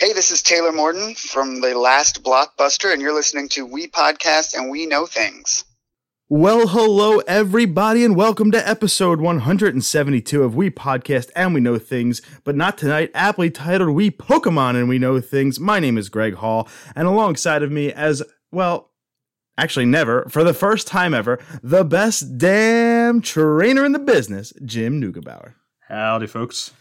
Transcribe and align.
Hey, 0.00 0.14
this 0.14 0.30
is 0.30 0.40
Taylor 0.40 0.72
Morton 0.72 1.14
from 1.14 1.60
the 1.60 1.78
last 1.78 2.24
Blockbuster, 2.24 2.90
and 2.90 3.02
you're 3.02 3.12
listening 3.12 3.50
to 3.50 3.66
We 3.66 3.86
Podcast 3.86 4.56
and 4.56 4.70
We 4.70 4.86
Know 4.86 5.04
Things. 5.04 5.66
Well, 6.26 6.68
hello, 6.68 7.18
everybody, 7.28 8.02
and 8.02 8.16
welcome 8.16 8.50
to 8.52 8.66
episode 8.66 9.20
172 9.20 10.42
of 10.42 10.54
We 10.54 10.70
Podcast 10.70 11.28
and 11.36 11.52
We 11.52 11.60
Know 11.60 11.78
Things, 11.78 12.22
but 12.44 12.56
not 12.56 12.78
tonight, 12.78 13.10
aptly 13.12 13.50
titled 13.50 13.90
We 13.90 14.10
Pokemon 14.10 14.76
and 14.76 14.88
We 14.88 14.98
Know 14.98 15.20
Things. 15.20 15.60
My 15.60 15.78
name 15.78 15.98
is 15.98 16.08
Greg 16.08 16.36
Hall, 16.36 16.66
and 16.96 17.06
alongside 17.06 17.62
of 17.62 17.70
me, 17.70 17.92
as 17.92 18.22
well, 18.50 18.92
actually 19.58 19.84
never, 19.84 20.24
for 20.30 20.42
the 20.44 20.54
first 20.54 20.86
time 20.86 21.12
ever, 21.12 21.38
the 21.62 21.84
best 21.84 22.38
damn 22.38 23.20
trainer 23.20 23.84
in 23.84 23.92
the 23.92 23.98
business, 23.98 24.54
Jim 24.64 24.98
Neugebauer. 24.98 25.56
Howdy, 25.88 26.26
folks. 26.26 26.72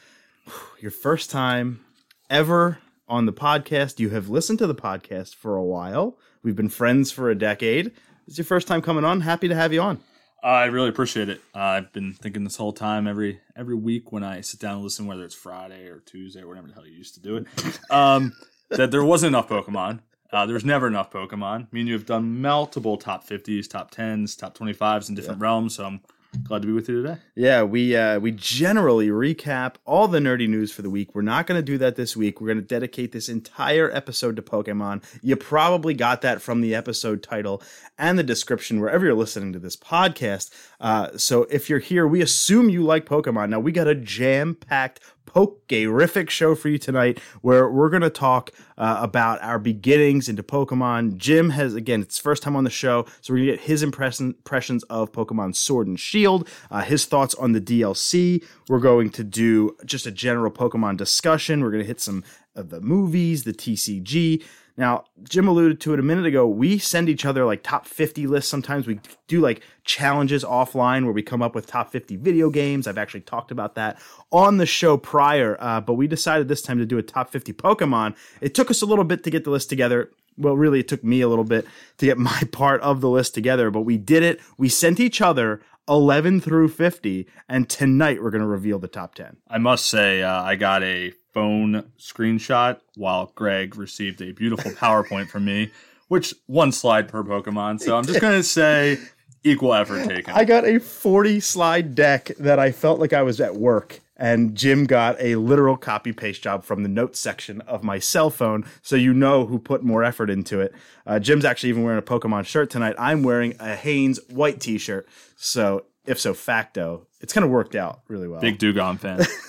Your 0.80 0.92
first 0.92 1.30
time 1.30 1.82
ever 2.30 2.78
on 3.10 3.26
the 3.26 3.34
podcast. 3.34 4.00
You 4.00 4.10
have 4.12 4.30
listened 4.30 4.59
to 4.59 4.68
the 4.68 4.76
podcast 4.76 5.36
for 5.36 5.58
a 5.58 5.63
while. 5.63 6.18
We've 6.44 6.55
been 6.55 6.70
friends 6.70 7.12
for 7.12 7.30
a 7.30 7.35
decade. 7.35 7.91
It's 8.27 8.38
your 8.38 8.45
first 8.45 8.68
time 8.68 8.82
coming 8.82 9.04
on. 9.04 9.22
Happy 9.22 9.48
to 9.48 9.55
have 9.55 9.73
you 9.73 9.82
on. 9.82 9.99
I 10.41 10.66
really 10.66 10.88
appreciate 10.88 11.27
it. 11.27 11.41
Uh, 11.54 11.59
I've 11.59 11.91
been 11.91 12.13
thinking 12.13 12.44
this 12.45 12.55
whole 12.55 12.72
time, 12.72 13.08
every 13.08 13.41
every 13.58 13.76
week 13.76 14.12
when 14.12 14.23
I 14.23 14.41
sit 14.41 14.59
down 14.59 14.76
and 14.76 14.84
listen, 14.84 15.05
whether 15.05 15.26
it's 15.26 15.35
Friday 15.35 15.88
or 15.88 15.99
Tuesday 15.99 16.41
or 16.41 16.48
whatever 16.48 16.68
the 16.68 16.73
hell 16.73 16.85
you 16.85 16.94
used 16.94 17.16
to 17.16 17.20
do 17.20 17.38
it, 17.38 17.48
um, 17.91 18.32
that 18.70 18.91
there 18.91 19.04
wasn't 19.04 19.30
enough 19.30 19.49
Pokemon. 19.49 19.99
Uh, 20.32 20.46
there's 20.46 20.63
never 20.63 20.88
enough 20.88 21.12
Pokemon. 21.12 21.63
I 21.63 21.68
mean, 21.71 21.88
you 21.88 21.94
have 21.94 22.05
done 22.05 22.40
multiple 22.40 22.98
top 22.98 23.27
50s, 23.27 23.68
top 23.68 23.91
10s, 23.91 24.38
top 24.38 24.55
25s 24.55 25.10
in 25.10 25.16
different 25.16 25.40
yeah. 25.40 25.46
realms. 25.46 25.76
So 25.76 25.85
I'm 25.85 26.02
glad 26.44 26.62
to 26.62 26.68
be 26.68 26.74
with 26.74 26.88
you 26.90 27.02
today. 27.02 27.18
Yeah, 27.36 27.64
we 27.64 27.96
uh, 27.96 28.20
we 28.20 28.32
generally 28.32 29.08
recap 29.10 29.76
all 29.86 30.08
the 30.08 30.20
nerdy 30.20 30.48
news 30.48 30.72
for 30.72 30.82
the 30.82 30.90
week. 30.90 31.16
We're 31.16 31.22
not 31.22 31.48
going 31.48 31.58
to 31.60 31.66
do 31.66 31.78
that 31.80 31.96
this 31.96 32.16
week. 32.16 32.40
We're 32.40 32.48
going 32.48 32.60
to 32.60 32.66
dedicate 32.66 33.12
this 33.12 33.30
entire 33.30 33.90
episode 33.92 34.36
to 34.36 34.42
Pokemon. 34.42 35.04
You 35.22 35.36
probably 35.36 35.94
got 35.94 36.22
that 36.22 36.42
from 36.42 36.62
the 36.62 36.76
episode 36.76 37.24
title 37.24 37.63
and 37.98 38.18
the 38.18 38.24
description 38.24 38.80
wherever 38.80 39.05
you're 39.05 39.16
listening 39.16 39.54
to 39.54 39.60
this 39.60 39.76
podcast. 39.76 40.52
Uh, 40.80 41.18
so 41.18 41.44
if 41.49 41.70
you're 41.70 41.80
here, 41.80 42.08
we 42.08 42.21
assume 42.21 42.70
you 42.70 42.84
like 42.84 43.05
Pokemon. 43.05 43.49
Now 43.49 43.60
we 43.60 43.71
got 43.71 43.88
a 43.88 43.96
jam 43.96 44.55
packed 44.55 44.99
Pokerific 45.30 46.30
show 46.30 46.55
for 46.55 46.70
you 46.70 46.77
tonight, 46.77 47.20
where 47.41 47.70
we're 47.70 47.90
going 47.90 48.02
to 48.02 48.10
talk 48.10 48.52
uh, 48.77 48.98
about 49.02 49.41
our 49.41 49.60
beginnings 49.60 50.27
into 50.27 50.44
Pokemon. 50.44 51.18
Jim 51.18 51.52
has, 51.52 51.76
again, 51.76 52.02
it's 52.02 52.18
first 52.18 52.44
time 52.44 52.55
on 52.55 52.63
the 52.63 52.70
show, 52.70 53.05
so 53.21 53.34
we're 53.34 53.38
going 53.38 53.48
to 53.48 53.54
get 53.58 53.62
his 53.62 53.84
impression, 53.84 54.27
impressions 54.27 54.84
of 54.84 55.12
Pokemon 55.12 55.55
Sword 55.55 55.88
and 55.88 55.99
Shield, 55.99 56.48
uh, 56.71 56.82
his 56.82 57.05
thoughts 57.05 57.36
on 57.36 57.52
the 57.52 57.62
DLC. 57.62 58.44
We're 58.68 58.80
going 58.80 59.10
to 59.12 59.24
do 59.24 59.77
just 59.86 60.05
a 60.05 60.12
general 60.12 60.52
Pokemon 60.52 60.98
discussion. 60.98 61.62
We're 61.62 61.71
going 61.71 61.84
to 61.84 61.88
hit 61.88 62.02
some 62.02 62.24
of 62.55 62.70
the 62.70 62.82
movies, 62.82 63.43
the 63.43 63.54
TCG. 63.54 64.44
Now, 64.80 65.03
Jim 65.24 65.50
alluded 65.50 65.81
to 65.81 65.94
it 65.94 66.00
a 66.00 66.03
minute 66.03 66.25
ago. 66.25 66.47
We 66.47 66.78
send 66.78 67.09
each 67.09 67.25
other 67.25 67.44
like 67.44 67.63
top 67.63 67.85
50 67.85 68.28
lists. 68.28 68.50
Sometimes 68.50 68.88
we 68.88 69.02
do 69.28 69.41
like 69.41 69.62
challenges 69.84 70.46
offline 70.46 71.03
where 71.03 71.12
we 71.12 71.22
come 71.22 71.41
up 71.41 71.53
with 71.53 71.68
top 71.68 71.91
50 71.91 72.16
video 72.16 72.50
games. 72.50 72.88
I've 72.88 72.97
actually 72.97 73.19
talked 73.19 73.52
about 73.52 73.75
that 73.75 74.00
on 74.31 74.56
the 74.56 74.66
show 74.66 74.96
prior, 74.96 75.58
uh, 75.59 75.81
but 75.81 75.96
we 75.96 76.08
decided 76.08 76.47
this 76.47 76.62
time 76.62 76.78
to 76.78 76.86
do 76.86 76.97
a 76.97 77.03
top 77.03 77.30
50 77.30 77.52
Pokemon. 77.52 78.16
It 78.40 78.56
took 78.56 78.72
us 78.72 78.81
a 78.81 78.86
little 78.86 79.03
bit 79.03 79.25
to 79.25 79.30
get 79.30 79.44
the 79.44 79.50
list 79.50 79.68
together. 79.68 80.12
Well, 80.38 80.56
really, 80.56 80.80
it 80.80 80.88
took 80.88 81.03
me 81.03 81.19
a 81.19 81.28
little 81.28 81.44
bit 81.44 81.68
to 81.97 82.06
get 82.06 82.18
my 82.31 82.44
part 82.53 82.80
of 82.80 83.02
the 83.02 83.09
list 83.09 83.34
together, 83.34 83.72
but 83.72 83.81
we 83.81 83.97
did 83.97 84.24
it. 84.24 84.40
We 84.58 84.69
sent 84.69 85.02
each 85.02 85.19
other 85.19 85.62
11 85.90 86.40
through 86.40 86.69
50, 86.69 87.28
and 87.50 87.68
tonight 87.68 88.24
we're 88.24 88.31
going 88.31 88.44
to 88.44 88.47
reveal 88.47 88.80
the 88.80 88.88
top 88.88 89.16
10. 89.16 89.36
I 89.50 89.58
must 89.58 89.88
say, 89.88 90.24
uh, 90.24 90.41
I 90.41 90.56
got 90.56 90.84
a 90.84 91.12
phone 91.40 91.90
screenshot 91.97 92.81
while 92.95 93.31
Greg 93.34 93.78
received 93.78 94.22
a 94.22 94.34
beautiful 94.34 94.72
PowerPoint 94.72 95.29
from 95.29 95.46
me, 95.46 95.72
which 96.09 96.34
one 96.47 96.73
slide 96.73 97.07
per 97.07 97.23
Pokemon. 97.23 97.79
So 97.79 97.96
I'm 97.96 98.03
just 98.03 98.19
going 98.19 98.38
to 98.38 98.44
say 98.44 98.97
equal 99.46 99.73
effort 99.73 100.06
taken. 100.06 100.34
I 100.34 100.44
got 100.44 100.66
a 100.68 100.80
40 100.80 101.40
slide 101.40 101.96
deck 101.96 102.31
that 102.40 102.59
I 102.59 102.74
felt 102.74 103.00
like 103.00 103.14
I 103.14 103.22
was 103.22 103.40
at 103.40 103.56
work. 103.56 104.02
And 104.18 104.53
Jim 104.53 104.84
got 104.84 105.16
a 105.22 105.36
literal 105.36 105.78
copy 105.78 106.12
paste 106.12 106.44
job 106.44 106.66
from 106.66 106.84
the 106.84 106.90
notes 106.90 107.22
section 107.22 107.62
of 107.62 107.85
my 107.85 108.00
cell 108.00 108.30
phone, 108.30 108.66
so 108.81 108.97
you 108.97 109.14
know 109.14 109.46
who 109.46 109.59
put 109.59 109.81
more 109.81 110.03
effort 110.03 110.30
into 110.30 110.59
it. 110.59 110.74
Uh, 111.08 111.19
Jim's 111.19 111.46
actually 111.46 111.69
even 111.69 111.84
wearing 111.84 112.00
a 112.00 112.02
Pokemon 112.02 112.46
shirt 112.46 112.69
tonight. 112.69 112.96
I'm 113.00 113.24
wearing 113.24 113.56
a 113.62 113.78
Hanes 113.78 114.19
white 114.28 114.59
t 114.59 114.78
shirt. 114.78 115.08
So, 115.38 115.85
if 116.06 116.19
so 116.19 116.34
facto, 116.34 117.08
it's 117.22 117.31
kind 117.31 117.46
of 117.46 117.50
worked 117.50 117.75
out 117.75 118.02
really 118.09 118.28
well. 118.28 118.41
Big 118.41 118.59
Dewgong 118.59 119.00
fan. 119.00 119.22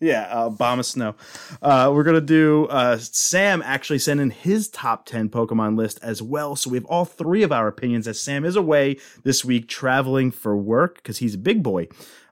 Yeah, 0.00 0.22
uh, 0.30 0.50
Abomasnow. 0.50 1.14
Uh, 1.60 1.90
we're 1.92 2.04
gonna 2.04 2.20
do. 2.20 2.66
Uh, 2.66 2.98
Sam 2.98 3.62
actually 3.64 3.98
sent 3.98 4.20
in 4.20 4.30
his 4.30 4.68
top 4.68 5.06
ten 5.06 5.28
Pokemon 5.28 5.76
list 5.76 5.98
as 6.02 6.22
well, 6.22 6.54
so 6.54 6.70
we 6.70 6.76
have 6.76 6.84
all 6.84 7.04
three 7.04 7.42
of 7.42 7.50
our 7.50 7.66
opinions. 7.66 8.06
As 8.06 8.20
Sam 8.20 8.44
is 8.44 8.54
away 8.54 8.98
this 9.24 9.44
week 9.44 9.66
traveling 9.66 10.30
for 10.30 10.56
work 10.56 10.96
because 10.96 11.18
he's 11.18 11.34
a 11.34 11.38
big 11.38 11.64
boy. 11.64 11.88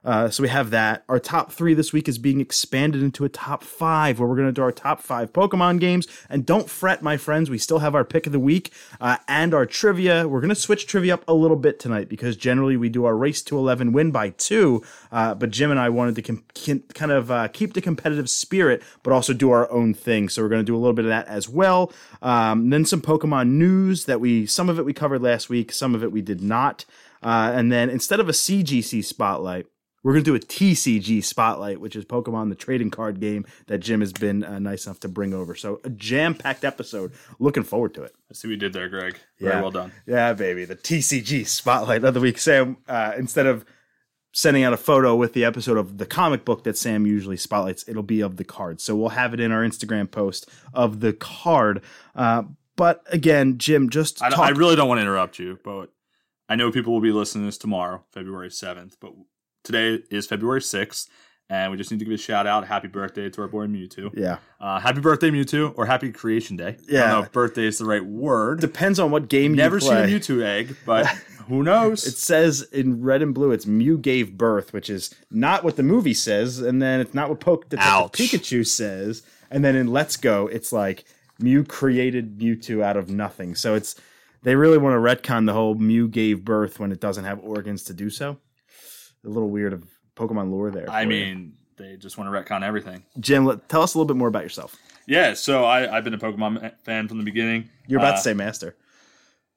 Uh, 0.07 0.29
so 0.29 0.41
we 0.41 0.47
have 0.47 0.69
that. 0.69 1.03
Our 1.09 1.19
top 1.19 1.51
three 1.51 1.73
this 1.73 1.91
week 1.91 2.07
is 2.07 2.17
being 2.17 2.39
expanded 2.39 3.03
into 3.03 3.25
a 3.25 3.29
top 3.29 3.61
five, 3.61 4.19
where 4.19 4.29
we're 4.29 4.37
going 4.37 4.47
to 4.47 4.53
do 4.53 4.61
our 4.61 4.71
top 4.71 5.01
five 5.01 5.33
Pokemon 5.33 5.81
games. 5.81 6.07
And 6.29 6.45
don't 6.45 6.69
fret, 6.69 7.03
my 7.03 7.17
friends, 7.17 7.49
we 7.49 7.57
still 7.57 7.79
have 7.79 7.93
our 7.93 8.05
pick 8.05 8.25
of 8.25 8.31
the 8.31 8.39
week 8.39 8.71
uh, 9.01 9.17
and 9.27 9.53
our 9.53 9.65
trivia. 9.65 10.25
We're 10.25 10.39
going 10.39 10.47
to 10.47 10.55
switch 10.55 10.87
trivia 10.87 11.15
up 11.15 11.27
a 11.27 11.33
little 11.33 11.57
bit 11.57 11.77
tonight 11.77 12.07
because 12.07 12.37
generally 12.37 12.77
we 12.77 12.87
do 12.87 13.03
our 13.03 13.17
race 13.17 13.41
to 13.43 13.57
11 13.57 13.91
win 13.91 14.11
by 14.11 14.29
two. 14.29 14.81
Uh, 15.11 15.35
but 15.35 15.51
Jim 15.51 15.71
and 15.71 15.79
I 15.79 15.89
wanted 15.89 16.15
to 16.15 16.21
com- 16.21 16.83
kind 16.93 17.11
of 17.11 17.29
uh, 17.29 17.49
keep 17.49 17.73
the 17.73 17.81
competitive 17.81 18.29
spirit, 18.29 18.81
but 19.03 19.11
also 19.11 19.33
do 19.33 19.51
our 19.51 19.69
own 19.69 19.93
thing. 19.93 20.29
So 20.29 20.41
we're 20.41 20.49
going 20.49 20.61
to 20.61 20.65
do 20.65 20.75
a 20.75 20.79
little 20.79 20.93
bit 20.93 21.03
of 21.03 21.09
that 21.09 21.27
as 21.27 21.49
well. 21.49 21.91
Um, 22.21 22.69
then 22.69 22.85
some 22.85 23.01
Pokemon 23.01 23.49
news 23.49 24.05
that 24.05 24.21
we, 24.21 24.45
some 24.45 24.69
of 24.69 24.79
it 24.79 24.85
we 24.85 24.93
covered 24.93 25.21
last 25.21 25.49
week, 25.49 25.73
some 25.73 25.93
of 25.93 26.01
it 26.01 26.13
we 26.13 26.21
did 26.21 26.41
not. 26.41 26.85
Uh, 27.21 27.51
and 27.53 27.73
then 27.73 27.89
instead 27.89 28.21
of 28.21 28.29
a 28.29 28.31
CGC 28.31 29.03
spotlight, 29.03 29.65
we're 30.07 30.13
going 30.13 30.23
to 30.23 30.31
do 30.31 30.35
a 30.35 30.39
TCG 30.39 31.21
spotlight, 31.21 31.81
which 31.81 31.93
is 31.93 32.05
Pokemon, 32.05 32.47
the 32.47 32.55
trading 32.55 32.89
card 32.89 33.19
game 33.19 33.45
that 33.65 33.79
Jim 33.79 33.99
has 33.99 34.13
been 34.13 34.41
uh, 34.41 34.57
nice 34.57 34.85
enough 34.85 35.01
to 35.01 35.09
bring 35.09 35.33
over. 35.33 35.53
So 35.53 35.81
a 35.83 35.89
jam 35.89 36.33
packed 36.33 36.63
episode. 36.63 37.11
Looking 37.39 37.63
forward 37.63 37.93
to 37.95 38.03
it. 38.03 38.15
I 38.31 38.33
see 38.33 38.47
what 38.47 38.51
you 38.51 38.57
did 38.57 38.71
there, 38.71 38.87
Greg. 38.87 39.19
Very 39.37 39.55
yeah. 39.55 39.61
well 39.61 39.71
done. 39.71 39.91
Yeah, 40.05 40.31
baby. 40.31 40.63
The 40.63 40.77
TCG 40.77 41.45
spotlight 41.45 42.05
of 42.05 42.13
the 42.13 42.21
week. 42.21 42.37
Sam, 42.37 42.77
uh, 42.87 43.15
instead 43.17 43.47
of 43.47 43.65
sending 44.31 44.63
out 44.63 44.71
a 44.71 44.77
photo 44.77 45.13
with 45.13 45.33
the 45.33 45.43
episode 45.43 45.77
of 45.77 45.97
the 45.97 46.05
comic 46.05 46.45
book 46.45 46.63
that 46.63 46.77
Sam 46.77 47.05
usually 47.05 47.35
spotlights, 47.35 47.83
it'll 47.85 48.01
be 48.01 48.21
of 48.21 48.37
the 48.37 48.45
card. 48.45 48.79
So 48.79 48.95
we'll 48.95 49.09
have 49.09 49.33
it 49.33 49.41
in 49.41 49.51
our 49.51 49.61
Instagram 49.61 50.09
post 50.09 50.49
of 50.73 51.01
the 51.01 51.11
card. 51.11 51.81
Uh, 52.15 52.43
but 52.77 53.03
again, 53.07 53.57
Jim, 53.57 53.89
just 53.89 54.23
I, 54.23 54.29
I 54.29 54.49
really 54.51 54.77
don't 54.77 54.87
want 54.87 54.99
to 54.99 55.01
interrupt 55.01 55.37
you, 55.37 55.59
but 55.65 55.91
I 56.47 56.55
know 56.55 56.71
people 56.71 56.93
will 56.93 57.01
be 57.01 57.11
listening 57.11 57.43
to 57.43 57.47
this 57.47 57.57
tomorrow, 57.57 58.05
February 58.13 58.47
7th, 58.47 58.93
but 59.01 59.11
today 59.67 60.03
is 60.09 60.25
February 60.25 60.61
6th, 60.61 61.09
and 61.49 61.71
we 61.71 61.77
just 61.77 61.91
need 61.91 61.99
to 61.99 62.05
give 62.05 62.13
a 62.13 62.17
shout 62.17 62.47
out. 62.47 62.65
Happy 62.65 62.87
birthday 62.87 63.29
to 63.29 63.41
our 63.41 63.47
boy 63.47 63.67
Mewtwo. 63.67 64.11
Yeah. 64.17 64.37
Uh, 64.59 64.79
happy 64.79 65.01
birthday, 65.01 65.29
Mewtwo, 65.29 65.73
or 65.77 65.85
happy 65.85 66.11
creation 66.11 66.55
day. 66.55 66.77
Yeah. 66.89 67.03
I 67.03 67.07
don't 67.07 67.19
know 67.19 67.25
if 67.25 67.31
birthday 67.31 67.65
is 67.65 67.77
the 67.77 67.85
right 67.85 68.03
word. 68.03 68.61
Depends 68.61 68.97
on 68.97 69.11
what 69.11 69.27
game 69.27 69.53
Never 69.53 69.75
you 69.75 69.81
play. 69.81 69.95
Never 69.95 70.07
seen 70.07 70.37
a 70.37 70.41
Mewtwo 70.41 70.43
egg, 70.43 70.77
but 70.85 71.05
who 71.47 71.63
knows? 71.63 72.07
It 72.07 72.17
says 72.17 72.61
in 72.71 73.01
red 73.03 73.21
and 73.21 73.33
blue, 73.33 73.51
it's 73.51 73.65
Mew 73.67 73.97
gave 73.97 74.37
birth, 74.37 74.73
which 74.73 74.89
is 74.89 75.13
not 75.29 75.63
what 75.63 75.75
the 75.75 75.83
movie 75.83 76.13
says, 76.13 76.59
and 76.59 76.81
then 76.81 76.99
it's 77.01 77.13
not 77.13 77.29
what 77.29 77.39
Poke 77.39 77.69
Pikachu 77.69 78.65
says, 78.65 79.21
and 79.51 79.63
then 79.63 79.75
in 79.75 79.87
Let's 79.87 80.17
Go, 80.17 80.47
it's 80.47 80.71
like 80.71 81.03
Mew 81.39 81.63
created 81.63 82.39
Mewtwo 82.39 82.81
out 82.81 82.97
of 82.97 83.09
nothing. 83.09 83.53
So 83.53 83.75
it's 83.75 83.95
they 84.43 84.55
really 84.55 84.77
want 84.77 84.93
to 84.93 84.99
retcon 84.99 85.45
the 85.45 85.53
whole 85.53 85.75
Mew 85.75 86.07
gave 86.07 86.45
birth 86.45 86.79
when 86.79 86.91
it 86.91 87.01
doesn't 87.01 87.25
have 87.25 87.39
organs 87.39 87.83
to 87.85 87.93
do 87.93 88.09
so 88.09 88.37
a 89.25 89.29
little 89.29 89.49
weird 89.49 89.73
of 89.73 89.87
Pokemon 90.15 90.51
lore 90.51 90.71
there. 90.71 90.89
I 90.89 91.05
mean, 91.05 91.53
you. 91.77 91.85
they 91.85 91.97
just 91.97 92.17
want 92.17 92.31
to 92.31 92.53
retcon 92.53 92.63
everything. 92.63 93.03
Jim, 93.19 93.45
let, 93.45 93.69
tell 93.69 93.81
us 93.81 93.93
a 93.93 93.97
little 93.97 94.07
bit 94.07 94.17
more 94.17 94.27
about 94.27 94.43
yourself. 94.43 94.75
Yeah, 95.05 95.33
so 95.35 95.65
I, 95.65 95.87
have 95.87 96.03
been 96.03 96.13
a 96.13 96.17
Pokemon 96.17 96.73
fan 96.83 97.07
from 97.07 97.17
the 97.17 97.23
beginning. 97.23 97.69
You're 97.87 97.99
about 97.99 98.13
uh, 98.13 98.17
to 98.17 98.21
say 98.21 98.33
master. 98.33 98.75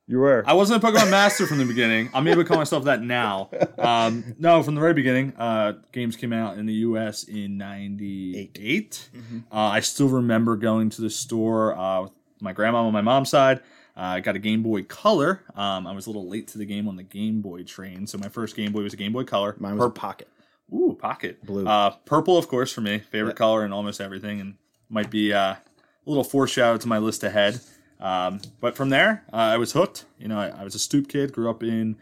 You 0.06 0.18
were. 0.18 0.42
I 0.44 0.54
wasn't 0.54 0.82
a 0.82 0.86
Pokemon 0.86 1.10
master 1.10 1.46
from 1.46 1.58
the 1.58 1.64
beginning. 1.64 2.10
I'm 2.12 2.26
able 2.26 2.42
to 2.42 2.48
call 2.48 2.56
myself 2.56 2.84
that 2.84 3.02
now. 3.02 3.50
Um, 3.78 4.36
no, 4.38 4.62
from 4.62 4.74
the 4.74 4.80
very 4.80 4.92
beginning. 4.92 5.32
Uh, 5.38 5.72
games 5.90 6.14
came 6.14 6.34
out 6.34 6.58
in 6.58 6.66
the 6.66 6.74
U.S. 6.74 7.24
in 7.24 7.56
'98. 7.56 9.08
Mm-hmm. 9.14 9.38
Uh, 9.50 9.56
I 9.56 9.80
still 9.80 10.08
remember 10.08 10.56
going 10.56 10.90
to 10.90 11.00
the 11.00 11.08
store 11.08 11.74
uh, 11.78 12.02
with 12.02 12.12
my 12.40 12.52
grandma 12.52 12.84
on 12.84 12.92
my 12.92 13.00
mom's 13.00 13.30
side. 13.30 13.60
Uh, 14.00 14.14
I 14.14 14.20
got 14.20 14.34
a 14.34 14.38
Game 14.38 14.62
Boy 14.62 14.82
Color. 14.82 15.42
Um, 15.54 15.86
I 15.86 15.92
was 15.92 16.06
a 16.06 16.08
little 16.08 16.26
late 16.26 16.48
to 16.48 16.58
the 16.58 16.64
game 16.64 16.88
on 16.88 16.96
the 16.96 17.02
Game 17.02 17.42
Boy 17.42 17.64
train, 17.64 18.06
so 18.06 18.16
my 18.16 18.30
first 18.30 18.56
Game 18.56 18.72
Boy 18.72 18.82
was 18.82 18.94
a 18.94 18.96
Game 18.96 19.12
Boy 19.12 19.24
Color. 19.24 19.56
Mine 19.58 19.76
was 19.76 19.88
Pur- 19.88 19.90
Pocket. 19.90 20.28
Ooh, 20.72 20.96
Pocket. 20.98 21.44
Blue. 21.44 21.66
Uh, 21.66 21.90
purple, 22.06 22.38
of 22.38 22.48
course, 22.48 22.72
for 22.72 22.80
me. 22.80 23.00
Favorite 23.00 23.36
color 23.36 23.62
in 23.62 23.74
almost 23.74 24.00
everything, 24.00 24.40
and 24.40 24.54
might 24.88 25.10
be 25.10 25.34
uh, 25.34 25.52
a 25.52 25.60
little 26.06 26.24
foreshadow 26.24 26.78
to 26.78 26.88
my 26.88 26.96
list 26.96 27.22
ahead. 27.24 27.60
Um, 28.00 28.40
but 28.58 28.74
from 28.74 28.88
there, 28.88 29.22
uh, 29.34 29.36
I 29.36 29.58
was 29.58 29.72
hooked. 29.72 30.06
You 30.18 30.28
know, 30.28 30.38
I, 30.38 30.48
I, 30.48 30.64
was 30.64 30.74
a 30.74 30.78
stoop 30.78 31.06
kid, 31.06 31.34
grew 31.34 31.50
up 31.50 31.62
in 31.62 31.98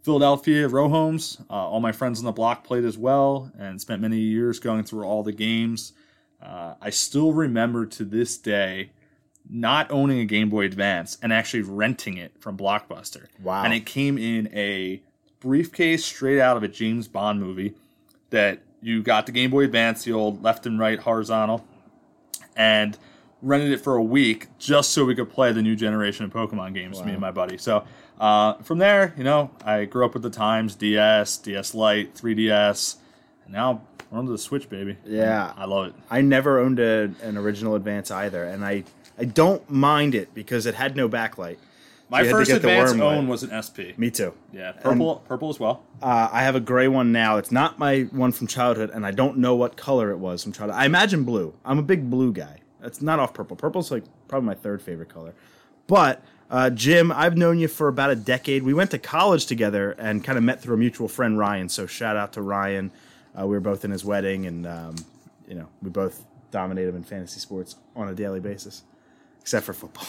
Philadelphia, 0.00 0.66
row 0.68 0.88
homes. 0.88 1.36
Uh, 1.50 1.52
all 1.52 1.80
my 1.80 1.92
friends 1.92 2.18
on 2.18 2.24
the 2.24 2.32
block 2.32 2.64
played 2.64 2.86
as 2.86 2.96
well, 2.96 3.52
and 3.58 3.78
spent 3.78 4.00
many 4.00 4.16
years 4.16 4.58
going 4.58 4.84
through 4.84 5.04
all 5.04 5.22
the 5.22 5.32
games. 5.32 5.92
uh, 6.40 6.76
I 6.80 6.88
still 6.88 7.34
remember 7.34 7.84
to 7.84 8.06
this 8.06 8.38
day 8.38 8.92
not 9.52 9.90
owning 9.90 10.18
a 10.18 10.24
Game 10.24 10.48
Boy 10.48 10.64
Advance 10.64 11.18
and 11.22 11.32
actually 11.32 11.62
renting 11.62 12.16
it 12.16 12.32
from 12.40 12.56
Blockbuster. 12.56 13.26
Wow. 13.42 13.64
And 13.64 13.74
it 13.74 13.84
came 13.84 14.16
in 14.16 14.48
a 14.54 15.02
briefcase 15.40 16.04
straight 16.04 16.40
out 16.40 16.56
of 16.56 16.62
a 16.62 16.68
James 16.68 17.06
Bond 17.06 17.38
movie 17.40 17.74
that 18.30 18.62
you 18.80 19.02
got 19.02 19.26
the 19.26 19.32
Game 19.32 19.50
Boy 19.50 19.64
Advance, 19.64 20.04
the 20.04 20.12
old 20.12 20.42
left 20.42 20.64
and 20.64 20.78
right 20.78 20.98
horizontal, 20.98 21.66
and 22.56 22.96
rented 23.42 23.72
it 23.72 23.78
for 23.78 23.96
a 23.96 24.02
week 24.02 24.46
just 24.58 24.90
so 24.92 25.04
we 25.04 25.14
could 25.14 25.28
play 25.28 25.52
the 25.52 25.62
new 25.62 25.76
generation 25.76 26.24
of 26.24 26.32
Pokemon 26.32 26.72
games, 26.72 27.02
me 27.04 27.12
and 27.12 27.20
my 27.20 27.30
buddy. 27.30 27.58
So 27.58 27.84
uh, 28.18 28.54
from 28.62 28.78
there, 28.78 29.12
you 29.18 29.24
know, 29.24 29.50
I 29.64 29.84
grew 29.84 30.06
up 30.06 30.14
with 30.14 30.22
the 30.22 30.30
times 30.30 30.74
DS, 30.76 31.36
DS 31.38 31.74
Lite, 31.74 32.14
3DS, 32.14 32.96
and 33.44 33.52
now 33.52 33.82
we're 34.10 34.18
on 34.18 34.26
the 34.26 34.38
Switch, 34.38 34.68
baby. 34.70 34.96
Yeah. 35.04 35.52
I 35.56 35.66
love 35.66 35.88
it. 35.88 35.94
I 36.10 36.22
never 36.22 36.58
owned 36.58 36.78
a, 36.78 37.10
an 37.22 37.36
original 37.36 37.74
Advance 37.74 38.10
either, 38.10 38.44
and 38.44 38.64
I 38.64 38.84
I 39.18 39.24
don't 39.24 39.68
mind 39.70 40.14
it 40.14 40.34
because 40.34 40.66
it 40.66 40.74
had 40.74 40.96
no 40.96 41.08
backlight. 41.08 41.58
My 42.08 42.22
to 42.22 42.30
first 42.30 42.50
Advance 42.50 42.92
own 42.92 43.26
was 43.26 43.42
an 43.42 43.50
SP. 43.56 43.96
Me 43.96 44.10
too. 44.10 44.34
Yeah, 44.52 44.72
purple, 44.72 45.22
purple 45.26 45.48
as 45.48 45.58
well. 45.58 45.82
Uh, 46.02 46.28
I 46.30 46.42
have 46.42 46.54
a 46.54 46.60
gray 46.60 46.86
one 46.86 47.10
now. 47.10 47.38
It's 47.38 47.50
not 47.50 47.78
my 47.78 48.02
one 48.02 48.32
from 48.32 48.46
childhood, 48.46 48.90
and 48.92 49.06
I 49.06 49.12
don't 49.12 49.38
know 49.38 49.54
what 49.54 49.76
color 49.76 50.10
it 50.10 50.18
was 50.18 50.42
from 50.42 50.52
childhood. 50.52 50.78
I 50.78 50.84
imagine 50.84 51.24
blue. 51.24 51.54
I'm 51.64 51.78
a 51.78 51.82
big 51.82 52.10
blue 52.10 52.32
guy. 52.32 52.58
It's 52.82 53.00
not 53.00 53.18
off 53.18 53.32
purple. 53.32 53.56
Purple's 53.56 53.90
like 53.90 54.04
probably 54.28 54.46
my 54.46 54.54
third 54.54 54.82
favorite 54.82 55.08
color. 55.08 55.34
But 55.86 56.22
uh, 56.50 56.68
Jim, 56.68 57.10
I've 57.12 57.36
known 57.38 57.58
you 57.58 57.68
for 57.68 57.88
about 57.88 58.10
a 58.10 58.16
decade. 58.16 58.62
We 58.62 58.74
went 58.74 58.90
to 58.90 58.98
college 58.98 59.46
together 59.46 59.92
and 59.92 60.22
kind 60.22 60.36
of 60.36 60.44
met 60.44 60.60
through 60.60 60.74
a 60.74 60.78
mutual 60.78 61.08
friend, 61.08 61.38
Ryan. 61.38 61.70
So 61.70 61.86
shout 61.86 62.16
out 62.16 62.34
to 62.34 62.42
Ryan. 62.42 62.90
Uh, 63.38 63.46
we 63.46 63.54
were 63.56 63.60
both 63.60 63.86
in 63.86 63.90
his 63.90 64.04
wedding, 64.04 64.44
and 64.46 64.66
um, 64.66 64.96
you 65.48 65.54
know 65.54 65.68
we 65.80 65.88
both 65.88 66.26
dominate 66.50 66.88
him 66.88 66.96
in 66.96 67.04
fantasy 67.04 67.40
sports 67.40 67.76
on 67.96 68.08
a 68.08 68.14
daily 68.14 68.40
basis, 68.40 68.82
except 69.42 69.66
for 69.66 69.74
football. 69.74 70.06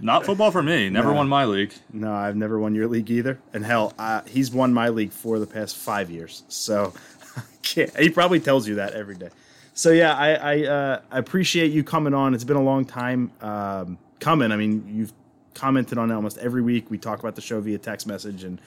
Not 0.00 0.24
football 0.24 0.50
for 0.50 0.62
me. 0.62 0.88
Never 0.88 1.08
No. 1.08 1.14
won 1.14 1.28
my 1.28 1.44
league. 1.44 1.72
No, 1.92 2.12
I've 2.14 2.36
never 2.36 2.58
won 2.58 2.74
your 2.74 2.88
league 2.88 3.10
either. 3.10 3.38
And 3.52 3.64
hell, 3.64 3.92
uh, 3.98 4.22
he's 4.26 4.50
won 4.50 4.72
my 4.72 4.88
league 4.88 5.12
for 5.12 5.38
the 5.38 5.46
past 5.46 5.76
five 5.76 6.10
years. 6.10 6.44
So 6.48 6.94
he 7.98 8.08
probably 8.08 8.40
tells 8.40 8.66
you 8.66 8.76
that 8.76 8.94
every 8.94 9.16
day. 9.16 9.28
So 9.74 9.90
yeah, 9.90 10.14
I 10.14 10.30
I, 10.34 10.66
uh, 10.66 11.00
I 11.10 11.18
appreciate 11.18 11.72
you 11.72 11.84
coming 11.84 12.14
on. 12.14 12.32
It's 12.34 12.44
been 12.44 12.56
a 12.56 12.62
long 12.62 12.84
time 12.84 13.32
um, 13.42 13.98
coming. 14.20 14.50
I 14.52 14.56
mean, 14.56 14.84
you've 14.88 15.12
commented 15.54 15.98
on 15.98 16.10
it 16.10 16.14
almost 16.14 16.38
every 16.38 16.62
week. 16.62 16.90
We 16.90 16.96
talk 16.98 17.20
about 17.20 17.34
the 17.34 17.42
show 17.42 17.60
via 17.60 17.78
text 17.78 18.06
message, 18.06 18.44
and 18.44 18.60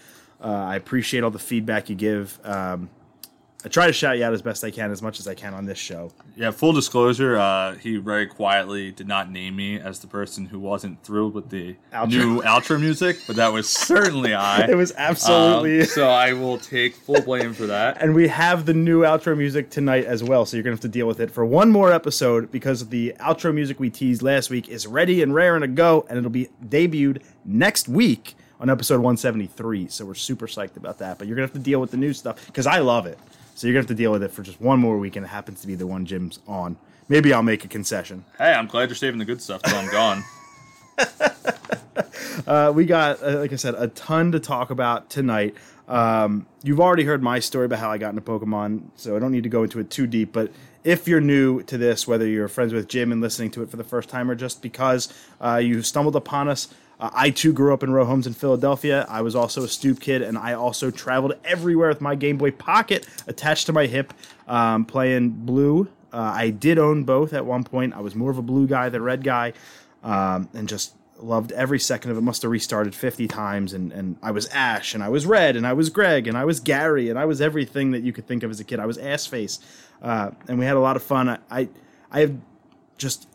uh, 0.44 0.48
I 0.48 0.76
appreciate 0.76 1.24
all 1.24 1.32
the 1.32 1.40
feedback 1.40 1.90
you 1.90 1.96
give. 1.96 2.40
Um, 2.44 2.90
I 3.63 3.68
try 3.68 3.88
to 3.88 3.94
shout 3.94 4.19
you 4.19 4.24
out 4.24 4.31
as 4.31 4.44
best 4.44 4.63
I 4.63 4.69
can, 4.69 4.92
as 4.92 5.02
much 5.02 5.19
as 5.19 5.28
I 5.28 5.34
can 5.34 5.56
on 5.56 5.66
this 5.66 5.80
show. 5.80 6.12
Yeah, 6.36 6.52
full 6.52 6.72
disclosure, 6.72 7.36
uh, 7.36 7.74
he 7.75 7.98
very 7.98 8.28
quietly 8.28 8.92
did 8.92 9.07
not 9.07 9.31
name 9.31 9.56
me 9.56 9.80
as 9.80 9.98
the 10.00 10.06
person 10.07 10.46
who 10.46 10.60
wasn't 10.60 11.02
thrilled 11.02 11.34
with 11.34 11.50
the 11.50 11.75
Outro. 11.92 12.10
new 12.10 12.42
outro 12.44 12.80
music, 12.80 13.18
but 13.25 13.38
that 13.38 13.52
was 13.52 13.68
certainly 13.68 14.34
I. 14.36 14.68
It 14.69 14.75
was 14.75 14.94
absolutely. 14.96 15.81
Um, 15.81 15.88
so 15.88 16.07
I 16.10 16.34
will 16.34 16.60
take 16.60 16.94
full 16.96 17.22
blame 17.22 17.54
for 17.54 17.66
that. 17.66 17.98
And 18.06 18.13
we 18.13 18.28
have 18.28 18.68
the 18.68 18.74
new 18.75 19.02
outro 19.02 19.36
music 19.36 19.72
tonight 19.72 20.06
as 20.06 20.24
well, 20.24 20.46
so 20.46 20.58
you're 20.58 20.63
gonna 20.63 20.75
have 20.75 20.81
to 20.81 20.88
deal 20.88 21.08
with 21.08 21.19
it 21.19 21.31
for 21.31 21.44
one 21.44 21.72
more 21.72 21.92
episode 21.92 22.51
because 22.51 22.90
the 22.90 23.16
outro 23.19 23.51
music 23.51 23.80
we 23.80 23.90
teased 23.90 24.22
last 24.22 24.51
week 24.51 24.69
is 24.69 24.86
ready 24.86 25.24
and 25.24 25.34
rare 25.34 25.56
and 25.56 25.63
a 25.63 25.68
go, 25.68 26.06
and 26.08 26.19
it'll 26.19 26.30
be 26.30 26.50
debuted 26.63 27.24
next 27.44 27.88
week 27.90 28.36
on 28.60 28.69
episode 28.69 28.98
173. 28.98 29.88
So 29.88 30.06
we're 30.06 30.13
super 30.13 30.46
psyched 30.46 30.78
about 30.78 31.00
that. 31.00 31.18
But 31.18 31.28
you're 31.28 31.36
gonna 31.36 31.48
have 31.48 31.54
to 31.54 31.60
deal 31.60 31.81
with 31.81 31.90
the 31.90 31.98
new 31.98 32.13
stuff 32.13 32.46
because 32.46 32.68
I 32.68 32.78
love 32.80 33.08
it. 33.08 33.18
So 33.56 33.68
you're 33.68 33.74
gonna 33.74 33.81
have 33.81 33.88
to 33.88 33.96
deal 33.96 34.12
with 34.12 34.22
it 34.22 34.31
for 34.31 34.44
just 34.44 34.62
one 34.62 34.80
more 34.80 34.98
week, 34.98 35.16
and 35.16 35.25
it 35.25 35.30
happens 35.30 35.62
to 35.62 35.68
be 35.68 35.75
the 35.75 35.88
one 35.88 36.06
Jim's 36.06 36.40
on. 36.48 36.78
Maybe 37.07 37.34
I'll 37.34 37.44
make 37.44 37.63
a 37.63 37.68
concession. 37.68 38.25
Hey, 38.38 38.54
I'm 38.54 38.68
glad 38.68 38.90
you're 38.90 38.96
saving 38.96 39.19
the 39.19 39.25
good 39.25 39.42
stuff 39.42 39.62
till 39.63 39.78
I'm 39.78 39.90
gone. 39.92 40.24
Uh, 42.46 42.72
we 42.75 42.86
got, 42.86 43.24
uh, 43.24 43.40
like 43.40 43.54
I 43.54 43.56
said, 43.56 43.75
a 43.75 43.88
ton 43.88 44.34
to 44.34 44.40
talk 44.40 44.69
about 44.69 45.10
tonight. 45.10 45.56
Um, 45.88 46.46
you've 46.63 46.81
already 46.81 47.04
heard 47.04 47.24
my 47.24 47.40
story 47.40 47.66
about 47.66 47.80
how 47.80 47.90
I 47.90 47.98
got 47.98 48.10
into 48.10 48.22
Pokemon, 48.22 48.90
so 48.96 49.16
I 49.16 49.19
don't 49.19 49.31
need 49.31 49.44
to 49.44 49.50
go 49.50 49.63
into 49.63 49.80
it 49.80 49.90
too 49.90 50.06
deep. 50.06 50.34
But 50.34 50.51
if 50.84 51.08
you're 51.08 51.22
new 51.22 51.63
to 51.63 51.78
this, 51.78 52.08
whether 52.08 52.28
you're 52.28 52.48
friends 52.48 52.74
with 52.74 52.88
Jim 52.88 53.12
and 53.12 53.22
listening 53.22 53.51
to 53.51 53.63
it 53.63 53.72
for 53.72 53.78
the 53.78 53.84
first 53.84 54.10
time, 54.10 54.30
or 54.30 54.36
just 54.36 54.62
because 54.62 55.12
uh, 55.42 55.56
you 55.56 55.81
stumbled 55.81 56.16
upon 56.16 56.50
us, 56.50 56.68
uh, 57.00 57.10
I 57.14 57.30
too 57.30 57.54
grew 57.54 57.74
up 57.74 57.84
in 57.84 57.92
row 57.92 58.06
homes 58.06 58.28
in 58.28 58.34
Philadelphia. 58.34 59.06
I 59.10 59.22
was 59.22 59.36
also 59.36 59.64
a 59.64 59.68
stoop 59.68 60.00
kid, 60.00 60.22
and 60.22 60.38
I 60.38 60.54
also 60.54 60.92
traveled 60.92 61.34
everywhere 61.44 61.90
with 61.90 62.02
my 62.02 62.16
Game 62.16 62.38
Boy 62.38 62.52
Pocket 62.52 63.08
attached 63.28 63.66
to 63.68 63.74
my 63.74 63.86
hip, 63.86 64.14
um, 64.48 64.86
playing 64.86 65.30
blue. 65.30 65.88
Uh, 66.14 66.34
I 66.34 66.50
did 66.50 66.80
own 66.80 67.04
both 67.04 67.34
at 67.34 67.46
one 67.46 67.64
point. 67.64 67.94
I 67.94 68.00
was 68.00 68.16
more 68.16 68.32
of 68.32 68.38
a 68.38 68.42
blue 68.42 68.68
guy 68.68 68.90
than 68.90 69.02
a 69.02 69.04
red 69.04 69.24
guy, 69.24 69.54
um, 70.04 70.50
and 70.54 70.70
just 70.70 70.94
loved 71.18 71.52
every 71.52 71.80
second 71.80 72.12
of 72.12 72.18
it. 72.18 72.22
Must 72.22 72.42
have 72.42 72.52
restarted 72.52 72.96
50 72.96 73.28
times, 73.28 73.74
and, 73.74 73.92
and 73.92 74.18
I 74.24 74.32
was 74.32 74.48
Ash, 74.48 74.94
and 74.94 75.04
I 75.04 75.10
was 75.10 75.26
Red, 75.26 75.58
and 75.58 75.68
I 75.68 75.74
was 75.74 75.90
Greg, 75.90 76.28
and 76.28 76.38
I 76.38 76.46
was 76.46 76.62
Gary, 76.62 77.10
and 77.10 77.20
I 77.20 77.26
was 77.26 77.42
everything 77.42 77.92
that 77.92 78.04
you 78.04 78.14
could 78.14 78.28
think 78.28 78.44
of 78.44 78.52
as 78.52 78.60
a 78.60 78.64
kid. 78.64 78.80
I 78.80 78.86
was 78.86 78.98
Ass 78.98 79.26
Face, 79.26 79.60
uh, 80.02 80.32
and 80.48 80.58
we 80.58 80.66
had 80.66 80.78
a 80.78 80.80
lot 80.80 80.96
of 80.96 81.04
fun. 81.04 81.28
I, 81.28 81.40
I, 81.52 81.70
I 82.12 82.20
have 82.22 82.36
just 82.98 83.28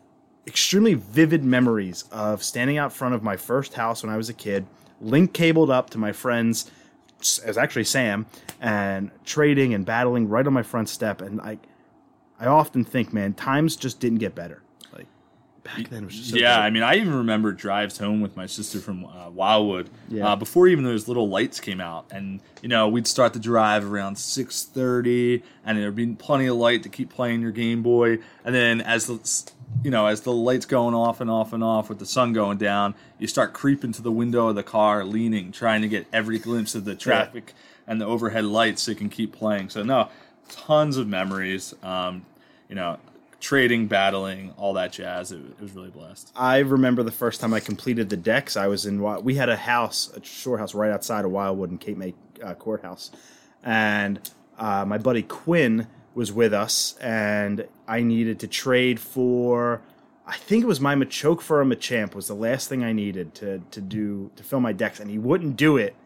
extremely 0.47 0.95
vivid 0.95 1.45
memories 1.45 2.05
of 2.11 2.43
standing 2.43 2.79
out 2.79 2.93
front 2.93 3.15
of 3.15 3.23
my 3.23 3.37
first 3.37 3.75
house 3.75 4.03
when 4.03 4.13
I 4.13 4.17
was 4.17 4.29
a 4.29 4.35
kid, 4.35 4.67
link 5.01 5.33
cabled 5.33 5.71
up 5.71 5.91
to 5.91 5.99
my 5.99 6.13
friends. 6.13 6.71
It 7.21 7.47
was 7.47 7.59
actually 7.59 7.85
Sam, 7.85 8.27
and 8.61 9.11
trading 9.25 9.75
and 9.75 9.85
battling 9.85 10.29
right 10.29 10.47
on 10.47 10.53
my 10.53 10.63
front 10.63 10.89
step. 10.89 11.21
And 11.21 11.41
I, 11.41 11.59
I 12.39 12.47
often 12.47 12.85
think, 12.85 13.13
man, 13.13 13.35
times 13.35 13.77
just 13.77 14.01
didn't 14.01 14.19
get 14.19 14.35
better. 14.35 14.63
Like 14.95 15.07
back 15.63 15.91
then, 15.91 16.05
it 16.05 16.07
was 16.07 16.17
just 16.17 16.31
so 16.31 16.37
yeah. 16.39 16.59
I 16.59 16.71
mean, 16.71 16.83
I 16.83 16.95
even 16.97 17.15
remember 17.15 17.53
drives 17.53 17.99
home 17.99 18.23
with 18.23 18.37
my 18.37 18.47
sister 18.47 18.79
from 18.79 19.05
uh, 19.05 19.29
Wildwood 19.29 19.91
Yeah. 20.09 20.29
uh, 20.29 20.37
before 20.37 20.67
even 20.69 20.83
those 20.85 21.09
little 21.09 21.29
lights 21.29 21.61
came 21.61 21.83
out, 21.83 22.07
and 22.11 22.41
you 22.63 22.69
know 22.71 22.89
we'd 22.89 23.07
start 23.07 23.35
the 23.35 23.39
drive 23.39 23.85
around 23.93 24.17
six 24.17 24.65
thirty, 24.65 25.43
and 25.67 25.77
there'd 25.77 25.95
be 25.95 26.07
plenty 26.15 26.47
of 26.47 26.57
light 26.57 26.83
to 26.85 26.89
keep 26.89 27.11
playing 27.11 27.43
your 27.43 27.53
Game 27.53 27.83
Boy, 27.83 28.19
and 28.47 28.55
then 28.55 28.81
as 28.81 29.07
the 29.07 29.51
you 29.85 29.91
know 29.91 30.07
as 30.07 30.23
the 30.23 30.33
lights 30.33 30.67
going 30.67 30.95
off 30.95 31.21
and 31.21 31.31
off 31.31 31.53
and 31.53 31.65
off 31.65 31.89
with 31.89 31.99
the 31.99 32.07
sun 32.07 32.33
going 32.33 32.59
down, 32.59 32.95
you 33.19 33.27
start 33.27 33.53
creeping 33.53 33.93
to 33.93 34.03
the 34.03 34.13
window 34.13 34.49
of 34.49 34.55
the 34.55 34.63
car, 34.63 35.05
leaning, 35.05 35.53
trying 35.53 35.83
to 35.83 35.89
get 35.89 36.07
every 36.13 36.39
glimpse 36.39 36.75
of 36.75 36.85
the 36.85 36.95
traffic 36.95 37.55
and 37.87 38.01
the 38.01 38.07
overhead 38.07 38.45
lights 38.45 38.83
so 38.83 38.91
you 38.93 38.97
can 38.97 39.09
keep 39.09 39.33
playing. 39.33 39.71
So 39.71 39.83
no, 39.83 40.09
tons 40.49 40.97
of 40.97 41.09
memories. 41.09 41.75
Um, 41.83 42.27
you 42.69 42.75
know. 42.75 42.99
Trading, 43.41 43.87
battling, 43.87 44.53
all 44.59 44.75
that 44.75 44.93
jazz. 44.93 45.33
It, 45.33 45.41
it 45.41 45.63
was 45.63 45.73
really 45.73 45.89
blessed. 45.89 46.31
I 46.37 46.59
remember 46.59 47.03
the 47.03 47.11
first 47.11 47.41
time 47.41 47.55
I 47.55 47.61
completed 47.61 48.11
the 48.11 48.17
dex. 48.19 48.55
I 48.55 48.67
was 48.67 48.85
in 48.85 49.01
we 49.25 49.37
had 49.37 49.49
a 49.49 49.57
house, 49.57 50.11
a 50.15 50.23
shore 50.23 50.59
house 50.59 50.75
right 50.75 50.91
outside 50.91 51.25
of 51.25 51.31
Wildwood 51.31 51.71
and 51.71 51.81
Cape 51.81 51.97
May 51.97 52.13
uh, 52.45 52.53
Courthouse, 52.53 53.11
and 53.65 54.21
uh, 54.59 54.85
my 54.85 54.99
buddy 54.99 55.23
Quinn 55.23 55.87
was 56.15 56.31
with 56.31 56.53
us, 56.53 56.99
and 57.01 57.67
I 57.91 58.03
needed 58.03 58.39
to 58.41 58.47
trade 58.47 59.01
for. 59.01 59.83
I 60.27 60.37
think 60.37 60.63
it 60.63 60.67
was 60.67 60.81
my 60.81 60.95
Machoke 60.95 61.41
for 61.41 61.61
a 61.61 61.65
Machamp 61.65 62.15
was 62.15 62.29
the 62.29 62.35
last 62.35 62.69
thing 62.69 62.85
I 62.85 62.93
needed 62.93 63.35
to 63.37 63.61
to 63.73 63.81
do 63.81 64.31
to 64.37 64.45
fill 64.45 64.61
my 64.61 64.73
dex, 64.73 65.01
and 65.01 65.11
he 65.11 65.19
wouldn't 65.19 65.57
do 65.57 65.77
it. 65.77 65.97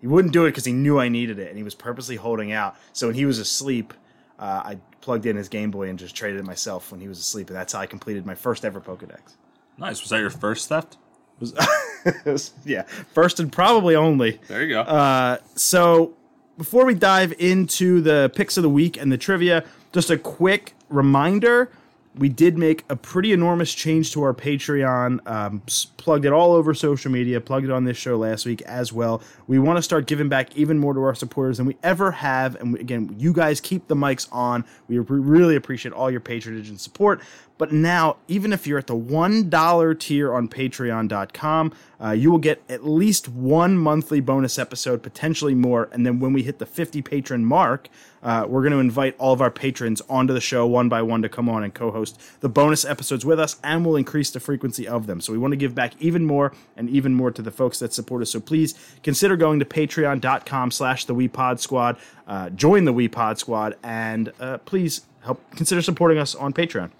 He 0.00 0.06
wouldn't 0.06 0.34
do 0.34 0.44
it 0.44 0.50
because 0.50 0.66
he 0.66 0.72
knew 0.72 0.98
I 1.00 1.08
needed 1.08 1.38
it, 1.38 1.48
and 1.48 1.56
he 1.56 1.62
was 1.62 1.74
purposely 1.74 2.16
holding 2.16 2.52
out. 2.52 2.76
So 2.92 3.06
when 3.06 3.16
he 3.16 3.24
was 3.24 3.38
asleep, 3.38 3.94
uh, 4.38 4.62
I 4.64 4.78
plugged 5.00 5.24
in 5.24 5.36
his 5.36 5.48
Game 5.48 5.70
Boy 5.70 5.88
and 5.88 5.98
just 5.98 6.14
traded 6.14 6.40
it 6.40 6.44
myself 6.44 6.92
when 6.92 7.00
he 7.00 7.08
was 7.08 7.18
asleep, 7.18 7.48
and 7.48 7.56
that's 7.56 7.72
how 7.72 7.80
I 7.80 7.86
completed 7.86 8.26
my 8.26 8.34
first 8.34 8.66
ever 8.66 8.80
Pokedex. 8.82 9.36
Nice. 9.78 10.02
Was 10.02 10.10
that 10.10 10.20
your 10.20 10.30
first 10.30 10.68
theft? 10.68 10.98
Was- 11.40 12.52
yeah, 12.66 12.82
first 13.14 13.40
and 13.40 13.50
probably 13.50 13.96
only. 13.96 14.40
There 14.46 14.62
you 14.62 14.74
go. 14.74 14.82
Uh, 14.82 15.38
so 15.54 16.14
before 16.58 16.84
we 16.84 16.94
dive 16.94 17.32
into 17.38 18.02
the 18.02 18.30
picks 18.36 18.58
of 18.58 18.62
the 18.62 18.68
week 18.68 18.98
and 18.98 19.10
the 19.10 19.18
trivia, 19.18 19.64
just 19.92 20.10
a 20.10 20.18
quick 20.18 20.73
reminder. 20.88 21.70
We 22.16 22.28
did 22.28 22.56
make 22.56 22.84
a 22.88 22.94
pretty 22.94 23.32
enormous 23.32 23.74
change 23.74 24.12
to 24.12 24.22
our 24.22 24.32
Patreon. 24.32 25.26
Um, 25.28 25.62
plugged 25.96 26.24
it 26.24 26.32
all 26.32 26.52
over 26.52 26.72
social 26.72 27.10
media. 27.10 27.40
Plugged 27.40 27.64
it 27.64 27.72
on 27.72 27.82
this 27.84 27.96
show 27.96 28.16
last 28.16 28.46
week 28.46 28.62
as 28.62 28.92
well. 28.92 29.20
We 29.48 29.58
want 29.58 29.78
to 29.78 29.82
start 29.82 30.06
giving 30.06 30.28
back 30.28 30.56
even 30.56 30.78
more 30.78 30.94
to 30.94 31.00
our 31.00 31.16
supporters 31.16 31.56
than 31.56 31.66
we 31.66 31.76
ever 31.82 32.12
have. 32.12 32.54
And 32.54 32.74
we, 32.74 32.78
again, 32.78 33.16
you 33.18 33.32
guys 33.32 33.60
keep 33.60 33.88
the 33.88 33.96
mics 33.96 34.28
on. 34.30 34.64
We 34.86 34.98
re- 34.98 35.18
really 35.18 35.56
appreciate 35.56 35.92
all 35.92 36.08
your 36.08 36.20
patronage 36.20 36.68
and 36.68 36.80
support. 36.80 37.20
But 37.56 37.72
now, 37.72 38.16
even 38.26 38.52
if 38.52 38.66
you're 38.66 38.78
at 38.78 38.88
the 38.88 38.96
$1 38.96 40.00
tier 40.00 40.34
on 40.34 40.48
patreon.com, 40.48 41.72
uh, 42.02 42.10
you 42.10 42.30
will 42.30 42.38
get 42.38 42.62
at 42.68 42.84
least 42.84 43.28
one 43.28 43.78
monthly 43.78 44.20
bonus 44.20 44.58
episode, 44.58 45.02
potentially 45.02 45.54
more. 45.54 45.88
And 45.92 46.04
then 46.04 46.18
when 46.18 46.32
we 46.32 46.42
hit 46.42 46.58
the 46.58 46.66
50 46.66 47.00
patron 47.02 47.44
mark, 47.44 47.88
uh, 48.24 48.46
we're 48.48 48.62
going 48.62 48.72
to 48.72 48.80
invite 48.80 49.14
all 49.18 49.32
of 49.32 49.40
our 49.40 49.52
patrons 49.52 50.02
onto 50.08 50.34
the 50.34 50.40
show 50.40 50.66
one 50.66 50.88
by 50.88 51.02
one 51.02 51.22
to 51.22 51.28
come 51.28 51.48
on 51.48 51.62
and 51.62 51.72
co 51.72 51.92
host 51.92 52.20
the 52.40 52.48
bonus 52.48 52.84
episodes 52.84 53.24
with 53.24 53.38
us, 53.38 53.60
and 53.62 53.86
we'll 53.86 53.96
increase 53.96 54.30
the 54.30 54.40
frequency 54.40 54.88
of 54.88 55.06
them. 55.06 55.20
So 55.20 55.32
we 55.32 55.38
want 55.38 55.52
to 55.52 55.56
give 55.56 55.74
back 55.74 55.92
even 56.00 56.24
more 56.24 56.52
and 56.76 56.90
even 56.90 57.14
more 57.14 57.30
to 57.30 57.42
the 57.42 57.50
folks 57.52 57.78
that 57.78 57.92
support 57.92 58.22
us. 58.22 58.30
So 58.30 58.40
please 58.40 58.74
consider 59.02 59.36
going 59.36 59.60
to 59.60 59.64
patreon.com 59.64 60.70
slash 60.72 61.04
the 61.04 61.14
WePod 61.14 61.60
Squad, 61.60 61.98
uh, 62.26 62.50
join 62.50 62.84
the 62.84 62.94
WePod 62.94 63.38
Squad, 63.38 63.76
and 63.82 64.32
uh, 64.40 64.58
please 64.58 65.02
help 65.20 65.40
consider 65.54 65.82
supporting 65.82 66.18
us 66.18 66.34
on 66.34 66.52
Patreon. 66.52 66.90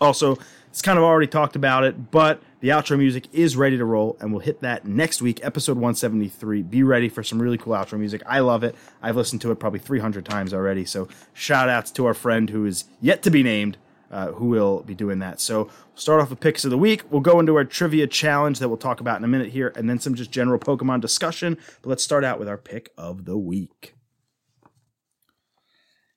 Also, 0.00 0.38
it's 0.70 0.82
kind 0.82 0.98
of 0.98 1.04
already 1.04 1.26
talked 1.26 1.56
about 1.56 1.84
it, 1.84 2.10
but 2.10 2.40
the 2.60 2.68
outro 2.68 2.98
music 2.98 3.26
is 3.32 3.56
ready 3.56 3.76
to 3.76 3.84
roll, 3.84 4.16
and 4.20 4.32
we'll 4.32 4.40
hit 4.40 4.60
that 4.60 4.84
next 4.84 5.22
week, 5.22 5.40
episode 5.42 5.76
173. 5.76 6.62
Be 6.62 6.82
ready 6.82 7.08
for 7.08 7.22
some 7.22 7.40
really 7.40 7.58
cool 7.58 7.72
outro 7.72 7.98
music. 7.98 8.22
I 8.26 8.40
love 8.40 8.62
it. 8.64 8.74
I've 9.02 9.16
listened 9.16 9.40
to 9.42 9.50
it 9.50 9.56
probably 9.56 9.80
300 9.80 10.24
times 10.24 10.52
already. 10.52 10.84
So, 10.84 11.08
shout 11.32 11.68
outs 11.68 11.90
to 11.92 12.06
our 12.06 12.14
friend 12.14 12.50
who 12.50 12.66
is 12.66 12.84
yet 13.00 13.22
to 13.22 13.30
be 13.30 13.42
named, 13.42 13.78
uh, 14.10 14.32
who 14.32 14.46
will 14.46 14.82
be 14.82 14.94
doing 14.94 15.20
that. 15.20 15.40
So, 15.40 15.64
we'll 15.64 15.72
start 15.96 16.20
off 16.20 16.30
with 16.30 16.40
picks 16.40 16.64
of 16.64 16.70
the 16.70 16.78
week. 16.78 17.02
We'll 17.10 17.20
go 17.20 17.40
into 17.40 17.56
our 17.56 17.64
trivia 17.64 18.06
challenge 18.06 18.58
that 18.58 18.68
we'll 18.68 18.76
talk 18.78 19.00
about 19.00 19.18
in 19.18 19.24
a 19.24 19.28
minute 19.28 19.50
here, 19.50 19.72
and 19.74 19.88
then 19.88 19.98
some 19.98 20.14
just 20.14 20.30
general 20.30 20.58
Pokemon 20.58 21.00
discussion. 21.00 21.56
But 21.82 21.90
let's 21.90 22.04
start 22.04 22.24
out 22.24 22.38
with 22.38 22.48
our 22.48 22.58
pick 22.58 22.90
of 22.98 23.24
the 23.24 23.38
week. 23.38 23.94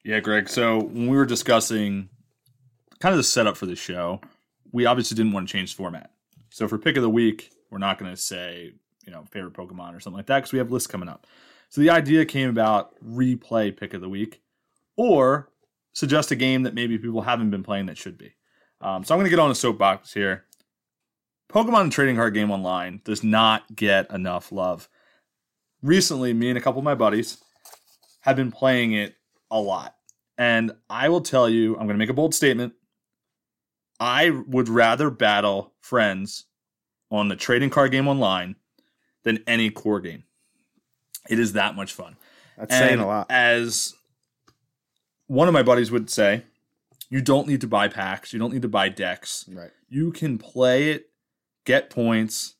Yeah, 0.03 0.19
Greg. 0.19 0.49
So 0.49 0.79
when 0.79 1.07
we 1.07 1.15
were 1.15 1.25
discussing 1.25 2.09
kind 3.01 3.13
of 3.13 3.17
the 3.17 3.23
setup 3.23 3.57
for 3.57 3.65
the 3.65 3.75
show, 3.75 4.21
we 4.71 4.85
obviously 4.85 5.15
didn't 5.15 5.33
want 5.33 5.47
to 5.47 5.51
change 5.51 5.75
format. 5.75 6.11
So 6.49 6.67
for 6.67 6.77
pick 6.77 6.95
of 6.95 7.03
the 7.03 7.09
week, 7.09 7.51
we're 7.69 7.77
not 7.77 7.97
going 7.97 8.11
to 8.11 8.17
say 8.17 8.73
you 9.05 9.11
know 9.11 9.25
favorite 9.31 9.53
Pokemon 9.53 9.95
or 9.95 9.99
something 9.99 10.17
like 10.17 10.27
that 10.27 10.39
because 10.39 10.53
we 10.53 10.59
have 10.59 10.71
lists 10.71 10.87
coming 10.87 11.09
up. 11.09 11.27
So 11.69 11.81
the 11.81 11.89
idea 11.89 12.25
came 12.25 12.49
about 12.49 12.93
replay 13.03 13.75
pick 13.75 13.93
of 13.93 14.01
the 14.01 14.09
week, 14.09 14.41
or 14.95 15.49
suggest 15.93 16.31
a 16.31 16.35
game 16.35 16.63
that 16.63 16.73
maybe 16.73 16.97
people 16.97 17.21
haven't 17.21 17.49
been 17.49 17.63
playing 17.63 17.87
that 17.87 17.97
should 17.97 18.17
be. 18.17 18.33
Um, 18.81 19.03
so 19.03 19.13
I'm 19.13 19.19
going 19.19 19.25
to 19.25 19.29
get 19.29 19.39
on 19.39 19.51
a 19.51 19.55
soapbox 19.55 20.13
here. 20.13 20.45
Pokemon 21.49 21.91
trading 21.91 22.15
card 22.15 22.33
game 22.33 22.49
online 22.49 23.01
does 23.03 23.23
not 23.23 23.75
get 23.75 24.09
enough 24.11 24.51
love. 24.51 24.89
Recently, 25.81 26.33
me 26.33 26.49
and 26.49 26.57
a 26.57 26.61
couple 26.61 26.79
of 26.79 26.85
my 26.85 26.95
buddies 26.95 27.37
have 28.21 28.35
been 28.35 28.51
playing 28.51 28.93
it 28.93 29.15
a 29.49 29.59
lot. 29.59 29.95
And 30.37 30.71
I 30.89 31.09
will 31.09 31.21
tell 31.21 31.49
you, 31.49 31.73
I'm 31.73 31.87
going 31.87 31.89
to 31.89 31.97
make 31.97 32.09
a 32.09 32.13
bold 32.13 32.33
statement. 32.33 32.73
I 34.01 34.31
would 34.31 34.67
rather 34.67 35.11
battle 35.11 35.73
friends 35.79 36.45
on 37.11 37.27
the 37.27 37.35
trading 37.35 37.69
card 37.69 37.91
game 37.91 38.07
online 38.07 38.55
than 39.23 39.43
any 39.45 39.69
core 39.69 40.01
game. 40.01 40.23
It 41.29 41.37
is 41.37 41.53
that 41.53 41.75
much 41.75 41.93
fun. 41.93 42.17
That's 42.57 42.75
saying 42.75 42.99
a 42.99 43.05
lot. 43.05 43.27
As 43.29 43.93
one 45.27 45.47
of 45.47 45.53
my 45.53 45.61
buddies 45.61 45.91
would 45.91 46.09
say, 46.09 46.43
you 47.11 47.21
don't 47.21 47.47
need 47.47 47.61
to 47.61 47.67
buy 47.67 47.87
packs, 47.87 48.33
you 48.33 48.39
don't 48.39 48.51
need 48.51 48.63
to 48.63 48.67
buy 48.67 48.89
decks. 48.89 49.45
Right. 49.47 49.69
You 49.87 50.11
can 50.11 50.39
play 50.39 50.89
it, 50.89 51.11
get 51.65 51.91
points, 51.91 52.55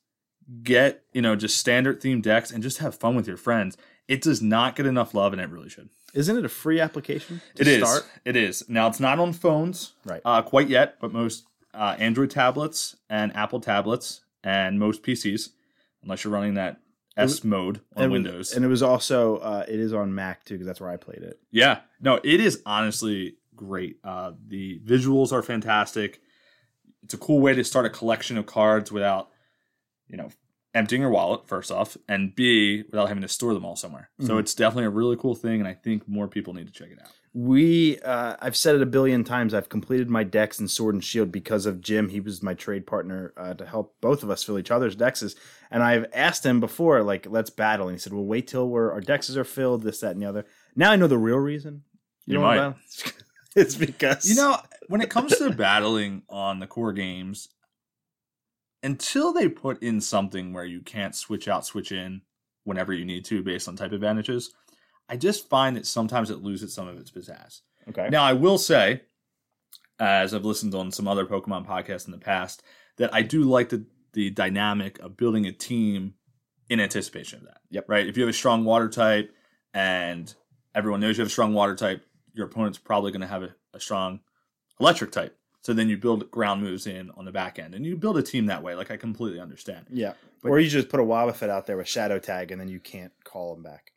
get, 0.62 1.02
you 1.12 1.22
know, 1.22 1.34
just 1.34 1.56
standard 1.56 2.00
theme 2.00 2.20
decks 2.20 2.52
and 2.52 2.62
just 2.62 2.78
have 2.78 2.94
fun 2.94 3.16
with 3.16 3.26
your 3.26 3.36
friends. 3.36 3.76
It 4.06 4.22
does 4.22 4.42
not 4.42 4.76
get 4.76 4.86
enough 4.86 5.12
love 5.12 5.32
and 5.32 5.42
it 5.42 5.50
really 5.50 5.70
should. 5.70 5.88
Isn't 6.14 6.36
it 6.36 6.44
a 6.44 6.48
free 6.48 6.78
application? 6.80 7.40
To 7.56 7.62
It 7.62 7.68
is. 7.68 7.78
start? 7.88 8.06
It 8.24 8.36
is. 8.36 8.68
Now 8.68 8.86
it's 8.88 9.00
not 9.00 9.18
on 9.18 9.32
phones, 9.32 9.92
Right. 10.04 10.20
Uh, 10.24 10.42
quite 10.42 10.68
yet, 10.68 10.98
but 11.00 11.12
most 11.12 11.44
uh, 11.74 11.96
Android 11.98 12.30
tablets 12.30 12.96
and 13.08 13.34
Apple 13.34 13.60
tablets 13.60 14.20
and 14.44 14.78
most 14.78 15.02
PCs, 15.02 15.50
unless 16.02 16.22
you're 16.24 16.32
running 16.32 16.54
that 16.54 16.78
S 17.16 17.44
mode 17.44 17.80
on 17.96 18.04
and, 18.04 18.12
Windows. 18.12 18.52
And 18.52 18.64
it 18.64 18.68
was 18.68 18.82
also 18.82 19.36
uh, 19.38 19.64
it 19.68 19.78
is 19.80 19.92
on 19.92 20.14
Mac 20.14 20.44
too 20.44 20.54
because 20.54 20.66
that's 20.66 20.80
where 20.80 20.90
I 20.90 20.96
played 20.96 21.22
it. 21.22 21.38
yeah, 21.50 21.80
no, 22.00 22.20
it 22.24 22.40
is 22.40 22.62
honestly 22.66 23.36
great. 23.54 23.96
Uh, 24.04 24.32
the 24.46 24.80
visuals 24.80 25.32
are 25.32 25.42
fantastic. 25.42 26.20
It's 27.04 27.14
a 27.14 27.18
cool 27.18 27.40
way 27.40 27.54
to 27.54 27.64
start 27.64 27.84
a 27.86 27.90
collection 27.90 28.36
of 28.38 28.46
cards 28.46 28.90
without, 28.92 29.28
you 30.08 30.16
know, 30.16 30.30
emptying 30.74 31.02
your 31.02 31.10
wallet 31.10 31.46
first 31.46 31.70
off, 31.70 31.96
and 32.08 32.34
B 32.34 32.82
without 32.90 33.08
having 33.08 33.22
to 33.22 33.28
store 33.28 33.54
them 33.54 33.64
all 33.64 33.76
somewhere. 33.76 34.10
So 34.20 34.36
Mhm. 34.36 34.40
it's 34.40 34.54
definitely 34.54 34.84
a 34.86 34.90
really 34.90 35.16
cool 35.16 35.34
thing, 35.34 35.60
and 35.60 35.68
I 35.68 35.74
think 35.74 36.08
more 36.08 36.28
people 36.28 36.54
need 36.54 36.66
to 36.66 36.72
check 36.72 36.90
it 36.90 36.98
out. 37.00 37.08
We 37.34 37.98
uh, 38.00 38.36
I've 38.40 38.56
said 38.56 38.74
it 38.74 38.82
a 38.82 38.86
billion 38.86 39.24
times. 39.24 39.54
I've 39.54 39.70
completed 39.70 40.10
my 40.10 40.22
dex 40.22 40.60
in 40.60 40.68
Sword 40.68 40.94
and 40.94 41.02
Shield 41.02 41.32
because 41.32 41.64
of 41.64 41.80
Jim. 41.80 42.10
He 42.10 42.20
was 42.20 42.42
my 42.42 42.52
trade 42.52 42.86
partner 42.86 43.32
uh, 43.38 43.54
to 43.54 43.64
help 43.64 43.96
both 44.02 44.22
of 44.22 44.28
us 44.30 44.42
fill 44.44 44.58
each 44.58 44.70
other's 44.70 44.94
dexes. 44.94 45.34
And 45.70 45.82
I've 45.82 46.04
asked 46.12 46.44
him 46.44 46.60
before, 46.60 47.02
like, 47.02 47.26
let's 47.30 47.48
battle. 47.48 47.88
And 47.88 47.94
he 47.96 47.98
said, 47.98 48.12
"Well, 48.12 48.24
wait 48.26 48.48
till 48.48 48.68
we're, 48.68 48.92
our 48.92 49.00
dexes 49.00 49.36
are 49.36 49.44
filled. 49.44 49.82
This, 49.82 50.00
that, 50.00 50.10
and 50.12 50.20
the 50.20 50.26
other." 50.26 50.44
Now 50.76 50.90
I 50.92 50.96
know 50.96 51.06
the 51.06 51.16
real 51.16 51.38
reason. 51.38 51.84
You 52.26 52.34
know 52.34 52.42
might. 52.42 52.74
it's 53.56 53.76
because 53.76 54.28
You 54.28 54.34
know, 54.36 54.58
when 54.88 55.00
it 55.00 55.08
comes 55.08 55.36
to 55.38 55.50
battling 55.50 56.22
on 56.28 56.58
the 56.60 56.66
core 56.66 56.92
games, 56.92 57.48
until 58.82 59.32
they 59.32 59.48
put 59.48 59.82
in 59.82 60.00
something 60.00 60.52
where 60.52 60.64
you 60.64 60.80
can't 60.80 61.14
switch 61.14 61.48
out, 61.48 61.64
switch 61.64 61.92
in 61.92 62.22
whenever 62.64 62.92
you 62.92 63.04
need 63.04 63.24
to 63.26 63.42
based 63.42 63.68
on 63.68 63.76
type 63.76 63.92
advantages, 63.92 64.52
I 65.08 65.16
just 65.16 65.48
find 65.48 65.76
that 65.76 65.86
sometimes 65.86 66.30
it 66.30 66.42
loses 66.42 66.72
some 66.72 66.88
of 66.88 66.98
its 66.98 67.10
pizzazz. 67.10 67.60
Okay. 67.88 68.08
Now, 68.10 68.22
I 68.22 68.32
will 68.32 68.58
say, 68.58 69.02
as 69.98 70.34
I've 70.34 70.44
listened 70.44 70.74
on 70.74 70.90
some 70.90 71.08
other 71.08 71.26
Pokemon 71.26 71.66
podcasts 71.66 72.06
in 72.06 72.12
the 72.12 72.18
past, 72.18 72.62
that 72.96 73.12
I 73.12 73.22
do 73.22 73.42
like 73.42 73.68
the, 73.68 73.84
the 74.12 74.30
dynamic 74.30 74.98
of 75.00 75.16
building 75.16 75.46
a 75.46 75.52
team 75.52 76.14
in 76.68 76.80
anticipation 76.80 77.40
of 77.40 77.46
that. 77.46 77.58
Yep. 77.70 77.88
Right? 77.88 78.06
If 78.06 78.16
you 78.16 78.22
have 78.22 78.30
a 78.30 78.34
strong 78.34 78.64
water 78.64 78.88
type 78.88 79.34
and 79.74 80.32
everyone 80.74 81.00
knows 81.00 81.18
you 81.18 81.22
have 81.22 81.28
a 81.28 81.32
strong 81.32 81.54
water 81.54 81.74
type, 81.74 82.04
your 82.32 82.46
opponent's 82.46 82.78
probably 82.78 83.12
going 83.12 83.20
to 83.20 83.26
have 83.26 83.42
a, 83.42 83.54
a 83.74 83.80
strong 83.80 84.20
electric 84.80 85.12
type. 85.12 85.36
So 85.62 85.72
then 85.72 85.88
you 85.88 85.96
build 85.96 86.30
ground 86.30 86.60
moves 86.62 86.86
in 86.86 87.10
on 87.16 87.24
the 87.24 87.32
back 87.32 87.58
end 87.58 87.74
and 87.74 87.86
you 87.86 87.96
build 87.96 88.18
a 88.18 88.22
team 88.22 88.46
that 88.46 88.62
way. 88.62 88.74
Like, 88.74 88.90
I 88.90 88.96
completely 88.96 89.38
understand. 89.40 89.86
yeah. 89.90 90.14
But- 90.42 90.48
or 90.50 90.58
you 90.58 90.68
just 90.68 90.88
put 90.88 90.98
a 90.98 91.04
Wobbuffet 91.04 91.48
out 91.48 91.66
there 91.66 91.76
with 91.76 91.86
Shadow 91.88 92.18
Tag, 92.18 92.50
and 92.50 92.60
then 92.60 92.66
you 92.68 92.80
can't 92.80 93.12
call 93.22 93.54
him 93.54 93.62
back, 93.62 93.92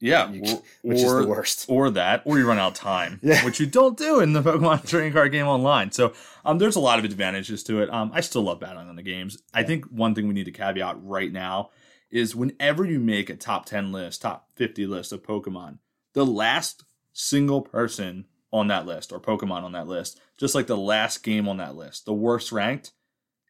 Yeah. 0.00 0.30
You- 0.30 0.40
or, 0.54 0.62
which 0.82 0.98
is 1.00 1.12
the 1.12 1.26
worst. 1.26 1.66
or 1.68 1.90
that, 1.90 2.22
or 2.24 2.38
you 2.38 2.46
run 2.48 2.58
out 2.58 2.72
of 2.72 2.78
time, 2.78 3.20
Yeah. 3.22 3.44
which 3.44 3.60
you 3.60 3.66
don't 3.66 3.98
do 3.98 4.20
in 4.20 4.32
the 4.32 4.40
Pokemon 4.42 4.86
trading 4.88 5.12
card 5.12 5.30
game 5.30 5.46
online. 5.46 5.92
So 5.92 6.14
um, 6.46 6.56
there's 6.58 6.76
a 6.76 6.80
lot 6.80 6.98
of 6.98 7.04
advantages 7.04 7.62
to 7.64 7.82
it. 7.82 7.92
Um, 7.92 8.10
I 8.14 8.22
still 8.22 8.42
love 8.42 8.60
battling 8.60 8.88
on 8.88 8.96
the 8.96 9.02
games. 9.02 9.42
I 9.52 9.62
think 9.62 9.84
one 9.86 10.14
thing 10.14 10.26
we 10.26 10.32
need 10.34 10.44
to 10.46 10.52
caveat 10.52 10.96
right 11.02 11.30
now 11.30 11.68
is 12.10 12.34
whenever 12.34 12.84
you 12.86 12.98
make 12.98 13.28
a 13.30 13.36
top 13.36 13.66
10 13.66 13.92
list, 13.92 14.22
top 14.22 14.48
50 14.56 14.86
list 14.86 15.12
of 15.12 15.22
Pokemon, 15.22 15.78
the 16.14 16.24
last 16.26 16.84
single 17.12 17.60
person 17.60 18.24
on 18.52 18.68
that 18.68 18.86
list 18.86 19.12
or 19.12 19.18
Pokemon 19.20 19.62
on 19.62 19.72
that 19.72 19.86
list, 19.88 20.20
just 20.36 20.54
like 20.54 20.66
the 20.66 20.76
last 20.76 21.22
game 21.22 21.48
on 21.48 21.56
that 21.56 21.74
list, 21.74 22.04
the 22.04 22.12
worst 22.14 22.52
ranked, 22.52 22.92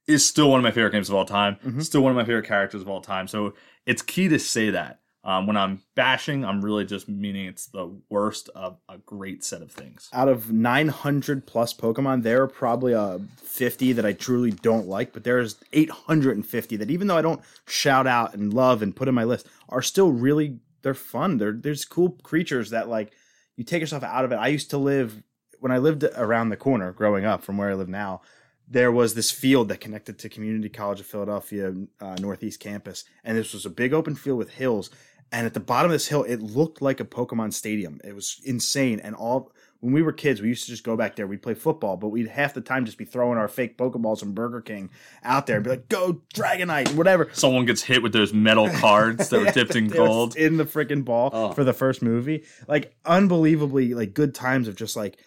is 0.07 0.25
still 0.27 0.51
one 0.51 0.59
of 0.61 0.65
my 0.65 0.71
favorite 0.71 0.93
games 0.93 1.09
of 1.09 1.15
all 1.15 1.25
time. 1.25 1.57
Mhm. 1.65 1.83
Still 1.85 2.03
one 2.03 2.11
of 2.13 2.17
my 2.17 2.25
favorite 2.25 2.47
characters 2.47 2.83
of 2.83 2.89
all 2.89 3.01
time. 3.01 3.27
So 3.29 3.55
it's 3.87 4.03
key 4.03 4.29
to 4.29 4.39
say 4.39 4.71
that. 4.71 5.01
Um, 5.25 5.47
when 5.47 5.57
I'm 5.57 5.81
bashing, 5.95 6.45
I'm 6.45 6.65
really 6.65 6.85
just 6.85 7.09
meaning 7.09 7.47
it's 7.47 7.67
the 7.67 7.95
worst 8.11 8.49
of 8.57 8.79
a 8.89 8.99
great 8.99 9.45
set 9.45 9.63
of 9.63 9.71
things. 9.71 10.09
out 10.13 10.27
of 10.27 10.51
900 10.53 11.47
plus 11.47 11.73
Pokemon, 11.73 12.25
there 12.25 12.43
are 12.43 12.49
probably 12.49 12.93
uh, 12.93 13.19
50 13.37 13.93
that 13.93 14.05
I 14.05 14.15
truly 14.15 14.51
don't 14.51 14.89
like, 14.89 15.13
but 15.13 15.23
there's 15.23 15.55
850 15.73 16.77
that 16.77 16.91
even 16.91 17.07
though 17.07 17.17
I 17.17 17.23
don't 17.23 17.41
shout 17.69 18.09
out 18.09 18.35
and 18.35 18.53
love 18.53 18.83
and 18.83 18.97
put 18.97 19.07
in 19.07 19.15
my 19.15 19.23
list, 19.25 19.47
are 19.69 19.83
still 19.83 20.11
really 20.11 20.59
they're 20.83 20.95
fun. 20.95 21.37
They're 21.39 21.53
there's 21.53 21.85
cool 21.85 22.19
creatures 22.25 22.71
that 22.71 22.89
like 22.89 23.13
you 23.57 23.65
take 23.65 23.81
yourself 23.81 24.03
out 24.03 24.25
of 24.25 24.33
it. 24.33 24.37
I 24.37 24.49
used 24.49 24.71
to 24.71 24.79
live 24.79 25.23
when 25.61 25.73
I 25.73 25.79
lived 25.79 26.05
around 26.05 26.49
the 26.49 26.57
corner 26.57 26.93
growing 26.93 27.25
up 27.25 27.43
from 27.43 27.57
where 27.57 27.71
I 27.71 27.75
live 27.75 27.89
now. 27.89 28.23
There 28.69 28.93
was 28.93 29.15
this 29.15 29.31
field 29.31 29.69
that 29.69 29.81
connected 29.81 30.19
to 30.19 30.29
Community 30.29 30.69
College 30.69 31.01
of 31.01 31.07
Philadelphia 31.07 31.75
uh, 32.01 32.15
Northeast 32.21 32.61
campus, 32.61 33.05
and 33.23 33.37
this 33.37 33.53
was 33.53 33.67
a 33.67 33.71
big 33.71 33.93
open 33.93 34.15
field 34.15 34.39
with 34.39 34.51
hills. 34.51 34.91
And 35.31 35.47
at 35.47 35.55
the 35.55 35.61
bottom 35.61 35.91
of 35.91 35.95
this 35.95 36.09
hill, 36.09 36.25
it 36.25 36.43
looked 36.43 36.83
like 36.83 37.01
a 37.01 37.05
Pokemon 37.07 37.55
stadium. 37.55 38.01
It 38.05 38.15
was 38.15 38.41
insane. 38.45 39.01
And 39.01 39.15
all 39.15 39.53
when 39.83 39.93
we 39.93 40.01
were 40.01 40.13
kids, 40.13 40.41
we 40.41 40.49
used 40.49 40.65
to 40.65 40.71
just 40.71 40.85
go 40.85 40.97
back 40.97 41.17
there. 41.17 41.27
We'd 41.27 41.43
play 41.43 41.55
football, 41.55 41.97
but 41.97 42.09
we'd 42.09 42.29
half 42.29 42.55
the 42.55 42.61
time 42.61 42.85
just 42.87 42.97
be 42.99 43.05
throwing 43.05 43.37
our 43.37 43.49
fake 43.49 43.77
Pokeballs 43.77 44.21
from 44.21 44.33
Burger 44.33 44.61
King 44.61 44.91
out 45.25 45.47
there 45.47 45.57
and 45.57 45.65
be 45.65 45.71
like, 45.71 45.89
"Go 45.89 46.23
Dragonite!" 46.35 46.95
whatever. 46.95 47.29
Someone 47.33 47.65
gets 47.67 47.83
hit 47.83 48.03
with 48.03 48.13
those 48.13 48.33
metal 48.33 48.71
cards 48.71 49.29
that 49.29 49.41
were 49.45 49.51
dipped 49.51 49.75
in 49.77 49.89
gold. 49.89 50.37
in 50.37 50.57
the 50.57 50.65
freaking 50.65 51.05
ball 51.05 51.31
Oh. 51.33 51.53
for 51.53 51.65
the 51.65 51.73
first 51.73 52.01
movie. 52.01 52.45
Like 52.69 52.95
unbelievably, 53.05 53.95
like 53.95 54.15
good 54.15 54.35
times 54.35 54.69
of 54.69 54.77
just 54.77 54.97
like. 54.97 55.19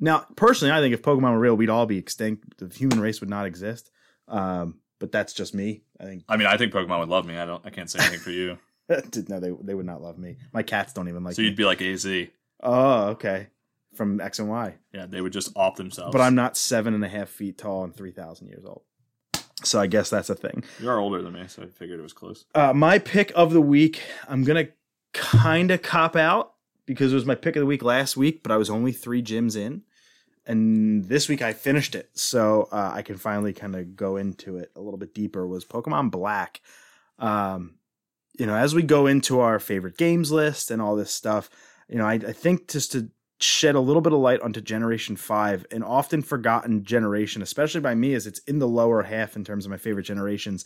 Now, 0.00 0.26
personally, 0.36 0.72
I 0.72 0.80
think 0.80 0.94
if 0.94 1.02
Pokemon 1.02 1.32
were 1.32 1.40
real, 1.40 1.54
we'd 1.56 1.70
all 1.70 1.84
be 1.86 1.98
extinct. 1.98 2.58
The 2.58 2.72
human 2.74 3.00
race 3.00 3.20
would 3.20 3.30
not 3.30 3.46
exist. 3.46 3.90
Um, 4.28 4.78
but 5.00 5.12
that's 5.12 5.32
just 5.32 5.54
me. 5.54 5.82
I 6.00 6.04
think 6.04 6.24
I 6.28 6.36
mean, 6.36 6.46
I 6.46 6.56
think 6.56 6.72
Pokemon 6.72 7.00
would 7.00 7.08
love 7.08 7.26
me. 7.26 7.36
I 7.36 7.44
don't. 7.44 7.64
I 7.66 7.70
can't 7.70 7.90
say 7.90 7.98
anything 8.00 8.20
for 8.20 8.30
you. 8.30 8.58
no, 9.28 9.38
they 9.40 9.50
they 9.62 9.74
would 9.74 9.86
not 9.86 10.00
love 10.00 10.16
me. 10.18 10.38
My 10.52 10.62
cats 10.62 10.92
don't 10.94 11.08
even 11.08 11.24
like 11.24 11.34
so 11.34 11.42
you'd 11.42 11.56
be 11.56 11.64
like 11.64 11.82
AZ. 11.82 12.06
Oh, 12.62 13.08
okay. 13.08 13.48
From 13.94 14.20
X 14.20 14.38
and 14.38 14.48
Y. 14.48 14.74
Yeah, 14.92 15.06
they 15.06 15.20
would 15.20 15.32
just 15.32 15.56
off 15.56 15.76
themselves. 15.76 16.12
But 16.12 16.20
I'm 16.20 16.34
not 16.34 16.56
seven 16.56 16.94
and 16.94 17.04
a 17.04 17.08
half 17.08 17.28
feet 17.28 17.58
tall 17.58 17.84
and 17.84 17.94
3,000 17.94 18.48
years 18.48 18.64
old. 18.64 18.82
So 19.64 19.80
I 19.80 19.86
guess 19.88 20.08
that's 20.08 20.30
a 20.30 20.34
thing. 20.34 20.62
You 20.80 20.88
are 20.88 20.98
older 20.98 21.20
than 21.20 21.32
me, 21.32 21.44
so 21.48 21.62
I 21.62 21.66
figured 21.66 21.98
it 21.98 22.02
was 22.02 22.12
close. 22.12 22.44
Uh, 22.54 22.72
my 22.72 22.98
pick 22.98 23.32
of 23.34 23.52
the 23.52 23.60
week, 23.60 24.00
I'm 24.28 24.44
going 24.44 24.66
to 24.66 24.72
kind 25.12 25.70
of 25.70 25.82
cop 25.82 26.14
out 26.14 26.54
because 26.86 27.12
it 27.12 27.16
was 27.16 27.26
my 27.26 27.34
pick 27.34 27.56
of 27.56 27.60
the 27.60 27.66
week 27.66 27.82
last 27.82 28.16
week, 28.16 28.42
but 28.42 28.52
I 28.52 28.56
was 28.56 28.70
only 28.70 28.92
three 28.92 29.22
gyms 29.22 29.56
in. 29.56 29.82
And 30.46 31.04
this 31.04 31.28
week 31.28 31.42
I 31.42 31.52
finished 31.52 31.94
it. 31.94 32.08
So 32.14 32.68
uh, 32.72 32.92
I 32.94 33.02
can 33.02 33.16
finally 33.16 33.52
kind 33.52 33.76
of 33.76 33.96
go 33.96 34.16
into 34.16 34.56
it 34.56 34.70
a 34.74 34.80
little 34.80 34.98
bit 34.98 35.12
deeper. 35.12 35.46
Was 35.46 35.64
Pokemon 35.64 36.10
Black. 36.10 36.62
Um, 37.18 37.74
you 38.38 38.46
know, 38.46 38.54
as 38.54 38.74
we 38.74 38.82
go 38.82 39.06
into 39.06 39.40
our 39.40 39.58
favorite 39.58 39.98
games 39.98 40.32
list 40.32 40.70
and 40.70 40.80
all 40.80 40.96
this 40.96 41.10
stuff, 41.10 41.50
you 41.88 41.98
know, 41.98 42.06
I, 42.06 42.14
I 42.14 42.32
think 42.32 42.68
just 42.68 42.92
to 42.92 43.10
shed 43.40 43.74
a 43.74 43.80
little 43.80 44.02
bit 44.02 44.12
of 44.12 44.18
light 44.18 44.40
onto 44.40 44.60
Generation 44.60 45.16
5, 45.16 45.66
an 45.70 45.82
often 45.82 46.22
forgotten 46.22 46.84
generation, 46.84 47.42
especially 47.42 47.80
by 47.80 47.94
me, 47.94 48.14
as 48.14 48.26
it's 48.26 48.40
in 48.40 48.58
the 48.58 48.68
lower 48.68 49.02
half 49.02 49.36
in 49.36 49.44
terms 49.44 49.64
of 49.64 49.70
my 49.70 49.76
favorite 49.76 50.04
generations. 50.04 50.64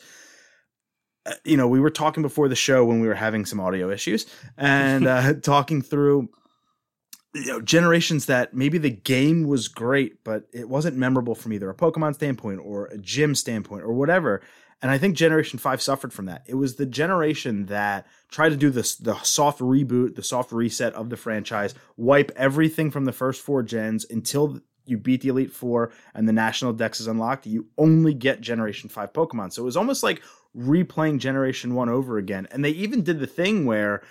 Uh, 1.26 1.34
you 1.44 1.56
know, 1.56 1.68
we 1.68 1.80
were 1.80 1.90
talking 1.90 2.22
before 2.22 2.48
the 2.48 2.56
show 2.56 2.84
when 2.84 3.00
we 3.00 3.06
were 3.06 3.14
having 3.14 3.44
some 3.44 3.60
audio 3.60 3.90
issues 3.90 4.26
and 4.56 5.06
uh, 5.06 5.34
talking 5.42 5.82
through 5.82 6.28
you 7.34 7.46
know 7.46 7.60
generations 7.60 8.26
that 8.26 8.52
maybe 8.54 8.78
the 8.78 8.90
game 8.90 9.46
was 9.46 9.68
great 9.68 10.22
but 10.22 10.44
it 10.52 10.68
wasn't 10.68 10.94
memorable 10.96 11.34
from 11.34 11.52
either 11.52 11.70
a 11.70 11.74
pokemon 11.74 12.14
standpoint 12.14 12.60
or 12.62 12.86
a 12.86 12.98
gym 12.98 13.34
standpoint 13.34 13.82
or 13.82 13.92
whatever 13.92 14.42
and 14.82 14.90
i 14.90 14.98
think 14.98 15.16
generation 15.16 15.58
5 15.58 15.80
suffered 15.80 16.12
from 16.12 16.26
that. 16.26 16.42
It 16.46 16.56
was 16.56 16.74
the 16.74 16.86
generation 16.86 17.66
that 17.66 18.06
tried 18.30 18.50
to 18.50 18.56
do 18.56 18.70
this 18.70 18.96
the 18.96 19.16
soft 19.22 19.60
reboot 19.60 20.16
the 20.16 20.22
soft 20.22 20.52
reset 20.52 20.92
of 20.94 21.08
the 21.08 21.16
franchise 21.16 21.74
wipe 21.96 22.30
everything 22.36 22.90
from 22.90 23.06
the 23.06 23.12
first 23.12 23.40
four 23.40 23.62
gens 23.62 24.04
until 24.10 24.60
you 24.84 24.98
beat 24.98 25.20
the 25.20 25.28
elite 25.28 25.52
four 25.52 25.92
and 26.14 26.28
the 26.28 26.32
national 26.32 26.72
dex 26.72 27.00
is 27.00 27.06
unlocked. 27.06 27.46
You 27.46 27.66
only 27.78 28.14
get 28.14 28.40
generation 28.40 28.88
5 28.88 29.12
pokemon. 29.12 29.52
So 29.52 29.62
it 29.62 29.66
was 29.66 29.76
almost 29.76 30.02
like 30.02 30.22
replaying 30.56 31.18
generation 31.18 31.74
1 31.74 31.88
over 31.88 32.18
again. 32.18 32.48
And 32.50 32.64
they 32.64 32.70
even 32.70 33.02
did 33.02 33.20
the 33.20 33.26
thing 33.26 33.64
where 33.64 34.02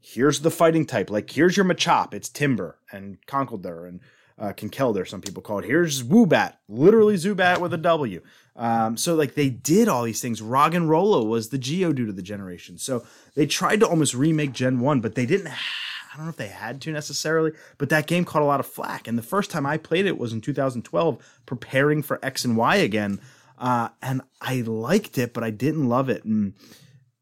here's 0.00 0.40
the 0.40 0.50
fighting 0.50 0.86
type. 0.86 1.10
Like 1.10 1.30
here's 1.30 1.56
your 1.56 1.66
Machop, 1.66 2.14
it's 2.14 2.28
Timburr 2.28 2.74
and 2.90 3.18
Conkeldurr 3.26 3.88
and 3.88 4.00
uh, 4.42 4.52
Conkeldurr, 4.52 5.06
some 5.06 5.20
people 5.20 5.40
call 5.40 5.60
it. 5.60 5.64
Here's 5.64 6.02
Woobat, 6.02 6.54
literally 6.68 7.14
Zubat 7.14 7.60
with 7.60 7.72
a 7.72 7.78
W. 7.78 8.20
Um, 8.56 8.96
so 8.96 9.14
like 9.14 9.34
they 9.34 9.48
did 9.48 9.86
all 9.86 10.02
these 10.02 10.20
things. 10.20 10.40
Roggenrola 10.40 11.24
was 11.24 11.48
the 11.48 11.58
Geodude 11.58 12.08
of 12.08 12.16
the 12.16 12.22
generation. 12.22 12.76
So 12.76 13.06
they 13.36 13.46
tried 13.46 13.80
to 13.80 13.88
almost 13.88 14.14
remake 14.14 14.52
Gen 14.52 14.80
1, 14.80 15.00
but 15.00 15.14
they 15.14 15.26
didn't. 15.26 15.48
I 16.12 16.16
don't 16.16 16.26
know 16.26 16.30
if 16.30 16.36
they 16.36 16.48
had 16.48 16.82
to 16.82 16.92
necessarily, 16.92 17.52
but 17.78 17.88
that 17.88 18.06
game 18.06 18.26
caught 18.26 18.42
a 18.42 18.46
lot 18.46 18.60
of 18.60 18.66
flack. 18.66 19.08
And 19.08 19.16
the 19.16 19.22
first 19.22 19.50
time 19.50 19.64
I 19.64 19.78
played 19.78 20.04
it 20.04 20.18
was 20.18 20.32
in 20.32 20.42
2012, 20.42 21.40
preparing 21.46 22.02
for 22.02 22.18
X 22.22 22.44
and 22.44 22.54
Y 22.54 22.76
again. 22.76 23.18
Uh, 23.56 23.88
and 24.02 24.20
I 24.40 24.60
liked 24.60 25.16
it, 25.16 25.32
but 25.32 25.44
I 25.44 25.50
didn't 25.50 25.88
love 25.88 26.10
it. 26.10 26.24
And 26.24 26.52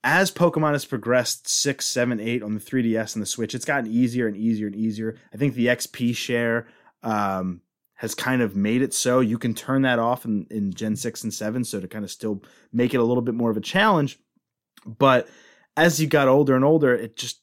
as 0.02 0.32
Pokemon 0.32 0.72
has 0.72 0.86
progressed 0.86 1.48
six, 1.48 1.86
seven, 1.86 2.18
eight 2.18 2.42
on 2.42 2.54
the 2.54 2.60
3DS 2.60 3.14
and 3.14 3.22
the 3.22 3.26
Switch, 3.26 3.54
it's 3.54 3.64
gotten 3.64 3.88
easier 3.88 4.26
and 4.26 4.36
easier 4.36 4.66
and 4.66 4.74
easier. 4.74 5.16
I 5.32 5.36
think 5.36 5.54
the 5.54 5.66
XP 5.66 6.16
share 6.16 6.66
um, 7.02 7.62
has 7.94 8.14
kind 8.14 8.42
of 8.42 8.56
made 8.56 8.82
it 8.82 8.94
so 8.94 9.20
you 9.20 9.38
can 9.38 9.54
turn 9.54 9.82
that 9.82 9.98
off 9.98 10.24
in, 10.24 10.46
in 10.50 10.72
Gen 10.72 10.96
6 10.96 11.24
and 11.24 11.34
7, 11.34 11.64
so 11.64 11.80
to 11.80 11.88
kind 11.88 12.04
of 12.04 12.10
still 12.10 12.42
make 12.72 12.94
it 12.94 13.00
a 13.00 13.04
little 13.04 13.22
bit 13.22 13.34
more 13.34 13.50
of 13.50 13.56
a 13.56 13.60
challenge. 13.60 14.18
But 14.86 15.28
as 15.76 16.00
you 16.00 16.06
got 16.06 16.28
older 16.28 16.56
and 16.56 16.64
older, 16.64 16.94
it 16.94 17.16
just 17.16 17.40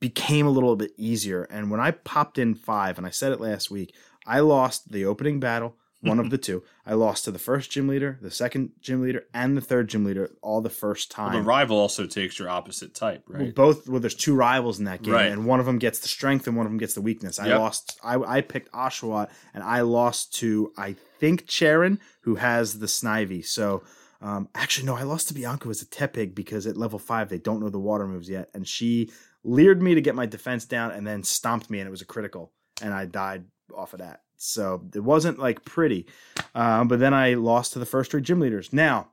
became 0.00 0.46
a 0.46 0.50
little 0.50 0.76
bit 0.76 0.92
easier. 0.96 1.44
And 1.44 1.70
when 1.70 1.80
I 1.80 1.92
popped 1.92 2.38
in 2.38 2.54
five, 2.54 2.98
and 2.98 3.06
I 3.06 3.10
said 3.10 3.32
it 3.32 3.40
last 3.40 3.70
week, 3.70 3.94
I 4.26 4.40
lost 4.40 4.92
the 4.92 5.04
opening 5.04 5.40
battle 5.40 5.76
one 6.00 6.18
of 6.18 6.30
the 6.30 6.38
two. 6.38 6.62
I 6.86 6.94
lost 6.94 7.24
to 7.24 7.30
the 7.30 7.38
first 7.38 7.70
gym 7.70 7.88
leader, 7.88 8.18
the 8.20 8.30
second 8.30 8.72
gym 8.80 9.02
leader, 9.02 9.24
and 9.34 9.56
the 9.56 9.60
third 9.60 9.88
gym 9.88 10.04
leader 10.04 10.30
all 10.42 10.60
the 10.60 10.70
first 10.70 11.10
time. 11.10 11.32
Well, 11.32 11.42
the 11.42 11.46
rival 11.46 11.78
also 11.78 12.06
takes 12.06 12.38
your 12.38 12.48
opposite 12.48 12.94
type, 12.94 13.24
right? 13.28 13.42
Well, 13.42 13.52
both 13.52 13.88
well, 13.88 14.00
there's 14.00 14.14
two 14.14 14.34
rivals 14.34 14.78
in 14.78 14.84
that 14.84 15.02
game, 15.02 15.14
right. 15.14 15.30
and 15.30 15.46
one 15.46 15.60
of 15.60 15.66
them 15.66 15.78
gets 15.78 15.98
the 16.00 16.08
strength 16.08 16.46
and 16.46 16.56
one 16.56 16.66
of 16.66 16.72
them 16.72 16.78
gets 16.78 16.94
the 16.94 17.02
weakness. 17.02 17.38
I 17.38 17.56
lost. 17.56 17.98
I, 18.02 18.16
I 18.16 18.40
picked 18.40 18.72
Oshawott, 18.72 19.30
and 19.54 19.62
I 19.62 19.80
lost 19.82 20.34
to 20.36 20.72
I 20.76 20.94
think 21.18 21.46
Cheren, 21.46 21.98
who 22.22 22.36
has 22.36 22.78
the 22.78 22.86
Snivy. 22.86 23.44
So. 23.44 23.82
Um, 24.20 24.48
actually, 24.52 24.84
no, 24.84 24.96
I 24.96 25.04
lost 25.04 25.28
to 25.28 25.34
Bianca 25.34 25.68
as 25.68 25.80
a 25.80 25.86
Tepig 25.86 26.34
because 26.34 26.66
at 26.66 26.76
level 26.76 26.98
five 26.98 27.28
they 27.28 27.38
don't 27.38 27.60
know 27.60 27.68
the 27.68 27.78
water 27.78 28.04
moves 28.04 28.28
yet, 28.28 28.48
and 28.52 28.66
she 28.66 29.12
leered 29.44 29.80
me 29.80 29.94
to 29.94 30.00
get 30.00 30.16
my 30.16 30.26
defense 30.26 30.64
down 30.64 30.90
and 30.90 31.06
then 31.06 31.22
stomped 31.22 31.70
me, 31.70 31.78
and 31.78 31.86
it 31.86 31.92
was 31.92 32.02
a 32.02 32.04
critical, 32.04 32.52
and 32.82 32.92
I 32.92 33.06
died 33.06 33.44
off 33.72 33.92
of 33.92 34.00
that. 34.00 34.22
So 34.38 34.82
it 34.94 35.00
wasn't 35.00 35.38
like 35.38 35.64
pretty. 35.64 36.06
Um, 36.54 36.88
but 36.88 37.00
then 37.00 37.12
I 37.12 37.34
lost 37.34 37.72
to 37.74 37.78
the 37.78 37.86
first 37.86 38.10
three 38.10 38.22
gym 38.22 38.40
leaders. 38.40 38.72
Now, 38.72 39.08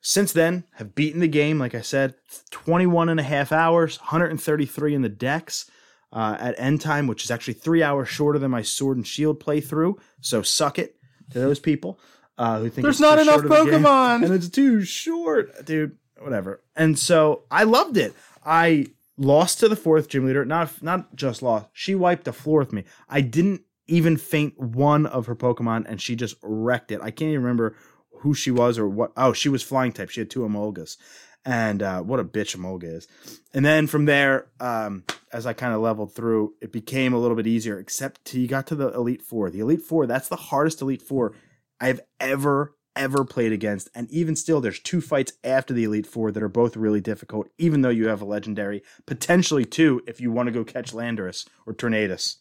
since 0.00 0.32
then, 0.32 0.64
have 0.74 0.94
beaten 0.94 1.20
the 1.20 1.28
game, 1.28 1.58
like 1.58 1.74
I 1.74 1.82
said, 1.82 2.14
21 2.50 3.08
and 3.08 3.20
a 3.20 3.24
half 3.24 3.52
hours, 3.52 3.98
133 3.98 4.94
in 4.94 5.02
the 5.02 5.08
dex 5.08 5.70
uh, 6.12 6.36
at 6.40 6.58
end 6.58 6.80
time, 6.80 7.06
which 7.06 7.24
is 7.24 7.30
actually 7.30 7.54
three 7.54 7.82
hours 7.82 8.08
shorter 8.08 8.38
than 8.38 8.50
my 8.50 8.62
sword 8.62 8.96
and 8.96 9.06
shield 9.06 9.38
playthrough. 9.38 9.98
So 10.20 10.42
suck 10.42 10.78
it 10.78 10.96
to 11.30 11.38
those 11.38 11.60
people 11.60 12.00
uh, 12.38 12.60
who 12.60 12.70
think 12.70 12.84
there's 12.84 13.00
not 13.00 13.18
enough 13.18 13.42
Pokemon 13.42 14.24
and 14.24 14.32
it's 14.32 14.48
too 14.48 14.82
short, 14.82 15.64
dude. 15.66 15.96
Whatever. 16.20 16.62
And 16.74 16.98
so 16.98 17.42
I 17.50 17.64
loved 17.64 17.96
it. 17.96 18.14
I 18.44 18.86
lost 19.16 19.60
to 19.60 19.68
the 19.68 19.76
fourth 19.76 20.08
gym 20.08 20.26
leader. 20.26 20.44
Not 20.44 20.82
not 20.82 21.14
just 21.14 21.42
lost. 21.42 21.66
She 21.72 21.94
wiped 21.94 22.24
the 22.24 22.32
floor 22.32 22.60
with 22.60 22.72
me. 22.72 22.84
I 23.08 23.20
didn't 23.20 23.62
even 23.88 24.16
faint 24.16 24.58
one 24.58 25.06
of 25.06 25.26
her 25.26 25.34
Pokemon, 25.34 25.86
and 25.88 26.00
she 26.00 26.14
just 26.14 26.36
wrecked 26.42 26.92
it. 26.92 27.00
I 27.02 27.10
can't 27.10 27.30
even 27.30 27.42
remember 27.42 27.74
who 28.20 28.34
she 28.34 28.50
was 28.50 28.78
or 28.78 28.88
what. 28.88 29.12
Oh, 29.16 29.32
she 29.32 29.48
was 29.48 29.62
flying 29.62 29.92
type. 29.92 30.10
She 30.10 30.20
had 30.20 30.30
two 30.30 30.40
Emolgas. 30.40 30.96
And 31.44 31.82
uh, 31.82 32.02
what 32.02 32.20
a 32.20 32.24
bitch 32.24 32.56
Emolga 32.56 32.96
is. 32.96 33.08
And 33.54 33.64
then 33.64 33.86
from 33.86 34.04
there, 34.04 34.48
um, 34.60 35.04
as 35.32 35.46
I 35.46 35.54
kind 35.54 35.72
of 35.72 35.80
leveled 35.80 36.14
through, 36.14 36.54
it 36.60 36.72
became 36.72 37.14
a 37.14 37.18
little 37.18 37.36
bit 37.36 37.46
easier, 37.46 37.78
except 37.78 38.24
till 38.24 38.40
you 38.40 38.48
got 38.48 38.66
to 38.66 38.74
the 38.74 38.88
Elite 38.92 39.22
Four. 39.22 39.48
The 39.50 39.60
Elite 39.60 39.80
Four, 39.80 40.06
that's 40.06 40.28
the 40.28 40.36
hardest 40.36 40.82
Elite 40.82 41.00
Four 41.00 41.34
I've 41.80 42.00
ever, 42.20 42.74
ever 42.94 43.24
played 43.24 43.52
against. 43.52 43.88
And 43.94 44.10
even 44.10 44.36
still, 44.36 44.60
there's 44.60 44.80
two 44.80 45.00
fights 45.00 45.32
after 45.42 45.72
the 45.72 45.84
Elite 45.84 46.06
Four 46.06 46.32
that 46.32 46.42
are 46.42 46.48
both 46.48 46.76
really 46.76 47.00
difficult, 47.00 47.48
even 47.56 47.80
though 47.80 47.88
you 47.88 48.08
have 48.08 48.20
a 48.20 48.26
legendary. 48.26 48.82
Potentially 49.06 49.64
two 49.64 50.02
if 50.06 50.20
you 50.20 50.30
want 50.30 50.48
to 50.48 50.52
go 50.52 50.64
catch 50.64 50.92
Landorus 50.92 51.48
or 51.66 51.72
Tornadus 51.72 52.36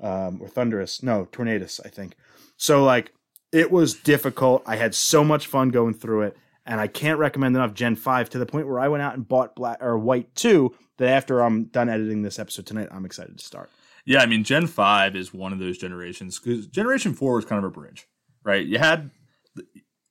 um, 0.00 0.40
or 0.40 0.48
Thundurus. 0.48 1.02
No, 1.02 1.26
Tornadus, 1.32 1.80
I 1.84 1.88
think. 1.88 2.14
So 2.56 2.84
like 2.84 3.12
it 3.52 3.70
was 3.70 3.94
difficult. 3.94 4.62
I 4.66 4.76
had 4.76 4.94
so 4.94 5.24
much 5.24 5.46
fun 5.46 5.70
going 5.70 5.94
through 5.94 6.22
it, 6.22 6.36
and 6.66 6.80
I 6.80 6.86
can't 6.86 7.18
recommend 7.18 7.56
enough 7.56 7.74
Gen 7.74 7.96
Five 7.96 8.30
to 8.30 8.38
the 8.38 8.46
point 8.46 8.66
where 8.66 8.80
I 8.80 8.88
went 8.88 9.02
out 9.02 9.14
and 9.14 9.26
bought 9.26 9.56
Black 9.56 9.78
or 9.80 9.98
White 9.98 10.34
Two. 10.34 10.74
That 10.98 11.08
after 11.08 11.40
I'm 11.40 11.64
done 11.64 11.88
editing 11.88 12.22
this 12.22 12.38
episode 12.38 12.66
tonight, 12.66 12.88
I'm 12.90 13.04
excited 13.04 13.38
to 13.38 13.44
start. 13.44 13.70
Yeah, 14.04 14.20
I 14.20 14.26
mean 14.26 14.44
Gen 14.44 14.66
Five 14.66 15.16
is 15.16 15.32
one 15.32 15.52
of 15.52 15.58
those 15.58 15.78
generations 15.78 16.38
because 16.38 16.66
Generation 16.66 17.14
Four 17.14 17.34
was 17.36 17.44
kind 17.44 17.64
of 17.64 17.70
a 17.70 17.72
bridge, 17.72 18.06
right? 18.42 18.64
You 18.64 18.78
had 18.78 19.10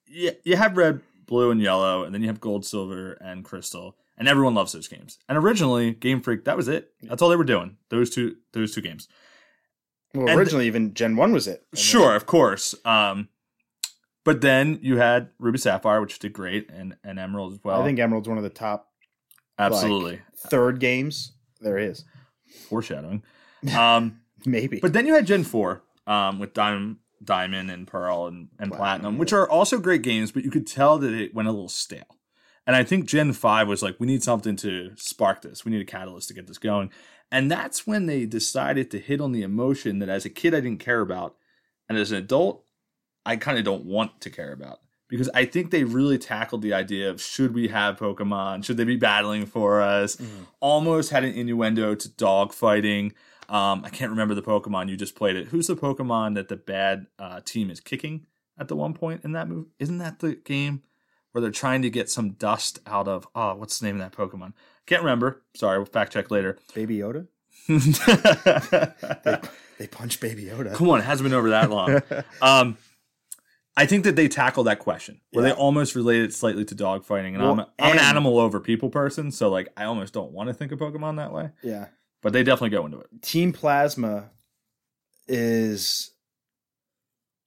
you, 0.06 0.32
you 0.44 0.56
have 0.56 0.78
red, 0.78 1.02
blue, 1.26 1.52
and 1.52 1.62
yellow, 1.62 2.04
and 2.04 2.14
then 2.14 2.22
you 2.22 2.28
have 2.28 2.40
gold, 2.40 2.66
silver, 2.66 3.14
and 3.14 3.44
crystal 3.44 3.98
and 4.18 4.28
everyone 4.28 4.56
loves 4.56 4.74
those 4.74 4.88
games. 4.88 5.20
And 5.30 5.38
originally, 5.38 5.92
Game 5.92 6.22
Freak, 6.22 6.46
that 6.46 6.58
was 6.58 6.68
it. 6.68 6.92
That's 7.04 7.22
all 7.22 7.30
they 7.30 7.36
were 7.36 7.44
doing. 7.44 7.78
Those 7.90 8.10
two, 8.10 8.38
those 8.52 8.74
two 8.74 8.82
games. 8.82 9.08
Well, 10.14 10.30
and 10.30 10.40
originally, 10.40 10.68
even 10.68 10.94
Gen 10.94 11.16
One 11.16 11.32
was 11.32 11.48
it. 11.48 11.66
Sure, 11.74 12.16
of 12.16 12.26
course. 12.26 12.74
Um, 12.86 13.30
but 14.24 14.42
then 14.42 14.80
you 14.82 14.98
had 14.98 15.30
Ruby 15.40 15.58
Sapphire, 15.58 16.02
which 16.02 16.20
did 16.20 16.34
great, 16.34 16.70
and 16.70 16.96
and 17.04 17.20
Emerald 17.20 17.54
as 17.54 17.60
well. 17.64 17.82
I 17.82 17.86
think 17.86 18.00
Emerald's 18.00 18.28
one 18.28 18.38
of 18.38 18.44
the 18.44 18.50
top, 18.50 18.90
absolutely 19.58 20.14
like, 20.14 20.22
third 20.50 20.80
games 20.80 21.34
there 21.62 21.78
is. 21.78 22.04
Foreshadowing, 22.70 23.24
um, 23.78 24.22
maybe. 24.46 24.80
But 24.80 24.94
then 24.94 25.06
you 25.06 25.14
had 25.14 25.28
Gen 25.28 25.44
Four 25.44 25.84
um, 26.08 26.40
with 26.40 26.54
Diamond, 26.54 26.98
Diamond, 27.24 27.70
and 27.70 27.88
Pearl, 27.88 28.28
and, 28.28 28.50
and 28.60 28.72
Platinum, 28.72 28.78
Platinum, 28.78 29.18
which 29.18 29.34
are 29.34 29.50
also 29.50 29.80
great 29.80 30.02
games, 30.02 30.32
but 30.32 30.44
you 30.44 30.52
could 30.52 30.66
tell 30.68 30.98
that 31.00 31.14
it 31.14 31.34
went 31.36 31.48
a 31.48 31.52
little 31.52 31.70
stale. 31.70 32.18
And 32.66 32.76
I 32.76 32.84
think 32.84 33.06
Gen 33.06 33.32
5 33.32 33.68
was 33.68 33.82
like, 33.82 33.96
we 33.98 34.08
need 34.08 34.24
something 34.24 34.58
to 34.58 34.92
spark 34.98 35.42
this. 35.42 35.64
We 35.64 35.72
need 35.72 35.82
a 35.82 35.86
catalyst 35.86 36.28
to 36.28 36.34
get 36.34 36.48
this 36.48 36.58
going. 36.58 36.92
And 37.32 37.52
that's 37.52 37.86
when 37.86 38.06
they 38.06 38.26
decided 38.26 38.90
to 38.92 39.00
hit 39.00 39.20
on 39.20 39.32
the 39.32 39.44
emotion 39.44 40.00
that 40.00 40.10
as 40.10 40.26
a 40.26 40.30
kid 40.30 40.54
I 40.54 40.62
didn't 40.62 40.80
care 40.80 41.02
about. 41.02 41.36
And 41.90 41.98
as 41.98 42.12
an 42.12 42.18
adult, 42.18 42.64
I 43.26 43.36
kind 43.36 43.58
of 43.58 43.66
don't 43.66 43.86
want 43.86 44.22
to 44.22 44.30
care 44.30 44.54
about. 44.54 44.80
Because 45.10 45.30
I 45.34 45.46
think 45.46 45.72
they 45.72 45.86
really 45.86 46.18
tackled 46.18 46.62
the 46.62 46.74
idea 46.74 47.10
of 47.10 47.22
should 47.22 47.54
we 47.54 47.70
have 47.70 47.98
Pokemon? 47.98 48.66
Should 48.66 48.78
they 48.78 48.84
be 48.84 48.98
battling 48.98 49.46
for 49.46 49.82
us? 49.82 50.18
Mm-hmm. 50.18 50.44
Almost 50.60 51.12
had 51.12 51.24
an 51.24 51.34
innuendo 51.34 51.96
to 51.96 52.10
dog 52.10 52.54
fighting. 52.54 53.14
Um, 53.48 53.84
I 53.86 53.90
can't 53.90 54.12
remember 54.12 54.36
the 54.36 54.42
Pokemon 54.42 54.90
you 54.90 54.98
just 54.98 55.16
played 55.16 55.38
it. 55.38 55.48
Who's 55.48 55.68
the 55.68 55.78
Pokemon 55.78 56.36
that 56.36 56.50
the 56.50 56.58
bad 56.58 57.08
uh, 57.18 57.40
team 57.44 57.70
is 57.70 57.80
kicking 57.80 58.26
at 58.58 58.68
the 58.68 58.76
one 58.76 58.94
point 58.94 59.24
in 59.24 59.32
that 59.32 59.48
movie? 59.48 59.70
Isn't 59.80 60.00
that 60.00 60.20
the 60.20 60.36
game 60.36 60.84
where 61.32 61.42
they're 61.42 61.52
trying 61.52 61.82
to 61.84 61.90
get 61.90 62.10
some 62.10 62.32
dust 62.32 62.80
out 62.86 63.08
of? 63.08 63.28
Oh, 63.34 63.56
what's 63.56 63.80
the 63.80 63.86
name 63.86 64.02
of 64.02 64.12
that 64.12 64.18
Pokemon? 64.18 64.54
Can't 64.88 65.04
remember. 65.04 65.44
Sorry, 65.56 65.78
we'll 65.78 65.86
fact 65.86 66.14
check 66.14 66.32
later. 66.32 66.58
Baby 66.74 66.98
Yoda. 66.98 67.28
they, 67.68 69.40
they 69.78 69.88
punch 69.88 70.20
Baby 70.20 70.46
Yoda. 70.46 70.74
Come 70.74 70.90
on, 70.90 71.00
it 71.00 71.04
hasn't 71.04 71.30
been 71.30 71.38
over 71.38 71.50
that 71.50 71.70
long. 71.70 72.02
um, 72.42 72.78
I 73.76 73.86
think 73.86 74.06
that 74.06 74.16
they 74.16 74.28
tackle 74.28 74.64
that 74.64 74.80
question 74.80 75.20
where 75.32 75.46
yeah. 75.46 75.54
they 75.54 75.60
almost 75.60 75.94
relate 75.94 76.22
it 76.22 76.34
slightly 76.34 76.66
to 76.66 76.76
dogfighting. 76.76 77.36
And 77.36 77.40
well, 77.40 77.52
I'm, 77.52 77.60
I'm 77.60 77.68
and, 77.78 78.00
an 78.00 78.06
animal 78.06 78.40
over 78.40 78.60
people 78.60 78.90
person, 78.90 79.32
so 79.32 79.50
like 79.50 79.68
I 79.76 79.84
almost 79.84 80.14
don't 80.14 80.32
want 80.32 80.48
to 80.48 80.54
think 80.54 80.72
of 80.72 80.80
Pokemon 80.80 81.18
that 81.18 81.34
way. 81.34 81.52
Yeah, 81.62 81.88
but 82.24 82.32
they 82.34 82.44
definitely 82.44 82.76
go 82.76 82.86
into 82.86 83.00
it. 83.00 83.08
Team 83.22 83.52
Plasma 83.52 84.32
is 85.28 86.12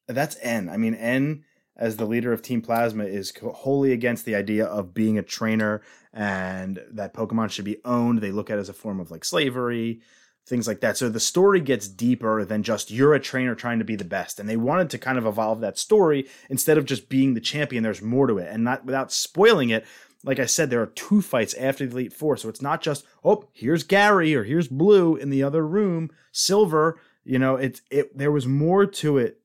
that's 0.07 0.37
N. 0.43 0.69
I 0.69 0.77
mean 0.77 0.95
N 0.95 1.45
as 1.81 1.97
the 1.97 2.05
leader 2.05 2.33
of 2.33 2.43
Team 2.43 2.61
Plasma 2.63 3.05
is 3.05 3.33
wholly 3.43 3.91
against 3.91 4.25
the 4.27 4.37
idea 4.37 4.67
of 4.67 4.95
being 4.95 5.19
a 5.19 5.23
trainer 5.23 5.83
and 6.13 6.81
that 6.93 7.15
Pokemon 7.15 7.51
should 7.51 7.65
be 7.65 7.81
owned. 7.85 8.21
They 8.21 8.31
look 8.31 8.51
at 8.51 8.59
it 8.59 8.61
as 8.61 8.69
a 8.69 8.75
form 8.75 9.01
of 9.01 9.11
like 9.11 9.25
slavery. 9.25 10.03
things 10.47 10.67
like 10.67 10.81
that. 10.81 10.97
So 10.97 11.09
the 11.09 11.21
story 11.21 11.61
gets 11.61 11.89
deeper 11.89 12.45
than 12.45 12.63
just 12.63 12.91
you're 12.91 13.15
a 13.15 13.21
trainer 13.21 13.55
trying 13.55 13.79
to 13.79 13.85
be 13.85 13.97
the 13.97 14.05
best. 14.05 14.39
And 14.41 14.49
they 14.49 14.57
wanted 14.57 14.91
to 14.91 14.99
kind 14.99 15.17
of 15.17 15.27
evolve 15.27 15.61
that 15.61 15.79
story 15.79 16.29
instead 16.49 16.77
of 16.77 16.85
just 16.85 17.09
being 17.09 17.35
the 17.35 17.41
champion. 17.41 17.83
There's 17.83 18.03
more 18.03 18.27
to 18.27 18.39
it, 18.39 18.49
and 18.51 18.65
not 18.65 18.85
without 18.85 19.13
spoiling 19.13 19.71
it. 19.71 19.87
Like 20.23 20.39
I 20.39 20.47
said, 20.47 20.69
there 20.69 20.83
are 20.83 20.87
two 20.87 21.23
fights 21.23 21.55
after 21.55 21.87
the 21.87 21.93
Elite 21.93 22.13
Four, 22.13 22.37
so 22.37 22.49
it's 22.49 22.61
not 22.61 22.83
just 22.83 23.07
oh 23.25 23.49
here's 23.53 23.85
Gary 23.85 24.35
or 24.35 24.45
here's 24.45 24.69
Blue 24.69 25.17
in 25.17 25.31
the 25.31 25.43
other 25.43 25.67
room, 25.67 26.11
Silver. 26.33 27.01
You 27.25 27.39
know, 27.39 27.57
it's 27.57 27.81
it. 27.91 28.17
There 28.17 28.33
was 28.33 28.47
more 28.47 28.85
to 28.87 29.19
it 29.19 29.41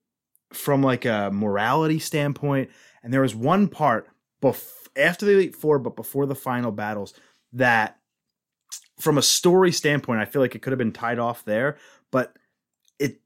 from 0.56 0.82
like 0.82 1.06
a 1.06 1.30
morality 1.32 2.00
standpoint, 2.00 2.70
and 3.04 3.14
there 3.14 3.22
was 3.22 3.36
one 3.36 3.68
part 3.68 4.08
bef- 4.42 4.88
after 4.96 5.26
the 5.26 5.34
Elite 5.34 5.56
Four, 5.56 5.80
but 5.80 5.96
before 5.96 6.26
the 6.26 6.36
final 6.36 6.72
battles 6.72 7.14
that 7.54 7.98
from 9.00 9.18
a 9.18 9.22
story 9.22 9.72
standpoint, 9.72 10.22
I 10.22 10.26
feel 10.26 10.42
like 10.42 10.56
it 10.56 10.62
could 10.62 10.72
have 10.72 10.78
been 10.78 10.92
tied 10.92 11.20
off 11.20 11.44
there, 11.46 11.78
but 12.12 12.36
it 13.00 13.20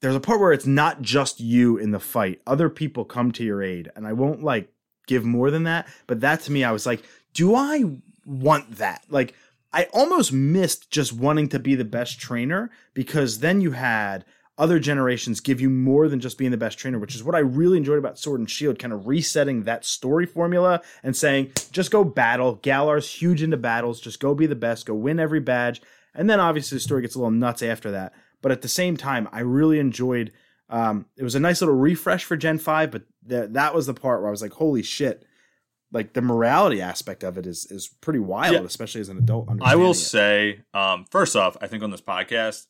there's 0.00 0.16
a 0.16 0.20
part 0.20 0.40
where 0.40 0.52
it's 0.52 0.66
not 0.66 1.02
just 1.02 1.40
you 1.40 1.78
in 1.78 1.90
the 1.90 2.00
fight. 2.00 2.40
Other 2.46 2.68
people 2.68 3.04
come 3.04 3.32
to 3.32 3.44
your 3.44 3.62
aid, 3.62 3.90
and 3.96 4.06
I 4.06 4.12
won't 4.12 4.42
like 4.42 4.72
give 5.06 5.24
more 5.24 5.50
than 5.50 5.64
that, 5.64 5.88
but 6.06 6.20
that 6.20 6.40
to 6.42 6.52
me 6.52 6.64
I 6.64 6.72
was 6.72 6.86
like, 6.86 7.02
do 7.32 7.54
I 7.54 7.84
want 8.24 8.78
that? 8.78 9.04
Like 9.08 9.34
I 9.72 9.84
almost 9.92 10.32
missed 10.32 10.90
just 10.90 11.12
wanting 11.12 11.48
to 11.50 11.58
be 11.58 11.74
the 11.74 11.84
best 11.84 12.18
trainer 12.18 12.70
because 12.94 13.40
then 13.40 13.60
you 13.60 13.72
had 13.72 14.24
other 14.58 14.78
generations 14.78 15.40
give 15.40 15.60
you 15.60 15.68
more 15.68 16.08
than 16.08 16.18
just 16.20 16.38
being 16.38 16.50
the 16.50 16.56
best 16.56 16.78
trainer, 16.78 16.98
which 16.98 17.14
is 17.14 17.22
what 17.22 17.34
I 17.34 17.40
really 17.40 17.76
enjoyed 17.76 17.98
about 17.98 18.18
Sword 18.18 18.40
and 18.40 18.50
Shield, 18.50 18.78
kind 18.78 18.92
of 18.92 19.06
resetting 19.06 19.64
that 19.64 19.84
story 19.84 20.24
formula 20.26 20.80
and 21.02 21.14
saying, 21.14 21.52
just 21.72 21.90
go 21.90 22.04
battle. 22.04 22.56
Galar's 22.62 23.10
huge 23.10 23.42
into 23.42 23.56
battles. 23.58 24.00
Just 24.00 24.18
go 24.20 24.34
be 24.34 24.46
the 24.46 24.54
best. 24.54 24.86
Go 24.86 24.94
win 24.94 25.20
every 25.20 25.40
badge. 25.40 25.82
And 26.14 26.30
then 26.30 26.40
obviously 26.40 26.76
the 26.76 26.80
story 26.80 27.02
gets 27.02 27.14
a 27.14 27.18
little 27.18 27.30
nuts 27.30 27.62
after 27.62 27.90
that. 27.90 28.14
But 28.40 28.50
at 28.52 28.62
the 28.62 28.68
same 28.68 28.96
time, 28.96 29.28
I 29.32 29.40
really 29.40 29.78
enjoyed. 29.78 30.32
Um, 30.70 31.06
it 31.16 31.22
was 31.22 31.34
a 31.34 31.40
nice 31.40 31.60
little 31.60 31.74
refresh 31.76 32.24
for 32.24 32.36
Gen 32.36 32.58
Five, 32.58 32.90
but 32.90 33.02
th- 33.28 33.50
that 33.50 33.74
was 33.74 33.86
the 33.86 33.94
part 33.94 34.20
where 34.20 34.28
I 34.28 34.30
was 34.30 34.42
like, 34.42 34.52
"Holy 34.54 34.82
shit!" 34.82 35.24
Like 35.92 36.12
the 36.14 36.22
morality 36.22 36.80
aspect 36.80 37.22
of 37.22 37.38
it 37.38 37.46
is 37.46 37.66
is 37.70 37.88
pretty 38.00 38.18
wild, 38.18 38.54
Yeah. 38.54 38.60
especially 38.62 39.00
as 39.00 39.08
an 39.08 39.18
adult. 39.18 39.48
I 39.62 39.76
will 39.76 39.92
it. 39.92 39.94
say, 39.94 40.60
um, 40.74 41.04
first 41.10 41.36
off, 41.36 41.56
I 41.60 41.66
think 41.66 41.82
on 41.82 41.90
this 41.90 42.00
podcast, 42.00 42.66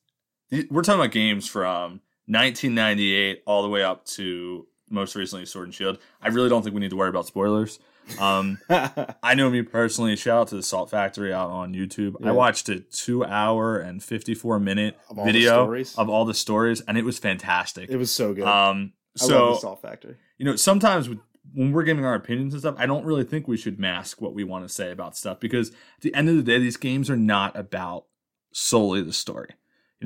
we're 0.71 0.83
talking 0.83 1.01
about 1.01 1.13
games 1.13 1.47
from 1.47 2.01
1998 2.27 3.43
all 3.47 3.63
the 3.63 3.69
way 3.69 3.83
up 3.83 4.05
to 4.05 4.67
most 4.91 5.15
recently 5.15 5.47
Sword 5.47 5.67
and 5.67 5.75
Shield. 5.75 5.99
I 6.23 6.29
really 6.29 6.49
don't 6.49 6.63
think 6.63 6.75
we 6.75 6.81
need 6.81 6.91
to 6.91 6.97
worry 6.97 7.09
about 7.09 7.27
spoilers. 7.27 7.79
Um, 8.21 8.59
I 8.71 9.35
know 9.35 9.51
me 9.51 9.63
personally. 9.63 10.15
Shout 10.17 10.39
out 10.41 10.49
to 10.49 10.57
the 10.57 10.63
Salt 10.63 10.91
Factory 10.91 11.33
out 11.33 11.51
on 11.51 11.75
YouTube. 11.75 12.15
Yeah. 12.21 12.29
I 12.29 12.33
watched 12.33 12.69
a 12.69 12.81
two 12.81 13.25
hour 13.25 13.79
and 13.79 14.03
54 14.03 14.61
minute 14.61 14.99
Of 15.11 15.25
video 15.25 15.73
of 15.99 16.09
all 16.09 16.25
the 16.25 16.35
stories, 16.35 16.81
and 16.83 16.97
it 16.97 17.05
was 17.05 17.19
fantastic. 17.19 17.91
it 17.91 17.97
was 17.97 18.13
so 18.13 18.33
good. 18.33 18.45
um, 18.45 18.93
I 19.21 19.25
love 19.25 19.31
so 19.31 19.49
the 19.55 19.59
Salt 19.61 19.83
Factory. 19.83 20.17
you 20.39 20.45
know, 20.45 20.57
sometimes 20.57 21.09
with, 21.09 21.19
when 21.55 21.73
we're 21.73 21.85
giving 21.85 22.05
our 22.05 22.15
opinions 22.15 22.53
and 22.55 22.61
stuff, 22.61 22.75
I 22.79 22.87
don't 22.87 23.05
really 23.05 23.25
think 23.25 23.49
we 23.49 23.57
should 23.57 23.79
mask 23.81 24.21
what 24.21 24.35
we 24.35 24.45
want 24.45 24.69
to 24.69 24.73
say 24.73 24.91
about 24.93 25.17
stuff 25.17 25.41
because 25.41 25.71
at 25.71 26.03
the 26.03 26.15
end 26.15 26.29
of 26.29 26.37
the 26.37 26.43
day, 26.43 26.59
these 26.59 26.77
games 26.77 27.09
are 27.11 27.17
not 27.17 27.57
about 27.57 28.05
solely 28.53 29.03
the 29.03 29.13
story. 29.13 29.51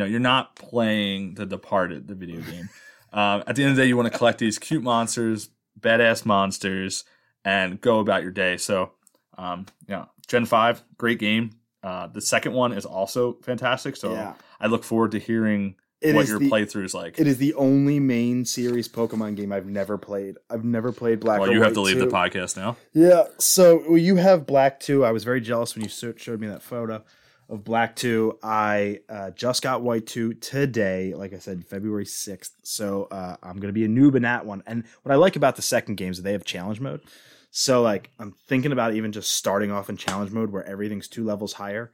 Know, 0.01 0.07
you're 0.07 0.19
not 0.21 0.57
playing 0.57 1.35
The 1.35 1.47
Departed, 1.47 2.09
the 2.09 2.15
video 2.15 2.41
game. 2.41 2.69
um, 3.13 3.45
at 3.47 3.55
the 3.57 3.63
end 3.63 3.71
of 3.73 3.77
the 3.77 3.83
day, 3.83 3.89
you 3.89 3.97
want 3.97 4.11
to 4.13 4.17
collect 4.19 4.39
these 4.39 4.59
cute 4.59 4.83
monsters, 4.83 5.51
badass 5.79 6.25
monsters, 6.27 7.05
and 7.45 7.81
go 7.81 8.01
about 8.01 8.23
your 8.23 8.33
day. 8.33 8.57
So, 8.57 8.93
um, 9.39 9.67
yeah, 9.89 10.07
Gen 10.27 10.45
5, 10.47 10.83
great 10.99 11.19
game. 11.19 11.51
Uh, 11.83 12.07
the 12.09 12.21
second 12.21 12.53
one 12.53 12.73
is 12.73 12.85
also 12.85 13.35
fantastic. 13.43 13.97
So 13.97 14.13
Yeah. 14.13 14.35
I 14.61 14.67
look 14.67 14.85
forward 14.85 15.13
to 15.13 15.19
hearing 15.19 15.77
It 16.03 16.15
what 16.15 16.29
your 16.29 16.39
the- 16.39 16.51
playthrough 16.51 16.85
is 16.85 16.95
like. 16.95 17.19
It 17.19 17.27
is 17.27 17.39
the 17.39 17.55
only 17.55 17.99
main 18.01 18.45
series 18.45 18.87
Pokemon 18.89 19.37
game 19.37 19.51
I've 19.53 19.67
never 19.67 19.97
played. 19.99 20.37
I've 20.51 20.65
never 20.65 20.93
played 20.93 21.21
Black 21.21 21.41
well, 21.41 21.51
you 21.53 21.63
have 21.63 21.73
to 21.75 21.81
leave 21.81 21.97
2. 21.99 22.07
the 22.07 22.11
podcast 22.11 22.57
now. 22.57 22.77
Yeah, 22.93 23.25
so 23.39 23.83
well, 23.89 23.99
you 23.99 24.17
have 24.17 24.47
Black 24.47 24.81
2. 24.81 25.05
I 25.05 25.11
was 25.11 25.25
very 25.25 25.41
jealous 25.41 25.75
when 25.75 25.83
you 25.85 25.91
showed 25.91 26.41
me 26.41 26.47
that 26.49 26.63
photo 26.63 27.03
of 27.51 27.65
Black 27.65 27.97
2. 27.97 28.39
I 28.43 29.01
uh, 29.09 29.31
just 29.31 29.61
got 29.61 29.83
White 29.83 30.07
2 30.07 30.35
today, 30.35 31.13
like 31.15 31.35
I 31.35 31.39
said, 31.39 31.67
February 31.67 32.05
6th. 32.05 32.53
So 32.63 33.09
uh, 33.11 33.37
I'm 33.43 33.57
going 33.57 33.69
to 33.69 33.73
be 33.73 33.85
a 33.85 33.89
noob 33.89 34.15
in 34.15 34.23
that 34.23 34.47
one. 34.47 34.63
And 34.67 34.85
what 35.03 35.13
I 35.13 35.17
like 35.17 35.37
about 35.37 35.57
the 35.57 35.63
second 35.63 35.97
game 35.97 36.13
is 36.13 36.23
they 36.23 36.33
have 36.33 36.45
challenge 36.45 36.81
mode. 36.81 37.03
So 37.51 37.83
like 37.83 38.11
I'm 38.19 38.33
thinking 38.47 38.73
about 38.73 38.95
even 38.95 39.13
just 39.13 39.35
starting 39.35 39.73
off 39.73 39.91
in 39.91 39.97
challenge 39.97 40.31
mode 40.31 40.51
where 40.51 40.65
everything's 40.65 41.09
two 41.09 41.25
levels 41.25 41.55
higher. 41.55 41.93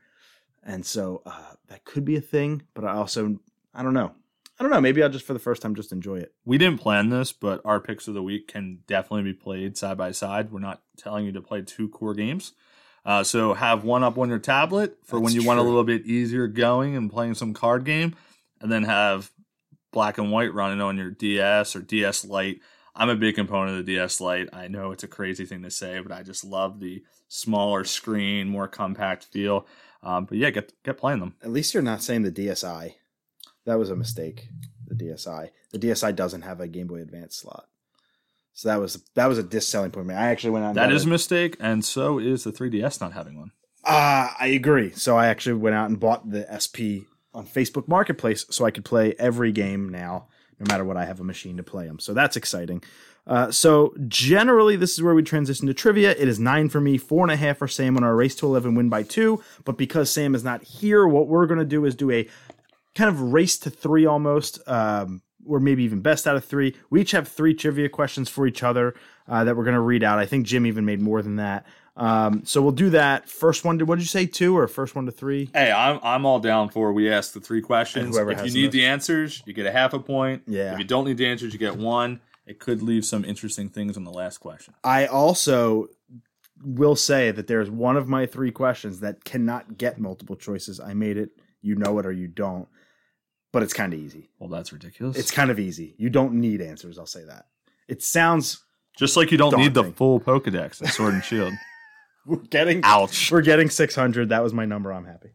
And 0.63 0.85
so 0.85 1.23
uh, 1.25 1.55
that 1.69 1.85
could 1.85 2.05
be 2.05 2.17
a 2.17 2.21
thing, 2.21 2.63
but 2.75 2.85
I 2.85 2.93
also 2.93 3.39
I 3.75 3.83
don't 3.83 3.95
know. 3.95 4.13
I 4.59 4.63
don't 4.63 4.73
know. 4.73 4.81
Maybe 4.81 5.03
I'll 5.03 5.09
just 5.09 5.27
for 5.27 5.33
the 5.33 5.39
first 5.39 5.63
time 5.63 5.75
just 5.75 5.93
enjoy 5.93 6.17
it. 6.17 6.35
we 6.45 6.59
didn't 6.59 6.81
plan 6.81 7.11
this, 7.11 7.31
but 7.33 7.61
our 7.65 7.81
picks 7.81 8.09
of 8.09 8.15
the 8.15 8.23
week 8.23 8.49
can 8.49 8.81
definitely 8.87 9.33
be 9.33 9.35
played 9.35 9.77
side 9.77 9.99
by 9.99 10.13
side. 10.13 10.51
We're 10.51 10.61
not 10.61 10.83
telling 10.97 11.25
you 11.27 11.33
to 11.33 11.43
play 11.43 11.63
two 11.63 11.89
core 11.89 12.15
games. 12.15 12.53
Uh, 13.07 13.23
so 13.23 13.55
have 13.55 13.85
one 13.85 14.03
up 14.03 14.19
on 14.19 14.29
your 14.29 14.41
tablet 14.41 14.99
for 15.05 15.21
when 15.21 15.33
That's 15.33 15.37
you 15.37 15.47
want 15.47 15.61
a 15.61 15.63
little 15.63 15.85
bit 15.85 16.07
easier 16.07 16.49
going 16.49 16.97
and 16.97 17.09
playing 17.09 17.35
some 17.35 17.55
card 17.55 17.85
game, 17.85 18.17
and 18.61 18.71
then 18.71 18.83
have 18.83 19.31
black 19.93 20.19
and 20.19 20.33
white 20.33 20.53
running 20.53 20.81
on 20.81 20.99
your 20.99 21.13
DS 21.13 21.77
or 21.77 21.81
DS 21.81 22.25
Lite. 22.25 22.61
I'm 22.97 23.09
a 23.09 23.15
big 23.15 23.37
component 23.37 23.79
of 23.79 23.87
the 23.87 23.95
DS 23.95 24.21
Lite. 24.21 24.49
I 24.53 24.67
know 24.67 24.91
it's 24.91 25.05
a 25.05 25.09
crazy 25.09 25.47
thing 25.47 25.63
to 25.63 25.71
say, 25.71 26.01
but 26.01 26.11
I 26.11 26.25
just 26.25 26.45
love 26.45 26.81
the 26.81 27.05
smaller 27.29 27.85
screen, 27.85 28.49
more 28.49 28.67
compact 28.67 29.25
feel. 29.25 29.69
Um, 30.03 30.25
but 30.25 30.39
yeah, 30.39 30.51
get 30.51 30.73
get 30.83 30.99
playing 30.99 31.21
them. 31.21 31.37
At 31.43 31.53
least 31.53 31.75
you're 31.75 31.83
not 31.85 32.03
saying 32.03 32.23
the 32.23 32.33
DSi. 32.33 32.95
That 33.67 33.79
was 33.79 33.91
a 33.91 33.97
mistake. 33.97 34.49
The 34.87 34.97
DSi. 34.97 35.51
The 35.71 35.79
DSi 35.79 36.15
doesn't 36.15 36.43
have 36.43 36.61
a 36.61 36.67
Game 36.67 36.89
Boy 36.89 37.03
Advance 37.03 37.37
slot. 37.37 37.69
So 38.57 38.71
that 38.71 38.81
was 38.81 39.05
that 39.15 39.27
was 39.27 39.37
a 39.37 39.43
dis-selling 39.43 39.91
point. 39.91 40.07
for 40.07 40.13
me. 40.13 40.15
I 40.15 40.31
actually 40.31 40.51
went 40.51 40.65
on. 40.65 40.75
That 40.75 40.91
is 40.91 41.03
is 41.03 41.07
a 41.07 41.11
mistake, 41.11 41.59
and 41.61 41.85
so 41.85 42.19
is 42.19 42.45
the 42.45 42.53
3DS 42.53 43.03
not 43.03 43.13
having 43.13 43.39
one. 43.39 43.53
Uh, 43.85 44.31
I 44.41 44.47
agree. 44.47 44.93
So 44.93 45.19
I 45.19 45.27
actually 45.27 45.57
went 45.57 45.77
out 45.77 45.91
and 45.91 46.01
bought 46.01 46.31
the 46.31 46.47
SP 46.49 47.05
on 47.35 47.47
Facebook 47.47 47.87
Marketplace 47.87 48.47
so 48.49 48.65
I 48.65 48.71
could 48.71 48.87
play 48.87 49.15
every 49.19 49.53
game 49.53 49.91
now, 49.91 50.29
no 50.59 50.65
matter 50.73 50.85
what 50.85 50.97
I 50.97 51.05
have 51.05 51.21
a 51.21 51.25
machine 51.25 51.59
to 51.59 51.63
play 51.63 51.87
them. 51.87 51.99
So 51.99 52.15
that's 52.15 52.35
exciting. 52.35 52.83
Uh, 53.27 53.51
so 53.51 53.95
generally, 54.09 54.75
this 54.75 54.95
is 54.95 55.03
where 55.03 55.15
we 55.15 55.23
transition 55.23 55.67
to 55.67 55.75
trivia. 55.75 56.13
It 56.13 56.27
is 56.27 56.41
nine 56.41 56.71
for 56.71 56.81
me, 56.81 56.97
four 56.97 57.25
and 57.25 57.31
a 57.31 57.37
half 57.37 57.59
for 57.59 57.69
Sam 57.69 57.99
on 57.99 58.05
our 58.05 58.17
race 58.17 58.37
to 58.37 58.47
11 58.47 58.75
win 58.75 58.89
by 58.89 59.03
two. 59.03 59.43
But 59.67 59.77
because 59.77 60.11
Sam 60.11 60.35
is 60.35 60.43
not 60.43 60.63
here, 60.63 61.07
what 61.07 61.29
we're 61.29 61.47
going 61.47 61.59
to 61.59 61.67
do 61.67 61.85
is 61.85 61.95
do 61.95 62.11
a 62.11 62.27
kind 62.95 63.11
of 63.11 63.21
race 63.21 63.59
to 63.59 63.71
three 63.71 64.07
almost, 64.07 64.67
um, 64.67 65.21
or 65.47 65.61
maybe 65.61 65.83
even 65.85 66.01
best 66.01 66.27
out 66.27 66.37
of 66.37 66.45
three. 66.45 66.75
We 66.91 67.01
each 67.01 67.13
have 67.13 67.29
three 67.29 67.55
trivia 67.55 67.89
questions 67.89 68.29
for 68.29 68.47
each 68.47 68.63
other 68.63 68.95
uh, 69.29 69.45
that 69.45 69.57
we're 69.57 69.65
going 69.65 69.75
to 69.75 69.81
read 69.81 70.05
out. 70.05 70.19
I 70.19 70.27
think 70.27 70.47
Jim 70.47 70.67
even 70.67 70.85
made 70.85 71.01
more 71.01 71.23
than 71.23 71.37
that. 71.37 71.67
Um, 71.97 72.45
so 72.45 72.61
we'll 72.61 72.73
do 72.73 72.91
that. 72.91 73.29
First 73.29 73.65
one 73.65 73.79
to 73.79 73.87
what 73.87 73.97
did 73.97 74.03
you 74.03 74.09
say, 74.09 74.27
two 74.27 74.57
or 74.57 74.69
first 74.69 74.95
one 74.95 75.07
to 75.07 75.13
three? 75.13 75.49
Hey, 75.55 75.73
I'm 75.73 75.99
I'm 76.03 76.27
all 76.27 76.41
down 76.41 76.69
for 76.69 76.93
we 76.93 77.11
ask 77.11 77.33
the 77.33 77.41
three 77.41 77.63
questions. 77.63 78.15
If 78.15 78.45
you 78.45 78.53
need 78.53 78.73
the 78.73 78.81
the 78.81 78.87
answers, 78.87 79.43
you 79.47 79.55
get 79.55 79.67
a 79.67 79.73
half 79.73 79.95
a 79.95 79.99
point. 79.99 80.43
Yeah. 80.47 80.75
If 80.75 80.79
you 80.79 80.85
don't 80.85 81.07
need 81.07 81.17
the 81.17 81.27
answers, 81.27 81.53
you 81.53 81.59
get 81.59 81.77
one. 81.77 82.21
It 82.47 82.61
could 82.61 82.83
leave 82.83 83.05
some 83.05 83.25
interesting 83.25 83.69
things 83.71 83.97
on 83.97 84.05
the 84.05 84.13
last 84.13 84.39
question. 84.39 84.75
I 84.85 85.07
also 85.07 85.89
will 86.63 86.97
say 86.97 87.31
that 87.31 87.47
there's 87.47 87.71
one 87.71 87.97
of 87.97 88.09
my 88.09 88.27
three 88.27 88.51
questions 88.51 89.01
that 89.01 89.25
cannot 89.25 89.77
get 89.79 89.99
multiple 89.99 90.37
choices. 90.37 90.81
I 90.81 90.95
made 90.95 91.17
it, 91.17 91.31
you 91.61 91.75
know 91.75 91.99
it 91.99 92.07
or 92.07 92.13
you 92.13 92.29
don't, 92.29 92.69
but 93.57 93.63
it's 93.63 93.73
kind 93.73 93.95
of 93.95 93.99
easy. 93.99 94.29
Well, 94.39 94.51
that's 94.51 94.71
ridiculous. 94.71 95.17
It's 95.17 95.31
kind 95.31 95.51
of 95.51 95.59
easy. 95.59 95.95
You 95.97 96.11
don't 96.11 96.35
need 96.35 96.61
answers. 96.61 96.99
I'll 96.99 97.07
say 97.07 97.25
that. 97.25 97.47
It 97.89 98.03
sounds 98.03 98.63
just 98.99 99.17
like 99.17 99.33
you 99.33 99.39
don't 99.39 99.57
need 99.57 99.73
the 99.73 99.85
full 99.85 100.21
Pokedex 100.21 100.83
in 100.83 100.89
Sword 100.89 101.15
and 101.15 101.25
Shield. 101.25 101.55
we're 102.27 102.37
getting 102.37 102.83
Ouch. 102.85 103.33
we're 103.33 103.41
getting 103.41 103.71
600. 103.71 104.29
That 104.29 104.43
was 104.43 104.53
my 104.53 104.67
number. 104.67 104.93
I'm 104.93 105.07
happy. 105.07 105.31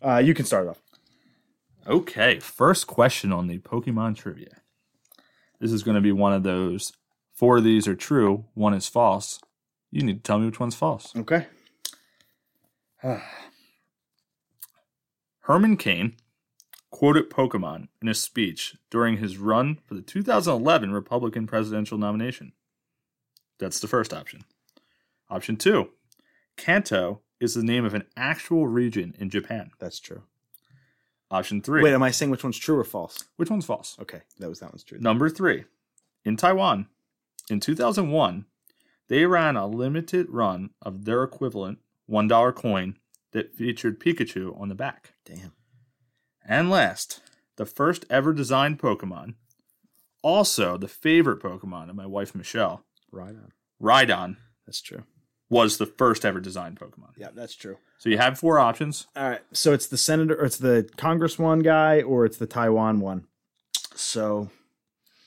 Uh, 0.00 0.18
you 0.18 0.32
can 0.32 0.44
start 0.44 0.68
off. 0.68 0.80
Okay, 1.88 2.38
first 2.38 2.86
question 2.86 3.32
on 3.32 3.48
the 3.48 3.58
Pokemon 3.58 4.14
trivia. 4.14 4.58
This 5.58 5.72
is 5.72 5.82
going 5.82 5.96
to 5.96 6.00
be 6.00 6.12
one 6.12 6.32
of 6.32 6.44
those. 6.44 6.92
Four 7.34 7.56
of 7.56 7.64
these 7.64 7.88
are 7.88 7.96
true. 7.96 8.44
One 8.54 8.74
is 8.74 8.86
false. 8.86 9.40
You 9.90 10.02
need 10.02 10.18
to 10.18 10.22
tell 10.22 10.38
me 10.38 10.46
which 10.46 10.60
one's 10.60 10.76
false. 10.76 11.12
Okay. 11.16 11.48
Herman 15.40 15.76
Cain 15.76 16.14
quoted 16.90 17.30
Pokemon 17.30 17.88
in 18.02 18.08
a 18.08 18.14
speech 18.14 18.76
during 18.90 19.18
his 19.18 19.38
run 19.38 19.78
for 19.84 19.94
the 19.94 20.02
2011 20.02 20.92
Republican 20.92 21.46
presidential 21.46 21.98
nomination. 21.98 22.52
That's 23.58 23.80
the 23.80 23.88
first 23.88 24.12
option. 24.12 24.44
Option 25.28 25.56
two 25.56 25.90
Kanto 26.56 27.20
is 27.38 27.54
the 27.54 27.62
name 27.62 27.84
of 27.84 27.94
an 27.94 28.04
actual 28.16 28.66
region 28.66 29.14
in 29.18 29.30
Japan. 29.30 29.70
That's 29.78 30.00
true. 30.00 30.22
Option 31.30 31.62
three. 31.62 31.82
Wait, 31.82 31.94
am 31.94 32.02
I 32.02 32.10
saying 32.10 32.30
which 32.30 32.42
one's 32.42 32.58
true 32.58 32.78
or 32.78 32.84
false? 32.84 33.24
which 33.36 33.50
one's 33.50 33.64
false? 33.64 33.96
Okay, 34.00 34.22
that 34.38 34.48
was 34.48 34.58
that 34.60 34.72
one's 34.72 34.84
true. 34.84 34.98
Number 34.98 35.30
three. 35.30 35.64
In 36.24 36.36
Taiwan, 36.36 36.86
in 37.48 37.60
2001, 37.60 38.44
they 39.08 39.24
ran 39.26 39.56
a 39.56 39.66
limited 39.66 40.28
run 40.28 40.70
of 40.82 41.04
their 41.04 41.22
equivalent 41.22 41.78
$1 42.10 42.54
coin 42.54 42.96
that 43.32 43.54
featured 43.54 44.00
Pikachu 44.00 44.60
on 44.60 44.68
the 44.68 44.74
back. 44.74 45.14
Damn. 45.24 45.52
And 46.44 46.70
last, 46.70 47.20
the 47.56 47.66
first 47.66 48.04
ever 48.10 48.32
designed 48.32 48.78
Pokemon, 48.78 49.34
also 50.22 50.76
the 50.76 50.88
favorite 50.88 51.40
Pokemon 51.42 51.90
of 51.90 51.96
my 51.96 52.06
wife 52.06 52.34
Michelle, 52.34 52.84
Right 53.12 53.30
on. 53.34 53.52
Rhydon, 53.82 54.36
That's 54.66 54.80
true. 54.80 55.02
was 55.48 55.78
the 55.78 55.86
first 55.86 56.24
ever 56.24 56.40
designed 56.40 56.78
Pokemon. 56.78 57.12
Yeah, 57.16 57.28
that's 57.34 57.54
true. 57.54 57.76
So 57.98 58.08
you 58.08 58.18
have 58.18 58.38
four 58.38 58.58
options. 58.58 59.06
All 59.16 59.28
right. 59.28 59.40
So 59.52 59.72
it's 59.72 59.86
the 59.86 59.96
senator, 59.98 60.34
or 60.40 60.44
it's 60.46 60.58
the 60.58 60.88
Congress 60.96 61.38
one 61.38 61.60
guy, 61.60 62.02
or 62.02 62.24
it's 62.24 62.36
the 62.38 62.46
Taiwan 62.46 63.00
one. 63.00 63.26
So 63.94 64.50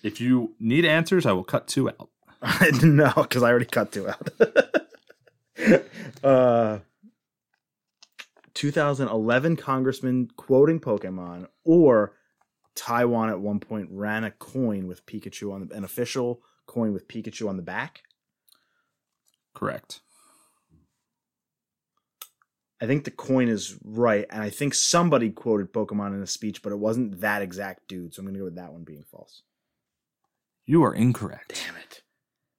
If 0.01 0.19
you 0.21 0.53
need 0.59 0.85
answers, 0.85 1.25
I 1.25 1.31
will 1.33 1.43
cut 1.43 1.67
two 1.67 1.89
out. 1.89 2.09
no, 2.83 3.11
because 3.15 3.43
I 3.43 3.49
already 3.49 3.65
cut 3.65 3.91
two 3.91 4.09
out. 4.09 4.29
uh, 6.23 6.79
2011 8.53 9.55
congressman 9.55 10.29
quoting 10.35 10.79
Pokemon, 10.79 11.47
or 11.63 12.13
Taiwan 12.75 13.29
at 13.29 13.39
one 13.39 13.59
point 13.59 13.89
ran 13.91 14.23
a 14.23 14.31
coin 14.31 14.87
with 14.87 15.05
Pikachu 15.05 15.53
on 15.53 15.67
the, 15.67 15.75
an 15.75 15.83
official 15.83 16.41
coin 16.65 16.93
with 16.93 17.07
Pikachu 17.07 17.47
on 17.49 17.57
the 17.57 17.63
back. 17.63 18.03
Correct. 19.53 20.01
I 22.81 22.85
think 22.85 23.05
the 23.05 23.11
coin 23.11 23.47
is 23.47 23.77
right, 23.83 24.25
and 24.29 24.41
I 24.43 24.49
think 24.49 24.73
somebody 24.73 25.29
quoted 25.29 25.71
Pokemon 25.71 26.15
in 26.15 26.21
a 26.21 26.27
speech, 26.27 26.61
but 26.61 26.73
it 26.73 26.79
wasn't 26.79 27.21
that 27.21 27.41
exact 27.41 27.87
dude. 27.87 28.13
So 28.13 28.19
I'm 28.19 28.25
going 28.25 28.33
to 28.33 28.39
go 28.39 28.45
with 28.45 28.55
that 28.55 28.73
one 28.73 28.83
being 28.83 29.03
false. 29.03 29.43
You 30.65 30.83
are 30.83 30.93
incorrect. 30.93 31.61
Damn 31.65 31.77
it! 31.77 32.01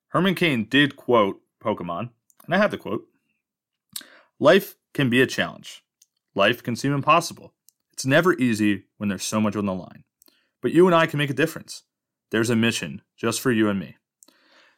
Herman 0.09 0.35
Cain 0.35 0.67
did 0.71 0.97
quote 0.97 1.41
Pokemon, 1.63 2.11
and 2.47 2.55
I 2.55 2.59
have 2.59 2.71
the 2.71 2.79
quote 2.79 3.05
Life 4.39 4.77
can 4.95 5.11
be 5.11 5.21
a 5.21 5.27
challenge. 5.27 5.83
Life 6.35 6.63
can 6.63 6.77
seem 6.77 6.93
impossible. 6.93 7.53
It's 7.93 8.07
never 8.07 8.35
easy 8.35 8.85
when 8.97 9.09
there's 9.09 9.25
so 9.25 9.41
much 9.41 9.55
on 9.55 9.67
the 9.67 9.75
line. 9.75 10.05
But 10.63 10.73
you 10.73 10.87
and 10.87 10.95
I 10.95 11.07
can 11.07 11.19
make 11.19 11.31
a 11.31 11.35
difference. 11.35 11.83
There's 12.31 12.51
a 12.51 12.57
mission 12.57 13.03
just 13.17 13.41
for 13.41 13.53
you 13.53 13.69
and 13.69 13.79
me. 13.79 13.97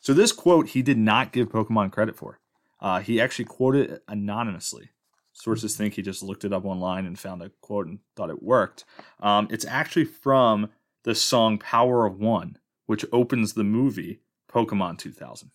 So, 0.00 0.12
this 0.12 0.33
quote 0.33 0.70
he 0.70 0.83
did 0.83 0.98
not 0.98 1.33
give 1.33 1.48
Pokemon 1.48 1.92
credit 1.92 2.16
for. 2.16 2.40
Uh, 2.81 3.00
he 3.00 3.20
actually 3.20 3.46
quoted 3.46 3.90
it 3.90 4.02
anonymously. 4.09 4.90
Sources 5.33 5.76
think 5.76 5.94
he 5.94 6.02
just 6.02 6.22
looked 6.22 6.44
it 6.44 6.52
up 6.52 6.64
online 6.64 7.07
and 7.07 7.18
found 7.18 7.42
a 7.42 7.50
quote 7.61 7.87
and 7.87 8.00
thought 8.14 8.31
it 8.31 8.42
worked. 8.42 8.85
Um, 9.20 9.48
it's 9.50 9.64
actually 9.64 10.05
from 10.05 10.70
the 11.05 11.14
song 11.14 11.59
Power 11.59 12.07
of 12.07 12.18
One, 12.18 12.59
which 12.87 13.05
opens 13.12 13.52
the 13.52 13.64
movie 13.64 14.20
Pokemon 14.50 14.98
2000. 14.98 15.50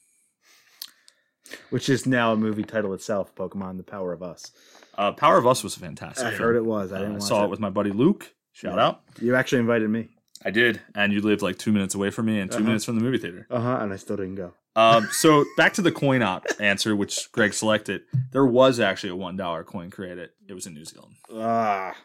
Which 1.70 1.90
is 1.90 2.06
now 2.06 2.34
a 2.34 2.38
movie 2.38 2.64
title 2.64 2.94
itself, 2.94 3.34
Pokemon: 3.36 3.78
The 3.78 3.84
Power 3.84 4.14
of 4.14 4.24
Us. 4.24 4.52
Uh, 4.98 5.12
Power 5.12 5.38
of 5.38 5.48
Us 5.48 5.64
was 5.64 5.76
fantastic. 5.76 6.26
I 6.26 6.32
heard 6.32 6.56
it 6.56 6.64
was. 6.66 6.92
I 6.92 6.98
Uh, 6.98 7.00
didn't 7.00 7.14
I 7.16 7.20
watch 7.20 7.28
saw 7.28 7.42
it. 7.42 7.46
it 7.46 7.50
with 7.50 7.60
my 7.60 7.70
buddy 7.70 7.92
Luke. 7.92 8.34
Shout 8.54 8.76
Yeah. 8.78 8.86
out. 8.88 9.02
You 9.22 9.36
actually 9.36 9.60
invited 9.60 9.90
me. 9.90 10.10
I 10.44 10.50
did, 10.52 10.82
and 10.96 11.14
you 11.14 11.22
lived 11.22 11.42
like 11.42 11.58
two 11.58 11.72
minutes 11.72 11.94
away 11.94 12.10
from 12.10 12.26
me 12.26 12.40
and 12.40 12.50
2 12.50 12.58
Uh-huh. 12.58 12.66
minutes 12.66 12.86
from 12.86 12.96
the 12.98 13.04
movie 13.04 13.18
theater. 13.20 13.46
Uh 13.50 13.60
huh. 13.60 13.78
And 13.82 13.94
I 13.94 13.96
still 13.98 14.18
didn't 14.18 14.36
go. 14.36 14.54
Um, 14.76 15.08
so 15.12 15.44
back 15.58 15.74
to 15.74 15.82
the 15.82 15.92
coin 15.92 16.22
op 16.22 16.46
answer, 16.60 16.96
which 16.96 17.32
Greg 17.32 17.54
selected. 17.54 18.04
There 18.32 18.46
was 18.46 18.80
actually 18.80 19.10
a 19.12 19.16
one 19.16 19.36
dollar 19.36 19.64
coin 19.64 19.90
created. 19.92 20.30
It 20.48 20.54
was 20.54 20.66
in 20.66 20.74
New 20.74 20.86
Zealand. 20.86 21.16
Ah, 21.34 21.96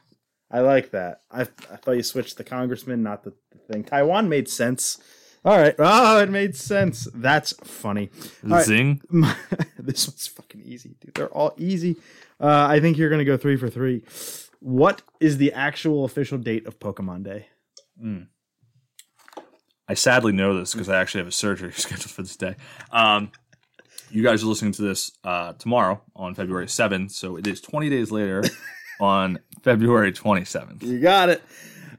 I 0.51 0.61
like 0.61 0.91
that. 0.91 1.23
I 1.31 1.43
I 1.43 1.77
thought 1.77 1.93
you 1.97 2.03
switched 2.03 2.37
the 2.37 2.45
congressman, 2.45 3.03
not 3.03 3.23
the, 3.25 3.33
the 3.53 3.59
thing. 3.73 3.85
Taiwan 3.85 4.29
made 4.29 4.49
sense. 4.49 4.99
All 5.47 5.57
right. 5.57 5.77
Oh, 5.79 6.19
it 6.19 6.29
made 6.29 6.57
sense. 6.57 7.07
That's 7.15 7.53
funny. 7.63 8.11
All 8.43 8.51
right. 8.51 8.67
Zing. 8.67 9.01
this 9.79 10.09
one's 10.09 10.27
fucking 10.27 10.61
easy, 10.61 10.97
dude. 11.01 11.15
They're 11.15 11.29
all 11.29 11.55
easy. 11.57 11.95
Uh, 12.41 12.67
I 12.69 12.81
think 12.81 12.99
you're 12.99 13.09
gonna 13.11 13.25
go 13.25 13.37
three 13.37 13.57
for 13.57 13.71
three. 13.71 14.03
What 14.59 15.03
is 15.21 15.39
the 15.39 15.53
actual 15.53 16.05
official 16.05 16.37
date 16.37 16.67
of 16.67 16.81
Pokemon 16.81 17.23
Day? 17.23 17.47
I 19.89 19.95
sadly 19.95 20.33
know 20.33 20.59
this 20.59 20.73
because 20.73 20.89
I 20.89 21.01
actually 21.01 21.21
have 21.21 21.29
a 21.29 21.33
surgery 21.33 21.73
scheduled 21.77 22.11
for 22.11 22.23
this 22.23 22.37
day. 22.37 22.57
Um, 22.91 23.31
you 24.11 24.25
guys 24.25 24.43
are 24.43 24.47
listening 24.47 24.73
to 24.73 24.83
this 24.83 25.13
uh, 25.23 25.53
tomorrow 25.53 26.03
on 26.17 26.35
February 26.35 26.67
7th, 26.67 27.13
so 27.13 27.37
it 27.37 27.47
is 27.47 27.61
20 27.61 27.89
days 27.89 28.11
later 28.11 28.43
on 29.01 29.39
February 29.63 30.13
27th. 30.13 30.83
You 30.83 30.99
got 30.99 31.29
it. 31.29 31.41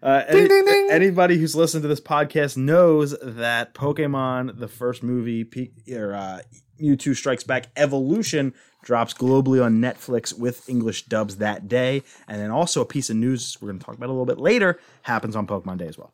Uh, 0.02 0.24
any- 0.28 0.48
Anybody 0.90 1.38
who's 1.38 1.56
listened 1.56 1.82
to 1.84 1.88
this 1.88 2.00
podcast 2.02 2.56
knows 2.58 3.16
that 3.22 3.74
Pokemon, 3.74 4.60
the 4.60 4.68
first 4.68 5.04
movie, 5.04 5.44
P- 5.44 5.72
or 5.92 6.14
uh, 6.14 6.40
Mewtwo 6.82 7.16
Strikes 7.16 7.44
Back 7.44 7.66
Evolution, 7.76 8.54
drops 8.84 9.14
globally 9.14 9.64
on 9.64 9.82
Netflix 9.82 10.38
with 10.38 10.68
English 10.70 11.06
dubs 11.06 11.38
that 11.38 11.68
day. 11.68 12.04
And 12.28 12.40
then 12.40 12.52
also 12.52 12.82
a 12.82 12.86
piece 12.86 13.10
of 13.10 13.18
news 13.18 13.58
we're 13.60 13.68
going 13.70 13.80
to 13.80 13.86
talk 13.86 13.96
about 13.96 14.08
a 14.08 14.14
little 14.14 14.26
bit 14.26 14.40
later 14.40 14.80
happens 15.02 15.36
on 15.36 15.46
Pokemon 15.48 15.78
Day 15.78 15.88
as 15.88 15.98
well. 15.98 16.14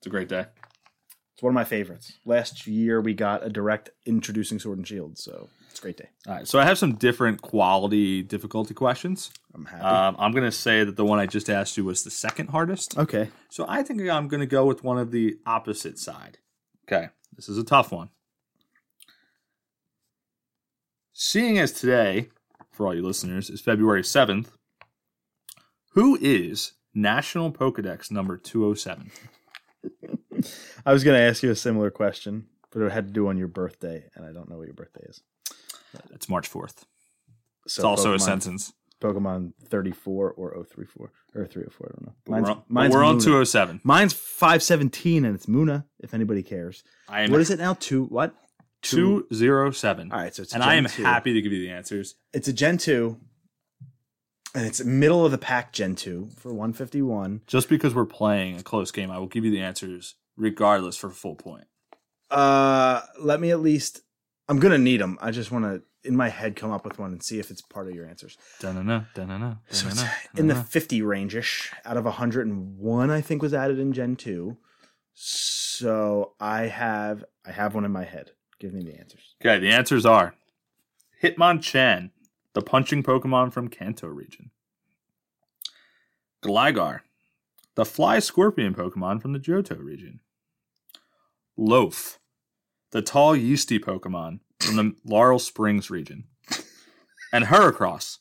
It's 0.00 0.06
a 0.06 0.10
great 0.10 0.28
day. 0.28 0.46
It's 1.36 1.42
one 1.42 1.50
of 1.50 1.54
my 1.54 1.64
favorites. 1.64 2.14
Last 2.24 2.66
year 2.66 2.98
we 2.98 3.12
got 3.12 3.44
a 3.44 3.50
direct 3.50 3.90
introducing 4.06 4.58
Sword 4.58 4.78
and 4.78 4.88
Shield, 4.88 5.18
so 5.18 5.50
it's 5.68 5.78
a 5.78 5.82
great 5.82 5.98
day. 5.98 6.08
All 6.26 6.32
right, 6.32 6.48
so 6.48 6.58
I 6.58 6.64
have 6.64 6.78
some 6.78 6.94
different 6.94 7.42
quality 7.42 8.22
difficulty 8.22 8.72
questions. 8.72 9.30
I'm 9.52 9.66
happy. 9.66 9.84
Um, 9.84 10.16
I'm 10.18 10.32
going 10.32 10.44
to 10.44 10.50
say 10.50 10.82
that 10.82 10.96
the 10.96 11.04
one 11.04 11.18
I 11.18 11.26
just 11.26 11.50
asked 11.50 11.76
you 11.76 11.84
was 11.84 12.04
the 12.04 12.10
second 12.10 12.48
hardest. 12.48 12.96
okay. 12.96 13.28
So 13.50 13.66
I 13.68 13.82
think 13.82 14.00
I'm 14.08 14.28
going 14.28 14.40
to 14.40 14.46
go 14.46 14.64
with 14.64 14.82
one 14.82 14.96
of 14.96 15.10
the 15.10 15.36
opposite 15.44 15.98
side. 15.98 16.38
Okay, 16.88 17.10
this 17.34 17.50
is 17.50 17.58
a 17.58 17.64
tough 17.64 17.92
one. 17.92 18.08
Seeing 21.12 21.58
as 21.58 21.70
today, 21.70 22.30
for 22.72 22.86
all 22.86 22.94
you 22.94 23.02
listeners, 23.02 23.50
is 23.50 23.60
February 23.60 24.00
7th, 24.00 24.46
who 25.90 26.16
is 26.18 26.72
National 26.94 27.52
Pokedex 27.52 28.10
number 28.10 28.38
207? 28.38 29.10
I 30.84 30.92
was 30.92 31.04
going 31.04 31.18
to 31.18 31.22
ask 31.24 31.42
you 31.42 31.50
a 31.50 31.56
similar 31.56 31.90
question, 31.90 32.46
but 32.70 32.82
it 32.82 32.92
had 32.92 33.06
to 33.08 33.12
do 33.12 33.28
on 33.28 33.36
your 33.36 33.48
birthday, 33.48 34.04
and 34.14 34.24
I 34.24 34.32
don't 34.32 34.48
know 34.50 34.56
what 34.56 34.66
your 34.66 34.74
birthday 34.74 35.04
is. 35.08 35.22
It's 36.12 36.28
March 36.28 36.50
4th. 36.50 36.84
So 37.66 37.80
It's 37.80 37.84
also 37.84 38.14
a 38.14 38.18
sentence. 38.18 38.72
Pokemon 39.00 39.52
34 39.64 40.32
or 40.32 40.64
034 40.64 41.10
or 41.34 41.46
304. 41.46 41.86
I 41.86 41.92
don't 41.92 42.06
know. 42.06 42.14
But 42.24 42.42
we're 42.42 42.50
on, 42.50 42.62
mine's 42.68 42.94
we're 42.94 43.04
on 43.04 43.18
207. 43.18 43.80
Mine's 43.84 44.12
517 44.14 45.24
and 45.24 45.34
it's 45.34 45.46
Munna, 45.46 45.84
if 46.00 46.14
anybody 46.14 46.42
cares. 46.42 46.82
I 47.08 47.22
am 47.22 47.30
What 47.30 47.40
is 47.40 47.50
it 47.50 47.58
now? 47.58 47.74
Two, 47.74 48.04
what? 48.06 48.34
207. 48.82 50.12
All 50.12 50.18
right, 50.18 50.34
so 50.34 50.42
it's 50.42 50.54
and 50.54 50.62
I 50.62 50.76
am 50.76 50.86
2. 50.86 51.02
happy 51.02 51.34
to 51.34 51.42
give 51.42 51.52
you 51.52 51.60
the 51.60 51.70
answers. 51.70 52.14
It's 52.32 52.48
a 52.48 52.52
Gen 52.52 52.78
2, 52.78 53.18
and 54.54 54.66
it's 54.66 54.82
middle 54.84 55.24
of 55.24 55.32
the 55.32 55.38
pack 55.38 55.72
Gen 55.72 55.94
2 55.94 56.30
for 56.36 56.50
151. 56.50 57.42
Just 57.46 57.68
because 57.68 57.94
we're 57.94 58.06
playing 58.06 58.56
a 58.56 58.62
close 58.62 58.90
game, 58.90 59.10
I 59.10 59.18
will 59.18 59.26
give 59.26 59.44
you 59.44 59.50
the 59.50 59.60
answers 59.60 60.14
regardless 60.36 60.96
for 60.96 61.10
full 61.10 61.34
point. 61.34 61.66
Uh, 62.30 63.02
let 63.20 63.40
me 63.40 63.50
at 63.50 63.60
least. 63.60 64.00
I'm 64.48 64.58
gonna 64.58 64.78
need 64.78 65.00
them. 65.00 65.18
I 65.20 65.32
just 65.32 65.50
want 65.50 65.64
to, 65.64 65.82
in 66.08 66.14
my 66.16 66.28
head, 66.28 66.54
come 66.54 66.70
up 66.70 66.84
with 66.84 66.98
one 67.00 67.10
and 67.12 67.22
see 67.22 67.40
if 67.40 67.50
it's 67.50 67.62
part 67.62 67.88
of 67.88 67.94
your 67.94 68.06
answers. 68.06 68.38
Da-na-na, 68.60 69.02
da-na-na, 69.14 69.56
So 69.70 69.88
it's 69.88 69.96
da-na-na, 69.96 70.14
in 70.36 70.46
the 70.46 70.54
50 70.54 71.02
range-ish. 71.02 71.72
Out 71.84 71.96
of 71.96 72.04
101, 72.04 73.10
I 73.10 73.20
think 73.20 73.42
was 73.42 73.52
added 73.52 73.80
in 73.80 73.92
Gen 73.92 74.14
2. 74.14 74.56
So 75.14 76.34
I 76.38 76.62
have 76.62 77.24
I 77.44 77.50
have 77.50 77.74
one 77.74 77.84
in 77.84 77.92
my 77.92 78.04
head. 78.04 78.32
Give 78.60 78.72
me 78.72 78.82
the 78.82 78.96
answers. 78.98 79.34
Okay, 79.42 79.58
the 79.58 79.70
answers 79.70 80.06
are 80.06 80.34
Hitmonchan, 81.22 82.10
the 82.54 82.62
punching 82.62 83.02
Pokemon 83.02 83.52
from 83.52 83.68
Kanto 83.68 84.06
region. 84.08 84.50
Gligar, 86.42 87.00
the 87.74 87.84
fly 87.84 88.18
scorpion 88.18 88.74
Pokemon 88.74 89.20
from 89.20 89.32
the 89.32 89.38
Johto 89.38 89.82
region. 89.82 90.20
Loaf, 91.56 92.18
the 92.90 93.02
tall 93.02 93.36
yeasty 93.36 93.78
Pokemon 93.78 94.40
from 94.60 94.76
the 94.76 94.94
Laurel 95.04 95.38
Springs 95.38 95.90
region. 95.90 96.24
And 97.32 97.46
Heracross, 97.46 98.18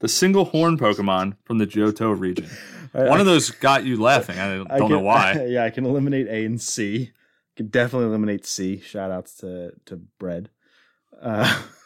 the 0.00 0.08
single 0.08 0.46
horn 0.46 0.78
Pokemon 0.78 1.36
from 1.44 1.58
the 1.58 1.66
Johto 1.66 2.18
region. 2.18 2.48
One 2.92 3.20
of 3.20 3.26
those 3.26 3.50
got 3.50 3.84
you 3.84 4.00
laughing. 4.00 4.38
I 4.38 4.56
don't 4.56 4.70
I 4.70 4.78
know 4.78 5.00
why. 5.00 5.44
yeah, 5.48 5.64
I 5.64 5.70
can 5.70 5.84
eliminate 5.84 6.26
A 6.28 6.44
and 6.44 6.60
C. 6.60 7.12
Can 7.56 7.66
definitely 7.66 8.08
eliminate 8.08 8.46
C. 8.46 8.80
Shout 8.80 9.10
outs 9.10 9.34
to 9.36 9.72
to 9.86 9.96
Bread. 9.96 10.50
Uh, 11.20 11.62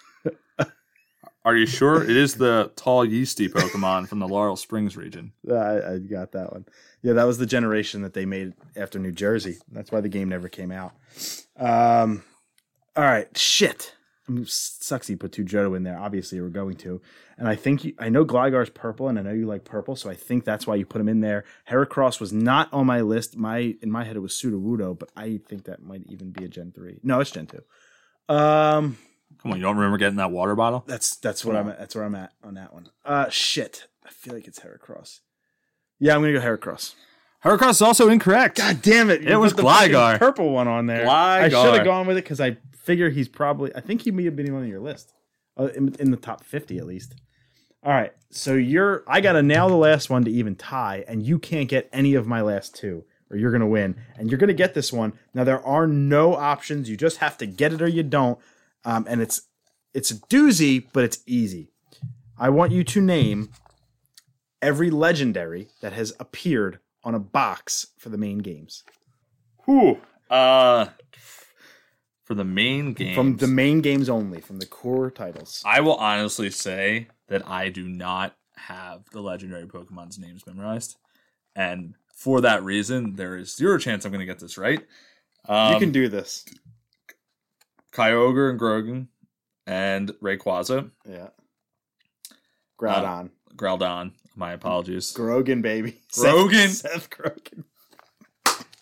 Are 1.45 1.57
you 1.57 1.67
sure? 1.67 2.03
It 2.03 2.17
is 2.17 2.35
the 2.35 2.71
tall 2.77 3.05
yeasty 3.05 3.49
Pokemon 3.49 4.07
from 4.09 4.21
the 4.21 4.29
Laurel 4.29 4.57
Springs 4.57 4.97
region. 4.97 5.33
I, 5.51 5.95
I 5.95 5.99
got 5.99 6.33
that 6.33 6.53
one. 6.53 6.67
Yeah, 7.03 7.15
that 7.15 7.25
was 7.25 7.39
the 7.39 7.47
generation 7.47 8.03
that 8.03 8.15
they 8.15 8.27
made 8.27 8.53
after 8.77 8.99
New 8.99 9.11
Jersey. 9.11 9.59
That's 9.71 9.91
why 9.91 10.01
the 10.01 10.09
game 10.09 10.29
never 10.29 10.49
came 10.49 10.71
out. 10.71 10.93
Um, 11.57 12.23
all 12.95 13.05
right, 13.05 13.37
shit. 13.37 13.95
Sucks 14.45 15.11
put 15.11 15.33
two 15.33 15.45
Johto 15.45 15.77
in 15.77 15.83
there. 15.83 15.99
Obviously, 15.99 16.41
we're 16.41 16.49
going 16.49 16.77
to, 16.77 17.03
and 17.37 17.49
I 17.49 17.57
think 17.57 17.85
you, 17.85 17.95
I 17.99 18.09
know 18.09 18.23
Gligar's 18.25 18.71
purple, 18.71 19.09
and 19.09 19.19
I 19.19 19.23
know 19.23 19.33
you 19.33 19.47
like 19.47 19.65
purple, 19.65 19.97
so 19.97 20.09
I 20.09 20.15
think 20.15 20.45
that's 20.45 20.65
why 20.65 20.77
you 20.77 20.87
put 20.87 21.01
him 21.01 21.09
in 21.09 21.21
there. 21.21 21.45
Heracross 21.69 22.21
was 22.21 22.33
not 22.33 22.73
on 22.73 22.87
my 22.87 23.01
list. 23.01 23.37
My 23.37 23.75
in 23.83 23.91
my 23.91 24.05
head 24.05 24.15
it 24.15 24.21
was 24.21 24.33
Sudowoodo, 24.33 24.97
but 24.97 25.11
I 25.17 25.41
think 25.49 25.65
that 25.65 25.83
might 25.83 26.05
even 26.07 26.31
be 26.31 26.45
a 26.45 26.49
Gen 26.49 26.71
three. 26.73 27.01
No, 27.03 27.19
it's 27.19 27.33
Gen 27.33 27.49
two. 27.49 27.63
Um, 28.33 28.97
Come 29.43 29.53
on, 29.53 29.59
you 29.59 29.63
don't 29.65 29.77
remember 29.77 29.99
getting 29.99 30.17
that 30.17 30.31
water 30.31 30.55
bottle? 30.55 30.85
that's 30.87 31.17
that's 31.17 31.45
what 31.45 31.57
I'm 31.57 31.69
at. 31.69 31.79
That's 31.79 31.95
where 31.95 32.05
I'm 32.05 32.15
at 32.15 32.33
on 32.45 32.55
that 32.55 32.73
one. 32.73 32.89
Uh, 33.05 33.29
shit. 33.29 33.89
I 34.05 34.11
feel 34.11 34.35
like 34.35 34.47
it's 34.47 34.61
Heracross. 34.61 35.21
Yeah, 35.99 36.15
I'm 36.15 36.21
gonna 36.23 36.33
go 36.33 36.41
Heracross. 36.41 36.95
Heracross 37.45 37.71
is 37.71 37.83
also 37.83 38.09
incorrect. 38.09 38.59
God 38.59 38.83
damn 38.83 39.11
it! 39.11 39.25
It 39.25 39.37
was 39.37 39.53
put 39.53 39.63
the 39.63 39.69
fucking 39.69 39.93
Gligar. 39.93 40.19
purple 40.19 40.51
one 40.51 40.69
on 40.69 40.87
there. 40.87 41.09
I 41.09 41.49
should 41.49 41.75
have 41.75 41.85
gone 41.85 42.07
with 42.07 42.17
it 42.17 42.25
because 42.25 42.41
I 42.41 42.57
figure 42.77 43.11
he's 43.11 43.29
probably. 43.29 43.75
I 43.75 43.81
think 43.81 44.03
he 44.03 44.11
may 44.11 44.25
have 44.25 44.37
been 44.37 44.53
on 44.55 44.69
your 44.69 44.81
list, 44.81 45.13
uh, 45.59 45.69
in, 45.75 45.95
in 45.99 46.11
the 46.13 46.17
top 46.17 46.45
fifty 46.45 46.79
at 46.79 46.87
least. 46.87 47.15
All 47.85 47.93
right, 47.93 48.13
so 48.31 48.55
you're. 48.55 49.03
I 49.09 49.21
got 49.21 49.33
to 49.33 49.43
nail 49.43 49.69
the 49.69 49.77
last 49.77 50.09
one 50.09 50.25
to 50.25 50.31
even 50.31 50.55
tie, 50.55 51.05
and 51.09 51.27
you 51.27 51.41
can't 51.41 51.69
get 51.69 51.89
any 51.93 52.15
of 52.15 52.29
my 52.29 52.41
last 52.41 52.77
two, 52.77 53.05
or 53.29 53.37
you're 53.37 53.51
gonna 53.51 53.67
win, 53.67 53.97
and 54.17 54.31
you're 54.31 54.39
gonna 54.39 54.53
get 54.53 54.75
this 54.75 54.93
one. 54.93 55.13
Now 55.35 55.43
there 55.43 55.65
are 55.67 55.89
no 55.89 56.35
options. 56.37 56.89
You 56.89 56.97
just 56.97 57.17
have 57.17 57.37
to 57.39 57.47
get 57.47 57.73
it 57.73 57.83
or 57.83 57.89
you 57.89 58.05
don't, 58.05 58.39
um, 58.85 59.07
and 59.09 59.21
it's 59.21 59.43
it's 59.95 60.11
a 60.11 60.15
doozy, 60.15 60.87
but 60.93 61.05
it's 61.05 61.19
easy. 61.27 61.71
I 62.39 62.49
want 62.49 62.73
you 62.73 62.83
to 62.85 63.01
name 63.01 63.51
every 64.61 64.91
legendary 64.91 65.69
that 65.81 65.93
has 65.93 66.15
appeared 66.19 66.79
on 67.05 67.15
a 67.15 67.19
box 67.19 67.89
for 67.99 68.09
the 68.09 68.19
main 68.19 68.39
games. 68.39 68.85
Whew. 69.65 70.01
Uh, 70.31 70.87
for 72.25 72.35
the 72.35 72.45
main 72.45 72.95
games. 72.95 73.15
From 73.15 73.37
the 73.37 73.47
main 73.47 73.81
games 73.81 74.09
only, 74.09 74.41
from 74.41 74.59
the 74.59 74.67
core 74.67 75.11
titles. 75.11 75.63
I 75.67 75.81
will 75.81 75.97
honestly 75.97 76.51
say 76.51 77.09
that 77.29 77.47
I 77.47 77.69
do 77.69 77.89
not 77.89 78.37
have 78.57 79.05
the 79.11 79.21
legendary 79.21 79.67
Pokemon's 79.67 80.19
names 80.19 80.47
memorized, 80.47 80.97
and 81.55 81.95
for 82.15 82.41
that 82.41 82.63
reason, 82.63 83.17
there 83.17 83.37
is 83.37 83.55
zero 83.55 83.79
chance 83.79 84.05
I'm 84.05 84.13
going 84.13 84.21
to 84.21 84.27
get 84.27 84.39
this 84.39 84.57
right. 84.57 84.81
Um, 85.49 85.75
you 85.75 85.81
can 85.81 85.93
do 85.93 86.09
this. 86.09 86.45
Kyogre 87.93 88.51
and 88.51 88.59
Grogan 88.59 89.09
and 89.67 90.11
Rayquaza, 90.23 90.91
Yeah. 91.09 91.29
Groudon. 92.81 93.27
Uh, 93.27 93.55
Groudon. 93.55 94.13
My 94.35 94.53
apologies. 94.53 95.13
Grogan, 95.13 95.63
baby. 95.63 96.01
Grogan. 96.19 96.71
Seth, 96.71 96.93
Seth 96.93 97.11
Grogan. 97.11 97.65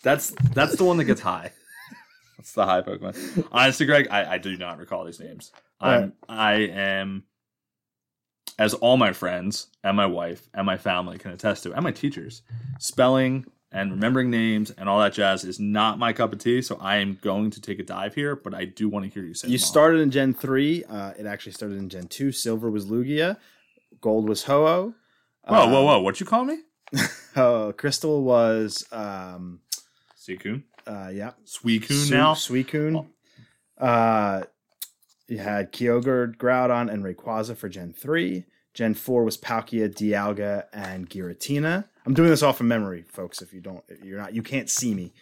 That's 0.03 0.31
that's 0.53 0.75
the 0.77 0.83
one 0.85 0.97
that 0.97 1.03
gets 1.05 1.21
high. 1.21 1.51
That's 2.37 2.53
the 2.53 2.65
high 2.65 2.81
Pokemon. 2.81 3.47
Honestly, 3.51 3.85
Greg, 3.85 4.07
I, 4.09 4.33
I 4.33 4.37
do 4.39 4.57
not 4.57 4.79
recall 4.79 5.05
these 5.05 5.19
names. 5.19 5.51
I'm 5.79 6.13
I 6.27 6.53
am 6.53 7.25
as 8.57 8.73
all 8.73 8.97
my 8.97 9.13
friends 9.13 9.67
and 9.83 9.95
my 9.95 10.07
wife 10.07 10.49
and 10.55 10.65
my 10.65 10.77
family 10.77 11.19
can 11.19 11.31
attest 11.31 11.61
to, 11.63 11.73
and 11.73 11.83
my 11.83 11.91
teachers, 11.91 12.41
spelling 12.79 13.45
and 13.71 13.91
remembering 13.91 14.29
names 14.29 14.71
and 14.71 14.89
all 14.89 14.99
that 14.99 15.13
jazz 15.13 15.43
is 15.45 15.59
not 15.59 15.97
my 15.97 16.11
cup 16.13 16.33
of 16.33 16.39
tea. 16.39 16.61
So 16.61 16.77
I 16.81 16.97
am 16.97 17.17
going 17.21 17.51
to 17.51 17.61
take 17.61 17.79
a 17.79 17.83
dive 17.83 18.13
here, 18.15 18.35
but 18.35 18.53
I 18.53 18.65
do 18.65 18.89
want 18.89 19.05
to 19.05 19.11
hear 19.11 19.23
you 19.23 19.33
say. 19.33 19.47
You 19.47 19.57
them 19.57 19.63
all. 19.63 19.67
started 19.69 20.01
in 20.01 20.11
Gen 20.11 20.33
3. 20.33 20.83
Uh, 20.85 21.13
it 21.17 21.25
actually 21.25 21.53
started 21.53 21.77
in 21.77 21.87
Gen 21.89 22.07
2. 22.07 22.31
Silver 22.31 22.69
was 22.69 22.85
Lugia. 22.85 23.37
Gold 24.01 24.27
was 24.27 24.43
Ho-Oh. 24.43 24.93
Whoa, 25.47 25.67
whoa, 25.67 25.83
whoa! 25.85 25.99
What 26.01 26.19
you 26.19 26.25
call 26.25 26.45
me? 26.45 26.59
Oh, 27.35 27.73
Crystal 27.77 28.21
was, 28.23 28.85
um, 28.91 29.61
Suicune, 30.17 30.63
uh, 30.85 31.09
yeah. 31.13 31.31
Suicune 31.45 32.07
Su- 32.07 32.13
now. 32.13 32.33
Suicune. 32.33 33.07
Uh, 33.77 34.43
you 35.29 35.37
had 35.37 35.71
Kyogre, 35.71 36.35
Groudon, 36.35 36.91
and 36.91 37.03
Rayquaza 37.05 37.55
for 37.55 37.69
Gen 37.69 37.93
3. 37.93 38.43
Gen 38.73 38.93
4 38.93 39.23
was 39.23 39.37
Palkia, 39.37 39.93
Dialga, 39.93 40.65
and 40.73 41.09
Giratina. 41.09 41.85
I'm 42.05 42.13
doing 42.13 42.29
this 42.29 42.41
all 42.41 42.53
from 42.53 42.67
memory, 42.67 43.03
folks. 43.03 43.41
If 43.41 43.53
you 43.53 43.59
don't, 43.59 43.83
if 43.87 44.03
you're 44.03 44.19
not, 44.19 44.33
you 44.33 44.41
can't 44.41 44.69
see 44.69 44.93
me. 44.93 45.13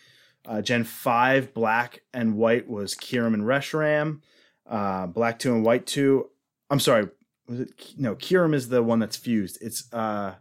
Uh, 0.46 0.62
Gen 0.62 0.84
5, 0.84 1.54
Black 1.54 2.04
and 2.14 2.36
White 2.36 2.68
was 2.70 2.96
Kyurem 2.96 3.34
and 3.34 3.44
Reshiram. 3.44 4.22
Uh, 4.68 5.08
Black 5.08 5.40
2 5.40 5.54
and 5.54 5.66
White 5.66 5.86
2. 5.86 6.30
I'm 6.70 6.80
sorry. 6.80 7.10
Was 7.48 7.62
it? 7.62 7.72
No, 7.98 8.16
Kyurem 8.16 8.54
is 8.54 8.70
the 8.70 8.84
one 8.84 9.00
that's 9.00 9.18
fused. 9.18 9.58
It's 9.62 9.92
uh, 9.92 10.36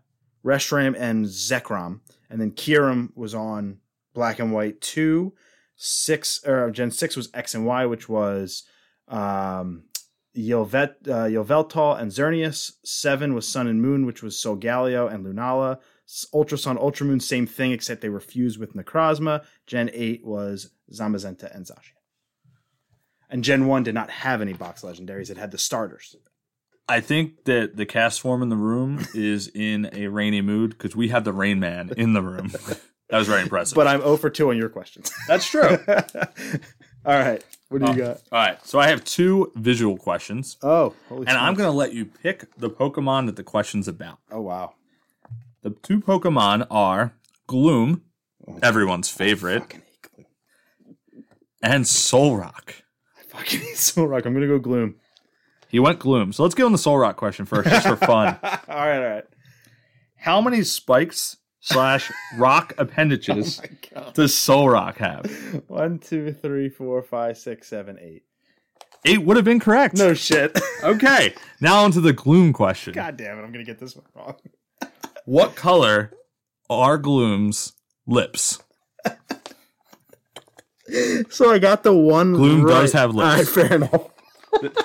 Reshiram 0.44 0.94
and 0.98 1.24
Zekrom. 1.26 2.00
And 2.30 2.40
then 2.40 2.52
Kyurem 2.52 3.16
was 3.16 3.34
on 3.34 3.78
Black 4.12 4.38
and 4.38 4.52
White 4.52 4.80
2 4.80 5.32
six 5.78 6.44
or 6.44 6.70
Gen 6.70 6.90
six 6.90 7.16
was 7.16 7.30
X 7.32 7.54
and 7.54 7.64
Y, 7.64 7.86
which 7.86 8.08
was 8.08 8.64
um, 9.06 9.84
Yelvet, 10.38 11.08
uh, 11.08 11.94
and 11.94 12.12
Xerneas. 12.12 12.72
Seven 12.84 13.34
was 13.34 13.48
Sun 13.48 13.66
and 13.66 13.82
Moon, 13.82 14.06
which 14.06 14.22
was 14.22 14.36
Solgaleo 14.36 15.12
and 15.12 15.26
Lunala. 15.26 15.78
Ultra 16.32 16.56
Sun, 16.56 16.78
Ultra 16.78 17.06
Moon, 17.06 17.20
same 17.20 17.46
thing, 17.46 17.72
except 17.72 18.00
they 18.00 18.08
were 18.08 18.20
fused 18.20 18.58
with 18.58 18.74
Necrozma. 18.74 19.44
Gen 19.66 19.90
eight 19.92 20.24
was 20.24 20.70
Zamazenta 20.92 21.54
and 21.54 21.66
Zacian. 21.66 21.92
And 23.28 23.44
Gen 23.44 23.66
one 23.66 23.82
did 23.82 23.94
not 23.94 24.10
have 24.10 24.40
any 24.40 24.54
box 24.54 24.82
legendaries; 24.82 25.28
it 25.28 25.36
had 25.36 25.50
the 25.50 25.58
starters. 25.58 26.16
I 26.88 27.00
think 27.00 27.44
that 27.44 27.76
the 27.76 27.84
Castform 27.84 28.42
in 28.42 28.48
the 28.48 28.56
room 28.56 29.06
is 29.14 29.48
in 29.48 29.90
a 29.92 30.06
rainy 30.06 30.40
mood 30.40 30.70
because 30.70 30.96
we 30.96 31.08
have 31.08 31.24
the 31.24 31.32
Rain 31.32 31.60
Man 31.60 31.90
in 31.96 32.14
the 32.14 32.22
room. 32.22 32.48
that 33.10 33.18
was 33.18 33.28
very 33.28 33.42
impressive. 33.42 33.76
But 33.76 33.86
I'm 33.86 34.00
0 34.00 34.16
for 34.16 34.30
two 34.30 34.48
on 34.48 34.56
your 34.56 34.70
questions. 34.70 35.12
that's 35.26 35.46
true. 35.46 35.78
All 37.04 37.18
right, 37.18 37.44
what 37.68 37.80
do 37.80 37.86
you 37.86 37.92
oh, 37.92 38.06
got? 38.06 38.16
All 38.32 38.38
right, 38.46 38.66
so 38.66 38.78
I 38.78 38.88
have 38.88 39.04
two 39.04 39.52
visual 39.54 39.96
questions, 39.96 40.56
Oh, 40.62 40.94
holy 41.08 41.26
and 41.26 41.36
I'm 41.36 41.54
smokes. 41.54 41.58
going 41.58 41.70
to 41.72 41.76
let 41.76 41.92
you 41.94 42.04
pick 42.06 42.54
the 42.56 42.70
Pokemon 42.70 43.26
that 43.26 43.36
the 43.36 43.42
question's 43.44 43.88
about. 43.88 44.18
Oh 44.30 44.40
wow, 44.40 44.74
The 45.62 45.70
two 45.70 46.00
Pokemon 46.00 46.66
are 46.70 47.12
Gloom, 47.46 48.02
oh, 48.46 48.58
everyone's 48.62 49.08
favorite, 49.10 49.60
fucking 49.60 49.82
hate 49.82 50.02
Gloom. 50.14 50.26
and 51.62 51.84
Solrock. 51.84 52.70
I 53.18 53.22
fucking 53.28 53.60
hate 53.60 53.76
Solrock. 53.76 54.24
I'm 54.26 54.34
gonna 54.34 54.46
go 54.46 54.58
Gloom. 54.58 54.96
He 55.68 55.78
went 55.78 55.98
Gloom. 55.98 56.32
So 56.32 56.42
let's 56.44 56.54
get 56.54 56.64
on 56.64 56.72
the 56.72 56.78
Solrock 56.78 57.16
question 57.16 57.44
first, 57.44 57.68
just 57.68 57.86
for 57.86 57.96
fun. 57.96 58.38
all 58.42 58.50
right, 58.68 58.96
all 58.98 59.14
right. 59.14 59.24
How 60.16 60.40
many 60.40 60.62
spikes 60.62 61.36
slash 61.60 62.10
rock 62.36 62.72
appendages 62.78 63.60
Oh 63.96 64.10
does 64.12 64.32
Solrock 64.34 64.96
have? 64.98 65.62
One, 65.66 65.98
two, 65.98 66.32
three, 66.32 66.68
four, 66.68 67.02
five, 67.02 67.36
six, 67.38 67.66
seven, 67.68 67.98
eight. 68.00 68.22
Eight 69.04 69.22
would 69.22 69.36
have 69.36 69.44
been 69.44 69.60
correct. 69.60 69.96
No 69.96 70.14
shit. 70.14 70.58
Okay, 70.84 71.34
now 71.60 71.82
onto 71.82 72.00
the 72.00 72.12
Gloom 72.12 72.52
question. 72.52 72.92
God 72.92 73.16
damn 73.16 73.36
it! 73.38 73.42
I'm 73.42 73.50
gonna 73.50 73.64
get 73.64 73.80
this 73.80 73.96
one 73.96 74.04
wrong. 74.14 74.36
What 75.24 75.56
color 75.56 76.12
are 76.70 76.96
Gloom's 76.98 77.72
lips? 78.06 78.60
So 81.30 81.50
I 81.50 81.58
got 81.58 81.82
the 81.82 81.92
one. 81.92 82.32
Gloom 82.32 82.62
right. 82.62 82.72
does 82.72 82.92
have 82.92 83.14
lips. 83.14 83.28
All 83.28 83.36
right, 83.36 83.68
fair 83.68 83.76
enough. 83.76 84.08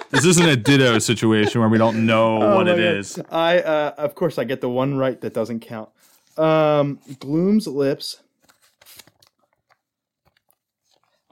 This 0.09 0.25
isn't 0.25 0.47
a 0.47 0.55
Ditto 0.57 0.99
situation 0.99 1.61
where 1.61 1.69
we 1.69 1.77
don't 1.77 2.05
know 2.05 2.37
Oh 2.41 2.55
what 2.57 2.67
it 2.67 2.77
God. 2.77 2.79
is. 2.79 3.19
I, 3.31 3.59
uh, 3.59 3.93
of 3.97 4.15
course, 4.15 4.37
I 4.37 4.43
get 4.43 4.59
the 4.61 4.69
one 4.69 4.97
right 4.97 5.19
that 5.21 5.33
doesn't 5.33 5.61
count. 5.61 5.89
Um, 6.37 6.99
Gloom's 7.19 7.67
lips. 7.67 8.21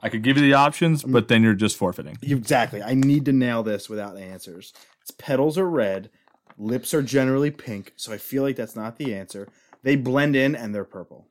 I 0.00 0.08
could 0.08 0.22
give 0.22 0.36
you 0.36 0.42
the 0.42 0.54
options, 0.54 1.04
Mm. 1.04 1.12
but 1.12 1.28
then 1.28 1.42
you're 1.42 1.54
just 1.54 1.76
forfeiting. 1.76 2.18
Exactly. 2.22 2.82
I 2.82 2.94
need 2.94 3.24
to 3.26 3.32
nail 3.32 3.62
this 3.62 3.88
without 3.88 4.16
answers. 4.18 4.72
Its 5.00 5.12
petals 5.12 5.56
are 5.56 5.68
red. 5.68 6.10
Lips 6.58 6.92
are 6.92 7.02
generally 7.02 7.50
pink, 7.50 7.92
so 7.96 8.12
I 8.12 8.18
feel 8.18 8.42
like 8.42 8.56
that's 8.56 8.76
not 8.76 8.96
the 8.98 9.14
answer. 9.14 9.48
They 9.82 9.96
blend 9.96 10.36
in 10.36 10.54
and 10.54 10.74
they're 10.74 10.84
purple. 10.84 11.26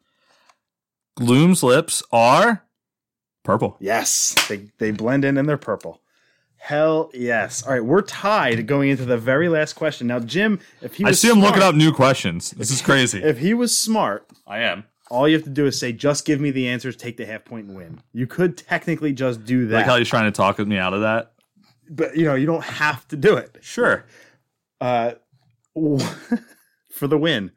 Gloom's 1.15 1.63
lips 1.63 2.01
are 2.11 2.63
purple. 3.43 3.77
Yes, 3.79 4.35
they 4.47 4.69
they 4.77 4.91
blend 4.91 5.23
in 5.25 5.37
and 5.37 5.47
they're 5.47 5.57
purple. 5.57 6.01
Hell 6.63 7.09
yes. 7.13 7.63
All 7.63 7.73
right, 7.73 7.83
we're 7.83 8.03
tied 8.03 8.67
going 8.67 8.89
into 8.89 9.03
the 9.03 9.17
very 9.17 9.49
last 9.49 9.73
question. 9.73 10.05
Now, 10.07 10.19
Jim, 10.19 10.59
if 10.81 10.93
he 10.93 11.03
I 11.05 11.11
see 11.11 11.27
him 11.29 11.39
looking 11.41 11.63
up 11.63 11.73
new 11.73 11.91
questions. 11.91 12.51
This 12.51 12.69
is 12.69 12.81
crazy. 12.81 13.19
If 13.23 13.39
he 13.39 13.55
was 13.55 13.75
smart, 13.75 14.27
I 14.45 14.59
am. 14.59 14.83
all 15.09 15.27
you 15.27 15.35
have 15.35 15.43
to 15.45 15.49
do 15.49 15.65
is 15.65 15.79
say, 15.79 15.91
"Just 15.91 16.23
give 16.23 16.39
me 16.39 16.51
the 16.51 16.67
answers, 16.67 16.95
take 16.95 17.17
the 17.17 17.25
half 17.25 17.45
point, 17.45 17.65
and 17.67 17.75
win." 17.75 18.01
You 18.13 18.27
could 18.27 18.57
technically 18.57 19.11
just 19.11 19.43
do 19.43 19.65
that, 19.67 19.77
Like 19.77 19.85
how 19.87 19.97
he's 19.97 20.07
trying 20.07 20.31
to 20.31 20.35
talk 20.35 20.59
me 20.59 20.77
out 20.77 20.93
of 20.93 21.01
that. 21.01 21.33
but 21.89 22.15
you 22.15 22.25
know 22.25 22.35
you 22.35 22.45
don't 22.45 22.63
have 22.63 23.07
to 23.07 23.17
do 23.17 23.35
it. 23.37 23.57
Sure. 23.61 24.05
Uh, 24.79 25.13
for 26.91 27.07
the 27.07 27.17
win. 27.17 27.51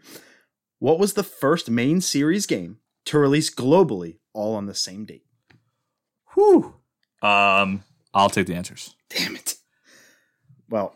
What 0.79 0.99
was 0.99 1.13
the 1.13 1.23
first 1.23 1.69
main 1.71 2.01
series 2.01 2.47
game 2.47 2.79
to 3.07 3.19
release 3.19 3.55
globally, 3.55 4.19
all 4.33 4.55
on 4.55 4.65
the 4.67 4.75
same 4.75 5.05
date? 5.05 5.25
Whew. 6.35 6.75
Um, 7.23 7.85
I'll 8.13 8.29
take 8.31 8.47
the 8.47 8.55
answers. 8.55 8.94
Damn 9.09 9.37
it. 9.37 9.57
Well, 10.69 10.95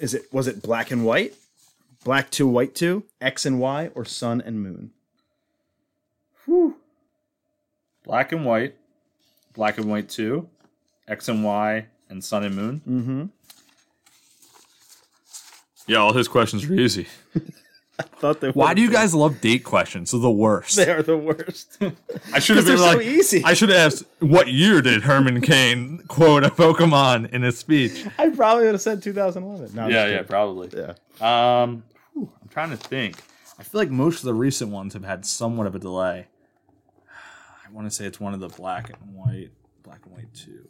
is 0.00 0.14
it 0.14 0.32
was 0.32 0.46
it 0.46 0.62
black 0.62 0.90
and 0.90 1.04
white, 1.04 1.34
black 2.04 2.30
two, 2.30 2.46
white 2.46 2.74
two, 2.74 3.04
X 3.20 3.46
and 3.46 3.60
Y, 3.60 3.90
or 3.94 4.04
sun 4.04 4.40
and 4.40 4.62
moon? 4.62 4.92
Black 8.04 8.32
and 8.32 8.44
white, 8.44 8.74
black 9.54 9.76
and 9.76 9.90
white 9.90 10.08
two, 10.08 10.48
X 11.06 11.28
and 11.28 11.44
Y, 11.44 11.86
and 12.08 12.24
Sun 12.24 12.44
and 12.44 12.56
Moon. 12.56 12.80
Mm-hmm. 12.88 13.24
Yeah, 15.86 15.98
all 15.98 16.12
his 16.12 16.28
questions 16.28 16.64
are 16.64 16.74
easy. 16.74 17.06
Thought 18.18 18.40
they 18.40 18.50
Why 18.50 18.74
do 18.74 18.82
you 18.82 18.90
guys 18.90 19.14
love 19.14 19.40
date 19.40 19.64
questions? 19.64 20.12
They're 20.12 20.20
the 20.20 20.30
worst. 20.30 20.76
They 20.76 20.90
are 20.90 21.02
the 21.02 21.16
worst. 21.16 21.78
I 22.32 22.38
should 22.38 22.56
have 22.56 22.66
they're 22.66 22.76
been 22.76 22.84
so 22.84 22.96
like, 22.96 23.06
easy. 23.06 23.42
I 23.44 23.54
should 23.54 23.70
have 23.70 23.92
asked, 23.92 24.04
what 24.20 24.48
year 24.48 24.80
did 24.80 25.02
Herman 25.02 25.40
Cain 25.40 25.98
quote 26.06 26.44
a 26.44 26.50
Pokemon 26.50 27.30
in 27.32 27.42
his 27.42 27.58
speech? 27.58 28.06
I 28.18 28.28
probably 28.30 28.64
would 28.66 28.74
have 28.74 28.80
said 28.80 29.02
2011. 29.02 29.74
No, 29.74 29.82
I'm 29.82 29.90
just 29.90 30.06
kidding. 30.06 30.24
probably. 30.26 30.70
Yeah. 30.76 31.62
Um, 31.62 31.82
whew, 32.12 32.30
I'm 32.40 32.48
trying 32.48 32.70
to 32.70 32.76
think. 32.76 33.16
I 33.58 33.64
feel 33.64 33.80
like 33.80 33.90
most 33.90 34.18
of 34.18 34.26
the 34.26 34.34
recent 34.34 34.70
ones 34.70 34.94
have 34.94 35.04
had 35.04 35.26
somewhat 35.26 35.66
of 35.66 35.74
a 35.74 35.80
delay. 35.80 36.28
I 37.66 37.72
want 37.72 37.88
to 37.88 37.94
say 37.94 38.06
it's 38.06 38.20
one 38.20 38.32
of 38.32 38.38
the 38.38 38.48
black 38.48 38.90
and 38.90 39.14
white, 39.14 39.50
black 39.82 40.02
and 40.04 40.14
white 40.14 40.32
two. 40.34 40.68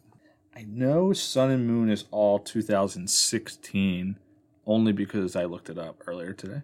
I 0.57 0.63
know 0.67 1.13
Sun 1.13 1.51
and 1.51 1.67
Moon 1.67 1.91
is 1.91 2.05
all 2.11 2.39
2016, 2.39 4.19
only 4.67 4.93
because 4.93 5.37
I 5.37 5.45
looked 5.45 5.69
it 5.69 5.79
up 5.79 6.03
earlier 6.07 6.33
today. 6.33 6.63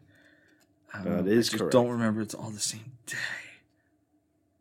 That 1.03 1.27
is 1.27 1.49
I 1.49 1.51
just 1.51 1.59
correct. 1.59 1.73
don't 1.73 1.89
remember 1.89 2.21
it's 2.21 2.35
all 2.35 2.51
the 2.51 2.61
same 2.61 2.93
day. 3.07 3.17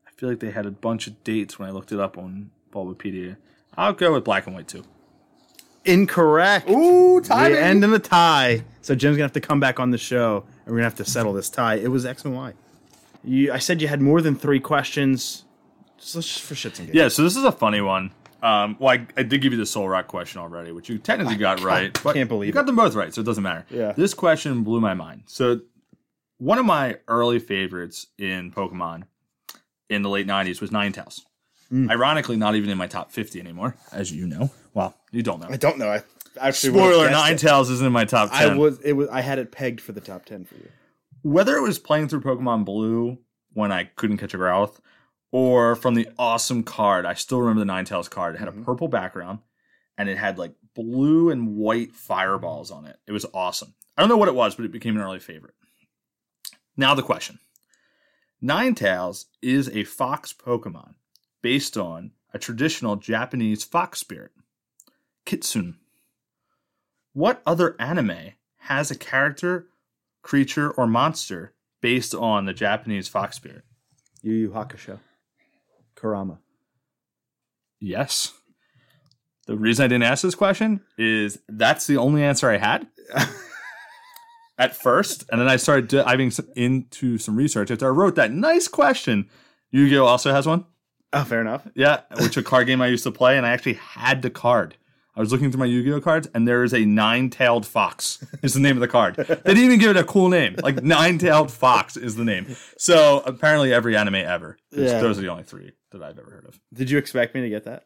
I 0.07 0.11
feel 0.15 0.29
like 0.29 0.39
they 0.39 0.51
had 0.51 0.65
a 0.65 0.71
bunch 0.71 1.07
of 1.07 1.23
dates 1.23 1.59
when 1.59 1.67
I 1.67 1.71
looked 1.71 1.91
it 1.91 1.99
up 1.99 2.17
on 2.17 2.51
Bulbapedia. 2.71 3.37
I'll 3.77 3.93
go 3.93 4.13
with 4.13 4.23
black 4.23 4.47
and 4.47 4.55
white 4.55 4.67
too. 4.67 4.83
Incorrect. 5.85 6.69
Ooh, 6.69 7.19
We 7.19 7.57
end 7.57 7.83
in 7.83 7.91
the 7.91 7.99
tie. 7.99 8.63
So 8.81 8.95
Jim's 8.95 9.17
gonna 9.17 9.25
have 9.25 9.33
to 9.33 9.41
come 9.41 9.59
back 9.59 9.79
on 9.79 9.91
the 9.91 9.97
show, 9.97 10.45
and 10.65 10.67
we're 10.73 10.79
gonna 10.79 10.83
have 10.85 10.95
to 10.95 11.05
settle 11.05 11.33
this 11.33 11.49
tie. 11.49 11.75
It 11.75 11.89
was 11.89 12.05
X 12.05 12.23
and 12.25 12.33
Y. 12.35 12.53
You, 13.23 13.51
I 13.53 13.59
said 13.59 13.81
you 13.81 13.87
had 13.87 14.01
more 14.01 14.21
than 14.21 14.35
three 14.35 14.59
questions. 14.59 15.43
Just, 15.97 16.15
let's 16.15 16.27
just 16.27 16.41
for 16.41 16.55
shits 16.55 16.79
and 16.79 16.87
giggles. 16.87 16.95
Yeah, 16.95 17.07
so 17.09 17.23
this 17.23 17.35
is 17.35 17.43
a 17.43 17.51
funny 17.51 17.81
one. 17.81 18.11
Um, 18.41 18.75
well, 18.79 18.89
I, 18.89 19.07
I 19.15 19.23
did 19.23 19.41
give 19.41 19.53
you 19.53 19.57
the 19.57 19.63
Solrock 19.63 20.07
question 20.07 20.41
already, 20.41 20.73
which 20.73 20.89
you 20.89 20.97
technically 20.97 21.37
got 21.37 21.61
right. 21.61 21.97
But 22.03 22.13
can't 22.15 22.27
believe 22.27 22.47
you 22.47 22.53
got 22.53 22.65
them 22.65 22.75
both 22.75 22.93
right, 22.93 23.13
so 23.13 23.21
it 23.21 23.23
doesn't 23.23 23.43
matter. 23.43 23.65
Yeah. 23.69 23.93
This 23.93 24.13
question 24.13 24.63
blew 24.63 24.81
my 24.81 24.93
mind. 24.93 25.23
So, 25.27 25.61
one 26.43 26.57
of 26.57 26.65
my 26.65 26.97
early 27.07 27.39
favorites 27.39 28.07
in 28.17 28.51
Pokemon 28.51 29.03
in 29.89 30.01
the 30.01 30.09
late 30.09 30.27
'90s 30.27 30.61
was 30.61 30.69
Ninetales. 30.71 31.21
Hmm. 31.69 31.89
Ironically, 31.89 32.35
not 32.35 32.55
even 32.55 32.69
in 32.69 32.77
my 32.77 32.87
top 32.87 33.11
50 33.11 33.39
anymore, 33.39 33.75
as 33.91 34.11
you 34.11 34.27
know. 34.27 34.51
Well, 34.73 34.95
you 35.11 35.23
don't 35.23 35.39
know. 35.39 35.47
I 35.49 35.57
don't 35.57 35.77
know. 35.77 35.89
I 35.89 36.01
actually 36.39 36.73
Spoiler. 36.73 37.09
Ninetales 37.09 37.71
isn't 37.71 37.85
in 37.85 37.93
my 37.93 38.05
top 38.05 38.31
10. 38.31 38.51
I 38.51 38.55
was. 38.57 38.79
It 38.81 38.93
was. 38.93 39.07
I 39.09 39.21
had 39.21 39.39
it 39.39 39.51
pegged 39.51 39.81
for 39.81 39.91
the 39.91 40.01
top 40.01 40.25
ten 40.25 40.45
for 40.45 40.55
you. 40.55 40.69
whether 41.21 41.55
it 41.55 41.61
was 41.61 41.79
playing 41.79 42.09
through 42.09 42.21
Pokemon 42.21 42.65
Blue 42.65 43.17
when 43.53 43.71
I 43.71 43.85
couldn't 43.85 44.17
catch 44.17 44.33
a 44.33 44.37
Growlithe, 44.37 44.75
or 45.31 45.75
from 45.75 45.93
the 45.93 46.09
awesome 46.19 46.63
card, 46.63 47.05
I 47.05 47.13
still 47.13 47.39
remember 47.39 47.63
the 47.63 47.71
Ninetales 47.71 48.09
card. 48.09 48.35
It 48.35 48.39
had 48.39 48.47
a 48.49 48.51
Mhm. 48.51 48.65
purple 48.65 48.87
background, 48.89 49.39
and 49.97 50.09
it 50.09 50.17
had 50.17 50.37
like 50.37 50.53
blue 50.75 51.29
and 51.29 51.55
white 51.55 51.93
fireballs 51.93 52.71
on 52.71 52.85
it. 52.85 52.99
It 53.07 53.11
was 53.13 53.25
awesome. 53.33 53.73
I 53.95 54.01
don't 54.01 54.09
know 54.09 54.17
what 54.17 54.27
it 54.27 54.35
was, 54.35 54.55
but 54.55 54.65
it 54.65 54.71
became 54.71 54.95
an 54.97 55.03
early 55.03 55.19
favorite. 55.19 55.53
Now 56.75 56.93
the 56.93 57.03
question: 57.03 57.39
Ninetales 58.43 59.25
is 59.41 59.69
a 59.69 59.83
fox 59.83 60.33
Pokemon 60.33 60.95
based 61.41 61.77
on 61.77 62.11
a 62.33 62.39
traditional 62.39 62.95
Japanese 62.95 63.63
fox 63.63 63.99
spirit, 63.99 64.31
Kitsune. 65.25 65.75
What 67.13 67.41
other 67.45 67.75
anime 67.79 68.33
has 68.57 68.89
a 68.89 68.97
character 68.97 69.67
creature, 70.23 70.71
or 70.71 70.87
monster 70.87 71.53
based 71.81 72.15
on 72.15 72.45
the 72.45 72.53
Japanese 72.53 73.07
fox 73.07 73.35
spirit? 73.35 73.63
Yu 74.23 74.33
Yu 74.33 74.49
Hakusho. 74.49 74.99
Kurama. 75.95 76.39
Yes. 77.79 78.33
The 79.45 79.57
reason 79.57 79.83
I 79.83 79.87
didn't 79.89 80.03
ask 80.03 80.23
this 80.23 80.35
question 80.35 80.81
is 80.97 81.39
that's 81.49 81.85
the 81.85 81.97
only 81.97 82.23
answer 82.23 82.49
I 82.49 82.57
had 82.57 82.87
at 84.57 84.75
first, 84.75 85.25
and 85.31 85.39
then 85.41 85.47
I 85.47 85.55
started 85.57 85.87
diving 85.87 86.31
into 86.55 87.17
some 87.17 87.35
research 87.35 87.71
after 87.71 87.87
I 87.87 87.89
wrote 87.89 88.15
that 88.15 88.31
nice 88.31 88.67
question. 88.67 89.29
Yu-Gi-Oh 89.71 90.05
also 90.05 90.31
has 90.31 90.45
one, 90.45 90.65
Oh, 91.11 91.23
fair 91.23 91.41
enough. 91.41 91.67
yeah, 91.75 92.01
which 92.19 92.37
a 92.37 92.43
card 92.43 92.67
game 92.67 92.81
I 92.81 92.87
used 92.87 93.03
to 93.03 93.11
play, 93.11 93.37
and 93.37 93.45
I 93.45 93.49
actually 93.51 93.73
had 93.73 94.21
the 94.21 94.29
card. 94.29 94.77
I 95.15 95.19
was 95.19 95.31
looking 95.31 95.51
through 95.51 95.59
my 95.59 95.65
Yu-Gi-Oh 95.67 96.01
cards, 96.01 96.27
and 96.33 96.47
there 96.47 96.63
is 96.63 96.73
a 96.73 96.85
nine-tailed 96.85 97.67
fox. 97.67 98.23
Is 98.41 98.55
the 98.55 98.59
name 98.59 98.75
of 98.77 98.81
the 98.81 98.87
card. 98.87 99.15
They 99.15 99.25
didn't 99.25 99.57
even 99.63 99.77
give 99.79 99.91
it 99.91 99.97
a 99.97 100.03
cool 100.03 100.27
name. 100.29 100.55
Like 100.63 100.81
nine-tailed 100.83 101.51
fox 101.51 101.95
is 101.97 102.15
the 102.15 102.23
name. 102.25 102.55
So 102.79 103.21
apparently, 103.25 103.71
every 103.71 103.95
anime 103.95 104.15
ever. 104.15 104.57
Yeah. 104.71 104.99
Those 105.01 105.19
are 105.19 105.21
the 105.21 105.27
only 105.29 105.43
three 105.43 105.71
that 105.91 106.01
I've 106.01 106.17
ever 106.17 106.31
heard 106.31 106.45
of. 106.47 106.59
Did 106.73 106.89
you 106.89 106.97
expect 106.97 107.35
me 107.35 107.41
to 107.41 107.49
get 107.49 107.65
that? 107.65 107.85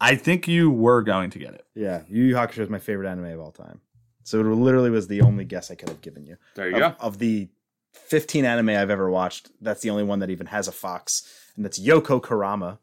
I 0.00 0.14
think 0.14 0.46
you 0.46 0.70
were 0.70 1.02
going 1.02 1.30
to 1.30 1.38
get 1.40 1.54
it. 1.54 1.64
Yeah, 1.74 2.02
Yu 2.08 2.22
Yu 2.26 2.34
Hakusho 2.36 2.58
is 2.60 2.70
my 2.70 2.78
favorite 2.78 3.08
anime 3.10 3.24
of 3.32 3.40
all 3.40 3.50
time. 3.50 3.80
So 4.26 4.40
it 4.40 4.44
literally 4.44 4.90
was 4.90 5.06
the 5.06 5.20
only 5.20 5.44
guess 5.44 5.70
I 5.70 5.76
could 5.76 5.88
have 5.88 6.00
given 6.00 6.26
you. 6.26 6.36
There 6.56 6.68
you 6.68 6.74
of, 6.74 6.98
go. 6.98 7.04
of 7.06 7.18
the 7.18 7.48
15 7.92 8.44
anime 8.44 8.70
I've 8.70 8.90
ever 8.90 9.08
watched, 9.08 9.50
that's 9.60 9.82
the 9.82 9.90
only 9.90 10.02
one 10.02 10.18
that 10.18 10.30
even 10.30 10.48
has 10.48 10.66
a 10.66 10.72
fox, 10.72 11.22
and 11.54 11.64
that's 11.64 11.78
Yoko 11.78 12.20
Kurama, 12.20 12.78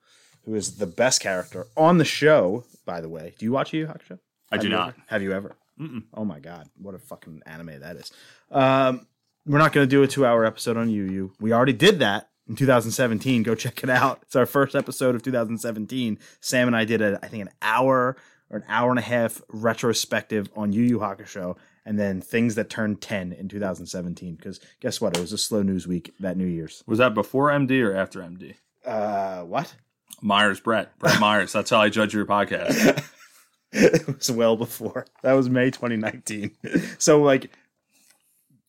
who 0.46 0.56
is 0.56 0.78
the 0.78 0.88
best 0.88 1.20
character 1.22 1.68
on 1.76 1.98
the 1.98 2.06
show. 2.06 2.64
By 2.86 3.02
the 3.02 3.10
way, 3.10 3.36
do 3.38 3.46
you 3.46 3.52
watch 3.52 3.74
Yu 3.74 3.82
Yu 3.82 3.88
Hakusho? 3.88 4.20
I 4.52 4.56
Have 4.56 4.62
do 4.62 4.70
not. 4.70 4.88
ever? 4.90 4.98
Have 5.08 5.22
you 5.22 5.34
ever? 5.34 5.56
Mm-mm. 5.80 6.04
Oh 6.14 6.24
my 6.24 6.40
god, 6.40 6.70
what 6.78 6.96
a 6.96 7.00
fucking 7.00 7.42
anime 7.46 7.80
that 7.82 7.98
is. 7.98 8.12
Um, 8.50 9.06
we're 9.46 9.58
not 9.60 9.74
going 9.74 9.86
to 9.86 9.90
do 9.90 10.02
a 10.02 10.08
two-hour 10.08 10.46
episode 10.46 10.78
on 10.78 10.90
Yu 10.90 11.04
Yu. 11.04 11.34
We 11.42 11.52
already 11.52 11.74
did 11.74 12.00
that 12.00 12.30
in 12.48 12.56
2017. 12.56 13.44
Go 13.44 13.54
check 13.56 13.84
it 13.84 13.90
out. 13.90 14.20
It's 14.22 14.36
our 14.36 14.46
first 14.46 14.76
episode 14.76 15.16
of 15.16 15.24
2017. 15.24 16.20
Sam 16.40 16.68
and 16.68 16.76
I 16.76 16.86
did 16.86 17.02
a, 17.02 17.20
I 17.22 17.28
think, 17.28 17.42
an 17.44 17.50
hour 17.62 18.16
or 18.54 18.58
an 18.60 18.64
hour 18.70 18.92
and 18.92 19.00
a 19.00 19.04
half 19.04 19.42
retrospective 19.50 20.48
on 20.56 20.72
Yu 20.72 20.84
Yu 20.84 21.00
Hakusho, 21.00 21.58
and 21.86 22.00
then 22.00 22.22
things 22.22 22.54
that 22.56 22.70
turned 22.70 23.02
10 23.02 23.34
in 23.34 23.50
2017. 23.50 24.36
Because 24.36 24.60
guess 24.80 25.02
what? 25.02 25.18
It 25.18 25.22
was 25.22 25.34
a 25.34 25.38
slow 25.40 25.64
news 25.64 25.88
week 25.88 26.14
that 26.20 26.38
New 26.38 26.46
Year's. 26.46 26.84
Was 26.86 27.00
that 27.00 27.16
before 27.16 27.50
MD 27.50 27.84
or 27.84 27.96
after 27.96 28.20
MD? 28.22 28.54
Uh, 28.86 29.42
what? 29.42 29.76
Myers 30.22 30.60
Brett. 30.60 30.98
Brett 31.00 31.20
Myers. 31.20 31.52
That's 31.52 31.72
how 31.72 31.82
I 31.82 31.90
judge 31.90 32.14
your 32.14 32.26
podcast. 32.28 33.04
it 33.72 34.08
was 34.08 34.30
well 34.32 34.56
before. 34.56 35.08
That 35.24 35.34
was 35.34 35.50
May 35.50 35.72
2019. 35.72 36.52
So 37.00 37.24
like, 37.24 37.50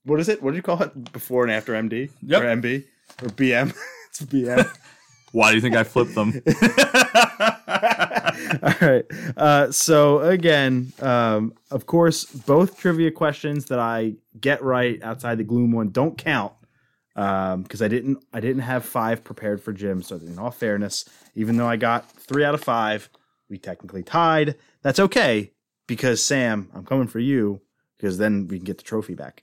what 0.04 0.18
is 0.18 0.28
it? 0.30 0.42
What 0.42 0.52
do 0.52 0.56
you 0.56 0.62
call 0.62 0.82
it? 0.82 1.12
Before 1.12 1.42
and 1.44 1.52
after 1.52 1.74
MD 1.74 2.10
Yep. 2.22 2.42
or 2.42 2.44
MB 2.46 2.84
or 3.22 3.28
BM? 3.28 3.76
it's 4.08 4.22
BM. 4.22 4.66
Why 5.34 5.50
do 5.50 5.56
you 5.56 5.60
think 5.60 5.74
I 5.74 5.82
flipped 5.82 6.14
them? 6.14 6.32
All 8.62 8.74
right. 8.80 9.04
Uh, 9.36 9.72
so 9.72 10.20
again, 10.20 10.92
um, 11.02 11.54
of 11.72 11.86
course, 11.86 12.24
both 12.24 12.78
trivia 12.78 13.10
questions 13.10 13.64
that 13.64 13.80
I 13.80 14.14
get 14.40 14.62
right 14.62 15.02
outside 15.02 15.38
the 15.38 15.44
gloom 15.44 15.72
one 15.72 15.90
don't 15.90 16.16
count 16.16 16.52
because 17.14 17.82
I 17.82 17.88
didn't 17.88 18.24
I 18.32 18.38
didn't 18.38 18.62
have 18.62 18.84
five 18.84 19.24
prepared 19.24 19.60
for 19.60 19.72
Jim. 19.72 20.02
So 20.02 20.16
in 20.16 20.38
all 20.38 20.52
fairness, 20.52 21.04
even 21.34 21.56
though 21.56 21.66
I 21.68 21.74
got 21.74 22.08
three 22.12 22.44
out 22.44 22.54
of 22.54 22.62
five, 22.62 23.10
we 23.50 23.58
technically 23.58 24.04
tied. 24.04 24.54
That's 24.82 25.00
okay 25.00 25.50
because 25.88 26.22
Sam, 26.22 26.70
I'm 26.72 26.84
coming 26.84 27.08
for 27.08 27.18
you 27.18 27.60
because 27.96 28.18
then 28.18 28.46
we 28.46 28.58
can 28.58 28.64
get 28.64 28.78
the 28.78 28.84
trophy 28.84 29.14
back. 29.14 29.42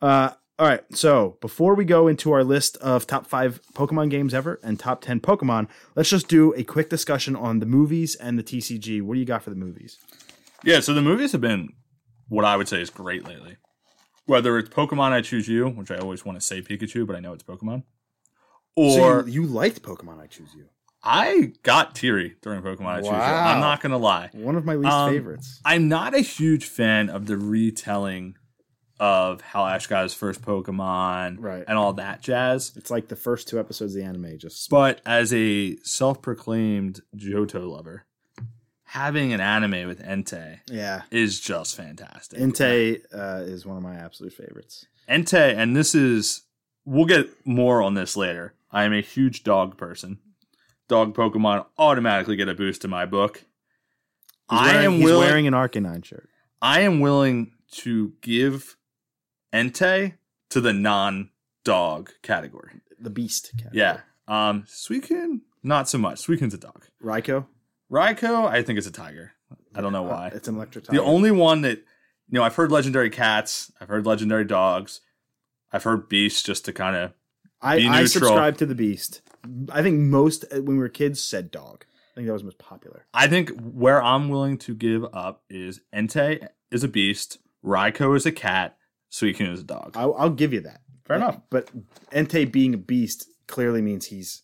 Uh, 0.00 0.30
all 0.58 0.66
right. 0.68 0.82
So 0.94 1.36
before 1.40 1.74
we 1.74 1.84
go 1.84 2.06
into 2.08 2.32
our 2.32 2.44
list 2.44 2.76
of 2.78 3.06
top 3.06 3.26
five 3.26 3.60
Pokemon 3.74 4.10
games 4.10 4.32
ever 4.34 4.60
and 4.62 4.78
top 4.78 5.00
10 5.02 5.20
Pokemon, 5.20 5.68
let's 5.96 6.08
just 6.10 6.28
do 6.28 6.52
a 6.54 6.62
quick 6.62 6.88
discussion 6.90 7.34
on 7.34 7.58
the 7.58 7.66
movies 7.66 8.14
and 8.14 8.38
the 8.38 8.42
TCG. 8.44 9.02
What 9.02 9.14
do 9.14 9.20
you 9.20 9.26
got 9.26 9.42
for 9.42 9.50
the 9.50 9.56
movies? 9.56 9.98
yeah, 10.64 10.80
so 10.80 10.94
the 10.94 11.02
movies 11.02 11.32
have 11.32 11.40
been 11.40 11.70
what 12.28 12.44
I 12.44 12.56
would 12.56 12.68
say 12.68 12.80
is 12.80 12.88
great 12.90 13.26
lately. 13.26 13.56
Whether 14.26 14.56
it's 14.58 14.70
Pokemon 14.70 15.12
I 15.12 15.20
Choose 15.20 15.46
You, 15.48 15.68
which 15.68 15.90
I 15.90 15.96
always 15.98 16.24
want 16.24 16.40
to 16.40 16.44
say 16.46 16.62
Pikachu, 16.62 17.06
but 17.06 17.14
I 17.16 17.20
know 17.20 17.34
it's 17.34 17.42
Pokemon. 17.44 17.82
Or 18.76 18.92
so 19.22 19.26
you, 19.26 19.42
you 19.42 19.46
liked 19.46 19.82
Pokemon 19.82 20.20
I 20.20 20.26
Choose 20.26 20.54
You. 20.56 20.66
I 21.02 21.52
got 21.62 21.94
teary 21.94 22.36
during 22.40 22.62
Pokemon 22.62 22.86
I 22.86 23.00
Choose 23.00 23.10
You. 23.10 23.14
I'm 23.16 23.60
not 23.60 23.82
going 23.82 23.92
to 23.92 23.98
lie. 23.98 24.30
One 24.32 24.56
of 24.56 24.64
my 24.64 24.74
least 24.76 24.90
Um, 24.94 25.10
favorites. 25.12 25.60
I'm 25.66 25.88
not 25.88 26.14
a 26.14 26.20
huge 26.20 26.64
fan 26.64 27.10
of 27.10 27.26
the 27.26 27.36
retelling 27.36 28.36
of 29.00 29.40
how 29.40 29.66
Ash 29.66 29.86
got 29.86 30.04
his 30.04 30.14
first 30.14 30.42
Pokemon 30.42 31.36
Right. 31.40 31.64
and 31.66 31.76
all 31.76 31.92
that 31.94 32.20
jazz. 32.22 32.72
It's 32.76 32.90
like 32.90 33.08
the 33.08 33.16
first 33.16 33.48
two 33.48 33.58
episodes 33.58 33.94
of 33.94 34.00
the 34.02 34.06
anime 34.06 34.38
just 34.38 34.70
But 34.70 35.00
as 35.04 35.32
a 35.34 35.76
self-proclaimed 35.82 37.00
Johto 37.16 37.68
lover, 37.68 38.04
having 38.84 39.32
an 39.32 39.40
anime 39.40 39.88
with 39.88 40.00
Entei 40.02 40.60
yeah. 40.70 41.02
is 41.10 41.40
just 41.40 41.76
fantastic. 41.76 42.38
Entei 42.38 43.00
uh, 43.12 43.42
is 43.44 43.66
one 43.66 43.76
of 43.76 43.82
my 43.82 43.96
absolute 43.96 44.32
favorites. 44.32 44.86
Entei, 45.08 45.56
and 45.56 45.76
this 45.76 45.94
is 45.94 46.42
we'll 46.84 47.04
get 47.06 47.28
more 47.46 47.82
on 47.82 47.94
this 47.94 48.16
later. 48.16 48.54
I 48.70 48.84
am 48.84 48.92
a 48.92 49.00
huge 49.00 49.42
dog 49.44 49.76
person. 49.76 50.18
Dog 50.88 51.14
Pokemon 51.14 51.66
automatically 51.78 52.36
get 52.36 52.48
a 52.48 52.54
boost 52.54 52.84
in 52.84 52.90
my 52.90 53.06
book. 53.06 53.44
He's 54.50 54.58
I 54.60 54.72
wearing, 54.74 54.84
am 54.94 55.00
willing. 55.02 55.26
wearing 55.28 55.46
an 55.46 55.54
Arcanine 55.54 56.04
shirt. 56.04 56.28
I 56.60 56.80
am 56.80 57.00
willing 57.00 57.52
to 57.72 58.12
give 58.20 58.76
Entei 59.54 60.14
to 60.50 60.60
the 60.60 60.72
non-dog 60.72 62.10
category. 62.22 62.80
The 62.98 63.10
Beast. 63.10 63.52
category. 63.56 63.78
Yeah. 63.78 64.00
Um, 64.26 64.64
Suicune, 64.64 65.40
not 65.62 65.88
so 65.88 65.98
much. 65.98 66.26
Suicune's 66.26 66.54
a 66.54 66.58
dog. 66.58 66.86
Raikou. 67.02 67.46
Raikou, 67.90 68.48
I 68.48 68.62
think 68.62 68.78
it's 68.78 68.86
a 68.86 68.92
tiger. 68.92 69.32
I 69.74 69.80
don't 69.80 69.92
know 69.92 70.02
why. 70.02 70.28
Uh, 70.28 70.36
it's 70.36 70.48
an 70.48 70.56
electric 70.56 70.86
The 70.86 71.02
only 71.02 71.30
one 71.30 71.62
that 71.62 71.78
you 72.30 72.38
know, 72.38 72.42
I've 72.42 72.56
heard 72.56 72.72
legendary 72.72 73.10
cats, 73.10 73.70
I've 73.80 73.88
heard 73.88 74.06
legendary 74.06 74.44
dogs, 74.44 75.00
I've 75.72 75.84
heard 75.84 76.08
beasts 76.08 76.42
just 76.42 76.64
to 76.64 76.72
kind 76.72 76.96
of 76.96 77.12
I, 77.60 77.76
I 77.88 78.04
subscribe 78.04 78.58
to 78.58 78.66
the 78.66 78.74
Beast. 78.74 79.22
I 79.70 79.82
think 79.82 79.98
most 79.98 80.44
uh, 80.44 80.56
when 80.56 80.76
we 80.76 80.78
were 80.78 80.88
kids 80.88 81.22
said 81.22 81.50
dog. 81.50 81.84
I 82.12 82.14
think 82.16 82.26
that 82.26 82.32
was 82.32 82.44
most 82.44 82.58
popular. 82.58 83.06
I 83.12 83.26
think 83.26 83.50
where 83.60 84.02
I'm 84.02 84.28
willing 84.28 84.58
to 84.58 84.74
give 84.74 85.04
up 85.12 85.42
is 85.50 85.80
Entei 85.94 86.46
is 86.70 86.84
a 86.84 86.88
beast, 86.88 87.38
Raikou 87.64 88.16
is 88.16 88.24
a 88.24 88.32
cat, 88.32 88.76
Suicune 89.14 89.52
is 89.52 89.60
a 89.60 89.64
dog. 89.64 89.92
I'll, 89.94 90.14
I'll 90.14 90.30
give 90.30 90.52
you 90.52 90.60
that. 90.62 90.80
Fair 91.04 91.16
enough. 91.16 91.38
But 91.48 91.70
Entei 92.10 92.50
being 92.50 92.74
a 92.74 92.78
beast 92.78 93.28
clearly 93.46 93.80
means 93.80 94.06
he's 94.06 94.42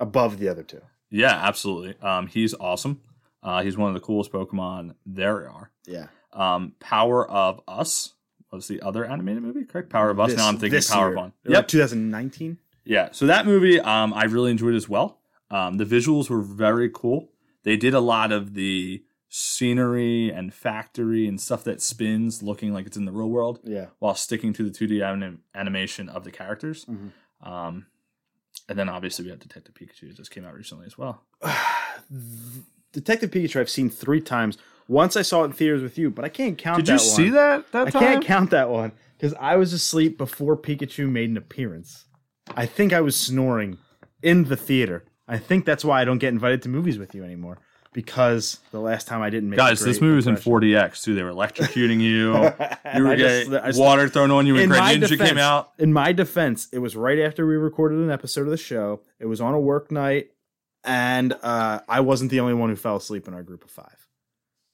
above 0.00 0.38
the 0.38 0.48
other 0.48 0.62
two. 0.62 0.80
Yeah, 1.10 1.34
absolutely. 1.34 2.00
Um, 2.00 2.26
he's 2.28 2.54
awesome. 2.54 3.02
Uh, 3.42 3.62
he's 3.62 3.76
one 3.76 3.88
of 3.88 3.94
the 3.94 4.00
coolest 4.00 4.32
Pokemon 4.32 4.94
there 5.04 5.50
are. 5.50 5.70
Yeah. 5.86 6.06
Um, 6.32 6.74
Power 6.80 7.28
of 7.30 7.60
Us 7.68 8.14
was 8.50 8.68
the 8.68 8.80
other 8.80 9.04
animated 9.04 9.42
movie, 9.42 9.64
correct? 9.64 9.90
Power 9.90 10.08
of 10.10 10.18
Us. 10.18 10.30
This- 10.30 10.38
now 10.38 10.48
I'm 10.48 10.58
thinking 10.58 10.80
Power 10.88 11.08
year. 11.08 11.10
of 11.10 11.16
One. 11.16 11.32
Or 11.46 11.62
2019. 11.62 12.58
Yeah, 12.84 13.10
so 13.12 13.26
that 13.26 13.46
movie 13.46 13.78
um, 13.80 14.12
I 14.14 14.24
really 14.24 14.50
enjoyed 14.50 14.74
as 14.74 14.88
well. 14.88 15.20
Um, 15.50 15.76
the 15.76 15.84
visuals 15.84 16.30
were 16.30 16.40
very 16.40 16.90
cool. 16.92 17.28
They 17.62 17.76
did 17.76 17.94
a 17.94 18.00
lot 18.00 18.32
of 18.32 18.54
the 18.54 19.04
scenery 19.34 20.28
and 20.30 20.52
factory 20.52 21.26
and 21.26 21.40
stuff 21.40 21.64
that 21.64 21.80
spins, 21.80 22.42
looking 22.42 22.70
like 22.74 22.84
it's 22.86 22.98
in 22.98 23.06
the 23.06 23.12
real 23.12 23.30
world, 23.30 23.60
Yeah. 23.64 23.86
while 23.98 24.14
sticking 24.14 24.52
to 24.52 24.62
the 24.62 24.70
2D 24.70 25.00
anim- 25.02 25.40
animation 25.54 26.10
of 26.10 26.24
the 26.24 26.30
characters. 26.30 26.84
Mhm. 26.84 27.12
Um, 27.42 27.86
and 28.68 28.78
then 28.78 28.90
obviously 28.90 29.24
we 29.24 29.30
have 29.30 29.40
Detective 29.40 29.74
Pikachu. 29.74 30.10
It 30.10 30.16
just 30.16 30.30
came 30.30 30.44
out 30.44 30.52
recently 30.54 30.84
as 30.84 30.98
well. 30.98 31.24
Detective 32.92 33.30
Pikachu 33.30 33.58
I've 33.58 33.70
seen 33.70 33.88
three 33.88 34.20
times. 34.20 34.58
Once 34.86 35.16
I 35.16 35.22
saw 35.22 35.42
it 35.42 35.46
in 35.46 35.52
theaters 35.52 35.82
with 35.82 35.96
you, 35.96 36.10
but 36.10 36.26
I 36.26 36.28
can't 36.28 36.58
count 36.58 36.76
Did 36.84 36.88
you 36.88 36.94
one. 36.96 36.98
see 37.00 37.30
that 37.30 37.72
that 37.72 37.86
I 37.86 37.90
time? 37.90 38.02
can't 38.02 38.24
count 38.24 38.50
that 38.50 38.68
one 38.68 38.92
because 39.16 39.32
I 39.40 39.56
was 39.56 39.72
asleep 39.72 40.18
before 40.18 40.58
Pikachu 40.58 41.08
made 41.10 41.30
an 41.30 41.38
appearance. 41.38 42.04
I 42.54 42.66
think 42.66 42.92
I 42.92 43.00
was 43.00 43.16
snoring 43.16 43.78
in 44.22 44.44
the 44.44 44.56
theater. 44.56 45.04
I 45.26 45.38
think 45.38 45.64
that's 45.64 45.86
why 45.86 46.02
I 46.02 46.04
don't 46.04 46.18
get 46.18 46.34
invited 46.34 46.60
to 46.62 46.68
movies 46.68 46.98
with 46.98 47.14
you 47.14 47.24
anymore 47.24 47.58
because 47.92 48.58
the 48.70 48.80
last 48.80 49.06
time 49.06 49.22
I 49.22 49.30
didn't 49.30 49.50
make. 49.50 49.58
Guys, 49.58 49.80
this 49.80 50.00
movie 50.00 50.16
was 50.16 50.26
in 50.26 50.30
impression. 50.36 50.52
40x 50.52 51.02
too. 51.02 51.14
They 51.14 51.22
were 51.22 51.30
electrocuting 51.32 52.00
you. 52.02 52.32
You 52.96 53.04
were 53.04 53.16
just- 53.16 53.50
getting 53.50 53.78
water 53.80 54.08
thrown 54.08 54.30
on 54.30 54.46
you 54.46 54.54
when 54.54 54.64
in 54.64 54.68
Great 54.70 54.80
Ninja 54.80 55.08
defense, 55.08 55.30
came 55.30 55.38
out. 55.38 55.72
in 55.78 55.92
my 55.92 56.12
defense, 56.12 56.68
it 56.72 56.78
was 56.78 56.96
right 56.96 57.18
after 57.18 57.46
we 57.46 57.56
recorded 57.56 57.98
an 57.98 58.10
episode 58.10 58.42
of 58.42 58.50
the 58.50 58.56
show. 58.56 59.00
It 59.20 59.26
was 59.26 59.40
on 59.40 59.54
a 59.54 59.60
work 59.60 59.90
night, 59.90 60.30
and 60.84 61.34
uh, 61.42 61.80
I 61.88 62.00
wasn't 62.00 62.30
the 62.30 62.40
only 62.40 62.54
one 62.54 62.70
who 62.70 62.76
fell 62.76 62.96
asleep 62.96 63.28
in 63.28 63.34
our 63.34 63.42
group 63.42 63.64
of 63.64 63.70
five. 63.70 64.08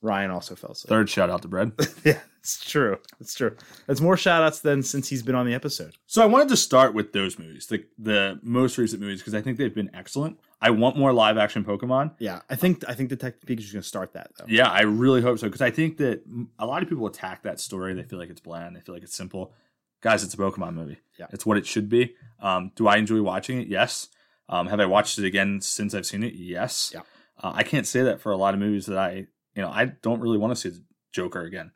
Ryan 0.00 0.30
also 0.30 0.54
fell 0.54 0.70
asleep. 0.70 0.88
Third 0.90 1.10
shout 1.10 1.28
out 1.28 1.42
to 1.42 1.48
Brad. 1.48 1.72
yeah, 2.04 2.20
it's 2.38 2.64
true. 2.64 2.98
It's 3.20 3.34
true. 3.34 3.56
It's 3.88 4.00
more 4.00 4.16
shout 4.16 4.44
outs 4.44 4.60
than 4.60 4.84
since 4.84 5.08
he's 5.08 5.24
been 5.24 5.34
on 5.34 5.44
the 5.44 5.54
episode. 5.54 5.96
So 6.06 6.22
I 6.22 6.26
wanted 6.26 6.48
to 6.50 6.56
start 6.56 6.94
with 6.94 7.12
those 7.12 7.36
movies, 7.36 7.66
the 7.66 7.84
the 7.98 8.38
most 8.44 8.78
recent 8.78 9.02
movies, 9.02 9.18
because 9.18 9.34
I 9.34 9.40
think 9.42 9.58
they've 9.58 9.74
been 9.74 9.90
excellent. 9.92 10.38
I 10.61 10.70
want 10.70 10.96
more 10.96 11.12
live 11.12 11.38
action 11.38 11.64
Pokemon. 11.64 12.14
Yeah, 12.18 12.40
I 12.50 12.56
think 12.56 12.84
I 12.88 12.94
think 12.94 13.09
Detective 13.11 13.48
Pikachu's 13.48 13.72
going 13.72 13.82
to 13.82 13.88
start 13.88 14.14
that 14.14 14.32
though. 14.38 14.46
Yeah, 14.48 14.68
I 14.68 14.82
really 14.82 15.22
hope 15.22 15.38
so 15.38 15.46
because 15.46 15.62
I 15.62 15.70
think 15.70 15.98
that 15.98 16.22
a 16.59 16.66
lot 16.66 16.82
of 16.82 16.88
people 16.88 17.06
attack 17.06 17.42
that 17.44 17.61
story. 17.61 17.94
They 17.94 18.02
feel 18.02 18.18
like 18.18 18.30
it's 18.30 18.40
bland. 18.40 18.74
They 18.74 18.80
feel 18.80 18.94
like 18.94 19.04
it's 19.04 19.16
simple. 19.16 19.52
Guys, 20.00 20.22
it's 20.22 20.34
a 20.34 20.36
Pokemon 20.36 20.74
movie. 20.74 20.98
Yeah. 21.18 21.26
it's 21.32 21.44
what 21.44 21.56
it 21.59 21.66
should 21.66 21.88
be. 21.88 22.14
Um, 22.40 22.70
do 22.76 22.86
I 22.86 22.96
enjoy 22.96 23.20
watching 23.22 23.61
it? 23.61 23.66
Yes. 23.68 24.09
Um, 24.48 24.68
have 24.68 24.78
I 24.80 24.86
watched 24.86 25.18
it 25.18 25.24
again 25.24 25.61
since 25.61 25.92
I've 25.94 26.06
seen 26.06 26.22
it? 26.22 26.34
Yes. 26.34 26.92
Yeah. 26.94 27.00
Uh, 27.42 27.52
I 27.54 27.62
can't 27.64 27.86
say 27.86 28.02
that 28.02 28.20
for 28.20 28.30
a 28.32 28.36
lot 28.36 28.54
of 28.54 28.61
movies 28.61 28.86
that 28.86 28.98
I, 28.98 29.26
you 29.54 29.62
know, 29.62 29.68
I 29.68 29.86
don't 29.86 30.20
really 30.20 30.38
want 30.38 30.56
to 30.56 30.70
see 30.70 30.78
Joker 31.12 31.42
again. 31.42 31.72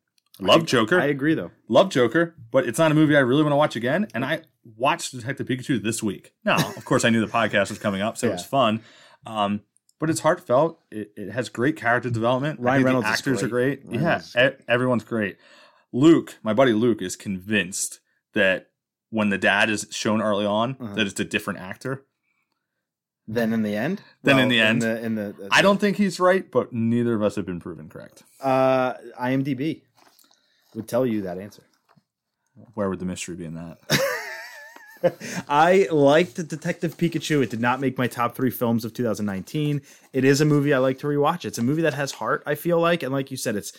Love 0.46 0.66
Joker. 0.66 1.00
I 1.00 1.06
agree 1.06 1.34
though. 1.34 1.50
love 1.68 1.90
Joker, 1.90 2.34
but 2.50 2.66
it's 2.66 2.78
not 2.78 2.90
a 2.90 2.94
movie 2.94 3.16
I 3.16 3.20
really 3.20 3.42
want 3.42 3.52
to 3.52 3.56
watch 3.56 3.76
again. 3.76 4.06
And 4.14 4.24
I 4.24 4.42
watched 4.76 5.12
Detective 5.12 5.46
Pikachu 5.46 5.82
this 5.82 6.02
week. 6.02 6.34
Now, 6.44 6.56
of 6.56 6.84
course, 6.84 7.04
I 7.04 7.10
knew 7.10 7.20
the 7.24 7.32
podcast 7.32 7.68
was 7.70 7.78
coming 7.78 8.02
up, 8.02 8.16
so 8.18 8.28
it 8.28 8.32
was 8.32 8.44
fun. 8.44 8.80
Um, 9.26 9.60
but 9.98 10.10
it's 10.10 10.20
heartfelt. 10.20 10.80
It, 10.90 11.12
it 11.16 11.30
has 11.30 11.48
great 11.48 11.76
character 11.76 12.10
development. 12.10 12.58
Ryan 12.60 12.84
Reynolds 12.84 13.06
actors 13.06 13.42
are 13.42 13.48
great. 13.48 13.82
great. 13.84 13.90
Ryan 13.92 14.04
Reynolds 14.04 14.26
is 14.28 14.34
yeah, 14.34 14.48
e- 14.50 14.64
everyone's 14.68 15.04
great. 15.04 15.36
Luke, 15.92 16.38
my 16.42 16.52
buddy 16.54 16.72
Luke, 16.72 17.00
is 17.02 17.14
convinced 17.16 18.00
that 18.34 18.68
when 19.10 19.28
the 19.28 19.38
dad 19.38 19.70
is 19.70 19.86
shown 19.90 20.20
early 20.22 20.46
on, 20.46 20.76
Uh-huh. 20.80 20.94
that 20.94 21.06
it's 21.06 21.20
a 21.20 21.24
different 21.24 21.60
actor. 21.60 22.04
Then 23.28 23.52
in 23.52 23.62
the 23.62 23.76
end, 23.76 24.02
Then 24.24 24.38
in 24.40 24.48
the 24.48 24.58
in 24.58 24.66
end. 24.66 24.82
the, 24.82 25.04
in 25.04 25.14
the, 25.14 25.48
I 25.52 25.62
don't 25.62 25.78
think 25.80 25.96
he's 25.96 26.18
right, 26.18 26.50
but 26.50 26.72
neither 26.72 27.14
of 27.14 27.22
us 27.22 27.36
have 27.36 27.46
been 27.46 27.60
proven 27.60 27.88
correct. 27.88 28.24
Uh, 28.40 28.94
IMDb 29.20 29.82
would 30.74 30.88
tell 30.88 31.06
you 31.06 31.22
that 31.22 31.38
answer. 31.38 31.62
Where 32.74 32.88
would 32.88 32.98
the 32.98 33.06
mystery 33.06 33.36
be 33.36 33.44
in 33.44 33.54
that? 33.54 33.78
I 35.48 35.88
liked 35.90 36.46
Detective 36.46 36.96
Pikachu. 36.96 37.42
It 37.42 37.50
did 37.50 37.60
not 37.60 37.80
make 37.80 37.98
my 37.98 38.06
top 38.06 38.34
three 38.34 38.50
films 38.50 38.84
of 38.84 38.94
2019. 38.94 39.82
It 40.12 40.24
is 40.24 40.40
a 40.40 40.44
movie 40.44 40.72
I 40.72 40.78
like 40.78 40.98
to 40.98 41.06
rewatch. 41.06 41.44
It's 41.44 41.58
a 41.58 41.62
movie 41.62 41.82
that 41.82 41.94
has 41.94 42.12
heart. 42.12 42.42
I 42.46 42.54
feel 42.54 42.78
like, 42.78 43.02
and 43.02 43.12
like 43.12 43.30
you 43.30 43.36
said, 43.36 43.56
it's 43.56 43.72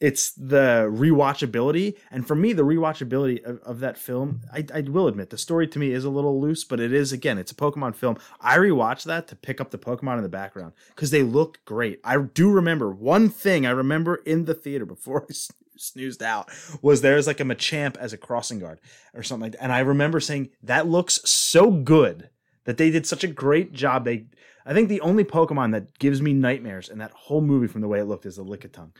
it's 0.00 0.32
the 0.32 0.88
rewatchability. 0.90 1.96
And 2.10 2.26
for 2.26 2.34
me, 2.34 2.54
the 2.54 2.64
rewatchability 2.64 3.44
of, 3.44 3.58
of 3.58 3.80
that 3.80 3.98
film, 3.98 4.40
I, 4.50 4.64
I 4.74 4.80
will 4.80 5.06
admit, 5.06 5.28
the 5.28 5.36
story 5.36 5.68
to 5.68 5.78
me 5.78 5.92
is 5.92 6.04
a 6.04 6.10
little 6.10 6.40
loose, 6.40 6.64
but 6.64 6.80
it 6.80 6.90
is 6.92 7.12
again, 7.12 7.36
it's 7.36 7.52
a 7.52 7.56
Pokemon 7.56 7.94
film. 7.94 8.16
I 8.40 8.56
rewatch 8.56 9.04
that 9.04 9.28
to 9.28 9.36
pick 9.36 9.60
up 9.60 9.70
the 9.70 9.78
Pokemon 9.78 10.16
in 10.16 10.22
the 10.22 10.30
background 10.30 10.72
because 10.88 11.10
they 11.10 11.22
look 11.22 11.62
great. 11.66 12.00
I 12.02 12.16
do 12.16 12.50
remember 12.50 12.90
one 12.90 13.28
thing. 13.28 13.66
I 13.66 13.70
remember 13.70 14.16
in 14.16 14.46
the 14.46 14.54
theater 14.54 14.86
before 14.86 15.26
I 15.28 15.34
snoozed 15.80 16.22
out 16.22 16.48
was 16.82 17.00
there's 17.00 17.26
like 17.26 17.40
a 17.40 17.44
Machamp 17.44 17.96
as 17.96 18.12
a 18.12 18.18
crossing 18.18 18.58
guard 18.58 18.80
or 19.14 19.22
something 19.22 19.42
like 19.42 19.52
that. 19.52 19.62
And 19.62 19.72
I 19.72 19.80
remember 19.80 20.20
saying 20.20 20.50
that 20.62 20.86
looks 20.88 21.20
so 21.28 21.70
good 21.70 22.30
that 22.64 22.76
they 22.76 22.90
did 22.90 23.06
such 23.06 23.24
a 23.24 23.28
great 23.28 23.72
job. 23.72 24.04
They, 24.04 24.26
I 24.66 24.74
think 24.74 24.88
the 24.88 25.00
only 25.00 25.24
Pokemon 25.24 25.72
that 25.72 25.98
gives 25.98 26.20
me 26.20 26.32
nightmares 26.32 26.88
in 26.88 26.98
that 26.98 27.12
whole 27.12 27.40
movie 27.40 27.66
from 27.66 27.80
the 27.80 27.88
way 27.88 28.00
it 28.00 28.04
looked 28.04 28.26
is 28.26 28.36
the 28.36 28.44
Lickitung 28.44 28.92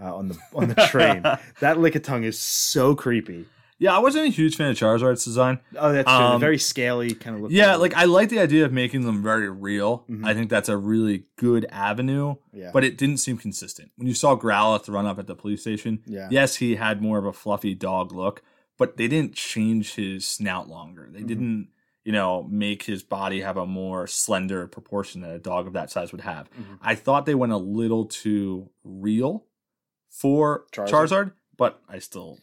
uh, 0.00 0.14
on 0.14 0.28
the 0.28 0.38
on 0.54 0.68
the 0.68 0.74
train. 0.90 1.22
that 1.22 1.78
Lickitung 1.78 2.24
is 2.24 2.38
so 2.38 2.94
creepy. 2.94 3.46
Yeah, 3.78 3.94
I 3.94 3.98
wasn't 3.98 4.26
a 4.26 4.30
huge 4.30 4.56
fan 4.56 4.70
of 4.70 4.76
Charizard's 4.76 5.24
design. 5.24 5.60
Oh, 5.78 5.92
that's 5.92 6.08
true. 6.08 6.14
Um, 6.16 6.40
very 6.40 6.58
scaly 6.58 7.14
kind 7.14 7.36
of 7.36 7.42
look. 7.42 7.50
Yeah, 7.52 7.76
like 7.76 7.94
I 7.94 8.04
like 8.04 8.28
the 8.30 8.38
idea 8.40 8.64
of 8.64 8.72
making 8.72 9.02
them 9.04 9.22
very 9.22 9.48
real. 9.50 10.04
Mhm. 10.08 10.24
I 10.26 10.34
think 10.34 10.50
that's 10.50 10.68
a 10.68 10.76
really 10.76 11.24
good 11.36 11.66
avenue, 11.70 12.36
yeah, 12.52 12.70
but 12.72 12.84
it 12.84 12.96
didn't 12.98 13.18
seem 13.18 13.36
consistent. 13.38 13.90
When 13.96 14.06
you 14.08 14.14
saw 14.14 14.36
Growlithe 14.36 14.88
run 14.92 15.06
up 15.06 15.18
at 15.18 15.26
the 15.26 15.34
police 15.34 15.60
station, 15.60 16.02
yeah, 16.06 16.28
yes, 16.30 16.56
he 16.56 16.76
had 16.76 17.02
more 17.02 17.18
of 17.18 17.24
a 17.26 17.32
fluffy 17.32 17.74
dog 17.74 18.12
look, 18.12 18.42
but 18.78 18.96
they 18.96 19.08
didn't 19.08 19.34
change 19.34 19.94
his 19.94 20.26
snout 20.26 20.68
longer. 20.68 21.08
They 21.10 21.20
Mhm. 21.22 21.26
didn't, 21.28 21.68
you 22.04 22.12
know, 22.12 22.44
make 22.50 22.84
his 22.84 23.02
body 23.02 23.40
have 23.40 23.56
a 23.56 23.66
more 23.66 24.06
slender 24.06 24.66
proportion 24.66 25.20
that 25.22 25.34
a 25.34 25.38
dog 25.38 25.66
of 25.66 25.72
that 25.72 25.90
size 25.90 26.12
would 26.12 26.20
have. 26.22 26.48
Mhm. 26.50 26.78
I 26.80 26.94
thought 26.94 27.26
they 27.26 27.34
went 27.34 27.52
a 27.52 27.56
little 27.58 28.04
too 28.06 28.70
real 28.84 29.44
for 30.08 30.64
Charizard? 30.72 30.88
Charizard, 30.90 31.32
but 31.56 31.82
I 31.88 31.98
still. 31.98 32.38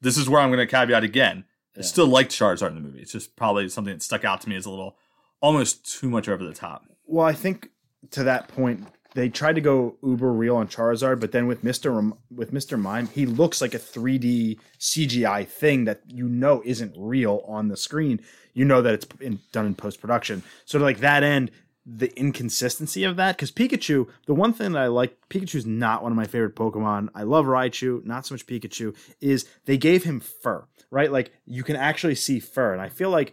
This 0.00 0.16
is 0.16 0.28
where 0.28 0.40
I'm 0.40 0.48
going 0.50 0.58
to 0.58 0.66
caveat 0.66 1.04
again. 1.04 1.44
I 1.76 1.80
Yeah. 1.80 1.84
still 1.86 2.06
liked 2.06 2.32
Charizard 2.32 2.68
in 2.68 2.74
the 2.74 2.80
movie. 2.80 3.00
It's 3.00 3.12
just 3.12 3.36
probably 3.36 3.68
something 3.68 3.94
that 3.94 4.02
stuck 4.02 4.24
out 4.24 4.40
to 4.42 4.48
me 4.48 4.56
as 4.56 4.66
a 4.66 4.70
little, 4.70 4.96
almost 5.40 5.98
too 5.98 6.08
much 6.10 6.28
over 6.28 6.44
the 6.44 6.52
top. 6.54 6.84
Well, 7.06 7.24
I 7.26 7.32
think 7.32 7.70
to 8.10 8.24
that 8.24 8.48
point, 8.48 8.86
they 9.14 9.28
tried 9.28 9.54
to 9.54 9.60
go 9.60 9.96
uber 10.02 10.32
real 10.32 10.56
on 10.56 10.68
Charizard, 10.68 11.18
but 11.20 11.32
then 11.32 11.46
with 11.46 11.64
Mister 11.64 11.90
Rem- 11.90 12.14
with 12.30 12.52
Mister 12.52 12.76
Mime, 12.76 13.06
he 13.08 13.26
looks 13.26 13.60
like 13.60 13.74
a 13.74 13.78
3D 13.78 14.58
CGI 14.78 15.44
thing 15.44 15.84
that 15.86 16.02
you 16.06 16.28
know 16.28 16.62
isn't 16.64 16.94
real 16.96 17.42
on 17.46 17.68
the 17.68 17.76
screen. 17.76 18.20
You 18.54 18.64
know 18.64 18.82
that 18.82 18.94
it's 18.94 19.06
in, 19.20 19.40
done 19.52 19.66
in 19.66 19.74
post 19.74 20.00
production. 20.00 20.42
So 20.66 20.78
to 20.78 20.84
like 20.84 20.98
that 20.98 21.22
end, 21.22 21.50
the 21.90 22.14
inconsistency 22.18 23.02
of 23.04 23.16
that 23.16 23.36
because 23.36 23.50
Pikachu, 23.50 24.08
the 24.26 24.34
one 24.34 24.52
thing 24.52 24.72
that 24.72 24.82
I 24.82 24.86
like, 24.88 25.16
Pikachu's 25.30 25.64
not 25.64 26.02
one 26.02 26.12
of 26.12 26.16
my 26.16 26.26
favorite 26.26 26.54
Pokemon. 26.54 27.08
I 27.14 27.22
love 27.22 27.46
Raichu, 27.46 28.04
not 28.04 28.26
so 28.26 28.34
much 28.34 28.46
Pikachu. 28.46 28.94
Is 29.20 29.48
they 29.64 29.78
gave 29.78 30.04
him 30.04 30.20
fur, 30.20 30.66
right? 30.90 31.10
Like 31.10 31.32
you 31.46 31.64
can 31.64 31.76
actually 31.76 32.14
see 32.14 32.40
fur, 32.40 32.72
and 32.72 32.82
I 32.82 32.90
feel 32.90 33.10
like 33.10 33.32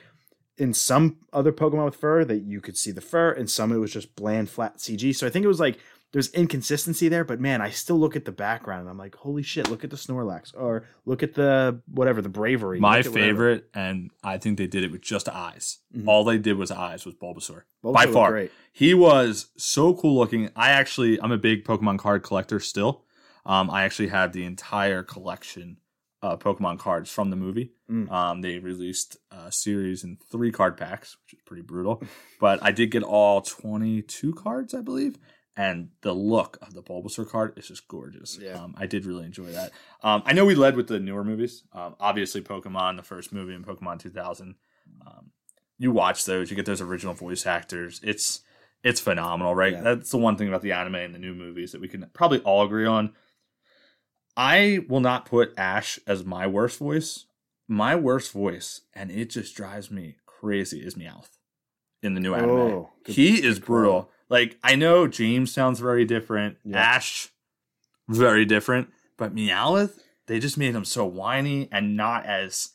in 0.57 0.73
some 0.73 1.17
other 1.33 1.51
Pokemon 1.51 1.83
with 1.83 1.97
fur 1.97 2.23
that 2.23 2.43
you 2.43 2.61
could 2.61 2.77
see 2.77 2.91
the 2.91 3.01
fur, 3.01 3.31
and 3.31 3.49
some 3.49 3.73
it 3.73 3.77
was 3.77 3.91
just 3.91 4.15
bland, 4.15 4.49
flat 4.49 4.77
CG. 4.77 5.13
So 5.13 5.27
I 5.27 5.29
think 5.29 5.43
it 5.43 5.49
was 5.49 5.59
like 5.59 5.77
there's 6.16 6.30
inconsistency 6.30 7.09
there, 7.09 7.26
but 7.26 7.41
man, 7.41 7.61
I 7.61 7.72
still 7.72 7.97
look 7.97 8.16
at 8.16 8.24
the 8.24 8.32
background 8.32 8.80
and 8.84 8.89
I'm 8.89 8.97
like, 8.97 9.16
holy 9.16 9.43
shit, 9.43 9.70
look 9.70 9.84
at 9.84 9.89
the 9.89 9.97
Snorlax, 9.97 10.53
or 10.55 10.86
look 11.05 11.24
at 11.24 11.34
the 11.34 11.82
whatever 11.91 12.22
the 12.22 12.30
Braviary. 12.30 12.80
My 12.80 13.01
favorite, 13.01 13.70
and 13.74 14.11
I 14.24 14.38
think 14.38 14.57
they 14.57 14.66
did 14.66 14.86
it 14.86 14.93
with 14.93 15.01
just 15.01 15.28
eyes. 15.28 15.80
Mhm. 15.93 16.07
All 16.07 16.24
they 16.24 16.38
did 16.38 16.55
was 16.55 16.72
eyes 16.72 17.05
was 17.05 17.16
Bulbasaur. 17.16 17.63
Bulbasaur 17.84 17.93
by 17.93 18.05
far. 18.07 18.32
great. 18.32 18.51
He 18.72 18.93
was 18.93 19.47
so 19.57 19.93
cool 19.93 20.16
looking. 20.16 20.51
I 20.55 20.70
actually, 20.70 21.20
I'm 21.20 21.34
a 21.34 21.38
big 21.38 21.66
Pokemon 21.66 21.99
card 21.99 22.24
collector 22.24 22.61
still. 22.61 23.03
Um, 23.45 23.70
I 23.70 23.84
actually 23.84 24.07
have 24.07 24.32
the 24.32 24.45
entire 24.45 25.03
collection 25.03 25.80
of 26.22 26.39
Pokemon 26.39 26.80
cards 26.80 27.11
from 27.11 27.30
the 27.30 27.36
movie. 27.36 27.74
Mm. 27.91 28.09
Um, 28.09 28.41
they 28.41 28.59
released 28.59 29.18
a 29.32 29.51
series 29.51 30.05
in 30.05 30.18
three 30.32 30.53
card 30.53 30.78
packs, 30.78 31.18
which 31.26 31.34
is 31.34 31.43
pretty 31.45 31.61
brutal. 31.61 32.01
but 32.39 32.63
I 32.63 32.72
did 32.72 32.89
get 32.91 33.03
all 33.03 33.41
22 33.41 34.34
cards, 34.34 34.74
I 34.74 34.80
believe. 34.82 35.18
And 35.57 35.89
the 36.01 36.13
look 36.13 36.57
of 36.61 36.73
the 36.73 36.83
Bulbasaur 36.83 37.29
card 37.29 37.57
is 37.57 37.69
just 37.69 37.87
gorgeous. 37.87 38.37
Yeah. 38.41 38.61
Um, 38.61 38.75
I 38.77 38.87
did 38.87 39.05
really 39.05 39.25
enjoy 39.25 39.51
that. 39.53 39.71
Um, 40.03 40.21
I 40.25 40.33
know 40.33 40.43
we 40.43 40.53
led 40.55 40.75
with 40.75 40.87
the 40.87 40.99
newer 40.99 41.23
movies. 41.23 41.63
Um, 41.71 41.95
obviously, 41.99 42.41
Pokemon, 42.41 42.97
the 42.97 43.03
first 43.03 43.31
movie, 43.31 43.53
and 43.53 43.65
Pokemon 43.65 43.99
2000. 43.99 44.55
Um, 45.05 45.31
you 45.77 45.91
watch 45.91 46.25
those, 46.25 46.49
you 46.49 46.57
get 46.57 46.65
those 46.65 46.81
original 46.81 47.13
voice 47.13 47.45
actors. 47.45 48.01
It's 48.03 48.41
it's 48.83 48.99
phenomenal, 48.99 49.55
right? 49.55 49.73
Yeah. 49.73 49.81
That's 49.81 50.11
the 50.11 50.17
one 50.17 50.35
thing 50.35 50.47
about 50.47 50.61
the 50.61 50.73
anime 50.73 50.95
and 50.95 51.15
the 51.15 51.19
new 51.19 51.33
movies 51.33 51.71
that 51.71 51.81
we 51.81 51.87
can 51.87 52.05
probably 52.13 52.39
all 52.39 52.63
agree 52.65 52.85
on. 52.85 53.13
I 54.37 54.79
will 54.89 54.99
not 54.99 55.25
put 55.25 55.53
Ash 55.57 55.99
as 56.05 56.25
my 56.25 56.45
worst 56.47 56.79
voice. 56.79 57.25
my 57.67 57.95
worst 57.95 58.31
voice, 58.31 58.81
and 58.93 59.09
it 59.09 59.29
just 59.31 59.55
drives 59.55 59.89
me 59.89 60.17
crazy, 60.25 60.79
is 60.79 60.95
Meowth 60.95 61.37
in 62.03 62.13
the 62.13 62.19
new 62.19 62.35
anime. 62.35 62.49
Oh, 62.51 62.89
he 63.05 63.43
is 63.43 63.59
brutal. 63.59 64.11
Like 64.30 64.57
I 64.63 64.76
know 64.76 65.07
James 65.07 65.53
sounds 65.53 65.80
very 65.80 66.05
different, 66.05 66.57
Yeah. 66.63 66.78
Ash 66.78 67.30
very 68.07 68.45
different, 68.45 68.89
but 69.17 69.34
Meowth, 69.36 69.99
they 70.28 70.39
just 70.39 70.57
made 70.57 70.76
him 70.76 70.86
so 70.86 71.05
whiny 71.05 71.67
and 71.71 71.95
not 71.95 72.26
as 72.26 72.69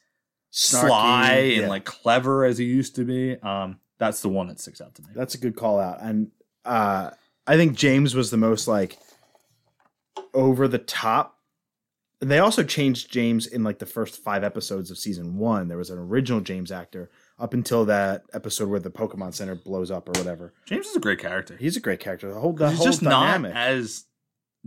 Snarky, 0.53 0.87
sly 0.89 1.31
and 1.33 1.63
yeah. 1.63 1.69
like 1.69 1.85
clever 1.85 2.45
as 2.45 2.59
he 2.59 2.65
used 2.65 2.97
to 2.97 3.05
be. 3.05 3.37
Um, 3.41 3.79
that's 3.99 4.23
the 4.23 4.29
one 4.29 4.49
that 4.49 4.59
sticks 4.59 4.81
out 4.81 4.95
to 4.97 5.03
me. 5.03 5.09
That's 5.15 5.35
a 5.35 5.39
good 5.39 5.57
call 5.57 5.79
out. 5.79 6.01
And 6.01 6.31
uh, 6.65 7.11
I 7.47 7.57
think 7.57 7.77
James 7.77 8.15
was 8.15 8.31
the 8.31 8.37
most 8.37 8.67
like 8.67 8.99
over 10.35 10.67
the 10.67 10.79
top. 10.79 11.37
They 12.21 12.39
also 12.39 12.63
changed 12.65 13.11
James 13.11 13.47
in 13.47 13.65
like 13.65 13.79
the 13.79 13.87
first 13.87 14.23
five 14.23 14.45
episodes 14.45 14.91
of 14.91 14.99
season 14.99 15.39
one. 15.39 15.69
There 15.69 15.79
was 15.79 15.91
an 15.91 15.99
original 15.99 16.41
James 16.41 16.71
actor 16.73 17.11
up 17.41 17.55
until 17.55 17.85
that 17.87 18.23
episode 18.35 18.69
where 18.69 18.79
the 18.81 18.91
Pokemon 18.91 19.35
Center 19.35 19.55
blows 19.55 19.91
up 19.91 20.09
or 20.09 20.13
whatever. 20.13 20.53
James 20.67 20.87
is 20.87 20.97
a 20.97 21.01
great 21.01 21.19
character. 21.19 21.57
He's 21.57 21.77
a 21.77 21.81
great 21.81 21.99
character. 22.01 22.33
The 22.33 22.39
whole 22.39 22.53
the 22.53 22.69
He's 22.69 22.79
whole 22.79 22.87
just 22.87 23.03
dynamic. 23.03 23.55
not 23.55 23.69
as 23.69 24.05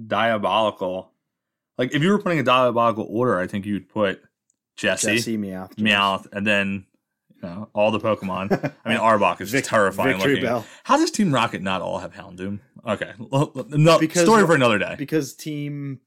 diabolical. 0.08 1.12
Like 1.78 1.94
if 1.94 2.02
you 2.04 2.10
were 2.12 2.20
putting 2.20 2.40
a 2.40 2.44
diabolical 2.44 3.06
order, 3.10 3.40
I 3.40 3.48
think 3.48 3.66
you'd 3.66 3.90
put 3.90 4.22
Jessie, 4.76 5.16
Jessie 5.18 5.38
Meowth, 5.38 5.76
Meowth, 5.76 6.28
and 6.32 6.46
then 6.46 6.86
you 7.36 7.42
know 7.50 7.70
all 7.74 7.92
the 7.92 8.00
Pokemon. 8.00 8.52
I 8.86 8.90
mean, 8.90 8.98
Arbok 9.00 9.42
is 9.42 9.52
Vic- 9.52 9.66
terrifying 9.66 10.14
Victory 10.18 10.34
looking. 10.36 10.46
Bell. 10.50 10.66
How 10.84 10.98
does 10.98 11.12
Team 11.12 11.34
Rocket 11.34 11.62
not 11.62 11.82
all 11.82 12.00
have 12.00 12.14
Houndoom? 12.14 12.60
Okay, 12.88 13.12
no 13.20 13.98
Because- 14.00 14.24
story 14.24 14.46
for 14.46 14.56
another 14.56 14.78
day. 14.78 14.96
because 14.98 15.34
Team 15.36 16.00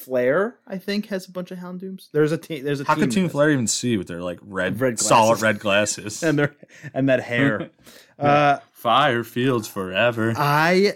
Flare, 0.00 0.56
I 0.66 0.78
think, 0.78 1.06
has 1.06 1.28
a 1.28 1.30
bunch 1.30 1.50
of 1.50 1.58
Houndooms. 1.58 2.10
There's 2.12 2.32
a 2.32 2.38
team. 2.38 2.64
There's 2.64 2.80
a 2.80 2.84
How 2.84 2.94
team 2.94 3.04
could 3.04 3.12
Team 3.12 3.28
Flare 3.28 3.50
even 3.50 3.66
see 3.66 3.96
with 3.96 4.08
their 4.08 4.22
like 4.22 4.38
red, 4.42 4.80
Red 4.80 4.98
solid 4.98 5.40
red 5.42 5.60
glasses? 5.60 6.22
and 6.22 6.38
their 6.38 6.54
and 6.94 7.08
that 7.08 7.20
hair. 7.20 7.70
uh, 8.18 8.58
Fire 8.72 9.24
fields 9.24 9.68
forever. 9.68 10.32
I 10.36 10.94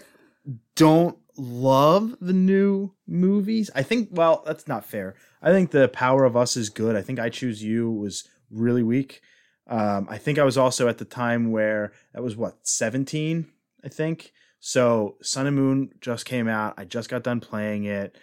don't 0.74 1.18
love 1.36 2.16
the 2.20 2.32
new 2.32 2.92
movies. 3.06 3.70
I 3.74 3.82
think, 3.82 4.08
well, 4.12 4.42
that's 4.46 4.66
not 4.66 4.84
fair. 4.84 5.14
I 5.42 5.50
think 5.50 5.70
the 5.70 5.88
Power 5.88 6.24
of 6.24 6.36
Us 6.36 6.56
is 6.56 6.70
good. 6.70 6.96
I 6.96 7.02
think 7.02 7.18
I 7.18 7.28
Choose 7.28 7.62
You 7.62 7.90
was 7.90 8.26
really 8.50 8.82
weak. 8.82 9.20
Um, 9.66 10.06
I 10.10 10.18
think 10.18 10.38
I 10.38 10.44
was 10.44 10.56
also 10.56 10.88
at 10.88 10.98
the 10.98 11.04
time 11.04 11.50
where 11.50 11.92
that 12.12 12.22
was 12.22 12.36
what 12.36 12.66
seventeen, 12.66 13.48
I 13.84 13.88
think. 13.88 14.32
So 14.60 15.16
Sun 15.20 15.46
and 15.46 15.56
Moon 15.56 15.90
just 16.00 16.24
came 16.24 16.48
out. 16.48 16.74
I 16.78 16.84
just 16.84 17.10
got 17.10 17.22
done 17.22 17.40
playing 17.40 17.84
it. 17.84 18.16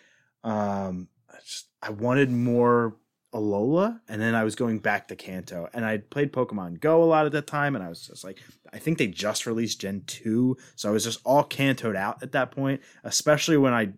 Um, 0.44 1.08
I 1.30 1.38
just 1.46 1.68
I 1.82 1.92
wanted 1.92 2.32
more 2.32 2.96
Alola, 3.34 4.02
and 4.10 4.22
then 4.22 4.36
I 4.36 4.44
was 4.44 4.56
going 4.56 4.80
back 4.80 5.08
to 5.08 5.16
Kanto, 5.16 5.70
and 5.74 5.86
I 5.86 6.00
played 6.00 6.34
Pokemon 6.34 6.80
Go 6.80 7.02
a 7.02 7.06
lot 7.06 7.26
at 7.26 7.32
that 7.32 7.48
time, 7.48 7.76
and 7.76 7.84
I 7.84 7.90
was 7.90 8.08
just 8.08 8.24
like, 8.24 8.40
I 8.74 8.78
think 8.78 8.98
they 8.98 9.08
just 9.08 9.46
released 9.46 9.80
Gen 9.80 10.04
two, 10.06 10.58
so 10.76 10.90
I 10.90 10.92
was 10.92 11.04
just 11.04 11.22
all 11.24 11.44
Kantoed 11.44 11.96
out 11.96 12.22
at 12.22 12.34
that 12.34 12.52
point, 12.52 12.82
especially 13.04 13.58
when 13.58 13.74
I, 13.74 13.94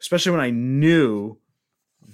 especially 0.00 0.32
when 0.32 0.40
I 0.40 0.50
knew 0.50 1.38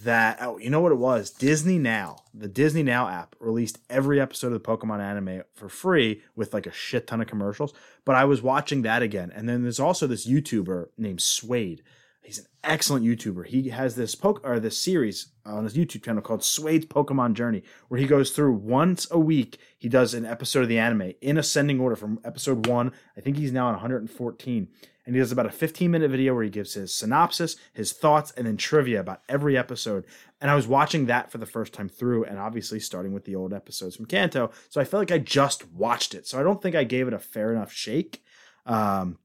that 0.02 0.38
oh, 0.40 0.58
you 0.58 0.70
know 0.70 0.80
what 0.80 0.92
it 0.92 0.96
was? 0.96 1.30
Disney 1.30 1.78
Now, 1.78 2.16
the 2.34 2.48
Disney 2.48 2.82
Now 2.82 3.08
app 3.08 3.34
released 3.40 3.78
every 3.88 4.20
episode 4.20 4.52
of 4.52 4.62
the 4.62 4.68
Pokemon 4.68 5.00
anime 5.00 5.42
for 5.54 5.68
free 5.68 6.22
with 6.36 6.52
like 6.52 6.66
a 6.66 6.72
shit 6.72 7.06
ton 7.06 7.20
of 7.20 7.26
commercials. 7.26 7.72
But 8.04 8.16
I 8.16 8.24
was 8.24 8.42
watching 8.42 8.82
that 8.82 9.02
again, 9.02 9.32
and 9.34 9.48
then 9.48 9.62
there's 9.62 9.80
also 9.80 10.06
this 10.06 10.26
YouTuber 10.26 10.88
named 10.96 11.22
Suede. 11.22 11.82
He's 12.28 12.40
an 12.40 12.46
excellent 12.62 13.06
YouTuber. 13.06 13.46
He 13.46 13.70
has 13.70 13.96
this 13.96 14.14
poke 14.14 14.46
or 14.46 14.60
this 14.60 14.78
series 14.78 15.28
on 15.46 15.64
his 15.64 15.72
YouTube 15.72 16.04
channel 16.04 16.20
called 16.20 16.44
Suede's 16.44 16.84
Pokemon 16.84 17.32
Journey, 17.32 17.62
where 17.88 17.98
he 17.98 18.06
goes 18.06 18.32
through 18.32 18.52
once 18.52 19.08
a 19.10 19.18
week. 19.18 19.56
He 19.78 19.88
does 19.88 20.12
an 20.12 20.26
episode 20.26 20.64
of 20.64 20.68
the 20.68 20.78
anime 20.78 21.14
in 21.22 21.38
ascending 21.38 21.80
order 21.80 21.96
from 21.96 22.20
episode 22.24 22.66
one. 22.66 22.92
I 23.16 23.22
think 23.22 23.38
he's 23.38 23.50
now 23.50 23.68
on 23.68 23.72
114, 23.72 24.68
and 25.06 25.14
he 25.14 25.18
does 25.18 25.32
about 25.32 25.46
a 25.46 25.50
15 25.50 25.90
minute 25.90 26.10
video 26.10 26.34
where 26.34 26.44
he 26.44 26.50
gives 26.50 26.74
his 26.74 26.94
synopsis, 26.94 27.56
his 27.72 27.94
thoughts, 27.94 28.30
and 28.32 28.46
then 28.46 28.58
trivia 28.58 29.00
about 29.00 29.22
every 29.26 29.56
episode. 29.56 30.04
And 30.38 30.50
I 30.50 30.54
was 30.54 30.68
watching 30.68 31.06
that 31.06 31.32
for 31.32 31.38
the 31.38 31.46
first 31.46 31.72
time 31.72 31.88
through, 31.88 32.24
and 32.24 32.38
obviously 32.38 32.78
starting 32.78 33.14
with 33.14 33.24
the 33.24 33.36
old 33.36 33.54
episodes 33.54 33.96
from 33.96 34.04
Kanto. 34.04 34.50
So 34.68 34.82
I 34.82 34.84
felt 34.84 35.00
like 35.00 35.12
I 35.12 35.16
just 35.18 35.66
watched 35.72 36.12
it. 36.12 36.26
So 36.26 36.38
I 36.38 36.42
don't 36.42 36.60
think 36.60 36.76
I 36.76 36.84
gave 36.84 37.08
it 37.08 37.14
a 37.14 37.18
fair 37.18 37.54
enough 37.54 37.72
shake. 37.72 38.22
Um, 38.66 39.16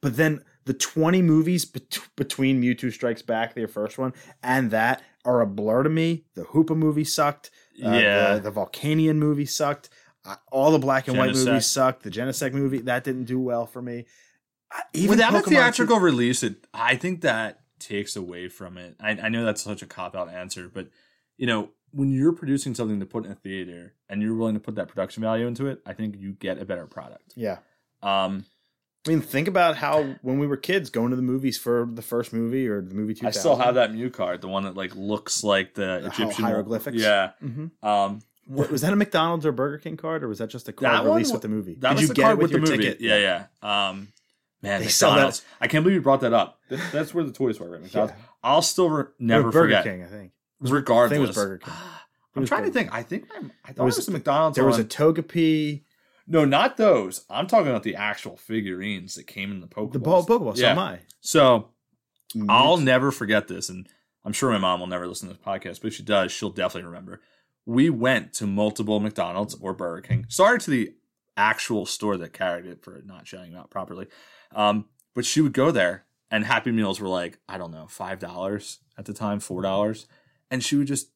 but 0.00 0.16
then 0.16 0.42
the 0.66 0.74
20 0.74 1.22
movies 1.22 1.64
bet- 1.64 1.98
between 2.16 2.60
Mewtwo 2.60 2.92
Strikes 2.92 3.22
Back, 3.22 3.54
their 3.54 3.68
first 3.68 3.96
one, 3.96 4.12
and 4.42 4.70
that 4.72 5.02
are 5.24 5.40
a 5.40 5.46
blur 5.46 5.82
to 5.84 5.88
me. 5.88 6.24
The 6.34 6.42
Hoopa 6.42 6.76
movie 6.76 7.04
sucked. 7.04 7.50
Uh, 7.82 7.90
yeah, 7.90 8.34
The, 8.34 8.50
the 8.50 8.52
Volcanion 8.52 9.16
movie 9.16 9.46
sucked. 9.46 9.88
Uh, 10.24 10.36
all 10.50 10.72
the 10.72 10.78
black 10.78 11.08
and 11.08 11.16
white 11.16 11.34
movies 11.34 11.66
sucked. 11.66 12.02
The 12.02 12.10
Genesect 12.10 12.52
movie, 12.52 12.80
that 12.80 13.04
didn't 13.04 13.24
do 13.24 13.40
well 13.40 13.64
for 13.64 13.80
me. 13.80 14.06
Uh, 14.76 14.80
even 14.92 15.10
without 15.10 15.34
a 15.34 15.38
Pokemon 15.38 15.48
theatrical 15.48 15.98
release, 16.00 16.42
it 16.42 16.66
I 16.74 16.96
think 16.96 17.20
that 17.20 17.60
takes 17.78 18.16
away 18.16 18.48
from 18.48 18.76
it. 18.76 18.96
I, 19.00 19.10
I 19.10 19.28
know 19.28 19.44
that's 19.44 19.62
such 19.62 19.82
a 19.82 19.86
cop 19.86 20.16
out 20.16 20.28
answer, 20.28 20.68
but 20.72 20.88
you 21.36 21.46
know 21.46 21.70
when 21.92 22.10
you're 22.10 22.32
producing 22.32 22.74
something 22.74 22.98
to 22.98 23.06
put 23.06 23.24
in 23.24 23.30
a 23.30 23.36
theater 23.36 23.94
and 24.08 24.20
you're 24.20 24.34
willing 24.34 24.54
to 24.54 24.60
put 24.60 24.74
that 24.74 24.88
production 24.88 25.22
value 25.22 25.46
into 25.46 25.66
it, 25.66 25.80
I 25.86 25.92
think 25.92 26.16
you 26.18 26.32
get 26.32 26.60
a 26.60 26.64
better 26.64 26.86
product. 26.86 27.34
Yeah. 27.36 27.58
Um, 28.02 28.44
I 29.06 29.10
mean, 29.10 29.20
think 29.20 29.46
about 29.48 29.76
how 29.76 30.16
when 30.22 30.38
we 30.38 30.46
were 30.46 30.56
kids 30.56 30.90
going 30.90 31.10
to 31.10 31.16
the 31.16 31.22
movies 31.22 31.56
for 31.58 31.88
the 31.90 32.02
first 32.02 32.32
movie 32.32 32.66
or 32.68 32.80
the 32.82 32.94
movie 32.94 33.14
2000. 33.14 33.26
I 33.28 33.30
still 33.40 33.56
have 33.56 33.76
that 33.76 33.92
Mew 33.94 34.10
card, 34.10 34.40
the 34.40 34.48
one 34.48 34.64
that 34.64 34.76
like 34.76 34.94
looks 34.96 35.44
like 35.44 35.74
the 35.74 36.00
The 36.02 36.06
Egyptian 36.06 36.44
hieroglyphics? 36.44 36.96
Yeah. 36.96 37.32
hmm 37.40 37.66
Um, 37.82 38.20
Was 38.48 38.80
that 38.82 38.92
a 38.92 38.96
McDonald's 38.96 39.46
or 39.46 39.52
Burger 39.52 39.78
King 39.78 39.96
card, 39.96 40.22
or 40.24 40.28
was 40.28 40.38
that 40.38 40.50
just 40.50 40.68
a 40.68 40.72
card 40.72 40.92
That 40.92 41.04
released 41.04 41.32
with 41.32 41.42
the 41.42 41.48
movie? 41.48 41.74
that 41.80 41.90
Did 41.90 41.94
was 41.94 42.02
you 42.02 42.08
the 42.08 42.14
get 42.14 42.22
card 42.22 42.32
it 42.38 42.42
with, 42.42 42.52
with 42.52 42.62
the 42.62 42.68
your 42.68 42.76
movie. 42.76 42.88
ticket? 42.90 43.00
Yeah, 43.00 43.46
yeah. 43.62 43.88
Um, 43.88 44.08
man, 44.62 44.80
They 44.80 44.86
McDonald's. 44.86 45.42
I 45.60 45.68
can't 45.68 45.84
believe 45.84 45.94
you 45.96 46.02
brought 46.02 46.20
that 46.22 46.32
up. 46.32 46.60
That's 46.92 47.12
where 47.14 47.24
the 47.24 47.32
toys 47.32 47.60
were. 47.60 47.70
Right? 47.70 47.82
McDonald's. 47.82 48.14
I'll 48.42 48.62
still 48.62 48.90
re- 48.90 49.04
never 49.18 49.50
Burger 49.50 49.66
forget. 49.76 49.84
King, 49.84 50.02
I 50.04 50.06
think. 50.06 50.32
Regardless, 50.60 51.12
I 51.12 51.14
think 51.16 51.24
it 51.24 51.26
was 51.28 51.36
Burger 51.36 51.58
King. 51.58 51.74
I'm 52.36 52.44
trying 52.46 52.62
Burger 52.62 52.72
to 52.72 52.78
think. 52.78 52.94
I 52.94 53.02
think 53.02 53.28
I'm, 53.36 53.52
I 53.64 53.72
thought 53.72 53.82
it 53.82 53.86
was- 53.86 53.96
was, 53.96 54.06
the 54.06 54.12
McDonald's. 54.12 54.56
There 54.56 54.64
was 54.66 54.78
a 54.78 54.84
Togepi, 54.84 55.82
no, 56.26 56.44
not 56.44 56.76
those. 56.76 57.24
I'm 57.30 57.46
talking 57.46 57.68
about 57.68 57.82
the 57.82 57.96
actual 57.96 58.36
figurines 58.36 59.14
that 59.14 59.26
came 59.26 59.50
in 59.52 59.60
the 59.60 59.66
Pokeball. 59.66 59.92
the 59.92 59.98
ball 59.98 60.24
Pokeball. 60.26 60.56
So 60.56 60.62
Yeah. 60.62 60.72
am 60.72 60.78
I. 60.78 61.00
So 61.20 61.70
I'll 62.48 62.76
never 62.76 63.10
forget 63.10 63.48
this, 63.48 63.68
and 63.68 63.88
I'm 64.24 64.32
sure 64.32 64.50
my 64.50 64.58
mom 64.58 64.80
will 64.80 64.86
never 64.88 65.06
listen 65.06 65.28
to 65.28 65.34
this 65.34 65.42
podcast, 65.44 65.80
but 65.80 65.88
if 65.88 65.94
she 65.94 66.02
does, 66.02 66.32
she'll 66.32 66.50
definitely 66.50 66.86
remember. 66.88 67.20
We 67.64 67.90
went 67.90 68.32
to 68.34 68.46
multiple 68.46 69.00
McDonald's 69.00 69.54
or 69.54 69.72
Burger 69.72 70.02
King. 70.02 70.26
Sorry 70.28 70.58
to 70.58 70.70
the 70.70 70.94
actual 71.36 71.86
store 71.86 72.16
that 72.16 72.32
carried 72.32 72.66
it 72.66 72.82
for 72.82 73.00
not 73.04 73.26
shouting 73.26 73.54
out 73.54 73.70
properly. 73.70 74.06
Um, 74.54 74.86
but 75.14 75.24
she 75.24 75.40
would 75.40 75.52
go 75.52 75.70
there, 75.70 76.04
and 76.30 76.44
Happy 76.44 76.72
Meals 76.72 77.00
were 77.00 77.08
like, 77.08 77.38
I 77.48 77.58
don't 77.58 77.70
know, 77.72 77.86
$5 77.88 78.78
at 78.98 79.04
the 79.04 79.12
time, 79.14 79.38
$4. 79.40 80.06
And 80.50 80.62
she 80.62 80.76
would 80.76 80.86
just 80.86 81.08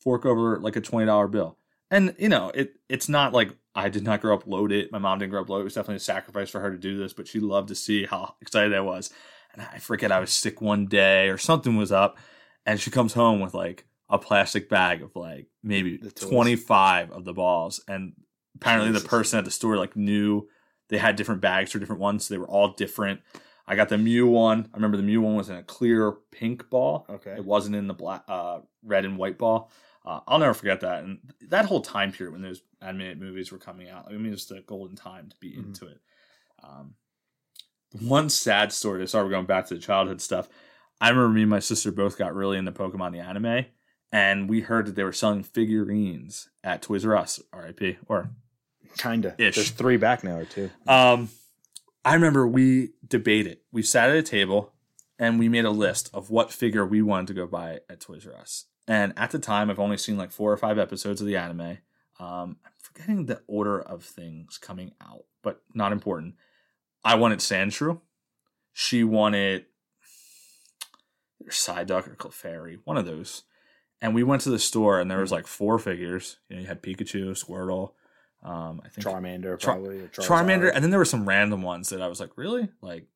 fork 0.00 0.24
over 0.26 0.58
like 0.58 0.76
a 0.76 0.80
$20 0.80 1.30
bill. 1.30 1.56
And, 1.90 2.14
you 2.18 2.28
know, 2.28 2.50
it 2.54 2.74
it's 2.88 3.08
not 3.08 3.32
like 3.32 3.50
I 3.74 3.88
did 3.88 4.04
not 4.04 4.20
grow 4.20 4.34
up 4.34 4.46
loaded. 4.46 4.90
My 4.92 4.98
mom 4.98 5.18
didn't 5.18 5.30
grow 5.30 5.42
up 5.42 5.48
loaded. 5.48 5.62
It 5.62 5.64
was 5.64 5.74
definitely 5.74 5.96
a 5.96 6.00
sacrifice 6.00 6.50
for 6.50 6.60
her 6.60 6.70
to 6.70 6.78
do 6.78 6.98
this, 6.98 7.12
but 7.12 7.28
she 7.28 7.40
loved 7.40 7.68
to 7.68 7.74
see 7.74 8.04
how 8.04 8.34
excited 8.40 8.74
I 8.74 8.80
was. 8.80 9.10
And 9.52 9.62
I 9.62 9.78
forget 9.78 10.12
I 10.12 10.20
was 10.20 10.30
sick 10.30 10.60
one 10.60 10.86
day 10.86 11.28
or 11.28 11.38
something 11.38 11.76
was 11.76 11.90
up, 11.90 12.18
and 12.64 12.80
she 12.80 12.90
comes 12.90 13.14
home 13.14 13.40
with 13.40 13.54
like 13.54 13.86
a 14.08 14.18
plastic 14.18 14.68
bag 14.68 15.02
of 15.02 15.14
like 15.16 15.48
maybe 15.62 15.98
25 15.98 17.10
of 17.10 17.24
the 17.24 17.32
balls. 17.32 17.82
And 17.88 18.14
apparently 18.56 18.90
Jesus. 18.90 19.02
the 19.02 19.08
person 19.08 19.38
at 19.38 19.44
the 19.44 19.50
store 19.50 19.76
like 19.76 19.96
knew 19.96 20.48
they 20.88 20.98
had 20.98 21.16
different 21.16 21.40
bags 21.40 21.72
for 21.72 21.78
different 21.78 22.00
ones. 22.00 22.26
So 22.26 22.34
they 22.34 22.38
were 22.38 22.48
all 22.48 22.74
different. 22.74 23.20
I 23.66 23.76
got 23.76 23.88
the 23.88 23.98
Mew 23.98 24.26
one. 24.26 24.68
I 24.72 24.76
remember 24.76 24.96
the 24.96 25.04
Mew 25.04 25.22
one 25.22 25.36
was 25.36 25.48
in 25.48 25.56
a 25.56 25.62
clear 25.62 26.12
pink 26.32 26.68
ball. 26.70 27.06
Okay. 27.08 27.32
It 27.32 27.44
wasn't 27.44 27.76
in 27.76 27.86
the 27.86 27.94
black, 27.94 28.24
uh, 28.26 28.60
red 28.82 29.04
and 29.04 29.16
white 29.16 29.38
ball. 29.38 29.70
Uh, 30.04 30.20
I'll 30.26 30.38
never 30.38 30.54
forget 30.54 30.80
that. 30.80 31.04
And 31.04 31.18
that 31.48 31.66
whole 31.66 31.82
time 31.82 32.10
period 32.12 32.32
when 32.32 32.42
those 32.42 32.62
animated 32.80 33.20
movies 33.20 33.52
were 33.52 33.58
coming 33.58 33.88
out, 33.88 34.06
I 34.08 34.12
mean, 34.12 34.26
it 34.26 34.30
was 34.30 34.46
the 34.46 34.60
golden 34.66 34.96
time 34.96 35.28
to 35.28 35.36
be 35.40 35.52
Mhm. 35.52 35.66
into 35.66 35.86
it. 35.88 36.00
Um, 36.62 36.94
one 38.00 38.30
sad 38.30 38.72
story. 38.72 39.06
Sorry, 39.06 39.24
we're 39.24 39.30
going 39.30 39.46
back 39.46 39.66
to 39.66 39.74
the 39.74 39.80
childhood 39.80 40.20
stuff. 40.20 40.48
I 41.00 41.08
remember 41.10 41.30
me 41.30 41.42
and 41.42 41.50
my 41.50 41.58
sister 41.60 41.90
both 41.90 42.16
got 42.18 42.34
really 42.34 42.56
into 42.58 42.72
Pokemon 42.72 43.12
the 43.12 43.18
anime, 43.20 43.66
and 44.12 44.48
we 44.48 44.60
heard 44.60 44.86
that 44.86 44.94
they 44.94 45.02
were 45.04 45.12
selling 45.12 45.42
figurines 45.42 46.48
at 46.62 46.82
Toys 46.82 47.04
R 47.04 47.16
Us, 47.16 47.40
RIP, 47.52 47.98
or 48.06 48.30
Kinda. 48.96 49.34
Ish. 49.38 49.54
There's 49.54 49.70
three 49.70 49.96
back 49.96 50.24
now 50.24 50.36
or 50.38 50.44
two. 50.44 50.70
um, 50.88 51.28
I 52.04 52.14
remember 52.14 52.46
we 52.46 52.90
debated. 53.06 53.58
We 53.70 53.82
sat 53.82 54.08
at 54.10 54.16
a 54.16 54.22
table 54.22 54.72
and 55.18 55.38
we 55.38 55.48
made 55.48 55.64
a 55.66 55.70
list 55.70 56.10
of 56.14 56.30
what 56.30 56.50
figure 56.52 56.84
we 56.86 57.02
wanted 57.02 57.26
to 57.28 57.34
go 57.34 57.46
buy 57.46 57.80
at 57.90 58.00
Toys 58.00 58.26
R 58.26 58.34
Us. 58.36 58.64
And 58.90 59.12
at 59.16 59.30
the 59.30 59.38
time, 59.38 59.70
I've 59.70 59.78
only 59.78 59.96
seen 59.96 60.16
like 60.16 60.32
four 60.32 60.52
or 60.52 60.56
five 60.56 60.76
episodes 60.76 61.20
of 61.20 61.28
the 61.28 61.36
anime. 61.36 61.78
Um, 62.18 62.56
I'm 62.64 62.72
forgetting 62.82 63.26
the 63.26 63.40
order 63.46 63.80
of 63.80 64.02
things 64.02 64.58
coming 64.58 64.90
out, 65.00 65.26
but 65.44 65.62
not 65.72 65.92
important. 65.92 66.34
I 67.04 67.14
wanted 67.14 67.38
Sandshrew. 67.38 68.00
She 68.72 69.04
wanted 69.04 69.66
Psyduck 71.48 72.08
or 72.08 72.16
Clefairy, 72.16 72.80
one 72.82 72.96
of 72.96 73.06
those. 73.06 73.44
and 74.02 74.12
we 74.12 74.24
went 74.24 74.42
to 74.42 74.50
the 74.50 74.58
store, 74.58 74.98
and 74.98 75.08
there 75.08 75.20
was 75.20 75.30
like 75.30 75.46
four 75.46 75.78
figures. 75.78 76.38
You 76.48 76.56
know, 76.56 76.62
you 76.62 76.68
had 76.68 76.82
Pikachu, 76.82 77.30
Squirtle, 77.30 77.92
um, 78.42 78.82
I 78.84 78.88
think 78.88 79.06
Charmander, 79.06 79.56
Char- 79.56 79.74
probably. 79.76 80.00
or 80.00 80.08
Charmander, 80.08 80.72
and 80.74 80.82
then 80.82 80.90
there 80.90 80.98
were 80.98 81.04
some 81.04 81.28
random 81.28 81.62
ones 81.62 81.90
that 81.90 82.02
I 82.02 82.08
was 82.08 82.18
like, 82.18 82.36
really, 82.36 82.70
like, 82.82 83.06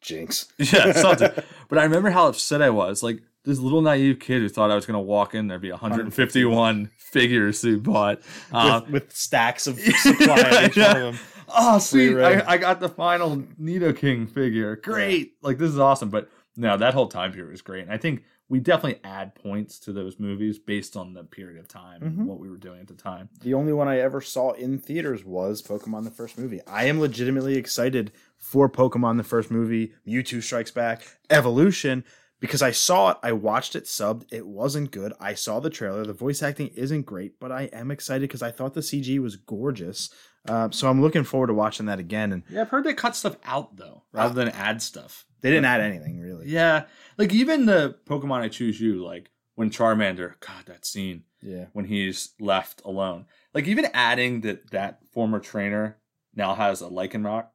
Jynx. 0.00 0.48
yeah, 0.58 0.90
something. 0.90 1.30
but 1.68 1.78
I 1.78 1.84
remember 1.84 2.10
how 2.10 2.26
upset 2.26 2.62
I 2.62 2.70
was, 2.70 3.02
like 3.02 3.22
this 3.44 3.58
little 3.58 3.80
naive 3.82 4.18
kid 4.20 4.42
who 4.42 4.48
thought 4.48 4.70
I 4.70 4.74
was 4.74 4.86
gonna 4.86 5.00
walk 5.00 5.34
in 5.34 5.46
there'd 5.48 5.60
be 5.62 5.70
151 5.70 6.90
figures 6.96 7.62
he 7.62 7.76
bought. 7.76 8.20
Uh, 8.52 8.80
with, 8.84 8.92
with 8.92 9.16
stacks 9.16 9.66
of 9.66 9.78
supply 9.98 10.70
Yeah. 10.76 10.96
of 11.08 11.44
oh, 11.48 11.78
sweet! 11.78 12.16
I, 12.18 12.42
I 12.46 12.56
got 12.58 12.80
the 12.80 12.88
final 12.88 13.36
Nidoking 13.60 14.30
figure. 14.30 14.76
Great! 14.76 15.34
Like 15.42 15.58
this 15.58 15.70
is 15.70 15.78
awesome. 15.78 16.10
But 16.10 16.28
no, 16.56 16.76
that 16.76 16.94
whole 16.94 17.08
time 17.08 17.32
period 17.32 17.50
was 17.52 17.62
great, 17.62 17.82
and 17.84 17.92
I 17.92 17.96
think 17.96 18.24
we 18.48 18.58
definitely 18.58 19.00
add 19.04 19.34
points 19.36 19.78
to 19.78 19.92
those 19.92 20.18
movies 20.18 20.58
based 20.58 20.96
on 20.96 21.14
the 21.14 21.22
period 21.22 21.60
of 21.60 21.68
time 21.68 22.00
Mhm. 22.00 22.06
and 22.18 22.26
what 22.26 22.40
we 22.40 22.50
were 22.50 22.56
doing 22.56 22.80
at 22.80 22.88
the 22.88 22.94
time. 22.94 23.28
The 23.42 23.54
only 23.54 23.72
one 23.72 23.86
I 23.86 24.00
ever 24.00 24.20
saw 24.20 24.50
in 24.52 24.78
theaters 24.78 25.24
was 25.24 25.62
Pokemon 25.62 26.02
the 26.02 26.10
first 26.10 26.36
movie. 26.36 26.60
I 26.66 26.86
am 26.86 26.98
legitimately 26.98 27.54
excited 27.56 28.10
for 28.36 28.68
Pokemon 28.68 29.18
the 29.18 29.22
first 29.22 29.52
movie, 29.52 29.92
Mewtwo 30.04 30.42
Strikes 30.42 30.72
Back, 30.72 31.02
Evolution, 31.30 32.02
because 32.40 32.62
I 32.62 32.70
saw 32.72 33.10
it, 33.10 33.18
I 33.22 33.32
watched 33.32 33.76
it 33.76 33.84
subbed, 33.84 34.24
it 34.32 34.46
wasn't 34.46 34.90
good. 34.90 35.12
I 35.20 35.34
saw 35.34 35.60
the 35.60 35.70
trailer, 35.70 36.04
the 36.04 36.12
voice 36.12 36.42
acting 36.42 36.68
isn't 36.74 37.02
great, 37.06 37.38
but 37.38 37.52
I 37.52 37.64
am 37.72 37.90
excited 37.90 38.22
because 38.22 38.42
I 38.42 38.50
thought 38.50 38.74
the 38.74 38.80
CG 38.80 39.18
was 39.20 39.36
gorgeous. 39.36 40.10
Uh, 40.48 40.70
so 40.70 40.88
I'm 40.88 41.02
looking 41.02 41.22
forward 41.24 41.48
to 41.48 41.54
watching 41.54 41.86
that 41.86 41.98
again. 41.98 42.32
And 42.32 42.42
Yeah, 42.48 42.62
I've 42.62 42.70
heard 42.70 42.84
they 42.84 42.94
cut 42.94 43.14
stuff 43.14 43.36
out 43.44 43.76
though, 43.76 44.04
rather 44.12 44.34
than 44.34 44.48
add 44.48 44.80
stuff. 44.82 45.26
they 45.42 45.50
didn't 45.50 45.66
add 45.66 45.80
anything 45.82 46.18
really. 46.18 46.48
Yeah, 46.48 46.84
like 47.18 47.32
even 47.34 47.66
the 47.66 47.96
Pokemon 48.06 48.40
I 48.40 48.48
choose 48.48 48.80
you, 48.80 49.04
like 49.04 49.30
when 49.54 49.70
Charmander, 49.70 50.34
God, 50.40 50.64
that 50.66 50.86
scene 50.86 51.24
Yeah. 51.42 51.66
when 51.74 51.84
he's 51.84 52.30
left 52.40 52.80
alone, 52.86 53.26
like 53.52 53.66
even 53.68 53.86
adding 53.92 54.40
that 54.42 54.70
that 54.70 55.00
former 55.12 55.40
trainer 55.40 55.98
now 56.34 56.54
has 56.54 56.80
a 56.80 56.86
Lycanroc, 56.86 57.48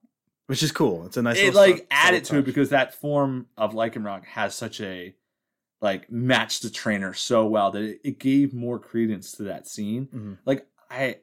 Which 0.48 0.62
is 0.62 0.72
cool. 0.72 1.06
It's 1.06 1.18
a 1.18 1.22
nice 1.22 1.38
it 1.40 1.54
like 1.56 1.88
added 1.90 2.24
to 2.26 2.38
it 2.38 2.46
because 2.46 2.70
that 2.70 2.94
form 2.94 3.48
of 3.58 3.74
Lycanroc 3.74 4.26
has 4.26 4.54
such 4.56 4.80
a 4.82 5.16
like 5.82 6.10
matched 6.12 6.62
the 6.64 6.70
trainer 6.70 7.14
so 7.14 7.48
well 7.48 7.72
that 7.72 7.82
it, 7.82 8.02
it 8.04 8.20
gave 8.20 8.54
more 8.54 8.80
credence 8.80 9.32
to 9.34 9.44
that 9.44 9.68
scene. 9.68 10.08
Mhm. 10.14 10.38
Like 10.46 10.68
I. 10.90 11.18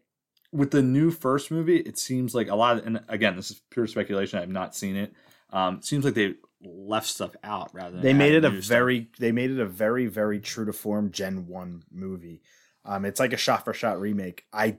With 0.55 0.71
the 0.71 0.83
new 0.83 1.11
first 1.11 1.51
movie, 1.51 1.79
it 1.79 1.97
seems 1.97 2.35
like 2.35 2.49
a 2.49 2.55
lot 2.55 2.77
of, 2.77 2.87
and 2.87 3.01
again, 3.09 3.37
this 3.37 3.51
is 3.51 3.63
pure 3.71 3.87
speculation. 3.87 4.39
I've 4.39 4.51
not 4.51 4.75
seen 4.75 4.97
it. 4.97 5.15
Um, 5.49 5.77
it 5.77 5.85
seems 5.87 6.05
like 6.05 6.13
they 6.13 6.35
left 6.63 7.07
stuff 7.07 7.35
out 7.43 7.71
rather 7.73 7.93
than 7.93 8.03
they 8.03 8.13
made 8.13 8.35
it 8.35 8.45
a 8.45 8.51
stuff. 8.51 8.65
very 8.65 9.09
they 9.19 9.33
made 9.33 9.51
it 9.51 9.59
a 9.59 9.65
very 9.67 10.07
very 10.09 10.39
true 10.41 10.65
to 10.65 10.73
form 10.73 11.11
gen 11.11 11.49
1 11.49 11.83
movie 11.91 12.41
um 12.85 13.05
it's 13.05 13.19
like 13.19 13.33
a 13.33 13.37
shot 13.37 13.65
for 13.65 13.75
shot 13.75 13.99
remake 14.01 14.45
i 14.53 14.77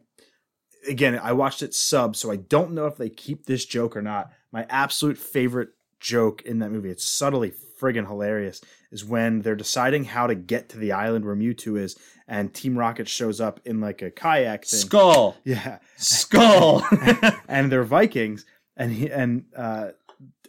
again 0.87 1.19
i 1.19 1.31
watched 1.31 1.61
it 1.61 1.73
sub 1.73 2.15
so 2.15 2.31
i 2.31 2.35
don't 2.35 2.71
know 2.71 2.85
if 2.85 2.97
they 2.97 3.09
keep 3.09 3.45
this 3.45 3.65
joke 3.65 3.95
or 3.95 4.01
not 4.01 4.31
my 4.51 4.65
absolute 4.69 5.17
favorite 5.17 5.69
joke 5.99 6.41
in 6.43 6.59
that 6.59 6.71
movie 6.71 6.89
it's 6.89 7.05
subtly 7.05 7.53
friggin 7.79 8.07
hilarious 8.07 8.61
is 8.91 9.03
when 9.03 9.41
they're 9.41 9.55
deciding 9.55 10.05
how 10.05 10.27
to 10.27 10.35
get 10.35 10.69
to 10.69 10.77
the 10.77 10.91
island 10.91 11.25
where 11.25 11.35
mewtwo 11.35 11.79
is 11.79 11.97
and 12.27 12.53
team 12.53 12.77
rocket 12.77 13.07
shows 13.07 13.41
up 13.41 13.59
in 13.65 13.79
like 13.79 14.01
a 14.01 14.11
kayak 14.11 14.65
thing 14.65 14.79
skull, 14.79 15.35
yeah 15.43 15.79
skull. 15.97 16.85
and 17.47 17.71
they're 17.71 17.83
Vikings, 17.83 18.45
and 18.77 18.91
he 18.91 19.09
and 19.09 19.45
uh, 19.55 19.89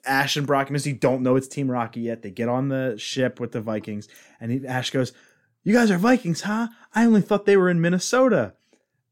Ash 0.07 0.37
and 0.37 0.47
Brock 0.47 0.69
and 0.69 0.73
Misty 0.73 0.93
don't 0.93 1.23
know 1.23 1.37
it's 1.37 1.49
Team 1.49 1.71
Rocket 1.71 2.01
yet. 2.01 2.23
They 2.23 2.31
get 2.31 2.49
on 2.49 2.69
the 2.69 2.97
ship 2.99 3.41
with 3.41 3.53
the 3.53 3.61
Vikings, 3.61 4.09
and 4.41 4.53
he, 4.53 4.67
Ash 4.67 4.91
goes, 4.91 5.13
"You 5.63 5.73
guys 5.73 5.91
are 5.91 5.99
Vikings, 5.99 6.43
huh? 6.43 6.69
I 6.95 7.05
only 7.05 7.23
thought 7.23 7.47
they 7.47 7.57
were 7.57 7.71
in 7.71 7.81
Minnesota," 7.81 8.55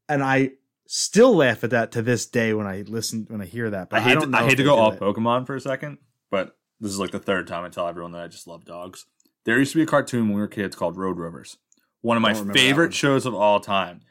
and 0.07 0.23
I 0.23 0.51
still 0.95 1.35
laugh 1.35 1.63
at 1.63 1.71
that 1.71 1.91
to 1.91 2.03
this 2.03 2.27
day 2.27 2.53
when 2.53 2.67
I 2.67 2.83
listen 2.87 3.25
when 3.27 3.41
I 3.41 3.45
hear 3.45 3.71
that. 3.71 3.89
But 3.89 3.97
I 3.97 4.01
hate, 4.01 4.13
don't 4.13 4.31
to, 4.31 4.37
I 4.37 4.43
hate 4.43 4.57
to 4.57 4.63
go 4.63 4.77
off 4.77 4.95
it. 4.95 4.99
Pokemon 4.99 5.47
for 5.47 5.55
a 5.55 5.59
second, 5.59 5.97
but 6.29 6.55
this 6.79 6.91
is 6.91 6.99
like 6.99 7.09
the 7.09 7.19
third 7.19 7.47
time 7.47 7.65
I 7.65 7.69
tell 7.69 7.87
everyone 7.87 8.11
that 8.11 8.21
I 8.21 8.27
just 8.27 8.47
love 8.47 8.63
dogs. 8.63 9.07
There 9.43 9.57
used 9.57 9.71
to 9.71 9.79
be 9.79 9.83
a 9.83 9.87
cartoon 9.87 10.27
when 10.27 10.35
we 10.35 10.41
were 10.41 10.47
kids 10.47 10.75
called 10.75 10.95
Road 10.95 11.17
Rovers, 11.17 11.57
one 12.01 12.15
of 12.15 12.21
my 12.21 12.29
Don't 12.29 12.41
remember 12.41 12.53
that 12.53 12.59
one. 12.59 12.69
favorite 12.69 12.93
shows 12.93 13.25
of 13.25 13.33
all 13.33 13.59
time. 13.59 14.01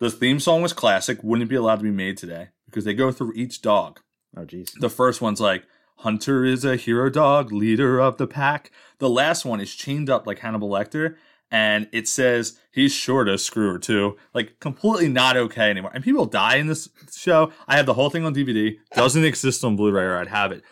The 0.00 0.10
theme 0.10 0.40
song 0.40 0.62
was 0.62 0.72
classic, 0.72 1.22
wouldn't 1.22 1.50
be 1.50 1.56
allowed 1.56 1.76
to 1.76 1.82
be 1.82 1.90
made 1.90 2.16
today 2.16 2.48
because 2.64 2.84
they 2.84 2.94
go 2.94 3.12
through 3.12 3.34
each 3.34 3.60
dog. 3.60 4.00
Oh, 4.36 4.46
jeez. 4.46 4.72
The 4.80 4.90
first 4.90 5.20
one's 5.20 5.40
like, 5.40 5.64
Hunter 5.98 6.44
is 6.44 6.64
a 6.64 6.76
hero 6.76 7.10
dog, 7.10 7.52
leader 7.52 8.00
of 8.00 8.16
the 8.16 8.26
pack. 8.26 8.72
The 8.98 9.08
last 9.08 9.44
one 9.44 9.60
is 9.60 9.74
chained 9.74 10.10
up 10.10 10.26
like 10.26 10.40
Hannibal 10.40 10.68
Lecter, 10.68 11.16
and 11.50 11.88
it 11.92 12.08
says 12.08 12.58
he's 12.72 12.92
sure 12.92 13.24
to 13.24 13.38
screw 13.38 13.72
her 13.72 13.78
too. 13.78 14.16
Like, 14.32 14.58
completely 14.60 15.08
not 15.08 15.36
okay 15.36 15.70
anymore. 15.70 15.92
And 15.94 16.02
people 16.02 16.26
die 16.26 16.56
in 16.56 16.66
this 16.66 16.88
show. 17.14 17.52
I 17.68 17.76
have 17.76 17.86
the 17.86 17.94
whole 17.94 18.10
thing 18.10 18.24
on 18.24 18.34
DVD. 18.34 18.76
Doesn't 18.94 19.24
exist 19.24 19.64
on 19.64 19.76
Blu 19.76 19.92
ray, 19.92 20.02
or 20.04 20.16
I'd 20.18 20.28
have 20.28 20.50
it. 20.52 20.62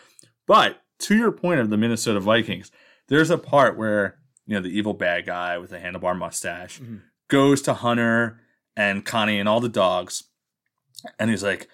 But 0.46 0.82
to 1.00 1.16
your 1.16 1.30
point 1.32 1.60
of 1.60 1.70
the 1.70 1.76
Minnesota 1.76 2.20
Vikings, 2.20 2.70
there's 3.08 3.30
a 3.30 3.38
part 3.38 3.76
where, 3.76 4.18
you 4.46 4.54
know, 4.54 4.60
the 4.62 4.76
evil 4.76 4.94
bad 4.94 5.26
guy 5.26 5.58
with 5.58 5.70
the 5.70 5.78
handlebar 5.78 6.16
mustache 6.18 6.80
Mhm. 6.80 7.02
goes 7.28 7.62
to 7.62 7.74
Hunter 7.74 8.40
and 8.76 9.04
Connie 9.04 9.38
and 9.38 9.48
all 9.48 9.60
the 9.60 9.68
dogs, 9.68 10.24
and 11.18 11.30
he's 11.30 11.42
like, 11.42 11.68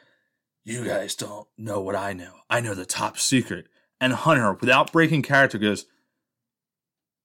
you 0.64 0.84
guys 0.84 1.14
don't 1.14 1.48
know 1.56 1.80
what 1.80 1.94
I 1.96 2.12
know. 2.12 2.40
I 2.50 2.60
know 2.60 2.74
the 2.74 2.84
top 2.84 3.18
secret. 3.18 3.66
And 4.00 4.12
Hunter, 4.12 4.52
without 4.54 4.92
breaking 4.92 5.22
character, 5.22 5.56
goes, 5.58 5.86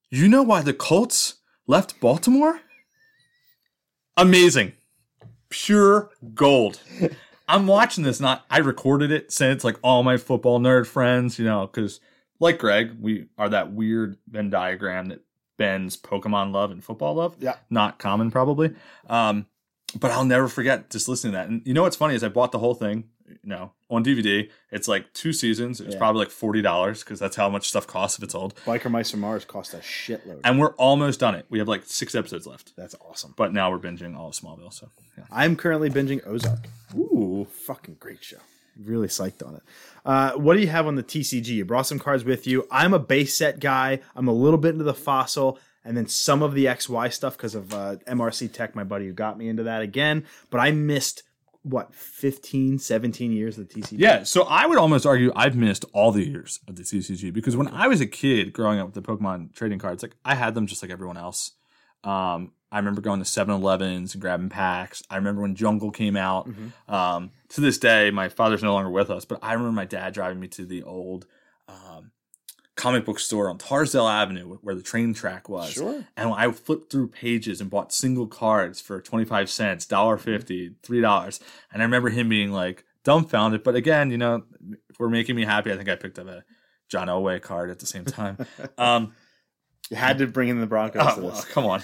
You 0.09 0.27
know 0.27 0.43
why 0.43 0.61
the 0.61 0.73
Colts 0.73 1.35
left 1.67 1.99
Baltimore? 1.99 2.61
Amazing. 4.17 4.73
Pure 5.49 6.11
gold. 6.33 6.81
I'm 7.47 7.67
watching 7.67 8.03
this, 8.03 8.19
not 8.19 8.45
I 8.49 8.59
recorded 8.59 9.11
it, 9.11 9.31
since 9.31 9.63
like 9.63 9.77
all 9.83 10.03
my 10.03 10.17
football 10.17 10.59
nerd 10.59 10.87
friends, 10.87 11.37
you 11.37 11.45
know, 11.45 11.67
because 11.67 11.99
like 12.39 12.57
Greg, 12.57 12.97
we 12.99 13.27
are 13.37 13.49
that 13.49 13.73
weird 13.73 14.17
Venn 14.27 14.49
diagram 14.49 15.07
that 15.07 15.21
bends 15.57 15.97
Pokemon 15.97 16.51
love 16.53 16.71
and 16.71 16.83
football 16.83 17.15
love. 17.15 17.35
Yeah. 17.39 17.55
Not 17.69 17.99
common, 17.99 18.31
probably. 18.31 18.73
Um, 19.07 19.45
but 19.99 20.11
I'll 20.11 20.25
never 20.25 20.47
forget 20.47 20.89
just 20.89 21.07
listening 21.07 21.33
to 21.33 21.37
that. 21.37 21.49
And 21.49 21.61
you 21.65 21.73
know 21.73 21.83
what's 21.83 21.95
funny 21.95 22.15
is 22.15 22.23
I 22.23 22.29
bought 22.29 22.51
the 22.51 22.59
whole 22.59 22.73
thing, 22.73 23.05
you 23.27 23.37
know, 23.43 23.71
on 23.89 24.03
DVD. 24.03 24.49
It's 24.71 24.87
like 24.87 25.11
two 25.13 25.33
seasons. 25.33 25.79
It's 25.81 25.93
Yeah. 25.93 25.97
probably 25.99 26.19
like 26.19 26.29
forty 26.31 26.61
dollars 26.61 27.03
because 27.03 27.19
that's 27.19 27.35
how 27.35 27.49
much 27.49 27.69
stuff 27.69 27.87
costs 27.87 28.17
if 28.17 28.23
it's 28.23 28.35
old. 28.35 28.55
Biker 28.65 28.89
Mice 28.91 29.11
from 29.11 29.21
Mars 29.21 29.45
cost 29.45 29.73
a 29.73 29.77
shitload. 29.77 30.41
And 30.43 30.59
we're 30.59 30.73
almost 30.75 31.19
done 31.19 31.35
it. 31.35 31.45
We 31.49 31.59
have 31.59 31.67
like 31.67 31.83
six 31.85 32.15
episodes 32.15 32.45
left. 32.47 32.75
That's 32.75 32.95
awesome. 33.07 33.33
But 33.37 33.53
now 33.53 33.71
we're 33.71 33.79
binging 33.79 34.15
all 34.17 34.29
of 34.29 34.33
Smallville. 34.33 34.73
So 34.73 34.89
yeah. 35.17 35.23
I'm 35.31 35.55
currently 35.55 35.89
binging 35.89 36.25
Ozark. 36.27 36.67
Ooh. 36.95 37.47
fucking 37.65 37.97
great 37.99 38.23
show. 38.23 38.37
Really 38.83 39.07
psyched 39.07 39.45
on 39.45 39.55
it. 39.55 39.61
Uh, 40.05 40.31
what 40.33 40.55
do 40.55 40.59
you 40.61 40.67
have 40.67 40.87
on 40.87 40.95
the 40.95 41.03
TCG? 41.03 41.47
You 41.47 41.65
brought 41.65 41.85
some 41.87 41.99
cards 41.99 42.23
with 42.23 42.47
you. 42.47 42.67
I'm 42.71 42.93
a 42.93 42.99
base 42.99 43.35
set 43.37 43.59
guy. 43.59 43.99
I'm 44.15 44.27
a 44.27 44.33
little 44.33 44.57
bit 44.57 44.71
into 44.73 44.83
the 44.83 44.93
fossil 44.95 45.59
and 45.85 45.95
then 45.95 46.07
some 46.07 46.41
of 46.41 46.53
the 46.55 46.65
XY 46.65 47.11
stuff 47.13 47.37
because 47.37 47.55
of 47.55 47.73
uh, 47.73 47.97
MRC 48.07 48.51
Tech, 48.51 48.73
my 48.75 48.83
buddy 48.83 49.05
who 49.05 49.13
got 49.13 49.37
me 49.37 49.47
into 49.47 49.63
that 49.63 49.81
again. 49.81 50.25
But 50.49 50.59
I 50.59 50.71
missed 50.71 51.21
what 51.63 51.93
15, 51.95 52.77
17 52.77 53.31
years 53.31 53.57
of 53.57 53.67
the 53.67 53.81
TCG. 53.81 53.95
Yeah, 53.97 54.23
so 54.23 54.43
I 54.43 54.65
would 54.65 54.77
almost 54.77 55.05
argue 55.05 55.31
I've 55.35 55.55
missed 55.55 55.85
all 55.93 56.11
the 56.11 56.23
years 56.23 56.59
of 56.67 56.75
the 56.75 56.83
CCG 56.83 57.33
because 57.33 57.55
when 57.55 57.67
I 57.69 57.87
was 57.87 58.01
a 58.01 58.05
kid 58.05 58.53
growing 58.53 58.79
up 58.79 58.85
with 58.93 58.95
the 58.95 59.01
Pokemon 59.01 59.53
trading 59.53 59.79
cards, 59.79 60.03
like 60.03 60.15
I 60.25 60.35
had 60.35 60.55
them 60.55 60.67
just 60.67 60.81
like 60.83 60.91
everyone 60.91 61.17
else. 61.17 61.51
Um, 62.03 62.51
I 62.71 62.79
remember 62.79 63.01
going 63.01 63.19
to 63.19 63.25
7-Elevens 63.25 64.13
and 64.13 64.21
grabbing 64.21 64.49
packs. 64.49 65.03
I 65.09 65.15
remember 65.15 65.41
when 65.41 65.55
Jungle 65.55 65.91
came 65.91 66.17
out. 66.17 66.49
Mhm. 66.49 66.91
Um, 66.93 67.31
to 67.49 67.61
this 67.61 67.77
day, 67.77 68.09
my 68.11 68.29
father's 68.29 68.63
no 68.63 68.73
longer 68.73 68.89
with 68.89 69.09
us, 69.09 69.25
but 69.25 69.39
I 69.41 69.53
remember 69.53 69.71
my 69.73 69.85
dad 69.85 70.13
driving 70.13 70.39
me 70.39 70.47
to 70.49 70.65
the 70.65 70.83
old 70.83 71.25
um, 71.69 72.11
comic 72.75 73.05
book 73.05 73.19
store 73.19 73.49
on 73.49 73.57
Torresdale 73.57 74.11
Avenue 74.11 74.57
where 74.61 74.75
the 74.75 74.81
train 74.81 75.13
track 75.13 75.47
was. 75.47 75.71
Sure. 75.71 76.05
And 76.17 76.33
I 76.33 76.51
flipped 76.51 76.91
through 76.91 77.09
pages 77.09 77.61
and 77.61 77.69
bought 77.69 77.93
single 77.93 78.27
cards 78.27 78.81
for 78.81 78.99
25 78.99 79.49
cents, 79.49 79.85
$1.50, 79.85 80.75
$3. 80.83 81.39
And 81.71 81.81
I 81.81 81.85
remember 81.85 82.09
him 82.09 82.29
being 82.29 82.51
like 82.51 82.83
dumbfounded. 83.03 83.63
But 83.63 83.75
again, 83.75 84.09
you 84.11 84.17
know, 84.17 84.43
for 84.95 85.09
making 85.09 85.35
me 85.35 85.45
happy, 85.45 85.71
I 85.71 85.77
think 85.77 85.89
I 85.89 85.95
picked 85.95 86.17
up 86.17 86.27
a 86.27 86.43
John 86.89 87.07
Elway 87.07 87.41
card 87.41 87.69
at 87.69 87.79
the 87.79 87.85
same 87.85 88.05
time. 88.05 88.37
um, 88.77 89.13
You 89.89 89.97
had 89.97 90.17
to 90.19 90.27
bring 90.27 90.49
in 90.49 90.59
the 90.59 90.67
Broncos 90.67 91.03
oh, 91.17 91.21
well, 91.21 91.45
come 91.51 91.65
on. 91.65 91.81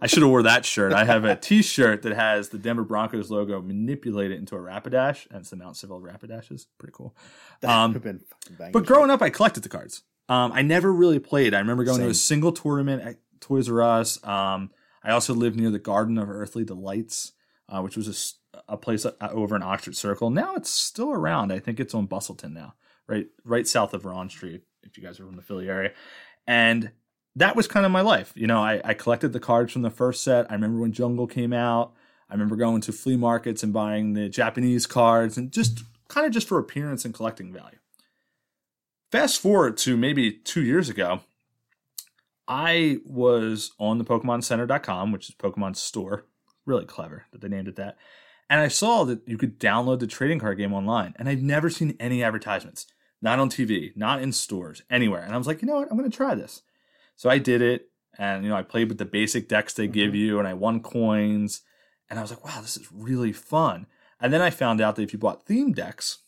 I 0.00 0.06
should 0.06 0.22
have 0.22 0.30
wore 0.30 0.44
that 0.44 0.64
shirt. 0.64 0.92
I 0.92 1.04
have 1.04 1.24
a 1.24 1.34
T-shirt 1.34 2.02
that 2.02 2.12
has 2.14 2.50
the 2.50 2.58
Denver 2.58 2.84
Broncos 2.84 3.28
logo 3.28 3.60
manipulated 3.60 4.38
into 4.38 4.54
a 4.54 4.60
Rapidash, 4.60 5.26
and 5.30 5.40
it's 5.40 5.50
the 5.50 5.56
Mount 5.56 5.76
Civil 5.76 6.00
Rapidashes. 6.00 6.66
Pretty 6.78 6.92
cool. 6.94 7.16
That 7.60 7.70
Um, 7.70 7.92
been 7.94 8.20
fucking. 8.56 8.72
But 8.72 8.86
growing 8.86 9.10
up, 9.10 9.20
I 9.20 9.30
collected 9.30 9.64
the 9.64 9.68
cards. 9.68 10.02
Um, 10.30 10.52
I 10.52 10.62
never 10.62 10.92
really 10.92 11.18
played. 11.18 11.54
I 11.54 11.58
remember 11.58 11.82
going 11.82 12.00
to 12.00 12.08
a 12.08 12.14
single 12.14 12.52
tournament 12.52 13.02
at 13.02 13.16
Toys 13.40 13.68
R 13.68 13.82
Us. 13.82 14.24
Um, 14.24 14.70
I 15.02 15.10
also 15.10 15.34
lived 15.34 15.56
near 15.56 15.70
the 15.70 15.80
Garden 15.80 16.18
of 16.18 16.30
Earthly 16.30 16.64
Delights, 16.64 17.32
uh, 17.68 17.80
which 17.82 17.96
was 17.96 18.36
a, 18.54 18.72
a, 18.74 18.76
place 18.76 19.04
uh, 19.04 19.12
over 19.20 19.56
in 19.56 19.62
Oxford 19.64 19.96
Circle. 19.96 20.30
Now 20.30 20.54
it's 20.54 20.70
still 20.70 21.10
around. 21.10 21.52
I 21.52 21.58
think 21.58 21.80
it's 21.80 21.96
on 21.96 22.06
Bustleton 22.06 22.54
now, 22.54 22.74
right, 23.08 23.26
right 23.44 23.66
south 23.66 23.92
of 23.92 24.04
Rhawn 24.04 24.30
Street. 24.30 24.62
If 24.84 24.96
you 24.96 25.02
guys 25.02 25.18
are 25.18 25.26
from 25.26 25.34
the 25.34 25.42
Philly 25.42 25.68
area, 25.68 25.92
and 26.46 26.92
that 27.34 27.56
was 27.56 27.66
kind 27.66 27.84
of 27.84 27.90
my 27.90 28.00
life. 28.00 28.32
You 28.36 28.46
know, 28.46 28.62
I, 28.62 28.80
I 28.84 28.94
collected 28.94 29.32
the 29.32 29.40
cards 29.40 29.72
from 29.72 29.82
the 29.82 29.90
first 29.90 30.22
set. 30.22 30.48
I 30.48 30.54
remember 30.54 30.78
when 30.78 30.92
Jungle 30.92 31.26
came 31.26 31.52
out. 31.52 31.92
I 32.28 32.34
remember 32.34 32.54
going 32.54 32.82
to 32.82 32.92
flea 32.92 33.16
markets 33.16 33.64
and 33.64 33.72
buying 33.72 34.12
the 34.12 34.28
Japanese 34.28 34.86
cards 34.86 35.36
and 35.36 35.50
just 35.50 35.82
kind 36.06 36.24
of 36.24 36.32
just 36.32 36.46
for 36.46 36.58
appearance 36.58 37.04
and 37.04 37.12
collecting 37.12 37.52
value. 37.52 37.79
Fast 39.10 39.40
forward 39.40 39.76
to 39.78 39.96
maybe 39.96 40.30
two 40.30 40.62
years 40.62 40.88
ago, 40.88 41.20
I 42.46 42.98
was 43.04 43.72
on 43.78 43.98
the 43.98 44.04
PokemonCenter.com, 44.04 45.10
which 45.10 45.28
is 45.28 45.34
Pokemon 45.34 45.76
store. 45.76 46.26
Really 46.64 46.84
clever 46.84 47.26
that 47.32 47.40
they 47.40 47.48
named 47.48 47.68
it 47.68 47.76
that. 47.76 47.96
And 48.48 48.60
I 48.60 48.68
saw 48.68 49.04
that 49.04 49.26
you 49.26 49.36
could 49.38 49.58
download 49.58 50.00
the 50.00 50.06
trading 50.06 50.38
card 50.38 50.58
game 50.58 50.72
online. 50.72 51.14
And 51.16 51.28
I've 51.28 51.42
never 51.42 51.70
seen 51.70 51.96
any 51.98 52.22
advertisements, 52.22 52.86
not 53.20 53.38
on 53.38 53.48
TV, 53.48 53.96
not 53.96 54.22
in 54.22 54.32
stores, 54.32 54.82
anywhere. 54.90 55.22
And 55.22 55.34
I 55.34 55.38
was 55.38 55.46
like, 55.46 55.62
you 55.62 55.66
know 55.66 55.76
what? 55.76 55.88
I'm 55.90 55.96
going 55.96 56.10
to 56.10 56.16
try 56.16 56.34
this. 56.34 56.62
So 57.16 57.30
I 57.30 57.38
did 57.38 57.62
it. 57.62 57.88
And, 58.18 58.44
you 58.44 58.50
know, 58.50 58.56
I 58.56 58.62
played 58.62 58.88
with 58.88 58.98
the 58.98 59.04
basic 59.04 59.48
decks 59.48 59.72
they 59.72 59.86
give 59.86 60.08
mm-hmm. 60.08 60.16
you 60.16 60.38
and 60.38 60.46
I 60.46 60.54
won 60.54 60.82
coins. 60.82 61.62
And 62.08 62.18
I 62.18 62.22
was 62.22 62.30
like, 62.30 62.44
wow, 62.44 62.60
this 62.60 62.76
is 62.76 62.88
really 62.92 63.32
fun. 63.32 63.86
And 64.20 64.32
then 64.32 64.42
I 64.42 64.50
found 64.50 64.80
out 64.80 64.96
that 64.96 65.02
if 65.02 65.12
you 65.12 65.18
bought 65.18 65.46
theme 65.46 65.72
decks, 65.72 66.18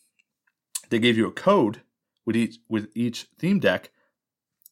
they 0.89 0.99
gave 0.99 1.17
you 1.17 1.27
a 1.27 1.31
code 1.31 1.81
with 2.25 2.35
each 2.35 2.57
with 2.69 2.89
each 2.95 3.27
theme 3.37 3.59
deck 3.59 3.91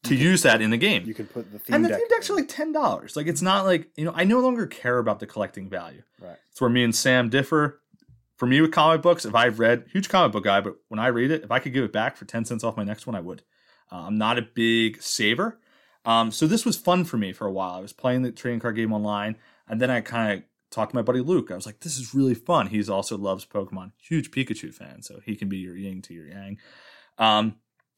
to 0.04 0.16
use 0.16 0.41
that 0.43 0.62
in 0.62 0.72
the 0.72 0.78
game. 0.78 1.06
You 1.06 1.14
can 1.14 1.28
put 1.28 1.52
the 1.52 1.60
theme 1.60 1.66
deck. 1.68 1.76
and 1.76 1.86
the 1.86 1.89
deck 1.89 1.99
theme 1.99 2.08
decks 2.10 2.30
in. 2.30 2.34
are 2.34 2.38
like 2.39 2.47
ten 2.47 2.72
dollars. 2.72 3.16
Like 3.16 3.28
it's 3.28 3.41
not 3.41 3.66
like 3.66 3.89
you 3.95 4.06
know 4.06 4.14
I 4.16 4.24
no 4.24 4.39
longer 4.39 4.66
care 4.68 4.97
about 4.97 5.20
the 5.20 5.28
collecting 5.28 5.70
value. 5.70 6.02
Right. 6.20 6.38
It's 6.49 6.60
where 6.62 6.70
me 6.70 6.84
and 6.84 6.95
Sam 6.95 7.30
differ. 7.30 7.80
For 8.38 8.47
me 8.47 8.60
with 8.60 8.72
comic 8.72 9.04
books, 9.04 9.24
if 9.24 9.36
I've 9.36 9.60
read 9.60 9.86
huge 9.93 10.10
comic 10.10 10.32
book 10.32 10.45
guy, 10.45 10.62
but 10.62 10.76
when 10.88 10.99
I 10.99 11.08
read 11.08 11.30
it, 11.30 11.43
if 11.43 11.52
I 11.52 11.60
could 11.60 11.74
give 11.74 11.84
it 11.84 11.93
back 11.93 12.18
for 12.18 12.26
ten 12.26 12.43
cents 12.43 12.64
off 12.64 12.76
my 12.76 12.84
next 12.84 13.06
one, 13.06 13.16
I 13.16 13.20
would. 13.20 13.43
Uh, 13.91 14.08
I'm 14.08 14.18
not 14.18 14.39
a 14.39 14.41
big 14.41 14.99
saver, 14.99 15.60
um, 16.06 16.32
so 16.32 16.47
this 16.47 16.66
was 16.66 16.76
fun 16.76 17.06
for 17.06 17.18
me 17.18 17.34
for 17.34 17.45
a 17.45 17.52
while. 17.52 17.74
I 17.74 17.82
was 17.82 17.93
playing 17.93 18.24
the 18.24 18.32
trading 18.32 18.60
card 18.60 18.76
game 18.78 18.93
online, 18.93 19.38
and 19.68 19.80
then 19.80 19.91
I 19.91 20.02
kind 20.02 20.39
of 20.39 20.43
talked 20.72 20.91
to 20.91 20.95
my 20.95 21.04
buddy 21.04 21.20
Luke. 21.20 21.52
I 21.52 21.56
was 21.56 21.68
like, 21.68 21.82
"This 21.82 21.99
is 21.99 22.16
really 22.16 22.34
fun." 22.34 22.68
He's 22.68 22.89
also 22.89 23.16
loves 23.16 23.45
Pokemon, 23.45 23.91
huge 24.02 24.32
Pikachu 24.32 24.74
fan, 24.74 25.04
so 25.04 25.20
he 25.24 25.36
can 25.36 25.47
be 25.47 25.58
your 25.58 25.76
yin 25.78 26.02
to 26.04 26.14
your 26.16 26.26
yang. 26.28 26.58
Um, 27.22 27.55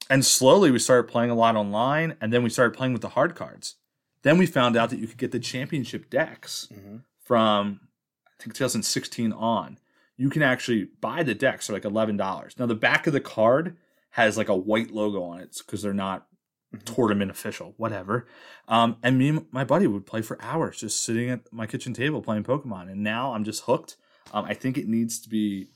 and 0.09 0.23
slowly 0.25 0.69
we 0.69 0.77
started 0.79 1.09
playing 1.11 1.31
a 1.31 1.35
lot 1.35 1.55
online, 1.55 2.15
and 2.21 2.31
then 2.31 2.43
we 2.43 2.49
started 2.49 2.75
playing 2.77 2.93
with 2.93 3.01
the 3.01 3.09
hard 3.09 3.33
cards. 3.35 3.75
Then 4.21 4.37
we 4.37 4.45
found 4.45 4.75
out 4.77 4.89
that 4.91 4.99
you 4.99 5.07
could 5.07 5.17
get 5.17 5.31
the 5.31 5.39
championship 5.39 6.09
decks 6.09 6.67
Mhm. 6.71 7.03
from 7.19 7.79
I 8.27 8.43
think 8.43 8.53
2016 8.55 9.31
on. 9.31 9.77
You 10.17 10.29
can 10.29 10.41
actually 10.43 10.89
buy 11.01 11.23
the 11.23 11.33
decks 11.33 11.67
for 11.67 11.73
like 11.73 11.85
eleven 11.85 12.17
dollars. 12.17 12.53
Now 12.59 12.65
the 12.65 12.75
back 12.75 13.07
of 13.07 13.13
the 13.13 13.21
card 13.21 13.77
has 14.11 14.37
like 14.37 14.49
a 14.49 14.55
white 14.55 14.91
logo 14.91 15.23
on 15.23 15.39
it 15.39 15.57
because 15.65 15.81
they're 15.81 15.93
not 15.93 16.27
Mhm. 16.75 16.83
tournament 16.83 17.31
official, 17.31 17.73
whatever. 17.77 18.27
Um, 18.67 18.97
and 19.01 19.17
me 19.17 19.29
and 19.29 19.45
my 19.51 19.63
buddy 19.63 19.87
would 19.87 20.05
play 20.05 20.21
for 20.21 20.41
hours 20.41 20.79
just 20.81 21.01
sitting 21.01 21.29
at 21.29 21.51
my 21.53 21.65
kitchen 21.65 21.93
table 21.93 22.21
playing 22.21 22.43
Pokemon. 22.43 22.91
And 22.91 23.01
now 23.03 23.33
I'm 23.33 23.43
just 23.45 23.63
hooked. 23.63 23.95
Um, 24.33 24.43
I 24.45 24.53
think 24.53 24.77
it 24.77 24.87
needs 24.87 25.19
to 25.21 25.29
be 25.29 25.69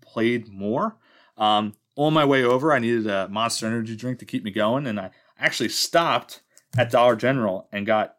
played 0.00 0.48
more. 0.48 0.96
Um, 1.36 1.74
on 2.06 2.14
my 2.14 2.24
way 2.24 2.42
over, 2.44 2.72
I 2.72 2.78
needed 2.78 3.06
a 3.06 3.28
Monster 3.28 3.66
Energy 3.66 3.96
drink 3.96 4.18
to 4.20 4.24
keep 4.24 4.44
me 4.44 4.50
going, 4.50 4.86
and 4.86 4.98
I 4.98 5.10
actually 5.38 5.68
stopped 5.68 6.40
at 6.76 6.90
Dollar 6.90 7.16
General 7.16 7.68
and 7.72 7.86
got 7.86 8.16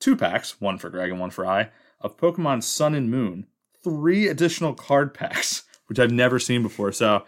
two 0.00 0.16
packs, 0.16 0.60
one 0.60 0.78
for 0.78 0.90
Greg 0.90 1.10
and 1.10 1.20
one 1.20 1.30
for 1.30 1.46
I, 1.46 1.70
of 2.00 2.16
Pokemon 2.16 2.62
Sun 2.62 2.94
and 2.94 3.10
Moon. 3.10 3.46
Three 3.82 4.28
additional 4.28 4.74
card 4.74 5.14
packs, 5.14 5.64
which 5.86 5.98
I've 5.98 6.10
never 6.10 6.38
seen 6.38 6.62
before. 6.62 6.92
So 6.92 7.24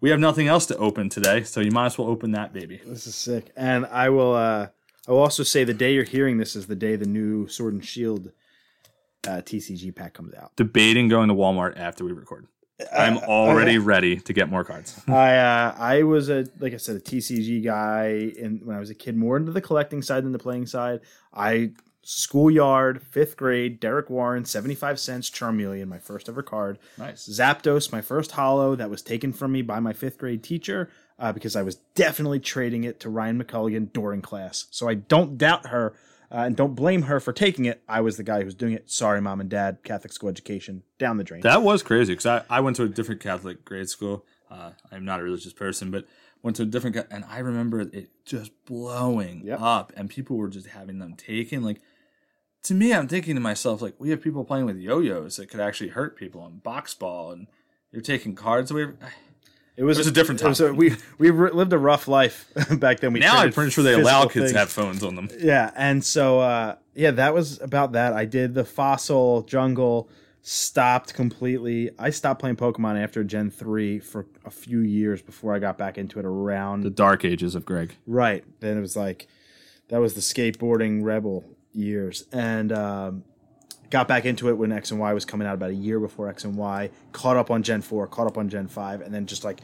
we 0.00 0.10
have 0.10 0.20
nothing 0.20 0.48
else 0.48 0.66
to 0.66 0.76
open 0.76 1.08
today, 1.08 1.42
so 1.44 1.60
you 1.60 1.70
might 1.70 1.86
as 1.86 1.98
well 1.98 2.08
open 2.08 2.32
that 2.32 2.52
baby. 2.52 2.80
This 2.84 3.06
is 3.06 3.14
sick. 3.14 3.52
And 3.56 3.86
I 3.86 4.08
will 4.08 4.34
uh 4.34 4.68
I 5.08 5.10
will 5.10 5.20
also 5.20 5.42
say 5.42 5.64
the 5.64 5.74
day 5.74 5.94
you're 5.94 6.04
hearing 6.04 6.38
this 6.38 6.54
is 6.54 6.66
the 6.66 6.76
day 6.76 6.96
the 6.96 7.06
new 7.06 7.48
Sword 7.48 7.74
and 7.74 7.84
Shield 7.84 8.30
uh, 9.26 9.40
TCG 9.42 9.94
pack 9.94 10.14
comes 10.14 10.34
out. 10.34 10.54
Debating 10.56 11.08
going 11.08 11.28
to 11.28 11.34
Walmart 11.34 11.78
after 11.78 12.04
we 12.04 12.12
record. 12.12 12.46
I'm 12.92 13.18
already 13.18 13.78
ready 13.78 14.16
to 14.16 14.32
get 14.32 14.48
more 14.48 14.64
cards. 14.64 15.00
I 15.08 15.36
uh, 15.36 15.74
I 15.78 16.02
was 16.02 16.28
a 16.28 16.46
like 16.58 16.74
I 16.74 16.78
said 16.78 16.96
a 16.96 17.00
TCG 17.00 17.64
guy 17.64 18.32
and 18.42 18.64
when 18.64 18.76
I 18.76 18.80
was 18.80 18.90
a 18.90 18.94
kid 18.94 19.16
more 19.16 19.36
into 19.36 19.52
the 19.52 19.60
collecting 19.60 20.02
side 20.02 20.24
than 20.24 20.32
the 20.32 20.38
playing 20.38 20.66
side. 20.66 21.00
I 21.32 21.72
schoolyard 22.04 23.00
fifth 23.00 23.36
grade 23.36 23.78
Derek 23.78 24.10
Warren 24.10 24.44
seventy 24.44 24.74
five 24.74 24.98
cents 24.98 25.30
Charmeleon 25.30 25.86
my 25.86 25.98
first 25.98 26.28
ever 26.28 26.42
card. 26.42 26.78
Nice. 26.98 27.28
Zapdos 27.28 27.92
my 27.92 28.00
first 28.00 28.32
holo 28.32 28.74
that 28.74 28.90
was 28.90 29.02
taken 29.02 29.32
from 29.32 29.52
me 29.52 29.62
by 29.62 29.78
my 29.78 29.92
fifth 29.92 30.18
grade 30.18 30.42
teacher 30.42 30.90
uh, 31.18 31.32
because 31.32 31.54
I 31.54 31.62
was 31.62 31.76
definitely 31.94 32.40
trading 32.40 32.84
it 32.84 32.98
to 33.00 33.10
Ryan 33.10 33.42
McCulligan 33.42 33.92
during 33.92 34.22
class. 34.22 34.66
So 34.70 34.88
I 34.88 34.94
don't 34.94 35.38
doubt 35.38 35.66
her 35.66 35.94
uh, 36.32 36.38
and 36.46 36.56
don't 36.56 36.74
blame 36.74 37.02
her 37.02 37.20
for 37.20 37.32
taking 37.32 37.64
it. 37.66 37.82
I 37.88 38.00
was 38.00 38.16
the 38.16 38.22
guy 38.22 38.38
who 38.38 38.44
was 38.46 38.54
doing 38.54 38.72
it. 38.72 38.90
Sorry, 38.90 39.20
mom 39.20 39.40
and 39.40 39.50
dad. 39.50 39.78
Catholic 39.84 40.12
school 40.12 40.28
education 40.30 40.82
down 40.98 41.18
the 41.18 41.24
drain. 41.24 41.42
That 41.42 41.62
was 41.62 41.82
crazy 41.82 42.12
because 42.12 42.26
I, 42.26 42.42
I 42.48 42.60
went 42.60 42.76
to 42.76 42.84
a 42.84 42.88
different 42.88 43.20
Catholic 43.20 43.64
grade 43.64 43.88
school. 43.88 44.24
Uh, 44.50 44.72
I'm 44.90 45.04
not 45.04 45.20
a 45.20 45.22
religious 45.22 45.52
person, 45.52 45.90
but 45.90 46.06
went 46.42 46.56
to 46.56 46.62
a 46.64 46.66
different, 46.66 46.96
and 47.10 47.24
I 47.28 47.38
remember 47.38 47.80
it 47.80 48.10
just 48.24 48.50
blowing 48.64 49.42
Yep. 49.44 49.60
up, 49.60 49.92
and 49.96 50.10
people 50.10 50.36
were 50.36 50.48
just 50.48 50.68
having 50.68 50.98
them 50.98 51.14
taken. 51.14 51.62
Like 51.62 51.80
to 52.64 52.74
me, 52.74 52.92
I'm 52.92 53.08
thinking 53.08 53.34
to 53.34 53.40
myself, 53.40 53.80
like 53.82 53.94
we 53.98 54.10
have 54.10 54.22
people 54.22 54.44
playing 54.44 54.66
with 54.66 54.76
yo-yos 54.76 55.36
that 55.36 55.48
could 55.50 55.60
actually 55.60 55.90
hurt 55.90 56.16
people, 56.16 56.44
and 56.46 56.62
box 56.62 56.94
ball, 56.94 57.30
and 57.32 57.46
you're 57.90 58.02
taking 58.02 58.34
cards 58.34 58.70
away. 58.70 58.88
It 59.82 59.86
was, 59.86 59.98
It 59.98 60.02
was 60.02 60.06
a 60.06 60.12
different 60.12 60.40
a- 60.42 60.54
time. 60.54 60.76
we 60.76 60.94
we 61.18 61.30
re- 61.30 61.50
lived 61.50 61.72
a 61.72 61.78
rough 61.78 62.06
life 62.06 62.48
back 62.78 63.00
then. 63.00 63.12
We 63.12 63.18
now 63.18 63.38
I'm 63.38 63.52
pretty 63.52 63.72
sure 63.72 63.82
they 63.82 63.94
allow 63.94 64.22
kids 64.26 64.34
things. 64.34 64.52
to 64.52 64.58
have 64.58 64.70
phones 64.70 65.02
on 65.02 65.16
them. 65.16 65.28
Yeah, 65.40 65.72
and 65.74 66.04
so 66.04 66.38
uh, 66.38 66.76
yeah, 66.94 67.10
that 67.10 67.34
was 67.34 67.60
about 67.60 67.92
that. 67.92 68.12
I 68.12 68.24
did 68.24 68.54
the 68.54 68.64
fossil 68.64 69.42
jungle, 69.42 70.08
stopped 70.42 71.14
completely. 71.14 71.90
I 71.98 72.10
stopped 72.10 72.38
playing 72.40 72.56
Pokemon 72.56 73.02
after 73.02 73.24
Gen 73.24 73.50
three 73.50 73.98
for 73.98 74.26
a 74.44 74.50
few 74.50 74.78
years 74.78 75.20
before 75.20 75.52
I 75.52 75.58
got 75.58 75.78
back 75.78 75.98
into 75.98 76.20
it 76.20 76.24
around 76.24 76.82
The 76.82 76.90
dark 76.90 77.24
ages 77.24 77.56
of 77.56 77.64
Greg. 77.64 77.96
Right. 78.06 78.44
Then 78.60 78.76
it 78.78 78.80
was 78.80 78.94
like 78.96 79.26
that 79.88 79.98
was 80.00 80.14
the 80.14 80.20
skateboarding 80.20 81.02
rebel 81.02 81.44
years. 81.72 82.24
And 82.32 82.70
um, 82.72 83.24
got 83.92 84.08
back 84.08 84.24
into 84.24 84.48
it 84.48 84.54
when 84.54 84.72
X 84.72 84.90
and 84.90 84.98
Y 84.98 85.12
was 85.12 85.26
coming 85.26 85.46
out 85.46 85.52
about 85.54 85.68
a 85.68 85.74
year 85.74 86.00
before 86.00 86.26
X 86.26 86.44
and 86.44 86.56
Y. 86.56 86.88
Caught 87.12 87.36
up 87.36 87.50
on 87.50 87.62
Gen 87.62 87.82
4, 87.82 88.06
caught 88.06 88.26
up 88.26 88.38
on 88.38 88.48
Gen 88.48 88.66
5, 88.66 89.02
and 89.02 89.14
then 89.14 89.26
just 89.26 89.44
like 89.44 89.60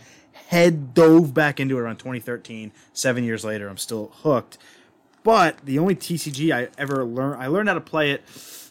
head 0.49 0.93
dove 0.93 1.33
back 1.33 1.59
into 1.59 1.79
it 1.79 1.81
around 1.81 1.97
2013. 1.97 2.71
Seven 2.93 3.25
years 3.25 3.43
later, 3.43 3.69
I'm 3.69 3.79
still 3.79 4.13
hooked. 4.23 4.59
But 5.25 5.65
the 5.65 5.79
only 5.79 5.97
TCG 5.97 6.55
I 6.55 6.69
ever 6.77 7.05
learned, 7.05 7.43
I 7.43 7.47
learned 7.47 7.71
how 7.71 7.75
to 7.75 7.81
play 7.81 8.11
it 8.13 8.23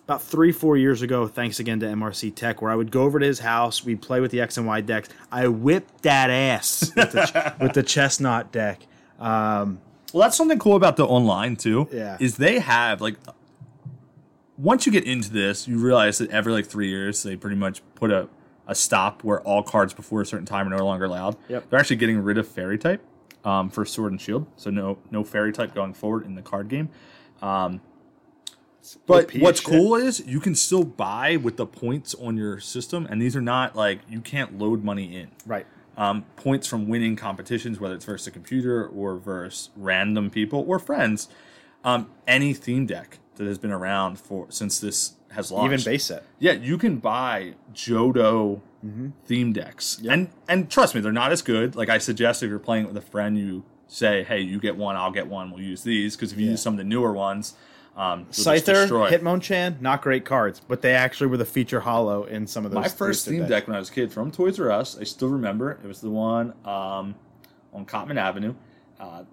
about 0.03 0.21
three, 0.21 0.51
four 0.51 0.77
years 0.77 1.01
ago, 1.01 1.27
thanks 1.27 1.59
again 1.59 1.79
to 1.79 1.87
MRC 1.87 2.33
Tech, 2.35 2.61
where 2.61 2.71
I 2.71 2.75
would 2.75 2.91
go 2.91 3.01
over 3.01 3.19
to 3.19 3.25
his 3.25 3.39
house, 3.39 3.83
we'd 3.83 4.01
play 4.01 4.21
with 4.21 4.29
the 4.31 4.39
X 4.39 4.57
and 4.57 4.67
Y 4.67 4.79
decks. 4.81 5.09
I 5.31 5.47
whipped 5.47 6.03
that 6.03 6.29
ass 6.29 6.91
with 6.95 7.11
the, 7.11 7.55
with 7.59 7.73
the 7.73 7.83
chestnut 7.83 8.51
deck. 8.51 8.85
Um, 9.19 9.79
Well, 10.13 10.21
that's 10.21 10.37
something 10.37 10.59
cool 10.59 10.75
about 10.75 10.97
the 10.97 11.05
online 11.05 11.55
too. 11.57 11.89
Yeah. 11.91 12.15
Is 12.19 12.37
they 12.37 12.59
have 12.59 13.01
like 13.01 13.15
once 14.57 14.85
you 14.85 14.91
get 14.91 15.05
into 15.05 15.31
this, 15.31 15.67
you 15.67 15.77
realize 15.77 16.17
that 16.17 16.29
every 16.31 16.51
like 16.51 16.65
three 16.65 16.89
years 16.89 17.21
they 17.23 17.35
pretty 17.35 17.55
much 17.55 17.81
put 17.95 18.11
a, 18.11 18.27
a 18.67 18.75
stop 18.75 19.23
where 19.23 19.39
all 19.41 19.63
cards 19.63 19.93
before 19.93 20.21
a 20.21 20.25
certain 20.25 20.45
time 20.45 20.67
are 20.67 20.77
no 20.77 20.85
longer 20.85 21.05
allowed. 21.05 21.37
Yep. 21.47 21.69
They're 21.69 21.79
actually 21.79 21.97
getting 21.97 22.19
rid 22.19 22.37
of 22.37 22.47
fairy 22.47 22.77
type 22.77 23.03
um, 23.45 23.69
for 23.69 23.85
Sword 23.85 24.11
and 24.11 24.21
Shield, 24.21 24.47
so 24.55 24.69
no 24.69 24.97
no 25.11 25.23
fairy 25.23 25.53
type 25.53 25.73
going 25.73 25.93
forward 25.93 26.25
in 26.25 26.35
the 26.35 26.41
card 26.41 26.69
game. 26.69 26.89
Um, 27.41 27.81
but 29.05 29.33
what's 29.35 29.59
shit. 29.59 29.69
cool 29.69 29.95
is 29.95 30.25
you 30.25 30.39
can 30.39 30.55
still 30.55 30.85
buy 30.85 31.35
with 31.35 31.57
the 31.57 31.65
points 31.65 32.15
on 32.15 32.37
your 32.37 32.59
system, 32.59 33.05
and 33.09 33.21
these 33.21 33.35
are 33.35 33.41
not 33.41 33.75
like 33.75 33.99
you 34.09 34.21
can't 34.21 34.57
load 34.57 34.83
money 34.83 35.15
in 35.15 35.29
right. 35.45 35.67
um, 35.97 36.25
points 36.35 36.67
from 36.67 36.87
winning 36.87 37.15
competitions, 37.15 37.79
whether 37.79 37.95
it's 37.95 38.05
versus 38.05 38.27
a 38.27 38.31
computer 38.31 38.87
or 38.87 39.17
versus 39.17 39.69
random 39.75 40.29
people 40.29 40.63
or 40.67 40.79
friends. 40.79 41.27
Um, 41.83 42.09
any 42.27 42.53
theme 42.53 42.85
deck 42.85 43.19
that 43.37 43.47
has 43.47 43.57
been 43.57 43.71
around 43.71 44.19
for 44.19 44.45
since 44.49 44.79
this 44.79 45.13
has 45.31 45.51
launched, 45.51 45.73
Even 45.73 45.93
base 45.93 46.05
set. 46.05 46.23
yeah, 46.39 46.53
you 46.53 46.77
can 46.77 46.97
buy 46.97 47.53
Johto 47.73 48.61
theme 49.25 49.51
decks, 49.53 49.99
and 50.09 50.29
and 50.47 50.69
trust 50.69 50.95
me, 50.95 51.01
they're 51.01 51.11
not 51.11 51.31
as 51.31 51.41
good. 51.41 51.75
Like 51.75 51.89
I 51.89 51.97
suggest, 51.97 52.43
if 52.43 52.49
you're 52.49 52.59
playing 52.59 52.85
it 52.85 52.87
with 52.93 52.97
a 52.97 53.05
friend, 53.09 53.37
you 53.37 53.63
say, 53.87 54.23
"Hey, 54.23 54.39
you 54.41 54.59
get 54.59 54.77
one, 54.77 54.95
I'll 54.95 55.11
get 55.11 55.27
one. 55.27 55.51
We'll 55.51 55.61
use 55.63 55.83
these." 55.83 56.15
Because 56.15 56.31
if 56.31 56.37
you 56.39 56.45
Yeah. 56.45 56.51
use 56.51 56.61
some 56.61 56.73
of 56.73 56.77
the 56.77 56.83
newer 56.85 57.11
ones, 57.11 57.55
um, 57.97 58.25
Scyther. 58.31 58.87
Hitmonchan, 59.09 59.81
not 59.81 60.01
great 60.01 60.23
cards, 60.23 60.61
but 60.67 60.81
they 60.81 60.93
actually 60.93 61.27
were 61.27 61.37
the 61.37 61.45
feature 61.45 61.81
holo 61.81 62.23
in 62.23 62.47
some 62.47 62.63
of 62.65 62.71
those. 62.71 62.81
My 62.81 62.87
first 62.87 63.25
theme 63.27 63.39
decks. 63.39 63.49
deck 63.49 63.67
when 63.67 63.75
I 63.75 63.79
was 63.79 63.89
a 63.89 63.93
kid 63.93 64.11
from 64.13 64.31
Toys 64.31 64.59
R 64.59 64.71
Us, 64.71 64.97
I 64.97 65.03
still 65.03 65.29
remember 65.29 65.71
it. 65.71 65.79
It 65.83 65.87
was 65.87 65.99
the 66.01 66.09
one 66.11 66.53
um, 66.63 67.15
on 67.73 67.85
Cottman 67.85 68.17
Avenue. 68.17 68.53
Uh, 68.99 69.23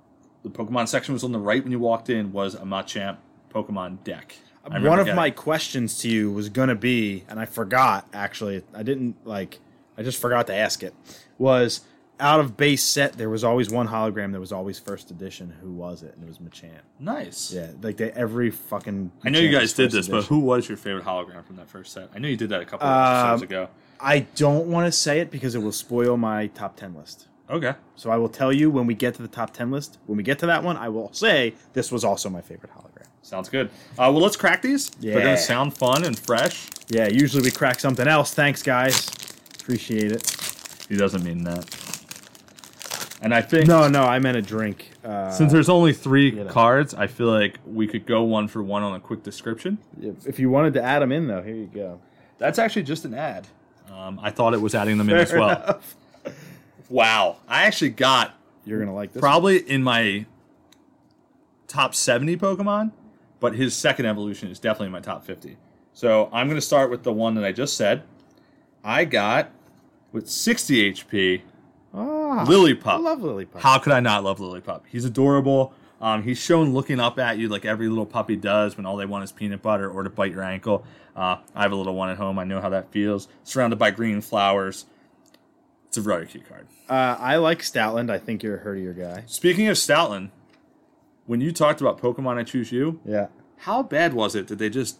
the 0.43 0.51
Pokemon 0.51 0.89
section 0.89 1.13
was 1.15 1.23
on 1.25 1.33
the 1.33 1.39
right 1.39 1.63
when 1.63 1.71
you 1.73 1.79
walked 1.79 2.11
in. 2.11 2.33
Was 2.33 2.55
a 2.55 2.61
Machamp 2.61 3.19
Pokemon 3.55 4.03
deck. 4.05 4.37
One 4.67 4.87
of 4.99 5.07
getting 5.07 5.15
my 5.17 5.31
questions 5.31 5.99
to 5.99 6.09
you 6.09 6.31
was 6.31 6.49
gonna 6.49 6.75
be, 6.75 7.25
and 7.29 7.39
I 7.39 7.45
forgot 7.45 8.09
actually. 8.15 8.63
I 8.75 8.83
didn't 8.83 9.17
like. 9.27 9.61
I 9.99 10.03
just 10.03 10.21
forgot 10.21 10.47
to 10.49 10.55
ask 10.55 10.83
it. 10.83 10.95
Was 11.39 11.83
out 12.19 12.41
of 12.41 12.57
base 12.57 12.83
set, 12.83 13.15
there 13.15 13.29
was 13.29 13.45
always 13.45 13.71
one 13.71 13.89
hologram 13.89 14.33
that 14.33 14.41
was 14.41 14.53
always 14.53 14.79
first 14.79 15.11
edition. 15.11 15.53
Who 15.61 15.71
was 15.73 16.03
it? 16.03 16.15
And 16.15 16.25
it 16.25 16.29
was 16.29 16.39
Machamp. 16.39 16.81
Nice. 16.99 17.53
Yeah, 17.53 17.73
like 17.83 17.97
they 17.99 18.11
every 18.13 18.51
fucking. 18.51 19.13
I 19.23 19.31
know 19.31 19.39
you 19.39 19.51
guys 19.53 19.73
did 19.75 19.91
this, 19.91 20.09
but 20.09 20.25
who 20.25 20.39
was 20.39 20.67
your 20.69 20.79
favorite 20.79 21.05
hologram 21.05 21.45
from 21.45 21.57
that 21.57 21.69
first 21.69 21.93
set? 21.93 22.09
I 22.15 22.19
know 22.19 22.29
you 22.29 22.37
did 22.37 22.49
that 22.49 22.63
a 22.63 22.65
couple 22.65 22.87
of 22.87 22.93
Um, 22.97 23.27
episodes 23.27 23.43
ago. 23.43 23.69
I 24.01 24.21
don't 24.35 24.67
want 24.69 24.87
to 24.87 24.93
say 24.93 25.21
it 25.21 25.31
because 25.31 25.55
it 25.55 25.59
will 25.59 25.73
spoil 25.73 26.17
my 26.17 26.47
top 26.49 26.77
ten 26.77 26.95
list. 26.95 27.29
Okay. 27.51 27.75
So 27.97 28.11
I 28.11 28.17
will 28.17 28.29
tell 28.31 28.53
you 28.53 28.71
when 28.71 28.87
we 28.87 28.95
get 28.95 29.15
to 29.17 29.23
the 29.23 29.29
top 29.29 29.53
ten 29.53 29.71
list. 29.71 29.99
When 30.07 30.17
we 30.17 30.23
get 30.23 30.39
to 30.39 30.47
that 30.47 30.65
one, 30.65 30.77
I 30.79 30.89
will 30.89 31.13
say 31.13 31.55
this 31.75 31.93
was 31.93 32.03
also 32.05 32.31
my 32.31 32.41
favorite 32.41 32.73
hologram. 32.73 32.94
Sounds 33.25 33.49
good. 33.49 33.69
Uh, 33.93 34.13
well, 34.13 34.21
let's 34.21 34.37
crack 34.37 34.61
these. 34.63 34.91
Yeah. 35.01 35.15
They're 35.15 35.25
gonna 35.25 35.37
sound 35.39 35.77
fun 35.77 36.05
and 36.05 36.17
fresh. 36.19 36.69
Yeah, 36.89 37.09
usually 37.09 37.43
we 37.43 37.51
crack 37.51 37.81
something 37.81 38.07
else. 38.07 38.35
Thanks, 38.35 38.63
guys. 38.63 39.09
Appreciate 39.61 40.13
it. 40.13 40.31
He 40.89 40.97
doesn't 40.97 41.25
mean 41.25 41.45
that. 41.45 41.65
And 43.23 43.35
I 43.35 43.41
think 43.41 43.67
No, 43.67 43.89
no, 43.89 44.03
I 44.03 44.19
meant 44.19 44.37
a 44.37 44.43
drink. 44.43 44.91
Uh, 45.03 45.31
since 45.31 45.51
there's 45.51 45.71
only 45.71 45.95
three 45.95 46.33
know. 46.33 46.45
cards, 46.45 46.93
I 46.93 47.07
feel 47.07 47.29
like 47.29 47.59
we 47.67 47.87
could 47.87 48.05
go 48.05 48.23
one 48.23 48.47
for 48.49 48.63
one 48.63 48.83
on 48.83 48.95
a 48.95 49.01
quick 49.01 49.23
description. 49.23 49.79
if, 49.99 50.27
if 50.27 50.39
you 50.39 50.51
wanted 50.51 50.75
to 50.75 50.83
add 50.83 51.01
them 51.01 51.11
in, 51.11 51.27
though, 51.27 51.43
here 51.43 51.55
you 51.55 51.71
go. 51.73 52.01
That's 52.37 52.59
actually 52.59 52.83
just 52.83 53.07
an 53.07 53.15
ad. 53.15 53.47
Um, 53.91 54.21
I 54.23 54.31
thought 54.31 54.53
it 54.53 54.61
was 54.61 54.75
adding 54.75 54.99
them 54.99 55.09
in 55.09 55.17
as 55.17 55.33
well. 55.33 55.49
enough. 55.51 55.97
Wow. 56.91 57.39
I 57.49 57.63
actually 57.65 57.91
got 57.91 58.35
You're 58.67 58.79
gonna 58.81 58.95
like 58.95 59.13
this. 59.15 59.21
probably 59.21 59.57
in 59.59 59.83
my 59.83 60.27
top 61.67 61.95
70 61.95 62.37
Pokemon, 62.37 62.93
but 63.41 63.55
his 63.55 63.75
second 63.75 64.07
evolution 64.07 64.49
is 64.51 64.59
definitely 64.59 64.87
in 64.87 64.93
my 64.93 65.01
top 65.01 65.25
50. 65.25 65.57
So 65.93 66.29
I'm 66.33 66.47
going 66.49 66.57
to 66.57 66.67
start 66.67 66.91
with 66.91 67.03
the 67.03 67.13
one 67.13 67.35
that 67.35 67.45
I 67.45 67.53
just 67.53 67.77
said. 67.77 68.03
I 68.83 69.05
got 69.05 69.51
with 70.13 70.29
60 70.29 70.93
HP 70.93 71.43
Ah, 71.97 72.45
Lillipup. 72.49 72.87
I 72.87 72.97
love 72.97 73.21
Lillipup. 73.21 73.61
How 73.61 73.79
could 73.79 73.93
I 73.93 74.01
not 74.01 74.25
love 74.25 74.39
Lillipup? 74.39 74.83
He's 74.89 75.05
adorable. 75.05 75.73
Um, 76.01 76.25
he's 76.25 76.39
shown 76.39 76.75
looking 76.75 76.99
up 76.99 77.19
at 77.21 77.39
you 77.39 77.49
like 77.49 77.65
every 77.65 77.89
little 77.89 78.05
puppy 78.07 78.35
does 78.37 78.77
when 78.77 78.85
all 78.85 78.97
they 78.97 79.07
want 79.07 79.23
is 79.25 79.31
peanut 79.33 79.63
butter 79.63 79.89
or 79.89 80.03
to 80.03 80.11
bite 80.11 80.33
your 80.33 80.43
ankle. 80.43 80.85
Uh, 81.15 81.37
I 81.55 81.63
have 81.63 81.71
a 81.73 81.77
little 81.77 81.95
one 81.95 82.11
at 82.11 82.17
home. 82.17 82.39
I 82.39 82.45
know 82.45 82.61
how 82.61 82.69
that 82.71 82.91
feels. 82.91 83.29
Surrounded 83.45 83.79
by 83.79 83.93
green 83.93 84.21
flowers. 84.21 84.87
It's 85.87 85.97
a 85.97 86.01
very 86.01 86.27
cute 86.27 86.49
card. 86.49 86.67
Uh, 86.89 87.17
I 87.21 87.37
like 87.37 87.61
Stoutland. 87.61 88.11
I 88.11 88.19
think 88.19 88.43
you're 88.43 88.57
a 88.57 88.65
Herdier 88.65 88.93
guy. 88.99 89.23
Speaking 89.27 89.69
of 89.69 89.77
Stoutland, 89.77 90.31
when 91.27 91.41
you 91.41 91.53
talked 91.53 91.81
about 91.81 92.01
Pokemon 92.01 92.37
I 92.39 92.43
Choose 92.45 92.71
You, 92.73 93.01
Yeah. 93.05 93.27
how 93.59 93.83
bad 93.83 94.15
was 94.15 94.35
it 94.35 94.49
that 94.49 94.59
they 94.59 94.69
just 94.71 94.99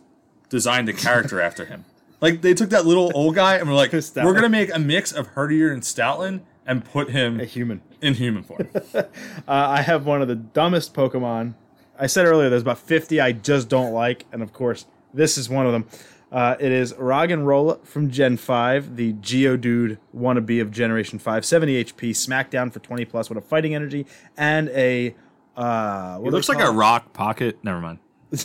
designed 0.49 0.89
a 0.89 0.93
character 0.93 1.41
after 1.41 1.65
him? 1.67 1.85
Like 2.21 2.41
they 2.41 2.55
took 2.55 2.71
that 2.71 2.87
little 2.87 3.11
old 3.15 3.35
guy 3.35 3.57
and 3.57 3.69
were 3.69 3.75
like, 3.75 3.93
we're 3.93 4.33
gonna 4.33 4.49
make 4.49 4.75
a 4.75 4.79
mix 4.79 5.13
of 5.13 5.35
Herdier 5.35 5.71
and 5.71 5.83
Stoutland 5.83 6.41
and 6.65 6.83
put 6.83 7.11
him 7.11 7.39
A 7.39 7.45
human. 7.45 7.83
in 8.01 8.15
human 8.15 8.43
form. 8.45 8.69
Uh, 8.95 9.03
I 9.47 9.83
have 9.83 10.07
one 10.07 10.23
of 10.23 10.29
the 10.29 10.35
dumbest 10.37 10.95
Pokemon. 10.95 11.53
I 11.99 12.07
said 12.07 12.25
earlier 12.25 12.49
there's 12.49 12.63
about 12.63 12.79
50 12.79 13.21
I 13.21 13.33
just 13.33 13.69
don't 13.69 13.93
like, 13.93 14.25
and 14.33 14.43
of 14.43 14.55
course, 14.55 14.87
this 15.13 15.37
is 15.37 15.51
one 15.51 15.67
of 15.67 15.73
them. 15.73 15.87
Uh, 16.33 16.57
it 16.59 16.73
is 16.73 16.95
Roggenrola 16.95 17.85
from 17.85 18.11
Gen 18.11 18.39
5, 18.39 18.97
the 18.97 19.13
Geodude 19.15 19.99
wannabe 20.17 20.63
of 20.63 20.71
Generation 20.71 21.19
5, 21.19 21.45
70 21.45 21.85
HP, 21.85 22.11
Smackdown 22.13 22.73
for 22.73 22.79
20 22.79 23.05
plus 23.05 23.29
with 23.29 23.37
a 23.37 23.43
fighting 23.43 23.75
energy 23.75 24.07
and 24.37 24.71
a. 24.71 25.15
Uh, 25.57 26.19
what 26.19 26.29
It 26.29 26.33
looks 26.33 26.49
like 26.49 26.59
a 26.61 26.69
it? 26.69 26.73
rock 26.73 27.13
pocket. 27.13 27.59
Never 27.63 27.81
mind. 27.81 27.99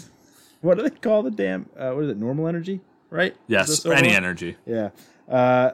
What 0.62 0.76
do 0.76 0.84
they 0.84 0.90
call 0.90 1.24
the 1.24 1.32
damn? 1.32 1.70
Uh, 1.78 1.92
what 1.92 2.04
is 2.04 2.10
it? 2.10 2.18
Normal 2.18 2.46
energy, 2.46 2.82
right? 3.10 3.34
Yes, 3.48 3.86
any 3.86 4.10
energy. 4.10 4.58
Yeah. 4.66 4.90
Uh, 5.26 5.72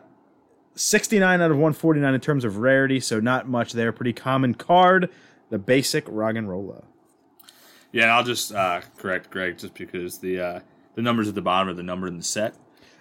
69 0.75 1.41
out 1.41 1.49
of 1.49 1.57
149 1.57 2.13
in 2.13 2.21
terms 2.21 2.45
of 2.45 2.57
rarity, 2.57 2.99
so 2.99 3.19
not 3.19 3.47
much 3.49 3.73
there. 3.73 3.91
Pretty 3.91 4.13
common 4.13 4.53
card. 4.53 5.09
The 5.49 5.57
basic 5.57 6.05
Roggenrola. 6.05 6.83
Yeah, 7.91 8.03
and 8.03 8.11
I'll 8.11 8.23
just 8.23 8.53
uh, 8.53 8.81
correct 8.97 9.31
Greg 9.31 9.57
just 9.57 9.73
because 9.73 10.19
the 10.19 10.39
uh, 10.39 10.59
the 10.93 11.01
numbers 11.01 11.27
at 11.27 11.33
the 11.35 11.41
bottom 11.41 11.69
are 11.69 11.73
the 11.73 11.81
number 11.81 12.05
in 12.07 12.17
the 12.17 12.23
set. 12.23 12.53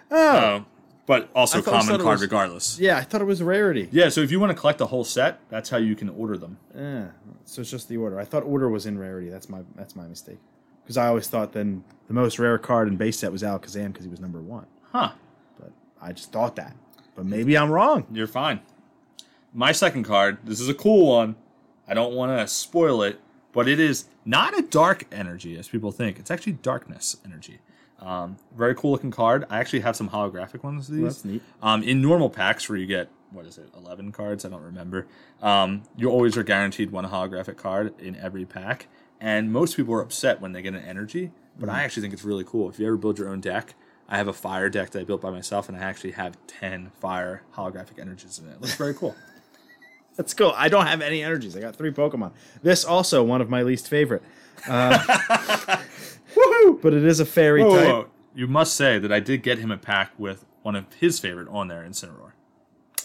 Oh, 0.09 0.65
but 1.05 1.29
also 1.35 1.61
thought- 1.61 1.81
common 1.85 2.01
card 2.01 2.13
was- 2.15 2.21
regardless. 2.21 2.79
yeah, 2.79 2.97
I 2.97 3.01
thought 3.01 3.21
it 3.21 3.25
was 3.25 3.41
rarity. 3.43 3.87
Yeah, 3.91 4.09
so 4.09 4.21
if 4.21 4.31
you 4.31 4.39
want 4.39 4.51
to 4.51 4.55
collect 4.59 4.79
the 4.79 4.87
whole 4.87 5.03
set, 5.03 5.39
that's 5.49 5.69
how 5.69 5.77
you 5.77 5.95
can 5.95 6.09
order 6.09 6.37
them. 6.37 6.57
Yeah, 6.75 7.07
so 7.45 7.61
it's 7.61 7.71
just 7.71 7.87
the 7.89 7.97
order. 7.97 8.19
I 8.19 8.25
thought 8.25 8.43
order 8.43 8.69
was 8.69 8.85
in 8.85 8.97
rarity. 8.97 9.29
That's 9.29 9.49
my 9.49 9.61
that's 9.75 9.95
my 9.95 10.07
mistake. 10.07 10.39
Because 10.83 10.97
I 10.97 11.07
always 11.07 11.27
thought 11.27 11.53
then 11.53 11.83
the 12.07 12.13
most 12.13 12.37
rare 12.37 12.57
card 12.59 12.87
in 12.87 12.95
base 12.97 13.17
set 13.19 13.31
was 13.31 13.41
Alakazam 13.41 13.87
because 13.87 14.05
he 14.05 14.09
was 14.11 14.19
number 14.19 14.39
one. 14.39 14.67
Huh. 14.91 15.11
But 15.59 15.71
I 16.01 16.11
just 16.11 16.31
thought 16.31 16.55
that. 16.57 16.75
But 17.15 17.25
maybe 17.25 17.57
I'm 17.57 17.71
wrong. 17.71 18.05
You're 18.11 18.27
fine. 18.27 18.59
My 19.53 19.71
second 19.71 20.03
card, 20.03 20.37
this 20.43 20.59
is 20.59 20.69
a 20.69 20.73
cool 20.73 21.07
one. 21.07 21.35
I 21.87 21.93
don't 21.93 22.13
want 22.13 22.37
to 22.37 22.45
spoil 22.47 23.01
it, 23.03 23.19
but 23.53 23.67
it 23.67 23.79
is 23.79 24.05
not 24.25 24.57
a 24.57 24.61
dark 24.61 25.05
energy 25.11 25.57
as 25.57 25.67
people 25.69 25.91
think. 25.91 26.19
It's 26.19 26.29
actually 26.29 26.53
darkness 26.53 27.15
energy. 27.25 27.59
Um, 27.99 28.37
very 28.55 28.75
cool 28.75 28.91
looking 28.91 29.11
card. 29.11 29.45
I 29.49 29.59
actually 29.59 29.79
have 29.81 29.95
some 29.95 30.09
holographic 30.09 30.63
ones 30.63 30.89
of 30.89 30.95
these. 30.95 31.03
that's 31.03 31.25
neat. 31.25 31.41
Um, 31.61 31.81
in 31.83 32.01
normal 32.01 32.29
packs 32.29 32.67
where 32.69 32.77
you 32.77 32.85
get 32.85 33.09
what 33.31 33.45
is 33.45 33.57
it, 33.57 33.69
eleven 33.75 34.11
cards? 34.11 34.45
I 34.45 34.49
don't 34.49 34.61
remember. 34.61 35.07
Um, 35.41 35.83
you 35.97 36.09
always 36.09 36.37
are 36.37 36.43
guaranteed 36.43 36.91
one 36.91 37.05
holographic 37.05 37.57
card 37.57 37.93
in 37.99 38.15
every 38.15 38.45
pack, 38.45 38.87
and 39.19 39.51
most 39.51 39.75
people 39.75 39.93
are 39.95 40.01
upset 40.01 40.39
when 40.41 40.51
they 40.53 40.61
get 40.61 40.73
an 40.73 40.83
energy. 40.83 41.31
But 41.57 41.67
Mm-hmm. 41.67 41.75
I 41.75 41.83
actually 41.83 42.01
think 42.01 42.13
it's 42.13 42.23
really 42.25 42.43
cool. 42.43 42.69
If 42.69 42.79
you 42.79 42.87
ever 42.87 42.97
build 42.97 43.17
your 43.17 43.29
own 43.29 43.39
deck, 43.41 43.75
I 44.09 44.17
have 44.17 44.27
a 44.27 44.33
fire 44.33 44.69
deck 44.69 44.89
that 44.91 44.99
I 44.99 45.03
built 45.05 45.21
by 45.21 45.29
myself, 45.31 45.67
and 45.69 45.77
I 45.77 45.81
actually 45.81 46.11
have 46.11 46.37
ten 46.47 46.91
fire 46.99 47.43
holographic 47.55 47.97
energies 47.99 48.39
in 48.39 48.47
it. 48.49 48.53
It 48.55 48.61
looks 48.61 48.75
very 48.75 48.93
cool. 48.93 49.15
That's 50.17 50.33
cool. 50.33 50.53
I 50.55 50.69
don't 50.69 50.87
have 50.87 51.01
any 51.01 51.21
energies. 51.23 51.57
I 51.57 51.59
got 51.61 51.75
three 51.75 51.91
Pokemon. 51.91 52.31
This 52.63 52.85
also 52.85 53.23
one 53.23 53.41
of 53.41 53.49
my 53.49 53.63
least 53.63 53.89
favorite. 53.89 54.23
Uh, 54.67 54.97
But 56.73 56.93
it 56.93 57.03
is 57.05 57.19
a 57.19 57.25
fairy 57.25 57.63
Whoa, 57.63 57.75
type. 57.75 57.87
whoa. 57.87 58.07
You 58.33 58.47
must 58.47 58.75
say 58.75 58.99
that 58.99 59.11
I 59.11 59.19
did 59.19 59.43
get 59.43 59.59
him 59.59 59.71
a 59.71 59.77
pack 59.77 60.11
with 60.17 60.45
one 60.61 60.75
of 60.75 60.85
his 60.95 61.19
favorite 61.19 61.47
on 61.49 61.67
there, 61.67 61.83
Incineroar. 61.83 62.31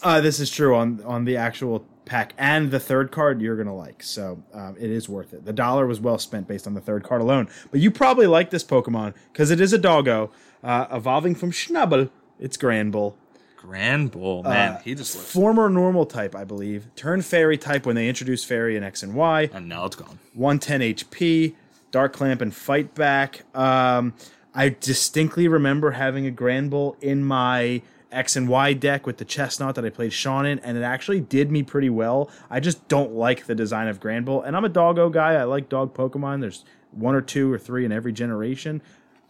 Uh, 0.03 0.19
this 0.19 0.39
is 0.39 0.49
true 0.49 0.75
on 0.75 1.01
on 1.05 1.25
the 1.25 1.37
actual 1.37 1.85
pack 2.05 2.33
and 2.37 2.71
the 2.71 2.79
third 2.79 3.11
card 3.11 3.39
you're 3.39 3.55
gonna 3.55 3.75
like. 3.75 4.01
So 4.03 4.43
um, 4.53 4.75
it 4.79 4.89
is 4.89 5.07
worth 5.07 5.33
it. 5.33 5.45
The 5.45 5.53
dollar 5.53 5.85
was 5.85 5.99
well 5.99 6.17
spent 6.17 6.47
based 6.47 6.65
on 6.65 6.73
the 6.73 6.81
third 6.81 7.03
card 7.03 7.21
alone. 7.21 7.47
But 7.69 7.79
you 7.81 7.91
probably 7.91 8.25
like 8.27 8.49
this 8.49 8.63
Pokemon 8.63 9.13
because 9.31 9.51
it 9.51 9.61
is 9.61 9.73
a 9.73 9.77
doggo 9.77 10.31
uh, 10.63 10.87
evolving 10.91 11.35
from 11.35 11.51
Schnubble. 11.51 12.09
It's 12.39 12.57
Granbull. 12.57 13.13
Grand 13.57 14.09
Bull, 14.09 14.41
man, 14.41 14.73
Uh, 14.73 14.79
he 14.79 14.95
just 14.95 15.15
looks. 15.15 15.31
Former 15.31 15.69
normal 15.69 16.07
type, 16.07 16.35
I 16.35 16.43
believe. 16.45 16.87
Turned 16.95 17.23
fairy 17.23 17.59
type 17.59 17.85
when 17.85 17.95
they 17.95 18.09
introduced 18.09 18.47
fairy 18.47 18.75
in 18.75 18.81
X 18.83 19.03
and 19.03 19.13
Y. 19.13 19.51
and 19.53 19.69
now 19.69 19.85
it's 19.85 19.95
gone. 19.95 20.17
110 20.33 20.81
HP, 20.81 21.53
Dark 21.91 22.13
Clamp, 22.13 22.41
and 22.41 22.53
Fight 22.55 22.95
Back. 22.95 23.43
Um, 23.55 24.13
I 24.53 24.69
distinctly 24.69 25.47
remember 25.47 25.91
having 25.91 26.27
a 26.27 26.31
Granbull 26.31 27.01
in 27.01 27.23
my 27.23 27.81
X 28.11 28.35
and 28.35 28.47
Y 28.49 28.73
deck 28.73 29.05
with 29.05 29.17
the 29.17 29.25
Chesnaught 29.25 29.75
that 29.75 29.85
I 29.85 29.89
played 29.89 30.13
Sean 30.13 30.45
in, 30.45 30.59
and 30.59 30.77
it 30.77 30.83
actually 30.83 31.21
did 31.21 31.51
me 31.51 31.63
pretty 31.63 31.89
well. 31.89 32.29
I 32.49 32.59
just 32.59 32.87
don't 32.87 33.13
like 33.13 33.45
the 33.45 33.55
design 33.55 33.87
of 33.87 33.99
Granbull, 33.99 34.45
and 34.45 34.55
I'm 34.55 34.65
a 34.65 34.69
doggo 34.69 35.09
guy. 35.09 35.33
I 35.33 35.43
like 35.43 35.69
dog 35.69 35.93
Pokemon. 35.93 36.41
There's 36.41 36.65
one 36.91 37.15
or 37.15 37.21
two 37.21 37.51
or 37.51 37.57
three 37.57 37.85
in 37.85 37.91
every 37.91 38.11
generation. 38.11 38.81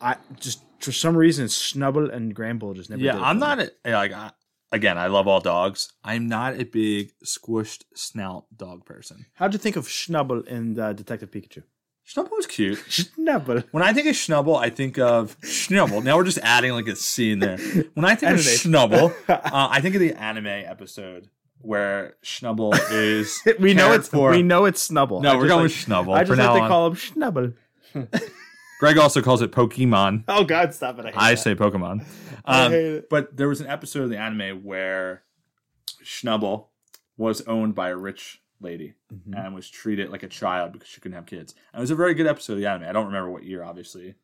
I 0.02 0.18
just 0.40 0.64
for 0.80 0.92
some 0.92 1.16
reason 1.16 1.46
Snubbull 1.46 2.12
and 2.12 2.36
Granbull 2.36 2.76
just 2.76 2.90
never. 2.90 3.02
Yeah, 3.02 3.22
I'm 3.22 3.38
not 3.38 3.60
a, 3.60 3.72
like 3.86 4.14
I, 4.14 4.32
again. 4.72 4.98
I 4.98 5.08
love 5.08 5.28
all 5.28 5.40
dogs. 5.40 5.94
I'm 6.04 6.28
not 6.28 6.60
a 6.60 6.64
big 6.64 7.12
squished 7.24 7.84
snout 7.94 8.46
dog 8.56 8.86
person. 8.86 9.28
How'd 9.36 9.54
you 9.54 9.60
think 9.60 9.76
of 9.76 9.88
Schnubble 9.88 10.48
in 10.48 10.80
uh, 10.80 10.94
Detective 10.94 11.30
Pikachu? 11.30 11.64
Schnubble 12.12 12.32
was 12.32 12.48
cute. 12.48 12.78
Schnubble. 12.90 13.64
When 13.72 13.84
I 13.84 13.94
think 13.94 14.08
of 14.08 14.16
Schnubble, 14.16 14.58
I 14.58 14.70
think 14.70 14.98
of 14.98 15.40
Schnubble. 15.42 16.04
Now 16.04 16.18
we're 16.18 16.26
just 16.26 16.40
adding 16.40 16.74
like 16.74 16.88
a 16.88 16.96
C 16.96 17.32
in 17.32 17.40
there. 17.40 17.58
When 17.94 18.06
I 18.06 18.16
think 18.16 18.34
of 18.34 18.40
Animation. 18.40 18.72
Schnubble, 18.72 19.14
uh, 19.30 19.40
I 19.72 19.80
think 19.82 19.96
of 19.96 20.02
the 20.02 20.14
anime 20.14 20.48
episode 20.48 21.30
where 21.60 22.16
Schnubble 22.24 22.74
is. 22.92 23.42
we 23.60 23.74
know 23.74 23.94
it's 23.94 24.08
for. 24.10 24.32
we 24.32 24.44
know 24.44 24.66
it's 24.66 24.90
Snubbull. 24.90 25.22
No, 25.22 25.32
I 25.32 25.36
we're 25.36 25.48
going 25.48 25.62
like- 25.62 25.64
with 25.64 25.74
Schnubble. 25.74 26.16
I 26.16 26.24
just 26.24 26.38
like 26.38 26.56
to 26.58 26.62
on. 26.64 26.68
call 26.68 26.88
him 26.88 26.96
Schnubble. 26.96 27.54
Greg 28.80 28.98
also 28.98 29.22
calls 29.22 29.42
it 29.42 29.52
Pokemon. 29.52 30.24
Oh 30.28 30.44
God, 30.44 30.74
stop 30.74 30.98
it! 31.00 31.06
I, 31.06 31.10
hate 31.10 31.18
I 31.18 31.36
say 31.36 31.56
Pokemon. 31.56 32.04
Um, 32.46 33.04
but 33.10 33.38
there 33.38 33.48
was 33.48 33.62
an 33.62 33.68
episode 33.68 34.04
of 34.04 34.10
the 34.10 34.18
anime 34.18 34.64
where 34.64 35.24
Schnubble 36.04 36.68
was 37.16 37.42
owned 37.42 37.76
by 37.76 37.90
a 37.90 37.96
rich 37.96 38.41
lady 38.62 38.94
Mm-hmm. 39.14 39.34
and 39.34 39.54
was 39.56 39.70
treated 39.70 40.10
like 40.10 40.24
a 40.24 40.28
child 40.28 40.72
because 40.74 40.88
she 40.88 41.02
couldn't 41.02 41.16
have 41.16 41.26
kids. 41.26 41.54
And 41.74 41.80
it 41.80 41.84
was 41.84 41.92
a 41.92 41.96
very 41.96 42.14
good 42.14 42.28
episode 42.28 42.54
of 42.54 42.60
the 42.60 42.66
anime. 42.68 42.88
I 42.88 42.92
don't 42.94 43.08
remember 43.08 43.30
what 43.30 43.44
year, 43.44 43.64
obviously, 43.64 44.16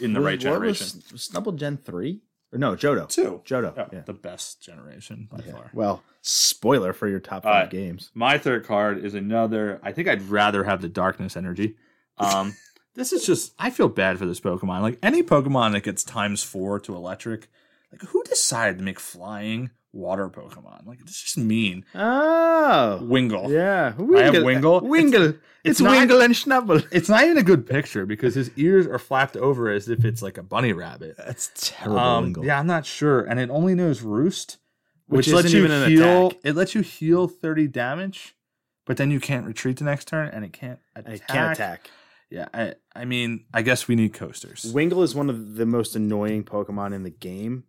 in 0.00 0.12
the 0.14 0.20
Was- 0.20 0.26
right 0.26 0.40
generation. 0.40 1.02
Was, 1.02 1.12
was 1.12 1.28
Snubbull 1.28 1.56
Gen 1.56 1.76
three 1.76 2.22
or 2.52 2.58
no 2.58 2.74
Johto. 2.74 3.08
Two. 3.08 3.42
Johto. 3.44 3.74
Oh, 3.76 3.88
yeah. 3.92 4.00
The 4.06 4.12
best 4.14 4.62
generation 4.62 5.28
by 5.30 5.40
far. 5.42 5.70
Well, 5.74 6.02
spoiler 6.22 6.92
for 6.92 7.08
your 7.08 7.20
top 7.20 7.42
five 7.44 7.64
right. 7.64 7.70
games. 7.70 8.10
My 8.14 8.38
third 8.38 8.64
card 8.66 9.04
is 9.04 9.14
another. 9.14 9.80
I 9.82 9.92
think 9.92 10.08
I'd 10.08 10.22
rather 10.22 10.64
have 10.64 10.80
the 10.82 10.88
darkness 10.88 11.36
energy. 11.36 11.76
Um, 12.18 12.54
this 12.94 13.12
is 13.12 13.24
just. 13.26 13.52
I 13.58 13.70
feel 13.70 13.88
bad 13.88 14.18
for 14.18 14.26
this 14.26 14.40
Pokemon. 14.40 14.80
Like 14.82 14.98
any 15.02 15.22
Pokemon 15.22 15.72
that 15.72 15.82
gets 15.84 16.02
times 16.04 16.42
four 16.42 16.80
to 16.80 16.94
electric. 16.94 17.48
Like 17.92 18.02
who 18.02 18.22
decided 18.24 18.78
to 18.78 18.84
make 18.84 19.00
flying 19.00 19.70
water 19.92 20.28
Pokemon. 20.28 20.86
Like 20.86 21.00
it's 21.00 21.20
just 21.20 21.38
mean. 21.38 21.84
Oh, 21.94 23.00
Wingull. 23.02 23.48
yeah. 23.50 23.92
I 23.98 24.22
have 24.22 24.34
Wingull. 24.34 24.82
Wingull. 24.82 25.38
It's, 25.64 25.78
it's 25.78 25.80
not- 25.80 25.96
Wingull 26.08 26.24
and 26.24 26.34
Schnubble. 26.34 26.86
It's 26.92 27.08
not 27.08 27.24
even 27.24 27.38
a 27.38 27.42
good 27.42 27.66
picture 27.66 28.06
because 28.06 28.34
his 28.34 28.50
ears 28.56 28.86
are 28.86 28.98
flapped 28.98 29.36
over 29.36 29.68
as 29.70 29.88
if 29.88 30.04
it's 30.04 30.22
like 30.22 30.38
a 30.38 30.42
bunny 30.42 30.72
rabbit. 30.72 31.16
That's 31.18 31.50
terrible. 31.54 31.98
Um, 31.98 32.34
Wingull. 32.34 32.44
yeah, 32.44 32.58
I'm 32.58 32.66
not 32.66 32.86
sure, 32.86 33.20
and 33.22 33.38
it 33.40 33.50
only 33.50 33.74
knows 33.74 34.02
Roost, 34.02 34.58
Which 35.06 35.26
which, 35.26 35.34
lets 35.34 35.52
you 35.52 35.66
heal. 35.66 36.32
It 36.44 36.54
lets 36.56 36.74
you 36.74 36.80
heal 36.82 37.28
30 37.28 37.66
damage, 37.68 38.34
but 38.86 38.96
then 38.96 39.10
you 39.10 39.20
can't 39.20 39.44
retreat 39.46 39.76
the 39.78 39.84
next 39.84 40.08
turn, 40.08 40.28
and 40.28 40.44
it 40.44 40.52
can't 40.52 40.78
attack. 40.96 41.14
It 41.14 41.22
can't 41.28 41.52
attack. 41.52 41.90
Yeah, 42.30 42.46
I, 42.54 42.74
I 42.94 43.04
mean, 43.06 43.44
I 43.52 43.62
guess 43.62 43.88
we 43.88 43.96
need 43.96 44.14
coasters. 44.14 44.72
Wingull 44.72 45.02
is 45.02 45.16
one 45.16 45.28
of 45.28 45.56
the 45.56 45.66
most 45.66 45.96
annoying 45.96 46.44
Pokemon 46.44 46.94
in 46.94 47.02
the 47.02 47.10
game 47.10 47.64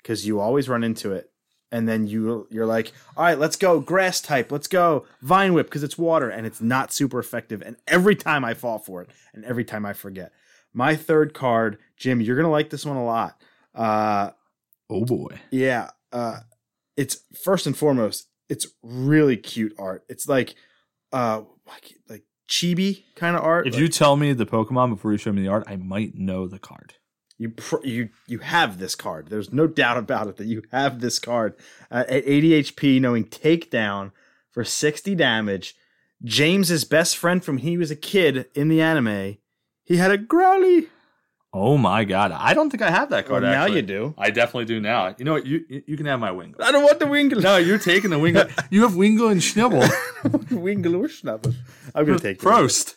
because 0.00 0.24
you 0.24 0.38
always 0.38 0.68
run 0.68 0.84
into 0.84 1.10
it, 1.12 1.30
and 1.74 1.88
then 1.88 2.06
you 2.06 2.46
you're 2.50 2.66
like, 2.66 2.92
all 3.16 3.24
right, 3.24 3.38
let's 3.38 3.56
go 3.56 3.80
grass 3.80 4.20
type, 4.20 4.52
let's 4.52 4.68
go 4.68 5.04
Vine 5.22 5.52
Whip 5.54 5.66
because 5.66 5.82
it's 5.82 5.98
water, 5.98 6.30
and 6.30 6.46
it's 6.46 6.60
not 6.60 6.92
super 6.92 7.18
effective. 7.18 7.60
And 7.66 7.76
every 7.88 8.14
time 8.14 8.44
I 8.44 8.54
fall 8.54 8.78
for 8.78 9.02
it, 9.02 9.10
and 9.34 9.44
every 9.44 9.64
time 9.64 9.84
I 9.84 9.92
forget. 9.92 10.32
My 10.72 10.96
third 10.96 11.34
card, 11.34 11.78
Jim, 11.96 12.20
you're 12.20 12.36
gonna 12.36 12.50
like 12.50 12.70
this 12.70 12.86
one 12.86 12.96
a 12.96 13.04
lot. 13.04 13.40
Uh, 13.74 14.30
Oh 14.90 15.04
boy, 15.04 15.40
yeah, 15.50 15.90
uh, 16.12 16.40
it's 16.96 17.16
first 17.42 17.66
and 17.66 17.76
foremost, 17.76 18.28
it's 18.48 18.66
really 18.82 19.36
cute 19.36 19.74
art. 19.78 20.04
It's 20.08 20.28
like, 20.28 20.54
uh, 21.12 21.42
like 21.66 21.94
like 22.08 22.22
chibi 22.48 23.02
kind 23.16 23.34
of 23.36 23.42
art. 23.42 23.66
if 23.66 23.72
Like- 23.74 23.80
you 23.80 23.88
tell 23.88 24.16
me 24.16 24.32
the 24.32 24.46
Pokemon 24.46 24.90
before 24.90 25.10
you 25.12 25.18
show 25.18 25.32
me 25.32 25.42
the 25.42 25.48
art, 25.48 25.64
I 25.66 25.76
might 25.76 26.14
know 26.14 26.46
the 26.46 26.58
card. 26.58 26.94
You 27.38 27.50
pr- 27.50 27.84
you 27.84 28.10
you 28.28 28.38
have 28.38 28.78
this 28.78 28.94
card. 28.94 29.28
There's 29.28 29.52
no 29.52 29.66
doubt 29.66 29.96
about 29.98 30.28
it 30.28 30.36
that 30.36 30.46
you 30.46 30.62
have 30.70 31.00
this 31.00 31.18
card 31.18 31.54
uh, 31.90 32.04
at 32.08 32.22
80 32.26 32.62
HP, 32.62 33.00
knowing 33.00 33.24
takedown 33.24 34.12
for 34.52 34.62
60 34.64 35.14
damage. 35.16 35.74
James's 36.22 36.84
best 36.84 37.16
friend 37.16 37.44
from 37.44 37.58
he 37.58 37.76
was 37.76 37.90
a 37.90 37.96
kid 37.96 38.46
in 38.54 38.68
the 38.68 38.80
anime. 38.80 39.36
He 39.84 39.96
had 39.96 40.10
a 40.12 40.16
Growlie. 40.18 40.86
Oh 41.52 41.76
my 41.76 42.04
god, 42.04 42.32
I 42.32 42.54
don't 42.54 42.70
think 42.70 42.82
I 42.82 42.90
have 42.90 43.10
that 43.10 43.24
Well, 43.28 43.40
card. 43.40 43.42
now 43.44 43.62
actually. 43.62 43.76
you 43.76 43.82
do. 43.82 44.14
I 44.18 44.30
definitely 44.30 44.64
do 44.64 44.80
now. 44.80 45.14
You 45.18 45.24
know 45.24 45.32
what? 45.34 45.46
You 45.46 45.64
you 45.86 45.96
can 45.96 46.06
have 46.06 46.18
my 46.20 46.30
Wingull. 46.30 46.60
I 46.62 46.72
don't 46.72 46.82
want 46.82 46.98
the 46.98 47.04
Wingull. 47.06 47.42
No, 47.42 47.56
you're 47.58 47.78
taking 47.78 48.10
the 48.10 48.16
Wingull. 48.16 48.48
you 48.70 48.82
have 48.82 48.92
Wingull 48.92 49.30
and 49.30 49.40
Schnibble. 49.40 49.82
Wingull 50.50 50.94
or 51.04 51.08
Schnubble. 51.08 51.54
I'm 51.94 52.06
gonna 52.06 52.18
take 52.18 52.38
Prost. 52.40 52.96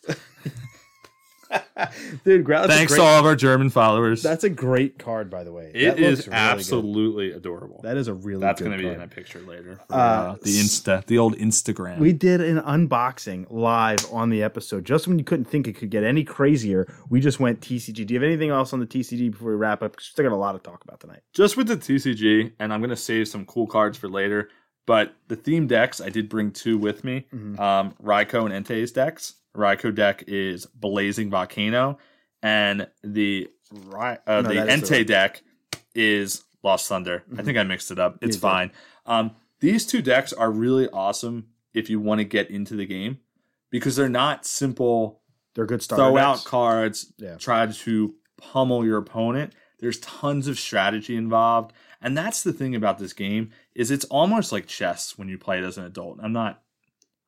Wingull. 1.51 2.23
dude. 2.23 2.45
Growlie's 2.45 2.67
Thanks 2.67 2.93
a 2.93 2.97
to 2.97 3.01
all 3.01 3.19
of 3.19 3.25
our 3.25 3.35
German 3.35 3.69
followers. 3.69 4.21
That's 4.23 4.43
a 4.43 4.49
great 4.49 4.97
card, 4.99 5.29
by 5.29 5.43
the 5.43 5.51
way. 5.51 5.71
It 5.73 5.85
That 5.95 5.99
is 5.99 6.17
looks 6.19 6.27
really 6.27 6.37
good. 6.39 6.51
absolutely 6.51 7.31
adorable. 7.31 7.79
That 7.83 7.97
is 7.97 8.07
a 8.07 8.13
really. 8.13 8.39
Good 8.39 8.41
card. 8.41 8.49
That's 8.49 8.61
going 8.61 8.77
to 8.77 8.83
be 8.83 8.89
in 8.89 9.01
a 9.01 9.07
picture 9.07 9.39
later. 9.41 9.75
For, 9.87 9.93
Uh, 9.93 9.97
uh, 9.97 10.33
the 10.43 10.49
Insta, 10.59 11.05
the 11.05 11.17
old 11.17 11.35
Instagram. 11.37 11.99
We 11.99 12.13
did 12.13 12.41
an 12.41 12.57
unboxing 12.61 13.45
live 13.49 13.99
on 14.11 14.29
the 14.29 14.43
episode. 14.43 14.85
Just 14.85 15.07
when 15.07 15.17
you 15.19 15.25
couldn't 15.25 15.45
think 15.45 15.67
it 15.67 15.73
could 15.73 15.89
get 15.89 16.03
any 16.03 16.23
crazier, 16.23 16.87
we 17.09 17.19
just 17.19 17.39
went 17.39 17.61
TCG. 17.61 18.05
Do 18.05 18.13
you 18.13 18.19
have 18.19 18.25
anything 18.27 18.49
else 18.49 18.73
on 18.73 18.79
the 18.79 18.87
TCG 18.87 19.31
before 19.31 19.51
we 19.51 19.57
wrap 19.57 19.81
up? 19.83 19.95
'Cause 19.95 20.05
we 20.07 20.11
still 20.11 20.25
got 20.29 20.35
a 20.35 20.37
lot 20.37 20.51
to 20.53 20.59
talk 20.59 20.83
about 20.83 20.99
tonight. 20.99 21.21
just 21.33 21.57
with 21.57 21.67
the 21.67 21.77
TCG, 21.77 22.53
and 22.59 22.73
I'm 22.73 22.79
going 22.81 22.89
to 22.89 22.95
save 22.95 23.27
some 23.27 23.45
cool 23.45 23.67
cards 23.67 23.97
for 23.97 24.09
later. 24.09 24.49
But 24.85 25.13
the 25.27 25.35
theme 25.35 25.67
decks, 25.67 25.99
I 25.99 26.07
did 26.09 26.29
bring 26.29 26.51
two 26.51 26.77
with 26.77 27.03
me. 27.03 27.25
Mhm. 27.35 27.59
Um, 27.59 27.93
Raikou 28.01 28.49
and 28.49 28.65
Entei's 28.65 28.91
decks. 28.93 29.33
Raikou 29.57 29.93
deck 29.93 30.23
is 30.27 30.65
Blazing 30.67 31.29
Volcano, 31.29 31.97
and 32.41 32.87
the 33.03 33.49
uh, 33.73 34.15
No, 34.27 34.41
the 34.43 34.55
Entei 34.55 35.05
deck 35.05 35.41
is 35.93 36.43
Lost 36.63 36.87
Thunder. 36.87 37.23
I 37.31 37.41
Mhm. 37.41 37.45
think 37.45 37.57
I 37.57 37.63
mixed 37.63 37.91
it 37.91 37.99
up. 37.99 38.17
It's 38.21 38.37
fine. 38.37 38.71
Um, 39.05 39.31
these 39.59 39.85
two 39.85 40.01
decks 40.01 40.31
are 40.33 40.51
really 40.51 40.87
awesome 40.89 41.47
if 41.73 41.89
you 41.89 41.99
want 41.99 42.19
to 42.19 42.25
get 42.25 42.49
into 42.49 42.75
the 42.75 42.85
game 42.85 43.19
because 43.71 43.95
they're 43.95 44.07
not 44.09 44.45
simple 44.45 45.21
They're 45.55 45.65
good 45.65 45.81
starter 45.81 46.03
throw 46.03 46.17
out 46.17 46.45
cards, 46.45 47.11
Yeah. 47.17 47.35
try 47.37 47.65
to 47.65 48.15
pummel 48.37 48.85
your 48.85 48.97
opponent. 48.99 49.53
There's 49.79 49.99
tons 49.99 50.47
of 50.47 50.57
strategy 50.59 51.15
involved, 51.15 51.73
and 52.01 52.15
that's 52.17 52.43
the 52.43 52.53
thing 52.53 52.75
about 52.75 52.99
this 52.99 53.13
game 53.13 53.51
is 53.75 53.91
it's 53.91 54.05
almost 54.05 54.51
like 54.51 54.67
chess 54.67 55.17
when 55.17 55.27
you 55.29 55.37
play 55.37 55.57
it 55.57 55.63
as 55.63 55.77
an 55.77 55.85
adult. 55.85 56.19
I'm 56.21 56.33
not 56.33 56.63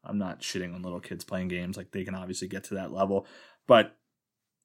I'm 0.09 0.17
not 0.17 0.41
shitting 0.41 0.73
on 0.75 0.81
little 0.81 0.99
kids 0.99 1.23
playing 1.23 1.47
games 1.49 1.77
like 1.77 1.91
they 1.91 2.03
can 2.03 2.15
obviously 2.15 2.47
get 2.47 2.63
to 2.65 2.73
that 2.75 2.91
level, 2.91 3.25
but 3.67 3.95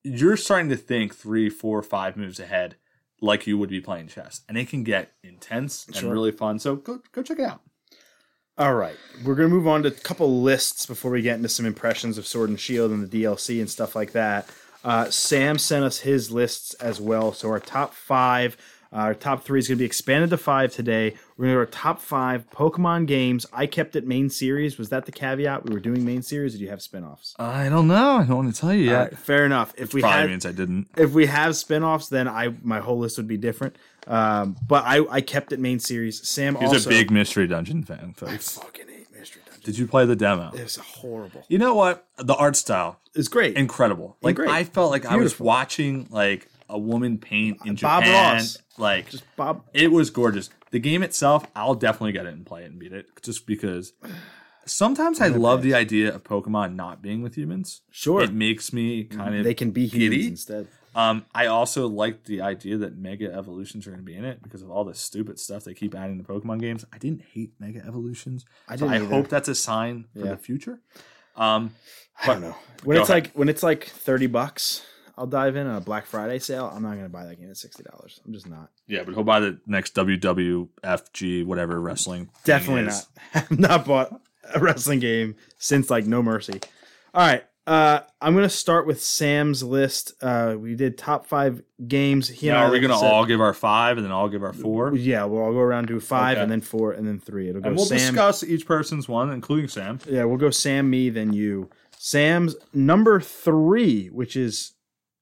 you're 0.03 0.37
starting 0.37 0.69
to 0.71 0.77
think 0.77 1.15
three, 1.15 1.49
four, 1.49 1.83
five 1.83 2.17
moves 2.17 2.39
ahead 2.41 2.77
like 3.21 3.47
you 3.47 3.57
would 3.57 3.71
be 3.71 3.81
playing 3.81 4.09
chess, 4.09 4.43
and 4.49 4.59
it 4.59 4.69
can 4.69 4.83
get 4.85 5.13
intense 5.23 5.87
and 5.87 5.97
Sure. 5.97 6.13
really 6.13 6.33
fun. 6.33 6.59
So 6.59 6.77
go 6.77 7.01
go 7.13 7.23
check 7.23 7.39
it 7.39 7.45
out. 7.45 7.61
All 8.57 8.75
right, 8.75 8.97
we're 9.25 9.35
gonna 9.35 9.49
move 9.49 9.67
on 9.67 9.83
to 9.83 9.89
a 9.89 9.93
couple 9.93 10.43
lists 10.43 10.87
before 10.87 11.11
we 11.11 11.23
get 11.23 11.37
into 11.37 11.49
some 11.49 11.67
impressions 11.67 12.19
of 12.19 12.27
Sword 12.27 12.51
and 12.51 12.61
Shield 12.61 12.91
and 12.93 13.03
the 13.09 13.23
DLC 13.25 13.61
and 13.61 13.69
stuff 13.71 13.97
like 13.97 14.13
that. 14.13 14.49
Uh, 14.85 15.11
Sam 15.11 15.59
sent 15.59 15.85
us 15.85 16.01
his 16.01 16.31
lists 16.31 16.75
as 16.75 17.01
well. 17.01 17.33
So 17.33 17.49
our 17.49 17.59
top 17.59 17.95
five, 17.95 18.57
our 18.95 19.13
top 19.15 19.43
three 19.45 19.59
is 19.59 19.69
gonna 19.69 19.79
be 19.79 19.85
expanded 19.85 20.31
to 20.31 20.37
five 20.39 20.73
today. 20.73 21.15
We're 21.37 21.47
gonna 21.47 21.55
do 21.57 21.59
our 21.59 21.67
top 21.67 22.01
five 22.01 22.49
Pokemon 22.51 23.07
games. 23.07 23.45
I 23.53 23.67
kept 23.67 23.97
it 23.97 24.07
main 24.07 24.31
series. 24.31 24.79
Was 24.79 24.89
that 24.91 25.05
the 25.05 25.13
caveat? 25.13 25.65
We 25.65 25.75
were 25.75 25.81
doing 25.81 26.05
main 26.05 26.23
series. 26.23 26.55
Or 26.55 26.59
do 26.59 26.65
you 26.65 26.71
have 26.71 26.79
spinoffs? 26.79 27.35
I 27.39 27.69
don't 27.69 27.89
know. 27.89 28.19
I 28.19 28.25
don't 28.25 28.37
want 28.37 28.55
to 28.55 28.61
tell 28.61 28.73
you 28.73 28.95
right, 28.95 29.19
fair 29.19 29.45
enough. 29.45 29.75
If 29.77 29.93
we 29.95 30.01
Probably 30.01 30.21
had, 30.21 30.31
means 30.31 30.47
I 30.47 30.53
didn't. 30.53 30.89
if 30.97 31.13
we 31.13 31.27
have 31.27 31.57
spin-offs 31.57 32.09
then 32.09 32.29
i 32.29 32.49
my 32.63 32.79
whole 32.81 32.99
list 32.99 33.17
would 33.17 33.27
be 33.29 33.37
different 33.37 33.77
um 34.07 34.57
but 34.67 34.85
i 34.85 35.05
i 35.11 35.21
kept 35.21 35.53
it 35.53 35.59
main 35.59 35.79
series 35.81 36.27
sam 36.29 36.55
He's 36.57 36.69
also 36.73 36.89
a 36.89 36.93
big 36.93 37.11
Mystery 37.11 37.47
Dungeon 37.47 37.83
fan, 37.83 38.15
i 38.27 38.37
fucking 38.37 38.89
hate 38.89 39.11
mystery 39.13 39.43
dungeon 39.47 39.63
Did 39.65 39.79
you 39.79 39.87
play 39.87 40.05
the 40.07 40.17
demo? 40.17 40.51
it's 40.55 40.77
horrible 40.77 41.43
You 41.49 41.59
know 41.59 41.75
what? 41.75 42.07
The 42.19 42.35
art 42.35 42.55
style, 42.57 43.01
is 43.15 43.29
great 43.29 43.57
incredible. 43.57 44.17
Like 44.23 44.37
Great. 44.37 44.51
I 44.51 44.65
felt 44.65 44.91
like 44.91 45.05
I 45.07 45.17
was 45.17 45.41
watching 45.41 46.07
like 46.11 46.49
a 46.69 46.79
woman 46.79 47.19
paint 47.19 47.59
in 47.65 47.75
Bob 47.77 48.05
Japan. 48.05 48.35
Ross. 48.37 48.59
Like 48.79 49.11
just 49.11 49.25
bob 49.37 49.65
it 49.73 49.93
was 49.93 50.11
gorgeous. 50.11 50.51
The 50.71 50.81
game 50.81 51.03
itself, 51.03 51.47
I'll 51.55 51.75
definitely 51.77 52.13
get 52.13 52.27
it 52.27 52.33
and 52.35 52.45
play 52.45 52.63
it 52.65 52.71
and 52.71 52.79
beat 52.79 52.93
it, 52.93 53.07
just 53.23 53.47
because. 53.47 53.93
Sometimes 54.67 55.21
I 55.21 55.29
love 55.29 55.63
the 55.63 55.75
idea 55.75 56.15
of 56.15 56.25
Pokemon 56.25 56.75
not 56.75 57.03
being 57.03 57.21
with 57.23 57.35
humans. 57.37 57.83
sure 57.91 58.23
It 58.23 58.33
makes 58.33 58.73
me 58.73 59.05
kind 59.05 59.35
of. 59.35 59.45
they 59.45 59.53
can 59.53 59.73
be 59.73 59.87
humans 59.87 60.11
giddy. 60.15 60.27
instead 60.29 60.69
Um, 60.95 61.27
I 61.35 61.47
also 61.47 61.87
like 61.87 62.25
the 62.25 62.41
idea 62.41 62.79
that 62.79 62.97
Mega 62.97 63.31
Evolutions 63.31 63.87
are 63.87 63.91
going 63.91 64.01
to 64.01 64.07
be 64.07 64.17
in 64.17 64.25
it 64.25 64.43
because 64.43 64.63
of 64.63 64.71
all 64.71 64.85
the 64.85 64.95
stupid 64.95 65.39
stuff 65.39 65.65
they 65.65 65.75
keep 65.75 65.95
adding 65.95 66.17
to 66.17 66.25
Pokemon 66.25 66.61
games. 66.61 66.85
I 66.95 66.97
didn't 66.99 67.23
hate 67.35 67.53
Mega 67.59 67.83
Evolutions. 67.87 68.47
i 68.67 68.77
didn't 68.77 68.91
I 68.93 68.97
either. 68.97 69.07
hope 69.07 69.29
that's 69.29 69.49
a 69.49 69.55
sign 69.55 70.07
for 70.15 70.21
Yeah. 70.25 70.31
the 70.31 70.37
future. 70.39 70.81
Um, 71.37 71.75
i 72.23 72.29
don't 72.29 72.41
know 72.41 72.55
when 72.85 72.97
it's 72.97 73.11
ahead. 73.11 73.25
like 73.25 73.33
when 73.35 73.49
it's 73.51 73.63
like 73.63 73.85
30 73.85 74.29
bucks 74.29 74.83
i'll 75.17 75.27
dive 75.27 75.57
in 75.57 75.67
on 75.67 75.77
a 75.77 75.81
black 75.81 76.07
friday 76.07 76.39
sale 76.39 76.71
i'm 76.75 76.83
not 76.83 76.95
gonna 76.97 77.09
buy 77.09 77.25
that 77.25 77.39
game 77.41 77.51
at 77.51 77.57
60 77.57 77.83
dollars 77.85 78.21
i'm 78.27 78.33
just 78.33 78.49
not 78.49 78.71
Yeah, 78.87 79.03
but 79.05 79.15
he'll 79.15 79.25
buy 79.25 79.41
the 79.41 79.59
next 79.67 79.95
WWFG 79.95 81.45
whatever 81.47 81.81
wrestling. 81.81 82.31
Definitely 82.45 82.83
not. 82.83 83.07
Have 83.33 83.59
not 83.59 83.85
bought 83.87 84.21
a 84.55 84.61
wrestling 84.61 85.01
game 85.01 85.37
since 85.59 85.91
like 85.91 86.07
No 86.07 86.23
Mercy. 86.23 86.61
All 87.15 87.27
right. 87.27 87.45
Uh, 87.67 88.01
I'm 88.21 88.35
gonna 88.35 88.51
start 88.51 88.87
with 88.87 89.01
Sam's 89.03 89.63
list. 89.63 90.13
Uh, 90.21 90.55
we 90.59 90.75
did 90.75 90.99
top 90.99 91.25
five 91.27 91.63
games. 91.89 92.29
He 92.29 92.49
and 92.51 92.59
Now, 92.59 92.67
are 92.67 92.71
we 92.71 92.79
gonna 92.79 92.99
said- 92.99 93.11
all 93.11 93.25
give 93.25 93.41
our 93.41 93.55
five 93.55 93.97
and 93.97 94.05
then 94.05 94.13
all 94.13 94.29
give 94.29 94.43
our 94.43 94.53
four? 94.53 94.95
Yeah, 94.95 95.25
we'll 95.25 95.41
all 95.43 95.53
go 95.53 95.61
around 95.61 95.89
to 95.89 95.99
five 95.99 96.33
Okay. 96.37 96.43
and 96.43 96.53
then 96.53 96.61
four 96.61 96.93
and 96.93 97.09
then 97.09 97.19
three. 97.19 97.49
It'll 97.49 97.63
go 97.63 97.69
And 97.69 97.77
we'll 97.77 97.87
Sam. 97.87 97.99
discuss 98.13 98.45
each 98.45 98.67
person's 98.67 99.09
one, 99.09 99.31
including 99.31 99.69
Sam. 99.69 99.99
Yeah, 100.07 100.25
we'll 100.25 100.37
go 100.37 100.51
Sam, 100.51 100.91
me, 100.91 101.09
then 101.09 101.33
you. 101.33 101.71
Sam's 101.97 102.55
number 102.75 103.19
three, 103.19 104.09
which 104.09 104.37
is 104.37 104.73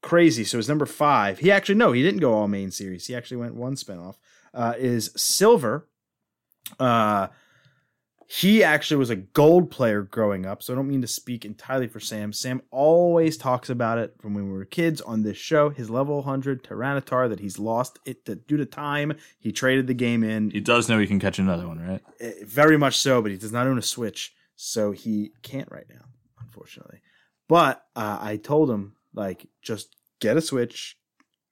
crazy. 0.03 0.45
So 0.45 0.59
his 0.59 0.69
number 0.69 0.87
five. 0.87 1.39
He 1.39 1.51
actually 1.51 1.77
no, 1.77 1.93
he 1.93 2.03
didn't 2.03 2.21
go 2.21 2.35
all 2.35 2.49
main 2.49 2.71
series. 2.71 3.07
He 3.07 3.15
actually 3.15 3.39
went 3.39 3.55
one 3.55 3.77
spinoff. 3.77 4.17
Uh, 4.53 4.75
is 4.77 5.11
Silver. 5.17 5.89
Uh, 6.79 7.29
he 8.35 8.65
actually 8.65 8.97
was 8.97 9.11
a 9.11 9.17
gold 9.17 9.71
player 9.71 10.03
growing 10.03 10.47
up, 10.47 10.63
so 10.63 10.73
I 10.73 10.77
don't 10.77 10.89
mean 10.89 11.03
to 11.03 11.07
speak 11.07 11.45
entirely 11.45 11.87
for 11.87 12.01
Sam. 12.01 12.33
Sam 12.33 12.63
always 12.71 13.37
talks 13.37 13.69
about 13.69 13.99
it 13.99 14.15
from 14.21 14.33
when 14.33 14.47
we 14.47 14.57
were 14.57 14.65
kids 14.65 15.03
on 15.03 15.23
this 15.23 15.37
show. 15.37 15.69
His 15.69 15.91
level 15.91 16.17
100 16.17 16.65
Tyranitar 16.65 17.29
that 17.29 17.41
he's 17.41 17.59
lost 17.59 17.99
it 18.07 18.25
to, 18.25 18.37
due 18.37 18.57
to 18.57 18.65
time. 18.65 19.19
He 19.39 19.53
traded 19.53 19.87
the 19.87 19.93
game 19.93 20.25
in. 20.25 20.51
He 20.51 20.61
does 20.61 20.89
know 20.89 20.99
he 20.99 21.07
can 21.07 21.21
catch 21.21 21.39
another 21.39 21.69
one, 21.69 21.79
right? 21.79 22.01
Eh, 22.21 22.33
very 22.45 22.79
much 22.79 22.99
so, 22.99 23.21
but 23.21 23.31
he 23.31 23.37
does 23.37 23.53
not 23.53 23.67
own 23.67 23.77
a 23.77 23.83
Switch, 23.83 24.33
so 24.57 24.93
he 24.93 25.33
can't 25.43 25.71
right 25.71 25.87
now, 25.91 26.07
unfortunately. 26.41 27.03
But 27.49 27.85
uh, 27.95 28.19
I 28.19 28.39
told 28.39 28.71
him 28.71 28.95
like, 29.15 29.47
just 29.63 29.97
get 30.21 30.37
a 30.37 30.41
Switch. 30.41 30.97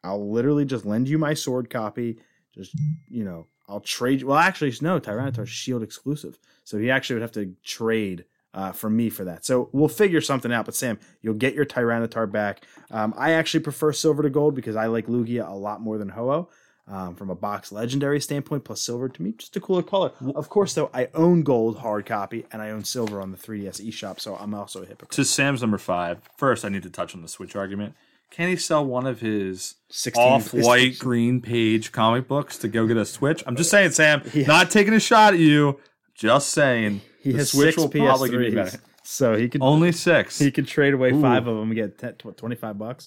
I'll 0.02 0.30
literally 0.30 0.64
just 0.64 0.86
lend 0.86 1.08
you 1.08 1.18
my 1.18 1.34
sword 1.34 1.70
copy. 1.70 2.18
Just 2.54 2.74
you 3.08 3.24
know, 3.24 3.46
I'll 3.68 3.80
trade. 3.80 4.22
Well, 4.22 4.38
actually, 4.38 4.74
no, 4.80 4.98
Tyranitar's 4.98 5.50
Shield 5.50 5.82
exclusive, 5.82 6.38
so 6.64 6.78
he 6.78 6.90
actually 6.90 7.14
would 7.14 7.22
have 7.22 7.32
to 7.32 7.54
trade 7.64 8.24
uh, 8.54 8.72
from 8.72 8.96
me 8.96 9.10
for 9.10 9.24
that. 9.24 9.44
So 9.44 9.68
we'll 9.72 9.88
figure 9.88 10.20
something 10.20 10.52
out. 10.52 10.64
But 10.64 10.74
Sam, 10.74 10.98
you'll 11.22 11.34
get 11.34 11.54
your 11.54 11.66
Tyranitar 11.66 12.30
back. 12.30 12.64
Um, 12.90 13.14
I 13.16 13.32
actually 13.32 13.60
prefer 13.60 13.92
silver 13.92 14.22
to 14.22 14.30
gold 14.30 14.54
because 14.54 14.76
I 14.76 14.86
like 14.86 15.06
Lugia 15.06 15.48
a 15.48 15.54
lot 15.54 15.80
more 15.80 15.98
than 15.98 16.08
Ho-Oh. 16.08 16.48
Um, 16.92 17.14
from 17.14 17.30
a 17.30 17.36
box 17.36 17.70
legendary 17.70 18.20
standpoint, 18.20 18.64
plus 18.64 18.80
silver 18.80 19.08
to 19.08 19.22
me, 19.22 19.32
just 19.38 19.54
a 19.54 19.60
cooler 19.60 19.82
color. 19.84 20.10
Of 20.34 20.48
course, 20.48 20.74
though, 20.74 20.90
I 20.92 21.08
own 21.14 21.42
gold 21.44 21.78
hard 21.78 22.04
copy 22.04 22.46
and 22.50 22.60
I 22.60 22.70
own 22.70 22.82
silver 22.82 23.22
on 23.22 23.30
the 23.30 23.36
3DS 23.38 23.80
eShop, 23.88 24.18
so 24.18 24.34
I'm 24.34 24.54
also 24.54 24.82
a 24.82 24.86
hypocrite. 24.86 25.12
To 25.12 25.24
Sam's 25.24 25.60
number 25.60 25.78
five, 25.78 26.18
first, 26.36 26.64
I 26.64 26.68
need 26.68 26.82
to 26.82 26.90
touch 26.90 27.14
on 27.14 27.22
the 27.22 27.28
Switch 27.28 27.54
argument. 27.54 27.94
Can 28.32 28.48
he 28.48 28.56
sell 28.56 28.84
one 28.84 29.06
of 29.06 29.20
his 29.20 29.76
16 29.90 30.20
off-white 30.20 30.98
green 30.98 31.40
page 31.40 31.92
comic 31.92 32.26
books 32.26 32.58
to 32.58 32.66
go 32.66 32.88
get 32.88 32.96
a 32.96 33.04
Switch? 33.04 33.44
I'm 33.46 33.54
just 33.54 33.70
saying, 33.70 33.92
Sam. 33.92 34.22
Not 34.34 34.72
taking 34.72 34.92
a 34.92 34.98
shot 35.00 35.34
at 35.34 35.38
you. 35.38 35.78
Just 36.16 36.48
saying. 36.50 37.02
He 37.22 37.30
the 37.30 37.38
has 37.38 37.52
Switch 37.52 37.74
six 37.74 37.76
will 37.76 37.88
probably 37.88 38.30
give 38.30 38.40
you 38.40 38.48
PS3s, 38.50 38.54
better. 38.54 38.80
so 39.04 39.36
he 39.36 39.48
could 39.48 39.62
Only 39.62 39.92
six. 39.92 40.40
he 40.40 40.50
could 40.50 40.66
trade 40.66 40.94
away 40.94 41.12
five 41.12 41.46
of 41.46 41.56
them 41.56 41.70
and 41.70 41.74
get 41.76 41.98
10, 41.98 42.14
25 42.14 42.78
bucks. 42.78 43.06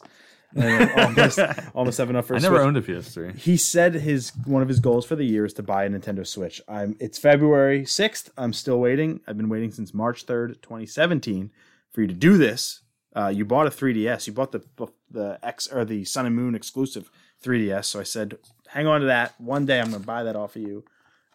Almost, 0.97 1.39
almost 1.73 1.97
have 1.97 2.09
enough 2.09 2.27
for 2.27 2.35
a 2.35 2.37
I 2.37 2.39
never 2.41 2.57
Switch. 2.57 2.65
owned 2.67 2.77
a 2.77 2.81
PS3. 2.81 3.35
he 3.37 3.57
said 3.57 3.95
his 3.95 4.31
one 4.45 4.61
of 4.61 4.67
his 4.67 4.79
goals 4.79 5.05
for 5.05 5.15
the 5.15 5.23
year 5.25 5.45
is 5.45 5.53
to 5.53 5.63
buy 5.63 5.85
a 5.85 5.89
Nintendo 5.89 6.25
Switch. 6.25 6.61
I'm 6.67 6.95
it's 6.99 7.17
February 7.17 7.83
6th. 7.83 8.29
I'm 8.37 8.53
still 8.53 8.79
waiting. 8.79 9.21
I've 9.27 9.37
been 9.37 9.49
waiting 9.49 9.71
since 9.71 9.93
March 9.93 10.25
3rd, 10.27 10.61
2017 10.61 11.51
for 11.91 12.01
you 12.01 12.07
to 12.07 12.13
do 12.13 12.37
this. 12.37 12.81
Uh, 13.15 13.27
you 13.29 13.45
bought 13.45 13.67
a 13.67 13.69
3DS. 13.69 14.27
You 14.27 14.33
bought 14.33 14.51
the 14.51 14.61
the 15.09 15.39
X 15.43 15.67
or 15.71 15.85
the 15.85 16.05
Sun 16.05 16.25
and 16.27 16.35
Moon 16.35 16.53
exclusive 16.55 17.09
3DS. 17.43 17.85
So 17.85 17.99
I 17.99 18.03
said, 18.03 18.37
hang 18.67 18.85
on 18.87 19.01
to 19.01 19.07
that. 19.07 19.39
One 19.39 19.65
day 19.65 19.79
I'm 19.79 19.89
going 19.89 20.01
to 20.01 20.05
buy 20.07 20.23
that 20.23 20.35
off 20.35 20.55
of 20.55 20.61
you, 20.61 20.83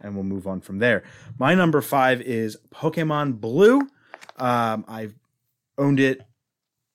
and 0.00 0.14
we'll 0.14 0.24
move 0.24 0.46
on 0.46 0.60
from 0.60 0.78
there. 0.78 1.02
My 1.38 1.54
number 1.54 1.80
five 1.80 2.20
is 2.20 2.56
Pokemon 2.72 3.40
Blue. 3.40 3.80
Um, 4.36 4.84
I've 4.88 5.14
owned 5.76 5.98
it 6.00 6.22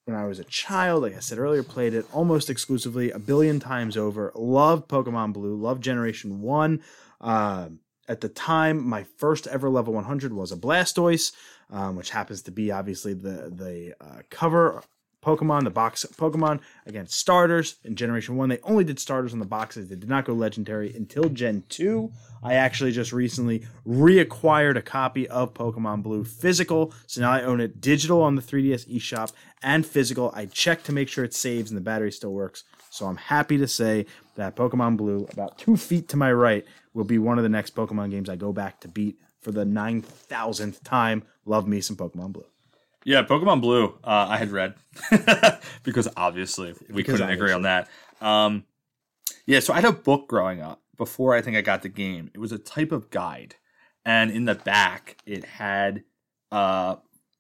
when 0.05 0.17
I 0.17 0.25
was 0.25 0.39
a 0.39 0.43
child. 0.45 1.03
Like 1.03 1.15
I 1.15 1.19
said 1.19 1.37
earlier, 1.37 1.63
played 1.63 1.93
it 1.93 2.05
almost 2.13 2.49
exclusively 2.49 3.11
a 3.11 3.19
billion 3.19 3.59
times 3.59 3.97
over. 3.97 4.31
Loved 4.35 4.87
Pokemon 4.87 5.33
Blue. 5.33 5.55
Loved 5.55 5.83
Generation 5.83 6.41
One. 6.41 6.81
Um, 7.21 7.79
at 8.07 8.21
the 8.21 8.29
time, 8.29 8.85
my 8.85 9.03
first 9.03 9.47
ever 9.47 9.69
level 9.69 9.93
100 9.93 10.33
was 10.33 10.51
a 10.51 10.57
Blastoise, 10.57 11.31
um, 11.69 11.95
which 11.95 12.09
happens 12.09 12.41
to 12.43 12.51
be 12.51 12.71
obviously 12.71 13.13
the 13.13 13.51
the 13.53 13.95
uh, 14.01 14.21
cover 14.29 14.83
Pokemon, 15.23 15.63
the 15.63 15.69
box 15.69 16.05
Pokemon 16.17 16.59
against 16.85 17.17
starters 17.17 17.77
in 17.83 17.95
Generation 17.95 18.35
1. 18.35 18.49
They 18.49 18.59
only 18.63 18.83
did 18.83 18.99
starters 18.99 19.33
on 19.33 19.39
the 19.39 19.45
boxes. 19.45 19.87
They 19.87 19.95
did 19.95 20.09
not 20.09 20.25
go 20.25 20.33
legendary 20.33 20.93
until 20.95 21.29
Gen 21.29 21.63
2. 21.69 22.11
I 22.43 22.55
actually 22.55 22.91
just 22.91 23.13
recently 23.13 23.65
reacquired 23.87 24.75
a 24.75 24.81
copy 24.81 25.27
of 25.29 25.53
Pokemon 25.53 26.03
Blue 26.03 26.23
physical. 26.23 26.93
So 27.07 27.21
now 27.21 27.31
I 27.31 27.41
own 27.41 27.61
it 27.61 27.79
digital 27.79 28.21
on 28.21 28.35
the 28.35 28.41
3DS 28.41 28.87
eShop 28.93 29.31
and 29.61 29.85
physical. 29.85 30.31
I 30.35 30.45
checked 30.47 30.85
to 30.87 30.91
make 30.91 31.07
sure 31.07 31.23
it 31.23 31.33
saves 31.33 31.71
and 31.71 31.77
the 31.77 31.81
battery 31.81 32.11
still 32.11 32.33
works. 32.33 32.65
So 32.89 33.07
I'm 33.07 33.17
happy 33.17 33.57
to 33.57 33.67
say 33.67 34.05
that 34.35 34.55
Pokemon 34.55 34.97
Blue, 34.97 35.27
about 35.31 35.57
two 35.57 35.77
feet 35.77 36.09
to 36.09 36.17
my 36.17 36.31
right, 36.31 36.65
will 36.93 37.05
be 37.05 37.17
one 37.17 37.37
of 37.37 37.43
the 37.43 37.49
next 37.49 37.75
Pokemon 37.75 38.11
games 38.11 38.29
I 38.29 38.35
go 38.35 38.51
back 38.51 38.81
to 38.81 38.87
beat 38.87 39.17
for 39.41 39.51
the 39.51 39.65
9,000th 39.65 40.83
time. 40.83 41.23
Love 41.45 41.67
me 41.67 41.81
some 41.81 41.95
Pokemon 41.95 42.33
Blue. 42.33 42.45
Yeah, 43.05 43.23
Pokemon 43.23 43.61
Blue. 43.61 43.97
Uh, 44.03 44.27
I 44.29 44.37
had 44.37 44.51
read 44.51 44.75
because 45.83 46.07
obviously 46.15 46.73
we 46.89 46.95
Because 46.95 47.19
couldn't 47.19 47.31
agree 47.33 47.51
on 47.51 47.63
that. 47.63 47.89
Um, 48.21 48.65
yeah, 49.45 49.59
so 49.59 49.73
I 49.73 49.77
had 49.77 49.85
a 49.85 49.91
book 49.91 50.27
growing 50.27 50.61
up 50.61 50.81
before 50.97 51.33
I 51.35 51.41
think 51.41 51.57
I 51.57 51.61
got 51.61 51.81
the 51.81 51.89
game. 51.89 52.31
It 52.33 52.39
was 52.39 52.51
a 52.51 52.57
type 52.57 52.91
of 52.91 53.09
guide, 53.09 53.55
and 54.05 54.31
in 54.31 54.45
the 54.45 54.55
back 54.55 55.17
it 55.25 55.43
had 55.43 56.03
uh, 56.51 56.95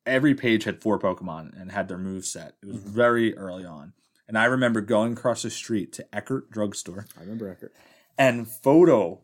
every 0.05 0.35
page 0.35 0.65
had 0.65 0.81
four 0.81 0.99
Pokemon 0.99 1.59
and 1.59 1.71
had 1.71 1.87
their 1.87 1.97
move 1.97 2.25
set. 2.25 2.55
It 2.61 2.67
was 2.67 2.77
very 2.77 3.35
early 3.37 3.63
on, 3.65 3.93
and 4.27 4.37
I 4.37 4.45
remember 4.45 4.81
going 4.81 5.13
across 5.13 5.43
the 5.43 5.49
street 5.49 5.93
to 5.93 6.05
Eckerd 6.11 6.49
Drugstore 6.51 7.05
I 7.17 7.21
remember 7.21 7.55
Eckerd. 7.55 7.69
and 8.17 8.47
photo 8.47 9.21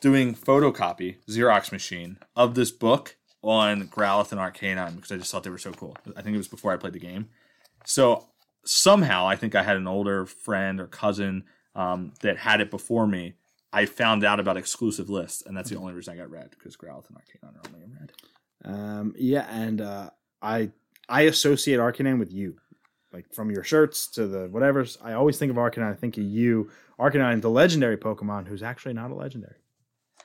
doing 0.00 0.34
photocopy 0.34 1.16
Xerox 1.28 1.72
machine 1.72 2.18
of 2.36 2.54
this 2.54 2.70
book 2.70 3.16
on 3.42 3.88
Growlithe 3.88 4.32
and 4.32 4.40
Arcanine 4.40 4.96
because 4.96 5.12
I 5.12 5.16
just 5.16 5.30
thought 5.30 5.42
they 5.42 5.50
were 5.50 5.58
so 5.58 5.72
cool. 5.72 5.96
I 6.16 6.22
think 6.22 6.34
it 6.34 6.38
was 6.38 6.48
before 6.48 6.72
I 6.72 6.76
played 6.76 6.92
the 6.92 7.00
game. 7.00 7.28
So 7.84 8.26
somehow 8.64 9.26
I 9.26 9.36
think 9.36 9.54
I 9.54 9.62
had 9.62 9.76
an 9.76 9.86
older 9.86 10.26
friend 10.26 10.80
or 10.80 10.86
cousin 10.86 11.44
um, 11.74 12.12
that 12.20 12.38
had 12.38 12.60
it 12.60 12.70
before 12.70 13.06
me. 13.06 13.34
I 13.72 13.86
found 13.86 14.22
out 14.22 14.38
about 14.38 14.56
exclusive 14.56 15.08
lists, 15.08 15.42
and 15.46 15.56
that's 15.56 15.70
the 15.70 15.78
only 15.78 15.94
reason 15.94 16.14
I 16.14 16.18
got 16.18 16.30
red 16.30 16.50
because 16.50 16.76
Growlithe 16.76 17.08
and 17.08 17.16
Arcanine 17.16 17.56
are 17.56 17.68
only 17.68 17.84
in 17.84 17.96
red. 17.98 18.12
Um, 18.64 19.14
yeah, 19.18 19.46
and 19.50 19.80
uh, 19.80 20.10
I 20.42 20.70
I 21.08 21.22
associate 21.22 21.78
Arcanine 21.78 22.18
with 22.18 22.32
you, 22.32 22.56
like 23.12 23.32
from 23.32 23.50
your 23.50 23.64
shirts 23.64 24.06
to 24.08 24.26
the 24.26 24.48
whatever's. 24.48 24.98
I 25.02 25.14
always 25.14 25.38
think 25.38 25.50
of 25.50 25.56
Arcanine. 25.56 25.90
I 25.90 25.94
think 25.94 26.18
of 26.18 26.24
you, 26.24 26.70
Arcanine, 27.00 27.36
is 27.36 27.40
the 27.40 27.50
legendary 27.50 27.96
Pokemon, 27.96 28.46
who's 28.46 28.62
actually 28.62 28.92
not 28.92 29.10
a 29.10 29.14
legendary. 29.14 29.56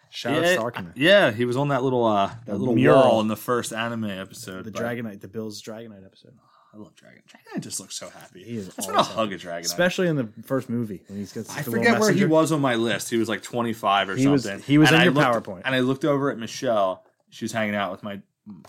Shout 0.09 0.35
out 0.37 0.43
yeah, 0.43 0.55
to 0.55 0.61
Arcanine, 0.61 0.91
yeah, 0.95 1.31
he 1.31 1.45
was 1.45 1.57
on 1.57 1.67
that 1.69 1.83
little 1.83 2.05
uh, 2.05 2.31
that 2.45 2.57
little 2.57 2.75
mural. 2.75 3.19
in 3.21 3.27
the 3.27 3.35
first 3.35 3.73
anime 3.73 4.05
episode. 4.05 4.63
the 4.65 4.71
Dragonite, 4.71 5.21
the 5.21 5.27
Bill's 5.27 5.61
Dragonite 5.61 6.05
episode. 6.05 6.33
I 6.73 6.77
love 6.77 6.95
Dragon. 6.95 7.21
Dragonite 7.27 7.61
just 7.61 7.79
looks 7.79 7.95
so 7.95 8.09
happy. 8.09 8.43
He 8.43 8.57
is 8.57 8.69
I 8.69 8.71
just 8.75 8.91
want 8.91 8.97
to 9.07 9.13
hug 9.13 9.33
a 9.33 9.37
Dragonite. 9.37 9.61
Especially 9.61 10.07
in 10.07 10.15
the 10.15 10.29
first 10.43 10.69
movie 10.69 11.01
when 11.07 11.17
he's 11.19 11.33
got. 11.33 11.49
I 11.57 11.61
the 11.61 11.71
forget 11.71 11.99
where 11.99 12.11
he 12.11 12.25
was 12.25 12.51
on 12.51 12.61
my 12.61 12.75
list. 12.75 13.09
He 13.09 13.17
was 13.17 13.29
like 13.29 13.41
25 13.41 14.09
or 14.09 14.15
He 14.15 14.27
was- 14.27 14.43
something. 14.43 14.61
he 14.63 14.77
was 14.77 14.89
And 14.89 14.95
in 14.95 15.01
I 15.01 15.03
your 15.05 15.13
looked- 15.13 15.45
PowerPoint. 15.47 15.61
And 15.65 15.73
I 15.73 15.79
looked 15.79 16.05
over 16.05 16.29
at 16.31 16.37
Michelle. 16.37 17.03
She 17.29 17.45
was 17.45 17.51
hanging 17.51 17.75
out 17.75 17.91
with 17.91 18.03
my 18.03 18.21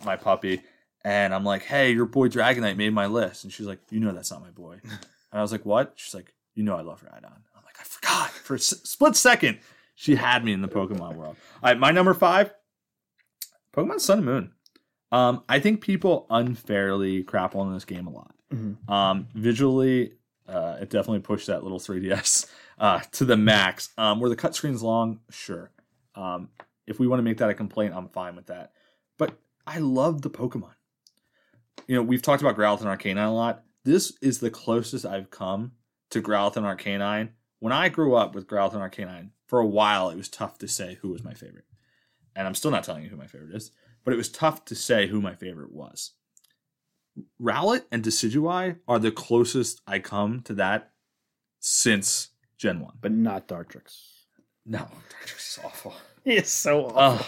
my 0.04 0.16
puppy, 0.16 0.62
and 1.04 1.32
I'm 1.34 1.44
like, 1.44 1.62
"Hey, 1.62 1.92
your 1.92 2.06
boy 2.06 2.28
Dragonite 2.28 2.76
made 2.76 2.92
my 2.92 3.06
list." 3.06 3.44
And 3.44 3.52
she's 3.52 3.66
like, 3.66 3.78
"You 3.90 4.00
know 4.00 4.12
that's 4.12 4.30
not 4.32 4.40
my 4.42 4.50
boy." 4.50 4.80
and 4.84 4.98
I 5.32 5.40
was 5.42 5.52
like, 5.52 5.64
"What?" 5.64 5.92
She's 5.96 6.14
like, 6.14 6.32
"You 6.54 6.64
know 6.64 6.76
I 6.76 6.80
love 6.82 7.02
Rhydon." 7.04 7.24
I'm 7.24 7.64
like, 7.64 7.76
"I 7.78 7.84
forgot." 7.84 8.30
For 8.30 8.54
a 8.54 8.58
s- 8.58 8.80
split 8.84 9.14
second, 9.16 9.58
she 10.00 10.14
had 10.14 10.44
me 10.44 10.52
in 10.52 10.62
the 10.62 10.68
Pokemon 10.68 11.16
world. 11.16 11.34
All 11.60 11.70
right, 11.70 11.76
my 11.78 11.90
number 11.90 12.14
five, 12.14 12.54
Pokemon 13.74 13.98
Sun 13.98 14.18
and 14.18 14.26
Moon. 14.26 14.52
Um, 15.10 15.42
I 15.48 15.58
think 15.58 15.80
people 15.80 16.26
unfairly 16.30 17.24
crap 17.24 17.56
on 17.56 17.72
this 17.74 17.84
game 17.84 18.06
a 18.06 18.10
lot. 18.10 18.32
Mhm. 18.54 18.88
Um, 18.88 19.26
visually, 19.34 20.12
uh, 20.46 20.76
it 20.80 20.90
definitely 20.90 21.18
pushed 21.18 21.48
that 21.48 21.64
little 21.64 21.80
3DS 21.80 22.48
uh, 22.78 23.00
to 23.12 23.24
the 23.24 23.36
max. 23.36 23.88
Um, 23.98 24.20
were 24.20 24.28
the 24.28 24.36
cut 24.36 24.54
screens 24.54 24.84
long? 24.84 25.18
Sure. 25.30 25.72
Um, 26.14 26.50
if 26.86 27.00
we 27.00 27.08
want 27.08 27.18
to 27.18 27.24
make 27.24 27.38
that 27.38 27.50
a 27.50 27.54
complaint, 27.54 27.92
I'm 27.94 28.08
fine 28.08 28.36
with 28.36 28.46
that. 28.46 28.72
But 29.18 29.36
I 29.66 29.78
love 29.80 30.22
the 30.22 30.30
Pokemon. 30.30 30.74
You 31.88 31.96
know, 31.96 32.02
we've 32.02 32.22
talked 32.22 32.40
about 32.40 32.56
Growlithe 32.56 32.82
and 32.82 32.88
Arcanine 32.88 33.26
a 33.26 33.30
lot. 33.30 33.64
This 33.84 34.16
is 34.22 34.38
the 34.38 34.50
closest 34.50 35.04
I've 35.04 35.30
come 35.30 35.72
to 36.10 36.22
Growlithe 36.22 36.56
and 36.56 36.66
Arcanine. 36.66 37.30
When 37.58 37.72
I 37.72 37.88
grew 37.88 38.14
up 38.14 38.34
with 38.34 38.46
Growlithe 38.46 38.74
and 38.74 38.82
Arcanine, 38.92 39.30
for 39.48 39.58
a 39.58 39.66
while 39.66 40.10
it 40.10 40.16
was 40.16 40.28
tough 40.28 40.58
to 40.58 40.68
say 40.68 40.98
who 41.00 41.08
was 41.08 41.24
my 41.24 41.34
favorite. 41.34 41.64
And 42.36 42.46
I'm 42.46 42.54
still 42.54 42.70
not 42.70 42.84
telling 42.84 43.02
you 43.02 43.10
who 43.10 43.16
my 43.16 43.26
favorite 43.26 43.54
is, 43.56 43.72
but 44.04 44.14
it 44.14 44.16
was 44.16 44.28
tough 44.28 44.64
to 44.66 44.76
say 44.76 45.08
who 45.08 45.20
my 45.20 45.34
favorite 45.34 45.72
was. 45.72 46.12
Rowlet 47.42 47.82
and 47.90 48.04
Decidueye 48.04 48.78
are 48.86 48.98
the 49.00 49.10
closest 49.10 49.80
I 49.86 49.98
come 49.98 50.42
to 50.42 50.54
that 50.54 50.92
since 51.58 52.28
Gen 52.58 52.78
1. 52.80 52.98
but 53.00 53.10
not 53.10 53.48
Dartrix. 53.48 53.98
No, 54.64 54.78
Dartrix 55.10 55.58
is 55.58 55.58
awful. 55.64 55.94
He 56.24 56.36
is 56.36 56.48
so 56.48 56.86
awful. 56.86 56.98
Ugh. 56.98 57.26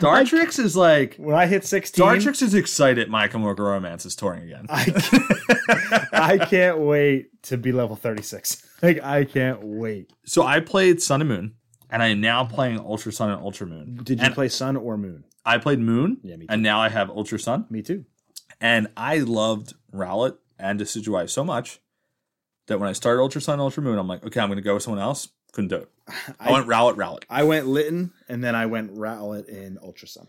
Dartrix 0.00 0.58
is 0.58 0.76
like 0.76 1.16
when 1.16 1.34
I 1.34 1.46
hit 1.46 1.64
sixteen, 1.64 2.04
Dartrix 2.04 2.42
is 2.42 2.54
excited 2.54 3.08
My 3.08 3.28
Chemical 3.28 3.64
Romance 3.64 4.04
is 4.06 4.14
touring 4.16 4.42
again. 4.44 4.66
I 4.68 4.84
can't, 4.84 6.08
I 6.12 6.38
can't 6.38 6.78
wait 6.78 7.42
to 7.44 7.56
be 7.56 7.72
level 7.72 7.96
thirty 7.96 8.22
six. 8.22 8.66
Like 8.82 9.02
I 9.02 9.24
can't 9.24 9.60
wait. 9.62 10.12
so 10.24 10.42
I 10.44 10.60
played 10.60 11.00
Sun 11.02 11.20
and 11.22 11.28
Moon, 11.30 11.54
and 11.90 12.02
I 12.02 12.08
am 12.08 12.20
now 12.20 12.44
playing 12.44 12.78
Ultra 12.80 13.12
Sun 13.12 13.30
and 13.30 13.40
Ultra 13.42 13.66
Moon. 13.66 13.98
Did 14.02 14.18
you 14.20 14.24
And 14.26 14.34
play 14.34 14.48
Sun 14.48 14.76
or 14.76 14.96
Moon? 14.96 15.24
I 15.46 15.58
played 15.58 15.78
Moon, 15.78 16.18
Yeah, 16.22 16.36
me 16.36 16.46
too. 16.46 16.52
and 16.52 16.62
now 16.62 16.80
I 16.80 16.88
have 16.88 17.10
Ultra 17.10 17.38
Sun. 17.38 17.66
Me 17.70 17.82
too. 17.82 18.04
And 18.60 18.88
I 18.96 19.18
loved 19.18 19.74
Rowlet 19.92 20.36
and 20.58 20.80
Decidueye 20.80 21.28
so 21.28 21.44
much 21.44 21.80
that 22.66 22.80
when 22.80 22.88
I 22.88 22.92
started 22.92 23.20
Ultra 23.20 23.40
Sun 23.42 23.54
and 23.54 23.62
Ultra 23.62 23.82
Moon, 23.82 23.98
I'm 23.98 24.08
like, 24.08 24.24
okay, 24.24 24.40
I'm 24.40 24.48
going 24.48 24.56
to 24.56 24.62
go 24.62 24.74
with 24.74 24.82
someone 24.82 25.02
else. 25.02 25.28
Couldn't 25.54 25.68
do 25.68 25.76
it. 25.76 25.88
I, 26.38 26.50
I- 26.50 26.52
went 26.52 26.66
Rowlet, 26.66 26.96
Rowlet. 26.96 27.24
I 27.30 27.44
went 27.44 27.66
Litten 27.66 28.10
and 28.28 28.44
then 28.44 28.54
I 28.54 28.66
went 28.66 28.94
Rowlet 28.94 29.48
in 29.48 29.78
Ultra 29.82 30.08
Sun. 30.08 30.26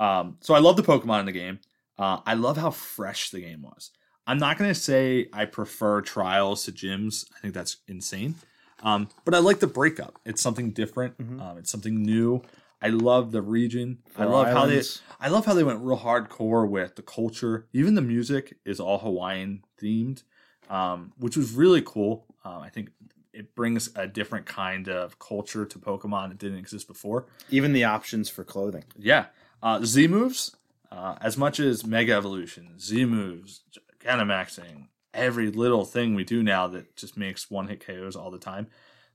Um, 0.00 0.38
so 0.40 0.54
I 0.54 0.58
love 0.58 0.76
the 0.76 0.82
Pokemon 0.82 1.20
in 1.20 1.26
the 1.26 1.32
game. 1.32 1.60
Uh, 1.98 2.18
I 2.26 2.34
love 2.34 2.56
how 2.56 2.70
fresh 2.70 3.30
the 3.30 3.40
game 3.40 3.62
was. 3.62 3.90
I'm 4.26 4.38
not 4.38 4.56
going 4.58 4.70
to 4.70 4.74
say 4.74 5.28
I 5.32 5.44
prefer 5.44 6.00
trials 6.00 6.64
to 6.64 6.72
gyms. 6.72 7.26
I 7.36 7.40
think 7.40 7.54
that's 7.54 7.76
insane. 7.86 8.34
Um, 8.82 9.08
but 9.24 9.34
I 9.34 9.38
like 9.38 9.60
the 9.60 9.66
breakup. 9.68 10.18
It's 10.24 10.40
something 10.42 10.70
different. 10.72 11.14
Um, 11.20 11.58
it's 11.58 11.70
something 11.70 12.02
new. 12.02 12.42
I 12.80 12.88
love 12.88 13.30
the 13.30 13.42
region. 13.42 13.98
I 14.18 14.24
love 14.24 14.46
how 14.48 14.66
they. 14.66 14.82
I 15.20 15.28
love 15.28 15.46
how 15.46 15.54
they 15.54 15.62
went 15.62 15.80
real 15.82 15.98
hardcore 15.98 16.68
with 16.68 16.96
the 16.96 17.02
culture. 17.02 17.66
Even 17.72 17.94
the 17.94 18.00
music 18.02 18.56
is 18.64 18.80
all 18.80 18.98
Hawaiian 18.98 19.62
themed, 19.80 20.24
um, 20.68 21.12
which 21.18 21.36
was 21.36 21.52
really 21.52 21.82
cool. 21.84 22.26
Um, 22.44 22.60
I 22.62 22.70
think 22.70 22.90
it 23.32 23.54
brings 23.54 23.90
a 23.96 24.06
different 24.06 24.46
kind 24.46 24.88
of 24.88 25.18
culture 25.18 25.64
to 25.64 25.78
Pokemon 25.78 26.28
that 26.30 26.38
didn't 26.38 26.58
exist 26.58 26.86
before. 26.86 27.26
Even 27.50 27.72
the 27.72 27.84
options 27.84 28.28
for 28.28 28.44
clothing. 28.44 28.84
Yeah. 28.98 29.26
Uh, 29.62 29.84
Z 29.84 30.08
moves, 30.08 30.54
uh, 30.90 31.16
as 31.20 31.36
much 31.38 31.58
as 31.60 31.86
Mega 31.86 32.12
Evolution, 32.12 32.78
Z 32.78 33.04
moves, 33.06 33.62
Gigantamaxing, 34.04 34.88
every 35.14 35.50
little 35.50 35.84
thing 35.84 36.14
we 36.14 36.24
do 36.24 36.42
now 36.42 36.66
that 36.68 36.96
just 36.96 37.16
makes 37.16 37.50
one 37.50 37.68
hit 37.68 37.84
KOs 37.86 38.16
all 38.16 38.30
the 38.30 38.38
time. 38.38 38.66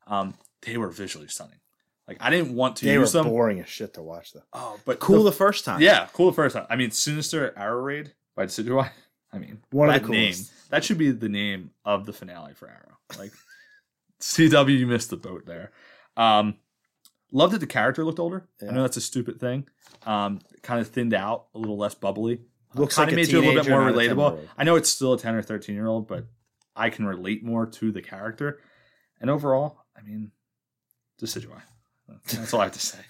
Um, 0.08 0.36
they 0.62 0.78
were 0.78 0.90
visually 0.90 1.28
stunning. 1.28 1.60
Like 2.08 2.18
I 2.22 2.30
didn't 2.30 2.56
want 2.56 2.78
to 2.78 2.86
They 2.86 2.98
were 2.98 3.04
use 3.04 3.12
them. 3.12 3.26
boring 3.28 3.60
as 3.60 3.68
shit 3.68 3.94
to 3.96 4.02
watch 4.02 4.32
though. 4.34 4.44
Oh, 4.54 4.80
but 4.86 5.00
Cool 5.00 5.24
the- 5.24 5.32
the 5.32 5.36
first 5.36 5.66
time. 5.66 5.82
yeah, 5.82 6.08
cool 6.14 6.28
the 6.28 6.36
first 6.36 6.56
time. 6.56 6.66
I 6.70 6.76
mean, 6.78 6.92
Sinister 6.92 7.54
Arrow 7.58 7.82
Raid 7.82 8.14
by 8.36 8.46
Decidueye. 8.46 8.90
I 9.34 9.40
mean, 9.40 9.60
One 9.72 9.90
of 9.90 9.94
that 9.96 10.02
the 10.04 10.08
coolest. 10.08 10.40
name 10.40 10.50
that 10.70 10.86
should 10.86 10.98
be 10.98 11.12
the 11.12 11.28
name 11.28 11.72
of 11.84 12.06
the 12.06 12.14
finale 12.14 12.54
for 12.54 12.70
Arrow. 12.70 12.98
Like 13.20 13.34
CW, 14.20 14.78
you 14.78 14.88
missed 14.88 15.10
the 15.10 15.18
boat 15.18 15.46
there. 15.46 15.72
Um, 16.16 16.56
loved 17.32 17.54
that 17.54 17.60
the 17.60 17.68
character 17.68 18.04
looked 18.04 18.20
older. 18.20 18.48
I 18.62 18.72
know 18.72 18.82
that's 18.82 18.98
a 18.98 19.02
stupid 19.02 19.40
thing. 19.40 19.68
Um, 20.06 20.40
kind 20.62 20.80
of 20.82 20.88
thinned 20.88 21.14
out, 21.14 21.48
a 21.54 21.60
little 21.60 21.78
less 21.78 21.94
bubbly. 21.96 22.42
Looks 22.76 22.96
kind 22.96 23.08
like 23.08 23.14
of 23.14 23.18
a 23.18 23.22
made 23.22 23.32
you 23.32 23.40
a 23.40 23.42
little 23.42 23.64
bit 23.64 23.70
more 23.70 23.82
relatable. 23.82 24.40
I 24.58 24.64
know 24.64 24.76
it's 24.76 24.90
still 24.90 25.14
a 25.14 25.20
ten 25.20 25.36
or 25.36 25.42
thirteen 25.42 25.76
year 25.76 25.88
old, 25.88 26.08
but 26.08 26.26
I 26.76 26.90
can 26.90 27.06
relate 27.06 27.44
more 27.44 27.66
to 27.66 27.92
the 27.92 28.02
character. 28.02 28.60
And 29.20 29.30
overall, 29.30 29.80
I 29.98 30.02
mean, 30.02 30.32
Decidueye. 31.22 31.62
That's 32.32 32.54
all 32.54 32.62
I 32.62 32.66
have 32.66 32.74
to 32.74 32.80
say. 32.80 33.00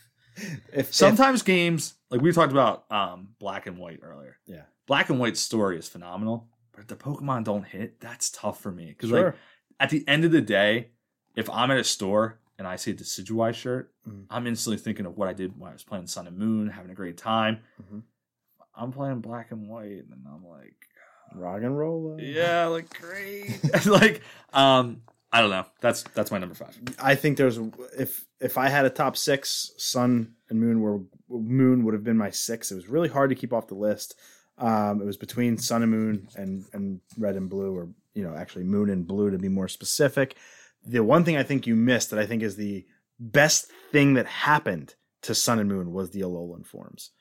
If, 0.71 0.93
Sometimes 0.93 1.41
games 1.41 1.95
like 2.11 2.21
we 2.21 2.31
talked 2.31 2.51
about 2.51 2.85
um, 2.91 3.29
Black 3.39 3.65
and 3.65 3.79
White 3.79 4.01
earlier. 4.03 4.37
yeah. 4.45 4.61
Black 4.85 5.09
and 5.09 5.17
White's 5.19 5.39
story 5.39 5.79
is 5.79 5.87
phenomenal, 5.89 6.47
but 6.71 6.81
if 6.81 6.87
the 6.87 6.95
Pokemon 6.95 7.43
don't 7.43 7.65
hit, 7.65 7.99
that's 7.99 8.29
tough 8.29 8.61
for 8.61 8.71
me. 8.71 8.85
Because 8.85 9.09
Sure. 9.09 9.25
like 9.25 9.35
at 9.79 9.89
the 9.89 10.07
end 10.07 10.25
of 10.25 10.31
the 10.31 10.41
day, 10.41 10.91
if 11.37 11.49
I'm 11.49 11.71
at 11.71 11.77
a 11.77 11.83
store 11.85 12.39
and 12.59 12.67
I 12.67 12.75
see 12.75 12.91
a 12.91 12.93
Decidueye 12.95 13.53
shirt, 13.53 13.93
Mhm. 14.07 14.25
I'm 14.29 14.47
instantly 14.47 14.77
thinking 14.77 15.05
of 15.05 15.15
what 15.17 15.27
I 15.29 15.33
did 15.33 15.57
when 15.59 15.69
I 15.69 15.73
was 15.73 15.83
playing 15.83 16.07
Sun 16.07 16.27
and 16.27 16.37
Moon, 16.37 16.67
having 16.69 16.91
a 16.91 16.95
great 16.95 17.17
time. 17.17 17.59
Mhm. 17.81 18.03
I'm 18.75 18.91
playing 18.91 19.21
Black 19.21 19.51
and 19.51 19.67
White, 19.69 20.05
and 20.11 20.25
I'm 20.27 20.45
like, 20.45 20.75
Rock 21.33 21.61
and 21.63 21.77
roll. 21.77 22.17
yeah, 22.19 22.65
like 22.67 22.89
great, 22.99 23.59
like 23.85 24.21
um, 24.53 25.01
I 25.31 25.41
don't 25.41 25.49
know. 25.49 25.65
That's 25.81 26.03
that's 26.15 26.31
my 26.31 26.37
number 26.37 26.55
five. 26.55 26.77
I 26.99 27.15
think 27.15 27.37
there's 27.37 27.57
if 27.97 28.25
if 28.39 28.57
I 28.57 28.69
had 28.69 28.85
a 28.85 28.89
top 28.89 29.17
six, 29.17 29.71
Sun 29.77 30.35
and 30.49 30.59
Moon 30.59 30.79
were 30.81 31.01
Moon 31.29 31.83
would 31.83 31.93
have 31.93 32.03
been 32.03 32.17
my 32.17 32.29
six. 32.29 32.71
It 32.71 32.75
was 32.75 32.87
really 32.87 33.09
hard 33.09 33.29
to 33.31 33.35
keep 33.35 33.51
off 33.51 33.67
the 33.67 33.75
list. 33.75 34.15
Um, 34.57 35.01
it 35.01 35.05
was 35.05 35.17
between 35.17 35.57
Sun 35.57 35.83
and 35.83 35.91
Moon 35.91 36.27
and 36.35 36.65
and 36.73 37.01
Red 37.17 37.35
and 37.35 37.49
Blue, 37.49 37.75
or 37.75 37.89
you 38.13 38.23
know, 38.23 38.33
actually 38.35 38.63
Moon 38.63 38.89
and 38.89 39.05
Blue 39.05 39.29
to 39.29 39.37
be 39.37 39.49
more 39.49 39.67
specific. 39.67 40.37
The 40.87 41.03
one 41.03 41.23
thing 41.23 41.37
I 41.37 41.43
think 41.43 41.67
you 41.67 41.75
missed 41.75 42.09
that 42.11 42.19
I 42.19 42.25
think 42.25 42.41
is 42.41 42.55
the 42.55 42.85
best 43.19 43.71
thing 43.91 44.13
that 44.15 44.25
happened 44.25 44.95
to 45.23 45.35
Sun 45.35 45.59
and 45.59 45.69
Moon 45.69 45.91
was 45.91 46.11
the 46.11 46.21
Alolan 46.21 46.65
forms. 46.65 47.11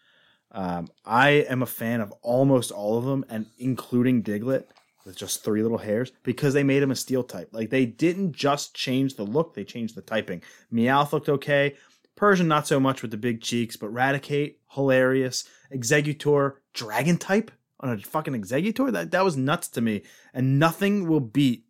Um, 0.53 0.89
I 1.05 1.31
am 1.31 1.63
a 1.63 1.67
fan 1.67 2.01
of 2.01 2.13
almost 2.23 2.71
all 2.71 2.97
of 2.97 3.05
them, 3.05 3.25
and 3.29 3.47
including 3.59 4.23
Diglett 4.23 4.65
with 5.05 5.17
just 5.17 5.45
three 5.45 5.63
little 5.63 5.79
hairs 5.79 6.13
because 6.23 6.55
they 6.55 6.63
made 6.63 6.83
him 6.83 6.91
a 6.91 6.97
steel 6.97 7.23
type. 7.23 7.49
Like 7.53 7.71
they 7.71 7.87
didn't 7.87 8.33
just 8.33 8.75
change 8.75 9.15
the 9.15 9.25
look, 9.25 9.55
they 9.55 9.65
changed 9.65 9.95
the 9.95 10.03
typing. 10.03 10.43
Meowth 10.73 11.13
looked 11.13 11.29
okay. 11.29 11.75
Persian 12.17 12.49
not 12.49 12.67
so 12.67 12.81
much 12.81 13.03
with 13.03 13.11
the 13.11 13.17
big 13.17 13.43
cheeks, 13.43 13.77
but 13.77 13.93
Raticate, 13.93 14.57
hilarious. 14.71 15.45
Exeggutor, 15.73 16.55
dragon 16.73 17.19
type 17.19 17.51
on 17.81 17.91
a 17.91 17.99
fucking 17.99 18.35
Exeggutor? 18.35 18.91
That 18.93 19.11
that 19.11 19.25
was 19.25 19.37
nuts 19.37 19.69
to 19.69 19.81
me. 19.81 20.03
And 20.33 20.59
nothing 20.59 21.09
will 21.09 21.21
beat 21.21 21.65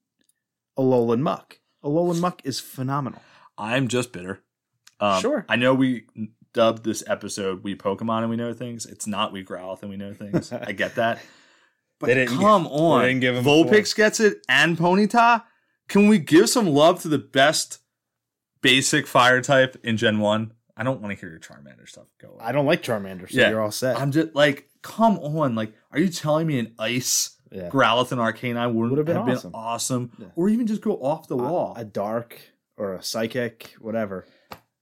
Alolan 0.79 1.21
Muk. 1.21 1.59
Alolan 1.85 2.21
Muk 2.21 2.41
is 2.45 2.59
phenomenal. 2.61 3.21
I'm 3.59 3.89
just 3.89 4.13
bitter. 4.13 4.41
Um, 5.01 5.21
Sure. 5.21 5.45
I 5.49 5.57
know 5.57 5.75
we 5.75 6.05
dubbed 6.53 6.85
this 6.85 7.03
episode 7.07 7.63
"We 7.63 7.75
Pokemon 7.75 8.21
and 8.23 8.31
We 8.31 8.37
Know 8.37 8.53
Things." 8.55 8.87
It's 8.87 9.07
not 9.07 9.33
"We 9.33 9.45
Growlithe 9.45 9.83
and 9.83 9.91
We 9.91 9.97
Know 9.97 10.13
Things." 10.15 10.53
I 10.53 10.73
get 10.73 10.95
that, 10.97 11.21
but 12.01 12.07
They 12.09 12.15
didn't 12.15 12.39
come 12.39 12.65
gi- 12.65 12.71
on, 12.71 13.03
they 13.03 13.09
didn't 13.09 13.21
give 13.21 13.37
him 13.37 13.47
a 13.47 13.49
Vulpix 13.49 13.95
gets 13.95 14.21
it 14.21 14.39
and 14.49 14.77
Ponyta. 14.77 15.43
Can 15.89 16.09
we 16.09 16.19
give 16.19 16.49
some 16.49 16.67
love 16.67 17.03
to 17.03 17.09
the 17.09 17.19
best 17.19 17.79
basic 18.63 19.07
fire 19.07 19.41
type 19.41 19.77
in 19.85 19.97
Gen 19.97 20.19
One? 20.19 20.53
I 20.77 20.83
don't 20.83 21.01
want 21.01 21.15
to 21.15 21.21
hear 21.21 21.31
your 21.31 21.39
Charmander 21.41 21.89
stuff 21.89 22.07
go. 22.21 22.37
on. 22.39 22.41
I 22.41 22.53
don't 22.53 22.67
like 22.67 22.83
Charmander, 22.83 23.31
so 23.31 23.39
Yeah. 23.39 23.51
you're 23.51 23.63
all 23.63 23.71
set. 23.71 23.99
I'm 23.99 24.13
just 24.13 24.35
like, 24.35 24.69
come 24.83 25.19
on! 25.19 25.55
Like, 25.55 25.73
are 25.93 25.99
you 25.99 26.09
telling 26.09 26.47
me 26.47 26.59
an 26.59 26.75
ice 26.79 27.36
yeah. 27.51 27.69
Growlithe 27.69 28.13
and 28.13 28.21
Arcanine 28.21 28.73
wouldn't 28.75 28.91
Would've 28.91 29.07
been 29.07 29.17
have 29.17 29.27
been 29.27 29.37
awesome. 29.37 29.55
awesome, 29.55 30.13
Yeah. 30.19 30.27
or 30.37 30.49
even 30.49 30.67
just 30.67 30.83
go 30.83 30.93
off 30.97 31.29
the 31.29 31.37
wall? 31.37 31.75
A, 31.77 31.85
dark 31.85 32.39
or 32.77 32.95
a 32.95 33.03
psychic, 33.03 33.75
whatever. 33.81 34.27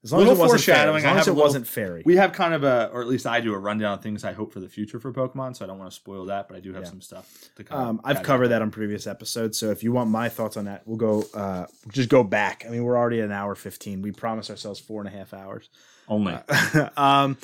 As 0.02 0.12
long 0.12 0.18
Little 0.18 0.32
as 0.34 0.38
it 0.38 0.42
wasn't 0.42 0.50
foreshadowing, 0.60 0.84
Fairy. 0.84 0.98
As 0.98 1.04
long 1.04 1.16
I 1.16 1.20
as 1.20 1.26
it 1.28 1.30
little- 1.30 1.44
wasn't 1.44 1.66
fairy. 1.66 2.02
We 2.04 2.16
have 2.16 2.32
kind 2.32 2.52
of 2.52 2.62
a, 2.62 2.90
or 2.92 3.00
at 3.00 3.08
least 3.08 3.26
I 3.26 3.40
do 3.40 3.54
a 3.54 3.58
rundown 3.58 3.94
of 3.94 4.02
things 4.02 4.22
I 4.22 4.34
hope 4.34 4.52
for 4.52 4.60
the 4.60 4.68
future 4.68 5.00
for 5.00 5.10
Pokemon. 5.14 5.56
So 5.56 5.64
I 5.64 5.68
don't 5.68 5.78
want 5.78 5.90
to 5.90 5.94
spoil 5.94 6.26
that, 6.26 6.46
but 6.46 6.58
I 6.58 6.60
do 6.60 6.74
have 6.74 6.82
Yeah. 6.82 6.88
some 6.90 7.00
stuff 7.00 7.48
to 7.56 7.64
cover. 7.64 7.80
Um, 7.82 8.00
I've 8.04 8.22
covered 8.22 8.48
that 8.48 8.60
on 8.60 8.70
previous 8.70 9.06
episodes, 9.06 9.56
so 9.56 9.70
if 9.70 9.82
you 9.82 9.92
want 9.92 10.10
my 10.10 10.28
thoughts 10.28 10.58
on 10.58 10.66
that, 10.66 10.82
we'll 10.84 10.98
go. 10.98 11.24
Uh, 11.32 11.64
just 11.88 12.10
go 12.10 12.22
back. 12.22 12.64
I 12.66 12.70
mean, 12.70 12.84
we're 12.84 12.98
already 12.98 13.20
at 13.20 13.24
an 13.24 13.32
hour 13.32 13.54
fifteen. 13.54 14.02
We 14.02 14.12
promised 14.12 14.50
ourselves 14.50 14.78
four 14.78 15.00
and 15.00 15.08
a 15.08 15.16
half 15.16 15.32
hours. 15.32 15.70
only. 16.06 16.36
um, 16.98 17.38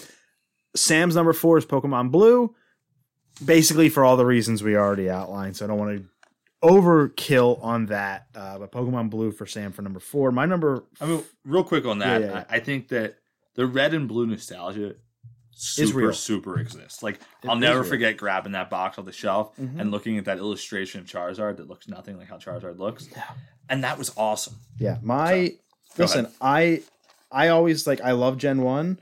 Sam's 0.77 1.17
number 1.17 1.33
four 1.33 1.57
is 1.57 1.65
Pokemon 1.65 2.11
Blue, 2.11 2.55
basically 3.45 3.89
for 3.89 4.05
all 4.05 4.17
the 4.17 4.27
reasons 4.27 4.63
we 4.63 4.77
already 4.77 5.09
outlined. 5.11 5.57
So 5.57 5.65
I 5.65 5.69
don't 5.69 5.79
want 5.79 5.99
to 5.99 6.05
overkill 6.63 7.63
on 7.65 7.87
that. 7.87 8.27
Uh, 8.35 8.59
but 8.59 8.73
Pokemon 8.73 9.11
Blue 9.11 9.33
for 9.33 9.47
Sam 9.47 9.73
for 9.73 9.83
number 9.83 10.01
four. 10.01 10.31
My 10.33 10.47
number 10.47 10.85
I 11.01 11.07
mean, 11.07 11.25
real 11.45 11.65
quick 11.65 11.85
on 11.87 11.99
that, 12.01 12.21
Yeah, 12.21 12.27
yeah, 12.27 12.33
yeah. 12.35 12.45
I, 12.51 12.57
I 12.57 12.61
think 12.61 12.89
that 12.89 13.17
the 13.55 13.67
red 13.67 13.95
and 13.95 14.07
blue 14.09 14.27
nostalgia 14.27 14.95
super, 15.53 15.99
real. 15.99 16.13
super 16.13 16.59
exists. 16.59 17.03
Like 17.03 17.17
It 17.43 17.49
I'll 17.49 17.57
never 17.57 17.81
real. 17.81 17.89
forget 17.91 18.17
grabbing 18.17 18.53
that 18.53 18.71
box 18.71 18.99
off 18.99 19.05
the 19.05 19.13
shelf 19.13 19.57
Mhm. 19.57 19.81
and 19.81 19.91
looking 19.91 20.17
at 20.19 20.25
that 20.27 20.39
illustration 20.39 21.01
of 21.01 21.07
Charizard 21.07 21.57
that 21.59 21.69
looks 21.69 21.89
nothing 21.89 22.17
like 22.19 22.29
how 22.29 22.37
Charizard 22.39 22.79
looks, 22.79 23.09
Yeah. 23.11 23.25
and 23.69 23.85
that 23.85 23.99
was 23.99 24.13
awesome. 24.17 24.57
Yeah, 24.79 24.99
my 25.03 25.55
go 25.97 26.05
listen, 26.05 26.27
ahead. 26.27 26.37
I 26.41 26.83
I 27.33 27.49
always 27.49 27.87
like 27.87 28.01
I 28.01 28.13
love 28.13 28.37
Gen 28.39 28.63
One. 28.63 28.99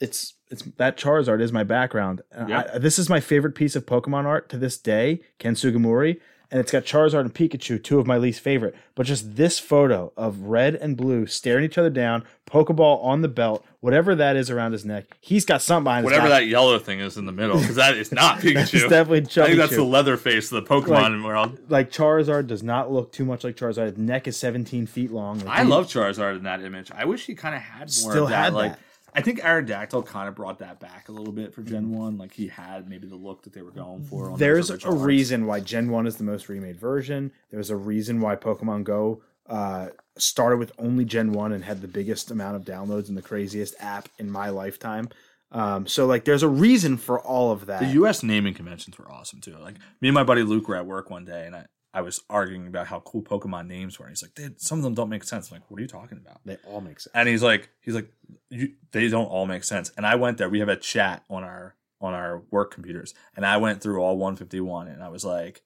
It's 0.00 0.34
it's 0.50 0.62
that 0.76 0.96
Charizard 0.96 1.40
is 1.42 1.52
my 1.52 1.64
background. 1.64 2.22
Yeah. 2.48 2.70
I, 2.74 2.78
this 2.78 2.98
is 2.98 3.08
my 3.10 3.20
favorite 3.20 3.54
piece 3.54 3.76
of 3.76 3.84
Pokemon 3.86 4.24
art 4.24 4.48
to 4.50 4.56
this 4.58 4.78
day, 4.78 5.20
Ken 5.38 5.54
Sugimori, 5.54 6.20
and 6.50 6.58
it's 6.60 6.72
got 6.72 6.84
Charizard 6.84 7.20
and 7.22 7.34
Pikachu, 7.34 7.82
two 7.82 7.98
of 7.98 8.06
my 8.06 8.16
least 8.16 8.40
favorite. 8.40 8.74
But 8.94 9.04
just 9.06 9.36
this 9.36 9.58
photo 9.58 10.12
of 10.16 10.40
red 10.44 10.74
and 10.76 10.96
blue 10.96 11.26
staring 11.26 11.64
each 11.64 11.76
other 11.76 11.90
down, 11.90 12.24
Pokeball 12.48 13.04
on 13.04 13.20
the 13.20 13.28
belt, 13.28 13.66
whatever 13.80 14.14
that 14.14 14.36
is 14.36 14.48
around 14.48 14.72
his 14.72 14.86
neck, 14.86 15.18
he's 15.20 15.44
got 15.44 15.60
something 15.60 15.84
behind 15.84 16.04
Whatever 16.06 16.30
that 16.30 16.46
yellow 16.46 16.78
thing 16.78 17.00
is 17.00 17.18
in 17.18 17.26
the 17.26 17.32
middle, 17.32 17.58
because 17.58 17.76
that 17.76 17.94
is 17.96 18.10
not 18.10 18.38
It's 18.42 18.70
Pikachu. 18.72 18.88
definitely 18.88 19.18
I 19.20 19.24
Chubby 19.24 19.46
think 19.48 19.58
that's 19.58 19.70
Chew. 19.72 19.76
the 19.76 19.84
leather 19.84 20.16
face 20.16 20.50
of 20.50 20.64
the 20.64 20.68
Pokemon 20.70 21.22
world. 21.24 21.58
like 21.68 21.90
Charizard 21.90 22.46
does 22.46 22.62
not 22.62 22.90
look 22.90 23.12
too 23.12 23.26
much 23.26 23.44
like 23.44 23.56
Charizard. 23.56 23.86
His 23.88 23.98
neck 23.98 24.26
is 24.26 24.38
17 24.38 24.86
feet 24.86 25.10
long. 25.10 25.40
Like, 25.40 25.58
I 25.58 25.64
he- 25.64 25.68
love 25.68 25.88
Charizard 25.88 26.36
in 26.38 26.44
that 26.44 26.62
image. 26.62 26.90
I 26.92 27.04
wish 27.04 27.26
he 27.26 27.34
kind 27.34 27.54
of 27.54 27.60
had 27.60 27.80
more 27.80 27.88
Still 28.12 28.24
of 28.24 28.30
that. 28.30 28.44
had 28.44 28.54
like, 28.54 28.72
that. 28.72 28.80
I 29.14 29.22
think 29.22 29.40
Aerodactyl 29.40 30.06
kind 30.06 30.28
of 30.28 30.34
brought 30.34 30.58
that 30.58 30.80
back 30.80 31.08
a 31.08 31.12
little 31.12 31.32
bit 31.32 31.54
for 31.54 31.62
Gen 31.62 31.90
One. 31.92 32.18
Like 32.18 32.32
he 32.32 32.48
had 32.48 32.88
maybe 32.88 33.06
the 33.06 33.16
look 33.16 33.42
that 33.42 33.52
they 33.52 33.62
were 33.62 33.70
going 33.70 34.04
for. 34.04 34.30
On 34.30 34.38
There's 34.38 34.70
a 34.70 34.92
reason 34.92 35.46
why 35.46 35.60
Gen 35.60 35.90
1 35.90 36.06
is 36.06 36.16
the 36.16 36.24
most 36.24 36.48
remade 36.48 36.78
version. 36.78 37.32
There's 37.50 37.70
a 37.70 37.76
reason 37.76 38.20
why 38.20 38.36
Pokemon 38.36 38.84
Go 38.84 39.22
uh, 39.48 39.88
started 40.16 40.58
with 40.58 40.72
only 40.78 41.04
Gen 41.04 41.32
1 41.32 41.52
and 41.52 41.64
had 41.64 41.80
the 41.80 41.88
biggest 41.88 42.30
amount 42.30 42.56
of 42.56 42.64
downloads 42.64 43.08
and 43.08 43.16
the 43.16 43.22
craziest 43.22 43.74
app 43.80 44.08
in 44.18 44.30
my 44.30 44.50
lifetime. 44.50 45.08
Um, 45.50 45.86
so, 45.86 46.04
like, 46.06 46.24
there's 46.24 46.42
a 46.42 46.48
reason 46.48 46.98
for 46.98 47.18
all 47.20 47.50
of 47.50 47.66
that. 47.66 47.80
The 47.80 47.92
U.S. 47.94 48.22
naming 48.22 48.52
conventions 48.52 48.98
were 48.98 49.10
awesome 49.10 49.40
too. 49.40 49.56
Like 49.58 49.76
me 50.00 50.08
and 50.08 50.14
my 50.14 50.24
buddy 50.24 50.42
Luke 50.42 50.68
were 50.68 50.76
at 50.76 50.86
work 50.86 51.08
one 51.08 51.24
day, 51.24 51.46
and 51.46 51.56
I, 51.56 51.66
I 51.94 52.02
was 52.02 52.22
arguing 52.28 52.66
about 52.66 52.86
how 52.88 53.00
cool 53.00 53.22
Pokemon 53.22 53.66
names 53.66 53.98
were. 53.98 54.04
And 54.06 54.12
he's 54.12 54.22
like, 54.22 54.34
"Dude, 54.34 54.60
some 54.60 54.78
of 54.78 54.84
them 54.84 54.94
don't 54.94 55.08
make 55.08 55.24
sense. 55.24 55.50
I'm 55.50 55.56
like, 55.56 55.70
what 55.70 55.78
are 55.78 55.82
you 55.82 55.88
talking 55.88 56.18
about? 56.18 56.40
they 56.44 56.56
all 56.66 56.80
make 56.82 57.00
sense. 57.00 57.12
And 57.14 57.28
he's 57.28 57.42
like, 57.42 57.70
he's 57.80 57.94
like, 57.94 58.12
you, 58.50 58.74
they 58.92 59.08
don't 59.08 59.24
all 59.26 59.46
make 59.46 59.64
sense. 59.64 59.90
And 59.96 60.04
I 60.06 60.14
went 60.16 60.36
there. 60.38 60.48
We 60.50 60.60
have 60.60 60.68
a 60.68 60.76
chat 60.76 61.24
on 61.30 61.44
our 61.44 61.74
on 62.00 62.14
our 62.14 62.42
work 62.52 62.72
computers, 62.72 63.12
and 63.34 63.44
I 63.44 63.56
went 63.56 63.80
through 63.82 64.00
all 64.00 64.16
151, 64.18 64.86
and 64.86 65.02
I 65.02 65.08
was 65.08 65.24
like, 65.24 65.62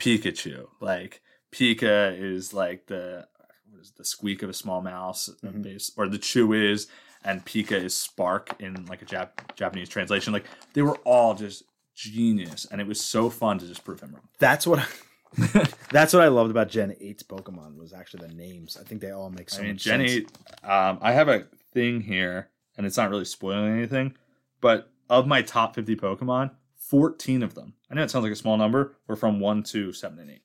Pikachu, 0.00 0.66
like 0.80 1.20
Pika 1.52 2.18
is 2.20 2.52
like 2.52 2.86
the 2.86 3.26
what 3.70 3.80
is 3.80 3.90
it, 3.90 3.96
the 3.96 4.04
squeak 4.04 4.42
of 4.42 4.50
a 4.50 4.54
small 4.54 4.82
mouse, 4.82 5.30
Mhm. 5.44 5.62
base, 5.62 5.92
or 5.96 6.08
the 6.08 6.18
chew 6.18 6.52
is, 6.52 6.88
and 7.24 7.44
Pika 7.44 7.72
is 7.72 7.94
spark 7.96 8.54
in 8.60 8.86
like 8.86 9.02
a 9.02 9.04
Jap- 9.06 9.54
Japanese 9.54 9.88
translation. 9.88 10.32
Like 10.32 10.46
they 10.72 10.82
were 10.82 10.96
all 11.04 11.34
just 11.34 11.62
genius, 11.94 12.66
and 12.70 12.80
it 12.80 12.86
was 12.86 13.00
so 13.00 13.30
fun 13.30 13.58
to 13.58 13.66
just 13.66 13.84
prove 13.84 14.00
him 14.00 14.12
wrong. 14.12 14.28
That's 14.38 14.66
what 14.66 14.80
I, 14.80 14.86
that's 15.90 16.12
what 16.12 16.22
I 16.22 16.28
loved 16.28 16.50
about 16.50 16.68
Gen 16.68 16.90
8's 16.90 17.22
Pokemon 17.22 17.76
was 17.76 17.92
actually 17.92 18.28
the 18.28 18.34
names. 18.34 18.76
I 18.80 18.84
think 18.84 19.00
they 19.00 19.10
all 19.10 19.30
make 19.30 19.50
so 19.50 19.60
I 19.60 19.64
mean, 19.64 19.72
much 19.72 19.82
Gen 19.82 20.08
sense. 20.08 20.30
8, 20.64 20.70
um, 20.70 20.98
I 21.00 21.12
have 21.12 21.28
a 21.28 21.46
thing 21.72 22.00
here, 22.00 22.50
and 22.76 22.86
it's 22.86 22.96
not 22.96 23.10
really 23.10 23.24
spoiling 23.24 23.72
anything, 23.72 24.16
but 24.60 24.90
of 25.10 25.26
my 25.26 25.42
top 25.42 25.74
50 25.74 25.96
Pokemon, 25.96 26.52
14 26.78 27.42
of 27.42 27.54
them, 27.54 27.74
I 27.90 27.94
know 27.94 28.02
it 28.02 28.10
sounds 28.10 28.22
like 28.22 28.32
a 28.32 28.36
small 28.36 28.56
number, 28.56 28.96
were 29.06 29.16
from 29.16 29.40
1 29.40 29.62
to 29.64 29.92
7 29.92 30.18
and 30.18 30.30
8. 30.30 30.40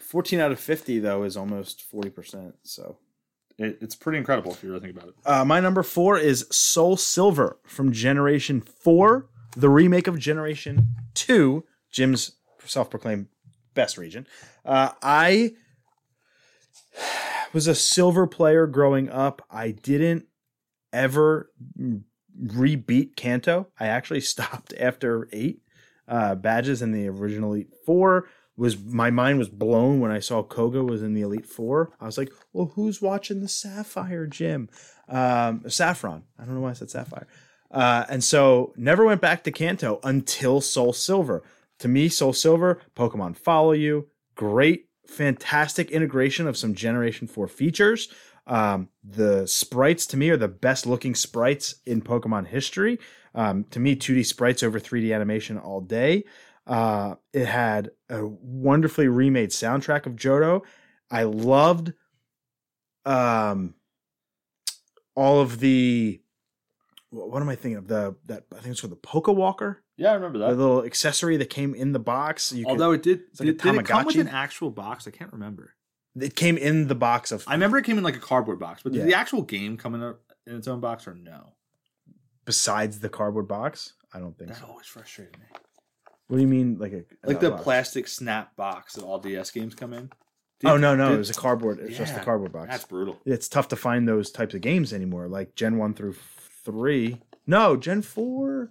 14 0.00 0.40
out 0.40 0.52
of 0.52 0.60
50, 0.60 0.98
though, 0.98 1.22
is 1.22 1.36
almost 1.36 1.84
40%. 1.92 2.54
So. 2.62 2.98
It, 3.58 3.76
it's 3.82 3.94
pretty 3.94 4.16
incredible 4.18 4.52
if 4.52 4.62
you 4.62 4.70
really 4.70 4.80
think 4.80 4.96
about 4.96 5.10
it. 5.10 5.14
Uh, 5.26 5.44
my 5.44 5.60
number 5.60 5.82
four 5.82 6.18
is 6.18 6.46
Soul 6.50 6.96
Silver 6.96 7.58
from 7.66 7.92
Generation 7.92 8.62
4, 8.62 9.28
the 9.54 9.68
remake 9.68 10.06
of 10.06 10.18
Generation 10.18 10.88
2, 11.12 11.62
Jim's 11.90 12.36
self 12.70 12.90
proclaimed 12.90 13.26
best 13.74 13.98
region. 13.98 14.26
Uh, 14.64 14.90
I. 15.02 15.52
was 17.52 17.66
a 17.66 17.74
silver 17.74 18.26
player 18.26 18.66
growing 18.66 19.08
up. 19.08 19.42
I 19.50 19.72
didn't 19.72 20.26
ever 20.92 21.50
rebeat 22.40 23.16
Kanto. 23.16 23.68
I 23.78 23.86
actually 23.86 24.20
stopped 24.34 24.72
after 24.78 25.28
eight 25.32 25.62
uh, 26.08 26.34
badges 26.34 26.82
in 26.82 26.92
the 26.92 27.08
original 27.08 27.52
Elite 27.52 27.72
Four. 27.84 28.28
Was 28.56 28.78
my 28.78 29.10
mind 29.10 29.38
was 29.38 29.48
blown 29.48 30.00
when 30.00 30.10
I 30.10 30.18
saw 30.18 30.42
Koga 30.42 30.84
was 30.84 31.02
in 31.02 31.14
the 31.14 31.22
Elite 31.22 31.46
Four. 31.46 31.92
I 31.98 32.04
was 32.04 32.18
like, 32.18 32.30
well, 32.52 32.72
who's 32.74 33.00
watching 33.00 33.40
the 33.40 33.48
Sapphire 33.48 34.26
Gym? 34.26 34.68
Um, 35.08 35.68
Saffron. 35.68 36.24
I 36.38 36.44
don't 36.44 36.54
know 36.54 36.60
why 36.60 36.70
I 36.70 36.74
said 36.74 36.90
Sapphire. 36.90 37.26
Uh, 37.70 38.04
and 38.08 38.22
so 38.22 38.74
never 38.76 39.04
went 39.04 39.20
back 39.20 39.44
to 39.44 39.52
Kanto 39.52 40.00
until 40.02 40.60
Soul 40.60 40.92
Silver. 40.92 41.42
To 41.80 41.88
me, 41.88 42.08
Soul 42.08 42.32
Silver, 42.32 42.80
Pokemon 42.94 43.36
Follow 43.36 43.72
You, 43.72 44.08
great, 44.34 44.86
fantastic 45.06 45.90
integration 45.90 46.46
of 46.46 46.56
some 46.56 46.74
Generation 46.74 47.26
4 47.26 47.48
features. 47.48 48.08
Um, 48.46 48.88
the 49.02 49.46
sprites 49.46 50.06
to 50.06 50.16
me 50.16 50.30
are 50.30 50.36
the 50.36 50.48
best 50.48 50.86
looking 50.86 51.14
sprites 51.14 51.76
in 51.86 52.02
Pokemon 52.02 52.48
history. 52.48 52.98
Um, 53.34 53.64
to 53.70 53.80
me, 53.80 53.96
2D 53.96 54.26
sprites 54.26 54.62
over 54.62 54.80
3D 54.80 55.14
animation 55.14 55.58
all 55.58 55.80
day. 55.80 56.24
Uh, 56.66 57.14
it 57.32 57.46
had 57.46 57.90
a 58.08 58.26
wonderfully 58.26 59.08
remade 59.08 59.50
soundtrack 59.50 60.06
of 60.06 60.16
Johto. 60.16 60.62
I 61.10 61.24
loved 61.24 61.92
um, 63.04 63.74
all 65.14 65.40
of 65.40 65.60
the 65.60 66.20
what 67.10 67.42
am 67.42 67.48
I 67.48 67.56
thinking 67.56 67.76
of 67.76 67.88
the 67.88 68.14
that 68.26 68.44
I 68.52 68.60
think 68.60 68.72
it's 68.72 68.80
called 68.80 68.92
the 68.92 68.96
Poke 68.96 69.26
Walker. 69.28 69.82
Yeah, 70.00 70.12
I 70.12 70.14
remember 70.14 70.38
The 70.38 70.48
that. 70.48 70.56
little 70.56 70.82
accessory 70.84 71.36
that 71.36 71.50
came 71.50 71.74
in 71.74 71.92
the 71.92 71.98
box. 71.98 72.52
You 72.52 72.64
could- 72.64 72.70
Although 72.70 72.92
it 72.92 73.02
did, 73.02 73.18
like 73.38 73.46
did, 73.46 73.58
did 73.58 73.74
it 73.76 73.84
come 73.84 74.06
with 74.06 74.16
an 74.16 74.28
actual 74.28 74.70
box? 74.70 75.06
I 75.06 75.10
can't 75.10 75.30
remember. 75.32 75.74
it 76.18 76.34
came 76.34 76.56
in 76.56 76.88
the 76.88 76.94
box 76.94 77.30
of 77.32 77.44
I 77.46 77.52
remember 77.52 77.76
it 77.78 77.84
came 77.84 77.98
in 77.98 78.02
like 78.04 78.16
a 78.16 78.20
cardboard 78.20 78.58
box, 78.58 78.82
but 78.82 78.92
did 78.92 79.06
the 79.06 79.14
actual 79.14 79.42
game 79.42 79.76
come 79.76 79.94
in, 79.94 80.02
a, 80.02 80.14
in 80.46 80.56
its 80.56 80.66
own 80.66 80.80
box 80.80 81.06
or 81.06 81.14
no? 81.14 81.52
besides 82.46 82.98
the 83.00 83.08
cardboard 83.08 83.46
box. 83.46 83.92
I 84.12 84.18
don't 84.18 84.36
think 84.36 84.50
so. 84.50 84.54
That 84.54 84.60
so. 84.66 84.70
always 84.70 84.86
frustrated 84.86 85.38
me. 85.38 85.44
What 86.28 86.36
do 86.38 86.42
you 86.42 86.48
mean, 86.48 86.78
like 86.78 86.92
a 86.92 87.04
Like 87.24 87.40
the 87.40 87.50
box? 87.50 87.62
plastic 87.62 88.08
snap 88.08 88.56
box 88.56 88.94
that 88.94 89.04
all 89.04 89.18
DS 89.18 89.50
games 89.50 89.74
come 89.74 89.92
in. 89.92 90.10
oh 90.64 90.76
no, 90.76 90.96
no, 90.96 91.08
did- 91.10 91.14
it 91.16 91.18
was 91.18 91.30
a 91.30 91.34
cardboard. 91.34 91.78
It's 91.80 91.98
just 91.98 92.16
a 92.16 92.20
cardboard 92.20 92.52
box. 92.52 92.68
That's 92.70 92.84
brutal. 92.84 93.18
it's 93.24 93.48
tough 93.48 93.68
to 93.68 93.76
find 93.76 94.08
those 94.08 94.30
types 94.30 94.54
of 94.54 94.62
games 94.62 94.92
anymore, 94.92 95.28
like 95.28 95.54
Gen 95.54 95.76
one 95.76 95.92
through 95.94 96.14
three. 96.64 97.20
No, 97.46 97.76
Gen 97.76 98.00
four. 98.02 98.70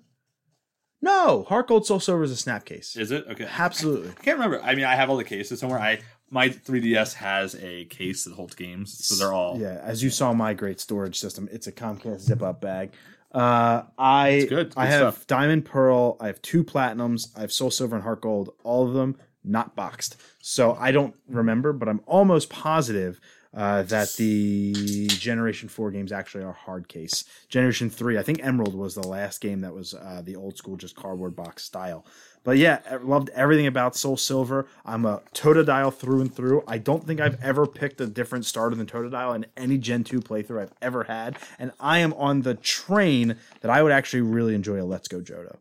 No, 1.02 1.44
Heart 1.44 1.68
Gold 1.68 1.86
Soul 1.86 2.00
Silver 2.00 2.24
is 2.24 2.32
a 2.32 2.36
snap 2.36 2.66
case. 2.66 2.96
Is 2.96 3.12
it 3.12 3.26
okay? 3.30 3.48
Absolutely. 3.58 4.10
I 4.10 4.24
can't 4.24 4.38
remember. 4.38 4.62
I 4.62 4.76
mean, 4.76 4.86
I 4.86 4.96
have 4.96 5.10
all 5.10 5.18
the 5.18 5.24
cases 5.24 5.60
somewhere. 5.60 5.80
I 5.80 6.00
my 6.30 6.50
3DS 6.50 7.14
has 7.16 7.56
a 7.56 7.86
case 7.86 8.26
that 8.26 8.34
holds 8.34 8.54
games, 8.54 9.06
so 9.06 9.16
they're 9.16 9.34
all 9.34 9.60
Yeah, 9.60 9.80
as 9.84 10.04
you 10.04 10.10
saw 10.10 10.34
my 10.34 10.54
great 10.54 10.80
storage 10.80 11.18
system, 11.18 11.48
it's 11.52 11.68
a 11.68 11.72
Comcast 11.72 12.20
zip 12.22 12.44
up 12.44 12.62
bag. 12.62 12.92
Uh, 13.32 13.84
I 13.98 14.30
It's 14.30 14.50
good. 14.50 14.68
It's 14.68 14.78
I 14.78 14.86
have 14.88 15.14
stuff. 15.14 15.28
Diamond 15.28 15.66
Pearl. 15.66 16.18
I 16.20 16.28
have 16.28 16.42
two 16.42 16.64
platinums. 16.64 17.30
I 17.36 17.42
have 17.42 17.52
Soul 17.52 17.72
Silver 17.72 17.96
and 17.96 18.04
Heart 18.04 18.22
Gold. 18.22 18.54
All 18.64 18.88
of 18.88 18.94
them 18.94 19.18
not 19.44 19.76
boxed. 19.76 20.18
So 20.42 20.76
I 20.76 20.92
don't 20.92 21.16
remember, 21.28 21.72
but 21.74 21.88
I'm 21.88 22.02
almost 22.06 22.50
positive 22.50 23.20
uh, 23.56 23.84
that 23.84 24.14
the 24.18 25.08
Generation 25.08 25.70
Four 25.70 25.92
games 25.92 26.12
actually 26.12 26.44
are 26.44 26.54
hard 26.54 26.88
case. 26.88 27.26
Generation 27.48 27.90
Three, 27.90 28.18
I 28.18 28.24
think 28.24 28.44
Emerald 28.44 28.76
was 28.76 28.96
the 28.96 29.08
last 29.08 29.42
game 29.42 29.62
that 29.62 29.74
was 29.74 29.94
uh, 29.94 30.22
the 30.24 30.36
old 30.36 30.58
school, 30.58 30.78
just 30.78 30.96
cardboard 30.96 31.36
box 31.36 31.64
style. 31.64 32.06
But 32.44 32.58
yeah, 32.58 32.80
I 32.90 32.96
loved 32.96 33.30
everything 33.30 33.68
about 33.68 33.96
Soul 33.96 34.18
Silver. 34.18 34.66
I'm 34.86 35.06
a 35.06 35.22
Totodile 35.34 35.94
through 35.94 36.22
and 36.22 36.34
through. 36.34 36.64
I 36.68 36.78
don't 36.78 37.06
think 37.06 37.20
I've 37.20 37.42
ever 37.44 37.66
picked 37.66 38.00
a 38.02 38.08
different 38.08 38.46
starter 38.46 38.76
than 38.76 38.86
Totodile 38.86 39.36
in 39.36 39.46
any 39.58 39.78
Gen 39.78 40.04
2 40.04 40.22
playthrough 40.22 40.62
I've 40.62 40.74
ever 40.82 41.04
had. 41.04 41.38
And 41.58 41.72
I 41.80 42.00
am 42.00 42.14
on 42.14 42.42
the 42.42 42.56
train 42.56 43.36
that 43.62 43.70
I 43.70 43.84
would 43.84 43.92
actually 43.92 44.22
really 44.22 44.56
enjoy 44.56 44.82
a 44.82 44.86
Let's 44.86 45.08
Go 45.08 45.20
Johto. 45.20 45.58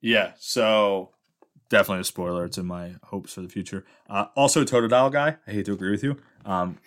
Yeah, 0.00 0.32
so 0.38 1.10
definitely 1.70 2.02
a 2.02 2.04
spoiler. 2.04 2.44
It's 2.44 2.58
in 2.58 2.66
my 2.66 2.96
hopes 3.04 3.32
for 3.32 3.40
the 3.40 3.48
future. 3.48 3.84
Uh, 4.08 4.26
also, 4.36 4.64
Totodile 4.64 5.10
guy. 5.10 5.36
I 5.46 5.50
hate 5.50 5.66
to 5.66 5.72
agree 5.72 5.90
with 5.90 6.04
you. 6.04 6.18
Um, 6.44 6.78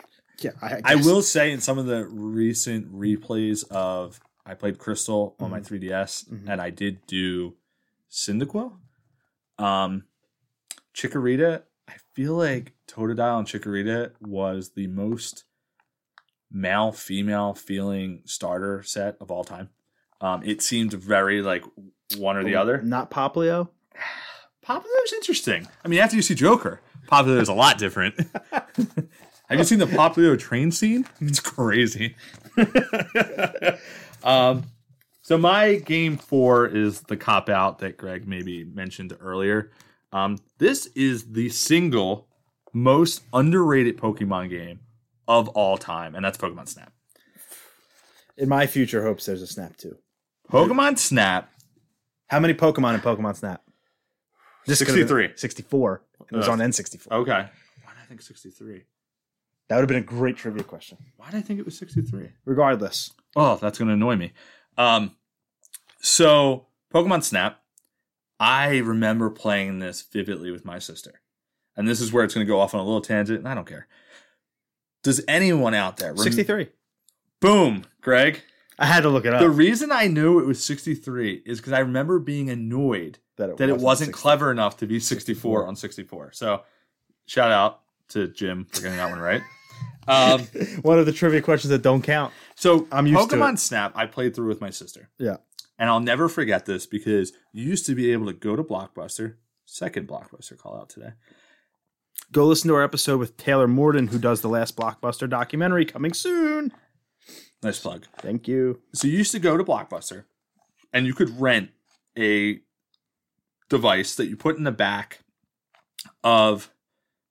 Yeah, 0.43 0.51
I, 0.61 0.81
I 0.83 0.95
will 0.95 1.21
say 1.21 1.51
in 1.51 1.61
some 1.61 1.77
of 1.77 1.85
the 1.85 2.05
recent 2.05 2.91
replays 2.93 3.63
of 3.71 4.19
I 4.45 4.53
played 4.55 4.77
Crystal 4.79 5.35
on 5.39 5.51
my 5.51 5.59
3DS, 5.59 6.27
Mhm. 6.29 6.49
and 6.49 6.61
I 6.61 6.69
did 6.71 7.05
do 7.07 7.55
Cyndaquil. 8.09 8.73
Um, 9.59 10.03
Chikorita. 10.95 11.63
I 11.87 11.93
feel 12.15 12.33
like 12.33 12.73
Totodile 12.87 13.37
and 13.39 13.47
Chikorita 13.47 14.11
was 14.19 14.71
the 14.71 14.87
most 14.87 15.43
male 16.51 16.91
female 16.91 17.53
feeling 17.53 18.21
starter 18.25 18.83
set 18.83 19.15
of 19.21 19.29
all 19.31 19.43
time. 19.43 19.69
Um, 20.19 20.43
it 20.43 20.61
seemed 20.61 20.93
very 20.93 21.41
like 21.41 21.63
one 22.17 22.35
or 22.37 22.43
the 22.43 22.55
other. 22.55 22.81
Not 22.81 23.09
Poplio. 23.11 23.69
Is 24.69 25.13
interesting. 25.13 25.67
I 25.83 25.87
mean, 25.87 25.99
after 25.99 26.15
you 26.15 26.21
see 26.21 26.35
Joker, 26.35 26.79
Popular 27.07 27.39
is 27.39 27.49
a 27.49 27.53
lot 27.53 27.77
different. 27.77 28.15
Have 29.51 29.59
you 29.59 29.65
seen 29.65 29.79
the 29.79 29.87
Popular 29.87 30.37
train 30.37 30.71
scene? 30.71 31.05
It's 31.21 31.39
crazy. 31.39 32.15
um, 34.23 34.63
so 35.21 35.37
my 35.37 35.75
game 35.75 36.17
four 36.17 36.67
is 36.67 37.01
the 37.01 37.17
cop 37.17 37.49
out 37.49 37.79
that 37.79 37.97
Greg 37.97 38.27
maybe 38.27 38.63
mentioned 38.63 39.15
earlier. 39.19 39.71
Um, 40.13 40.37
this 40.57 40.87
is 40.95 41.31
the 41.31 41.49
single 41.49 42.27
most 42.73 43.23
underrated 43.33 43.97
Pokemon 43.97 44.49
game 44.49 44.79
of 45.27 45.49
all 45.49 45.77
time, 45.77 46.15
and 46.15 46.23
that's 46.23 46.37
Pokemon 46.37 46.67
Snap. 46.67 46.91
In 48.37 48.49
my 48.49 48.65
future 48.67 49.03
hopes, 49.03 49.25
there's 49.25 49.41
a 49.41 49.47
Snap 49.47 49.77
too. 49.77 49.97
Pokemon 50.49 50.97
Snap 50.97 51.49
How 52.27 52.39
many 52.39 52.53
Pokemon 52.53 52.95
in 52.95 53.01
Pokemon 53.01 53.35
Snap? 53.35 53.61
This 54.65 54.79
63. 54.79 55.31
64. 55.35 56.03
It 56.31 56.35
was 56.35 56.47
Uh, 56.47 56.51
on 56.53 56.59
N64. 56.59 57.11
Okay. 57.11 57.31
Why 57.31 57.41
did 57.93 58.01
I 58.01 58.05
think 58.07 58.21
63? 58.21 58.83
That 59.71 59.77
would 59.77 59.83
have 59.83 59.87
been 59.87 60.03
a 60.17 60.19
great 60.19 60.35
trivia 60.35 60.63
question. 60.63 60.97
Why 61.15 61.31
did 61.31 61.37
I 61.37 61.41
think 61.41 61.57
it 61.57 61.63
was 61.63 61.77
63? 61.77 62.27
Regardless, 62.43 63.13
Oh, 63.37 63.55
that's 63.55 63.79
going 63.79 63.87
to 63.87 63.93
annoy 63.93 64.17
me. 64.17 64.33
Um, 64.77 65.15
so 66.01 66.67
Pokemon 66.93 67.23
Snap, 67.23 67.61
I 68.37 68.79
remember 68.79 69.29
playing 69.29 69.79
this 69.79 70.01
vividly 70.01 70.51
with 70.51 70.65
my 70.65 70.77
sister, 70.77 71.21
and 71.77 71.87
this 71.87 72.01
is 72.01 72.11
where 72.11 72.25
it's 72.25 72.33
going 72.33 72.45
to 72.45 72.51
go 72.51 72.59
off 72.59 72.73
on 72.73 72.81
a 72.81 72.83
little 72.83 72.99
tangent. 72.99 73.39
And 73.39 73.47
I 73.47 73.55
don't 73.55 73.65
care. 73.65 73.87
Does 75.03 75.23
anyone 75.25 75.73
out 75.73 75.95
there? 75.95 76.09
rem- 76.09 76.17
63. 76.17 76.67
Boom, 77.39 77.85
Greg. 78.01 78.41
I 78.77 78.87
had 78.87 79.03
to 79.03 79.09
look 79.09 79.23
it 79.23 79.33
up. 79.33 79.39
The 79.39 79.49
reason 79.49 79.89
I 79.89 80.07
knew 80.07 80.39
it 80.39 80.47
was 80.47 80.61
63 80.61 81.43
is 81.45 81.61
because 81.61 81.71
I 81.71 81.79
remember 81.79 82.19
being 82.19 82.49
annoyed 82.49 83.19
that 83.37 83.57
it 83.61 83.77
wasn't 83.77 84.09
60. 84.09 84.21
clever 84.21 84.51
enough 84.51 84.75
to 84.79 84.85
be 84.85 84.99
64 84.99 85.65
on 85.65 85.77
64. 85.77 86.33
So, 86.33 86.63
shout 87.25 87.51
out 87.53 87.83
to 88.09 88.27
Jim 88.27 88.65
for 88.65 88.81
getting 88.81 88.97
that 88.97 89.09
one 89.09 89.19
right. 89.19 89.41
Um, 90.07 90.41
One 90.81 90.99
of 90.99 91.05
the 91.05 91.11
trivia 91.11 91.41
questions 91.41 91.69
that 91.69 91.81
don't 91.81 92.01
count. 92.01 92.33
So 92.55 92.87
I'm 92.91 93.07
used 93.07 93.29
to 93.29 93.35
Pokemon 93.35 93.53
it. 93.53 93.59
Snap, 93.59 93.93
I 93.95 94.05
played 94.05 94.35
through 94.35 94.47
with 94.47 94.61
my 94.61 94.69
sister. 94.69 95.09
Yeah. 95.17 95.37
And 95.77 95.89
I'll 95.89 95.99
never 95.99 96.29
forget 96.29 96.65
this 96.65 96.85
because 96.85 97.33
you 97.53 97.67
used 97.67 97.85
to 97.87 97.95
be 97.95 98.11
able 98.11 98.27
to 98.27 98.33
go 98.33 98.55
to 98.55 98.63
Blockbuster, 98.63 99.35
second 99.65 100.07
Blockbuster 100.07 100.57
call 100.57 100.77
out 100.77 100.89
today. 100.89 101.13
Go 102.31 102.45
listen 102.45 102.67
to 102.67 102.75
our 102.75 102.83
episode 102.83 103.19
with 103.19 103.35
Taylor 103.37 103.67
Morden, 103.67 104.07
who 104.07 104.19
does 104.19 104.41
the 104.41 104.47
last 104.47 104.77
Blockbuster 104.77 105.29
documentary 105.29 105.85
coming 105.85 106.13
soon. 106.13 106.71
Nice 107.63 107.79
plug. 107.79 108.05
Thank 108.19 108.47
you. 108.47 108.81
So 108.93 109.07
you 109.07 109.17
used 109.17 109.31
to 109.31 109.39
go 109.39 109.57
to 109.57 109.63
Blockbuster 109.63 110.25
and 110.93 111.05
you 111.05 111.13
could 111.13 111.39
rent 111.39 111.71
a 112.17 112.59
device 113.69 114.15
that 114.15 114.27
you 114.27 114.35
put 114.35 114.57
in 114.57 114.63
the 114.63 114.71
back 114.71 115.19
of 116.23 116.71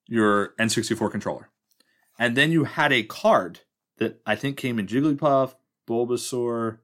your 0.06 0.54
N64 0.58 1.10
controller. 1.10 1.49
And 2.20 2.36
then 2.36 2.52
you 2.52 2.64
had 2.64 2.92
a 2.92 3.02
card 3.02 3.60
that 3.98 4.20
I 4.26 4.36
think 4.36 4.56
came 4.56 4.78
in 4.78 4.86
Jigglypuff, 4.86 5.54
Bulbasaur, 5.88 6.78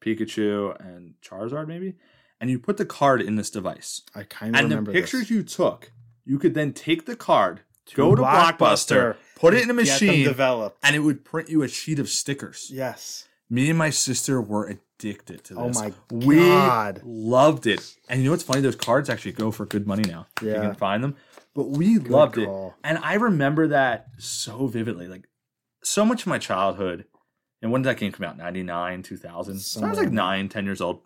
Pikachu, 0.00 0.78
and 0.80 1.14
Charizard 1.24 1.66
maybe. 1.66 1.94
And 2.40 2.50
you 2.50 2.58
put 2.58 2.76
the 2.76 2.84
card 2.86 3.22
in 3.22 3.36
this 3.36 3.50
device. 3.50 4.02
I 4.14 4.24
kind 4.24 4.54
of 4.54 4.62
remember. 4.62 4.90
and 4.90 4.96
the 4.96 5.00
pictures 5.00 5.20
this. 5.22 5.30
you 5.30 5.42
took, 5.44 5.92
you 6.24 6.38
could 6.38 6.54
then 6.54 6.72
take 6.72 7.06
the 7.06 7.16
card, 7.16 7.60
go 7.94 8.14
to 8.14 8.22
Blockbuster, 8.22 8.56
Blockbuster, 8.58 9.16
put 9.36 9.54
it 9.54 9.62
in 9.62 9.70
a 9.70 9.74
machine, 9.74 10.24
developed. 10.24 10.78
and 10.82 10.94
it 10.96 11.00
would 11.00 11.24
print 11.24 11.48
you 11.48 11.62
a 11.62 11.68
sheet 11.68 11.98
of 11.98 12.08
stickers. 12.08 12.68
Yes. 12.72 13.28
Me 13.48 13.68
and 13.68 13.78
my 13.78 13.90
sister 13.90 14.40
were 14.40 14.66
addicted 14.66 15.44
to 15.44 15.54
this. 15.54 15.62
Oh 15.62 15.68
this. 15.68 15.76
my 15.78 15.92
we 16.10 16.36
God. 16.38 17.00
loved 17.04 17.66
it. 17.66 17.94
And 18.08 18.20
you 18.20 18.24
know 18.26 18.30
what's 18.32 18.42
funny? 18.42 18.60
Those 18.60 18.76
cards 18.76 19.08
actually 19.08 19.32
go 19.32 19.50
for 19.50 19.64
good 19.66 19.86
money 19.86 20.02
now. 20.06 20.26
if 20.38 20.42
You 20.42 20.50
Yeah. 20.52 20.62
can 20.62 20.74
find 20.74 21.04
them. 21.04 21.16
But 21.54 21.68
we 21.70 21.98
loved 21.98 22.36
call. 22.36 22.68
it. 22.68 22.74
And 22.88 22.98
I 22.98 23.14
remember 23.14 23.68
that 23.68 24.08
so 24.18 24.66
vividly. 24.66 25.06
Like 25.08 25.28
so 25.82 26.04
much 26.04 26.22
of 26.22 26.26
my 26.28 26.38
childhood. 26.38 27.04
And 27.60 27.70
when 27.70 27.82
did 27.82 27.88
that 27.90 27.98
game 27.98 28.10
come 28.12 28.24
out? 28.26 28.36
99, 28.38 29.02
2000? 29.02 29.58
So 29.58 29.84
I 29.84 29.90
was 29.90 29.98
like 29.98 30.08
in 30.08 30.14
nine, 30.14 30.48
10 30.48 30.64
years 30.64 30.80
old. 30.80 31.02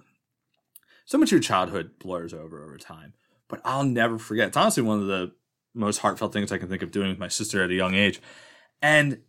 So 1.04 1.18
much 1.18 1.28
of 1.28 1.32
your 1.32 1.40
childhood 1.40 1.98
blurs 1.98 2.32
over 2.32 2.62
over 2.64 2.78
time. 2.78 3.12
But 3.48 3.60
I'll 3.64 3.84
never 3.84 4.18
forget. 4.18 4.48
It's 4.48 4.56
honestly 4.56 4.82
one 4.82 5.00
of 5.00 5.06
the 5.06 5.32
most 5.74 5.98
heartfelt 5.98 6.32
things 6.32 6.50
I 6.50 6.58
can 6.58 6.68
think 6.68 6.82
of 6.82 6.90
doing 6.90 7.10
with 7.10 7.18
my 7.18 7.28
sister 7.28 7.62
at 7.62 7.70
a 7.70 7.74
young 7.74 7.94
age. 7.94 8.20
And 8.80 9.20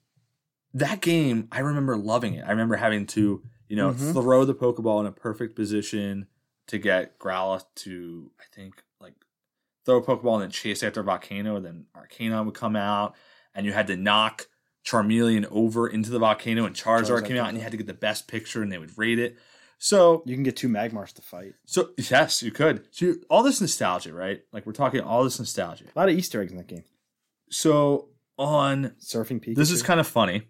that 0.73 1.01
game, 1.01 1.47
I 1.51 1.59
remember 1.59 1.97
loving 1.97 2.35
it. 2.35 2.45
I 2.47 2.51
remember 2.51 2.77
having 2.77 3.05
to, 3.07 3.43
you 3.67 3.75
know, 3.75 3.91
Mhm. 3.93 4.13
throw 4.13 4.45
the 4.45 4.55
Pokeball 4.55 5.01
in 5.01 5.05
a 5.07 5.11
perfect 5.11 5.55
position 5.55 6.27
to 6.67 6.77
get 6.77 7.19
Growlithe 7.19 7.65
to, 7.75 8.31
I 8.39 8.43
think, 8.55 8.83
throw 9.87 9.97
a 9.97 10.01
Pokeball 10.03 10.35
and 10.35 10.43
then 10.43 10.51
chase 10.51 10.83
after 10.83 10.99
a 10.99 11.03
Volcano. 11.03 11.59
Then 11.59 11.85
Arcanine 11.97 12.45
would 12.45 12.53
come 12.53 12.75
out, 12.75 13.15
and 13.55 13.65
you 13.65 13.73
had 13.73 13.87
to 13.87 13.95
knock 13.97 14.47
Charmeleon 14.85 15.47
over 15.51 15.87
into 15.87 16.11
the 16.11 16.19
volcano, 16.19 16.65
and 16.65 16.75
Charizard, 16.75 17.05
Charizard 17.21 17.25
came 17.25 17.37
out, 17.37 17.47
and 17.49 17.57
you 17.57 17.63
had 17.63 17.71
to 17.71 17.77
get 17.77 17.87
the 17.87 17.93
best 17.93 18.27
picture, 18.27 18.61
and 18.61 18.71
they 18.71 18.77
would 18.77 18.95
rate 18.97 19.17
it. 19.19 19.37
So, 19.79 20.23
You 20.25 20.33
can 20.35 20.43
get 20.43 20.55
two 20.55 20.69
Magmars 20.69 21.13
to 21.13 21.21
fight. 21.21 21.53
so 21.65 21.89
yes, 21.97 22.41
you 22.41 22.51
could. 22.51 22.85
So 22.91 23.05
you, 23.05 23.23
all 23.29 23.43
this 23.43 23.59
nostalgia, 23.61 24.13
right? 24.13 24.41
Like 24.53 24.65
we're 24.65 24.71
talking 24.73 25.01
all 25.01 25.23
this 25.23 25.37
nostalgia. 25.39 25.85
A 25.95 25.99
lot 25.99 26.09
of 26.09 26.15
Easter 26.15 26.41
eggs 26.41 26.51
in 26.51 26.57
that 26.57 26.67
game. 26.67 26.83
So 27.49 28.09
on 28.37 28.93
Surfing 28.99 29.39
Pikachu. 29.43 29.55
This 29.55 29.71
is 29.71 29.83
kind 29.83 29.99
of 29.99 30.07
funny, 30.07 30.43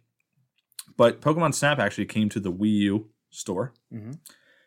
but 0.97 1.19
Pokemon 1.21 1.53
Snap 1.53 1.79
actually 1.79 2.05
came 2.05 2.29
to 2.29 2.39
the 2.39 2.51
Wii 2.51 2.71
U 2.91 3.09
store. 3.29 3.73
Mhm. 3.93 4.19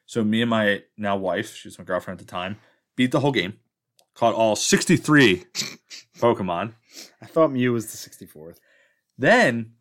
So 0.07 0.25
me 0.25 0.43
and 0.43 0.51
my 0.51 0.83
now 0.97 1.17
wife, 1.17 1.55
she 1.55 1.69
was 1.69 1.79
my 1.79 1.85
girlfriend 1.85 2.21
at 2.21 2.27
the 2.27 2.31
time, 2.31 2.59
beat 2.97 3.13
the 3.13 3.21
whole 3.21 3.33
game, 3.33 3.55
caught 4.15 4.35
all 4.35 4.57
63 4.57 5.45
Pokemon. 6.19 6.75
I 7.23 7.27
thought 7.27 7.53
Mew 7.53 7.73
was 7.73 7.87
the 7.91 7.97
64th. 8.11 8.59
Then 9.17 9.73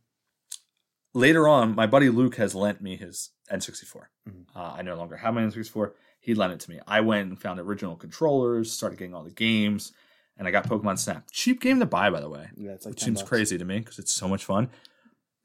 later 1.13 1.47
on, 1.47 1.75
my 1.75 1.87
buddy 1.87 2.09
Luke 2.09 2.35
has 2.35 2.55
lent 2.55 2.81
me 2.81 2.95
his 2.95 3.31
N64. 3.51 4.09
Mhm. 4.27 4.45
Uh, 4.55 4.73
I 4.77 4.81
no 4.81 4.95
longer 4.95 5.17
have 5.17 5.33
my 5.33 5.41
N64. 5.41 5.93
He 6.19 6.33
lent 6.35 6.53
it 6.53 6.59
to 6.61 6.69
me. 6.69 6.79
I 6.87 7.01
went 7.01 7.29
and 7.29 7.41
found 7.41 7.59
original 7.59 7.95
controllers, 7.95 8.71
started 8.71 8.99
getting 8.99 9.13
all 9.15 9.23
the 9.23 9.31
games, 9.31 9.93
and 10.37 10.47
I 10.47 10.51
got 10.51 10.67
Pokemon 10.67 10.99
Snap. 10.99 11.27
Cheap 11.31 11.61
game 11.61 11.79
to 11.79 11.85
buy, 11.85 12.09
by 12.09 12.19
the 12.19 12.29
way. 12.29 12.49
Yeah, 12.55 12.71
it's 12.71 12.85
like 12.85 12.93
which 12.95 13.03
seems 13.03 13.19
bucks. 13.21 13.29
crazy 13.29 13.57
to 13.57 13.65
me 13.65 13.79
because 13.79 13.99
it's 13.99 14.13
so 14.13 14.27
much 14.27 14.45
fun. 14.45 14.69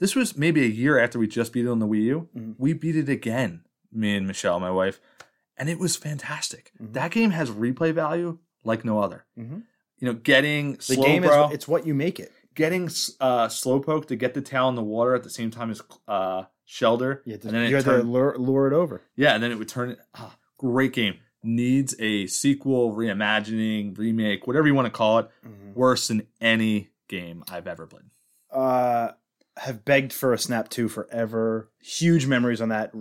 This 0.00 0.14
was 0.16 0.36
maybe 0.36 0.62
a 0.64 0.68
year 0.68 0.98
after 0.98 1.18
we 1.18 1.26
just 1.28 1.52
beat 1.52 1.64
it 1.64 1.68
on 1.70 1.78
the 1.78 1.86
Wii 1.86 2.02
U. 2.02 2.28
Mhm. 2.36 2.54
We 2.58 2.72
beat 2.72 2.96
it 2.96 3.08
again, 3.08 3.64
me 3.92 4.16
and 4.16 4.26
Michelle, 4.26 4.58
my 4.60 4.70
wife, 4.72 5.00
and 5.56 5.68
it 5.70 5.78
was 5.78 5.96
fantastic. 5.96 6.72
Mhm. 6.80 6.92
That 6.94 7.12
game 7.12 7.30
has 7.30 7.50
replay 7.50 7.94
value 7.94 8.38
like 8.64 8.84
no 8.84 9.00
other. 9.00 9.24
Mhm. 9.38 9.62
You 9.98 10.08
know, 10.08 10.14
getting 10.14 10.74
The 10.74 10.82
slow 10.82 11.04
game 11.04 11.22
bro, 11.22 11.48
is 11.48 11.54
it's 11.54 11.68
what 11.68 11.86
you 11.86 11.94
make 11.94 12.18
it. 12.18 12.32
getting 12.54 12.84
uh, 13.20 13.48
slowpoke 13.48 14.06
to 14.06 14.16
get 14.16 14.34
the 14.34 14.40
tail 14.42 14.68
in 14.68 14.74
the 14.74 14.82
water 14.82 15.14
at 15.14 15.22
the 15.22 15.30
same 15.30 15.50
time 15.50 15.70
as 15.70 15.80
uh, 16.08 16.44
had 17.32 17.42
to, 17.42 17.48
and 17.48 17.56
then 17.56 17.70
you 17.70 17.76
had 17.76 17.84
to 17.84 18.02
lure, 18.02 18.36
lure 18.38 18.66
it 18.66 18.72
over. 18.72 19.02
yeah, 19.16 19.34
and 19.34 19.42
then 19.42 19.52
it 19.52 19.58
would 19.58 19.68
turn. 19.68 19.96
Ah, 20.14 20.36
great 20.58 20.92
game. 20.92 21.14
Needs 21.42 21.94
a 21.98 22.26
sequel, 22.26 22.94
reimagining, 22.94 23.96
remake, 23.98 24.46
whatever 24.46 24.66
you 24.66 24.74
want 24.74 24.86
to 24.86 24.90
call 24.90 25.18
it. 25.18 25.28
Worse 25.74 26.08
than 26.08 26.26
any 26.40 26.90
game 27.08 27.44
I've 27.50 27.66
ever 27.66 27.86
played. 27.86 28.04
Uh, 28.50 29.10
have 29.58 29.84
begged 29.84 30.12
for 30.12 30.32
a 30.32 30.38
Snap 30.38 30.68
2 30.70 30.88
forever. 30.88 31.70
Huge 31.82 32.26
memories 32.26 32.60
on 32.60 32.70
that. 32.70 32.92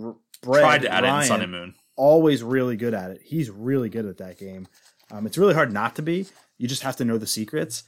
Brett, 0.42 0.62
Tried 0.62 0.82
to 0.82 0.92
add 0.92 1.04
it 1.04 1.06
in 1.06 1.12
Ryan, 1.14 1.26
Sun 1.26 1.40
and 1.42 1.52
Moon. 1.52 1.74
always 1.96 2.42
really 2.42 2.76
good 2.76 2.92
at 2.92 3.10
it. 3.12 3.22
He's 3.24 3.50
really 3.50 3.88
good 3.88 4.04
at 4.04 4.18
that 4.18 4.38
game. 4.38 4.66
Um, 5.10 5.26
it's 5.26 5.38
really 5.38 5.54
hard 5.54 5.72
not 5.72 5.94
to 5.96 6.02
be. 6.02 6.26
You 6.58 6.68
just 6.68 6.82
have 6.82 6.96
to 6.96 7.04
know 7.04 7.18
the 7.18 7.26
secrets. 7.26 7.84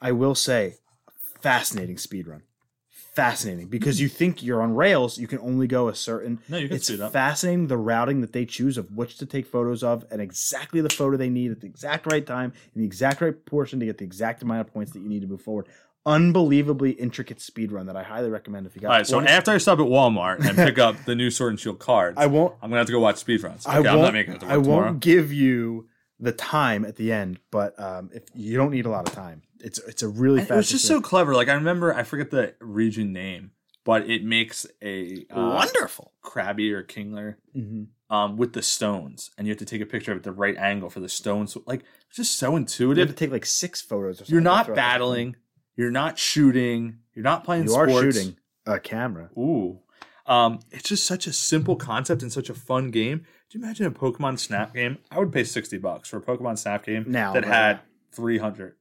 I 0.00 0.12
will 0.12 0.34
say, 0.34 0.76
fascinating 1.40 1.98
speed 1.98 2.26
run. 2.26 2.42
Fascinating 3.14 3.66
because 3.68 4.00
you 4.00 4.08
think 4.08 4.42
you're 4.42 4.62
on 4.62 4.74
rails, 4.74 5.18
you 5.18 5.26
can 5.26 5.40
only 5.40 5.66
go 5.66 5.88
a 5.88 5.94
certain. 5.94 6.38
No, 6.48 6.56
you 6.58 6.68
can 6.68 6.76
It's 6.76 6.88
that. 6.88 7.12
fascinating 7.12 7.66
the 7.66 7.76
routing 7.76 8.20
that 8.20 8.32
they 8.32 8.46
choose 8.46 8.78
of 8.78 8.90
which 8.96 9.18
to 9.18 9.26
take 9.26 9.46
photos 9.46 9.82
of 9.82 10.04
and 10.10 10.20
exactly 10.22 10.80
the 10.80 10.88
photo 10.90 11.16
they 11.16 11.28
need 11.28 11.50
at 11.50 11.60
the 11.60 11.66
exact 11.66 12.06
right 12.10 12.24
time 12.24 12.52
in 12.74 12.80
the 12.80 12.86
exact 12.86 13.20
right 13.20 13.44
portion 13.46 13.80
to 13.80 13.86
get 13.86 13.98
the 13.98 14.04
exact 14.04 14.42
amount 14.42 14.60
of 14.60 14.72
points 14.72 14.92
that 14.92 15.00
you 15.00 15.08
need 15.08 15.22
to 15.22 15.26
move 15.26 15.42
forward. 15.42 15.66
Unbelievably 16.06 16.92
intricate 16.92 17.40
speed 17.40 17.72
run 17.72 17.86
that 17.86 17.96
I 17.96 18.02
highly 18.02 18.30
recommend 18.30 18.66
if 18.66 18.74
you 18.74 18.80
got. 18.80 18.90
All 18.90 18.96
right, 18.96 19.06
so 19.06 19.20
after 19.20 19.50
I 19.50 19.58
stop 19.58 19.80
at 19.80 19.84
Walmart 19.86 20.44
and 20.46 20.56
pick 20.56 20.78
up 20.78 20.96
the 21.04 21.14
new 21.14 21.30
Sword 21.30 21.50
and 21.52 21.60
Shield 21.60 21.78
cards, 21.78 22.16
I 22.20 22.26
won't 22.26 22.54
I'm 22.62 22.70
gonna 22.70 22.78
have 22.78 22.86
to 22.86 22.92
go 22.92 23.00
watch 23.00 23.16
speedruns. 23.22 23.66
Okay, 23.66 23.86
I 23.88 23.92
I'm 23.92 23.98
won't, 23.98 24.14
making 24.14 24.34
it 24.34 24.40
to 24.40 24.46
I 24.46 24.56
won't 24.56 25.00
give 25.00 25.32
you 25.32 25.88
the 26.20 26.32
time 26.32 26.84
at 26.84 26.96
the 26.96 27.12
end, 27.12 27.40
but 27.50 27.78
um, 27.80 28.10
if 28.12 28.24
you 28.34 28.56
don't 28.56 28.70
need 28.70 28.86
a 28.86 28.90
lot 28.90 29.08
of 29.08 29.14
time, 29.14 29.42
it's 29.60 29.78
it's 29.78 30.02
a 30.02 30.08
really 30.08 30.40
And 30.40 30.48
fast. 30.48 30.54
It 30.54 30.58
was 30.58 30.70
just 30.70 30.86
so 30.86 31.00
clever. 31.00 31.34
Like 31.34 31.48
I 31.48 31.54
remember, 31.54 31.94
I 31.94 32.02
forget 32.02 32.30
the 32.30 32.54
region 32.60 33.12
name, 33.12 33.52
but 33.84 34.08
it 34.08 34.24
makes 34.24 34.66
a 34.82 35.26
uh, 35.30 35.40
wonderful. 35.40 36.12
Krabby 36.22 36.72
or 36.72 36.84
Kingler 36.84 37.36
hmm 37.54 37.84
um, 38.10 38.36
with 38.36 38.52
the 38.52 38.62
stones, 38.62 39.30
and 39.38 39.46
you 39.46 39.52
have 39.52 39.58
to 39.58 39.64
take 39.64 39.80
a 39.80 39.86
picture 39.86 40.10
of 40.10 40.16
it 40.16 40.20
at 40.20 40.24
the 40.24 40.32
right 40.32 40.56
angle 40.56 40.90
for 40.90 41.00
the 41.00 41.08
stones. 41.08 41.56
Like 41.64 41.84
it's 42.08 42.16
just 42.16 42.36
so 42.36 42.56
intuitive. 42.56 42.98
You 42.98 43.02
have 43.02 43.10
intuitive. 43.10 43.16
to 43.16 43.24
take 43.24 43.32
like 43.32 43.46
six 43.46 43.80
photos. 43.80 44.16
Or 44.16 44.24
something 44.24 44.32
You're 44.34 44.42
not 44.42 44.74
battling. 44.74 45.36
You're 45.76 45.92
not 45.92 46.18
shooting. 46.18 46.98
You're 47.14 47.22
not 47.22 47.44
playing. 47.44 47.64
You 47.64 47.74
are 47.74 47.88
shooting 47.88 48.36
a 48.66 48.80
camera. 48.80 49.30
Ooh. 49.38 49.78
Um, 50.26 50.60
it's 50.70 50.88
just 50.88 51.06
such 51.06 51.26
a 51.26 51.32
simple 51.32 51.76
concept 51.76 52.22
and 52.22 52.32
such 52.32 52.50
a 52.50 52.54
fun 52.54 52.90
game. 52.90 53.24
Do 53.50 53.58
you 53.58 53.64
imagine 53.64 53.86
a 53.86 53.90
Pokemon 53.90 54.38
Snap 54.38 54.74
game? 54.74 54.98
I 55.10 55.18
would 55.18 55.32
pay 55.32 55.42
sixty 55.42 55.76
bucks 55.76 56.08
for 56.08 56.18
a 56.18 56.20
Pokemon 56.22 56.56
Snap 56.56 56.86
game 56.86 57.04
Now, 57.08 57.32
that 57.32 57.44
had 57.44 57.80
three 58.12 58.38
hundred, 58.38 58.76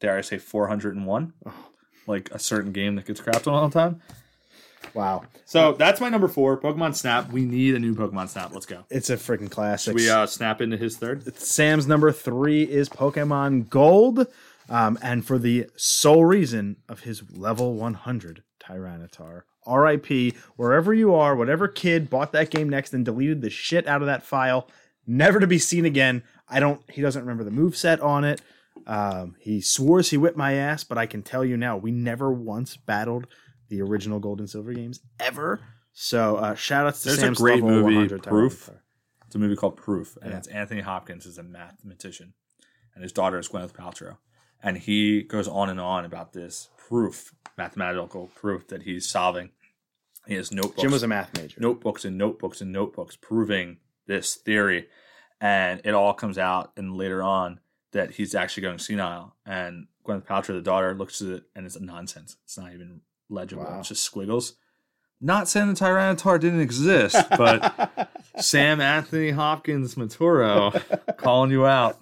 dare 0.00 0.16
I 0.16 0.22
say 0.22 0.38
four 0.38 0.68
hundred 0.68 0.96
and 0.96 1.04
one, 1.06 1.34
Oh, 1.44 1.52
like 2.06 2.30
a 2.30 2.38
certain 2.38 2.72
game 2.72 2.94
that 2.96 3.04
gets 3.04 3.20
crapped 3.20 3.46
on 3.46 3.52
all 3.52 3.68
the 3.68 3.78
time. 3.78 4.00
wow, 4.94 5.24
So 5.44 5.74
that's 5.74 6.00
my 6.00 6.08
number 6.08 6.28
four, 6.28 6.56
Pokemon 6.56 6.94
Snap. 6.94 7.30
We 7.30 7.44
need 7.44 7.74
a 7.74 7.78
new 7.78 7.94
Pokemon 7.94 8.30
Snap. 8.30 8.54
Let's 8.54 8.64
go. 8.64 8.84
it's 8.88 9.10
a 9.10 9.16
freaking 9.18 9.50
classic. 9.50 9.92
Should 9.92 9.96
we 9.96 10.08
uh, 10.08 10.24
snap 10.24 10.62
into 10.62 10.78
his 10.78 10.96
third? 10.96 11.36
Sam's 11.38 11.86
number 11.86 12.10
three 12.10 12.62
is 12.62 12.88
Pokemon 12.88 13.68
Gold, 13.68 14.26
um, 14.70 14.98
and 15.02 15.26
for 15.26 15.36
the 15.38 15.68
sole 15.76 16.24
reason 16.24 16.76
of 16.88 17.00
his 17.00 17.22
level 17.36 17.74
100 17.74 18.42
Tyranitar. 18.60 19.42
RIP, 19.66 20.34
wherever 20.56 20.92
you 20.94 21.14
are, 21.14 21.34
whatever 21.36 21.68
kid 21.68 22.08
bought 22.10 22.32
that 22.32 22.50
game 22.50 22.68
next 22.68 22.94
and 22.94 23.04
deleted 23.04 23.40
the 23.42 23.50
shit 23.50 23.86
out 23.86 24.02
of 24.02 24.06
that 24.06 24.22
file, 24.22 24.68
never 25.06 25.40
to 25.40 25.46
be 25.46 25.58
seen 25.58 25.84
again. 25.84 26.22
I 26.48 26.60
don't. 26.60 26.80
He 26.90 27.02
doesn't 27.02 27.22
remember 27.22 27.44
the 27.44 27.50
move 27.50 27.76
set 27.76 28.00
on 28.00 28.24
it. 28.24 28.40
Um, 28.86 29.34
he 29.40 29.60
swears 29.60 30.10
he 30.10 30.16
whipped 30.16 30.36
my 30.36 30.52
ass, 30.52 30.84
but 30.84 30.98
I 30.98 31.06
can 31.06 31.22
tell 31.22 31.44
you 31.44 31.56
now, 31.56 31.76
we 31.76 31.90
never 31.90 32.30
once 32.32 32.76
battled 32.76 33.26
the 33.68 33.82
original 33.82 34.20
Gold 34.20 34.38
and 34.38 34.48
Silver 34.48 34.72
games 34.72 35.00
ever. 35.18 35.60
So 35.92 36.36
uh, 36.36 36.54
shout 36.54 36.86
outs 36.86 37.02
to 37.02 37.08
There's 37.08 37.22
a 37.22 37.30
great 37.32 37.64
movie, 37.64 38.08
Proof. 38.18 38.70
It's 39.26 39.34
a 39.34 39.38
movie 39.38 39.56
called 39.56 39.76
Proof, 39.76 40.16
and 40.22 40.30
Yeah. 40.30 40.38
it's 40.38 40.46
Anthony 40.48 40.82
Hopkins 40.82 41.26
is 41.26 41.36
a 41.38 41.42
mathematician, 41.42 42.34
and 42.94 43.02
his 43.02 43.12
daughter 43.12 43.38
is 43.38 43.48
Gwyneth 43.48 43.72
Paltrow, 43.72 44.18
and 44.62 44.76
he 44.78 45.22
goes 45.22 45.48
on 45.48 45.68
and 45.68 45.80
on 45.80 46.04
about 46.04 46.32
this 46.32 46.68
proof, 46.76 47.34
mathematical 47.58 48.28
proof 48.36 48.68
that 48.68 48.82
he's 48.82 49.08
solving. 49.08 49.50
He 50.26 50.34
has 50.34 50.50
notebooks, 50.52 50.82
Jim 50.82 50.90
was 50.90 51.02
a 51.02 51.08
math 51.08 51.36
major. 51.36 51.60
notebooks 51.60 52.04
and 52.04 52.18
notebooks 52.18 52.60
and 52.60 52.72
notebooks 52.72 53.16
proving 53.16 53.78
this 54.06 54.34
theory, 54.34 54.88
and 55.40 55.80
it 55.84 55.94
all 55.94 56.14
comes 56.14 56.38
out, 56.38 56.72
and 56.76 56.96
later 56.96 57.22
on 57.22 57.60
that 57.92 58.12
he's 58.12 58.34
actually 58.34 58.62
going 58.62 58.78
senile, 58.78 59.36
and 59.46 59.86
Gwyneth 60.06 60.26
Paltrow, 60.26 60.54
the 60.54 60.62
daughter, 60.62 60.94
looks 60.94 61.20
at 61.20 61.28
it 61.28 61.44
and 61.54 61.66
it's 61.66 61.78
nonsense. 61.80 62.36
It's 62.44 62.56
not 62.56 62.72
even 62.72 63.00
legible. 63.28 63.64
Wow. 63.64 63.80
It's 63.80 63.88
just 63.88 64.04
squiggles. 64.04 64.54
Not 65.20 65.48
saying 65.48 65.68
the 65.68 65.74
Tyranitar 65.74 66.38
didn't 66.38 66.60
exist, 66.60 67.16
but 67.30 68.10
Sam 68.38 68.80
Anthony 68.80 69.30
Hopkins 69.30 69.94
Maturo 69.94 71.16
calling 71.16 71.50
you 71.50 71.64
out. 71.64 71.98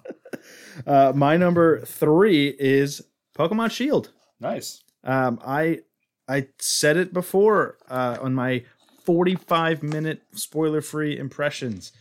Uh, 0.85 1.13
my 1.15 1.37
number 1.37 1.79
three 1.85 2.49
is 2.59 3.01
Pokemon 3.37 3.71
Shield. 3.71 4.11
Nice. 4.39 4.83
Um, 5.03 5.39
I 5.45 5.81
I 6.27 6.47
said 6.59 6.97
it 6.97 7.13
before 7.13 7.77
uh, 7.89 8.17
on 8.21 8.33
my 8.33 8.63
45 9.03 9.83
minute 9.83 10.23
spoiler 10.33 10.81
free 10.81 11.17
impressions 11.17 11.91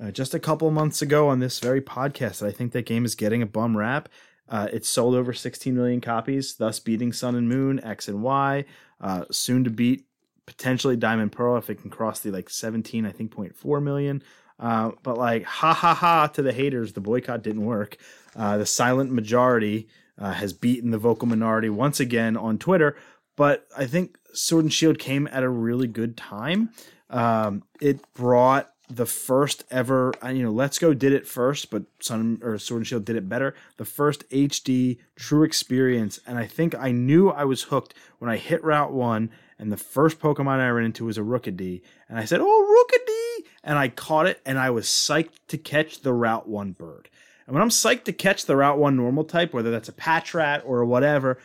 uh, 0.00 0.10
just 0.10 0.34
a 0.34 0.38
couple 0.38 0.70
months 0.70 1.02
ago 1.02 1.28
on 1.28 1.40
this 1.40 1.58
very 1.58 1.80
podcast. 1.80 2.46
I 2.46 2.52
think 2.52 2.72
that 2.72 2.86
game 2.86 3.04
is 3.04 3.14
getting 3.14 3.42
a 3.42 3.46
bum 3.46 3.76
rap. 3.76 4.08
Uh, 4.48 4.68
it's 4.72 4.88
sold 4.88 5.14
over 5.14 5.32
16 5.32 5.74
million 5.74 6.00
copies, 6.00 6.56
thus 6.56 6.80
beating 6.80 7.12
Sun 7.12 7.36
and 7.36 7.48
Moon, 7.48 7.82
X 7.84 8.08
and 8.08 8.22
Y, 8.22 8.64
uh, 9.00 9.24
soon 9.30 9.64
to 9.64 9.70
beat 9.70 10.06
potentially 10.44 10.96
Diamond 10.96 11.32
Pearl 11.32 11.56
if 11.56 11.70
it 11.70 11.80
can 11.80 11.90
cross 11.90 12.20
the 12.20 12.30
like 12.30 12.50
17, 12.50 13.06
I 13.06 13.12
think 13.12 13.30
0.4 13.30 13.82
million. 13.82 14.22
Uh, 14.58 14.90
but 15.02 15.16
like, 15.16 15.44
ha 15.44 15.72
ha 15.72 15.94
ha 15.94 16.26
to 16.28 16.42
the 16.42 16.52
haters, 16.52 16.92
the 16.92 17.00
boycott 17.00 17.42
didn't 17.42 17.64
work. 17.64 17.96
Uh, 18.34 18.58
the 18.58 18.66
silent 18.66 19.12
majority 19.12 19.88
uh, 20.18 20.32
has 20.32 20.52
beaten 20.52 20.90
the 20.90 20.98
vocal 20.98 21.28
minority 21.28 21.70
once 21.70 22.00
again 22.00 22.36
on 22.36 22.58
Twitter. 22.58 22.96
But 23.40 23.66
I 23.74 23.86
think 23.86 24.18
Sword 24.34 24.66
and 24.66 24.72
Shield 24.72 24.98
came 24.98 25.26
at 25.28 25.42
a 25.42 25.48
really 25.48 25.86
good 25.86 26.14
time. 26.14 26.74
Um, 27.08 27.62
it 27.80 28.04
brought 28.12 28.70
the 28.90 29.06
first 29.06 29.64
ever, 29.70 30.12
uh, 30.22 30.28
you 30.28 30.42
know, 30.42 30.50
Let's 30.50 30.78
Go 30.78 30.92
did 30.92 31.14
it 31.14 31.26
first, 31.26 31.70
but 31.70 31.84
Sun 32.00 32.40
or 32.42 32.58
Sword 32.58 32.80
and 32.80 32.86
Shield 32.86 33.06
did 33.06 33.16
it 33.16 33.30
better. 33.30 33.54
The 33.78 33.86
first 33.86 34.28
HD 34.28 34.98
true 35.16 35.42
experience, 35.42 36.20
and 36.26 36.36
I 36.36 36.46
think 36.46 36.74
I 36.74 36.92
knew 36.92 37.30
I 37.30 37.44
was 37.46 37.62
hooked 37.62 37.94
when 38.18 38.30
I 38.30 38.36
hit 38.36 38.62
Route 38.62 38.92
One, 38.92 39.30
and 39.58 39.72
the 39.72 39.78
first 39.78 40.20
Pokemon 40.20 40.58
I 40.58 40.68
ran 40.68 40.84
into 40.84 41.06
was 41.06 41.16
a 41.16 41.22
Rookidee, 41.22 41.80
and 42.10 42.18
I 42.18 42.26
said, 42.26 42.42
"Oh, 42.42 42.66
Rookidee!" 42.68 43.46
and 43.64 43.78
I 43.78 43.88
caught 43.88 44.26
it, 44.26 44.42
and 44.44 44.58
I 44.58 44.68
was 44.68 44.84
psyched 44.84 45.38
to 45.48 45.56
catch 45.56 46.02
the 46.02 46.12
Route 46.12 46.46
One 46.46 46.72
bird. 46.72 47.08
And 47.46 47.54
when 47.54 47.62
I'm 47.62 47.70
psyched 47.70 48.04
to 48.04 48.12
catch 48.12 48.44
the 48.44 48.56
Route 48.56 48.76
One 48.76 48.96
normal 48.96 49.24
type, 49.24 49.54
whether 49.54 49.70
that's 49.70 49.88
a 49.88 49.92
Patrat 49.92 50.60
or 50.66 50.84
whatever, 50.84 51.38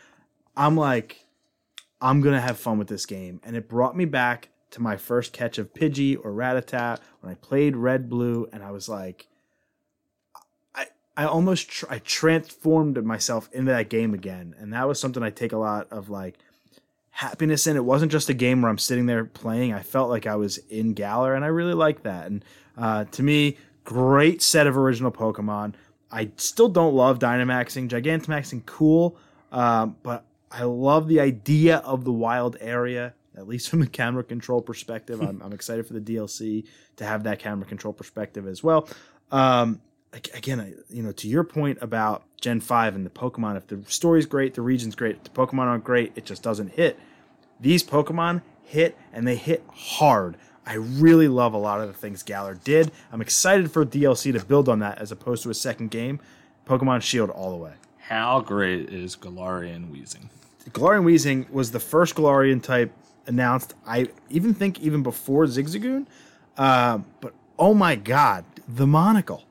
I'm 0.54 0.76
like, 0.76 1.25
I'm 2.00 2.20
gonna 2.20 2.40
have 2.40 2.58
fun 2.58 2.78
with 2.78 2.88
this 2.88 3.06
game, 3.06 3.40
and 3.44 3.56
it 3.56 3.68
brought 3.68 3.96
me 3.96 4.04
back 4.04 4.50
to 4.70 4.82
my 4.82 4.96
first 4.96 5.32
catch 5.32 5.58
of 5.58 5.72
Pidgey 5.72 6.16
or 6.16 6.32
Rattata 6.32 6.98
when 7.20 7.32
I 7.32 7.34
played 7.36 7.76
Red 7.76 8.08
Blue, 8.08 8.48
and 8.52 8.62
I 8.62 8.70
was 8.70 8.88
like, 8.88 9.28
I 10.74 10.86
I 11.16 11.24
almost 11.24 11.68
tr- 11.68 11.86
I 11.88 11.98
transformed 12.00 13.02
myself 13.04 13.48
into 13.52 13.72
that 13.72 13.88
game 13.88 14.12
again, 14.12 14.54
and 14.58 14.72
that 14.72 14.86
was 14.86 15.00
something 15.00 15.22
I 15.22 15.30
take 15.30 15.52
a 15.52 15.58
lot 15.58 15.88
of 15.90 16.10
like 16.10 16.38
happiness 17.10 17.66
in. 17.66 17.76
It 17.76 17.84
wasn't 17.84 18.12
just 18.12 18.28
a 18.28 18.34
game 18.34 18.60
where 18.60 18.70
I'm 18.70 18.78
sitting 18.78 19.06
there 19.06 19.24
playing. 19.24 19.72
I 19.72 19.80
felt 19.80 20.10
like 20.10 20.26
I 20.26 20.36
was 20.36 20.58
in 20.68 20.92
Galar, 20.92 21.34
and 21.34 21.44
I 21.44 21.48
really 21.48 21.74
like 21.74 22.02
that. 22.02 22.26
And 22.26 22.44
uh, 22.76 23.04
to 23.04 23.22
me, 23.22 23.56
great 23.84 24.42
set 24.42 24.66
of 24.66 24.76
original 24.76 25.10
Pokemon. 25.10 25.74
I 26.10 26.30
still 26.36 26.68
don't 26.68 26.94
love 26.94 27.18
Dynamaxing, 27.18 27.88
Gigantamaxing, 27.88 28.66
cool, 28.66 29.16
um, 29.50 29.96
but 30.02 30.24
I 30.50 30.64
love 30.64 31.08
the 31.08 31.20
idea 31.20 31.78
of 31.78 32.04
the 32.04 32.12
wild 32.12 32.56
area. 32.60 33.14
At 33.36 33.46
least 33.46 33.68
from 33.68 33.82
a 33.82 33.86
camera 33.86 34.24
control 34.24 34.62
perspective, 34.62 35.20
I'm, 35.20 35.42
I'm 35.42 35.52
excited 35.52 35.86
for 35.86 35.92
the 35.92 36.00
DLC 36.00 36.64
to 36.96 37.04
have 37.04 37.24
that 37.24 37.38
camera 37.38 37.66
control 37.66 37.92
perspective 37.92 38.46
as 38.46 38.62
well. 38.62 38.88
Um, 39.30 39.82
again, 40.12 40.60
I, 40.60 40.72
you 40.88 41.02
know, 41.02 41.12
to 41.12 41.28
your 41.28 41.44
point 41.44 41.78
about 41.82 42.24
Gen 42.40 42.60
Five 42.60 42.94
and 42.94 43.04
the 43.04 43.10
Pokemon, 43.10 43.56
if 43.56 43.66
the 43.66 43.82
story's 43.86 44.26
great, 44.26 44.54
the 44.54 44.62
region's 44.62 44.94
great, 44.94 45.22
the 45.24 45.30
Pokemon 45.30 45.66
aren't 45.66 45.84
great, 45.84 46.12
it 46.16 46.24
just 46.24 46.42
doesn't 46.42 46.68
hit. 46.68 46.98
These 47.60 47.84
Pokemon 47.84 48.42
hit 48.62 48.96
and 49.12 49.26
they 49.26 49.36
hit 49.36 49.64
hard. 49.70 50.36
I 50.64 50.74
really 50.74 51.28
love 51.28 51.54
a 51.54 51.58
lot 51.58 51.80
of 51.80 51.86
the 51.86 51.94
things 51.94 52.22
Galar 52.22 52.54
did. 52.54 52.90
I'm 53.12 53.20
excited 53.20 53.70
for 53.70 53.84
DLC 53.86 54.32
to 54.32 54.44
build 54.44 54.68
on 54.68 54.80
that 54.80 54.98
as 54.98 55.12
opposed 55.12 55.44
to 55.44 55.50
a 55.50 55.54
second 55.54 55.90
game. 55.90 56.20
Pokemon 56.66 57.02
Shield 57.02 57.30
all 57.30 57.50
the 57.50 57.56
way. 57.56 57.74
How 58.08 58.40
great 58.40 58.90
is 58.90 59.16
Galarian 59.16 59.90
Weezing? 59.90 60.28
Galarian 60.70 61.04
Weezing 61.04 61.50
was 61.50 61.72
the 61.72 61.80
first 61.80 62.14
Galarian 62.14 62.62
type 62.62 62.92
announced. 63.26 63.74
I 63.84 64.10
even 64.30 64.54
think 64.54 64.80
even 64.80 65.02
before 65.02 65.46
Zigzagoon. 65.46 66.06
Uh, 66.56 66.98
but 67.20 67.34
oh 67.58 67.74
my 67.74 67.96
god, 67.96 68.44
the 68.68 68.86
monocle. 68.86 69.42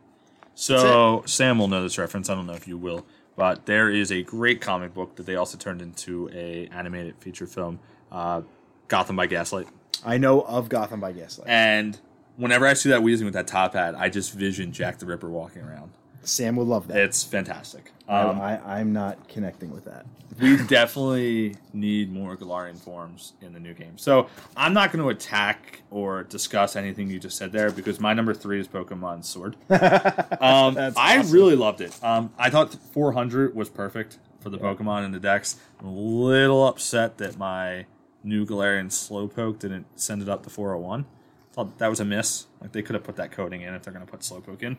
So 0.54 1.24
Sam 1.26 1.60
will 1.60 1.68
know 1.68 1.84
this 1.84 1.98
reference. 1.98 2.30
I 2.30 2.36
don't 2.36 2.48
know 2.48 2.54
if 2.54 2.66
you 2.66 2.78
will, 2.78 3.06
but 3.36 3.66
there 3.66 3.90
is 3.90 4.10
a 4.10 4.24
great 4.24 4.62
comic 4.62 4.94
book 4.94 5.18
that 5.18 5.26
they 5.26 5.36
also 5.36 5.58
turned 5.58 5.82
into 5.82 6.30
a 6.34 6.70
animated 6.72 7.16
feature 7.20 7.48
film, 7.48 7.80
uh, 8.10 8.42
Gotham 8.88 9.18
by 9.18 9.28
Gaslight. 9.28 9.68
I 10.06 10.18
know 10.18 10.42
of 10.44 10.70
Gotham 10.70 11.02
by 11.02 11.12
Gaslight. 11.12 11.50
And 11.50 12.00
whenever 12.38 12.66
I 12.66 12.74
see 12.74 12.88
that 12.88 13.02
Weezing 13.02 13.26
with 13.26 13.34
that 13.34 13.48
top 13.48 13.74
hat, 13.74 13.96
I 13.96 14.08
just 14.08 14.32
vision 14.32 14.72
Jack 14.72 15.00
the 15.00 15.06
Ripper 15.06 15.30
walking 15.30 15.62
around. 15.62 15.92
Sam 16.26 16.56
would 16.58 16.68
love 16.68 16.88
that. 16.88 16.98
It's 16.98 17.24
fantastic. 17.24 17.92
Um, 18.08 18.40
I, 18.40 18.60
I'm 18.80 18.94
not 18.94 19.28
connecting 19.30 19.72
with 19.72 19.86
that. 19.86 20.06
we 20.40 20.58
definitely 20.68 21.56
need 21.74 22.12
more 22.12 22.36
Galarian 22.38 22.78
forms 22.80 23.34
in 23.42 23.54
the 23.54 23.60
new 23.60 23.74
game. 23.74 23.98
So 23.98 24.28
I'm 24.56 24.74
not 24.74 24.92
going 24.92 25.02
to 25.04 25.10
attack 25.10 25.82
or 25.90 26.24
discuss 26.24 26.76
anything 26.76 27.10
you 27.10 27.20
just 27.20 27.38
said 27.38 27.52
there 27.52 27.72
because 27.72 28.00
my 28.00 28.14
number 28.14 28.34
three 28.34 28.60
is 28.60 28.68
Pokemon 28.68 29.24
Sword. 29.26 29.56
Um, 29.70 30.78
I 30.98 31.18
awesome. 31.18 31.32
really 31.34 31.56
loved 31.56 31.82
it. 31.82 31.98
Um, 32.04 32.32
I 32.38 32.50
thought 32.50 32.74
400 32.94 33.56
was 33.56 33.70
perfect 33.70 34.20
for 34.40 34.50
the 34.50 34.58
Pokemon 34.60 35.06
in 35.06 35.12
the 35.12 35.20
dex. 35.20 35.56
I'm 35.80 35.88
a 35.88 35.92
little 35.92 36.68
upset 36.68 37.18
that 37.18 37.38
my 37.38 37.86
new 38.24 38.46
Galarian 38.46 38.88
Slowpoke 38.88 39.60
didn't 39.60 39.86
send 40.00 40.22
it 40.22 40.30
up 40.30 40.44
to 40.44 40.50
401. 40.50 41.06
Thought 41.54 41.78
that 41.80 41.88
was 41.88 42.00
a 42.00 42.06
miss. 42.06 42.46
Like 42.62 42.74
they 42.74 42.82
could 42.84 42.94
have 42.96 43.04
put 43.04 43.16
that 43.16 43.32
coding 43.32 43.62
in 43.62 43.74
if 43.74 43.84
they're 43.84 43.94
going 43.94 44.06
to 44.06 44.12
put 44.12 44.20
Slowpoke 44.22 44.62
in. 44.62 44.78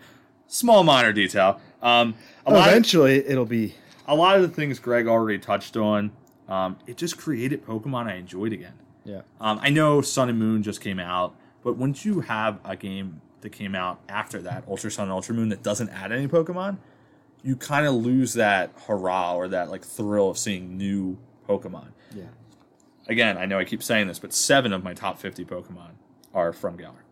Small 0.48 0.84
minor 0.84 1.12
detail. 1.12 1.60
Um, 1.82 2.14
lot 2.46 2.60
of- 2.60 2.66
Eventually, 2.68 3.26
it'll 3.26 3.44
be. 3.46 3.74
a 4.06 4.14
lot 4.14 4.36
of 4.36 4.42
the 4.42 4.48
things 4.48 4.78
Greg 4.78 5.06
already 5.06 5.38
touched 5.38 5.76
on. 5.76 6.12
Um, 6.48 6.78
it 6.86 6.96
just 6.96 7.18
created 7.18 7.64
Pokemon 7.66 8.06
I 8.06 8.14
enjoyed 8.14 8.52
again. 8.52 8.74
Yeah. 9.04 9.22
Um, 9.40 9.58
I 9.62 9.70
know 9.70 10.00
Sun 10.00 10.28
and 10.28 10.38
Moon 10.38 10.62
just 10.62 10.80
came 10.80 10.98
out, 11.00 11.34
but 11.64 11.76
once 11.76 12.04
you 12.04 12.20
have 12.20 12.58
a 12.64 12.76
game 12.76 13.20
that 13.40 13.50
came 13.50 13.74
out 13.74 14.00
after 14.08 14.40
that, 14.42 14.64
Ultra 14.68 14.90
Sun 14.90 15.04
and 15.04 15.12
Ultra 15.12 15.34
Moon, 15.34 15.48
that 15.48 15.62
doesn't 15.62 15.88
add 15.90 16.12
any 16.12 16.28
Pokemon, 16.28 16.78
you 17.42 17.56
kind 17.56 17.86
of 17.86 17.94
lose 17.94 18.34
that 18.34 18.72
hurrah 18.86 19.34
or 19.34 19.48
that 19.48 19.70
like 19.70 19.84
thrill 19.84 20.30
of 20.30 20.38
seeing 20.38 20.76
new 20.76 21.18
Pokemon. 21.48 21.88
Yeah. 22.14 22.24
Again, 23.08 23.36
I 23.38 23.46
know 23.46 23.58
I 23.58 23.64
keep 23.64 23.82
saying 23.82 24.08
this, 24.08 24.18
but 24.18 24.32
seven 24.32 24.72
of 24.72 24.82
my 24.82 24.94
top 24.94 25.18
50 25.18 25.44
Pokemon 25.44 25.90
are 26.34 26.52
from 26.52 26.76
Galar. 26.76 27.04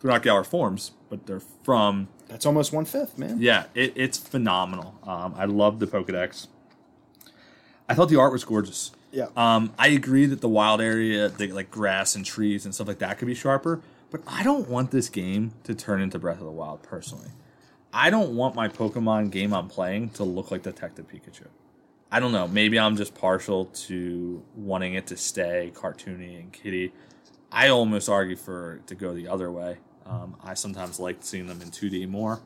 They're 0.00 0.10
not 0.10 0.22
Galar 0.22 0.44
forms, 0.44 0.92
but 1.10 1.26
they're 1.26 1.40
from 1.40 2.08
That's 2.32 2.46
almost 2.46 2.72
one 2.72 2.86
fifth, 2.86 3.18
man. 3.18 3.36
yeah, 3.40 3.64
it, 3.74 3.92
it's 3.94 4.16
phenomenal. 4.16 4.98
Um, 5.02 5.34
I 5.36 5.44
love 5.44 5.80
the 5.80 5.86
Pokedex. 5.86 6.46
I 7.86 7.94
thought 7.94 8.08
the 8.08 8.18
art 8.18 8.32
was 8.32 8.42
gorgeous. 8.42 8.90
Yeah. 9.10 9.26
Um, 9.36 9.74
I 9.78 9.88
agree 9.88 10.24
that 10.24 10.40
the 10.40 10.48
wild 10.48 10.80
area, 10.80 11.28
the, 11.28 11.52
like 11.52 11.70
grass 11.70 12.16
and 12.16 12.24
trees 12.24 12.64
and 12.64 12.74
stuff 12.74 12.88
like 12.88 13.00
that, 13.00 13.18
could 13.18 13.26
be 13.26 13.34
sharper. 13.34 13.82
But 14.10 14.22
I 14.26 14.42
don't 14.42 14.66
want 14.66 14.92
this 14.92 15.10
game 15.10 15.52
to 15.64 15.74
turn 15.74 16.00
into 16.00 16.18
Breath 16.18 16.38
of 16.38 16.46
the 16.46 16.50
Wild 16.50 16.82
personally. 16.82 17.28
I 17.92 18.08
don't 18.08 18.34
want 18.34 18.54
my 18.54 18.66
Pokemon 18.68 19.30
game 19.30 19.52
I'm 19.52 19.68
playing 19.68 20.10
to 20.10 20.24
look 20.24 20.50
like 20.50 20.62
Detective 20.62 21.06
Pikachu. 21.08 21.48
I 22.10 22.18
don't 22.18 22.32
know. 22.32 22.48
Maybe 22.48 22.78
I'm 22.78 22.96
just 22.96 23.14
partial 23.14 23.66
to 23.66 24.42
wanting 24.56 24.94
it 24.94 25.06
to 25.08 25.18
stay 25.18 25.70
cartoony 25.74 26.40
and 26.40 26.50
kitty. 26.50 26.94
I 27.50 27.68
almost 27.68 28.08
argue 28.08 28.36
for 28.36 28.76
it 28.76 28.86
to 28.86 28.94
go 28.94 29.12
the 29.12 29.28
other 29.28 29.50
way. 29.50 29.76
Um, 30.12 30.36
I 30.44 30.52
sometimes 30.54 31.00
like 31.00 31.18
seeing 31.20 31.46
them 31.46 31.62
in 31.62 31.70
2D 31.70 32.06
more. 32.06 32.40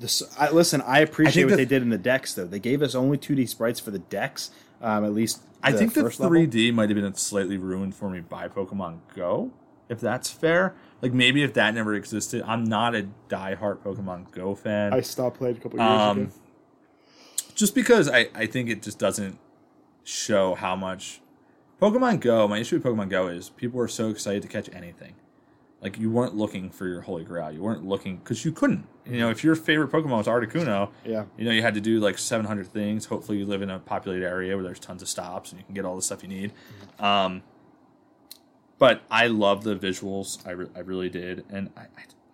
This, 0.00 0.22
I, 0.36 0.50
listen, 0.50 0.80
I 0.80 0.98
appreciate 0.98 1.34
think 1.34 1.44
what 1.44 1.50
that- 1.50 1.56
they 1.56 1.64
did 1.64 1.82
in 1.82 1.90
the 1.90 1.98
dex, 1.98 2.34
though. 2.34 2.46
They 2.46 2.58
gave 2.58 2.82
us 2.82 2.94
only 2.96 3.16
2D 3.16 3.48
sprites 3.48 3.78
for 3.78 3.92
the 3.92 4.00
dex, 4.00 4.50
um, 4.80 5.04
at 5.04 5.12
least. 5.12 5.40
I 5.62 5.70
think 5.70 5.94
the 5.94 6.00
first 6.00 6.18
level. 6.18 6.36
3D 6.36 6.74
might 6.74 6.90
have 6.90 6.98
been 6.98 7.14
slightly 7.14 7.56
ruined 7.56 7.94
for 7.94 8.10
me 8.10 8.18
by 8.20 8.48
Pokemon 8.48 8.98
Go, 9.14 9.52
if 9.88 10.00
that's 10.00 10.28
fair. 10.28 10.74
Like 11.00 11.12
maybe 11.12 11.44
if 11.44 11.54
that 11.54 11.74
never 11.74 11.94
existed, 11.94 12.42
I'm 12.44 12.64
not 12.64 12.96
a 12.96 13.06
diehard 13.28 13.78
Pokemon 13.78 14.32
Go 14.32 14.56
fan. 14.56 14.92
I 14.92 15.00
stopped 15.02 15.38
playing 15.38 15.58
a 15.58 15.60
couple 15.60 15.78
years 15.78 15.88
um, 15.88 16.18
ago. 16.18 16.30
just 17.54 17.76
because 17.76 18.08
I, 18.08 18.28
I 18.34 18.46
think 18.46 18.68
it 18.68 18.82
just 18.82 18.98
doesn't 18.98 19.38
show 20.02 20.56
how 20.56 20.74
much 20.74 21.20
Pokemon 21.80 22.18
Go. 22.20 22.48
My 22.48 22.58
issue 22.58 22.76
with 22.76 22.84
Pokemon 22.84 23.10
Go 23.10 23.28
is 23.28 23.50
people 23.50 23.80
are 23.80 23.88
so 23.88 24.08
excited 24.10 24.42
to 24.42 24.48
catch 24.48 24.68
anything. 24.72 25.14
Like 25.82 25.98
you 25.98 26.10
weren't 26.10 26.36
looking 26.36 26.70
for 26.70 26.86
your 26.86 27.00
holy 27.00 27.24
grail. 27.24 27.50
You 27.50 27.60
weren't 27.60 27.84
looking 27.84 28.16
because 28.18 28.44
you 28.44 28.52
couldn't. 28.52 28.86
You 29.04 29.18
know, 29.18 29.30
if 29.30 29.42
your 29.42 29.56
favorite 29.56 29.90
Pokemon 29.90 30.18
was 30.18 30.26
Articuno, 30.28 30.90
Yeah. 31.04 31.24
you 31.36 31.44
know, 31.44 31.50
you 31.50 31.60
had 31.60 31.74
to 31.74 31.80
do 31.80 31.98
like 31.98 32.18
700 32.18 32.68
things. 32.68 33.06
Hopefully, 33.06 33.38
you 33.38 33.46
live 33.46 33.62
in 33.62 33.70
a 33.70 33.80
populated 33.80 34.24
area 34.24 34.54
where 34.54 34.62
there's 34.62 34.78
tons 34.78 35.02
of 35.02 35.08
stops 35.08 35.50
and 35.50 35.58
you 35.60 35.64
can 35.64 35.74
get 35.74 35.84
all 35.84 35.96
the 35.96 36.02
stuff 36.02 36.22
you 36.22 36.28
need. 36.28 36.52
Um, 37.00 37.42
but 38.78 39.02
I 39.10 39.26
love 39.26 39.64
the 39.64 39.74
visuals. 39.76 40.44
I, 40.46 40.50
re- 40.52 40.68
I 40.74 40.80
really 40.80 41.08
did. 41.08 41.44
And 41.50 41.70
I, 41.76 41.80
I, 41.82 41.86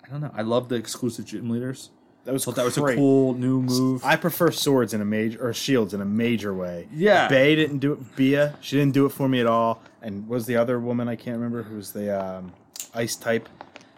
I 0.05 0.09
don't 0.11 0.21
know. 0.21 0.31
I 0.35 0.43
love 0.43 0.69
the 0.69 0.77
exclusive 0.77 1.25
gym 1.27 1.49
leaders. 1.51 1.91
That 2.25 2.33
was 2.33 2.45
thought 2.45 2.57
that 2.57 2.65
was 2.65 2.77
a 2.77 2.95
cool 2.95 3.33
new 3.33 3.63
move. 3.63 4.05
I 4.05 4.17
prefer 4.17 4.51
swords 4.51 4.93
in 4.93 5.01
a 5.01 5.05
major 5.05 5.43
or 5.49 5.55
shields 5.55 5.95
in 5.95 6.03
a 6.03 6.05
major 6.05 6.53
way. 6.53 6.87
Yeah. 6.93 7.29
Bay 7.29 7.57
didn't 7.57 7.79
do 7.79 7.93
it. 7.95 8.17
Bea, 8.17 8.49
she 8.61 8.77
didn't 8.77 8.93
do 8.93 9.07
it 9.07 9.11
for 9.13 9.27
me 9.29 9.41
at 9.41 9.47
all. 9.47 9.81
And 10.03 10.29
was 10.29 10.45
the 10.45 10.57
other 10.57 10.79
woman 10.79 11.09
I 11.09 11.17
can't 11.17 11.37
remember 11.37 11.63
who 11.63 11.77
was 11.77 11.93
the 11.93 12.23
um, 12.23 12.53
ice 12.95 13.17
type, 13.17 13.49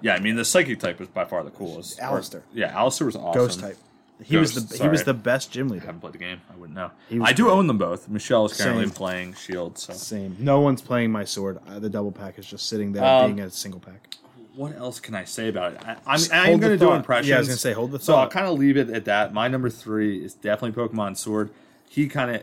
yeah, 0.02 0.14
I 0.14 0.20
mean, 0.20 0.36
the 0.36 0.44
psychic 0.44 0.80
type 0.80 0.98
was 0.98 1.08
by 1.08 1.24
far 1.24 1.42
the 1.44 1.50
coolest. 1.50 2.00
Allister. 2.00 2.38
Or- 2.38 2.42
yeah, 2.54 2.76
Allister 2.78 3.04
was 3.04 3.16
awesome. 3.16 3.32
ghost 3.40 3.60
type. 3.60 3.76
He 4.22 4.36
was 4.36 4.52
Ghost, 4.52 4.68
the 4.70 4.82
he 4.82 4.88
was 4.88 5.04
the 5.04 5.14
best 5.14 5.50
gym 5.50 5.68
leader. 5.68 5.82
I 5.82 5.86
haven't 5.86 6.02
played 6.02 6.12
the 6.12 6.18
game. 6.18 6.42
I 6.52 6.56
wouldn't 6.56 6.76
know. 6.76 6.90
Was 7.10 7.22
I 7.24 7.32
do 7.32 7.44
great. 7.44 7.52
own 7.54 7.66
them 7.68 7.78
both. 7.78 8.06
Michelle 8.06 8.44
is 8.44 8.52
currently 8.60 8.84
Same. 8.84 8.92
playing 8.94 9.32
Shield. 9.34 9.78
So 9.78 9.94
Same. 9.94 10.36
No 10.38 10.60
one's 10.60 10.82
playing 10.82 11.10
my 11.10 11.24
sword. 11.24 11.58
Uh, 11.66 11.78
the 11.78 11.88
double 11.88 12.12
pack 12.12 12.38
is 12.38 12.44
just 12.44 12.68
sitting 12.68 12.92
there 12.92 13.02
Um, 13.02 13.34
being 13.34 13.46
a 13.46 13.50
single 13.50 13.80
pack. 13.80 14.14
what 14.54 14.76
else 14.76 15.00
can 15.00 15.14
I 15.14 15.24
say 15.24 15.48
about 15.48 15.72
it? 15.72 15.80
I, 15.86 15.96
I'm, 16.06 16.20
I'm 16.32 16.60
going 16.60 16.72
to 16.72 16.76
do 16.76 16.84
thought. 16.86 16.96
impressions. 16.96 17.28
Yeah, 17.30 17.36
I 17.36 17.38
was 17.38 17.48
gonna 17.48 17.56
say, 17.56 17.72
hold 17.72 17.92
the 17.92 17.98
So 17.98 18.14
I'll 18.14 18.28
kind 18.28 18.46
of 18.46 18.58
leave 18.58 18.76
it 18.76 18.90
at 18.90 19.06
that. 19.06 19.32
My 19.32 19.48
number 19.48 19.70
three 19.70 20.22
is 20.22 20.34
definitely 20.34 20.72
Pokemon 20.82 21.16
Sword. 21.16 21.50
He 21.88 22.06
kind 22.06 22.36
of, 22.36 22.42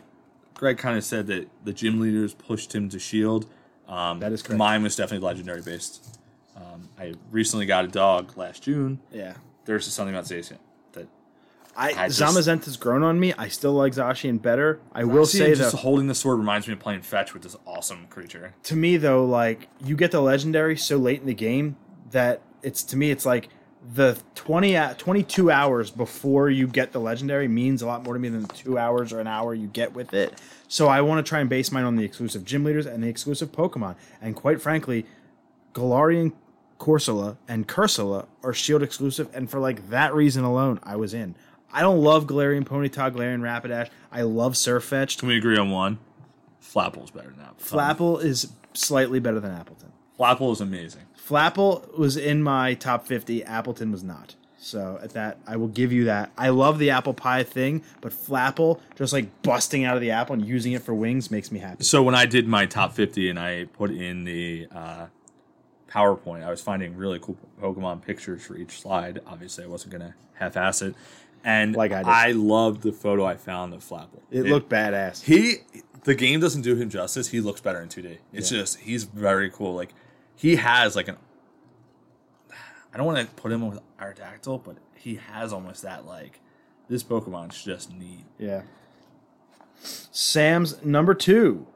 Greg 0.55 0.79
kind 0.79 0.97
of 0.97 1.03
said 1.03 1.27
that 1.27 1.47
the 1.63 1.73
gym 1.73 1.99
leaders 1.99 2.33
pushed 2.33 2.73
him 2.73 2.89
to 2.89 2.97
Shield. 2.97 3.45
Um, 3.87 4.19
That 4.19 4.31
is 4.31 4.41
correct. 4.41 4.57
Mine 4.57 4.81
was 4.81 4.95
definitely 4.95 5.27
legendary 5.27 5.61
based. 5.61 6.16
Um, 6.57 6.89
I 6.99 7.13
recently 7.31 7.65
got 7.67 7.85
a 7.85 7.87
dog 7.87 8.35
last 8.37 8.63
June. 8.63 8.99
Yeah. 9.11 9.35
There's 9.65 9.85
just 9.85 9.95
something 9.95 10.13
about 10.15 10.25
Zacian 10.25 10.57
that 10.93 11.07
I, 11.75 11.89
I 12.05 12.07
just- 12.09 12.19
has 12.47 12.77
grown 12.77 13.03
on 13.03 13.19
me. 13.19 13.33
I 13.33 13.47
still 13.47 13.73
like 13.73 13.93
Zacian 13.93 14.41
better. 14.41 14.79
I 14.91 15.03
will 15.03 15.25
say 15.27 15.53
just 15.53 15.71
though, 15.73 15.77
holding 15.77 16.07
the 16.07 16.15
sword 16.15 16.39
reminds 16.39 16.67
me 16.67 16.73
of 16.73 16.79
playing 16.79 17.01
fetch 17.03 17.33
with 17.33 17.43
this 17.43 17.55
awesome 17.67 18.07
creature. 18.09 18.53
to 18.63 18.75
me 18.75 18.97
though, 18.97 19.23
like 19.25 19.69
you 19.85 19.95
get 19.95 20.11
the 20.11 20.21
legendary 20.21 20.75
so 20.77 20.97
late 20.97 21.19
in 21.21 21.27
the 21.27 21.33
game 21.35 21.75
that 22.11 22.41
it's 22.63 22.81
to 22.83 22.97
me 22.97 23.11
it's 23.11 23.25
like 23.25 23.49
the 23.93 24.17
20 24.35 24.73
hou- 24.75 24.93
22 24.95 25.51
hours 25.51 25.91
before 25.91 26.49
you 26.49 26.67
get 26.67 26.91
the 26.91 26.99
legendary 26.99 27.47
means 27.47 27.81
a 27.81 27.85
lot 27.87 28.03
more 28.03 28.13
to 28.15 28.19
me 28.19 28.27
than 28.29 28.41
the 28.41 28.53
two 28.53 28.77
hours 28.77 29.13
or 29.13 29.19
an 29.19 29.27
hour 29.27 29.53
you 29.53 29.67
get 29.67 29.93
with 29.93 30.13
it. 30.13 30.41
So 30.67 30.87
I 30.87 31.01
want 31.01 31.23
to 31.25 31.29
try 31.29 31.39
and 31.39 31.49
base 31.49 31.71
mine 31.71 31.85
on 31.85 31.95
the 31.95 32.03
exclusive 32.03 32.43
gym 32.43 32.63
leaders 32.65 32.85
and 32.85 33.03
the 33.03 33.07
exclusive 33.07 33.51
Pokemon. 33.51 33.95
And 34.21 34.35
quite 34.35 34.59
frankly, 34.61 35.05
Galarian 35.73 36.33
Corsola 36.79 37.37
and 37.47 37.67
Cursola 37.67 38.27
are 38.43 38.53
Shield 38.53 38.83
exclusive, 38.83 39.29
and 39.33 39.49
for 39.49 39.59
like 39.59 39.89
that 39.89 40.13
reason 40.13 40.43
alone, 40.43 40.79
I 40.83 40.95
was 40.95 41.13
in. 41.13 41.35
I 41.71 41.81
don't 41.81 42.01
love 42.01 42.25
Galarian 42.25 42.63
Ponyta, 42.63 43.11
Galarian 43.11 43.41
Rapidash. 43.41 43.89
I 44.11 44.21
love 44.21 44.53
Sirfetch'd. 44.53 45.19
Can 45.19 45.27
we 45.27 45.37
agree 45.37 45.57
on 45.57 45.69
one? 45.69 45.99
Flapple's 46.61 47.11
better 47.11 47.29
than 47.29 47.45
Appletun. 47.45 47.97
Flapple 47.97 48.23
is 48.23 48.51
slightly 48.73 49.19
better 49.19 49.39
than 49.39 49.51
Appletun. 49.51 49.91
Flapple 50.17 50.51
is 50.51 50.61
amazing. 50.61 51.03
Flapple 51.27 51.97
was 51.97 52.17
in 52.17 52.41
my 52.41 52.73
top 52.73 53.05
50. 53.05 53.41
Appletun 53.41 53.91
was 53.91 54.03
not. 54.03 54.35
So 54.57 54.99
at 55.01 55.11
that, 55.11 55.39
I 55.47 55.55
will 55.55 55.67
give 55.67 55.93
you 55.93 56.05
that. 56.05 56.31
I 56.37 56.49
love 56.49 56.79
the 56.79 56.89
apple 56.89 57.13
pie 57.13 57.43
thing, 57.43 57.83
but 58.01 58.11
Flapple, 58.11 58.81
just 58.95 59.13
like 59.13 59.41
busting 59.43 59.85
out 59.85 59.95
of 59.95 60.01
the 60.01 60.11
apple 60.11 60.33
and 60.33 60.45
using 60.45 60.73
it 60.73 60.81
for 60.81 60.93
wings, 60.93 61.29
makes 61.29 61.51
me 61.51 61.59
happy. 61.59 61.83
So 61.83 62.01
when 62.01 62.15
I 62.15 62.25
did 62.25 62.47
my 62.47 62.65
top 62.65 62.93
50 62.93 63.29
and 63.29 63.39
I 63.39 63.65
put 63.65 63.91
in 63.91 64.23
the 64.23 64.67
uh, 64.73 65.05
PowerPoint, 65.89 66.43
I 66.43 66.49
was 66.49 66.61
finding 66.61 66.95
really 66.97 67.19
cool 67.19 67.37
Pokemon 67.61 68.01
pictures 68.01 68.43
for 68.43 68.57
each 68.57 68.81
slide. 68.81 69.21
Obviously, 69.25 69.63
I 69.63 69.67
wasn't 69.67 69.91
going 69.93 70.01
to 70.09 70.13
half-ass 70.33 70.81
it. 70.81 70.95
And 71.43 71.75
Like 71.75 71.91
I 71.91 71.99
did. 71.99 72.07
I 72.07 72.31
loved 72.31 72.81
the 72.83 72.91
photo 72.91 73.25
I 73.25 73.35
found 73.35 73.73
of 73.73 73.83
Flapple. 73.83 74.21
It, 74.31 74.43
looked 74.47 74.69
badass. 74.69 75.23
He, 75.23 75.57
the 76.03 76.15
game 76.15 76.39
doesn't 76.39 76.61
do 76.63 76.75
him 76.75 76.89
justice. 76.89 77.29
He 77.29 77.39
looks 77.39 77.61
better 77.61 77.81
in 77.81 77.87
2D. 77.89 78.17
It's 78.33 78.51
Yeah. 78.51 78.59
just, 78.59 78.79
he's 78.79 79.03
very 79.05 79.49
cool. 79.49 79.73
Like, 79.75 79.93
he 80.35 80.57
has 80.57 80.95
like 80.95 81.07
an, 81.07 81.17
I 82.93 82.97
don't 82.97 83.05
want 83.05 83.19
to 83.27 83.33
put 83.35 83.51
him 83.51 83.67
with 83.67 83.79
Aerodactyl, 83.99 84.63
but 84.63 84.77
he 84.95 85.15
has 85.15 85.53
almost 85.53 85.83
that 85.83 86.05
like, 86.05 86.39
this 86.89 87.03
Pokemon's 87.03 87.63
just 87.63 87.91
neat. 87.93 88.25
Yeah. 88.39 88.63
Sam's 89.81 90.83
number 90.83 91.13
two, 91.13 91.67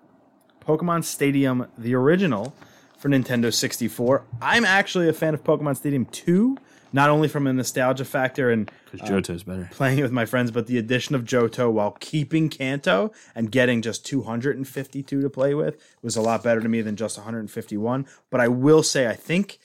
Pokemon 0.65 1.03
Stadium, 1.03 1.67
the 1.77 1.93
original 1.95 2.53
for 3.01 3.09
Nintendo 3.09 3.53
64. 3.53 4.23
I'm 4.41 4.63
actually 4.63 5.09
a 5.09 5.13
fan 5.13 5.33
of 5.33 5.43
Pokemon 5.43 5.75
Stadium 5.75 6.05
2, 6.05 6.55
not 6.93 7.09
only 7.09 7.27
from 7.27 7.47
a 7.47 7.53
nostalgia 7.53 8.05
factor 8.05 8.51
and 8.51 8.69
Because 8.91 9.09
Johto's 9.09 9.41
um, 9.47 9.55
better. 9.55 9.69
playing 9.71 9.97
it 9.99 10.03
with 10.03 10.11
my 10.11 10.25
friends, 10.25 10.51
but 10.51 10.67
the 10.67 10.77
addition 10.77 11.15
of 11.15 11.23
Johto 11.23 11.71
while 11.71 11.97
keeping 11.99 12.47
Kanto 12.47 13.11
and 13.33 13.51
getting 13.51 13.81
just 13.81 14.05
252 14.05 15.21
to 15.21 15.29
play 15.29 15.53
with 15.55 15.81
was 16.03 16.15
a 16.15 16.21
lot 16.21 16.43
better 16.43 16.61
to 16.61 16.69
me 16.69 16.81
than 16.81 16.95
just 16.95 17.17
151. 17.17 18.05
But 18.29 18.39
I 18.39 18.47
will 18.47 18.83
say, 18.83 19.07
I 19.07 19.13
think, 19.15 19.57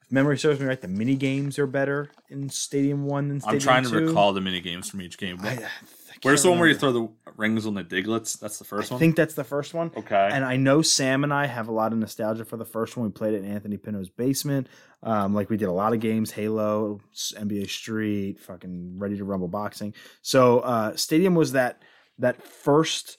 if 0.00 0.12
memory 0.12 0.38
serves 0.38 0.60
me 0.60 0.66
right, 0.66 0.80
the 0.80 0.88
mini 0.88 1.16
games 1.16 1.58
are 1.58 1.66
better 1.66 2.10
in 2.28 2.48
Stadium 2.48 3.06
1 3.06 3.28
than 3.28 3.40
Stadium 3.40 3.60
Two. 3.60 3.70
I'm 3.70 3.82
trying 3.82 3.92
to 3.92 4.00
2. 4.00 4.06
recall 4.06 4.32
the 4.32 4.40
mini 4.40 4.60
games 4.60 4.88
from 4.88 5.02
each 5.02 5.18
game. 5.18 5.38
I 5.42 5.58
Where's 6.22 6.42
the 6.42 6.50
one 6.50 6.58
where 6.58 6.68
you 6.68 6.74
throw 6.74 6.92
the 6.92 7.08
rings 7.36 7.66
on 7.66 7.74
the 7.74 7.84
Digletts? 7.84 8.38
That's 8.38 8.58
the 8.58 8.64
first 8.64 8.90
I 8.90 8.94
one. 8.94 8.98
I 8.98 9.00
think 9.00 9.16
that's 9.16 9.34
the 9.34 9.44
first 9.44 9.74
one. 9.74 9.90
Okay. 9.96 10.28
And 10.32 10.44
I 10.44 10.56
know 10.56 10.82
Sam 10.82 11.24
and 11.24 11.32
I 11.32 11.46
have 11.46 11.68
a 11.68 11.72
lot 11.72 11.92
of 11.92 11.98
nostalgia 11.98 12.44
for 12.44 12.56
the 12.56 12.64
first 12.64 12.96
one. 12.96 13.06
We 13.06 13.12
played 13.12 13.34
it 13.34 13.44
in 13.44 13.50
Anthony 13.50 13.76
Pino's 13.76 14.08
basement. 14.08 14.68
Um, 15.02 15.34
like 15.34 15.48
we 15.48 15.56
did 15.56 15.68
a 15.68 15.72
lot 15.72 15.92
of 15.92 16.00
games, 16.00 16.30
Halo, 16.32 17.00
NBA 17.14 17.68
Street, 17.70 18.40
fucking 18.40 18.98
Ready 18.98 19.16
to 19.16 19.24
Rumble 19.24 19.48
boxing. 19.48 19.94
So 20.22 20.60
uh, 20.60 20.96
Stadium 20.96 21.34
was 21.34 21.52
that 21.52 21.82
that 22.18 22.42
first 22.42 23.18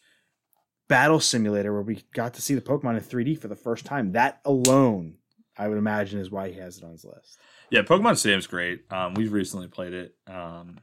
battle 0.89 1.19
simulator 1.19 1.71
where 1.71 1.83
we 1.83 2.03
got 2.13 2.33
to 2.33 2.41
see 2.41 2.55
the 2.55 2.61
Pokemon 2.61 2.97
in 2.97 3.01
3D 3.01 3.39
for 3.39 3.47
the 3.47 3.55
first 3.55 3.85
time. 3.85 4.11
That 4.11 4.41
alone, 4.43 5.15
I 5.57 5.67
would 5.67 5.77
imagine, 5.77 6.19
is 6.19 6.29
why 6.31 6.49
he 6.49 6.59
has 6.59 6.77
it 6.77 6.83
on 6.83 6.91
his 6.91 7.05
list. 7.05 7.37
yeah, 7.69 7.83
Pokemon 7.83 8.17
Stadium's 8.17 8.47
great. 8.47 8.81
Um, 8.91 9.13
we've 9.13 9.31
recently 9.31 9.67
played 9.67 9.93
it 9.93 10.15
um, 10.27 10.79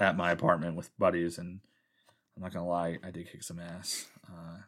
at 0.00 0.16
my 0.16 0.30
apartment 0.32 0.76
with 0.76 0.96
buddies, 0.98 1.38
and 1.38 1.60
I'm 2.36 2.42
not 2.42 2.52
gonna 2.52 2.66
lie, 2.68 2.98
I 3.04 3.10
did 3.10 3.30
kick 3.30 3.42
some 3.42 3.58
ass. 3.60 4.06
Uh, 4.26 4.58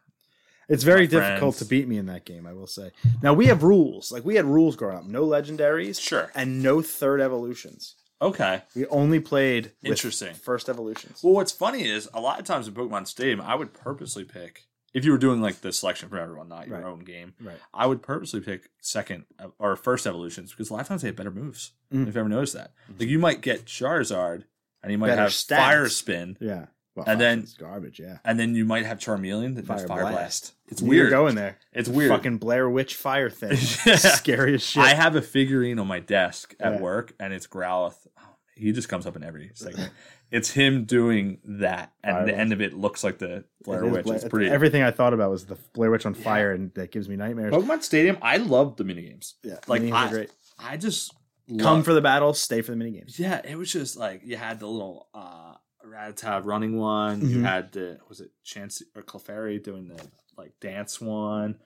It's 0.69 0.85
very 0.85 1.07
difficult 1.07 1.57
to 1.57 1.65
beat 1.65 1.89
me 1.89 1.99
in 1.99 2.07
that 2.07 2.25
game, 2.25 2.47
I 2.47 2.53
will 2.53 2.67
say. 2.67 2.93
Now 3.23 3.33
we 3.35 3.47
have 3.47 3.63
rules. 3.63 4.13
Like 4.13 4.25
we 4.25 4.37
had 4.37 4.45
rules 4.45 4.77
growing 4.77 4.97
up. 4.97 5.05
No 5.05 5.27
legendaries. 5.27 6.01
Sure. 6.01 6.31
And 6.35 6.63
no 6.63 6.81
third 6.83 7.21
evolutions. 7.21 7.97
okay. 8.23 8.63
We 8.77 8.87
only 8.87 9.19
played 9.21 9.73
with 9.83 9.91
Interesting. 9.93 10.35
first 10.35 10.69
evolutions. 10.69 11.21
Well, 11.23 11.35
what's 11.35 11.51
funny 11.53 11.85
is 11.89 12.09
a 12.15 12.21
lot 12.21 12.39
of 12.39 12.45
times 12.47 12.69
in 12.69 12.75
Pokemon 12.75 13.09
Stadium, 13.09 13.41
I 13.41 13.55
would 13.57 13.73
purposely 13.75 14.25
pick 14.25 14.63
if 14.95 15.05
you 15.05 15.11
were 15.11 15.19
doing 15.19 15.41
like 15.43 15.61
the 15.63 15.73
selection 15.73 16.09
for 16.09 16.19
everyone, 16.19 16.49
not 16.49 16.69
your 16.69 16.77
Right. 16.79 16.87
own 16.87 17.01
game. 17.01 17.35
Right. 17.41 17.59
I 17.75 17.87
would 17.87 18.01
purposely 18.03 18.41
pick 18.41 18.69
second 18.81 19.25
or 19.59 19.75
first 19.75 20.07
evolutions 20.07 20.53
because 20.53 20.71
a 20.71 20.75
lot 20.75 20.83
of 20.83 20.89
times 20.89 21.03
they 21.03 21.09
have 21.09 21.17
better 21.17 21.31
moves. 21.33 21.73
Mm. 21.93 22.03
If 22.03 22.07
you've 22.09 22.17
ever 22.17 22.29
noticed 22.29 22.55
that, 22.55 22.73
like 22.99 23.09
you 23.09 23.19
might 23.19 23.41
get 23.41 23.65
Charizard 23.67 24.45
and 24.83 24.93
you 24.93 24.99
might 24.99 25.09
Better 25.09 25.23
have 25.23 25.31
stats. 25.31 25.57
Fire 25.57 25.89
Spin, 25.89 26.37
Yeah. 26.41 26.67
Well, 26.95 27.07
And 27.09 27.19
then- 27.19 27.39
it's 27.41 27.55
garbage. 27.55 27.99
Yeah. 27.99 28.19
and 28.23 28.39
then 28.39 28.55
you 28.55 28.67
might 28.67 28.85
have 28.85 28.99
Charmeleon 28.99 29.55
that 29.55 29.67
does 29.67 29.79
Fire 29.81 29.89
Fire, 29.89 30.01
Blast. 30.03 30.13
Blast. 30.15 30.53
It's 30.69 30.83
You're 30.83 30.91
weird. 30.91 31.11
going 31.11 31.35
there. 31.37 31.57
It's 31.73 31.89
weird. 31.89 32.11
Fucking 32.11 32.37
Blair 32.37 32.69
Witch 32.69 32.97
fire 32.97 33.31
thing. 33.31 33.57
Yeah. 33.87 33.97
Scary 33.97 34.55
as 34.55 34.63
shit. 34.63 34.83
I 34.83 34.93
have 34.95 35.17
a 35.17 35.23
figurine 35.23 35.79
on 35.79 35.87
my 35.87 36.01
desk 36.01 36.55
at 36.61 36.73
Yeah. 36.75 36.81
work, 36.81 37.15
and 37.19 37.33
it's 37.33 37.47
Growlithe. 37.47 37.95
Oh, 38.21 38.23
he 38.55 38.73
just 38.73 38.91
comes 38.91 39.07
up 39.07 39.17
in 39.17 39.23
every 39.25 39.51
segment. 39.55 39.91
it's 40.31 40.51
him 40.51 40.85
doing 40.85 41.39
that, 41.45 41.93
and 42.05 42.17
Fire 42.17 42.27
the 42.27 42.37
end 42.37 42.53
of 42.53 42.61
it 42.61 42.75
looks 42.75 43.03
like 43.03 43.17
the 43.19 43.45
Blair 43.65 43.85
It 43.85 43.91
Witch. 43.91 44.05
Blair- 44.05 44.17
it's 44.17 44.29
pretty. 44.29 44.51
Everything 44.51 44.83
I 44.83 44.91
thought 44.91 45.15
about 45.15 45.31
was 45.31 45.47
the 45.47 45.57
Blair 45.73 45.91
Witch 45.91 46.05
on 46.05 46.13
fire, 46.13 46.53
and 46.53 46.75
that 46.75 46.91
gives 46.91 47.09
me 47.09 47.17
nightmares. 47.17 47.55
Pokemon 47.55 47.83
Stadium, 47.83 48.19
I 48.21 48.37
love 48.37 48.77
the 48.77 48.85
minigames. 48.85 49.33
yeah. 49.43 49.57
like, 49.67 49.83
I-. 49.83 50.27
I 50.59 50.77
just 50.77 51.15
Come 51.59 51.83
for 51.83 51.93
the 51.93 52.01
battle, 52.01 52.35
stay 52.35 52.63
for 52.63 52.73
the 52.73 52.77
minigames. 52.79 53.19
Yeah, 53.19 53.41
it 53.45 53.57
was 53.59 53.73
just 53.73 53.97
like 53.97 54.23
you 54.25 54.37
had 54.37 54.61
the 54.61 54.67
little 54.67 55.09
uh 55.15 55.55
Rattata 55.85 56.45
running 56.45 56.79
one. 56.79 57.21
You 57.29 57.39
Mhm. 57.39 57.43
had 57.45 57.73
the 57.73 57.99
was 58.09 58.21
it 58.21 58.31
Chansey 58.47 58.83
or 58.95 59.03
Clefairy 59.03 59.63
doing 59.63 59.89
the 59.89 60.01
like 60.37 60.59
dance 60.61 61.01
one. 61.01 61.57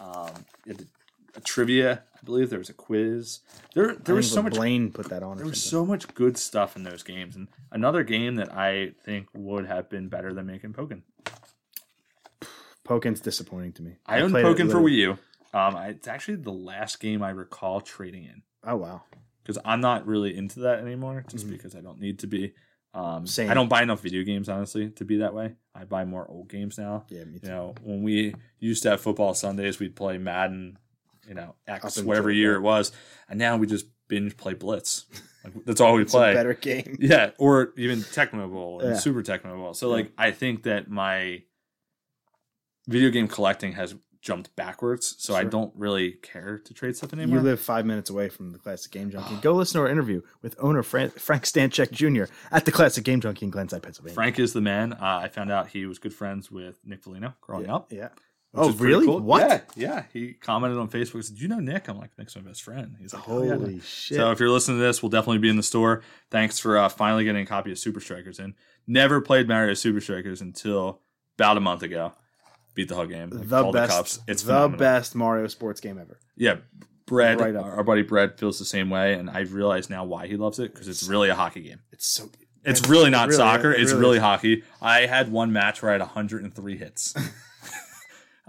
Um, 0.00 0.30
you 0.64 0.76
a 1.36 1.40
trivia. 1.40 2.02
I 2.16 2.24
believe 2.24 2.48
there 2.50 2.58
was 2.58 2.70
a 2.70 2.74
quiz. 2.74 3.40
There 3.74 3.94
there 3.94 4.14
I 4.14 4.16
was 4.16 4.30
so 4.32 4.42
much. 4.42 4.54
Blaine 4.54 4.90
put 4.90 5.10
that 5.10 5.22
on. 5.22 5.36
There 5.36 5.46
was 5.46 5.62
so 5.62 5.84
much 5.84 6.12
good 6.14 6.36
stuff 6.38 6.74
in 6.74 6.82
those 6.82 7.02
games, 7.02 7.36
and 7.36 7.48
another 7.70 8.02
game 8.02 8.36
that 8.36 8.52
I 8.52 8.92
think 9.04 9.28
would 9.34 9.66
have 9.66 9.88
been 9.90 10.08
better 10.08 10.32
than 10.32 10.46
making 10.46 10.72
Pokken. 10.72 11.02
Pokken's 12.84 13.20
disappointing 13.20 13.72
to 13.74 13.82
me. 13.82 13.96
I 14.06 14.20
owned 14.22 14.32
played 14.32 14.46
Pokken 14.46 14.70
for 14.70 14.78
Wii 14.80 14.92
U. 14.96 15.10
Um, 15.54 15.76
I, 15.76 15.88
it's 15.88 16.08
actually 16.08 16.36
the 16.36 16.52
last 16.52 17.00
game 17.00 17.22
I 17.22 17.30
recall 17.30 17.80
trading 17.80 18.24
in 18.24 18.42
Oh 18.64 18.76
wow. 18.76 19.02
because 19.42 19.60
I'm 19.64 19.80
not 19.80 20.06
really 20.06 20.36
into 20.36 20.60
that 20.60 20.80
anymore, 20.80 21.24
just 21.28 21.46
Mhm. 21.46 21.50
because 21.50 21.74
I 21.74 21.80
don't 21.80 22.00
need 22.00 22.18
to 22.20 22.26
be. 22.26 22.52
Um, 22.94 23.26
Same. 23.26 23.50
I 23.50 23.54
don't 23.54 23.68
buy 23.68 23.82
enough 23.82 24.00
video 24.02 24.22
games 24.24 24.48
honestly 24.48 24.90
to 24.90 25.04
be 25.04 25.18
that 25.18 25.32
way. 25.34 25.54
I 25.74 25.84
buy 25.84 26.04
more 26.04 26.28
old 26.28 26.48
games 26.48 26.76
now. 26.78 27.04
Yeah, 27.08 27.24
me 27.24 27.38
too. 27.38 27.46
You 27.46 27.52
know, 27.52 27.74
when 27.82 28.02
we 28.02 28.34
used 28.58 28.82
to 28.82 28.90
have 28.90 29.00
football 29.00 29.34
Sundays, 29.34 29.78
we'd 29.78 29.94
play 29.96 30.18
Madden, 30.18 30.78
you 31.26 31.34
know, 31.34 31.54
X 31.66 32.02
whatever 32.02 32.30
year 32.30 32.56
it 32.56 32.60
was, 32.60 32.92
and 33.28 33.38
now 33.38 33.56
we 33.56 33.66
just 33.66 33.86
binge 34.08 34.36
play 34.36 34.54
Blitz. 34.54 35.06
Like, 35.44 35.64
that's 35.64 35.80
all 35.80 35.94
we 35.94 36.04
play. 36.04 36.32
a 36.32 36.34
better 36.34 36.54
game. 36.54 36.96
Yeah, 37.00 37.30
or 37.38 37.72
even 37.76 38.00
Tecmo 38.00 38.50
Bowl 38.50 38.80
and 38.80 38.90
Yeah. 38.90 38.96
Super 38.98 39.22
Tecmo 39.22 39.54
Bowl. 39.56 39.72
So 39.74 39.88
Yeah. 39.88 39.94
like 39.94 40.12
I 40.18 40.30
think 40.32 40.64
that 40.64 40.90
my 40.90 41.42
video 42.86 43.10
game 43.10 43.28
collecting 43.28 43.72
has 43.72 43.94
jumped 44.20 44.54
backwards, 44.56 45.14
so 45.18 45.34
I 45.34 45.44
don't 45.44 45.72
really 45.76 46.12
care 46.12 46.58
to 46.58 46.74
trade 46.74 46.96
stuff 46.96 47.12
You 47.12 47.20
anymore. 47.20 47.40
live 47.40 47.60
five 47.60 47.86
minutes 47.86 48.10
away 48.10 48.28
from 48.28 48.50
the 48.50 48.58
Classic 48.58 48.90
Game 48.90 49.10
Junkie. 49.10 49.36
Go 49.40 49.52
listen 49.52 49.78
to 49.78 49.86
our 49.86 49.88
interview 49.88 50.22
with 50.42 50.56
owner 50.58 50.82
Fran- 50.82 51.10
Frank 51.10 51.44
Stanchek 51.44 51.92
Jr. 51.92 52.32
at 52.50 52.64
the 52.64 52.72
Classic 52.72 53.04
Game 53.04 53.20
Junkie 53.20 53.46
in 53.46 53.50
Glenside, 53.50 53.82
Pennsylvania. 53.82 54.14
Frank 54.14 54.38
is 54.38 54.52
the 54.52 54.60
man. 54.60 54.92
Uh, 54.92 55.20
I 55.22 55.28
found 55.28 55.52
out 55.52 55.68
he 55.68 55.86
was 55.86 55.98
good 55.98 56.14
friends 56.14 56.50
with 56.50 56.78
Nick 56.84 57.02
Foligno 57.02 57.34
growing 57.40 57.66
yeah. 57.66 57.74
up. 57.74 57.92
Yeah. 57.92 58.08
Oh, 58.54 58.72
really? 58.72 59.04
cool. 59.04 59.20
What? 59.20 59.42
Yeah, 59.42 59.60
yeah. 59.76 60.04
He 60.12 60.32
commented 60.32 60.78
on 60.78 60.88
Facebook. 60.88 61.22
Said, 61.22 61.36
"Do 61.36 61.42
you 61.42 61.48
know 61.48 61.60
Nick?" 61.60 61.86
I'm 61.86 61.98
like, 61.98 62.10
"Nick's 62.18 62.34
my 62.34 62.42
best 62.42 62.62
friend." 62.62 62.96
He's 62.98 63.12
like, 63.12 63.28
"Oh, 63.28 63.42
yeah. 63.42 63.54
Holy 63.56 63.80
shit. 63.80 64.16
So 64.16 64.30
if 64.30 64.40
you're 64.40 64.50
listening 64.50 64.78
to 64.78 64.82
this, 64.82 65.02
we'll 65.02 65.10
definitely 65.10 65.38
be 65.38 65.50
in 65.50 65.56
the 65.56 65.62
store. 65.62 66.02
Thanks 66.30 66.58
for 66.58 66.78
uh, 66.78 66.88
finally 66.88 67.24
getting 67.24 67.42
a 67.42 67.46
copy 67.46 67.70
of 67.70 67.78
Super 67.78 68.00
Strikers 68.00 68.38
in. 68.38 68.54
Never 68.86 69.20
played 69.20 69.48
Mario 69.48 69.74
Super 69.74 70.00
Strikers 70.00 70.40
until 70.40 71.02
about 71.36 71.58
a 71.58 71.60
month 71.60 71.82
ago. 71.82 72.14
Beat 72.78 72.86
the 72.86 72.94
whole 72.94 73.06
game. 73.06 73.30
like, 73.30 73.48
the 73.48 73.70
best, 73.72 73.90
cups. 73.90 74.20
It's 74.28 74.42
the 74.44 74.52
phenomenal. 74.52 74.78
best 74.78 75.16
Mario 75.16 75.48
sports 75.48 75.80
game 75.80 75.98
ever. 75.98 76.20
Yeah, 76.36 76.58
Brett, 77.06 77.40
Right 77.40 77.56
our 77.56 77.82
buddy 77.82 78.02
Brett 78.02 78.38
feels 78.38 78.56
the 78.60 78.64
same 78.64 78.88
way, 78.88 79.14
and 79.14 79.28
I've 79.28 79.52
realized 79.52 79.90
now 79.90 80.04
why 80.04 80.28
he 80.28 80.36
loves 80.36 80.60
it 80.60 80.72
because 80.72 80.86
it's 80.86 81.08
really 81.08 81.28
a 81.28 81.34
hockey 81.34 81.62
game. 81.62 81.80
It's 81.90 82.06
so. 82.06 82.30
It's 82.62 82.88
really 82.88 83.10
not 83.10 83.30
really- 83.30 83.36
soccer. 83.36 83.72
it 83.72 83.80
it's 83.80 83.90
really 83.90 84.00
really 84.00 84.16
is. 84.18 84.22
hockey. 84.22 84.62
I 84.80 85.06
had 85.06 85.32
one 85.32 85.52
match 85.52 85.82
where 85.82 85.90
I 85.90 85.94
had 85.94 86.02
103 86.02 86.76
hits. 86.76 87.14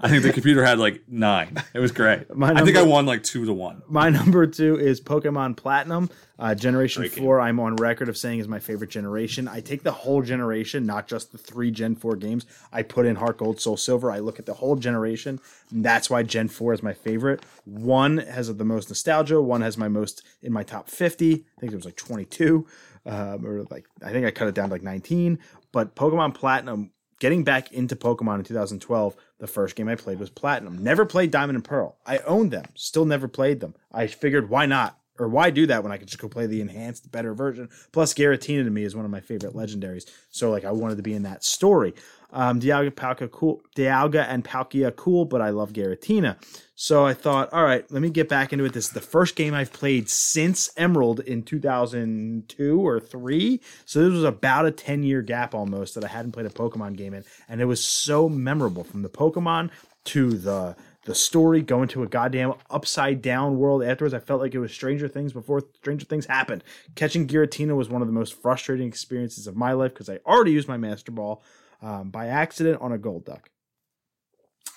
I 0.01 0.09
think 0.09 0.23
the 0.23 0.33
computer 0.33 0.63
had 0.63 0.79
like 0.79 1.03
nine. 1.07 1.57
It 1.73 1.79
was 1.79 1.91
great. 1.91 2.33
My 2.35 2.51
I 2.51 2.63
think 2.63 2.77
I 2.77 2.83
won 2.83 3.05
like 3.05 3.23
two 3.23 3.45
to 3.45 3.53
one. 3.53 3.81
My 3.87 4.09
number 4.09 4.47
two 4.47 4.77
is 4.79 5.01
Pokemon 5.01 5.57
Platinum. 5.57 6.09
Uh, 6.39 6.55
generation 6.55 7.07
four, 7.09 7.41
I'm 7.41 7.59
on 7.59 7.75
record 7.75 8.07
of 8.07 8.17
saying 8.17 8.39
is 8.39 8.47
my 8.47 8.59
favorite 8.59 8.89
generation. 8.89 9.47
I 9.49 9.59
take 9.59 9.83
the 9.83 9.91
whole 9.91 10.21
generation, 10.21 10.85
not 10.85 11.05
just 11.05 11.33
the 11.33 11.37
three 11.37 11.69
Gen 11.69 11.95
4 11.95 12.15
games. 12.15 12.45
I 12.71 12.81
put 12.81 13.05
in 13.05 13.17
Heart 13.17 13.39
Gold, 13.39 13.59
Soul 13.59 13.75
Silver. 13.75 14.09
I 14.09 14.19
look 14.19 14.39
at 14.39 14.45
the 14.45 14.53
whole 14.53 14.77
generation. 14.77 15.41
and 15.69 15.83
That's 15.83 16.09
why 16.09 16.23
Gen 16.23 16.47
4 16.47 16.73
is 16.73 16.81
my 16.81 16.93
favorite. 16.93 17.43
One 17.65 18.19
has 18.19 18.55
the 18.55 18.63
most 18.63 18.89
nostalgia. 18.89 19.41
One 19.41 19.61
has 19.61 19.77
my 19.77 19.89
most 19.89 20.23
in 20.41 20.53
my 20.53 20.63
top 20.63 20.89
50. 20.89 21.33
I 21.33 21.59
think 21.59 21.73
it 21.73 21.75
was 21.75 21.85
like 21.85 21.97
22. 21.97 22.65
Um, 23.05 23.45
or 23.45 23.63
like, 23.69 23.87
I 24.01 24.11
think 24.11 24.25
I 24.25 24.31
cut 24.31 24.47
it 24.47 24.55
down 24.55 24.69
to 24.69 24.75
like 24.75 24.83
19. 24.83 25.39
But 25.73 25.95
Pokemon 25.95 26.35
Platinum, 26.35 26.91
getting 27.19 27.43
back 27.43 27.71
into 27.71 27.95
Pokemon 27.95 28.39
in 28.39 28.45
2012, 28.45 29.15
the 29.39 29.47
first 29.47 29.75
game 29.75 29.87
I 29.87 29.95
played 29.95 30.19
was 30.19 30.29
Platinum. 30.29 30.83
Never 30.83 31.05
played 31.05 31.31
Diamond 31.31 31.57
and 31.57 31.63
Pearl. 31.63 31.97
I 32.05 32.19
owned 32.19 32.51
them, 32.51 32.65
still 32.75 33.05
never 33.05 33.27
played 33.27 33.59
them. 33.59 33.75
I 33.91 34.07
figured 34.07 34.49
why 34.49 34.65
not? 34.65 34.99
Or 35.19 35.27
why 35.27 35.49
do 35.49 35.67
that 35.67 35.83
when 35.83 35.91
I 35.91 35.97
could 35.97 36.07
just 36.07 36.21
go 36.21 36.29
play 36.29 36.45
the 36.45 36.61
enhanced, 36.61 37.11
better 37.11 37.33
version? 37.33 37.69
Plus, 37.91 38.13
Giratina 38.13 38.63
to 38.63 38.69
me 38.69 38.83
is 38.83 38.95
one 38.95 39.03
of 39.03 39.11
my 39.11 39.19
favorite 39.19 39.53
legendaries. 39.53 40.09
So, 40.29 40.49
like, 40.49 40.63
I 40.63 40.71
wanted 40.71 40.95
to 40.95 41.03
be 41.03 41.13
in 41.13 41.23
that 41.23 41.43
story. 41.43 41.93
Um, 42.31 42.59
Dialga, 42.59 43.31
cool. 43.31 43.61
Dialga 43.75 44.25
and 44.27 44.43
Palkia, 44.43 44.95
cool, 44.95 45.25
but 45.25 45.41
I 45.41 45.49
love 45.49 45.73
Giratina. 45.73 46.37
So 46.75 47.05
I 47.05 47.13
thought, 47.13 47.51
all 47.51 47.63
right, 47.63 47.89
let 47.91 48.01
me 48.01 48.09
get 48.09 48.29
back 48.29 48.53
into 48.53 48.65
it. 48.65 48.73
This 48.73 48.85
is 48.85 48.91
the 48.91 49.01
first 49.01 49.35
game 49.35 49.53
I've 49.53 49.73
played 49.73 50.09
since 50.09 50.69
Emerald 50.77 51.19
in 51.21 51.43
2002 51.43 52.87
or 52.87 52.99
three. 52.99 53.59
So 53.85 54.03
this 54.03 54.13
was 54.13 54.23
about 54.23 54.65
a 54.65 54.71
10 54.71 55.03
year 55.03 55.21
gap 55.21 55.53
almost 55.53 55.95
that 55.95 56.05
I 56.05 56.07
hadn't 56.07 56.31
played 56.31 56.45
a 56.45 56.49
Pokemon 56.49 56.95
game 56.95 57.13
in, 57.13 57.25
and 57.49 57.59
it 57.59 57.65
was 57.65 57.83
so 57.83 58.29
memorable 58.29 58.83
from 58.83 59.01
the 59.01 59.09
Pokemon 59.09 59.71
to 60.05 60.31
the 60.31 60.75
the 61.05 61.15
story 61.15 61.61
going 61.61 61.87
to 61.87 62.03
a 62.03 62.07
goddamn 62.07 62.53
upside 62.69 63.21
down 63.21 63.57
world 63.57 63.83
afterwards. 63.83 64.13
I 64.13 64.19
felt 64.19 64.41
like 64.41 64.53
it 64.53 64.59
was 64.59 64.71
Stranger 64.71 65.07
Things 65.07 65.33
before 65.33 65.63
Stranger 65.75 66.05
Things 66.05 66.25
happened. 66.27 66.63
Catching 66.95 67.27
Giratina 67.27 67.75
was 67.75 67.89
one 67.89 68.01
of 68.01 68.07
the 68.07 68.13
most 68.13 68.39
frustrating 68.39 68.87
experiences 68.87 69.47
of 69.47 69.55
my 69.55 69.71
life 69.73 69.93
because 69.93 70.09
I 70.09 70.19
already 70.25 70.51
used 70.51 70.67
my 70.67 70.77
Master 70.77 71.11
Ball 71.11 71.41
um, 71.81 72.09
by 72.09 72.27
accident 72.27 72.81
on 72.81 72.91
a 72.91 72.97
Golduck. 72.97 73.45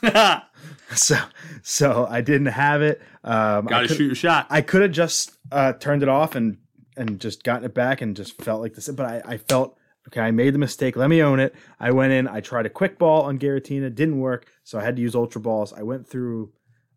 so, 0.94 1.16
so 1.62 2.06
I 2.08 2.20
didn't 2.20 2.46
have 2.46 2.82
it. 2.82 3.00
Um, 3.24 3.66
Got 3.66 3.82
to 3.82 3.88
shoot 3.88 4.06
your 4.06 4.14
shot. 4.14 4.46
I 4.50 4.60
could 4.60 4.82
have 4.82 4.92
just 4.92 5.32
uh, 5.50 5.72
turned 5.74 6.02
it 6.02 6.08
off 6.08 6.34
and 6.34 6.58
and 6.96 7.18
just 7.18 7.42
gotten 7.42 7.64
it 7.64 7.72
back 7.72 8.02
and 8.02 8.14
just 8.14 8.40
felt 8.42 8.60
like 8.60 8.74
this. 8.74 8.88
But 8.88 9.06
I, 9.06 9.22
I 9.24 9.36
felt 9.38 9.78
okay. 10.08 10.20
I 10.20 10.30
made 10.30 10.54
the 10.54 10.58
mistake. 10.58 10.96
Let 10.96 11.08
me 11.08 11.22
own 11.22 11.40
it. 11.40 11.54
I 11.80 11.90
went 11.92 12.12
in. 12.12 12.28
I 12.28 12.40
tried 12.40 12.66
a 12.66 12.70
quick 12.70 12.98
ball 12.98 13.22
on 13.22 13.38
Giratina. 13.38 13.94
Didn't 13.94 14.18
work. 14.18 14.46
So 14.64 14.78
I 14.78 14.84
had 14.84 14.96
to 14.96 15.02
use 15.02 15.14
Ultra 15.14 15.40
Balls. 15.40 15.72
I 15.72 15.82
went 15.82 16.06
through 16.06 16.52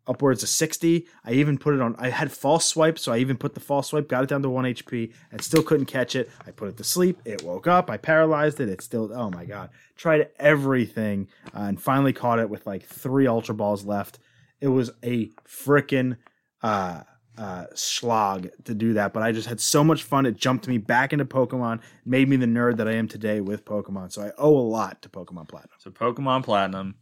upwards 0.06 0.42
of 0.42 0.48
60. 0.48 1.06
I 1.24 1.32
even 1.32 1.58
put 1.58 1.74
it 1.74 1.80
on, 1.80 1.96
I 1.98 2.10
had 2.10 2.32
false 2.32 2.66
swipe, 2.66 2.98
so 2.98 3.12
I 3.12 3.18
even 3.18 3.36
put 3.36 3.54
the 3.54 3.60
false 3.60 3.88
swipe, 3.88 4.08
got 4.08 4.22
it 4.22 4.28
down 4.28 4.42
to 4.42 4.50
1 4.50 4.64
HP, 4.64 5.12
and 5.30 5.42
still 5.42 5.62
couldn't 5.62 5.86
catch 5.86 6.14
it. 6.14 6.30
I 6.46 6.50
put 6.50 6.68
it 6.68 6.76
to 6.76 6.84
sleep. 6.84 7.20
It 7.24 7.42
woke 7.42 7.66
up. 7.66 7.90
I 7.90 7.96
paralyzed 7.96 8.60
it. 8.60 8.68
It 8.68 8.82
still, 8.82 9.12
oh 9.12 9.30
my 9.30 9.44
God. 9.44 9.70
Tried 9.96 10.28
everything 10.38 11.28
uh, 11.54 11.62
and 11.62 11.80
finally 11.80 12.12
caught 12.12 12.38
it 12.38 12.50
with 12.50 12.66
like 12.66 12.84
three 12.84 13.26
Ultra 13.26 13.54
Balls 13.54 13.84
left. 13.84 14.18
It 14.60 14.68
was 14.68 14.90
a 15.02 15.30
freaking 15.46 16.16
uh, 16.62 17.02
uh, 17.38 17.66
slog 17.74 18.48
to 18.64 18.74
do 18.74 18.94
that, 18.94 19.12
but 19.12 19.22
I 19.22 19.32
just 19.32 19.48
had 19.48 19.60
so 19.60 19.84
much 19.84 20.02
fun. 20.02 20.26
It 20.26 20.36
jumped 20.36 20.68
me 20.68 20.78
back 20.78 21.12
into 21.12 21.24
Pokemon, 21.24 21.80
made 22.04 22.28
me 22.28 22.36
the 22.36 22.46
nerd 22.46 22.76
that 22.78 22.88
I 22.88 22.92
am 22.92 23.08
today 23.08 23.40
with 23.40 23.64
Pokemon. 23.64 24.12
So 24.12 24.22
I 24.22 24.32
owe 24.38 24.56
a 24.56 24.60
lot 24.60 25.02
to 25.02 25.08
Pokemon 25.08 25.48
Platinum. 25.48 25.76
So 25.78 25.90
Pokemon 25.90 26.44
Platinum 26.44 26.94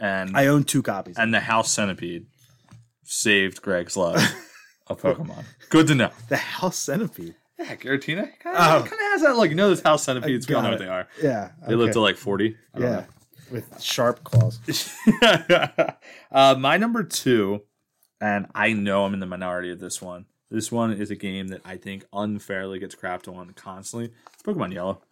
and 0.00 0.36
I 0.36 0.46
own 0.46 0.64
two 0.64 0.82
copies. 0.82 1.16
and 1.18 1.32
the 1.32 1.40
House 1.40 1.70
Centipede 1.70 2.26
saved 3.04 3.62
Greg's 3.62 3.96
love 3.96 4.16
of 4.86 5.00
Pokemon. 5.00 5.44
Good 5.68 5.86
to 5.88 5.94
know. 5.94 6.10
the 6.28 6.36
House 6.36 6.76
Centipede. 6.78 7.34
Yeah, 7.58 7.76
Giratina 7.76 8.30
kind 8.40 8.56
Oh. 8.58 8.76
of 8.82 8.88
has 8.88 9.20
that 9.22 9.36
like 9.36 9.50
you 9.50 9.56
know 9.56 9.68
those 9.68 9.82
House 9.82 10.02
Centipedes. 10.04 10.48
We 10.48 10.54
all 10.54 10.62
know 10.62 10.70
got 10.70 10.78
what 10.78 10.84
they 10.84 10.90
are. 10.90 11.08
Yeah. 11.22 11.50
They 11.68 11.74
live 11.74 11.92
to 11.92 12.00
like 12.00 12.16
forty. 12.16 12.56
I 12.74 12.78
don't 12.78 12.90
Yeah. 12.90 13.04
With 13.50 13.82
sharp 13.82 14.22
claws. 14.24 14.60
uh, 15.22 16.54
my 16.58 16.76
number 16.76 17.02
two, 17.02 17.62
and 18.20 18.46
I 18.54 18.72
know 18.72 19.04
I'm 19.04 19.12
in 19.14 19.20
the 19.20 19.26
minority 19.26 19.70
of 19.72 19.80
this 19.80 20.00
one. 20.00 20.26
This 20.50 20.70
one 20.72 20.92
is 20.92 21.10
a 21.10 21.16
game 21.16 21.48
that 21.48 21.60
I 21.64 21.76
think 21.76 22.04
unfairly 22.12 22.78
gets 22.78 22.94
crapped 22.94 23.28
on 23.32 23.50
constantly. 23.52 24.12
It's 24.32 24.42
Pokemon 24.42 24.72
Yellow. 24.72 25.02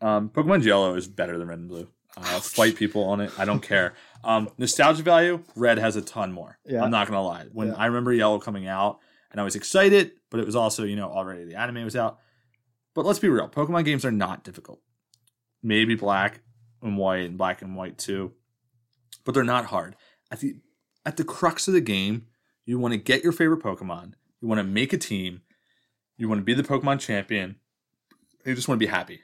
Um, 0.00 0.28
Pokemon 0.30 0.64
Yellow 0.64 0.94
is 0.94 1.06
better 1.06 1.38
than 1.38 1.48
Red 1.48 1.58
and 1.58 1.68
Blue. 1.68 1.88
Uh, 2.16 2.40
fight 2.40 2.76
people 2.76 3.04
on 3.04 3.20
it. 3.20 3.32
I 3.38 3.44
don't 3.44 3.60
care. 3.62 3.94
Um, 4.22 4.50
nostalgia 4.58 5.02
value, 5.02 5.42
Red 5.56 5.78
has 5.78 5.96
a 5.96 6.02
ton 6.02 6.30
more. 6.30 6.58
Yeah. 6.66 6.82
I'm 6.84 6.90
not 6.90 7.06
gonna 7.08 7.22
lie. 7.22 7.46
When 7.52 7.68
Yeah. 7.68 7.74
I 7.78 7.86
remember 7.86 8.12
Yellow 8.12 8.38
coming 8.38 8.66
out, 8.66 8.98
and 9.32 9.40
I 9.40 9.44
was 9.44 9.56
excited, 9.56 10.12
but 10.30 10.40
it 10.40 10.44
was 10.44 10.54
also 10.54 10.84
you 10.84 10.94
know 10.94 11.08
already 11.08 11.44
the 11.46 11.54
anime 11.54 11.84
was 11.84 11.96
out. 11.96 12.18
But 12.94 13.06
let's 13.06 13.18
be 13.18 13.30
real, 13.30 13.48
Pokemon 13.48 13.86
games 13.86 14.04
are 14.04 14.10
not 14.12 14.44
difficult. 14.44 14.82
Maybe 15.62 15.94
Black 15.94 16.42
and 16.82 16.98
White 16.98 17.24
and 17.30 17.38
Black 17.38 17.62
and 17.62 17.74
White 17.74 17.96
too, 17.96 18.32
but 19.24 19.32
they're 19.32 19.42
not 19.42 19.64
hard. 19.64 19.96
At 20.30 20.40
the 20.40 20.56
at 21.06 21.16
the 21.16 21.24
crux 21.24 21.66
of 21.66 21.72
the 21.72 21.80
game, 21.80 22.26
you 22.66 22.78
want 22.78 22.92
to 22.92 22.98
get 22.98 23.24
your 23.24 23.32
favorite 23.32 23.62
Pokemon. 23.62 24.12
You 24.42 24.48
want 24.48 24.58
to 24.58 24.64
make 24.64 24.92
a 24.92 24.98
team. 24.98 25.40
You 26.18 26.28
want 26.28 26.40
to 26.40 26.44
be 26.44 26.52
the 26.52 26.62
Pokemon 26.62 27.00
champion. 27.00 27.56
You 28.44 28.54
just 28.54 28.68
want 28.68 28.78
to 28.78 28.86
be 28.86 28.90
happy. 28.90 29.20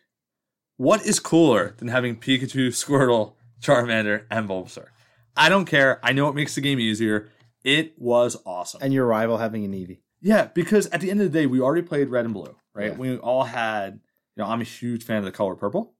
What 0.77 1.07
is 1.07 1.20
cooler 1.20 1.74
than 1.78 1.89
having 1.89 2.16
Pikachu, 2.16 2.69
Squirtle, 2.69 3.35
Charmander, 3.61 4.27
and 4.31 4.48
Bulbasaur? 4.48 4.89
I 5.36 5.48
don't 5.48 5.66
care. 5.66 6.01
I 6.03 6.12
know 6.12 6.28
it 6.28 6.35
makes 6.35 6.55
the 6.55 6.61
game 6.61 6.81
easier. 6.81 7.28
It 7.65 7.94
was 7.98 8.36
awesome. 8.47 8.81
And 8.82 8.93
your 8.93 9.07
rival 9.07 9.39
having 9.39 9.65
an 9.65 9.73
Eevee. 9.73 10.01
Yeah, 10.20 10.48
because 10.55 10.86
at 10.89 11.01
the 11.01 11.11
end 11.11 11.20
of 11.20 11.31
the 11.31 11.39
day, 11.39 11.47
we 11.47 11.61
already 11.61 11.86
played 11.86 12.09
red 12.09 12.24
and 12.24 12.32
blue, 12.32 12.57
right? 12.74 12.93
Yeah. 12.93 12.98
We 12.98 13.16
all 13.19 13.44
had, 13.44 14.01
you 14.35 14.43
know, 14.43 14.48
I'm 14.48 14.61
a 14.61 14.65
huge 14.65 15.05
fan 15.05 15.19
of 15.19 15.24
the 15.24 15.32
color 15.32 15.55
purple. 15.55 15.94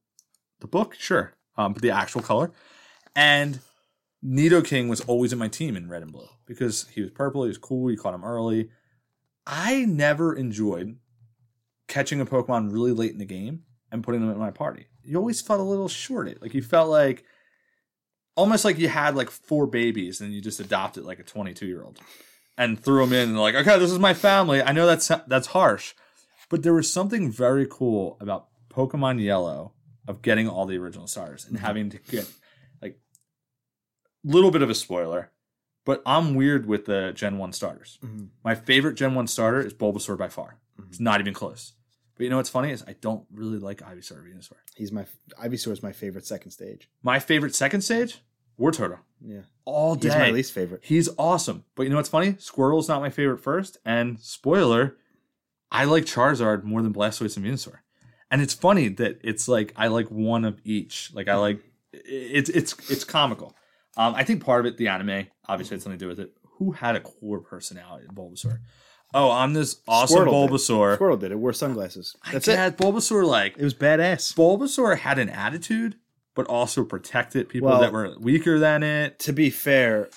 The 0.61 0.66
book, 0.66 0.94
sure, 0.94 1.35
um, 1.57 1.74
but 1.74 1.82
the 1.82 1.90
actual 1.90 2.23
color. 2.23 2.51
And 3.15 3.61
Nidoking 4.24 4.89
was 4.89 5.01
always 5.03 5.32
in 5.32 5.39
my 5.39 5.48
team 5.48 5.77
in 5.77 5.89
red 5.89 6.03
and 6.03 6.12
blue 6.12 6.28
because 6.47 6.89
he 6.89 7.03
was 7.03 7.11
purple, 7.11 7.43
he 7.43 7.48
was 7.48 7.59
cool, 7.59 7.90
you 7.90 7.98
caught 7.98 8.15
him 8.15 8.24
early. 8.24 8.70
I 9.47 9.85
never 9.85 10.35
enjoyed 10.35 10.97
catching 11.89 12.20
a 12.20 12.27
Pokemon 12.27 12.73
really 12.73 12.93
late 12.93 13.12
in 13.12 13.19
the 13.19 13.24
game 13.24 13.62
and 13.92 14.02
putting 14.02 14.20
them 14.20 14.30
in 14.30 14.38
my 14.38 14.50
party. 14.50 14.86
You 15.04 15.16
always 15.18 15.40
felt 15.40 15.60
a 15.60 15.64
little 15.64 15.88
shorted. 15.88 16.40
Like 16.42 16.54
you 16.54 16.62
felt 16.62 16.88
like 16.88 17.24
almost 18.34 18.64
like 18.64 18.78
you 18.78 18.88
had 18.88 19.14
like 19.14 19.30
four 19.30 19.66
babies 19.66 20.20
and 20.20 20.32
you 20.34 20.40
just 20.40 20.60
adopted 20.60 21.04
like 21.04 21.18
a 21.18 21.22
22 21.22 21.66
year 21.66 21.82
old 21.82 21.98
and 22.58 22.78
threw 22.78 23.00
them 23.04 23.12
in 23.12 23.30
and 23.30 23.38
like, 23.40 23.54
okay, 23.54 23.78
this 23.78 23.90
is 23.92 23.98
my 23.98 24.14
family. 24.14 24.62
I 24.62 24.72
know 24.72 24.86
that's 24.86 25.08
that's 25.26 25.48
harsh, 25.48 25.94
but 26.50 26.62
there 26.62 26.74
was 26.74 26.90
something 26.92 27.30
very 27.30 27.66
cool 27.68 28.16
about 28.20 28.48
Pokemon 28.70 29.22
Yellow 29.22 29.72
of 30.08 30.22
getting 30.22 30.48
all 30.48 30.66
the 30.66 30.76
original 30.78 31.06
starters 31.06 31.44
and 31.46 31.58
having 31.58 31.90
to 31.90 31.98
get 31.98 32.30
like 32.82 32.98
a 34.24 34.28
little 34.28 34.50
bit 34.50 34.62
of 34.62 34.70
a 34.70 34.74
spoiler, 34.74 35.30
but 35.84 36.02
I'm 36.04 36.34
weird 36.34 36.66
with 36.66 36.84
the 36.86 37.12
Gen 37.14 37.38
One 37.38 37.52
starters. 37.52 37.98
Mhm. 38.04 38.28
My 38.44 38.54
favorite 38.54 38.94
Gen 38.94 39.14
One 39.14 39.26
starter 39.26 39.60
is 39.60 39.72
Bulbasaur 39.74 40.18
by 40.18 40.28
far. 40.28 40.58
Mhm. 40.80 40.88
It's 40.88 41.00
not 41.00 41.20
even 41.20 41.32
close. 41.34 41.72
But 42.16 42.24
you 42.24 42.30
know 42.30 42.36
what's 42.36 42.51
funny 42.51 42.70
is 42.70 42.82
I 42.86 42.94
don't 43.01 43.24
really 43.32 43.59
like 43.59 43.78
Ivysaur 43.78 44.12
or 44.18 44.22
Venusaur. 44.22 44.56
He's 44.74 44.90
my 44.90 45.06
Ivysaur 45.43 45.72
is 45.72 45.82
my 45.82 45.93
favorite 45.93 46.26
second 46.26 46.51
stage. 46.51 46.88
My 47.02 47.18
favorite 47.18 47.55
second 47.55 47.82
stage, 47.82 48.22
Wartortle. 48.59 48.98
Yeah. 49.24 49.40
All 49.64 49.94
day. 49.94 50.09
He's 50.09 50.16
my 50.16 50.30
least 50.30 50.52
favorite. 50.52 50.80
He's 50.84 51.09
awesome. 51.18 51.64
But 51.74 51.84
you 51.84 51.90
know 51.90 51.97
what's 51.97 52.09
funny? 52.09 52.32
Squirtle's 52.34 52.88
not 52.88 53.01
my 53.01 53.10
favorite 53.10 53.38
first. 53.38 53.78
And 53.84 54.18
spoiler, 54.20 54.97
I 55.70 55.84
like 55.84 56.05
Charizard 56.05 56.64
more 56.64 56.82
than 56.82 56.94
Blastoise 56.94 57.36
and 57.36 57.44
Venusaur. 57.44 57.78
And 58.30 58.40
it's 58.40 58.55
funny 58.55 58.88
that 58.88 59.20
it's 59.22 59.47
like 59.47 59.72
I 59.76 59.88
like 59.88 60.10
one 60.10 60.44
of 60.44 60.60
each. 60.64 61.10
Like 61.12 61.28
I 61.28 61.36
like 61.36 61.60
it's 61.93 62.48
it's 62.51 62.90
it's 62.90 63.05
comical. 63.05 63.55
Um, 63.97 64.14
I 64.14 64.24
think 64.24 64.44
part 64.44 64.66
of 64.66 64.72
it, 64.72 64.78
the 64.78 64.88
anime, 64.88 65.26
obviously 65.48 65.76
had 65.76 65.82
something 65.82 65.98
to 65.98 66.05
do 66.05 66.09
with 66.09 66.20
it. 66.20 66.32
Who 66.59 66.72
had 66.72 66.97
a 66.97 67.01
core 67.01 67.40
personality 67.40 68.06
in 68.09 68.14
Bulbasaur? 68.14 68.60
Oh, 69.15 69.31
I'm 69.31 69.55
this 69.55 69.81
awesome 69.89 70.19
Squirtle 70.27 70.49
did. 70.49 70.55
Bulbasaur. 70.55 70.95
Squirrel 70.97 71.16
did 71.16 71.33
it. 71.33 71.39
Wore 71.39 71.53
sunglasses. 71.53 72.15
That's 72.33 72.49
I 72.49 72.53
it. 72.53 72.59
had 72.59 72.77
Bulbasaur 72.78 73.24
like 73.27 73.57
It 73.57 73.65
was 73.65 73.74
badass. 73.74 74.35
Bulbasaur 74.35 74.99
had 74.99 75.19
an 75.19 75.28
attitude, 75.31 75.97
but 76.35 76.47
also 76.47 76.85
protected 76.85 77.49
people 77.49 77.69
Well- 77.69 77.81
that 77.81 77.93
were 77.93 78.15
weaker 78.19 78.59
than 78.59 78.83
it. 78.83 79.19
To 79.20 79.33
be 79.33 79.49
fair, 79.51 80.09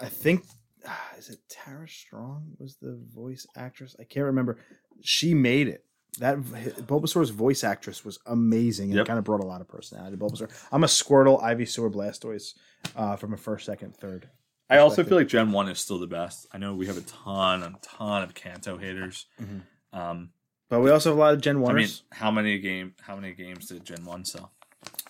I 0.00 0.06
think 0.06 0.44
ah, 0.86 1.10
is 1.16 1.30
it 1.30 1.38
Tara 1.48 1.88
Strong 1.88 2.52
was 2.58 2.76
the 2.82 2.98
voice 3.14 3.46
actress. 3.56 3.94
I 3.98 4.04
can't 4.04 4.26
remember. 4.26 4.58
She 5.00 5.34
made 5.34 5.68
it. 5.68 5.84
That 6.18 6.38
Bulbasaur's 6.40 7.30
voice 7.30 7.64
actress 7.64 8.04
was 8.04 8.18
amazing 8.26 8.86
and 8.90 8.96
Yep. 8.96 9.04
it 9.04 9.06
kind 9.06 9.18
of 9.18 9.24
brought 9.24 9.40
a 9.42 9.46
lot 9.46 9.62
of 9.62 9.68
personality 9.68 10.14
to 10.16 10.22
Bulbasaur. 10.22 10.50
I'm 10.70 10.84
a 10.84 10.88
Squirtle, 10.88 11.42
Ivysaur, 11.42 11.90
Blastoise 11.90 12.52
uh, 12.94 13.16
from 13.16 13.32
a 13.32 13.36
first, 13.38 13.64
second, 13.64 13.96
third. 13.96 14.28
I 14.70 14.78
also 14.78 15.04
feel 15.04 15.18
like 15.18 15.28
Gen 15.28 15.52
One 15.52 15.68
is 15.68 15.78
still 15.78 15.98
the 15.98 16.06
best. 16.06 16.46
I 16.52 16.58
know 16.58 16.74
we 16.74 16.86
have 16.86 16.96
a 16.96 17.02
ton, 17.02 17.62
a 17.62 17.74
ton 17.82 18.22
of 18.22 18.34
Kanto 18.34 18.78
haters. 18.78 19.26
Mhm. 19.40 19.62
Um, 19.92 20.30
But 20.70 20.80
we 20.80 20.90
also 20.90 21.10
have 21.10 21.18
a 21.18 21.20
lot 21.20 21.34
of 21.34 21.40
Gen 21.42 21.60
One. 21.60 21.72
I 21.74 21.78
mean, 21.78 21.90
how 22.12 22.30
many 22.30 22.58
game? 22.58 22.94
How 23.02 23.14
many 23.14 23.34
games 23.34 23.66
did 23.68 23.84
Gen 23.84 24.04
One 24.06 24.24
sell? 24.24 24.52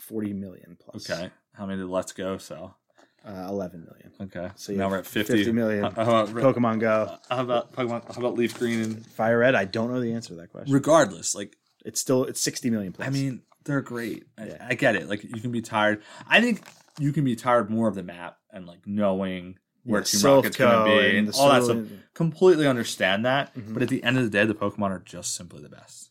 40 0.01 0.33
million 0.33 0.77
plus. 0.81 1.09
Okay, 1.09 1.31
how 1.55 1.67
many 1.67 1.79
did 1.81 1.87
Let's 1.89 2.13
Go 2.13 2.37
sell? 2.39 2.79
Uh, 3.25 3.47
11 3.49 3.85
million. 3.85 4.11
Okay, 4.21 4.51
So 4.57 4.73
now 4.73 4.91
we're 4.91 4.99
at 4.99 5.07
50. 5.07 5.35
50 5.37 5.53
million. 5.53 5.85
How 5.85 5.91
about, 6.25 6.29
Pokemon 6.31 6.81
Go. 6.81 7.17
how 7.31 7.43
about 7.43 7.73
Pokemon? 7.73 8.13
How 8.13 8.19
about 8.21 8.35
Leaf 8.35 8.59
Green? 8.59 8.83
And 8.83 9.07
Fire 9.07 9.39
Red, 9.39 9.55
I 9.55 9.65
don't 9.65 9.93
know 9.93 10.01
the 10.01 10.13
answer 10.13 10.31
to 10.31 10.35
that 10.41 10.51
question. 10.51 10.75
regardless, 10.75 11.33
like 11.33 11.57
It's 11.85 12.01
still 12.01 12.25
it's 12.25 12.41
60 12.41 12.69
million 12.71 12.93
plus. 12.93 13.07
I 13.07 13.11
mean, 13.13 13.43
they're 13.65 13.81
great. 13.81 14.27
I- 14.37 14.47
Yeah. 14.47 14.67
I, 14.69 14.75
get 14.75 14.97
it. 14.97 15.09
Like 15.09 15.23
you 15.23 15.41
can 15.41 15.53
be 15.53 15.63
tired. 15.63 16.03
I 16.27 16.41
think 16.41 16.67
you 16.99 17.13
can 17.13 17.23
be 17.23 17.37
tired 17.37 17.71
more 17.71 17.87
of 17.87 17.95
the 17.95 18.03
map 18.03 18.39
and 18.53 18.67
like 18.67 18.87
knowing 18.87 19.59
where 19.85 20.01
Yeah, 20.01 20.05
Team 20.05 20.21
Rocket's 20.23 20.57
going 20.57 20.79
to 20.87 21.01
be 21.11 21.17
and 21.19 21.29
the 21.29 21.33
all 21.37 21.49
that 21.51 21.65
stuff. 21.65 21.79
Completely 22.15 22.67
understand 22.67 23.25
that, 23.25 23.55
Mhm. 23.55 23.75
but 23.75 23.83
at 23.83 23.89
the 23.89 24.03
end 24.05 24.17
of 24.19 24.25
the 24.25 24.31
day, 24.31 24.45
the 24.45 24.55
Pokemon 24.55 24.91
are 24.91 25.01
just 25.05 25.35
simply 25.35 25.63
the 25.63 25.69
best. 25.69 26.11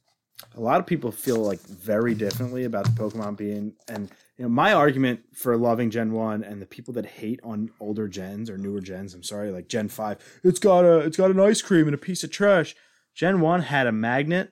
a 0.55 0.59
lot 0.59 0.79
of 0.79 0.87
people 0.87 1.11
feel 1.11 1.37
like 1.37 1.59
very 1.61 2.13
differently 2.15 2.63
about 2.65 2.83
the 2.83 2.91
Pokemon 2.91 3.37
being 3.37 3.73
and 3.87 4.09
you 4.37 4.43
know 4.43 4.49
my 4.49 4.73
argument 4.73 5.21
for 5.33 5.55
loving 5.55 5.89
Gen 5.91 6.11
1 6.11 6.43
and 6.43 6.59
the 6.61 6.65
people 6.65 6.93
that 6.95 7.05
hate 7.05 7.39
on 7.43 7.69
older 7.79 8.07
gens 8.09 8.49
or 8.49 8.57
newer 8.57 8.81
gens, 8.81 9.13
I'm 9.13 9.21
sorry, 9.23 9.51
like 9.51 9.67
Gen 9.69 9.87
5, 9.87 10.17
it's 10.43 10.57
got 10.59 10.83
a 10.83 10.97
it's 10.97 11.15
got 11.15 11.29
an 11.31 11.39
ice 11.39 11.61
cream 11.61 11.85
and 11.87 11.93
a 11.93 11.97
piece 11.97 12.23
of 12.23 12.31
trash. 12.31 12.75
Gen 13.13 13.39
1 13.39 13.61
had 13.61 13.85
a 13.87 13.91
magnet 13.91 14.51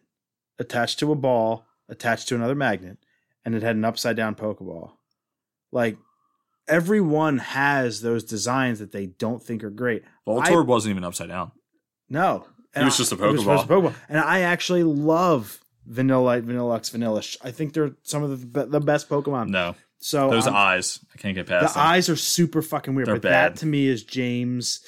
attached 0.60 1.00
to 1.00 1.12
a 1.12 1.16
ball, 1.16 1.66
attached 1.90 2.28
to 2.30 2.36
another 2.36 2.56
magnet, 2.56 2.98
and 3.44 3.56
it 3.56 3.64
had 3.64 3.76
an 3.76 3.84
upside 3.84 4.16
down 4.16 4.36
Pokeball. 4.36 4.92
Like 5.72 5.98
everyone 6.70 7.40
has 7.40 8.02
those 8.02 8.24
designs 8.24 8.80
that 8.80 8.92
they 8.92 9.08
don't 9.08 9.42
think 9.44 9.64
are 9.64 9.70
great. 9.70 10.04
Voltorb 10.28 10.68
wasn't 10.68 10.92
even 10.92 11.04
upside 11.04 11.28
down. 11.30 11.52
No, 12.10 12.46
He 12.76 12.84
was 12.84 12.98
just 12.98 13.12
a 13.12 13.16
it 13.16 13.32
was 13.32 13.44
just 13.44 13.66
a 13.66 13.68
Pokeball. 13.68 13.94
And 14.08 14.20
I 14.20 14.42
actually 14.42 14.84
love 14.84 15.60
Vanilla, 15.86 16.42
Vanilluxe, 16.42 16.92
Vanillish. 16.96 17.36
I 17.44 17.52
think 17.52 17.74
they're 17.74 17.92
some 18.04 18.24
of 18.24 18.54
the 18.54 18.66
the 18.66 18.80
best 18.80 19.10
Pokemon. 19.10 19.50
No, 19.50 19.76
So 20.00 20.30
those 20.30 20.48
I'm- 20.48 20.56
eyes, 20.56 21.00
I 21.14 21.18
can't 21.18 21.36
get 21.36 21.48
the 21.48 21.52
past 21.52 21.74
them. 21.74 21.84
The 21.84 21.88
eyes 21.88 22.10
are 22.10 22.16
super 22.16 22.62
fucking 22.62 22.96
weird. 22.96 23.08
They're 23.08 23.16
but 23.16 23.24
bad. 23.24 23.54
that 23.54 23.60
to 23.60 23.66
me 23.66 23.88
is 23.88 24.04
James. 24.04 24.82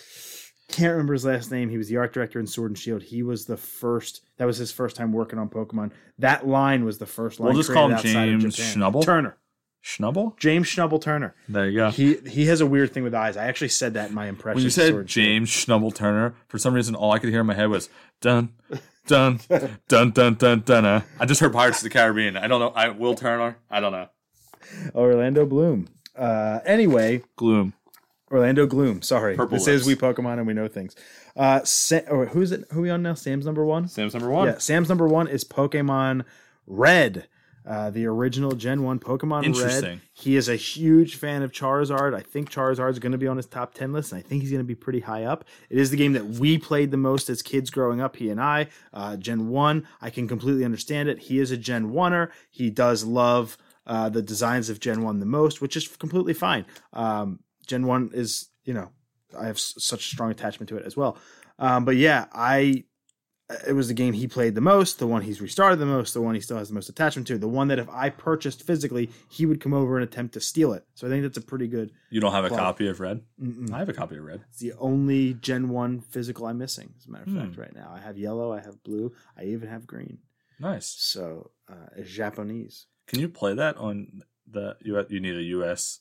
Can't 0.69 0.91
remember 0.91 1.13
his 1.13 1.25
last 1.25 1.51
name. 1.51 1.69
He 1.69 1.77
was 1.77 1.89
the 1.89 1.97
art 1.97 2.13
director 2.13 2.39
in 2.39 2.47
Sword 2.47 2.71
and 2.71 2.77
Shield. 2.77 3.03
He 3.03 3.23
was 3.23 3.45
the 3.45 3.57
first. 3.57 4.21
That 4.37 4.45
was 4.45 4.57
his 4.57 4.71
first 4.71 4.95
time 4.95 5.11
working 5.11 5.37
on 5.37 5.49
Pokemon. 5.49 5.91
That 6.19 6.47
line 6.47 6.85
was 6.85 6.97
the 6.97 7.05
first 7.05 7.39
line. 7.41 7.49
We'll 7.53 7.61
just 7.61 7.73
call 7.73 7.89
him 7.89 7.97
created 7.99 8.17
outside 8.17 8.29
of 8.33 8.41
James. 8.41 8.55
Schnubble? 8.57 9.03
Turner. 9.03 9.35
Schnubble. 9.83 10.37
James 10.37 10.67
Schnubble 10.67 11.01
Turner. 11.01 11.33
There 11.49 11.67
you 11.69 11.77
go. 11.77 11.89
He 11.89 12.15
he 12.27 12.45
has 12.45 12.61
a 12.61 12.65
weird 12.65 12.93
thing 12.93 13.03
with 13.03 13.15
eyes. 13.15 13.35
I 13.37 13.45
actually 13.45 13.69
said 13.69 13.95
that 13.95 14.09
in 14.09 14.15
my 14.15 14.27
impression. 14.27 14.55
when 14.57 14.63
you 14.63 14.69
said 14.69 14.89
Sword 14.89 15.01
and 15.01 15.09
Shield. 15.09 15.25
James 15.25 15.49
Schnubble 15.49 15.93
Turner, 15.93 16.35
for 16.47 16.57
some 16.59 16.73
reason, 16.73 16.93
all 16.95 17.11
I 17.11 17.19
could 17.19 17.29
hear 17.29 17.41
in 17.41 17.47
my 17.47 17.55
head 17.55 17.69
was 17.69 17.89
dun, 18.21 18.49
dun, 19.07 19.39
dun, 19.87 20.11
dun, 20.11 20.35
dun, 20.35 20.59
dun. 20.65 20.85
uh. 20.85 21.01
I 21.19 21.25
just 21.25 21.41
heard 21.41 21.51
Pirates 21.53 21.79
of 21.79 21.83
the 21.85 21.89
Caribbean. 21.89 22.37
I 22.37 22.47
don't 22.47 22.59
know. 22.59 22.69
I 22.75 22.89
Will 22.89 23.15
Turner. 23.15 23.57
I 23.71 23.79
don't 23.79 23.91
know. 23.91 24.07
Orlando 24.95 25.45
Bloom. 25.45 25.87
Uh, 26.15 26.59
anyway, 26.65 27.23
Gloom. 27.35 27.73
Orlando 28.31 28.65
Gloom. 28.67 29.01
Sorry, 29.01 29.35
Purple 29.35 29.57
this 29.57 29.67
lips. 29.67 29.81
is 29.81 29.87
we 29.87 29.95
Pokemon 29.95 30.37
and 30.37 30.47
we 30.47 30.53
know 30.53 30.67
things. 30.67 30.95
Uh, 31.35 31.61
or 32.09 32.27
who's 32.27 32.51
it? 32.51 32.65
Who 32.71 32.79
are 32.79 32.83
we 32.83 32.89
on 32.89 33.01
now? 33.01 33.13
Sam's 33.13 33.45
number 33.45 33.65
one. 33.65 33.87
Sam's 33.87 34.13
number 34.13 34.29
one. 34.29 34.47
Yeah, 34.47 34.57
Sam's 34.59 34.89
number 34.89 35.07
one 35.07 35.27
is 35.27 35.43
Pokemon 35.43 36.23
Red, 36.67 37.27
uh, 37.65 37.89
the 37.89 38.05
original 38.05 38.51
Gen 38.53 38.83
One 38.83 38.99
Pokemon 38.99 39.43
Red. 39.63 39.83
He 40.13 40.35
is 40.35 40.49
a 40.49 40.55
huge 40.55 41.15
fan 41.15 41.43
of 41.43 41.51
Charizard. 41.51 42.15
I 42.15 42.21
think 42.21 42.51
Charizard's 42.51 42.99
going 42.99 43.11
to 43.11 43.17
be 43.17 43.27
on 43.27 43.37
his 43.37 43.45
top 43.45 43.73
ten 43.73 43.93
list, 43.93 44.11
and 44.11 44.19
I 44.19 44.21
think 44.21 44.41
he's 44.41 44.51
going 44.51 44.63
to 44.63 44.67
be 44.67 44.75
pretty 44.75 44.99
high 45.01 45.23
up. 45.23 45.45
It 45.69 45.77
is 45.77 45.89
the 45.91 45.97
game 45.97 46.13
that 46.13 46.25
we 46.25 46.57
played 46.57 46.91
the 46.91 46.97
most 46.97 47.29
as 47.29 47.41
kids 47.41 47.69
growing 47.69 48.01
up. 48.01 48.15
He 48.15 48.29
and 48.29 48.41
I, 48.41 48.67
uh, 48.93 49.17
Gen 49.17 49.49
One. 49.49 49.87
I 50.01 50.09
can 50.09 50.27
completely 50.27 50.65
understand 50.65 51.09
it. 51.09 51.19
He 51.19 51.39
is 51.39 51.51
a 51.51 51.57
Gen 51.57 51.91
Oneer. 51.91 52.31
He 52.49 52.69
does 52.69 53.03
love 53.03 53.57
uh, 53.87 54.09
the 54.09 54.21
designs 54.21 54.69
of 54.69 54.79
Gen 54.79 55.01
One 55.03 55.19
the 55.19 55.25
most, 55.25 55.61
which 55.61 55.75
is 55.75 55.87
completely 55.87 56.33
fine. 56.33 56.65
Um, 56.93 57.39
Gen 57.67 57.85
One 57.87 58.11
is, 58.13 58.49
you 58.63 58.73
know, 58.73 58.89
I 59.39 59.45
have 59.47 59.55
s- 59.57 59.75
such 59.77 60.01
a 60.05 60.07
strong 60.09 60.29
attachment 60.31 60.69
to 60.69 60.77
it 60.77 60.85
as 60.85 60.97
well. 60.97 61.17
Um, 61.57 61.85
but 61.85 61.95
yeah, 61.95 62.25
I 62.33 62.83
it 63.67 63.73
was 63.73 63.87
the 63.87 63.93
game 63.93 64.13
he 64.13 64.27
played 64.27 64.55
the 64.55 64.61
most, 64.61 64.99
the 64.99 65.07
one 65.07 65.21
he's 65.21 65.41
restarted 65.41 65.79
the 65.79 65.85
most, 65.85 66.13
the 66.13 66.21
one 66.21 66.35
he 66.35 66.41
still 66.41 66.57
has 66.57 66.67
the 66.69 66.73
most 66.75 66.89
attachment 66.89 67.27
to, 67.27 67.37
the 67.37 67.47
one 67.47 67.67
that 67.69 67.79
if 67.79 67.89
I 67.89 68.09
purchased 68.09 68.63
physically, 68.63 69.09
he 69.29 69.45
would 69.45 69.59
come 69.59 69.73
over 69.73 69.97
and 69.97 70.03
attempt 70.03 70.33
to 70.35 70.41
steal 70.41 70.73
it. 70.73 70.85
So 70.95 71.07
I 71.07 71.09
think 71.09 71.23
that's 71.23 71.37
a 71.37 71.41
pretty 71.41 71.67
good. 71.67 71.91
You 72.09 72.19
don't 72.21 72.31
have 72.31 72.45
a 72.45 72.49
copy 72.49 72.87
of 72.87 72.99
Red? 72.99 73.21
Mm-mm. 73.41 73.71
I 73.73 73.79
have 73.79 73.89
a 73.89 73.93
copy 73.93 74.17
of 74.17 74.23
Red. 74.23 74.41
It's 74.49 74.59
the 74.59 74.73
only 74.79 75.33
Gen 75.35 75.69
One 75.69 76.01
physical 76.01 76.45
I'm 76.47 76.57
missing. 76.57 76.93
As 76.99 77.05
a 77.07 77.11
matter 77.11 77.23
of 77.23 77.29
Hmm. 77.29 77.39
fact, 77.39 77.57
right 77.57 77.75
now 77.75 77.91
I 77.95 77.99
have 77.99 78.17
yellow, 78.17 78.51
I 78.53 78.59
have 78.61 78.83
blue, 78.83 79.13
I 79.37 79.45
even 79.45 79.69
have 79.69 79.87
green. 79.87 80.19
Nice. 80.59 80.87
So 80.87 81.51
uh, 81.69 81.87
it's 81.95 82.11
Japanese. 82.11 82.85
Can 83.07 83.19
you 83.19 83.29
play 83.29 83.53
that 83.55 83.77
on 83.77 84.21
the 84.49 84.75
US? 84.83 85.05
You 85.09 85.19
need 85.19 85.35
a 85.35 85.43
US. 85.59 85.99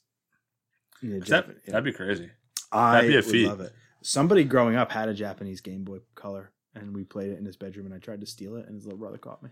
Yeah, 1.02 1.18
That, 1.20 1.24
Jap- 1.48 1.48
yeah. 1.64 1.72
That'd 1.72 1.84
be 1.84 1.92
crazy. 1.92 2.30
I 2.72 2.92
that'd 2.96 3.08
be 3.08 3.14
a 3.14 3.16
would 3.18 3.24
feat. 3.24 3.46
love 3.48 3.60
it. 3.60 3.72
Somebody 4.02 4.44
growing 4.44 4.76
up 4.76 4.92
had 4.92 5.08
a 5.08 5.14
Japanese 5.14 5.60
Game 5.60 5.84
Boy 5.84 5.98
Color, 6.14 6.50
and 6.80 6.94
we 6.94 7.04
played 7.04 7.30
it 7.30 7.38
in 7.38 7.44
his 7.44 7.56
bedroom, 7.56 7.86
and 7.86 7.94
I 7.94 7.98
tried 7.98 8.20
to 8.20 8.26
steal 8.26 8.56
it, 8.56 8.66
and 8.66 8.74
his 8.74 8.84
little 8.84 8.98
brother 8.98 9.18
caught 9.18 9.42
me. 9.42 9.50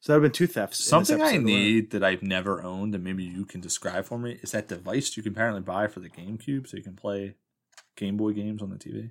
So 0.00 0.12
that 0.12 0.18
would 0.18 0.24
have 0.26 0.32
been 0.32 0.36
two 0.36 0.46
thefts. 0.52 0.84
Something 0.84 1.22
I 1.22 1.36
need 1.38 1.90
that 1.92 2.04
I've 2.04 2.22
never 2.22 2.62
owned, 2.62 2.94
and 2.94 3.02
maybe 3.02 3.24
you 3.24 3.44
can 3.46 3.60
describe 3.60 4.04
for 4.04 4.18
me, 4.18 4.38
is 4.42 4.50
that 4.52 4.68
device 4.68 5.16
you 5.16 5.22
can 5.22 5.32
apparently 5.32 5.62
buy 5.62 5.86
for 5.86 6.00
the 6.00 6.10
GameCube, 6.10 6.66
so 6.68 6.76
you 6.76 6.82
can 6.82 6.94
play 6.96 7.36
Game 7.96 8.16
Boy 8.16 8.32
games 8.32 8.60
on 8.60 8.70
the 8.70 8.76
TV. 8.76 9.10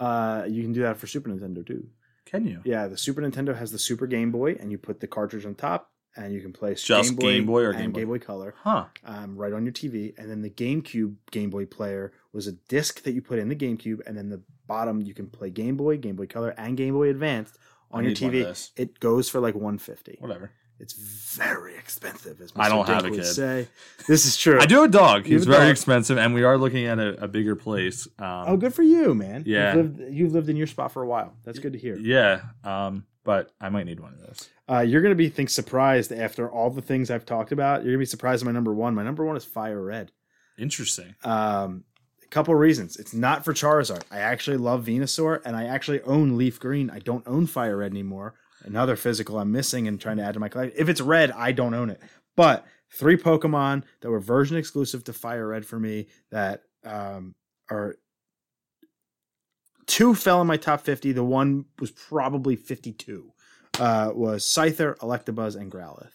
Uh, 0.00 0.44
you 0.48 0.62
can 0.62 0.72
do 0.72 0.82
that 0.82 0.96
for 0.96 1.06
Super 1.06 1.30
Nintendo 1.30 1.64
too. 1.64 1.86
Can 2.26 2.46
you? 2.46 2.60
Yeah, 2.64 2.88
the 2.88 2.96
Super 2.98 3.20
Nintendo 3.22 3.56
has 3.56 3.70
the 3.70 3.78
Super 3.78 4.06
Game 4.06 4.32
Boy, 4.32 4.56
and 4.58 4.72
you 4.72 4.78
put 4.78 4.98
the 5.00 5.06
cartridge 5.06 5.46
on 5.46 5.54
top, 5.54 5.92
and 6.16 6.32
you 6.32 6.40
can 6.40 6.52
play 6.52 6.74
Just 6.74 7.10
Game 7.10 7.16
Boy, 7.16 7.22
Game 7.32 7.46
Boy 7.46 7.62
or 7.62 7.72
Game 7.72 7.92
Boy? 7.92 7.98
Game 8.00 8.08
Boy 8.08 8.18
Color 8.18 8.54
Huh. 8.58 8.86
um, 9.04 9.36
right 9.36 9.52
on 9.52 9.64
your 9.64 9.72
TV. 9.72 10.14
And 10.18 10.28
then 10.30 10.42
the 10.42 10.50
GameCube 10.50 11.14
Game 11.30 11.50
Boy 11.50 11.66
player 11.66 12.12
was 12.34 12.46
a 12.46 12.52
disc 12.52 13.02
that 13.04 13.12
you 13.12 13.22
put 13.22 13.38
in 13.38 13.48
the 13.48 13.56
GameCube, 13.56 14.00
and 14.06 14.16
then 14.16 14.28
the 14.28 14.42
bottom 14.66 15.00
you 15.00 15.14
can 15.14 15.28
play 15.28 15.50
Game 15.50 15.76
Boy, 15.76 15.96
Game 15.96 16.16
Boy 16.16 16.26
Color, 16.26 16.54
and 16.58 16.76
Game 16.76 16.94
Boy 16.94 17.08
Advanced 17.08 17.56
on 17.90 18.00
I 18.00 18.08
your 18.08 18.10
need 18.10 18.22
one 18.22 18.34
of 18.50 18.56
TV. 18.56 18.70
It 18.76 19.00
goes 19.00 19.28
for 19.30 19.40
like 19.40 19.54
one 19.54 19.78
fifty. 19.78 20.16
Whatever. 20.20 20.50
It's 20.80 20.92
very 20.92 21.76
expensive. 21.76 22.40
As 22.40 22.52
I 22.56 22.68
don't 22.68 22.84
Mr. 22.84 22.88
have 22.94 23.04
a 23.04 23.10
kid. 23.10 23.24
Say 23.24 23.68
this 24.08 24.26
is 24.26 24.36
true. 24.36 24.58
I 24.60 24.66
do 24.66 24.74
have 24.76 24.84
a 24.86 24.88
dog. 24.88 25.24
He's 25.24 25.44
very 25.44 25.66
dog. 25.66 25.70
expensive, 25.70 26.18
and 26.18 26.34
we 26.34 26.42
are 26.42 26.58
looking 26.58 26.86
at 26.86 26.98
a, 26.98 27.24
a 27.24 27.28
bigger 27.28 27.54
place. 27.54 28.08
Um, 28.18 28.44
Oh, 28.48 28.56
good 28.56 28.74
for 28.74 28.82
you, 28.82 29.14
man. 29.14 29.44
Yeah. 29.46 29.76
you've 29.76 29.98
lived, 29.98 30.14
you've 30.14 30.32
lived 30.32 30.48
in 30.48 30.56
your 30.56 30.66
spot 30.66 30.90
for 30.90 31.02
a 31.02 31.06
while. 31.06 31.34
That's 31.44 31.60
good 31.60 31.74
to 31.74 31.78
hear. 31.78 31.96
Yeah, 31.96 32.40
um, 32.64 33.06
but 33.22 33.52
I 33.60 33.68
might 33.68 33.86
need 33.86 34.00
one 34.00 34.14
of 34.14 34.18
those. 34.20 34.48
Uh, 34.68 34.80
you're 34.80 35.00
gonna 35.02 35.14
be 35.14 35.28
think 35.28 35.48
surprised 35.50 36.10
after 36.10 36.50
all 36.50 36.70
the 36.70 36.82
things 36.82 37.08
I've 37.08 37.24
talked 37.24 37.52
about. 37.52 37.84
You're 37.84 37.92
gonna 37.92 38.00
be 38.00 38.06
surprised 38.06 38.42
at 38.42 38.46
my 38.46 38.52
number 38.52 38.74
one. 38.74 38.96
My 38.96 39.04
number 39.04 39.24
one 39.24 39.36
is 39.36 39.44
Fire 39.44 39.80
Red. 39.80 40.10
Interesting. 40.58 41.14
Um, 41.22 41.84
couple 42.34 42.54
reasons. 42.56 42.96
It's 42.96 43.14
not 43.14 43.44
for 43.44 43.54
Charizard. 43.54 44.02
I 44.10 44.18
actually 44.18 44.56
love 44.56 44.84
Venusaur, 44.84 45.40
and 45.44 45.54
I 45.54 45.64
actually 45.64 46.02
own 46.02 46.36
Leaf 46.36 46.58
Green. 46.58 46.90
I 46.90 46.98
don't 46.98 47.26
own 47.28 47.46
Fire 47.46 47.76
Red 47.76 47.92
anymore. 47.92 48.34
Another 48.64 48.96
physical 48.96 49.38
I'm 49.38 49.52
missing 49.52 49.86
and 49.86 50.00
trying 50.00 50.16
to 50.16 50.24
add 50.24 50.34
to 50.34 50.40
my 50.40 50.48
collection. 50.48 50.76
If 50.76 50.88
it's 50.88 51.00
red, 51.00 51.30
I 51.30 51.52
don't 51.52 51.74
own 51.74 51.90
it. 51.90 52.00
But 52.36 52.66
three 52.90 53.16
Pokemon 53.16 53.84
that 54.00 54.10
were 54.10 54.18
version 54.18 54.56
exclusive 54.56 55.04
to 55.04 55.12
Fire 55.12 55.46
Red 55.46 55.64
for 55.64 55.78
me 55.78 56.08
that 56.32 56.62
um, 56.84 57.36
are 57.70 57.96
two 59.86 60.14
fell 60.14 60.40
in 60.40 60.48
my 60.48 60.56
top 60.56 60.80
50. 60.80 61.12
The 61.12 61.22
one 61.22 61.66
was 61.78 61.92
probably 61.92 62.56
52. 62.56 63.30
Uh, 63.78 64.10
was 64.14 64.44
Scyther, 64.44 64.96
Electabuzz, 64.98 65.56
and 65.56 65.70
Growlithe 65.70 66.10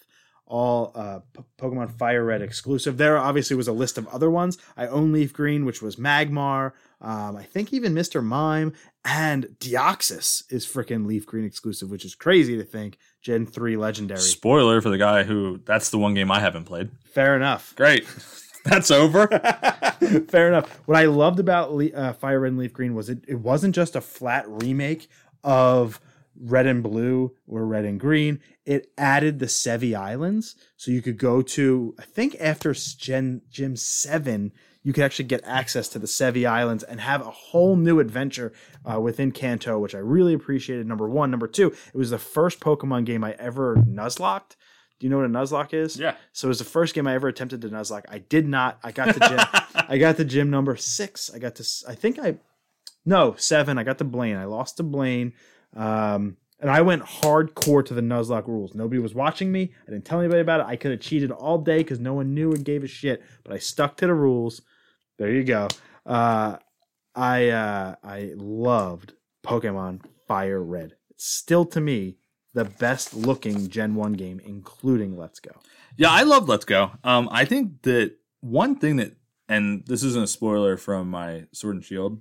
all 0.50 0.90
uh, 0.96 1.20
P- 1.32 1.42
Pokemon 1.58 1.96
Fire 1.96 2.24
Red 2.24 2.42
exclusive. 2.42 2.96
There 2.98 3.16
obviously 3.16 3.54
was 3.56 3.68
a 3.68 3.72
list 3.72 3.96
of 3.96 4.06
other 4.08 4.28
ones. 4.28 4.58
I 4.76 4.88
own 4.88 5.12
Leaf 5.12 5.32
Green, 5.32 5.64
which 5.64 5.80
was 5.80 5.96
Magmar. 5.96 6.72
Um, 7.00 7.36
I 7.36 7.44
think 7.44 7.72
even 7.72 7.94
Mr. 7.94 8.22
Mime 8.22 8.72
and 9.04 9.46
Deoxys 9.60 10.42
is 10.52 10.66
freaking 10.66 11.06
Leaf 11.06 11.24
Green 11.24 11.44
exclusive, 11.44 11.90
which 11.90 12.04
is 12.04 12.14
crazy 12.16 12.56
to 12.56 12.64
think. 12.64 12.98
Gen 13.22 13.46
3 13.46 13.76
legendary. 13.76 14.20
Spoiler 14.20 14.80
for 14.80 14.90
the 14.90 14.98
guy 14.98 15.22
who 15.22 15.60
that's 15.64 15.90
the 15.90 15.98
one 15.98 16.14
game 16.14 16.30
I 16.30 16.40
haven't 16.40 16.64
played. 16.64 16.90
Fair 17.04 17.36
enough. 17.36 17.74
Great. 17.76 18.06
That's 18.64 18.90
over. 18.90 19.26
Fair 20.28 20.48
enough. 20.48 20.80
What 20.84 20.98
I 20.98 21.06
loved 21.06 21.40
about 21.40 21.72
Le- 21.72 21.92
uh, 21.92 22.12
Fire 22.12 22.40
Red 22.40 22.48
and 22.48 22.58
Leaf 22.58 22.74
Green 22.74 22.94
was 22.94 23.08
it, 23.08 23.24
it 23.26 23.36
wasn't 23.36 23.74
just 23.74 23.96
a 23.96 24.02
flat 24.02 24.44
remake 24.46 25.08
of 25.42 25.98
Red 26.38 26.66
and 26.66 26.82
Blue 26.82 27.32
or 27.46 27.66
Red 27.66 27.84
and 27.84 27.98
Green. 27.98 28.40
It 28.64 28.92
added 28.96 29.38
the 29.38 29.46
Sevii 29.46 29.96
Islands. 29.96 30.56
So 30.76 30.90
you 30.90 31.02
could 31.02 31.18
go 31.18 31.42
to, 31.42 31.94
I 31.98 32.04
think 32.04 32.36
after 32.40 32.72
Gen 32.72 33.42
Gym 33.50 33.76
7, 33.76 34.52
you 34.82 34.92
could 34.92 35.04
actually 35.04 35.26
get 35.26 35.42
access 35.44 35.88
to 35.88 35.98
the 35.98 36.06
Sevii 36.06 36.48
Islands 36.48 36.82
and 36.82 37.00
have 37.00 37.20
a 37.20 37.30
whole 37.30 37.76
new 37.76 38.00
adventure 38.00 38.52
uh, 38.90 38.98
within 39.00 39.30
Kanto, 39.32 39.78
which 39.78 39.94
I 39.94 39.98
really 39.98 40.32
appreciated. 40.32 40.86
Number 40.86 41.08
one. 41.08 41.30
Number 41.30 41.46
two, 41.46 41.74
it 41.92 41.96
was 41.98 42.10
the 42.10 42.18
first 42.18 42.60
Pokemon 42.60 43.04
game 43.04 43.22
I 43.22 43.32
ever 43.38 43.76
Nuzlocked. 43.76 44.56
Do 44.98 45.06
you 45.06 45.10
know 45.10 45.16
what 45.16 45.26
a 45.26 45.28
Nuzlocke 45.28 45.72
is? 45.72 45.98
yeah. 45.98 46.14
So 46.32 46.46
it 46.46 46.50
was 46.50 46.58
the 46.58 46.64
first 46.64 46.94
game 46.94 47.06
I 47.06 47.14
ever 47.14 47.28
attempted 47.28 47.62
to 47.62 47.68
Nuzlocke. 47.68 48.04
I 48.08 48.18
did 48.18 48.46
not. 48.46 48.78
I 48.82 48.92
got 48.92 49.14
the 49.14 49.20
gym. 49.20 49.84
I 49.88 49.96
got 49.98 50.16
the 50.18 50.26
gym 50.26 50.50
number 50.50 50.76
six. 50.76 51.30
I 51.34 51.38
got 51.38 51.54
to. 51.56 51.66
I 51.88 51.94
think 51.94 52.18
I. 52.18 52.36
No 53.06 53.34
seven. 53.36 53.78
I 53.78 53.82
got 53.82 53.98
to 53.98 54.04
Blaine. 54.04 54.36
I 54.36 54.44
lost 54.44 54.76
to 54.76 54.82
Blaine. 54.82 55.32
Um, 55.74 56.36
and 56.60 56.70
I 56.70 56.82
went 56.82 57.02
hardcore 57.02 57.84
to 57.86 57.94
the 57.94 58.02
Nuzlocke 58.02 58.46
rules. 58.46 58.74
Nobody 58.74 59.00
was 59.00 59.14
watching 59.14 59.50
me. 59.50 59.72
I 59.86 59.90
didn't 59.90 60.04
tell 60.04 60.20
anybody 60.20 60.40
about 60.40 60.60
it. 60.60 60.66
I 60.66 60.76
could 60.76 60.90
have 60.90 61.00
cheated 61.00 61.30
all 61.30 61.58
day 61.58 61.78
because 61.78 62.00
no 62.00 62.14
one 62.14 62.34
knew 62.34 62.52
and 62.52 62.64
gave 62.64 62.84
a 62.84 62.86
shit. 62.86 63.22
But 63.44 63.54
I 63.54 63.58
stuck 63.58 63.96
to 63.98 64.06
the 64.06 64.14
rules. 64.14 64.60
There 65.18 65.30
you 65.30 65.44
go. 65.44 65.68
Uh, 66.04 66.56
I 67.14 67.48
uh, 67.48 67.94
I 68.04 68.32
loved 68.36 69.14
Pokemon 69.44 70.04
Fire 70.26 70.62
Red. 70.62 70.96
It's 71.10 71.26
still 71.26 71.64
to 71.66 71.80
me 71.80 72.16
the 72.54 72.64
best 72.64 73.14
looking 73.14 73.68
Gen 73.68 73.94
One 73.94 74.12
game, 74.12 74.40
including 74.44 75.16
Let's 75.16 75.40
Go. 75.40 75.52
Yeah, 75.96 76.10
I 76.10 76.22
love 76.22 76.48
Let's 76.48 76.64
Go. 76.64 76.92
Um, 77.04 77.28
I 77.32 77.44
think 77.44 77.82
that 77.82 78.16
one 78.40 78.76
thing 78.76 78.96
that, 78.96 79.12
and 79.48 79.84
this 79.86 80.02
isn't 80.02 80.24
a 80.24 80.26
spoiler 80.26 80.76
from 80.76 81.10
my 81.10 81.46
Sword 81.52 81.76
and 81.76 81.84
Shield, 81.84 82.20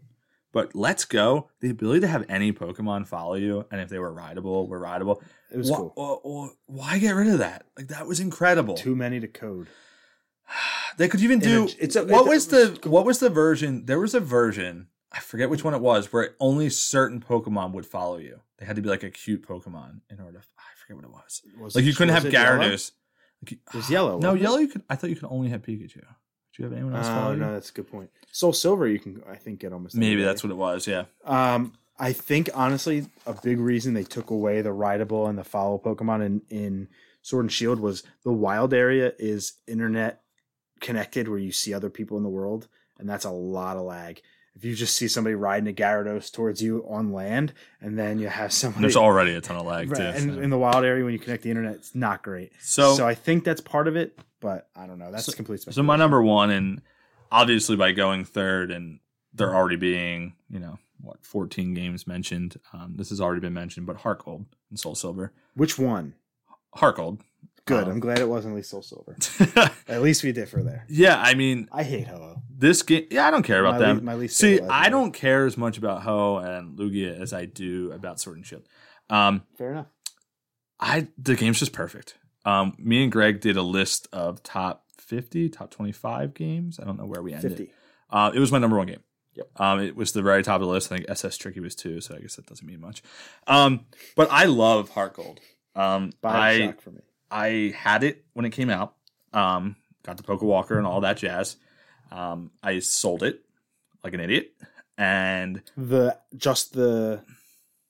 but 0.51 0.73
Let's 0.75 1.05
Go, 1.05 1.49
the 1.59 1.69
ability 1.69 2.01
to 2.01 2.07
have 2.07 2.25
any 2.29 2.51
Pokemon 2.51 3.07
follow 3.07 3.35
you, 3.35 3.65
and 3.71 3.79
if 3.81 3.89
they 3.89 3.99
were 3.99 4.11
rideable, 4.13 4.67
were 4.67 4.79
rideable. 4.79 5.21
It 5.51 5.57
was 5.57 5.69
Wh- 5.69 5.75
cool. 5.75 5.93
wh- 5.95 6.51
wh- 6.53 6.69
why 6.69 6.97
get 6.99 7.11
rid 7.15 7.27
of 7.27 7.39
that? 7.39 7.65
Like 7.77 7.87
that 7.89 8.07
was 8.07 8.19
incredible. 8.19 8.75
Too 8.75 8.95
many 8.95 9.19
to 9.19 9.27
code. 9.27 9.67
They 10.97 11.07
could 11.07 11.21
even 11.21 11.39
do. 11.39 11.69
It's 11.79 11.95
a- 11.95 12.03
what 12.03 12.25
it- 12.25 12.29
was 12.29 12.47
the 12.47 12.77
what 12.83 13.05
was 13.05 13.19
the 13.19 13.29
version? 13.29 13.85
There 13.85 13.99
was 13.99 14.13
a 14.13 14.19
version. 14.19 14.87
I 15.11 15.19
forget 15.19 15.49
which 15.49 15.63
one 15.63 15.73
it 15.73 15.81
was, 15.81 16.11
where 16.11 16.35
only 16.39 16.69
certain 16.69 17.19
Pokemon 17.21 17.71
would 17.71 17.85
follow 17.85 18.17
you. 18.17 18.41
They 18.57 18.65
had 18.65 18.75
to 18.75 18.81
be 18.81 18.89
like 18.89 19.03
a 19.03 19.09
cute 19.09 19.47
Pokemon 19.47 20.01
in 20.09 20.19
order. 20.19 20.39
to... 20.39 20.45
I 20.57 20.61
forget 20.77 20.97
what 20.97 21.05
it 21.05 21.11
was. 21.11 21.41
Was 21.59 21.75
Like 21.75 21.85
you 21.85 21.93
couldn't 21.93 22.13
have 22.13 22.25
it? 22.25 22.33
Gyarados. 22.33 22.91
Like, 23.41 23.51
you- 23.51 23.57
It 23.73 23.77
was 23.77 23.89
yellow, 23.89 24.19
No, 24.21 24.33
yellow. 24.33 24.57
You 24.57 24.67
could. 24.67 24.83
I 24.89 24.95
thought 24.95 25.09
you 25.09 25.15
could 25.15 25.29
only 25.31 25.49
have 25.49 25.61
Pikachu. 25.61 26.03
Do 26.59 26.65
you 26.65 26.69
have 26.69 26.77
anyone 26.77 26.95
else 26.95 27.07
Oh 27.07 27.33
no, 27.35 27.53
that's 27.53 27.69
a 27.69 27.73
good 27.73 27.89
point. 27.89 28.09
Soul 28.33 28.51
Silver, 28.51 28.85
you 28.85 28.99
can 28.99 29.23
I 29.29 29.35
think 29.35 29.61
get 29.61 29.71
almost. 29.71 29.95
Maybe 29.95 30.23
that's 30.23 30.43
what 30.43 30.51
it 30.51 30.57
was. 30.57 30.87
Yeah. 30.87 31.05
Um, 31.23 31.73
I 31.97 32.11
think 32.11 32.49
honestly, 32.53 33.07
a 33.25 33.33
big 33.33 33.59
reason 33.59 33.93
they 33.93 34.03
took 34.03 34.29
away 34.29 34.61
the 34.61 34.73
rideable 34.73 35.27
and 35.27 35.37
the 35.37 35.43
follow 35.45 35.77
Pokemon 35.77 36.25
in, 36.25 36.41
in 36.49 36.87
Sword 37.21 37.45
and 37.45 37.51
Shield 37.51 37.79
was 37.79 38.03
the 38.25 38.33
wild 38.33 38.73
area 38.73 39.13
is 39.17 39.53
internet 39.67 40.21
connected 40.81 41.29
where 41.29 41.39
you 41.39 41.53
see 41.53 41.73
other 41.73 41.89
people 41.89 42.17
in 42.17 42.23
the 42.23 42.29
world, 42.29 42.67
and 42.97 43.07
that's 43.07 43.25
a 43.25 43.31
lot 43.31 43.77
of 43.77 43.83
lag. 43.83 44.21
If 44.53 44.65
you 44.65 44.75
just 44.75 44.97
see 44.97 45.07
somebody 45.07 45.35
riding 45.35 45.69
a 45.69 45.73
Gyarados 45.73 46.29
towards 46.29 46.61
you 46.61 46.85
on 46.89 47.13
land, 47.13 47.53
and 47.79 47.97
then 47.97 48.19
you 48.19 48.27
have 48.27 48.51
somebody 48.61 48.81
There's 48.81 48.97
already 48.97 49.33
a 49.33 49.39
ton 49.39 49.55
of 49.55 49.65
lag 49.65 49.89
right, 49.91 49.97
too. 49.97 50.03
and 50.03 50.35
so. 50.35 50.41
in 50.41 50.49
the 50.49 50.57
wild 50.57 50.83
area 50.83 51.05
when 51.05 51.13
you 51.13 51.19
connect 51.19 51.43
the 51.43 51.49
internet, 51.51 51.75
it's 51.75 51.95
not 51.95 52.21
great. 52.21 52.51
So- 52.59 52.95
so 52.95 53.07
I 53.07 53.15
think 53.15 53.45
that's 53.45 53.61
part 53.61 53.87
of 53.87 53.95
it, 53.95 54.19
but 54.39 54.69
I 54.75 54.87
don't 54.87 54.99
know. 54.99 55.11
That's 55.11 55.33
complete. 55.33 55.61
So 55.71 55.83
my 55.83 55.95
number 55.95 56.21
one, 56.21 56.49
and 56.51 56.81
obviously 57.31 57.75
by 57.75 57.91
going 57.91 58.25
third, 58.25 58.71
and 58.71 58.99
there 59.33 59.55
already 59.55 59.75
being 59.75 60.33
you 60.49 60.59
know 60.59 60.79
what 61.01 61.23
14 61.25 61.73
games 61.73 62.05
mentioned. 62.07 62.59
Um, 62.73 62.93
this 62.95 63.09
has 63.09 63.21
already 63.21 63.41
been 63.41 63.53
mentioned, 63.53 63.85
but 63.85 63.97
Heart 63.97 64.25
Gold 64.25 64.45
and 64.69 64.79
Soul 64.79 64.95
Silver. 64.95 65.31
Which 65.55 65.77
one? 65.77 66.15
Heart 66.75 66.95
Gold. 66.97 67.21
Good. 67.65 67.83
Um, 67.85 67.91
I'm 67.91 67.99
glad 67.99 68.17
it 68.19 68.27
wasn't 68.27 68.53
at 68.53 68.55
least 68.57 68.71
Soul 68.71 68.81
Silver. 68.81 69.15
At 69.87 70.01
least 70.01 70.23
we 70.23 70.31
differ 70.31 70.63
there. 70.63 70.85
yeah, 70.89 71.21
I 71.21 71.35
mean 71.35 71.67
I 71.71 71.83
hate 71.83 72.07
Ho-Oh. 72.07 72.41
this 72.49 72.81
game. 72.81 73.05
Yeah, 73.11 73.27
I 73.27 73.31
don't 73.31 73.43
care 73.43 73.59
about 73.63 73.79
My 73.79 73.87
le- 73.87 73.95
them. 73.95 74.05
my 74.05 74.13
least 74.15 74.37
See, 74.37 74.59
I 74.59 74.89
don't 74.89 75.11
care 75.11 75.45
as 75.45 75.55
much 75.57 75.77
about 75.77 76.01
Ho 76.03 76.37
and 76.37 76.77
Lugia 76.79 77.19
as 77.19 77.31
I 77.31 77.45
do 77.45 77.91
about 77.91 78.19
Sword 78.19 78.37
and 78.37 78.45
Shield. 78.45 78.63
Um, 79.09 79.43
Fair 79.57 79.71
enough. 79.71 79.87
I 80.79 81.07
the 81.17 81.35
game's 81.35 81.59
just 81.59 81.73
perfect. 81.73 82.17
Um, 82.49 82.73
me 82.77 83.03
and 83.03 83.11
Greg 83.11 83.41
did 83.41 83.57
a 83.57 83.61
list 83.61 84.07
of 84.11 84.41
top 84.43 84.85
50, 84.97 85.49
top 85.49 85.71
25 85.71 86.33
games. 86.33 86.79
I 86.79 86.85
don't 86.85 86.97
know 86.97 87.05
where 87.05 87.21
we 87.21 87.33
ended. 87.33 87.51
50. 87.57 87.71
Uh, 88.09 88.31
it 88.33 88.39
was 88.39 88.51
my 88.51 88.57
number 88.57 88.77
one 88.77 88.87
game. 88.87 89.03
Yep. 89.35 89.47
Um, 89.57 89.79
it 89.79 89.95
was 89.95 90.11
the 90.13 90.21
very 90.21 90.43
top 90.43 90.55
of 90.61 90.67
the 90.67 90.73
list. 90.73 90.91
I 90.91 90.97
think 90.97 91.07
SSX 91.09 91.37
Tricky 91.37 91.59
was 91.59 91.75
two, 91.75 92.01
so 92.01 92.15
I 92.15 92.19
guess 92.19 92.35
that 92.35 92.45
doesn't 92.47 92.65
mean 92.65 92.81
much. 92.81 93.03
Um, 93.47 93.85
but 94.15 94.27
I 94.31 94.45
love 94.45 94.89
Heart 94.89 95.13
Gold. 95.13 95.39
Um, 95.75 96.11
I 96.23 96.73
for 96.79 96.91
me. 96.91 97.01
I 97.31 97.73
had 97.77 98.03
it 98.03 98.25
when 98.33 98.45
it 98.45 98.49
came 98.49 98.69
out. 98.69 98.95
Um, 99.31 99.75
got 100.03 100.17
the 100.17 100.23
Poke 100.23 100.41
Walker 100.41 100.77
and 100.77 100.87
all 100.87 101.01
that 101.01 101.17
jazz. 101.17 101.57
Um, 102.11 102.51
I 102.63 102.79
sold 102.79 103.21
it 103.23 103.41
like 104.03 104.13
an 104.13 104.19
idiot, 104.19 104.53
and 104.97 105.61
The 105.77 106.17
just 106.35 106.73
the 106.73 107.21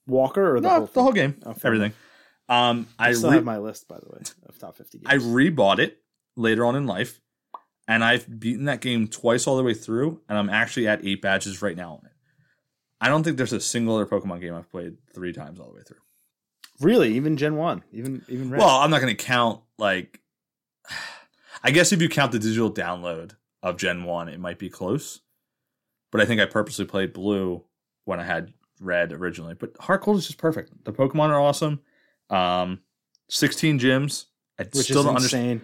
Walker 0.05 0.55
or 0.55 0.59
the 0.59 0.67
no, 0.67 0.75
whole 0.75 0.85
the 0.87 1.03
whole 1.03 1.13
game, 1.13 1.37
Oh, 1.45 1.55
everything. 1.63 1.93
Um, 2.49 2.87
I 2.97 3.09
I 3.09 3.13
still 3.13 3.29
re- 3.29 3.35
have 3.37 3.45
my 3.45 3.59
list 3.59 3.87
by 3.87 3.99
the 3.99 4.09
way 4.09 4.21
of 4.47 4.57
top 4.57 4.75
50 4.75 4.97
games. 4.99 5.07
I 5.07 5.17
rebought 5.17 5.79
it 5.79 5.99
later 6.35 6.65
on 6.65 6.75
in 6.75 6.87
life, 6.87 7.21
and 7.87 8.03
I've 8.03 8.39
beaten 8.39 8.65
that 8.65 8.81
game 8.81 9.07
twice 9.07 9.45
all 9.47 9.55
the 9.55 9.63
way 9.63 9.73
through, 9.75 10.21
and 10.27 10.37
I'm 10.37 10.49
actually 10.49 10.87
at 10.87 11.05
eight 11.05 11.21
badges 11.21 11.61
right 11.61 11.77
now 11.77 11.93
on 11.93 12.05
it. 12.05 12.11
I 12.99 13.07
don't 13.07 13.23
think 13.23 13.37
there's 13.37 13.53
a 13.53 13.59
single 13.61 13.95
other 13.95 14.05
Pokemon 14.05 14.41
game 14.41 14.53
I've 14.55 14.69
played 14.69 14.97
three 15.13 15.31
times 15.31 15.59
all 15.59 15.67
the 15.69 15.75
way 15.75 15.83
through. 15.85 15.99
really 16.81 17.13
even 17.15 17.37
Gen 17.37 17.55
1, 17.55 17.83
even 17.93 18.25
even 18.27 18.49
Red. 18.49 18.59
Well, 18.59 18.77
I'm 18.77 18.89
not 18.89 19.01
going 19.01 19.15
to 19.15 19.23
count 19.23 19.61
like. 19.77 20.19
I 21.63 21.71
guess 21.71 21.91
if 21.91 22.01
you 22.01 22.07
count 22.09 22.31
the 22.31 22.39
digital 22.39 22.71
download 22.71 23.35
of 23.61 23.75
Gen 23.77 24.05
One, 24.05 24.29
it 24.29 24.39
might 24.39 24.59
be 24.59 24.69
close. 24.69 25.19
But 26.11 26.21
I 26.21 26.25
think 26.25 26.39
I 26.41 26.45
purposely 26.45 26.85
played 26.85 27.11
Blue 27.13 27.63
when 28.05 28.19
I 28.19 28.23
had 28.23 28.53
Red 28.79 29.11
originally. 29.11 29.55
But 29.55 29.75
Heart 29.79 30.03
Gold 30.03 30.17
is 30.17 30.25
just 30.27 30.39
perfect. 30.39 30.85
The 30.85 30.93
Pokemon 30.93 31.29
are 31.29 31.39
awesome. 31.39 31.81
Um, 32.29 32.81
16 33.29 33.79
gyms. 33.79 34.25
I 34.59 34.63
which 34.63 34.85
still 34.85 34.99
is 34.99 35.05
don't 35.05 35.15
understand. 35.15 35.61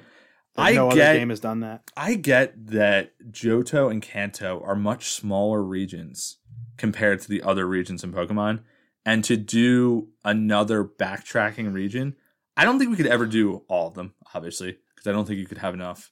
I 0.58 0.74
no 0.74 0.90
get- 0.92 1.10
other 1.10 1.20
game 1.20 1.30
has 1.30 1.40
done 1.40 1.60
that. 1.62 1.90
I 1.98 2.16
get 2.16 2.68
that 2.68 3.12
Johto 3.30 3.92
and 3.92 4.02
Kanto 4.02 4.62
are 4.66 4.76
much 4.76 5.10
smaller 5.12 5.62
regions 5.62 6.38
compared 6.78 7.20
to 7.22 7.28
the 7.28 7.44
other 7.44 7.68
regions 7.68 8.04
in 8.04 8.14
Pokemon. 8.14 8.62
And 9.06 9.24
to 9.26 9.38
do 9.38 10.10
another 10.24 10.84
backtracking 10.84 11.74
region, 11.74 12.16
I 12.58 12.64
don't 12.66 12.80
think 12.80 12.90
we 12.90 12.98
could 12.98 13.06
ever 13.08 13.26
do 13.26 13.64
all 13.68 13.88
of 13.90 13.94
them, 13.94 14.14
obviously, 14.34 14.78
because 14.96 15.08
I 15.08 15.12
don't 15.12 15.26
think 15.26 15.40
you 15.40 15.46
could 15.46 15.60
have 15.60 15.74
enough 15.74 16.12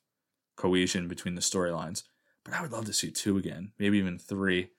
cohesion 0.57 1.07
between 1.07 1.35
the 1.35 1.41
storylines. 1.41 2.03
But 2.43 2.53
I 2.53 2.61
would 2.61 2.71
love 2.73 2.85
to 2.85 2.93
see 2.93 3.09
two 3.09 3.37
again, 3.37 3.71
maybe 3.79 3.97
even 3.97 4.19
three, 4.19 4.71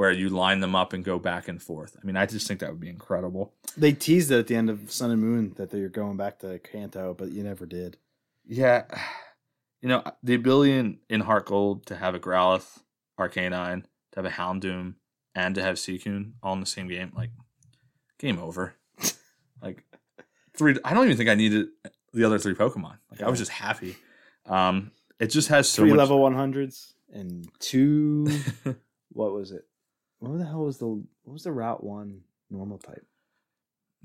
where 0.00 0.10
you 0.10 0.30
line 0.30 0.60
them 0.60 0.74
up 0.74 0.94
and 0.94 1.04
go 1.04 1.18
back 1.18 1.46
and 1.46 1.62
forth. 1.62 1.94
I 2.02 2.06
mean, 2.06 2.16
I 2.16 2.24
just 2.24 2.48
think 2.48 2.60
that 2.60 2.70
would 2.70 2.80
be 2.80 2.88
incredible. 2.88 3.52
They 3.76 3.92
teased 3.92 4.30
it 4.30 4.38
at 4.38 4.46
the 4.46 4.56
end 4.56 4.70
of 4.70 4.90
Sun 4.90 5.10
and 5.10 5.20
Moon 5.20 5.52
that 5.58 5.68
they're 5.68 5.90
going 5.90 6.16
back 6.16 6.38
to 6.38 6.58
Kanto, 6.58 7.12
but 7.12 7.32
you 7.32 7.42
never 7.42 7.66
did. 7.66 7.98
Yeah, 8.46 8.84
you 9.82 9.90
know 9.90 10.02
the 10.22 10.34
ability 10.36 10.72
in, 10.72 11.00
in 11.10 11.20
Heart 11.20 11.44
Gold 11.44 11.84
to 11.84 11.96
have 11.96 12.14
a 12.14 12.18
Growlithe, 12.18 12.78
Arcanine, 13.18 13.82
to 14.12 14.16
have 14.16 14.24
a 14.24 14.30
Houndoom, 14.30 14.94
and 15.34 15.54
to 15.54 15.62
have 15.62 15.76
Suicune 15.76 16.32
all 16.42 16.54
in 16.54 16.60
the 16.60 16.66
same 16.66 16.88
game, 16.88 17.12
like 17.14 17.32
game 18.18 18.38
over. 18.38 18.76
like 19.62 19.84
three, 20.56 20.78
I 20.82 20.94
don't 20.94 21.04
even 21.04 21.18
think 21.18 21.28
I 21.28 21.34
needed 21.34 21.66
the 22.14 22.24
other 22.24 22.38
three 22.38 22.54
Pokemon. 22.54 22.96
Like 23.10 23.20
I 23.20 23.28
was 23.28 23.38
just 23.38 23.50
happy. 23.52 23.96
Um, 24.46 24.92
it 25.18 25.26
just 25.26 25.48
has 25.48 25.68
so 25.68 25.82
Three 25.82 25.90
much. 25.90 25.98
level 25.98 26.20
100s 26.20 26.94
and 27.12 27.46
two. 27.58 28.26
what 29.12 29.34
was 29.34 29.50
it? 29.52 29.66
What 30.20 30.38
the 30.38 30.44
hell 30.44 30.64
was 30.64 30.78
the 30.78 30.86
what 30.86 31.32
was 31.32 31.44
the 31.44 31.52
Route 31.52 31.82
One 31.82 32.22
normal 32.50 32.78
type? 32.78 33.04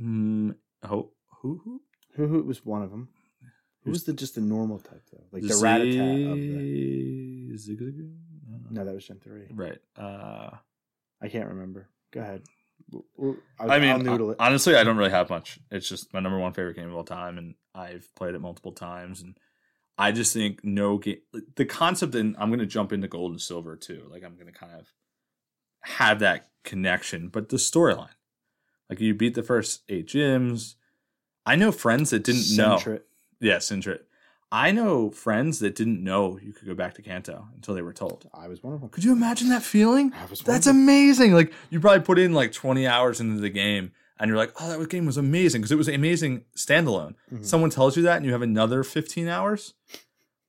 mm, 0.02 0.56
oh, 0.84 1.12
who 1.42 1.62
who 1.64 1.82
Who 2.16 2.28
who 2.28 2.44
was 2.44 2.66
one 2.66 2.82
of 2.82 2.92
them? 2.92 3.10
Who 3.84 3.92
was 3.92 4.06
the 4.06 4.14
just 4.14 4.36
the 4.36 4.42
normal 4.42 4.80
type 4.80 5.04
though? 5.12 5.24
Like 5.32 5.44
the 5.44 5.54
Z- 5.54 5.64
Rattata 5.64 6.32
of 6.32 6.38
the. 6.38 7.52
Zigzagoon? 7.56 8.18
No, 8.72 8.84
that 8.84 8.94
was 8.94 9.06
Gen 9.06 9.20
three. 9.24 9.48
Right. 9.52 9.78
Uh, 9.98 10.52
I 11.22 11.30
can't 11.30 11.50
remember. 11.50 11.88
Go 12.12 12.22
ahead. 12.22 12.44
W- 12.92 13.38
I'll, 13.60 13.72
I 13.72 13.80
mean, 13.80 14.08
it. 14.08 14.36
honestly, 14.40 14.76
I 14.76 14.84
don't 14.84 14.98
really 14.98 15.12
have 15.12 15.30
much. 15.30 15.60
It's 15.72 15.88
just 15.88 16.14
my 16.14 16.20
number 16.20 16.40
one 16.40 16.54
favorite 16.54 16.76
game 16.76 16.90
of 16.90 16.96
all 16.96 17.04
time, 17.04 17.38
and 17.38 17.56
I've 17.74 18.14
played 18.16 18.36
it 18.36 18.42
multiple 18.42 18.72
times. 18.74 19.22
And 19.22 19.38
I 19.98 20.12
just 20.12 20.34
think 20.34 20.64
no 20.64 20.98
game, 20.98 21.20
the 21.56 21.66
concept, 21.66 22.16
and 22.16 22.36
I'm 22.40 22.50
going 22.50 22.60
to 22.60 22.66
jump 22.66 22.92
into 22.92 23.08
gold 23.08 23.32
and 23.32 23.42
silver 23.42 23.76
too. 23.76 24.08
Like 24.10 24.24
I'm 24.24 24.36
going 24.36 24.52
to 24.52 24.58
kind 24.60 24.74
of 24.74 24.88
have 25.86 26.20
that 26.20 26.50
connection, 26.64 27.28
but 27.30 27.50
the 27.50 27.58
storyline, 27.58 28.10
like 28.90 29.00
you 29.00 29.14
beat 29.14 29.36
the 29.36 29.44
first 29.44 29.82
eight 29.90 30.08
gyms. 30.08 30.76
I 31.46 31.56
know 31.56 31.72
friends 31.72 32.10
that 32.10 32.24
didn't 32.24 32.56
know. 32.58 32.78
Centrit. 32.78 33.02
Yeah, 33.40 33.58
Sintret. 33.58 34.00
I 34.52 34.72
know 34.72 35.10
friends 35.12 35.60
that 35.60 35.76
didn't 35.76 36.04
know 36.04 36.40
you 36.42 36.54
could 36.54 36.68
go 36.68 36.76
back 36.76 36.94
to 36.96 37.02
Kanto 37.02 37.48
until 37.56 37.76
they 37.76 37.82
were 37.82 37.94
told. 37.94 38.28
I 38.34 38.48
was 38.48 38.64
one 38.64 38.74
of 38.74 38.80
them. 38.80 38.90
Could 38.90 39.04
you 39.04 39.12
imagine 39.12 39.50
that 39.50 39.64
feeling? 39.64 40.14
I 40.14 40.26
was 40.28 40.40
That's 40.42 40.68
amazing. 40.68 41.34
Like 41.34 41.52
you 41.70 41.80
probably 41.80 42.02
put 42.06 42.18
in 42.20 42.34
like 42.34 42.52
20 42.54 42.88
hours 42.88 43.20
into 43.20 43.42
the 43.42 43.50
game 43.50 43.92
and 44.18 44.30
you're 44.30 44.38
like, 44.38 44.54
oh, 44.62 44.80
that 44.80 44.90
game 44.90 45.06
was 45.06 45.18
amazing 45.18 45.62
because 45.62 45.72
it 45.72 45.78
was 45.78 45.90
amazing 45.90 46.46
standalone. 46.56 47.16
Mhm. 47.34 47.46
Someone 47.46 47.70
tells 47.70 47.98
you 47.98 48.04
that 48.04 48.18
and 48.18 48.26
you 48.26 48.32
have 48.32 48.42
another 48.42 48.84
15 48.84 49.28
hours. 49.28 49.74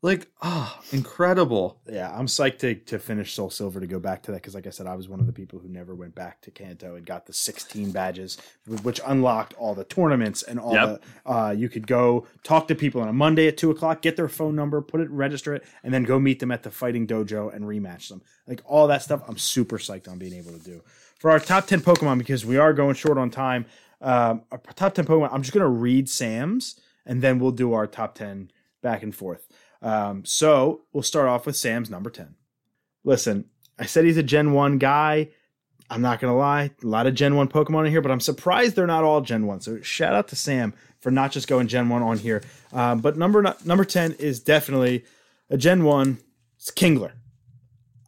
Like, 0.07 0.29
oh, 0.41 0.79
incredible. 0.93 1.81
Yeah, 1.91 2.17
I'm 2.17 2.27
psyched 2.27 2.59
to, 2.59 2.77
to 2.77 3.01
finish 3.01 3.35
Soul 3.35 3.51
Silver 3.51 3.81
to 3.81 3.89
go 3.89 3.99
back 3.99 4.23
to 4.23 4.31
that 4.31 4.37
because, 4.37 4.55
like 4.55 4.69
I 4.69 4.71
said, 4.71 4.87
I 4.87 4.95
was 4.95 5.09
one 5.09 5.19
of 5.19 5.27
the 5.27 5.33
people 5.33 5.59
who 5.59 5.69
never 5.69 5.97
went 5.97 6.15
back 6.15 6.41
to 6.43 6.53
Kanto 6.53 6.95
and 6.95 7.05
got 7.05 7.27
the 7.27 7.33
16 7.33 7.91
badges, 7.91 8.39
which 8.85 9.01
unlocked 9.05 9.55
all 9.55 9.75
the 9.75 9.83
tournaments 9.83 10.45
and 10.45 10.61
all 10.61 10.75
Yep. 10.75 11.03
the. 11.25 11.33
Uh, 11.33 11.51
you 11.51 11.69
could 11.69 11.89
go 11.89 12.25
talk 12.45 12.69
to 12.69 12.77
people 12.77 13.01
on 13.01 13.09
a 13.09 13.13
Monday 13.13 13.49
at 13.49 13.57
two 13.57 13.73
o'clock, 13.73 14.01
get 14.01 14.15
their 14.15 14.29
phone 14.29 14.55
number, 14.55 14.81
put 14.81 15.01
it, 15.01 15.11
register 15.11 15.57
it, 15.57 15.65
and 15.83 15.93
then 15.93 16.05
go 16.05 16.21
meet 16.21 16.39
them 16.39 16.53
at 16.53 16.63
the 16.63 16.71
fighting 16.71 17.09
dojo 17.09 17.53
and 17.53 17.65
rematch 17.65 18.09
them. 18.09 18.23
Like 18.47 18.63
all 18.65 18.87
that 18.87 19.03
stuff, 19.03 19.25
I'm 19.27 19.39
super 19.39 19.77
psyched 19.77 20.07
on 20.09 20.19
being 20.19 20.35
able 20.35 20.53
to 20.53 20.61
do. 20.61 20.85
For 21.19 21.33
our 21.33 21.41
top 21.41 21.67
10 21.67 21.81
Pokemon, 21.81 22.19
because 22.19 22.47
we 22.47 22.59
are 22.59 22.73
going 22.73 22.95
short 22.95 23.19
on 23.19 23.29
time, 23.29 23.67
um, 24.01 24.43
our 24.53 24.59
top 24.77 24.95
10 24.95 25.05
Pokemon, 25.05 25.31
I'm 25.33 25.43
just 25.43 25.53
going 25.53 25.65
to 25.65 25.69
read 25.69 26.09
Sam's 26.09 26.79
and 27.05 27.23
then 27.23 27.41
we'll 27.41 27.51
do 27.51 27.73
our 27.73 27.89
top 27.89 28.15
10 28.15 28.53
back 28.83 29.03
and 29.03 29.13
forth. 29.13 29.49
Um, 29.87 30.25
so 30.25 30.81
we'll 30.93 31.05
start 31.05 31.29
off 31.29 31.47
with 31.47 31.57
Sam's 31.57 31.89
number 31.91 32.11
10. 32.11 32.35
Listen, 33.05 33.45
I 33.79 33.87
said 33.87 34.05
he's 34.05 34.17
a 34.17 34.23
Gen 34.23 34.53
1 34.53 34.79
guy. 34.79 35.29
I'm 35.89 36.03
not 36.03 36.19
going 36.19 36.33
to 36.33 36.37
lie, 36.37 36.73
a 36.83 36.87
lot 36.87 37.07
of 37.07 37.15
Gen 37.15 37.37
1 37.37 37.47
Pokemon 37.47 37.87
in 37.87 37.93
here, 37.93 38.01
but 38.01 38.11
I'm 38.11 38.19
surprised 38.19 38.75
they're 38.75 38.89
not 38.89 39.05
all 39.05 39.21
Gen 39.21 39.47
1. 39.47 39.61
So 39.61 39.81
shout 39.83 40.13
out 40.13 40.27
to 40.29 40.37
Sam 40.37 40.75
for 40.99 41.13
not 41.13 41.31
just 41.31 41.47
going 41.47 41.69
Gen 41.69 41.89
1 41.89 42.03
on 42.03 42.19
here. 42.19 42.43
Um, 42.73 42.99
but 42.99 43.17
number 43.17 43.55
number 43.65 43.85
10 43.85 44.15
is 44.15 44.41
definitely 44.41 45.05
a 45.51 45.57
Gen 45.57 45.85
1. 45.85 46.19
It's 46.57 46.73
Kingler. 46.73 47.13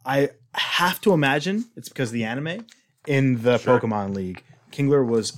I 0.05 0.31
have 0.53 0.99
to 1.01 1.13
imagine 1.13 1.65
it's 1.77 1.87
because 1.87 2.09
of 2.09 2.13
the 2.13 2.25
anime 2.25 2.65
in 3.07 3.41
the 3.43 3.57
Sure. 3.57 3.79
Pokemon 3.79 4.13
League. 4.13 4.43
Kingler 4.73 5.07
was 5.07 5.37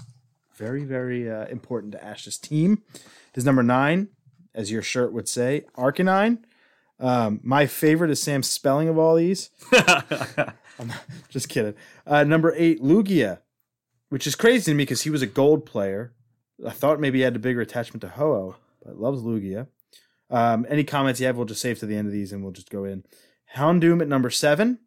very, 0.55 0.85
very 0.85 1.29
uh, 1.29 1.45
important 1.45 1.91
to 1.91 2.03
Ash's 2.03 2.39
team. 2.39 2.81
His 3.33 3.45
number 3.45 3.61
nine, 3.61 4.09
as 4.53 4.71
your 4.71 4.81
shirt 4.81 5.13
would 5.13 5.27
say, 5.29 5.65
Arcanine. 5.77 6.39
Um, 6.99 7.39
my 7.43 7.65
favorite 7.65 8.11
is 8.11 8.21
Sam's 8.21 8.49
spelling 8.49 8.87
of 8.89 8.97
all 8.97 9.15
these. 9.15 9.49
I'm 9.71 10.87
not- 10.87 11.03
just 11.29 11.49
kidding. 11.49 11.73
Uh, 12.05 12.23
number 12.23 12.53
eight, 12.55 12.81
Lugia, 12.81 13.39
which 14.09 14.27
is 14.27 14.35
crazy 14.35 14.71
to 14.71 14.75
me 14.75 14.83
because 14.83 15.01
he 15.03 15.09
was 15.09 15.21
a 15.21 15.27
gold 15.27 15.65
player. 15.65 16.13
I 16.65 16.71
thought 16.71 16.99
maybe 16.99 17.19
he 17.19 17.23
had 17.23 17.35
a 17.35 17.39
bigger 17.39 17.61
attachment 17.61 18.01
to 18.01 18.09
Ho-Oh, 18.09 18.55
but 18.85 18.99
loves 18.99 19.21
Lugia. 19.23 19.67
Um, 20.29 20.65
any 20.69 20.83
comments 20.83 21.19
you 21.19 21.25
have, 21.27 21.35
we'll 21.37 21.45
just 21.45 21.61
save 21.61 21.79
to 21.79 21.85
the 21.85 21.95
end 21.95 22.07
of 22.07 22.13
these 22.13 22.31
and 22.31 22.43
we'll 22.43 22.51
just 22.53 22.69
go 22.69 22.83
in. 22.85 23.03
Houndoom 23.55 24.01
at 24.01 24.07
number 24.07 24.29
seven. 24.29 24.79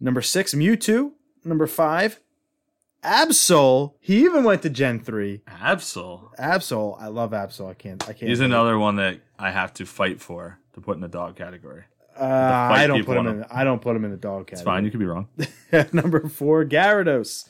Number 0.00 0.22
six, 0.22 0.54
Mewtwo. 0.54 1.12
Number 1.44 1.66
five, 1.66 2.18
Absol. 3.04 3.94
He 4.00 4.24
even 4.24 4.44
went 4.44 4.62
to 4.62 4.70
Gen 4.70 5.00
three. 5.00 5.42
Absol. 5.48 6.34
Absol. 6.38 7.00
I 7.00 7.08
love 7.08 7.32
Absol. 7.32 7.70
I 7.70 7.74
can't. 7.74 8.02
I 8.04 8.12
can't. 8.12 8.28
He's 8.28 8.40
another 8.40 8.78
one 8.78 8.96
that 8.96 9.20
I 9.38 9.50
have 9.50 9.74
to 9.74 9.86
fight 9.86 10.20
for 10.20 10.58
to 10.74 10.80
put 10.80 10.94
in 10.94 11.00
the 11.00 11.08
dog 11.08 11.36
category. 11.36 11.84
Uh, 12.18 12.24
I 12.24 12.86
don't 12.86 13.04
put 13.04 13.16
him 13.16 13.26
in. 13.26 13.44
I 13.50 13.64
don't 13.64 13.80
put 13.80 13.96
him 13.96 14.04
in 14.04 14.10
the 14.10 14.16
dog 14.16 14.46
category. 14.46 14.60
It's 14.60 14.64
fine. 14.64 14.84
You 14.84 14.90
could 14.90 15.00
be 15.00 15.06
wrong. 15.06 15.28
number 15.92 16.28
four, 16.28 16.64
Gyarados. 16.64 17.48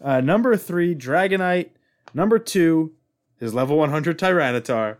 Uh, 0.00 0.20
number 0.20 0.56
three, 0.56 0.94
Dragonite. 0.94 1.70
Number 2.14 2.38
two, 2.38 2.92
his 3.40 3.54
level 3.54 3.76
100 3.76 4.18
Tyranitar, 4.18 4.98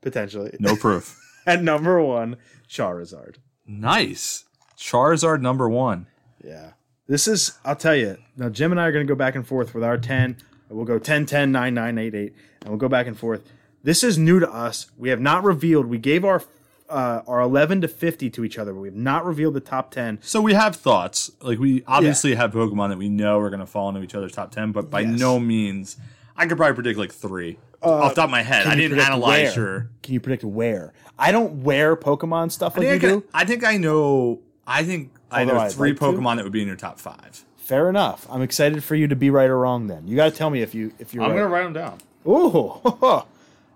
potentially. 0.00 0.56
No 0.60 0.76
proof. 0.76 1.18
and 1.46 1.64
number 1.64 2.00
one, 2.00 2.36
Charizard. 2.68 3.36
nice. 3.66 4.44
Charizard 4.78 5.40
number 5.42 5.68
one. 5.68 6.06
Yeah. 6.42 6.70
This 7.10 7.26
is, 7.26 7.58
I'll 7.64 7.74
tell 7.74 7.96
you, 7.96 8.18
now 8.36 8.50
Jim 8.50 8.70
and 8.70 8.80
I 8.80 8.86
are 8.86 8.92
going 8.92 9.04
to 9.04 9.12
go 9.12 9.16
back 9.16 9.34
and 9.34 9.44
forth 9.44 9.74
with 9.74 9.82
our 9.82 9.98
10. 9.98 10.36
We'll 10.68 10.84
go 10.84 11.00
10, 11.00 11.26
10, 11.26 11.50
9, 11.50 11.74
9, 11.74 11.98
8, 11.98 12.14
8, 12.14 12.34
and 12.60 12.68
we'll 12.68 12.78
go 12.78 12.88
back 12.88 13.08
and 13.08 13.18
forth. 13.18 13.42
This 13.82 14.04
is 14.04 14.16
new 14.16 14.38
to 14.38 14.48
us. 14.48 14.86
We 14.96 15.08
have 15.08 15.20
not 15.20 15.42
revealed, 15.42 15.86
we 15.86 15.98
gave 15.98 16.24
our 16.24 16.40
uh, 16.88 17.22
our 17.26 17.40
11 17.40 17.80
to 17.80 17.88
50 17.88 18.30
to 18.30 18.44
each 18.44 18.58
other, 18.58 18.72
but 18.72 18.78
we 18.78 18.86
have 18.86 18.96
not 18.96 19.26
revealed 19.26 19.54
the 19.54 19.60
top 19.60 19.90
10. 19.90 20.20
So 20.22 20.40
we 20.40 20.54
have 20.54 20.76
thoughts. 20.76 21.32
Like 21.40 21.58
we 21.58 21.82
obviously 21.84 22.36
have 22.36 22.52
Pokemon 22.52 22.90
that 22.90 22.98
we 22.98 23.08
know 23.08 23.40
are 23.40 23.50
going 23.50 23.58
to 23.58 23.66
fall 23.66 23.88
into 23.88 24.02
each 24.02 24.14
other's 24.14 24.32
top 24.32 24.52
ten, 24.52 24.70
but 24.70 24.88
by 24.88 25.00
Yes. 25.00 25.18
no 25.18 25.40
means, 25.40 25.96
I 26.36 26.46
could 26.46 26.56
probably 26.56 26.74
predict 26.74 26.96
like 26.96 27.12
three 27.12 27.58
off 27.82 28.14
the 28.14 28.20
top 28.20 28.24
of 28.26 28.30
my 28.30 28.42
head. 28.42 28.68
I 28.68 28.76
didn't 28.76 29.00
analyze 29.00 29.56
where? 29.56 29.66
your. 29.66 29.90
Can 30.04 30.14
you 30.14 30.20
predict 30.20 30.44
where? 30.44 30.92
I 31.18 31.32
don't 31.32 31.64
wear 31.64 31.96
Pokemon 31.96 32.52
stuff 32.52 32.76
I 32.76 32.80
like 32.80 32.84
you 32.86 32.98
think 33.00 33.04
I, 33.04 33.08
do. 33.08 33.24
I 33.34 33.44
think 33.44 33.64
I 33.64 33.76
know. 33.78 34.40
I 34.66 34.84
think 34.84 35.10
I 35.30 35.40
Although 35.42 35.64
know 35.64 35.68
three 35.68 35.90
like 35.90 35.98
to. 35.98 36.04
Pokemon 36.04 36.36
that 36.36 36.44
would 36.44 36.52
be 36.52 36.62
in 36.62 36.66
your 36.66 36.76
top 36.76 36.98
five. 36.98 37.44
Fair 37.56 37.88
enough. 37.88 38.26
I'm 38.30 38.42
excited 38.42 38.82
for 38.82 38.96
you 38.96 39.06
to 39.08 39.16
be 39.16 39.30
right 39.30 39.48
or 39.48 39.58
wrong. 39.58 39.86
Then 39.86 40.08
you 40.08 40.16
got 40.16 40.30
to 40.30 40.36
tell 40.36 40.50
me 40.50 40.62
if 40.62 40.74
you 40.74 40.92
if 40.98 41.14
you're 41.14 41.22
I'm 41.22 41.30
right. 41.30 41.36
Gonna 41.38 41.48
write 41.48 41.64
them 41.64 41.72
down. 41.72 41.98
Ooh. 42.26 42.80
all 42.84 43.26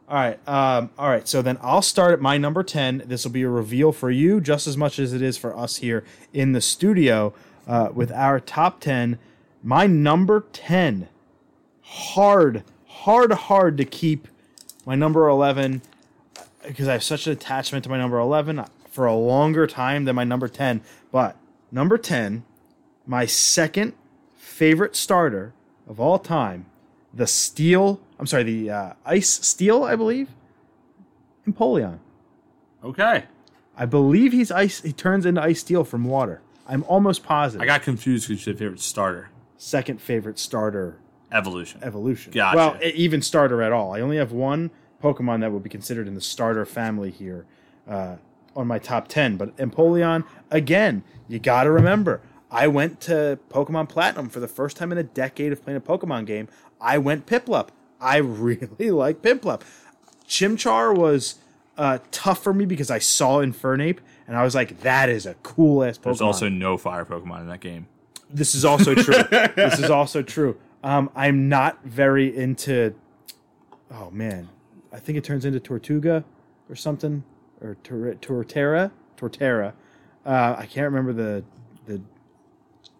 right. 0.09 0.39
Um, 0.49 0.91
all 0.99 1.09
right. 1.09 1.27
So 1.29 1.43
then 1.43 1.59
I'll 1.63 1.83
start 1.83 2.13
at 2.13 2.21
my 2.21 2.37
number 2.37 2.63
10. 2.63 3.05
This 3.07 3.25
will 3.25 3.33
be 3.33 3.43
a 3.43 3.49
reveal 3.49 3.93
for 3.93 4.11
you 4.11 4.41
just 4.41 4.67
as 4.67 4.77
much 4.77 4.99
as 4.99 5.13
it 5.13 5.23
is 5.23 5.39
for 5.39 5.57
us 5.57 5.77
here 5.77 6.05
in 6.33 6.53
the 6.53 6.61
studio 6.61 7.33
uh, 7.67 7.91
with 7.95 8.11
our 8.13 8.41
top 8.41 8.81
10. 8.81 9.19
My 9.63 9.87
number 9.87 10.45
10. 10.53 11.09
Hard, 11.83 12.65
hard, 12.87 13.33
hard 13.33 13.77
to 13.79 13.85
keep 13.85 14.29
my 14.85 14.95
number 14.95 15.29
11 15.29 15.83
because 16.67 16.89
I 16.89 16.93
have 16.93 17.03
such 17.03 17.27
an 17.27 17.33
attachment 17.33 17.85
to 17.85 17.91
my 17.91 17.99
number 17.99 18.19
11 18.19 18.65
for 18.91 19.07
a 19.07 19.15
longer 19.15 19.67
time 19.67 20.05
than 20.05 20.17
my 20.17 20.25
number 20.25 20.49
10. 20.49 20.81
But 21.13 21.37
number 21.75 21.99
10, 21.99 22.45
my 23.05 23.27
second 23.27 23.93
favorite 24.37 24.97
starter 24.97 25.53
of 25.87 26.01
all 26.01 26.19
time, 26.19 26.67
the 27.13 27.27
steel, 27.27 28.01
I'm 28.19 28.27
sorry, 28.27 28.45
the 28.45 28.71
uh, 28.71 28.93
ice 29.05 29.29
steel, 29.29 29.83
I 29.85 29.97
believe, 29.97 30.29
Empoleon. 31.47 31.99
Okay, 32.83 33.25
I 33.77 33.87
believe 33.87 34.33
he's 34.33 34.51
ice. 34.51 34.81
He 34.81 34.93
turns 34.93 35.27
into 35.27 35.43
ice 35.43 35.61
steel 35.61 35.85
from 35.85 36.05
water. 36.05 36.41
I'm 36.67 36.85
almost 36.85 37.23
positive. 37.25 37.61
I 37.61 37.67
got 37.67 37.83
confused 37.83 38.29
because 38.29 38.47
your 38.47 38.57
favorite 38.57 38.81
starter 38.81 39.29
second 39.57 40.01
favorite 40.01 40.39
starter 40.39 40.99
evolution. 41.33 41.81
evolution. 41.83 42.33
Gotcha. 42.33 42.57
Well, 42.57 42.79
even 42.83 43.23
starter 43.23 43.63
at 43.63 43.73
all. 43.73 43.95
I 43.95 44.01
only 44.01 44.17
have 44.17 44.33
one 44.33 44.71
Pokemon 45.03 45.41
that 45.41 45.53
would 45.53 45.63
be 45.63 45.71
considered 45.71 46.07
in 46.07 46.15
the 46.15 46.21
starter 46.21 46.65
family 46.65 47.11
here 47.11 47.47
uh, 47.89 48.17
on 48.57 48.67
my 48.67 48.79
top 48.79 49.09
10. 49.09 49.37
But 49.37 49.57
Empoleon, 49.57 50.25
again, 50.51 51.03
you 51.29 51.39
got 51.39 51.65
to 51.65 51.71
remember, 51.71 52.21
I 52.51 52.67
went 52.69 53.01
to 53.03 53.39
Pokemon 53.51 53.89
Platinum 53.89 54.29
for 54.29 54.41
the 54.41 54.49
first 54.49 54.77
time 54.77 54.93
in 54.93 54.99
a 54.99 55.03
decade 55.03 55.53
of 55.53 55.63
playing 55.63 55.77
a 55.77 55.81
Pokemon 55.81 56.27
game. 56.27 56.49
I 56.81 56.99
went 56.99 57.27
Piplup. 57.27 57.69
I 58.01 58.17
really 58.19 58.91
like 58.91 59.23
Piplup. 59.23 59.63
Chimchar 60.29 60.97
was 60.97 61.37
uh, 61.77 61.99
tough 62.11 62.43
for 62.43 62.55
me 62.55 62.65
because 62.65 62.91
I 62.91 62.99
saw 62.99 63.39
Infernape 63.39 63.99
and 64.27 64.37
I 64.37 64.45
was 64.45 64.55
like, 64.55 64.81
that 64.81 65.09
is 65.09 65.27
a 65.27 65.35
cool 65.43 65.85
ass 65.85 65.99
Pokemon 65.99 66.03
There's 66.05 66.21
also 66.21 66.49
no 66.49 66.77
fire 66.77 67.05
Pokemon 67.05 67.41
in 67.41 67.49
that 67.49 67.61
game. 67.61 67.87
this 68.31 68.55
is 68.55 68.65
also 68.65 68.95
true. 68.95 69.23
this 69.57 69.79
is 69.79 69.91
also 69.91 70.23
true. 70.23 70.57
Um, 70.83 71.11
I'm 71.15 71.49
not 71.49 71.83
very 71.85 72.35
into. 72.37 72.95
Oh 73.91 74.11
man, 74.11 74.49
I 74.93 74.99
think 74.99 75.17
it 75.19 75.25
turns 75.25 75.45
into 75.45 75.59
Tortuga 75.61 76.25
or 76.69 76.77
something, 76.77 77.25
or 77.65 77.77
Torterra. 77.83 78.91
Torterra. 79.17 79.73
Uh, 80.25 80.57
I 80.59 80.67
can't 80.67 80.85
remember 80.85 81.13
the 81.13 81.45
the 81.87 82.01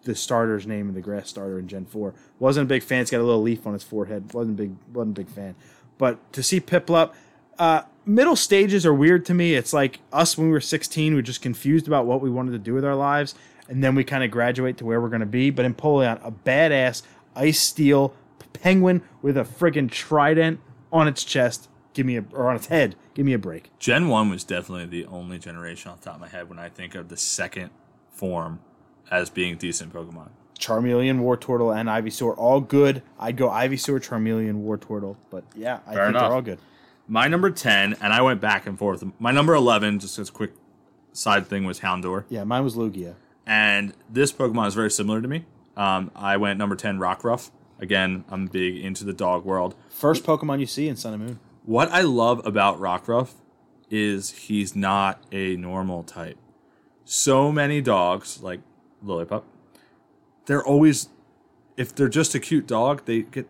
the 0.03 0.15
starter's 0.15 0.67
name 0.67 0.89
in 0.89 0.95
the 0.95 1.01
grass 1.01 1.29
starter 1.29 1.59
in 1.59 1.67
Gen 1.67 1.85
Four. 1.85 2.13
Wasn't 2.39 2.63
a 2.63 2.67
big 2.67 2.83
fan. 2.83 3.01
It's 3.01 3.11
got 3.11 3.19
a 3.19 3.23
little 3.23 3.41
leaf 3.41 3.65
on 3.65 3.75
its 3.75 3.83
forehead. 3.83 4.33
wasn't 4.33 4.57
big. 4.57 4.75
wasn't 4.91 5.17
a 5.17 5.21
big 5.21 5.29
fan. 5.29 5.55
But 5.97 6.31
to 6.33 6.43
see 6.43 6.59
Piplup, 6.59 7.13
uh, 7.57 7.83
middle 8.05 8.35
stages 8.35 8.85
are 8.85 8.93
weird 8.93 9.25
to 9.25 9.33
me. 9.33 9.53
It's 9.53 9.73
like 9.73 9.99
us 10.11 10.37
when 10.37 10.47
we 10.47 10.53
were 10.53 10.61
16, 10.61 11.13
we 11.13 11.19
are 11.19 11.23
just 11.23 11.41
confused 11.41 11.87
about 11.87 12.05
what 12.05 12.21
we 12.21 12.29
wanted 12.29 12.51
to 12.51 12.59
do 12.59 12.73
with 12.73 12.83
our 12.83 12.95
lives, 12.95 13.33
and 13.69 13.83
then 13.83 13.95
we 13.95 14.03
kind 14.03 14.23
of 14.23 14.31
graduate 14.31 14.77
to 14.77 14.85
where 14.85 14.99
we're 14.99 15.09
going 15.09 15.21
to 15.21 15.25
be. 15.25 15.49
But 15.49 15.65
Empoleon, 15.65 16.19
a 16.23 16.31
badass 16.31 17.03
ice 17.35 17.59
steel 17.59 18.13
penguin 18.53 19.01
with 19.21 19.37
a 19.37 19.43
friggin' 19.43 19.89
trident 19.89 20.59
on 20.91 21.07
its 21.07 21.23
chest. 21.23 21.69
Give 21.93 22.05
me 22.05 22.17
a 22.17 22.25
or 22.33 22.49
on 22.49 22.55
its 22.55 22.67
head. 22.67 22.95
Give 23.15 23.25
me 23.25 23.33
a 23.33 23.39
break. 23.39 23.71
Gen 23.79 24.07
1 24.09 24.29
was 24.29 24.43
definitely 24.43 24.85
the 24.85 25.05
only 25.07 25.39
generation 25.39 25.89
off 25.89 26.01
the 26.01 26.05
top 26.05 26.15
of 26.15 26.21
my 26.21 26.27
head 26.27 26.47
when 26.49 26.59
I 26.59 26.69
think 26.69 26.93
of 26.93 27.09
the 27.09 27.17
second 27.17 27.71
form 28.11 28.59
as 29.09 29.29
being 29.31 29.57
decent 29.57 29.91
Pokemon. 29.93 30.29
Charmeleon, 30.59 31.19
Wartortle, 31.21 31.75
and 31.75 31.89
Ivysaur 31.89 32.37
all 32.37 32.61
good. 32.61 33.01
I'd 33.19 33.37
go 33.37 33.49
Ivysaur, 33.49 33.99
Charmeleon, 34.05 34.63
Wartortle, 34.63 35.15
but 35.29 35.43
yeah, 35.55 35.79
I 35.87 35.93
Fair 35.93 36.05
think 36.05 36.09
enough. 36.09 36.21
they're 36.23 36.33
all 36.33 36.41
good. 36.41 36.59
My 37.07 37.27
number 37.27 37.49
10, 37.51 37.95
and 38.01 38.13
I 38.13 38.21
went 38.21 38.41
back 38.41 38.65
and 38.67 38.77
forth. 38.77 39.03
My 39.19 39.31
number 39.31 39.53
11, 39.53 39.99
just 39.99 40.17
as 40.19 40.29
a 40.29 40.31
quick 40.31 40.51
side 41.13 41.47
thing, 41.47 41.65
was 41.65 41.79
Houndour. 41.79 42.25
Yeah, 42.29 42.43
mine 42.43 42.63
was 42.63 42.75
Lugia. 42.75 43.15
And 43.45 43.93
this 44.09 44.31
Pokemon 44.33 44.67
is 44.67 44.73
very 44.75 44.91
similar 44.91 45.21
to 45.21 45.27
me. 45.27 45.45
Um, 45.77 46.09
I 46.15 46.35
went 46.37 46.57
number 46.57 46.75
10, 46.75 46.99
Rockruff. 46.99 47.51
Again, 47.79 48.23
I'm 48.29 48.47
big 48.47 48.77
into 48.77 49.03
the 49.03 49.13
dog 49.13 49.45
world. 49.45 49.75
First 49.89 50.23
Pokemon 50.23 50.59
you 50.61 50.65
see 50.65 50.87
in 50.87 50.95
Sun 50.95 51.13
and 51.13 51.23
Moon. 51.23 51.39
What 51.65 51.91
I 51.91 52.01
love 52.01 52.45
about 52.45 52.79
Rockruff 52.79 53.31
is 53.89 54.31
he's 54.31 54.75
not 54.75 55.21
a 55.31 55.55
normal 55.55 56.03
type. 56.03 56.37
So 57.05 57.51
many 57.51 57.81
dogs, 57.81 58.41
like 58.41 58.61
Lillipup, 59.03 59.43
they're 60.45 60.63
always, 60.63 61.09
if 61.77 61.93
they're 61.93 62.09
just 62.09 62.35
a 62.35 62.39
cute 62.39 62.67
dog, 62.67 63.05
they 63.05 63.21
get 63.23 63.47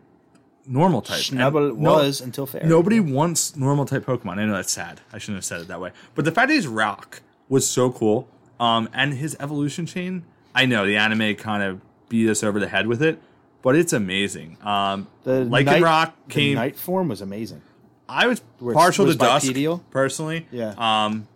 normal 0.67 1.01
type. 1.01 1.21
And 1.31 1.39
Snubbull 1.39 1.71
it 1.71 1.77
no- 1.77 1.93
was 1.93 2.21
until 2.21 2.45
fair. 2.45 2.63
Nobody 2.65 2.99
wants 2.99 3.55
normal 3.55 3.85
type 3.85 4.05
Pokemon. 4.05 4.37
I 4.39 4.45
know 4.45 4.53
that's 4.53 4.71
sad. 4.71 5.01
I 5.13 5.17
shouldn't 5.17 5.37
have 5.37 5.45
said 5.45 5.61
it 5.61 5.67
that 5.67 5.79
way. 5.81 5.91
But 6.15 6.25
the 6.25 6.31
fact 6.31 6.49
that 6.49 6.53
he's 6.55 6.67
rock 6.67 7.21
was 7.49 7.67
so 7.69 7.91
cool. 7.91 8.27
Um, 8.59 8.87
and 8.93 9.13
his 9.13 9.35
evolution 9.41 9.85
chain, 9.85 10.23
I 10.53 10.65
know 10.65 10.85
the 10.85 10.95
anime 10.95 11.35
kind 11.35 11.61
of 11.61 11.81
beat 12.07 12.29
us 12.29 12.41
over 12.43 12.57
the 12.59 12.69
head 12.69 12.87
with 12.87 13.01
it, 13.03 13.19
but 13.61 13.75
it's 13.75 13.91
amazing. 13.91 14.57
Um, 14.61 15.07
The 15.25 15.43
Lycan 15.45 15.65
night, 15.65 15.81
Rock 15.83 16.15
the 16.27 16.33
came. 16.33 16.55
night 16.55 16.77
form 16.77 17.09
was 17.09 17.19
amazing. 17.19 17.61
I 18.07 18.27
was 18.27 18.41
partial 18.73 19.05
to 19.07 19.15
Dusk 19.15 19.47
bipedal? 19.47 19.83
personally. 19.91 20.47
Yeah. 20.51 20.73
Um, 20.77 21.27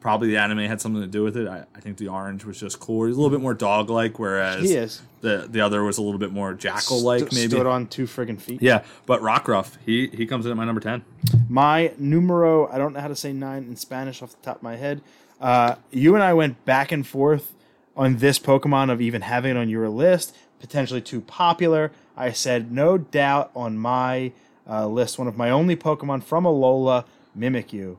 probably 0.00 0.28
the 0.28 0.36
anime 0.36 0.58
had 0.58 0.80
something 0.80 1.00
to 1.00 1.08
do 1.08 1.22
with 1.22 1.36
it. 1.36 1.48
I, 1.48 1.64
I 1.74 1.80
think 1.80 1.96
the 1.96 2.08
orange 2.08 2.44
was 2.44 2.60
just 2.60 2.78
cool. 2.78 3.06
He's 3.06 3.16
a 3.16 3.20
little 3.20 3.34
bit 3.36 3.40
more 3.42 3.54
dog 3.54 3.88
like, 3.88 4.18
whereas 4.18 4.62
He 4.62 4.74
is. 4.74 5.00
the 5.22 5.46
the 5.50 5.60
other 5.62 5.82
was 5.82 5.96
a 5.98 6.02
little 6.02 6.18
bit 6.18 6.30
more 6.32 6.52
jackal 6.54 7.00
like. 7.00 7.20
St- 7.20 7.32
maybe. 7.34 7.50
stood 7.52 7.66
on 7.66 7.86
two 7.86 8.04
friggin' 8.04 8.38
feet. 8.40 8.60
yeah, 8.60 8.84
but 9.06 9.20
Rockruff, 9.22 9.76
he 9.86 10.08
he 10.08 10.26
comes 10.26 10.44
in 10.44 10.50
at 10.50 10.56
my 10.56 10.64
number 10.66 10.80
ten. 10.80 11.04
My 11.48 11.92
numero, 11.98 12.68
I 12.70 12.76
don't 12.78 12.92
know 12.92 13.00
how 13.00 13.08
to 13.08 13.16
say 13.16 13.32
nine 13.32 13.64
in 13.64 13.76
Spanish 13.76 14.22
off 14.22 14.30
the 14.30 14.42
top 14.44 14.56
of 14.56 14.62
my 14.62 14.76
head. 14.76 15.00
Uh, 15.40 15.76
you 15.90 16.14
and 16.14 16.22
I 16.22 16.32
went 16.34 16.64
back 16.64 16.92
and 16.92 17.06
forth 17.06 17.54
on 17.96 18.16
this 18.18 18.38
Pokemon 18.38 18.90
of 18.90 19.00
even 19.00 19.22
having 19.22 19.52
it 19.52 19.56
on 19.56 19.68
your 19.68 19.88
list, 19.88 20.34
potentially 20.60 21.00
too 21.00 21.20
popular. 21.22 21.92
I 22.16 22.32
said 22.32 22.70
no 22.72 22.98
doubt 22.98 23.50
on 23.56 23.78
my 23.78 24.32
uh, 24.68 24.86
list, 24.86 25.18
one 25.18 25.28
of 25.28 25.36
my 25.36 25.50
only 25.50 25.76
Pokemon 25.76 26.22
from 26.24 26.44
Alola, 26.44 27.04
Mimikyu. 27.38 27.96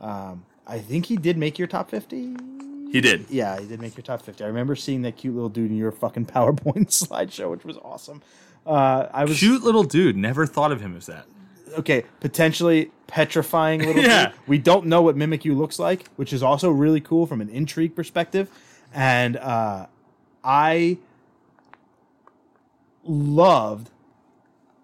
Um, 0.00 0.44
I 0.66 0.78
think 0.78 1.06
he 1.06 1.16
did 1.16 1.36
make 1.36 1.58
your 1.58 1.68
top 1.68 1.90
50. 1.90 2.36
He 2.92 3.00
did. 3.00 3.26
Yeah, 3.28 3.58
he 3.60 3.66
did 3.66 3.80
make 3.80 3.96
your 3.96 4.02
top 4.04 4.22
50. 4.22 4.42
I 4.44 4.46
remember 4.46 4.76
seeing 4.76 5.02
that 5.02 5.16
cute 5.16 5.34
little 5.34 5.48
dude 5.48 5.70
in 5.70 5.76
your 5.76 5.92
fucking 5.92 6.26
PowerPoint 6.34 6.86
slideshow, 7.08 7.50
which 7.50 7.64
was 7.64 7.76
awesome. 7.78 8.22
Uh, 8.66 9.06
I 9.12 9.24
was 9.24 9.38
Cute 9.38 9.62
little 9.62 9.84
dude. 9.84 10.16
Never 10.16 10.44
thought 10.46 10.72
of 10.72 10.80
him 10.80 10.96
as 10.96 11.06
that. 11.06 11.26
okay, 11.78 12.04
potentially 12.20 12.90
petrifying 13.06 13.80
little 13.84 14.02
Yeah. 14.02 14.28
dude. 14.30 14.34
We 14.48 14.58
don't 14.58 14.86
know 14.86 15.02
what 15.02 15.16
Mimikyu 15.16 15.56
looks 15.56 15.78
like, 15.78 16.08
which 16.16 16.32
is 16.32 16.42
also 16.42 16.70
really 16.70 17.00
cool 17.00 17.26
from 17.26 17.40
an 17.40 17.48
intrigue 17.48 17.94
perspective. 17.94 18.50
And 18.92 19.36
uh, 19.36 19.86
I 20.42 20.98
loved 23.04 23.90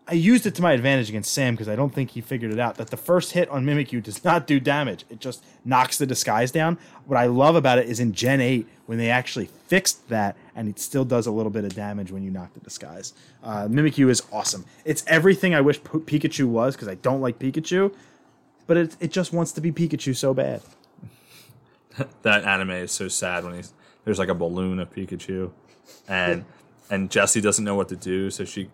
I 0.09 0.15
used 0.15 0.47
it 0.47 0.57
to 0.57 0.62
my 0.62 0.73
advantage 0.73 1.09
against 1.09 1.33
Sam 1.33 1.55
because 1.55 1.69
I 1.69 1.77
don't 1.77 1.95
think 1.95 2.11
he 2.11 2.20
figured 2.20 2.53
it 2.53 2.59
out 2.59 2.74
that 2.77 2.91
the 2.91 2.97
first 2.97 3.33
hit 3.33 3.49
on 3.51 3.65
Mimikyu 3.65 4.03
does 4.03 4.24
not 4.24 4.49
do 4.49 4.59
damage. 4.59 5.05
It 5.09 5.20
just 5.20 5.45
knocks 5.65 5.97
the 5.97 6.07
disguise 6.07 6.51
down. 6.51 6.77
What 7.07 7.16
I 7.16 7.27
love 7.27 7.55
about 7.55 7.79
it 7.79 7.89
is 7.89 8.01
in 8.01 8.12
Gen 8.12 8.41
8 8.41 8.66
when 8.87 8.99
they 8.99 9.11
actually 9.11 9.47
fixed 9.47 10.09
that 10.09 10.37
and 10.57 10.69
it 10.69 10.81
still 10.81 11.05
does 11.05 11.27
a 11.27 11.31
little 11.31 11.51
bit 11.51 11.65
of 11.65 11.74
damage 11.74 12.11
when 12.11 12.24
you 12.24 12.31
knock 12.31 12.53
the 12.53 12.61
disguise. 12.61 13.15
Uh, 13.45 13.69
Mimikyu 13.69 14.11
is 14.11 14.23
awesome. 14.33 14.65
It's 14.85 15.05
everything 15.07 15.55
I 15.55 15.61
wish 15.61 15.83
P- 15.83 15.99
Pikachu 16.01 16.47
was 16.47 16.74
because 16.74 16.89
I 16.89 16.97
don't 16.97 17.20
like 17.20 17.39
Pikachu, 17.39 17.95
but 18.66 18.77
it, 18.77 18.97
it 18.99 19.12
just 19.12 19.33
wants 19.33 19.53
to 19.53 19.61
be 19.61 19.70
Pikachu 19.70 20.16
so 20.16 20.35
bad. 20.35 20.62
that 22.23 22.45
anime 22.45 22.70
is 22.70 22.91
so 22.91 23.07
sad 23.07 23.45
when 23.45 23.55
he's 23.55 23.73
there's 24.05 24.19
like 24.19 24.29
a 24.29 24.35
balloon 24.35 24.81
of 24.81 24.93
Pikachu, 24.93 25.53
and 26.09 26.45
and 26.91 27.09
Jessie 27.09 27.41
doesn't 27.41 27.65
know 27.65 27.77
what 27.77 27.89
to 27.91 27.97
do, 27.97 28.31
so 28.31 28.45
she 28.45 28.69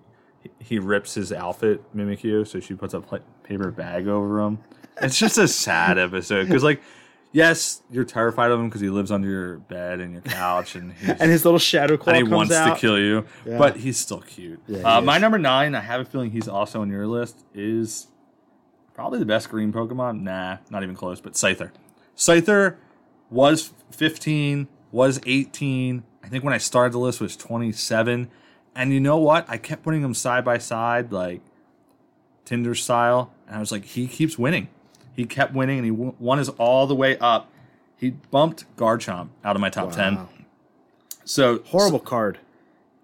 he 0.60 0.78
rips 0.78 1.14
his 1.14 1.32
outfit 1.32 1.82
Mimikyu, 1.96 2.46
so 2.46 2.60
she 2.60 2.74
puts 2.74 2.94
a 2.94 3.00
paper 3.42 3.70
bag 3.70 4.06
over 4.08 4.40
him. 4.40 4.58
It's 5.00 5.18
just 5.18 5.38
a 5.38 5.48
sad 5.48 5.98
episode 5.98 6.46
because 6.46 6.62
like. 6.64 6.82
Yes, 7.30 7.82
you're 7.90 8.06
terrified 8.06 8.50
of 8.50 8.58
him 8.58 8.68
because 8.70 8.80
he 8.80 8.88
lives 8.88 9.10
under 9.10 9.28
your 9.28 9.58
bed 9.58 10.00
and 10.00 10.14
your 10.14 10.22
couch, 10.22 10.74
and 10.74 10.94
he's, 10.94 11.08
And 11.20 11.30
his 11.30 11.44
little 11.44 11.58
shadow 11.58 11.98
claw 11.98 12.14
and 12.14 12.16
he 12.16 12.22
comes 12.22 12.32
wants 12.34 12.54
out. 12.54 12.74
to 12.74 12.80
kill 12.80 12.98
you, 12.98 13.26
Yeah. 13.44 13.58
but 13.58 13.76
he's 13.76 13.98
still 13.98 14.22
cute. 14.22 14.58
Yeah, 14.66 14.78
he 14.78 14.82
uh, 14.84 15.00
my 15.02 15.18
number 15.18 15.36
nine, 15.38 15.74
I 15.74 15.80
have 15.80 16.00
a 16.00 16.04
feeling 16.06 16.30
he's 16.30 16.48
also 16.48 16.80
on 16.80 16.88
your 16.88 17.06
list, 17.06 17.44
is 17.52 18.06
probably 18.94 19.18
the 19.18 19.26
best 19.26 19.50
green 19.50 19.74
Pokemon. 19.74 20.22
Nah, 20.22 20.56
not 20.70 20.82
even 20.82 20.94
close, 20.96 21.20
but 21.20 21.34
Scyther. 21.34 21.70
Scyther 22.16 22.76
was 23.28 23.74
15, 23.90 24.66
was 24.90 25.20
18. 25.26 26.02
I 26.24 26.28
think 26.28 26.44
when 26.44 26.54
I 26.54 26.58
started 26.58 26.94
the 26.94 26.98
list 26.98 27.20
was 27.20 27.36
27. 27.36 28.30
And 28.78 28.92
you 28.92 29.00
know 29.00 29.16
what? 29.18 29.44
I 29.48 29.58
kept 29.58 29.82
putting 29.82 30.02
them 30.02 30.14
side 30.14 30.44
by 30.44 30.58
side, 30.58 31.12
like 31.12 31.40
Tinder 32.44 32.74
style, 32.74 33.32
and 33.46 33.56
I 33.56 33.60
was 33.60 33.72
like, 33.72 33.84
he 33.84 34.06
keeps 34.06 34.38
winning. 34.38 34.68
He 35.14 35.24
kept 35.26 35.52
winning, 35.52 35.78
and 35.78 35.84
he 35.84 35.90
w- 35.90 36.14
won 36.20 36.38
his 36.38 36.48
all 36.50 36.86
the 36.86 36.94
way 36.94 37.18
up. 37.18 37.50
He 37.96 38.10
bumped 38.10 38.64
Garchomp 38.76 39.30
out 39.44 39.56
of 39.56 39.60
my 39.60 39.68
top 39.68 39.92
10. 39.92 40.20
So 41.24 41.58
Horrible 41.66 41.98
card. 41.98 42.38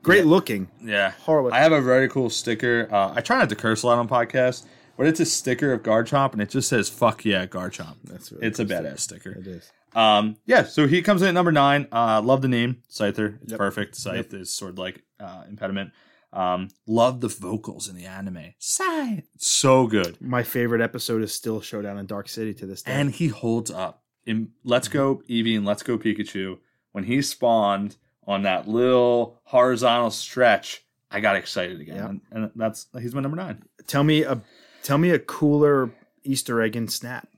Great 0.02 0.26
looking. 0.26 0.68
yeah. 0.82 1.10
Horrible. 1.22 1.52
I 1.52 1.58
have 1.58 1.72
a 1.72 1.80
very 1.80 2.08
cool 2.08 2.30
sticker. 2.30 2.88
Uh, 2.92 3.12
I 3.16 3.20
try 3.20 3.38
not 3.38 3.48
to 3.48 3.56
curse 3.56 3.82
a 3.82 3.86
lot 3.88 3.98
on 3.98 4.06
podcasts, 4.08 4.64
but 4.96 5.06
it's 5.06 5.18
a 5.18 5.26
sticker 5.26 5.72
of 5.72 5.82
Garchomp 5.82 6.32
and 6.34 6.40
it 6.42 6.50
just 6.50 6.68
says 6.68 6.88
"fuck 6.88 7.24
yeah, 7.24 7.46
Garchomp." 7.46 7.96
That's 8.04 8.30
really 8.30 8.46
it's 8.46 8.60
a 8.60 8.66
badass 8.66 9.00
sticker. 9.00 9.30
It 9.32 9.46
is. 9.46 9.72
Um, 9.94 10.36
yeah. 10.46 10.64
So 10.64 10.86
he 10.86 11.02
comes 11.02 11.22
in 11.22 11.28
at 11.28 11.34
number 11.34 11.52
nine. 11.52 11.86
Uh, 11.92 12.20
love 12.22 12.42
the 12.42 12.48
name 12.48 12.82
Scyther. 12.90 13.38
It's 13.42 13.52
Yep. 13.52 13.58
perfect. 13.58 13.94
Scythe 13.96 14.34
is 14.34 14.52
sword 14.54 14.78
like 14.78 15.02
uh, 15.20 15.44
impediment. 15.48 15.92
Um, 16.32 16.68
love 16.86 17.20
the 17.20 17.28
vocals 17.28 17.88
in 17.88 17.94
the 17.94 18.06
anime. 18.06 18.54
Scythe, 18.58 19.28
so 19.38 19.86
good, 19.86 20.20
My 20.20 20.42
favorite 20.42 20.80
episode 20.80 21.22
is 21.22 21.32
still 21.32 21.60
Showdown 21.60 21.96
in 21.96 22.06
Dark 22.06 22.28
City 22.28 22.52
to 22.54 22.66
this 22.66 22.82
day. 22.82 22.90
and 22.92 23.12
he 23.12 23.28
holds 23.28 23.70
up. 23.70 24.02
In 24.26 24.48
Let's 24.64 24.88
Go 24.88 25.22
Eevee 25.28 25.54
and 25.56 25.64
Let's 25.66 25.82
Go 25.82 25.96
Pikachu, 25.98 26.58
when 26.92 27.04
he 27.04 27.20
spawned 27.22 27.96
on 28.26 28.42
that 28.44 28.66
little 28.66 29.38
horizontal 29.44 30.10
stretch, 30.10 30.82
I 31.10 31.20
got 31.20 31.36
excited 31.36 31.78
again, 31.80 31.96
Yeah. 31.96 32.06
and, 32.08 32.20
and 32.32 32.50
that's 32.56 32.86
he's 32.98 33.14
my 33.14 33.20
number 33.20 33.36
nine. 33.36 33.62
tell 33.86 34.02
me 34.02 34.22
a 34.24 34.40
tell 34.82 34.96
me 34.98 35.10
a 35.10 35.18
cooler 35.20 35.90
Easter 36.24 36.60
egg 36.62 36.74
in 36.74 36.88
Snap. 36.88 37.28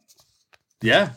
Yeah, 0.80 1.10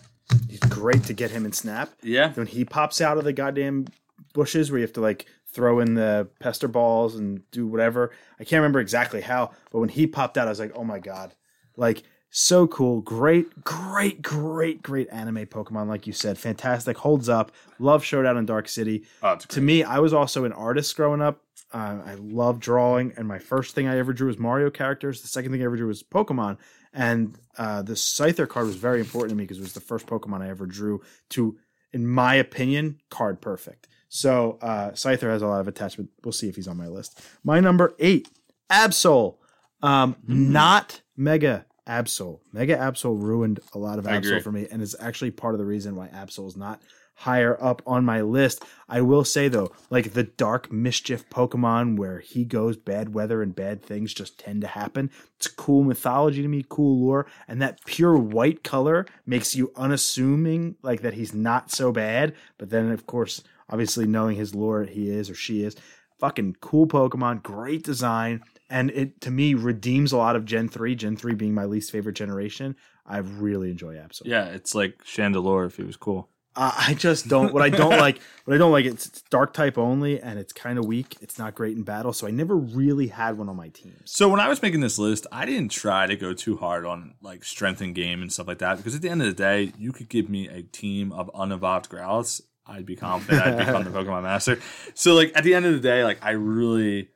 He's 0.50 0.60
great 0.60 1.04
to 1.06 1.14
get 1.14 1.32
him 1.32 1.46
in 1.46 1.52
Snap. 1.52 1.90
yeah. 2.02 2.34
When 2.34 2.48
he 2.48 2.66
pops 2.66 3.02
out 3.02 3.18
of 3.18 3.24
the 3.24 3.34
goddamn 3.34 3.86
bushes 4.34 4.72
where 4.72 4.80
you 4.80 4.86
have 4.86 4.94
to 4.94 5.02
like 5.02 5.26
throw 5.52 5.80
in 5.80 5.96
the 5.96 6.28
pester 6.40 6.68
balls 6.68 7.16
and 7.16 7.50
do 7.52 7.66
whatever. 7.68 8.12
I 8.40 8.44
can't 8.44 8.60
remember 8.62 8.80
exactly 8.80 9.22
how, 9.22 9.52
but 9.72 9.80
when 9.80 9.90
he 9.90 10.06
popped 10.06 10.38
out, 10.38 10.48
I 10.48 10.52
was 10.52 10.60
like, 10.60 10.72
oh 10.76 10.84
my 10.84 11.00
god. 11.00 11.34
Like 11.76 12.04
so 12.30 12.68
cool. 12.68 13.02
Great, 13.02 13.64
great, 13.64 14.22
great, 14.22 14.84
great 14.84 15.08
anime 15.12 15.48
Pokemon, 15.48 15.88
like 15.88 16.06
you 16.06 16.14
said. 16.14 16.38
Fantastic. 16.38 16.98
Holds 16.98 17.28
up. 17.30 17.52
Love 17.80 18.04
Showdown 18.04 18.38
in 18.38 18.46
Dark 18.46 18.68
City. 18.68 19.06
Oh, 19.24 19.36
to 19.38 19.62
me, 19.62 19.84
I 19.84 19.98
was 20.00 20.14
also 20.14 20.46
an 20.46 20.54
artist 20.54 20.96
growing 20.96 21.22
up. 21.22 21.42
Uh, 21.72 21.98
I 22.06 22.16
love 22.16 22.60
drawing, 22.60 23.14
and 23.18 23.28
my 23.28 23.40
first 23.40 23.74
thing 23.76 23.88
I 23.88 23.98
ever 23.98 24.12
drew 24.14 24.28
was 24.28 24.38
Mario 24.40 24.70
characters. 24.70 25.22
The 25.22 25.28
second 25.28 25.52
thing 25.52 25.62
I 25.62 25.66
ever 25.66 25.78
drew 25.78 25.88
was 25.88 26.02
Pokemon, 26.04 26.58
and 26.94 27.38
uh, 27.58 27.82
the 27.82 27.94
Scyther 27.94 28.48
card 28.48 28.68
was 28.68 28.76
very 28.76 29.00
important 29.00 29.32
to 29.32 29.36
me 29.36 29.44
because 29.44 29.58
it 29.58 29.62
was 29.62 29.74
the 29.74 29.80
first 29.80 30.08
Pokemon 30.08 30.42
I 30.42 30.50
ever 30.50 30.66
drew 30.66 31.02
to, 31.32 31.58
in 31.94 32.08
my 32.08 32.36
opinion, 32.36 33.00
card 33.10 33.42
perfect. 33.42 33.88
So 34.08 34.58
uh, 34.62 34.92
Scyther 34.92 35.30
has 35.30 35.42
a 35.42 35.48
lot 35.48 35.62
of 35.62 35.68
attachment. 35.68 36.10
We'll 36.24 36.32
see 36.32 36.50
if 36.50 36.56
he's 36.56 36.68
on 36.68 36.78
my 36.78 36.88
list. 36.88 37.22
My 37.44 37.60
number 37.60 37.94
eight, 38.00 38.28
Absol, 38.72 39.36
um, 39.82 40.16
not 40.28 41.02
Mega 41.16 41.66
Absol. 41.88 42.40
Mega 42.54 42.78
Absol 42.78 43.22
ruined 43.22 43.60
a 43.74 43.78
lot 43.78 44.00
of 44.00 44.06
Absol 44.06 44.42
for 44.42 44.52
me, 44.52 44.68
and 44.72 44.82
is 44.82 44.96
actually 45.00 45.32
part 45.32 45.54
of 45.56 45.60
the 45.60 45.66
reason 45.66 45.96
why 45.96 46.08
Absol 46.08 46.48
is 46.48 46.58
not 46.58 46.82
higher 47.20 47.62
up 47.62 47.82
on 47.86 48.06
my 48.06 48.22
list. 48.22 48.64
I 48.88 49.02
will 49.02 49.26
say 49.26 49.50
though, 49.50 49.74
like 49.90 50.14
the 50.14 50.24
dark 50.24 50.72
mischief 50.72 51.30
Pokemon 51.30 51.98
where 51.98 52.20
he 52.20 52.46
goes 52.46 52.78
bad 52.78 53.14
weather 53.14 53.42
and 53.42 53.54
bad 53.54 53.84
things 53.84 54.14
just 54.14 54.40
tend 54.40 54.62
to 54.62 54.68
happen. 54.68 55.12
It's 55.36 55.48
cool 55.48 55.84
mythology 55.84 56.42
to 56.42 56.48
me, 56.48 56.66
cool 56.70 57.06
lore, 57.06 57.26
and 57.46 57.62
that 57.62 57.84
pure 57.86 58.16
white 58.16 58.64
color 58.64 59.06
makes 59.26 59.54
you 59.54 59.74
unassuming 59.76 60.76
like 60.82 61.02
that 61.02 61.16
he's 61.16 61.34
not 61.34 61.72
so 61.72 61.92
bad. 61.92 62.34
But 62.58 62.70
then 62.70 62.90
of 62.90 63.06
course, 63.06 63.44
obviously 63.70 64.08
knowing 64.08 64.38
his 64.38 64.56
lore, 64.56 64.86
he 64.86 65.10
is 65.10 65.30
or 65.30 65.36
she 65.36 65.64
is. 65.64 65.76
Fucking 66.20 66.58
cool 66.62 66.88
Pokemon, 66.88 67.44
great 67.44 67.84
design, 67.84 68.44
and 68.70 68.92
it 68.92 69.20
to 69.22 69.32
me 69.32 69.56
redeems 69.56 70.14
a 70.14 70.18
lot 70.18 70.38
of 70.38 70.46
Gen 70.46 70.70
3, 70.70 70.96
Gen 70.96 71.18
3 71.18 71.36
being 71.36 71.54
my 71.54 71.66
least 71.66 71.92
favorite 71.92 72.16
generation. 72.16 72.78
I 73.06 73.18
really 73.18 73.72
enjoy 73.72 73.96
Absol. 73.96 74.22
Yeah, 74.26 74.46
it's 74.46 74.74
like 74.74 75.04
Chandelure 75.04 75.66
if 75.66 75.76
he 75.76 75.84
was 75.84 75.98
cool. 75.98 76.30
Uh, 76.60 76.74
I 76.78 76.94
just 76.94 77.30
don't. 77.30 77.54
What 77.54 77.64
I 77.64 77.70
don't 77.70 77.98
like, 77.98 78.20
what 78.44 78.54
I 78.54 78.58
don't 78.58 78.74
like, 78.74 78.84
it's, 78.84 79.06
it's 79.06 79.22
dark 79.22 79.54
type 79.54 79.78
only, 79.78 80.20
and 80.20 80.38
it's 80.38 80.52
kind 80.52 80.78
of 80.78 80.86
weak. 80.86 81.16
It's 81.22 81.40
not 81.40 81.56
great 81.56 81.78
in 81.78 81.84
battle, 81.84 82.12
so 82.12 82.28
I 82.28 82.32
never 82.32 82.58
really 82.58 83.08
had 83.08 83.38
one 83.38 83.48
on 83.48 83.56
my 83.56 83.70
team. 83.70 83.96
So 84.04 84.28
when 84.28 84.42
I 84.42 84.50
was 84.50 84.62
making 84.62 84.82
this 84.82 85.00
list, 85.00 85.26
I 85.32 85.46
didn't 85.46 85.72
try 85.72 86.06
to 86.06 86.18
go 86.18 86.34
too 86.34 86.58
hard 86.58 86.86
on 86.86 87.14
like 87.22 87.46
strength 87.46 87.80
and 87.80 87.96
game 87.96 88.22
and 88.22 88.30
stuff 88.30 88.46
like 88.46 88.58
that 88.58 88.76
because 88.76 88.94
at 88.94 89.02
the 89.02 89.08
end 89.08 89.22
of 89.22 89.28
the 89.30 89.34
day, 89.34 89.72
you 89.78 89.94
could 89.94 90.10
give 90.10 90.30
me 90.30 90.50
a 90.50 90.62
team 90.64 91.14
of 91.14 91.32
unevolved 91.34 91.88
Growlithe, 91.90 92.42
I'd 92.68 92.86
be 92.86 92.98
confident 92.98 93.42
I'd 93.42 93.58
become 93.58 93.86
the 93.86 93.90
Pokemon 93.92 94.24
Master. 94.24 94.60
So 94.96 95.16
like 95.16 95.32
at 95.36 95.46
the 95.46 95.56
end 95.56 95.66
of 95.66 95.72
the 95.72 95.80
day, 95.80 96.04
like 96.04 96.20
I 96.22 96.32
really, 96.32 97.08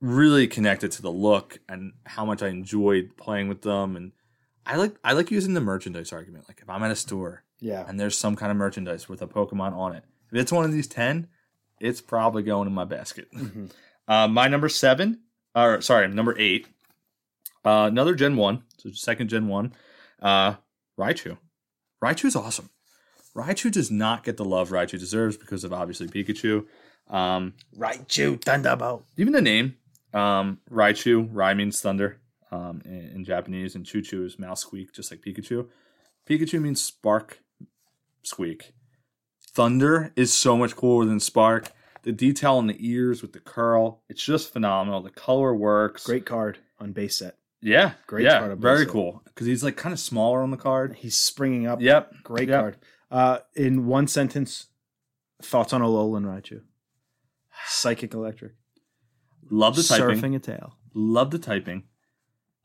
really 0.00 0.48
connected 0.48 0.90
to 0.92 1.02
the 1.02 1.12
look 1.12 1.60
and 1.68 1.92
how 2.06 2.24
much 2.24 2.42
I 2.42 2.48
enjoyed 2.48 3.16
playing 3.16 3.46
with 3.46 3.62
them, 3.62 3.94
and 3.94 4.10
I 4.66 4.78
like 4.78 4.96
I 5.04 5.12
like 5.12 5.30
using 5.30 5.54
the 5.54 5.60
merchandise 5.60 6.12
argument. 6.12 6.46
Like 6.48 6.58
if 6.60 6.68
I'm 6.68 6.82
at 6.82 6.90
a 6.90 6.96
store 6.96 7.44
Yeah, 7.60 7.84
and 7.88 7.98
there's 7.98 8.18
some 8.18 8.36
kind 8.36 8.50
of 8.50 8.56
merchandise 8.58 9.08
with 9.08 9.22
a 9.22 9.26
Pokemon 9.26 9.72
on 9.72 9.94
it. 9.94 10.04
If 10.32 10.38
it's 10.38 10.52
one 10.52 10.64
of 10.64 10.72
these 10.72 10.86
10, 10.88 11.28
it's 11.80 12.00
probably 12.00 12.42
going 12.42 12.66
in 12.68 12.74
my 12.74 12.84
basket. 12.84 13.30
Mhm. 13.32 13.70
Uh, 14.08 14.28
my 14.28 14.46
number 14.46 14.68
seven, 14.68 15.18
or 15.52 15.80
sorry, 15.80 16.06
number 16.06 16.32
eight, 16.38 16.68
uh, 17.64 17.88
another 17.90 18.14
Gen 18.14 18.36
1, 18.36 18.62
so 18.78 18.90
second 18.92 19.26
Gen 19.28 19.48
1, 19.48 19.72
uh, 20.22 20.54
Raichu. 20.96 21.38
Raichu 22.00 22.26
is 22.26 22.36
awesome. 22.36 22.70
Raichu 23.34 23.68
does 23.72 23.90
not 23.90 24.22
get 24.22 24.36
the 24.36 24.44
love 24.44 24.68
Raichu 24.70 24.96
deserves 24.96 25.36
because 25.36 25.64
of 25.64 25.72
obviously 25.72 26.06
Pikachu. 26.06 26.66
Um, 27.10 27.54
Raichu 27.76 28.40
Thunderbolt. 28.40 29.04
even 29.16 29.32
the 29.32 29.42
name, 29.42 29.76
um, 30.14 30.60
Raichu, 30.70 31.28
Rai 31.32 31.54
means 31.54 31.80
thunder 31.80 32.20
um, 32.52 32.80
in, 32.84 33.10
in 33.12 33.24
Japanese, 33.24 33.74
and 33.74 33.84
Choo 33.84 34.02
Choo 34.02 34.24
is 34.24 34.38
mouse 34.38 34.60
squeak, 34.60 34.92
just 34.92 35.10
like 35.10 35.20
Pikachu. 35.20 35.66
Pikachu 36.30 36.60
means 36.60 36.80
spark 36.80 37.40
squeak. 38.26 38.72
Thunder 39.54 40.12
is 40.16 40.32
so 40.32 40.56
much 40.56 40.76
cooler 40.76 41.04
than 41.06 41.20
spark. 41.20 41.70
The 42.02 42.12
detail 42.12 42.56
on 42.56 42.66
the 42.66 42.76
ears 42.78 43.22
with 43.22 43.32
the 43.32 43.40
curl, 43.40 44.02
it's 44.08 44.22
just 44.22 44.52
phenomenal. 44.52 45.00
The 45.02 45.10
color 45.10 45.54
works. 45.54 46.04
Great 46.04 46.26
card 46.26 46.58
on 46.78 46.92
base 46.92 47.18
set. 47.18 47.36
Yeah. 47.62 47.92
Great 48.06 48.24
Yeah. 48.24 48.38
card 48.40 48.58
Very 48.58 48.76
Blizzard. 48.76 48.88
cool. 48.92 49.22
Because 49.24 49.46
he's 49.46 49.64
like 49.64 49.76
kind 49.76 49.92
of 49.92 49.98
smaller 49.98 50.42
on 50.42 50.50
the 50.50 50.56
card. 50.56 50.96
He's 50.96 51.16
springing 51.16 51.66
up. 51.66 51.80
Yep. 51.80 52.22
Great 52.22 52.48
Yep. 52.48 52.60
card. 52.60 52.76
Uh, 53.10 53.38
in 53.54 53.86
one 53.86 54.06
sentence, 54.06 54.66
thoughts 55.42 55.72
on 55.72 55.80
Alolan 55.80 56.24
Raichu? 56.24 56.62
Psychic 57.66 58.14
Electric. 58.14 58.52
Love 59.50 59.76
the 59.76 59.82
typing. 59.82 60.20
Surfing 60.20 60.36
a 60.36 60.38
tail. 60.38 60.76
Love 60.94 61.30
the 61.30 61.38
typing. 61.38 61.84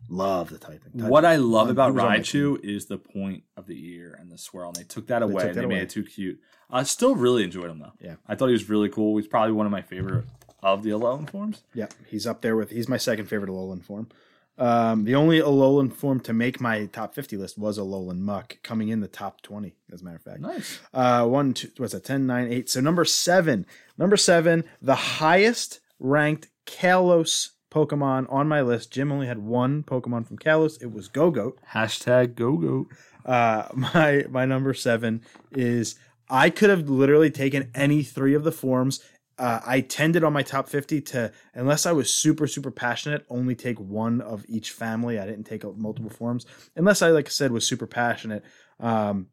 Love 0.10 0.49
the 0.49 0.57
typing. 0.57 0.91
What 1.07 1.23
I 1.26 1.38
love 1.38 1.68
He 1.68 1.72
about 1.72 1.94
was 1.94 2.03
on 2.03 2.11
Raichu 2.11 2.64
is 2.65 2.88
the 2.88 2.98
point 2.98 3.44
of 3.56 3.65
the 3.68 3.91
ear 3.94 4.18
and 4.19 4.30
the 4.32 4.38
swirl. 4.38 4.68
And 4.69 4.76
they 4.76 4.84
took 4.84 5.07
that 5.07 5.22
away 5.23 5.34
took 5.36 5.41
and 5.44 5.49
that 5.52 5.60
they 5.61 5.65
away. 5.65 5.76
made 5.76 5.84
it 5.84 5.90
too 5.90 6.03
cute. 6.03 6.40
I 6.69 6.84
still 6.84 7.15
really 7.15 7.44
enjoyed 7.44 7.69
him 7.69 7.80
though. 7.80 7.94
Yeah. 8.02 8.15
I 8.28 8.36
thought 8.36 8.48
he 8.48 8.53
was 8.53 8.69
really 8.69 8.90
cool. 8.90 9.18
He's 9.18 9.28
probably 9.28 9.53
one 9.53 9.65
of 9.65 9.72
my 9.72 9.82
favorite 9.82 10.26
of 10.64 10.84
the 10.84 10.90
Alolan 10.91 11.30
forms. 11.30 11.64
Yeah, 11.73 11.88
he's 12.07 12.28
up 12.28 12.41
there 12.41 12.56
with. 12.56 12.69
He's 12.69 12.88
my 12.90 12.98
second 12.98 13.26
favorite 13.28 13.49
Alolan 13.49 13.84
form. 13.84 14.10
Um, 14.57 15.06
the 15.06 15.15
only 15.15 15.40
Alolan 15.40 15.91
form 15.91 16.19
to 16.22 16.34
make 16.34 16.61
my 16.61 16.86
top 16.88 17.15
fifty 17.15 17.36
list 17.36 17.57
was 17.57 17.80
Alolan 17.80 18.19
Muk, 18.19 18.57
coming 18.64 18.90
in 18.90 18.99
the 18.99 19.07
top 19.07 19.41
twenty. 19.41 19.76
As 19.91 20.02
a 20.02 20.06
matter 20.06 20.18
of 20.18 20.22
fact, 20.23 20.41
Nice. 20.41 20.80
uh, 20.94 21.26
one, 21.26 21.53
two, 21.56 21.69
what's 21.78 21.94
that? 21.94 22.03
10, 22.03 22.28
9, 22.28 22.52
8. 22.53 22.69
So 22.69 22.80
number 22.82 23.03
seven, 23.06 23.65
number 23.98 24.18
seven, 24.18 24.64
the 24.82 24.94
highest 24.95 25.80
ranked 25.99 26.49
Kalos 26.68 27.49
Pokemon 27.72 28.31
on 28.31 28.48
my 28.48 28.61
list. 28.61 28.91
Jim 28.91 29.11
only 29.11 29.27
had 29.27 29.39
one 29.39 29.84
Pokemon 29.84 30.27
from 30.27 30.38
Kalos. 30.38 30.81
It 30.81 30.91
was 30.91 31.10
Gogoat. 31.10 31.53
Hashtag 31.73 32.35
go 32.35 32.57
go. 32.57 32.88
Uh, 33.26 33.68
my 33.73 34.26
my 34.30 34.45
number 34.45 34.73
seven 34.73 35.22
is 35.52 35.95
I 36.30 36.49
could 36.49 36.69
have 36.69 36.89
literally 36.89 37.31
taken 37.31 37.72
any 37.73 38.03
three 38.03 38.34
of 38.34 38.43
the 38.43 38.52
forms. 38.52 39.02
Uh, 39.38 39.60
I 39.65 39.81
tended 39.81 40.23
on 40.23 40.34
my 40.34 40.43
top 40.43 40.69
50 40.69 41.02
to, 41.02 41.31
unless 41.56 41.88
I 41.88 41.93
was 41.93 42.14
super, 42.14 42.45
super 42.45 42.69
passionate, 42.69 43.26
only 43.27 43.56
take 43.56 43.80
one 43.80 44.22
of 44.22 44.45
each 44.48 44.69
family. 44.69 45.18
I 45.18 45.26
didn't 45.26 45.45
take 45.45 45.64
multiple 45.77 46.11
forms, 46.11 46.45
unless 46.76 47.02
I, 47.02 47.10
like 47.10 47.26
I 47.26 47.30
said, 47.31 47.52
was 47.52 47.65
super 47.65 47.88
passionate. 47.88 48.43
Um, 48.80 49.27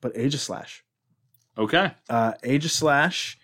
but 0.00 0.14
Aegislash. 0.14 0.80
Okay. 1.56 1.92
Uh, 2.08 2.32
Aegislash, 2.44 3.36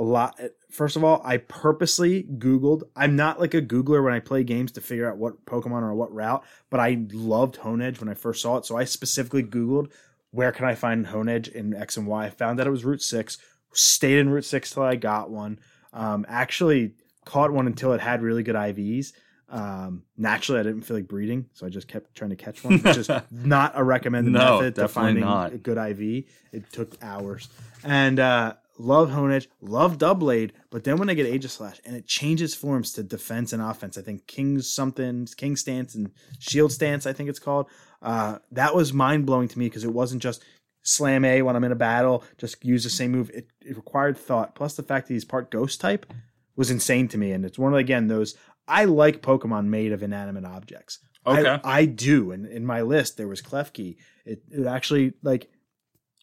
a 0.00 0.02
lot. 0.02 0.40
First 0.70 0.96
of 0.96 1.04
all, 1.04 1.20
I 1.24 1.36
purposely 1.36 2.22
Googled. 2.24 2.82
I'm 2.96 3.14
not 3.16 3.38
like 3.38 3.54
a 3.54 3.60
Googler 3.60 4.02
when 4.02 4.14
I 4.14 4.20
play 4.20 4.42
games 4.42 4.72
to 4.72 4.80
figure 4.80 5.08
out 5.08 5.18
what 5.18 5.44
Pokemon 5.44 5.82
or 5.82 5.94
what 5.94 6.12
route, 6.12 6.42
but 6.70 6.80
I 6.80 7.04
loved 7.12 7.58
Honedge 7.58 8.00
when 8.00 8.08
I 8.08 8.14
first 8.14 8.40
saw 8.42 8.56
it. 8.56 8.64
So 8.64 8.76
I 8.76 8.84
specifically 8.84 9.42
Googled 9.42 9.92
where 10.32 10.52
can 10.52 10.64
I 10.64 10.74
find 10.74 11.06
Honedge 11.06 11.48
in 11.48 11.74
X 11.74 11.96
and 11.96 12.06
Y. 12.06 12.24
I 12.26 12.30
found 12.30 12.58
that 12.58 12.66
it 12.66 12.70
was 12.70 12.84
Route 12.84 13.02
6 13.02 13.36
stayed 13.72 14.18
in 14.18 14.30
Route 14.30 14.44
Six 14.44 14.70
till 14.72 14.82
I 14.82 14.96
got 14.96 15.30
one. 15.30 15.58
Um, 15.92 16.24
actually 16.28 16.94
caught 17.24 17.52
one 17.52 17.66
until 17.66 17.92
it 17.92 18.00
had 18.00 18.22
really 18.22 18.42
good 18.42 18.54
IVs. 18.56 19.12
Um, 19.48 20.04
naturally, 20.16 20.60
I 20.60 20.62
didn't 20.62 20.82
feel 20.82 20.96
like 20.96 21.08
breeding, 21.08 21.46
so 21.54 21.66
I 21.66 21.68
just 21.70 21.88
kept 21.88 22.14
trying 22.14 22.30
to 22.30 22.36
catch 22.36 22.62
one, 22.62 22.78
which 22.78 22.96
is 22.96 23.10
not 23.30 23.72
a 23.74 23.82
recommended 23.82 24.32
No, 24.32 24.58
method 24.60 24.76
to 24.76 24.88
finding 24.88 25.24
not. 25.24 25.52
a 25.52 25.58
good 25.58 25.76
IV. 25.76 26.24
It 26.52 26.70
took 26.72 26.96
hours, 27.02 27.48
and 27.82 28.20
uh, 28.20 28.54
love 28.80 29.10
Honedge, 29.10 29.46
love 29.60 29.98
Doublade, 29.98 30.50
but 30.70 30.84
then 30.84 30.96
when 30.96 31.10
I 31.10 31.14
get 31.14 31.26
Aegislash 31.32 31.80
and 31.84 31.94
it 31.94 32.06
changes 32.06 32.54
forms 32.54 32.92
to 32.94 33.02
defense 33.02 33.52
and 33.52 33.62
offense, 33.62 33.98
I 33.98 34.02
think 34.02 34.26
King's 34.26 34.72
something, 34.72 35.26
King 35.36 35.56
stance 35.56 35.94
and 35.94 36.10
Shield 36.38 36.72
stance, 36.72 37.06
I 37.06 37.12
think 37.12 37.28
it's 37.28 37.38
called. 37.38 37.66
Uh, 38.02 38.38
that 38.52 38.74
was 38.74 38.92
mind 38.92 39.26
blowing 39.26 39.48
to 39.48 39.58
me 39.58 39.66
because 39.66 39.84
it 39.84 39.92
wasn't 39.92 40.22
just 40.22 40.42
slam 40.82 41.24
A 41.24 41.42
when 41.42 41.56
I'm 41.56 41.64
in 41.64 41.72
a 41.72 41.76
battle, 41.76 42.24
just 42.38 42.64
use 42.64 42.84
the 42.84 42.90
same 42.90 43.12
move. 43.12 43.30
It, 43.34 43.48
it 43.60 43.76
required 43.76 44.16
thought. 44.16 44.54
Plus 44.54 44.74
the 44.74 44.82
fact 44.82 45.08
that 45.08 45.14
he's 45.14 45.24
part 45.26 45.50
ghost 45.50 45.80
type 45.80 46.06
was 46.56 46.70
insane 46.70 47.08
to 47.08 47.18
me. 47.18 47.32
And 47.32 47.44
it's 47.44 47.58
one 47.58 47.72
of 47.72 47.78
again 47.78 48.08
those 48.08 48.34
I 48.66 48.84
like 48.84 49.20
Pokemon 49.22 49.66
made 49.66 49.92
of 49.92 50.02
inanimate 50.02 50.44
objects. 50.44 50.98
I- 51.26 51.40
Okay. 51.40 51.60
I, 51.64 51.84
do. 51.84 52.30
And 52.32 52.46
in 52.46 52.64
my 52.64 52.80
list 52.80 53.18
there 53.18 53.28
was 53.28 53.42
Klefki. 53.42 53.96
It, 54.24 54.42
it 54.50 54.66
actually 54.66 55.12
like 55.22 55.50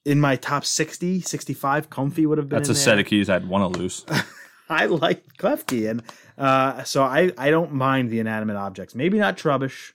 in 0.07 0.21
my 0.21 0.37
top 0.37 0.63
60, 0.63 1.19
65, 1.19 1.89
Comfy 1.89 2.25
would 2.25 2.37
have 2.37 2.47
been. 2.47 2.59
That's 2.59 2.69
a 2.69 2.71
in 2.71 2.77
set 2.77 2.99
of 2.99 3.05
keys 3.05 3.29
I'd 3.29 3.47
want 3.47 3.73
to 3.73 3.79
lose. 3.79 4.05
I 4.69 4.85
like 4.85 5.37
Klefki, 5.37 5.89
and 5.89 6.01
uh, 6.37 6.83
so 6.83 7.03
I 7.03 7.31
I 7.37 7.49
don't 7.49 7.73
mind 7.73 8.09
the 8.09 8.19
inanimate 8.19 8.55
objects. 8.55 8.95
Maybe 8.95 9.19
not 9.19 9.37
Trubbish. 9.37 9.91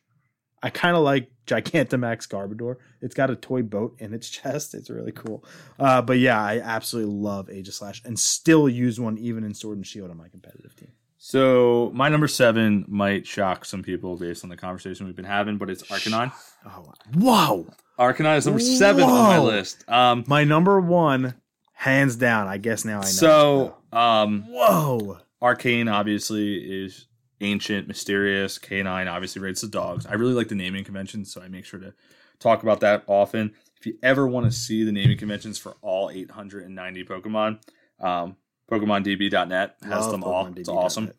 I 0.62 0.70
kind 0.70 0.96
of 0.96 1.02
like 1.02 1.30
Gigantamax 1.46 2.28
Garbodor. 2.28 2.76
It's 3.00 3.14
got 3.14 3.30
a 3.30 3.36
toy 3.36 3.62
boat 3.62 3.96
in 3.98 4.14
its 4.14 4.28
chest. 4.36 4.74
It's 4.74 4.90
really 4.90 5.12
cool. 5.12 5.44
Uh, 5.78 6.02
but 6.02 6.18
yeah, 6.18 6.40
I 6.40 6.60
absolutely 6.60 7.14
love 7.14 7.48
Aegislash 7.48 8.04
and 8.04 8.18
still 8.18 8.68
use 8.68 9.00
one 9.00 9.18
even 9.18 9.44
in 9.44 9.54
Sword 9.54 9.78
and 9.78 9.86
Shield 9.86 10.10
on 10.10 10.18
my 10.18 10.28
competitive 10.28 10.76
team. 10.76 10.92
So 11.24 11.90
my 11.94 12.08
number 12.08 12.28
seven 12.28 12.84
might 12.88 13.26
shock 13.26 13.64
some 13.64 13.82
people 13.82 14.16
based 14.16 14.44
on 14.44 14.50
the 14.50 14.56
conversation 14.56 15.06
we've 15.06 15.16
been 15.16 15.24
having, 15.24 15.56
but 15.56 15.70
it's 15.70 15.84
Arcanine. 15.84 16.32
Oh, 16.66 16.92
whoa! 17.14 17.66
Arcanine 18.02 18.36
is 18.38 18.46
number 18.46 18.60
seven 18.60 19.04
on 19.04 19.10
my 19.10 19.38
list. 19.38 19.84
Um, 19.88 20.24
My 20.26 20.44
number 20.44 20.80
one, 20.80 21.34
hands 21.72 22.16
down. 22.16 22.48
I 22.48 22.58
guess 22.58 22.84
now 22.84 22.98
I 22.98 23.04
know. 23.04 23.08
so 23.08 23.76
um, 23.92 24.44
whoa! 24.48 25.18
Arcane 25.40 25.88
obviously 25.88 26.56
is 26.84 27.06
ancient, 27.40 27.88
mysterious. 27.88 28.58
Canine 28.58 29.08
obviously 29.08 29.42
rates 29.42 29.60
the 29.60 29.68
dogs. 29.68 30.06
I 30.06 30.14
really 30.14 30.34
like 30.34 30.48
the 30.48 30.54
naming 30.54 30.84
conventions, 30.84 31.32
so 31.32 31.42
I 31.42 31.48
make 31.48 31.64
sure 31.64 31.80
to 31.80 31.94
talk 32.38 32.62
about 32.62 32.80
that 32.80 33.04
often. 33.06 33.52
If 33.78 33.86
you 33.86 33.98
ever 34.02 34.26
want 34.28 34.46
to 34.46 34.52
see 34.52 34.84
the 34.84 34.92
naming 34.92 35.18
conventions 35.18 35.58
for 35.58 35.76
all 35.82 36.10
890 36.10 37.04
Pokemon, 37.04 37.58
um, 38.00 38.36
PokemonDB.net 38.70 39.76
has 39.82 39.90
Love 39.90 40.10
them 40.12 40.24
all. 40.24 40.52
It's 40.56 40.68
awesome. 40.68 41.12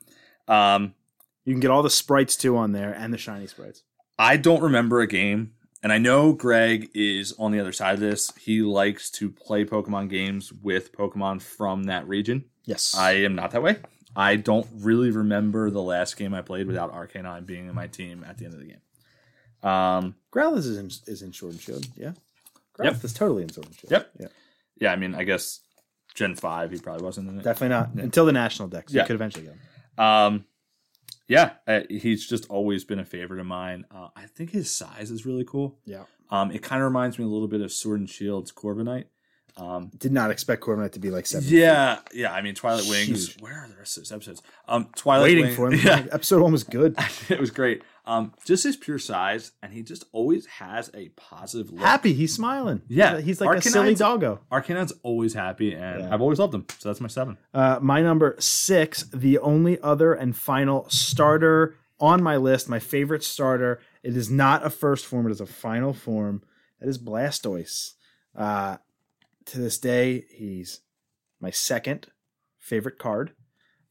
Um, 0.47 0.93
You 1.45 1.53
can 1.53 1.59
get 1.59 1.71
all 1.71 1.83
the 1.83 1.89
sprites 1.89 2.35
too 2.37 2.55
on 2.57 2.71
there 2.71 2.93
and 2.93 3.13
the 3.13 3.17
shiny 3.17 3.47
sprites. 3.47 3.83
I 4.17 4.37
don't 4.37 4.61
remember 4.61 5.01
a 5.01 5.07
game, 5.07 5.52
and 5.83 5.91
I 5.93 5.97
know 5.99 6.33
Greg 6.33 6.89
is 6.95 7.33
on 7.37 7.51
the 7.51 7.59
other 7.59 7.71
side 7.73 7.93
of 7.93 7.99
this. 7.99 8.31
He 8.37 8.61
likes 8.61 9.11
to 9.11 9.29
play 9.29 9.65
Pokemon 9.65 10.09
games 10.09 10.51
with 10.51 10.91
Pokemon 10.93 11.41
from 11.41 11.83
that 11.83 12.07
region. 12.07 12.45
Yes, 12.65 12.95
I 12.97 13.11
am 13.11 13.35
not 13.35 13.51
that 13.51 13.61
way. 13.61 13.77
I 14.15 14.35
don't 14.37 14.67
really 14.75 15.11
remember 15.11 15.69
the 15.69 15.81
last 15.81 16.17
game 16.17 16.33
I 16.33 16.41
played 16.41 16.67
without 16.67 16.93
Arcanine 16.93 17.45
being 17.45 17.67
in 17.67 17.75
my 17.75 17.87
team 17.87 18.23
at 18.27 18.37
the 18.37 18.45
end 18.45 18.53
of 18.53 18.59
the 18.59 18.67
game. 18.67 19.69
Um, 19.69 20.15
Growlithe 20.31 20.57
is 20.57 20.77
in, 20.77 20.87
is 21.11 21.21
in 21.21 21.33
Sword 21.33 21.53
and 21.53 21.61
Shield. 21.61 21.87
Yeah, 21.95 22.11
Growlithe 22.77 22.85
Yep. 22.95 23.03
is 23.03 23.13
totally 23.13 23.43
in 23.43 23.49
Sword 23.49 23.67
and 23.67 23.75
Shield. 23.75 23.91
Yep. 23.91 24.11
Yeah. 24.19 24.27
yeah, 24.79 24.91
I 24.91 24.95
mean, 24.97 25.15
I 25.15 25.23
guess 25.23 25.61
Gen 26.13 26.35
5, 26.35 26.71
he 26.71 26.79
probably 26.79 27.03
wasn't 27.03 27.29
in 27.29 27.39
it. 27.39 27.43
Definitely 27.43 27.69
not 27.69 27.89
until 28.03 28.25
the 28.25 28.31
national 28.33 28.67
dex. 28.67 28.93
Yeah. 28.93 29.01
You 29.01 29.07
could 29.07 29.15
eventually 29.15 29.45
get 29.45 29.53
him. 29.53 30.05
Um, 30.05 30.45
yeah, 31.27 31.51
uh, 31.67 31.81
he's 31.89 32.27
just 32.27 32.45
always 32.49 32.83
been 32.83 32.99
a 32.99 33.05
favorite 33.05 33.39
of 33.39 33.45
mine. 33.45 33.85
Uh, 33.93 34.09
I 34.15 34.25
think 34.25 34.51
his 34.51 34.69
size 34.71 35.11
is 35.11 35.25
really 35.25 35.45
cool. 35.45 35.79
Yeah. 35.85 36.03
Um, 36.29 36.51
it 36.51 36.61
kind 36.63 36.81
of 36.81 36.85
reminds 36.85 37.19
me 37.19 37.25
a 37.25 37.27
little 37.27 37.47
bit 37.47 37.61
of 37.61 37.71
Sword 37.71 37.99
and 37.99 38.09
Shield's 38.09 38.51
Corviknight. 38.51 39.05
Um, 39.55 39.91
Did 39.97 40.11
not 40.11 40.31
expect 40.31 40.63
Corviknight 40.63 40.93
to 40.93 40.99
be 40.99 41.11
like 41.11 41.27
seven. 41.27 41.47
yeah, 41.47 41.99
yeah. 42.11 42.33
I 42.33 42.41
mean, 42.41 42.55
Twilight 42.55 42.89
Wings. 42.89 43.07
Huge. 43.33 43.37
Where 43.41 43.53
are 43.63 43.67
the 43.67 43.75
rest 43.75 43.97
of 43.97 44.03
those 44.03 44.11
episodes? 44.11 44.41
Um, 44.67 44.89
Twilight 44.95 45.23
waiting 45.25 45.45
Wing- 45.45 45.55
for 45.55 45.71
him. 45.71 45.79
Yeah, 45.83 46.05
Episode 46.11 46.41
one 46.41 46.51
was 46.51 46.63
good. 46.63 46.95
it 47.29 47.39
was 47.39 47.51
great. 47.51 47.83
Um, 48.05 48.33
just 48.45 48.65
his 48.65 48.75
pure 48.75 48.99
size, 48.99 49.53
and 49.61 49.71
he 49.71 49.81
just 49.81 50.03
always 50.11 50.45
has 50.45 50.91
a 50.93 51.09
positive 51.15 51.71
look. 51.71 51.79
Happy, 51.81 52.11
he's 52.13 52.33
smiling. 52.33 52.81
Yeah. 52.89 53.21
he's 53.21 53.39
like 53.39 53.57
a 53.57 53.61
silly 53.61 53.91
Arcanine's- 53.93 53.99
doggo. 53.99 54.41
Arcanine's 54.51 54.91
always 55.03 55.33
happy, 55.33 55.73
and 55.73 56.01
Yeah. 56.01 56.13
I've 56.13 56.19
always 56.21 56.37
loved 56.39 56.53
him. 56.53 56.65
So 56.79 56.89
that's 56.89 56.99
my 56.99 57.07
seven. 57.07 57.37
Uh, 57.53 57.79
my 57.81 58.01
number 58.01 58.35
six, 58.39 59.03
the 59.03 59.37
only 59.39 59.79
other 59.79 60.13
and 60.13 60.35
final 60.35 60.89
starter 60.89 61.75
on 61.99 62.21
my 62.21 62.35
list, 62.35 62.67
my 62.67 62.79
favorite 62.79 63.23
starter. 63.23 63.79
It 64.03 64.17
is 64.17 64.29
not 64.29 64.65
a 64.65 64.69
first 64.69 65.05
form; 65.05 65.25
it 65.27 65.31
is 65.31 65.39
a 65.39 65.45
final 65.45 65.93
form. 65.93 66.43
That 66.81 66.89
is 66.89 66.97
Blastoise. 66.99 67.93
Uh, 68.35 68.77
to 69.45 69.59
this 69.59 69.77
day, 69.77 70.25
he's 70.29 70.81
my 71.39 71.51
second 71.51 72.07
favorite 72.59 72.97
card. 72.99 73.31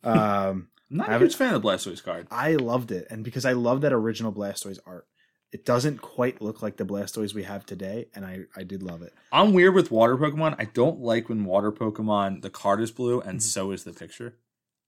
Um, 0.04 0.68
I'm 0.92 0.98
not 0.98 1.08
I 1.08 1.14
a 1.14 1.18
huge 1.18 1.34
fan 1.36 1.54
of 1.54 1.62
the 1.62 1.68
Blastoise 1.68 2.02
card. 2.04 2.28
I 2.30 2.52
loved 2.56 2.92
it, 2.92 3.06
and 3.10 3.24
because 3.24 3.44
I 3.44 3.52
love 3.52 3.80
that 3.80 3.92
original 3.92 4.32
Blastoise 4.32 4.78
art, 4.86 5.06
it 5.50 5.64
doesn't 5.64 6.02
quite 6.02 6.40
look 6.42 6.62
like 6.62 6.76
the 6.76 6.84
Blastoise 6.84 7.34
we 7.34 7.42
have 7.44 7.64
today, 7.66 8.06
and 8.14 8.24
I 8.26 8.40
I 8.56 8.62
did 8.62 8.82
love 8.82 9.02
it. 9.02 9.12
I'm 9.32 9.52
weird 9.54 9.74
with 9.74 9.90
water 9.90 10.16
Pokemon. 10.16 10.56
I 10.58 10.64
don't 10.66 11.00
like 11.00 11.28
when 11.28 11.44
water 11.44 11.72
Pokemon 11.72 12.42
the 12.42 12.50
card 12.50 12.80
is 12.80 12.90
blue 12.90 13.20
and 13.20 13.42
so 13.42 13.70
is 13.72 13.84
the 13.84 13.92
picture. 13.92 14.26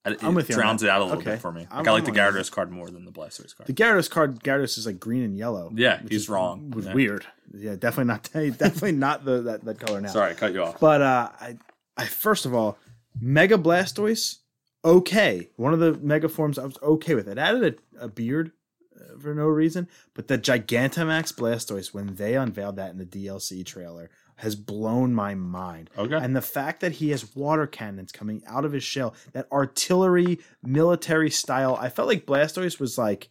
It, 0.06 0.18
Mm-hmm. 0.18 0.26
I'm 0.26 0.35
with 0.35 0.51
it 0.51 0.52
you 0.52 0.56
drowns 0.60 0.82
it 0.82 0.90
out 0.90 1.01
a 1.01 1.05
little 1.05 1.18
Okay. 1.20 1.31
bit 1.31 1.40
for 1.40 1.51
me. 1.51 1.62
Like, 1.62 1.72
I'm- 1.72 1.85
like 1.86 2.05
the. 2.05 2.12
Gyarados 2.12 2.51
card 2.52 2.70
more 2.70 2.90
than 2.90 3.06
the 3.06 3.10
Blastoise 3.10 3.56
card. 3.56 3.66
The 3.68 3.72
Gyarados 3.72 4.10
card, 4.10 4.40
Gyarados 4.44 4.76
is 4.76 4.85
like 4.85 5.01
green 5.01 5.22
and 5.22 5.35
yellow. 5.35 5.72
Yeah, 5.74 6.01
he's 6.02 6.22
is- 6.24 6.28
wrong. 6.28 6.70
Was 6.72 6.85
Yeah. 6.85 6.93
weird. 6.93 7.26
Yeah, 7.55 7.76
definitely 7.76 8.05
not. 8.12 8.24
Definitely 8.59 8.93
not 8.93 9.24
the 9.24 9.40
that, 9.43 9.64
that 9.64 9.81
color 9.81 10.01
now. 10.02 10.09
Sorry, 10.10 10.32
I 10.32 10.35
cut 10.35 10.52
you 10.52 10.62
off. 10.62 10.78
But 10.81 11.01
uh, 11.01 11.31
I, 11.40 11.56
I 11.97 12.05
first 12.06 12.44
of 12.47 12.55
all, 12.55 12.76
Mega 13.20 13.56
Blastoise, 13.56 14.39
okay. 14.85 15.51
One 15.56 15.73
of 15.73 15.81
the 15.81 15.94
Mega 15.94 16.28
forms 16.28 16.59
I 16.59 16.65
was 16.65 16.78
okay 16.82 17.15
with. 17.15 17.28
It 17.28 17.39
added 17.39 17.81
a, 17.98 18.05
a 18.05 18.09
beard 18.09 18.52
uh, 18.94 19.19
for 19.19 19.35
no 19.35 19.47
reason, 19.47 19.89
but 20.15 20.28
the 20.28 20.39
Gigantamax 20.39 21.35
Blastoise 21.35 21.94
when 21.94 22.15
they 22.16 22.35
unveiled 22.35 22.77
that 22.77 22.90
in 22.90 22.98
the 22.98 23.06
DLC 23.06 23.65
trailer 23.65 24.11
has 24.36 24.56
blown 24.56 25.15
my 25.15 25.35
mind. 25.35 25.90
Okay. 25.97 26.16
And 26.16 26.35
the 26.35 26.43
fact 26.43 26.81
that 26.81 26.93
he 26.93 27.11
has 27.11 27.35
water 27.36 27.66
cannons 27.66 28.12
coming 28.12 28.43
out 28.47 28.65
of 28.65 28.73
his 28.73 28.82
shell, 28.82 29.15
that 29.32 29.51
artillery 29.52 30.40
military 30.62 31.31
style, 31.31 31.77
I 31.81 31.89
felt 31.89 32.09
like 32.09 32.27
Blastoise 32.27 32.81
was 32.81 32.98
like 32.98 33.28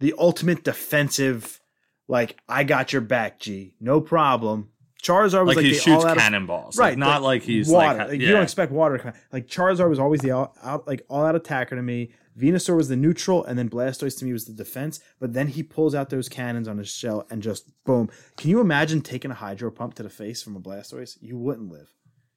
the 0.00 0.14
ultimate 0.18 0.64
defensive. 0.64 1.60
Like 2.06 2.38
I 2.48 2.64
got 2.64 2.92
your 2.92 3.02
back, 3.02 3.40
G, 3.40 3.74
no 3.80 4.00
problem. 4.00 4.70
Charizard 5.04 5.44
was 5.46 5.48
like, 5.48 5.56
like, 5.56 5.66
he 5.66 5.74
shoots 5.74 5.88
all 6.02 6.06
out 6.06 6.16
of 6.16 6.22
cannonballs, 6.22 6.78
Right, 6.78 6.90
Like, 6.90 6.98
not 6.98 7.20
but 7.20 7.24
like 7.26 7.42
he's 7.42 7.68
water. 7.68 7.98
like, 7.98 8.08
Like, 8.08 8.20
yeah. 8.20 8.26
You 8.28 8.32
don't 8.32 8.42
expect 8.42 8.72
water. 8.72 8.96
to 8.96 9.02
come- 9.02 9.12
Like 9.32 9.46
Charizard 9.46 9.88
was 9.90 9.98
always 9.98 10.20
the 10.20 10.30
all 10.30 10.56
out, 10.62 10.86
like 10.86 11.04
all 11.08 11.24
out 11.26 11.36
attacker 11.36 11.76
to 11.76 11.82
me. 11.82 12.10
Venusaur 12.38 12.74
was 12.76 12.88
the 12.88 12.96
neutral, 12.96 13.44
and 13.44 13.56
then 13.56 13.68
Blastoise 13.70 14.18
to 14.18 14.24
me 14.24 14.32
was 14.32 14.46
the 14.46 14.52
defense. 14.52 14.98
But 15.20 15.34
then 15.34 15.46
he 15.48 15.62
pulls 15.62 15.94
out 15.94 16.10
those 16.10 16.28
cannons 16.28 16.66
on 16.66 16.78
his 16.78 16.90
shell 16.90 17.26
and 17.30 17.42
just 17.42 17.70
boom. 17.84 18.08
Can 18.36 18.50
you 18.50 18.60
imagine 18.60 19.02
taking 19.02 19.30
a 19.30 19.34
hydro 19.34 19.70
pump 19.70 19.94
to 19.94 20.02
the 20.02 20.10
face 20.10 20.42
from 20.42 20.56
a 20.56 20.60
Blastoise? 20.60 21.16
You 21.20 21.36
wouldn't 21.38 21.70
live. 21.70 21.92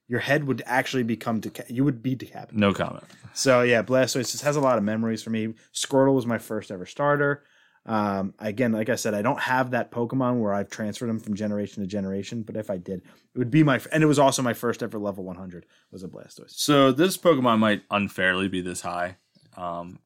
Your 0.10 0.20
head 0.20 0.44
would 0.46 0.62
actually 0.66 1.04
become 1.04 1.42
deca- 1.42 1.70
you 1.70 1.84
would 1.84 2.04
be 2.04 2.16
decapitated. 2.16 2.60
no 2.60 2.74
comment. 2.74 3.04
So 3.34 3.62
yeah, 3.62 3.82
Blastoise 3.82 4.32
just 4.32 4.44
has 4.44 4.56
a 4.56 4.62
lot 4.62 4.78
of 4.78 4.84
memories 4.84 5.24
for 5.24 5.32
me. 5.32 5.54
Squirtle 5.74 6.14
was 6.14 6.26
my 6.26 6.38
first 6.38 6.70
ever 6.70 6.86
starter. 6.86 7.44
Um, 7.88 8.34
again, 8.40 8.74
like 8.74 8.90
I 8.90 8.96
said, 8.96 9.14
I 9.14 9.22
don't 9.22 9.40
have 9.40 9.72
that 9.72 9.92
Pokemon 9.92 10.40
where 10.42 10.54
I've 10.54 10.70
transferred 10.70 11.08
them 11.08 11.20
from 11.20 11.36
generation 11.36 11.82
to 11.82 11.88
generation, 11.88 12.44
but 12.44 12.58
if 12.58 12.70
I 12.70 12.76
did, 12.78 13.00
it 13.34 13.38
would 13.38 13.50
be 13.50 13.64
my 13.64 13.80
and 13.94 14.04
it 14.04 14.08
was 14.08 14.20
also 14.20 14.42
my 14.42 14.54
first 14.54 14.84
ever 14.84 15.00
level 15.00 15.24
100 15.24 15.66
was 15.92 16.04
a 16.04 16.08
Blastoise. 16.10 16.52
So 16.52 16.92
this 16.92 17.18
Pokemon 17.18 17.60
might 17.60 17.84
unfairly 17.90 18.50
be 18.50 18.60
this 18.62 18.82
high. 18.82 19.16
Um, 19.56 20.00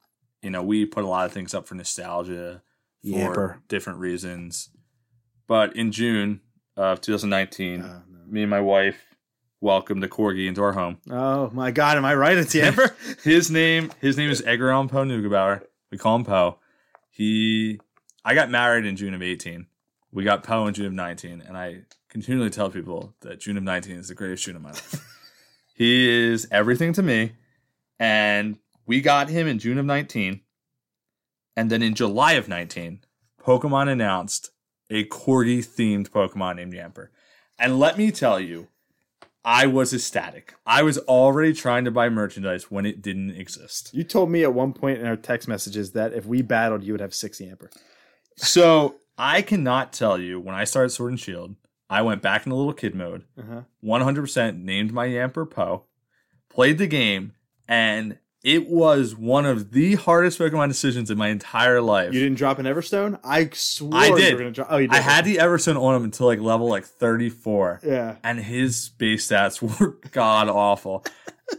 you 0.43 0.51
know, 0.51 0.61
we 0.63 0.85
put 0.85 1.03
a 1.03 1.07
lot 1.07 1.25
of 1.25 1.31
things 1.31 1.53
up 1.55 1.67
for 1.67 1.73
nostalgia 1.75 2.61
for 3.03 3.07
Yamper. 3.09 3.57
different 3.67 3.99
reasons. 3.99 4.69
But 5.47 5.75
in 5.75 5.91
June 5.91 6.41
of 6.77 7.01
2019, 7.01 7.81
Oh, 7.81 7.85
no. 7.87 8.01
me 8.27 8.41
and 8.43 8.49
my 8.49 8.61
wife 8.61 9.15
welcomed 9.59 10.03
a 10.03 10.07
corgi 10.07 10.47
into 10.47 10.61
our 10.63 10.73
home. 10.73 10.97
Oh 11.09 11.49
my 11.51 11.71
God, 11.71 11.97
am 11.97 12.05
I 12.05 12.13
right? 12.15 12.37
It's 12.37 12.53
Yamper. 12.55 12.93
His 13.23 13.49
name, 13.51 13.91
his 13.99 14.17
name 14.17 14.29
is 14.29 14.41
Edgar 14.45 14.69
Allan 14.71 14.87
Poe 14.87 15.03
Neugebauer. 15.03 15.63
We 15.91 15.97
call 15.97 16.15
him 16.15 16.25
Poe. 16.25 16.57
He, 17.11 17.79
I 18.25 18.33
got 18.33 18.49
married 18.49 18.85
in 18.85 18.95
June 18.95 19.13
of 19.13 19.21
18. 19.21 19.67
We 20.11 20.23
got 20.23 20.43
Poe 20.43 20.65
in 20.65 20.73
June 20.73 20.87
of 20.87 20.93
19, 20.93 21.43
and 21.45 21.57
I 21.57 21.81
continually 22.09 22.49
tell 22.49 22.69
people 22.69 23.13
that 23.21 23.39
June 23.39 23.57
of 23.57 23.63
19 23.63 23.97
is 23.97 24.07
the 24.07 24.15
greatest 24.15 24.45
June 24.45 24.55
of 24.55 24.61
my 24.61 24.71
life. 24.71 25.05
he 25.75 26.09
is 26.09 26.47
everything 26.51 26.93
to 26.93 27.03
me, 27.03 27.33
and 27.99 28.57
we 28.85 29.01
got 29.01 29.29
him 29.29 29.47
in 29.47 29.59
June 29.59 29.77
of 29.77 29.85
19, 29.85 30.41
and 31.55 31.69
then 31.69 31.81
in 31.81 31.93
July 31.93 32.33
of 32.33 32.47
19, 32.47 33.01
Pokemon 33.41 33.89
announced 33.89 34.51
a 34.89 35.05
corgi 35.05 35.59
themed 35.59 36.09
Pokemon 36.09 36.57
named 36.57 36.73
Yamper. 36.73 37.07
And 37.59 37.79
let 37.79 37.97
me 37.97 38.11
tell 38.11 38.39
you, 38.39 38.67
I 39.43 39.65
was 39.65 39.93
ecstatic. 39.93 40.53
I 40.65 40.83
was 40.83 40.97
already 40.99 41.53
trying 41.53 41.85
to 41.85 41.91
buy 41.91 42.09
merchandise 42.09 42.69
when 42.69 42.85
it 42.85 43.01
didn't 43.01 43.31
exist. 43.31 43.89
you 43.93 44.03
told 44.03 44.29
me 44.29 44.43
at 44.43 44.53
one 44.53 44.71
point 44.73 44.99
in 44.99 45.07
our 45.07 45.15
text 45.15 45.47
messages 45.47 45.93
that 45.93 46.13
if 46.13 46.25
we 46.25 46.41
battled, 46.43 46.83
you 46.83 46.93
would 46.93 47.01
have 47.01 47.13
six 47.15 47.39
Yamper. 47.39 47.71
So 48.37 48.95
I 49.17 49.41
cannot 49.41 49.93
tell 49.93 50.19
you 50.19 50.39
when 50.39 50.55
I 50.55 50.63
started 50.63 50.89
Sword 50.89 51.11
and 51.11 51.19
Shield, 51.19 51.55
I 51.89 52.01
went 52.03 52.21
back 52.21 52.45
in 52.45 52.51
into 52.51 52.55
little 52.57 52.73
kid 52.73 52.95
mode, 52.95 53.23
Uh-huh. 53.37 53.61
100% 53.83 54.61
named 54.63 54.93
my 54.93 55.07
Yamper 55.07 55.49
Poe, 55.49 55.85
played 56.49 56.77
the 56.77 56.87
game, 56.87 57.33
and 57.67 58.17
it 58.43 58.67
was 58.67 59.15
one 59.15 59.45
of 59.45 59.71
the 59.71 59.95
hardest 59.95 60.39
Pokemon 60.39 60.67
decisions 60.69 61.11
in 61.11 61.17
my 61.17 61.27
entire 61.29 61.81
life. 61.81 62.13
You 62.13 62.19
didn't 62.21 62.37
drop 62.37 62.57
an 62.59 62.65
Everstone? 62.65 63.19
I 63.23 63.49
swore 63.53 63.93
I 63.93 64.07
you 64.07 64.17
did. 64.17 64.33
were 64.33 64.39
gonna 64.39 64.51
drop. 64.51 64.67
Oh, 64.71 64.77
you 64.77 64.87
did. 64.87 64.95
I 64.97 65.01
had 65.01 65.25
the 65.25 65.37
Everstone 65.37 65.79
on 65.79 65.95
him 65.95 66.03
until 66.03 66.27
like 66.27 66.39
level 66.39 66.67
like 66.67 66.85
34. 66.85 67.81
Yeah. 67.83 68.15
and 68.23 68.39
his 68.39 68.89
base 68.89 69.27
stats 69.27 69.61
were 69.79 69.97
god 70.11 70.49
awful. 70.49 71.05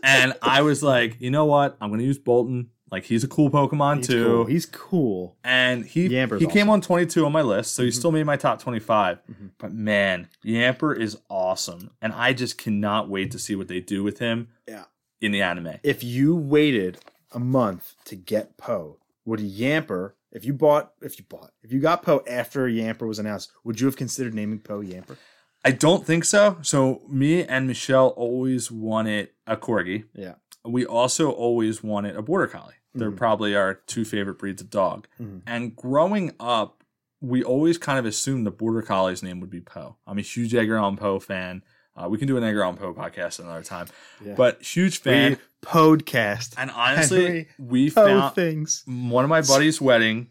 and 0.02 0.34
I 0.42 0.62
was 0.62 0.82
like, 0.82 1.20
you 1.20 1.30
know 1.30 1.44
what? 1.44 1.76
I'm 1.80 1.90
gonna 1.90 2.02
use 2.02 2.18
Boltund. 2.18 2.66
Like 2.90 3.04
he's 3.04 3.24
a 3.24 3.28
cool 3.28 3.48
Pokemon 3.48 3.98
He's 3.98 4.06
too. 4.08 4.24
cool. 4.26 4.44
He's 4.44 4.66
cool. 4.66 5.36
and 5.42 5.82
he 5.86 6.10
Yamper's 6.10 6.40
he 6.42 6.46
came 6.46 6.68
on 6.68 6.82
22 6.82 7.24
on 7.24 7.32
my 7.32 7.40
list, 7.40 7.74
so 7.74 7.82
he 7.82 7.88
Mhm. 7.88 7.94
still 7.94 8.12
made 8.12 8.24
my 8.24 8.36
top 8.36 8.60
25. 8.60 9.18
Mhm. 9.30 9.50
But 9.56 9.72
man, 9.72 10.28
Yamper 10.44 10.94
is 10.98 11.16
awesome, 11.30 11.90
and 12.02 12.12
I 12.12 12.34
just 12.34 12.58
cannot 12.58 13.08
wait 13.08 13.30
to 13.30 13.38
see 13.38 13.54
what 13.54 13.68
they 13.68 13.80
do 13.80 14.02
with 14.02 14.18
him. 14.18 14.48
Yeah. 14.68 14.84
In 15.22 15.32
the 15.32 15.40
anime. 15.40 15.78
If 15.82 16.04
you 16.04 16.36
waited 16.36 16.98
a 17.32 17.38
month 17.38 17.94
to 18.06 18.16
get 18.16 18.58
Poe, 18.58 18.98
would 19.24 19.40
Yamper, 19.40 20.12
if 20.32 20.44
you 20.44 20.52
bought, 20.52 20.92
if 21.00 21.18
you 21.18 21.24
bought, 21.28 21.52
if 21.62 21.72
you 21.72 21.80
got 21.80 22.02
Poe 22.02 22.22
after 22.28 22.66
Yamper 22.68 23.06
was 23.06 23.18
announced, 23.18 23.52
would 23.64 23.80
you 23.80 23.86
have 23.86 23.96
considered 23.96 24.34
naming 24.34 24.58
Poe 24.58 24.80
Yamper? 24.82 25.16
I 25.64 25.70
don't 25.70 26.04
think 26.04 26.24
so. 26.24 26.58
So 26.62 27.02
me 27.08 27.44
and 27.44 27.68
Michelle 27.68 28.08
always 28.08 28.70
wanted 28.70 29.28
a 29.46 29.56
corgi. 29.56 30.04
Yeah. 30.12 30.34
We 30.64 30.84
also 30.84 31.30
always 31.30 31.82
wanted 31.84 32.16
a 32.16 32.22
border 32.22 32.48
collie. 32.48 32.74
They're 32.94 33.12
Mhm. 33.12 33.16
probably 33.16 33.54
our 33.54 33.74
two 33.74 34.04
favorite 34.04 34.38
breeds 34.38 34.60
of 34.60 34.70
dog. 34.70 35.06
Mhm. 35.20 35.42
And 35.46 35.74
growing 35.76 36.32
up, 36.40 36.82
we 37.20 37.44
always 37.44 37.78
kind 37.78 37.98
of 38.00 38.04
assumed 38.04 38.44
the 38.44 38.50
border 38.50 38.82
collie's 38.82 39.22
name 39.22 39.38
would 39.40 39.50
be 39.50 39.60
Poe. 39.60 39.96
I'm 40.06 40.18
a 40.18 40.22
huge 40.22 40.52
Edgar 40.54 40.76
Allan 40.76 40.96
Poe 40.96 41.20
fan. 41.20 41.62
Uh, 41.96 42.08
we 42.08 42.16
can 42.18 42.26
do 42.26 42.36
an 42.36 42.44
Edgar 42.44 42.62
Allan 42.62 42.76
Poe 42.76 42.94
podcast 42.94 43.38
another 43.38 43.62
time. 43.62 43.86
Yeah. 44.24 44.34
But 44.34 44.62
huge 44.62 44.98
fan. 44.98 45.38
Podcast. 45.62 46.54
and 46.58 46.70
honestly, 46.70 47.24
Henry 47.24 47.48
we 47.58 47.90
Poe 47.90 48.06
found 48.06 48.34
things. 48.34 48.82
one 48.86 49.24
of 49.24 49.28
my 49.30 49.42
buddy's 49.42 49.80
wedding. 49.80 50.30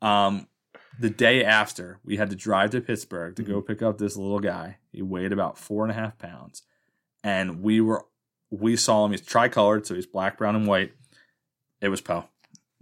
Um, 0.00 0.46
the 0.98 1.10
day 1.10 1.44
after, 1.44 1.98
we 2.04 2.16
had 2.16 2.30
to 2.30 2.36
drive 2.36 2.70
to 2.70 2.80
Pittsburgh 2.80 3.34
to 3.36 3.42
go 3.42 3.54
Mm-hmm. 3.58 3.66
pick 3.66 3.82
up 3.82 3.98
this 3.98 4.16
little 4.16 4.40
guy. 4.40 4.78
He 4.92 5.02
weighed 5.02 5.32
about 5.32 5.58
four 5.58 5.84
and 5.84 5.90
a 5.90 5.94
half 5.94 6.18
pounds, 6.18 6.62
and 7.24 7.62
we 7.62 7.80
were 7.80 8.04
we 8.50 8.76
saw 8.76 9.04
him. 9.04 9.12
He's 9.12 9.20
tricolored, 9.22 9.86
so 9.86 9.94
he's 9.94 10.06
black, 10.06 10.38
brown, 10.38 10.54
and 10.56 10.66
white. 10.66 10.92
It 11.80 11.88
was 11.88 12.00
Poe. 12.00 12.24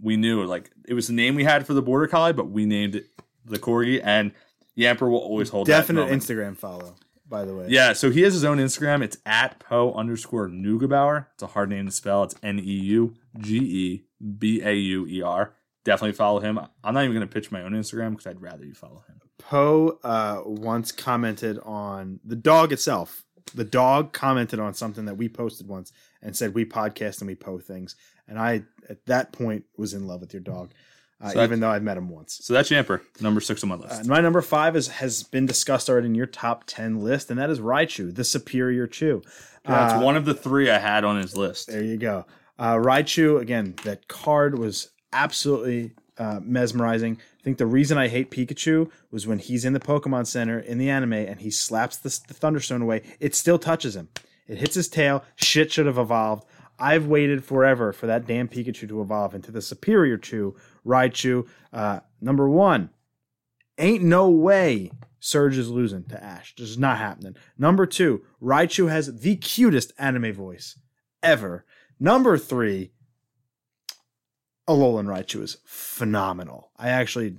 We 0.01 0.17
knew 0.17 0.43
like 0.43 0.71
it 0.87 0.93
was 0.93 1.07
the 1.07 1.13
name 1.13 1.35
we 1.35 1.43
had 1.43 1.65
for 1.65 1.73
the 1.73 1.81
border 1.81 2.07
collie, 2.07 2.33
but 2.33 2.49
we 2.49 2.65
named 2.65 2.95
it 2.95 3.07
the 3.45 3.59
corgi. 3.59 4.01
And 4.03 4.31
Yamper 4.77 5.09
will 5.09 5.19
always 5.19 5.49
hold 5.49 5.67
Definite. 5.67 6.09
Instagram 6.09 6.57
follow, 6.57 6.95
by 7.31 7.45
the 7.45 7.55
way. 7.55 7.65
Yeah, 7.69 7.93
so 7.93 8.11
he 8.11 8.21
has 8.21 8.33
his 8.33 8.43
own 8.43 8.57
Instagram. 8.57 9.01
It's 9.01 9.17
at 9.25 9.57
Poe 9.59 9.93
underscore 9.93 10.49
Neugebauer. 10.49 11.27
It's 11.33 11.41
a 11.41 11.47
hard 11.47 11.69
name 11.69 11.87
to 11.87 11.91
spell. 11.91 12.23
It's 12.23 12.35
N 12.43 12.59
E 12.59 12.61
U 12.61 13.15
G 13.39 13.57
E 13.57 14.03
B 14.37 14.61
A 14.61 14.73
U 14.73 15.07
E 15.07 15.23
R. 15.23 15.55
Definitely 15.83 16.11
follow 16.11 16.41
him. 16.41 16.59
I'm 16.83 16.93
not 16.93 17.03
even 17.05 17.15
going 17.15 17.27
to 17.27 17.33
pitch 17.33 17.51
my 17.51 17.63
own 17.63 17.71
Instagram 17.71 18.11
because 18.11 18.27
I'd 18.27 18.41
rather 18.41 18.63
you 18.63 18.75
follow 18.75 19.03
him. 19.07 19.19
Poe 19.39 19.97
uh, 20.03 20.43
once 20.45 20.91
commented 20.91 21.57
on 21.63 22.19
the 22.23 22.35
dog 22.35 22.71
itself. 22.71 23.23
The 23.55 23.63
dog 23.63 24.13
commented 24.13 24.59
on 24.59 24.75
something 24.75 25.05
that 25.05 25.15
we 25.15 25.27
posted 25.27 25.67
once 25.67 25.91
and 26.21 26.35
said 26.35 26.53
we 26.53 26.65
podcast 26.65 27.19
and 27.19 27.27
we 27.27 27.33
Poe 27.33 27.57
things. 27.57 27.95
And 28.27 28.37
I, 28.37 28.63
at 28.87 29.05
that 29.07 29.31
point, 29.31 29.63
was 29.75 29.95
in 29.95 30.05
love 30.05 30.21
with 30.21 30.33
your 30.33 30.41
dog, 30.41 30.73
uh, 31.21 31.29
So 31.29 31.43
even 31.43 31.59
though 31.59 31.69
I've 31.69 31.83
met 31.83 31.97
him 31.97 32.09
once. 32.09 32.39
So 32.43 32.53
that's 32.53 32.69
Yamper, 32.69 33.01
number 33.21 33.41
six 33.41 33.61
on 33.63 33.69
my 33.69 33.75
Uh, 33.75 33.79
list. 33.79 33.99
and 33.99 34.07
my 34.07 34.21
number 34.21 34.41
five 34.41 34.75
is 34.75 34.87
has 34.87 35.23
been 35.23 35.45
discussed 35.45 35.89
already 35.89 36.07
in 36.07 36.15
your 36.15 36.25
top 36.25 36.63
ten 36.67 37.01
list, 37.03 37.29
and 37.29 37.39
that 37.39 37.49
is 37.49 37.59
Raichu, 37.59 38.13
the 38.13 38.23
superior 38.23 38.87
chew. 38.87 39.21
that's 39.63 39.93
Uh, 39.93 39.99
one 40.01 40.17
of 40.17 40.25
the 40.25 40.33
three 40.33 40.69
I 40.71 40.79
had 40.79 41.03
on 41.03 41.21
his 41.21 41.37
list. 41.37 41.67
There 41.67 41.83
you 41.83 41.97
go. 41.97 42.25
Uh, 42.57 42.75
Raichu, 42.75 43.39
again, 43.39 43.75
that 43.83 44.07
card 44.07 44.57
was 44.57 44.89
absolutely 45.13 45.93
uh, 46.17 46.39
mesmerizing. 46.43 47.17
I 47.39 47.43
think 47.43 47.57
the 47.57 47.65
reason 47.65 47.97
I 47.97 48.07
hate 48.07 48.29
Pikachu 48.31 48.89
was 49.11 49.25
when 49.25 49.39
he's 49.39 49.65
in 49.65 49.73
the 49.73 49.79
Pokemon 49.79 50.27
Center 50.27 50.59
in 50.59 50.77
the 50.77 50.89
anime 50.89 51.13
and 51.13 51.39
he 51.41 51.49
slaps 51.49 51.97
the, 51.97 52.09
the 52.27 52.33
Thunderstone 52.35 52.81
away, 52.81 53.01
it 53.19 53.33
still 53.35 53.57
touches 53.57 53.95
him. 53.95 54.09
It 54.47 54.57
hits 54.59 54.75
his 54.75 54.87
tail. 54.87 55.23
Shit 55.35 55.71
should 55.71 55.85
have 55.87 55.97
evolved. 55.97 56.45
I've 56.77 57.05
waited 57.07 57.43
forever 57.43 57.93
for 57.93 58.07
that 58.07 58.27
damn 58.27 58.47
Pikachu 58.47 58.87
to 58.89 59.01
evolve 59.01 59.33
into 59.35 59.51
the 59.51 59.61
superior 59.61 60.17
Chew, 60.17 60.55
Raichu. 60.85 61.47
Uh, 61.71 61.99
number 62.19 62.49
one, 62.49 62.89
ain't 63.77 64.03
no 64.03 64.29
way 64.29 64.91
Surge 65.19 65.57
is 65.57 65.69
losing 65.69 66.03
to 66.05 66.21
Ash. 66.21 66.55
This 66.57 66.69
is 66.69 66.79
not 66.79 66.97
happening. 66.97 67.35
Number 67.57 67.85
two, 67.85 68.23
Raichu 68.41 68.89
has 68.89 69.19
the 69.19 69.35
cutest 69.35 69.93
anime 69.99 70.33
voice 70.33 70.79
ever. 71.21 71.63
Number 71.99 72.39
three, 72.39 72.91
Alolan 74.67 75.05
Raichu 75.05 75.43
is 75.43 75.57
phenomenal. 75.63 76.71
I 76.77 76.89
actually, 76.89 77.35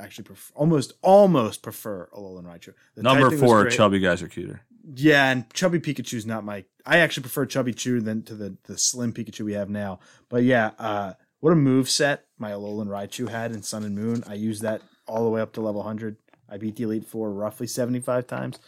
actually 0.00 0.24
prefer, 0.24 0.52
almost, 0.54 0.94
almost 1.02 1.62
prefer 1.62 2.08
Alolan 2.16 2.44
Raichu. 2.44 2.72
The 2.94 3.02
number 3.02 3.36
four, 3.36 3.68
chubby 3.68 3.98
guys 3.98 4.22
are 4.22 4.28
cuter. 4.28 4.62
Yeah, 4.94 5.30
and 5.30 5.52
Chubby 5.52 5.80
Pikachu's 5.80 6.24
not 6.24 6.44
my. 6.44 6.64
I 6.86 6.98
actually 6.98 7.22
prefer 7.22 7.44
Chubby 7.44 7.74
Chew 7.74 8.00
than 8.00 8.22
to 8.22 8.34
the 8.34 8.56
the 8.64 8.78
slim 8.78 9.12
Pikachu 9.12 9.40
we 9.40 9.54
have 9.54 9.68
now. 9.68 9.98
But 10.28 10.44
yeah, 10.44 10.70
uh, 10.78 11.14
what 11.40 11.52
a 11.52 11.56
move 11.56 11.88
set 11.88 12.26
my 12.38 12.50
Alolan 12.50 12.88
Raichu 12.88 13.28
had 13.28 13.52
in 13.52 13.62
Sun 13.62 13.84
and 13.84 13.94
Moon. 13.94 14.24
I 14.26 14.34
used 14.34 14.62
that 14.62 14.82
all 15.06 15.24
the 15.24 15.30
way 15.30 15.40
up 15.40 15.52
to 15.54 15.60
level 15.60 15.82
hundred. 15.82 16.16
I 16.48 16.58
beat 16.58 16.76
the 16.76 16.84
Elite 16.84 17.06
Four 17.06 17.32
roughly 17.32 17.66
seventy 17.66 18.00
five 18.00 18.26
times. 18.26 18.58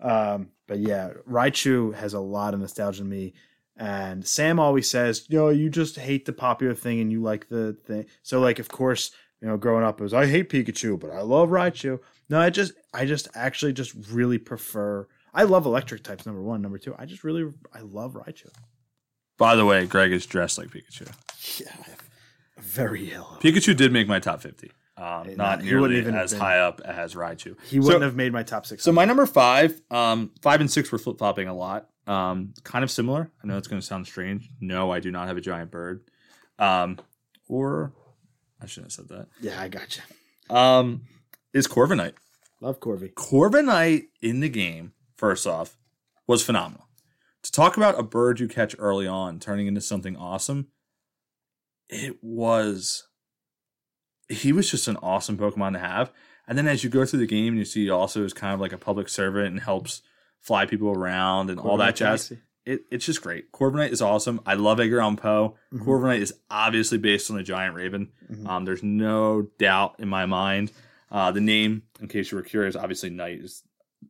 Um, 0.00 0.50
but 0.66 0.78
yeah, 0.78 1.10
Raichu 1.28 1.94
has 1.94 2.14
a 2.14 2.20
lot 2.20 2.54
of 2.54 2.60
nostalgia 2.60 3.02
in 3.02 3.08
me. 3.08 3.34
And 3.78 4.26
Sam 4.26 4.58
always 4.58 4.88
says, 4.88 5.26
"Yo, 5.28 5.50
you 5.50 5.68
just 5.68 5.96
hate 5.96 6.24
the 6.24 6.32
popular 6.32 6.74
thing 6.74 7.00
and 7.00 7.12
you 7.12 7.20
like 7.22 7.48
the 7.48 7.76
thing." 7.84 8.06
So 8.22 8.40
like, 8.40 8.58
of 8.58 8.68
course, 8.68 9.10
you 9.40 9.48
know, 9.48 9.56
growing 9.56 9.84
up, 9.84 10.00
it 10.00 10.02
was 10.02 10.14
I 10.14 10.26
hate 10.26 10.48
Pikachu, 10.48 10.98
but 10.98 11.10
I 11.10 11.20
love 11.20 11.50
Raichu. 11.50 12.00
No, 12.28 12.40
I 12.40 12.50
just, 12.50 12.72
I 12.92 13.04
just 13.04 13.28
actually 13.34 13.72
just 13.72 13.94
really 14.10 14.38
prefer. 14.38 15.06
I 15.34 15.44
love 15.44 15.66
electric 15.66 16.02
types. 16.02 16.26
Number 16.26 16.42
one, 16.42 16.62
number 16.62 16.78
two. 16.78 16.94
I 16.98 17.04
just 17.04 17.22
really, 17.22 17.52
I 17.72 17.80
love 17.80 18.14
Raichu. 18.14 18.48
By 19.36 19.54
the 19.54 19.66
way, 19.66 19.84
Greg 19.84 20.12
is 20.12 20.24
dressed 20.24 20.56
like 20.56 20.68
Pikachu. 20.68 21.12
Yeah, 21.60 21.76
very 22.58 23.10
yellow. 23.10 23.38
Pikachu 23.40 23.76
did 23.76 23.92
make 23.92 24.08
my 24.08 24.18
top 24.18 24.40
50. 24.42 24.70
Um, 24.98 25.04
not 25.04 25.36
not- 25.36 25.62
nearly 25.64 25.98
even 25.98 26.14
as 26.14 26.30
been- 26.32 26.40
high 26.40 26.58
up 26.60 26.80
as 26.80 27.14
Raichu. 27.14 27.56
He 27.64 27.78
wouldn't 27.78 28.00
So- 28.00 28.04
have 28.06 28.16
made 28.16 28.32
my 28.32 28.42
top 28.42 28.64
six. 28.64 28.82
So 28.82 28.92
my 28.92 29.04
number 29.04 29.26
five, 29.26 29.80
um, 29.90 30.30
five 30.42 30.60
and 30.60 30.70
six 30.70 30.90
were 30.90 30.98
flip 30.98 31.18
flopping 31.18 31.48
a 31.48 31.54
lot. 31.54 31.88
Um, 32.06 32.54
kind 32.64 32.82
of 32.84 32.90
similar. 32.90 33.30
I 33.42 33.46
know 33.46 33.58
it's 33.58 33.68
going 33.68 33.80
to 33.80 33.86
sound 33.86 34.06
strange. 34.06 34.48
No, 34.60 34.90
I 34.92 35.00
do 35.00 35.10
not 35.10 35.26
have 35.28 35.36
a 35.36 35.40
giant 35.40 35.70
bird. 35.70 36.02
Um, 36.58 36.98
or 37.48 37.92
I 38.60 38.66
shouldn't 38.66 38.92
have 38.92 39.06
said 39.06 39.08
that. 39.16 39.28
yeah, 39.40 39.60
I 39.60 39.68
got 39.68 39.96
you. 39.98 40.56
Um, 40.56 41.02
is 41.52 41.66
Corviknight. 41.68 42.14
Love 42.62 42.80
Corby. 42.80 43.08
Corviknight 43.10 44.04
in 44.22 44.40
the 44.40 44.48
game, 44.48 44.92
first 45.16 45.46
off, 45.46 45.76
was 46.26 46.42
phenomenal. 46.42 46.86
To 47.42 47.52
talk 47.52 47.76
about 47.76 47.98
a 47.98 48.02
bird 48.02 48.40
you 48.40 48.48
catch 48.48 48.74
early 48.78 49.06
on 49.06 49.38
turning 49.40 49.66
into 49.66 49.80
something 49.82 50.16
awesome, 50.16 50.68
it 51.88 52.16
was. 52.22 53.06
He 54.28 54.52
was 54.52 54.70
just 54.70 54.88
an 54.88 54.96
awesome 54.98 55.36
Pokemon 55.38 55.74
to 55.74 55.78
have. 55.78 56.12
And 56.48 56.56
then 56.58 56.66
as 56.66 56.82
you 56.84 56.90
go 56.90 57.04
through 57.04 57.20
the 57.20 57.26
game, 57.26 57.56
you 57.56 57.64
see 57.64 57.84
he 57.84 57.90
also 57.90 58.24
is 58.24 58.32
kind 58.32 58.54
of 58.54 58.60
like 58.60 58.72
a 58.72 58.78
public 58.78 59.08
servant 59.08 59.46
and 59.48 59.60
helps 59.60 60.02
fly 60.40 60.66
people 60.66 60.88
around 60.90 61.50
and 61.50 61.58
all 61.60 61.76
that 61.78 61.96
jazz. 61.96 62.32
it, 62.64 62.82
it's 62.90 63.04
just 63.06 63.22
great. 63.22 63.50
Corviknight 63.52 63.90
is 63.90 64.02
awesome. 64.02 64.40
I 64.46 64.54
love 64.54 64.78
Edgar 64.80 65.00
Allan 65.00 65.16
Poe. 65.16 65.56
Mhm. 65.72 65.84
Corviknight 65.84 66.20
is 66.20 66.34
obviously 66.50 66.98
based 66.98 67.30
on 67.30 67.36
the 67.36 67.42
giant 67.42 67.74
raven. 67.74 68.10
Mhm. 68.30 68.46
Um, 68.48 68.64
there's 68.64 68.82
no 68.82 69.42
doubt 69.58 69.96
in 69.98 70.08
my 70.08 70.26
mind. 70.26 70.72
Uh, 71.10 71.30
the 71.30 71.40
name, 71.40 71.82
in 72.00 72.08
case 72.08 72.30
you 72.32 72.36
were 72.36 72.42
curious, 72.42 72.74
obviously 72.76 73.10
Knight 73.10 73.40
is 73.40 73.62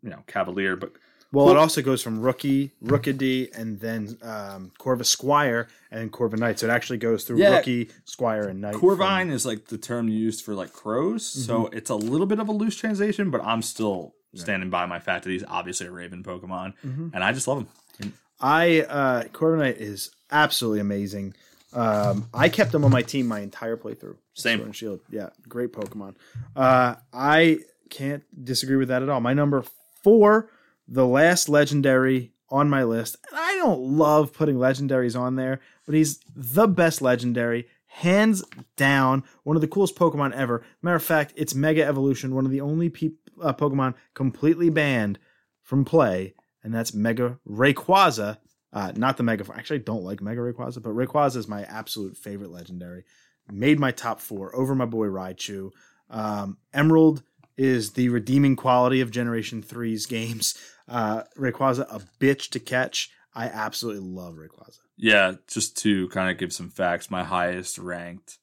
you 0.02 0.08
know 0.10 0.22
Cavalier, 0.26 0.76
but 0.76 0.92
Well, 1.36 1.50
it 1.50 1.56
also 1.56 1.82
goes 1.82 2.02
from 2.02 2.20
rookie, 2.20 2.72
Rookidee, 2.82 3.56
and 3.56 3.78
then 3.78 4.16
um, 4.22 4.72
Corvisquire, 4.78 5.66
and 5.90 6.00
then 6.00 6.10
Corviknight. 6.10 6.58
So 6.58 6.66
it 6.66 6.70
actually 6.70 6.98
goes 6.98 7.24
through 7.24 7.38
Yeah. 7.38 7.56
rookie, 7.58 7.90
Squire, 8.04 8.48
and 8.48 8.60
Knight. 8.60 8.74
Corvine 8.74 9.30
is 9.30 9.44
like 9.44 9.66
the 9.66 9.78
term 9.78 10.08
used 10.08 10.44
for 10.44 10.54
like 10.54 10.72
crows, 10.72 11.26
so 11.26 11.66
it's 11.68 11.90
a 11.90 11.94
little 11.94 12.26
bit 12.26 12.38
of 12.38 12.48
a 12.48 12.52
loose 12.52 12.76
translation. 12.76 13.30
But 13.30 13.42
I'm 13.44 13.62
still 13.62 14.14
standing 14.34 14.70
by 14.70 14.86
my 14.86 14.98
fact 14.98 15.24
that 15.24 15.30
he's 15.30 15.44
obviously 15.48 15.86
a 15.86 15.90
Raven 15.90 16.22
Pokemon, 16.22 16.74
Mhm. 16.84 17.10
and 17.14 17.22
I 17.24 17.32
just 17.32 17.46
love 17.48 17.66
him. 18.00 18.12
I 18.40 18.82
uh, 18.82 19.24
Corviknight 19.24 19.76
is 19.78 20.10
absolutely 20.30 20.80
amazing. 20.80 21.34
Um, 21.72 22.28
I 22.32 22.48
kept 22.48 22.74
him 22.74 22.84
on 22.84 22.90
my 22.90 23.02
team 23.02 23.26
my 23.26 23.40
entire 23.40 23.76
playthrough. 23.76 24.16
Same. 24.34 24.58
Sword 24.58 24.66
and 24.66 24.76
Shield, 24.76 25.00
yeah, 25.10 25.30
great 25.48 25.72
Pokemon. 25.72 26.14
Uh, 26.54 26.94
I 27.12 27.60
can't 27.90 28.22
disagree 28.44 28.76
with 28.76 28.88
that 28.88 29.02
at 29.02 29.08
all. 29.08 29.20
My 29.20 29.32
number 29.34 29.64
four, 30.02 30.50
the 30.88 31.06
last 31.06 31.48
legendary 31.48 32.32
on 32.48 32.70
my 32.70 32.84
list. 32.84 33.16
And 33.30 33.38
I 33.38 33.54
don't 33.56 33.80
love 33.80 34.32
putting 34.32 34.56
legendaries 34.56 35.18
on 35.18 35.36
there, 35.36 35.60
but 35.84 35.94
he's 35.94 36.20
the 36.34 36.68
best 36.68 37.02
legendary, 37.02 37.66
hands 37.86 38.44
down. 38.76 39.24
One 39.42 39.56
of 39.56 39.62
the 39.62 39.68
coolest 39.68 39.96
Pokemon 39.96 40.32
ever. 40.32 40.64
Matter 40.82 40.96
of 40.96 41.02
fact, 41.02 41.32
it's 41.36 41.54
Mega 41.54 41.84
Evolution, 41.84 42.34
one 42.34 42.44
of 42.44 42.52
the 42.52 42.60
only 42.60 42.88
peop 42.88 43.18
uh, 43.42 43.52
Pokemon 43.52 43.94
completely 44.14 44.70
banned 44.70 45.18
from 45.62 45.84
play, 45.84 46.34
and 46.62 46.72
that's 46.74 46.94
Mega 46.94 47.38
Rayquaza. 47.48 48.38
Uh, 48.72 48.92
not 48.94 49.16
the 49.16 49.22
Mega. 49.22 49.44
Actually, 49.54 49.80
I 49.80 49.82
don't 49.82 50.04
like 50.04 50.20
Mega 50.20 50.40
Rayquaza, 50.40 50.82
but 50.82 50.94
Rayquaza 50.94 51.36
is 51.36 51.48
my 51.48 51.62
absolute 51.64 52.16
favorite 52.16 52.50
legendary. 52.50 53.04
Made 53.50 53.78
my 53.78 53.92
top 53.92 54.20
four 54.20 54.54
over 54.56 54.74
my 54.74 54.86
boy 54.86 55.06
Raichu. 55.06 55.70
Um, 56.10 56.58
Emerald 56.74 57.22
is 57.56 57.92
the 57.92 58.08
redeeming 58.08 58.56
quality 58.56 59.00
of 59.00 59.10
Generation 59.10 59.62
3's 59.62 60.06
games. 60.06 60.54
Uh, 60.88 61.22
Rayquaza, 61.36 61.86
a 61.90 62.00
bitch 62.20 62.50
to 62.50 62.60
catch. 62.60 63.10
I 63.34 63.46
absolutely 63.46 64.02
love 64.08 64.34
Rayquaza. 64.36 64.78
Yeah, 64.96 65.34
just 65.46 65.76
to 65.78 66.08
kind 66.08 66.30
of 66.30 66.38
give 66.38 66.52
some 66.52 66.70
facts, 66.70 67.10
my 67.10 67.22
highest 67.24 67.76
ranked 67.78 68.38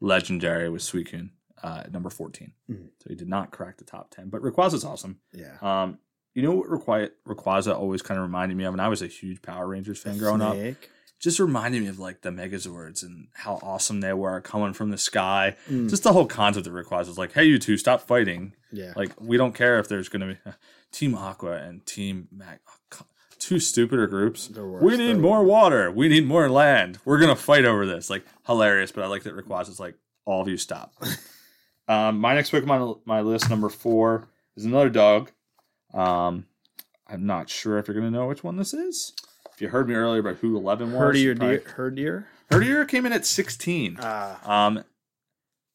legendary 0.00 0.68
was 0.68 0.82
Suicune, 0.82 1.30
uh, 1.62 1.82
at 1.84 1.92
number 1.92 2.10
14. 2.10 2.52
Mhm. 2.70 2.88
So 3.02 3.08
he 3.08 3.14
did 3.14 3.28
not 3.28 3.50
crack 3.50 3.78
the 3.78 3.84
top 3.84 4.10
10, 4.14 4.28
but 4.28 4.42
Rayquaza's 4.42 4.84
awesome. 4.84 5.20
Yeah. 5.32 5.56
Um, 5.62 5.98
you 6.34 6.42
know 6.42 6.52
what 6.52 6.68
Rayquaza 6.68 7.74
always 7.74 8.02
kind 8.02 8.18
of 8.18 8.24
reminded 8.26 8.58
me 8.58 8.64
of, 8.64 8.74
and 8.74 8.80
I 8.82 8.88
was 8.88 9.00
a 9.00 9.06
huge 9.06 9.40
Power 9.40 9.66
Rangers 9.66 9.98
fan 10.02 10.18
growing 10.18 10.42
up. 10.42 10.54
Just 11.18 11.40
reminded 11.40 11.82
me 11.82 11.88
of 11.88 11.98
like 11.98 12.20
the 12.20 12.30
Megazords 12.30 13.02
and 13.02 13.28
how 13.32 13.58
awesome 13.62 14.00
they 14.00 14.12
were 14.12 14.40
coming 14.40 14.74
from 14.74 14.90
the 14.90 14.98
sky. 14.98 15.56
Mm. 15.68 15.88
Just 15.88 16.02
the 16.02 16.12
whole 16.12 16.26
concept 16.26 16.66
of 16.66 16.74
Rayquaza 16.74 17.06
was 17.06 17.18
like, 17.18 17.32
hey, 17.32 17.44
you 17.44 17.58
two, 17.58 17.78
stop 17.78 18.02
fighting. 18.02 18.52
Yeah. 18.70 18.92
Like, 18.94 19.18
we 19.18 19.36
don't 19.36 19.54
care 19.54 19.78
if 19.78 19.88
there's 19.88 20.10
going 20.10 20.20
to 20.20 20.34
be 20.34 20.52
Team 20.92 21.14
Aqua 21.14 21.52
and 21.52 21.84
Team 21.86 22.28
Mag. 22.30 22.58
oh, 22.68 23.06
Two 23.38 23.58
stupider 23.60 24.06
groups. 24.06 24.50
We 24.50 24.96
need 24.96 25.08
They're 25.08 25.16
more 25.16 25.44
water. 25.44 25.90
We 25.90 26.08
need 26.08 26.26
more 26.26 26.48
land. 26.48 26.98
We're 27.04 27.18
gonna 27.18 27.36
fight 27.36 27.64
over 27.64 27.86
this. 27.86 28.08
Like 28.08 28.24
hilarious, 28.46 28.92
but 28.92 29.04
I 29.04 29.06
like 29.08 29.24
that 29.24 29.36
Rayquaza's 29.36 29.78
like, 29.78 29.94
all 30.24 30.40
of 30.40 30.48
you 30.48 30.56
stop. 30.56 30.94
um, 31.88 32.18
my 32.18 32.34
next 32.34 32.50
Pokemon 32.50 32.80
on 32.80 33.00
my 33.04 33.20
list, 33.20 33.50
number 33.50 33.68
four, 33.68 34.26
is 34.56 34.64
another 34.64 34.88
dog. 34.88 35.30
Um, 35.92 36.46
I'm 37.06 37.26
not 37.26 37.48
sure 37.50 37.78
if 37.78 37.86
you're 37.86 37.94
gonna 37.94 38.10
know 38.10 38.26
which 38.26 38.42
one 38.42 38.56
this 38.56 38.72
is. 38.72 39.12
If 39.56 39.62
you 39.62 39.68
heard 39.68 39.88
me 39.88 39.94
earlier 39.94 40.20
about 40.20 40.36
who 40.36 40.54
11 40.56 40.92
was, 40.92 41.00
Herdier 41.00 41.18
you 41.22 41.34
deer. 41.34 41.62
Herdier. 41.76 42.24
Herdier 42.50 42.86
came 42.86 43.06
in 43.06 43.12
at 43.12 43.24
16. 43.24 43.96
Uh, 43.96 44.36
Um, 44.44 44.84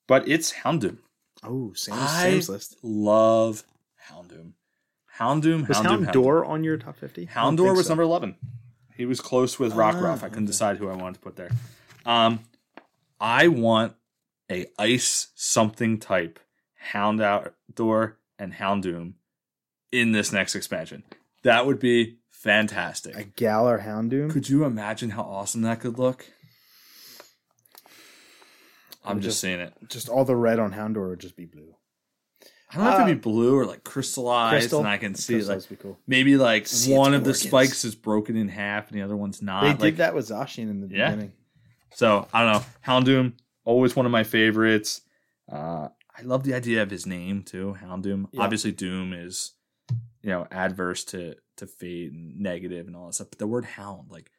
but 0.07 0.27
it's 0.27 0.53
Houndoom. 0.53 0.97
oh, 1.43 1.73
Sam's, 1.73 1.99
I 1.99 2.23
Sam's 2.29 2.49
list. 2.49 2.77
love 2.83 3.63
Houndoom. 4.09 4.53
Houndoom, 5.17 5.67
Was 5.67 5.77
Houndoom, 5.79 6.05
Houndoom. 6.05 6.13
Houndour 6.13 6.45
on 6.45 6.63
your 6.63 6.77
top 6.77 6.95
50? 6.97 7.23
I 7.23 7.25
don't 7.25 7.33
Houndour 7.33 7.65
think 7.69 7.77
was 7.77 7.85
so. 7.87 7.91
number 7.91 8.03
11. 8.03 8.35
He 8.95 9.05
was 9.05 9.19
close 9.19 9.57
with 9.57 9.73
Rockruff. 9.73 10.19
Ah, 10.21 10.25
I 10.25 10.29
couldn't 10.29 10.43
okay. 10.43 10.45
decide 10.45 10.77
who 10.77 10.87
I 10.87 10.95
wanted 10.95 11.15
to 11.15 11.19
put 11.21 11.35
there. 11.35 11.49
Um, 12.05 12.41
I 13.19 13.47
want 13.47 13.95
a 14.51 14.67
ice 14.77 15.29
something 15.33 15.97
type 15.97 16.39
Houndour 16.93 18.13
and 18.37 18.53
Houndoom 18.53 19.13
in 19.91 20.11
this 20.11 20.31
next 20.31 20.53
expansion. 20.55 21.03
That 21.43 21.65
would 21.65 21.79
be 21.79 22.17
fantastic. 22.41 23.15
A 23.15 23.23
Galar 23.23 23.79
Houndoom. 23.79 24.31
could 24.31 24.49
you 24.49 24.63
imagine 24.65 25.11
how 25.11 25.23
awesome 25.23 25.61
that 25.63 25.79
could 25.79 25.97
look? 25.99 26.25
I'm 29.03 29.17
just 29.19 29.25
just- 29.29 29.39
saying 29.41 29.59
it. 29.59 29.73
just 29.89 30.09
all 30.09 30.25
the 30.25 30.35
red 30.35 30.59
on 30.59 30.73
Houndour 30.73 31.09
would 31.09 31.19
just 31.19 31.35
be 31.35 31.45
blue. 31.45 31.75
I 32.69 32.75
don't 32.75 32.83
know 32.85 32.89
if 32.91 32.95
it'd 33.01 33.07
Uh, 33.11 33.15
be 33.15 33.19
blue 33.19 33.57
or 33.57 33.65
like 33.65 33.83
crystallized, 33.83 34.53
Crystal. 34.53 34.79
and 34.79 34.87
I 34.87 34.97
can 34.97 35.13
see 35.15 35.41
like 35.41 35.61
cool. 35.79 35.99
maybe 36.07 36.37
like 36.37 36.67
See 36.67 36.93
one 36.93 37.13
of 37.13 37.23
the 37.25 37.33
spikes 37.33 37.83
is 37.83 37.95
broken 37.95 38.37
in 38.37 38.47
half 38.47 38.89
and 38.89 38.97
the 38.97 39.03
other 39.03 39.17
one's 39.17 39.41
not. 39.41 39.63
They 39.63 39.69
like, 39.69 39.79
did 39.79 39.97
that 39.97 40.15
with 40.15 40.29
Zacian 40.29 40.69
in 40.69 40.79
the 40.79 40.87
Yeah. 40.95 41.09
beginning. 41.09 41.33
So 41.95 42.27
I 42.33 42.43
don't 42.45 42.53
know. 42.53 42.65
Houndoom, 42.87 43.33
always 43.65 43.93
one 43.95 44.05
of 44.05 44.11
my 44.13 44.23
favorites. 44.23 45.01
Uh, 45.51 45.89
I 46.17 46.21
love 46.21 46.43
the 46.43 46.53
idea 46.53 46.81
of 46.81 46.89
his 46.91 47.05
name 47.05 47.43
too, 47.43 47.75
Houndoom. 47.81 48.27
Yeah. 48.31 48.41
Obviously, 48.43 48.71
Doom 48.71 49.11
is 49.11 49.51
you 50.23 50.29
know 50.29 50.47
adverse 50.51 51.03
to 51.05 51.35
to 51.57 51.67
fate 51.67 52.11
and 52.11 52.39
negative 52.39 52.87
and 52.87 52.95
all 52.95 53.07
that 53.07 53.13
stuff. 53.13 53.29
But 53.29 53.39
the 53.39 53.47
word 53.47 53.65
Hound, 53.65 54.09
like, 54.09 54.31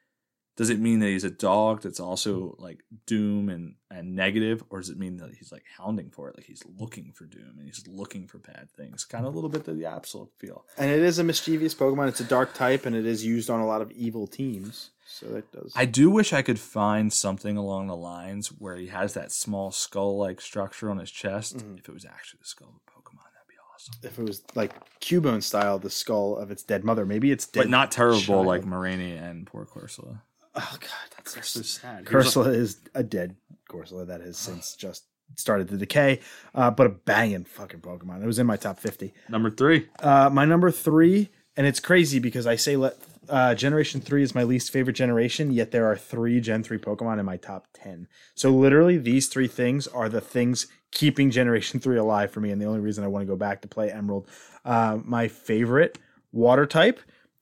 does 0.56 0.70
it 0.70 0.80
mean 0.80 0.98
that 1.00 1.08
he's 1.08 1.24
a 1.24 1.30
dog 1.30 1.82
that's 1.82 2.00
also 2.00 2.54
like 2.58 2.82
doom 3.06 3.48
and 3.48 3.76
and 3.90 4.14
negative, 4.14 4.62
or 4.70 4.80
does 4.80 4.90
it 4.90 4.98
mean 4.98 5.16
that 5.18 5.34
he's 5.34 5.52
like 5.52 5.64
hounding 5.78 6.10
for 6.10 6.28
it, 6.28 6.36
like 6.36 6.46
he's 6.46 6.62
looking 6.78 7.12
for 7.12 7.26
doom 7.26 7.54
and 7.58 7.66
he's 7.66 7.86
looking 7.86 8.26
for 8.26 8.38
bad 8.38 8.68
things? 8.76 9.04
Kind 9.04 9.26
of 9.26 9.32
a 9.32 9.36
little 9.36 9.50
bit 9.50 9.66
of 9.68 9.76
the 9.78 9.86
absolute 9.86 10.30
feel. 10.38 10.64
And 10.76 10.90
it 10.90 11.00
is 11.00 11.18
a 11.18 11.24
mischievous 11.24 11.74
Pokemon. 11.74 12.08
It's 12.08 12.20
a 12.20 12.24
dark 12.24 12.54
type, 12.54 12.86
and 12.86 12.94
it 12.96 13.06
is 13.06 13.24
used 13.24 13.50
on 13.50 13.60
a 13.60 13.66
lot 13.66 13.82
of 13.82 13.90
evil 13.92 14.26
teams. 14.26 14.90
So 15.06 15.26
that 15.26 15.50
does. 15.52 15.72
I 15.76 15.84
do 15.84 16.10
wish 16.10 16.32
I 16.32 16.42
could 16.42 16.58
find 16.58 17.12
something 17.12 17.56
along 17.56 17.86
the 17.88 17.96
lines 17.96 18.48
where 18.48 18.76
he 18.76 18.86
has 18.88 19.14
that 19.14 19.30
small 19.32 19.70
skull 19.70 20.16
like 20.18 20.40
structure 20.40 20.90
on 20.90 20.98
his 20.98 21.10
chest. 21.10 21.56
Mhm. 21.58 21.78
If 21.78 21.88
it 21.88 21.92
was 21.92 22.04
actually 22.04 22.38
the 22.40 22.48
skull 22.48 22.68
of 22.68 22.74
a 22.76 22.90
Pokemon, 22.90 23.24
that'd 23.34 23.48
be 23.48 23.54
awesome. 23.90 24.08
if 24.08 24.18
it 24.18 24.22
was 24.22 24.42
like 24.54 24.72
Cubone 25.00 25.42
style, 25.42 25.78
the 25.78 25.90
skull 25.90 26.36
of 26.36 26.50
its 26.50 26.62
dead 26.62 26.84
mother. 26.84 27.04
Maybe 27.06 27.30
it's 27.30 27.46
dead. 27.46 27.60
But 27.62 27.68
not 27.70 27.90
terrible 27.90 28.20
child. 28.20 28.46
like 28.46 28.62
Mareanie 28.62 29.20
and 29.20 29.46
poor 29.46 29.64
Corsola. 29.64 30.20
Oh 30.54 30.76
god, 30.80 30.90
That's 31.16 31.34
Curs- 31.34 31.48
so 31.48 31.62
sad. 31.62 32.04
Corsola 32.04 32.46
was 32.46 32.46
a- 32.46 32.50
is 32.50 32.76
a 32.94 33.02
dead 33.02 33.36
Corsola 33.70 34.06
that 34.06 34.20
has 34.20 34.36
since 34.36 34.76
just 34.76 35.04
started 35.36 35.68
to 35.70 35.76
decay. 35.78 36.20
Uh, 36.54 36.70
but 36.70 36.86
a 36.86 36.90
banging 36.90 37.44
fucking 37.44 37.80
Pokemon. 37.80 38.22
It 38.22 38.26
was 38.26 38.38
in 38.38 38.46
my 38.46 38.56
top 38.56 38.78
fifty. 38.78 39.14
number 39.28 39.50
three. 39.50 39.88
Uh, 39.98 40.28
my 40.30 40.44
number 40.44 40.70
three, 40.70 41.30
and 41.56 41.66
it's 41.66 41.80
crazy 41.80 42.18
because 42.18 42.46
I 42.46 42.56
say 42.56 42.76
let 42.76 42.96
uh, 43.28 43.54
Generation 43.54 44.00
three 44.00 44.22
is 44.22 44.34
my 44.34 44.42
least 44.42 44.72
favorite 44.72 44.94
generation, 44.96 45.52
yet 45.52 45.70
there 45.70 45.86
are 45.86 45.96
three 45.96 46.40
Gen 46.40 46.62
three 46.62 46.78
Pokemon 46.78 47.18
in 47.18 47.24
my 47.24 47.36
top 47.36 47.68
ten. 47.72 48.08
So 48.34 48.50
literally, 48.50 48.98
these 48.98 49.28
three 49.28 49.48
things 49.48 49.86
are 49.86 50.08
the 50.08 50.20
things 50.20 50.66
keeping 50.90 51.30
Generation 51.30 51.80
three 51.80 51.96
alive 51.96 52.30
for 52.30 52.40
me, 52.40 52.50
and 52.50 52.60
the 52.60 52.66
only 52.66 52.80
reason 52.80 53.04
I 53.04 53.08
want 53.08 53.22
to 53.22 53.26
go 53.26 53.36
back 53.36 53.62
to 53.62 53.68
play 53.68 53.90
Emerald. 53.90 54.28
Uh, 54.64 54.98
my 55.04 55.28
favorite 55.28 55.98
Water 56.32 56.64
type, 56.64 56.98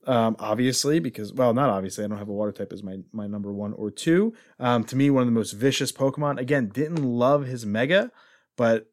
um, 0.07 0.35
obviously, 0.39 0.99
because 0.99 1.33
well, 1.33 1.55
not 1.55 1.71
obviously, 1.71 2.05
I 2.05 2.09
don't 2.09 2.19
have 2.19 2.29
a 2.29 2.33
Water 2.33 2.53
type 2.53 2.73
as 2.73 2.83
my 2.83 2.99
my 3.13 3.27
number 3.27 3.53
one 3.53 3.73
or 3.73 3.91
two. 3.91 4.35
Um, 4.59 4.85
to 4.85 4.97
me, 4.97 5.11
one 5.11 5.23
of 5.23 5.29
the 5.29 5.33
most 5.33 5.53
vicious 5.53 5.93
Pokemon. 5.93 6.39
Again, 6.39 6.69
didn't 6.69 7.03
love 7.03 7.47
his 7.47 7.65
Mega, 7.65 8.11
but 8.57 8.91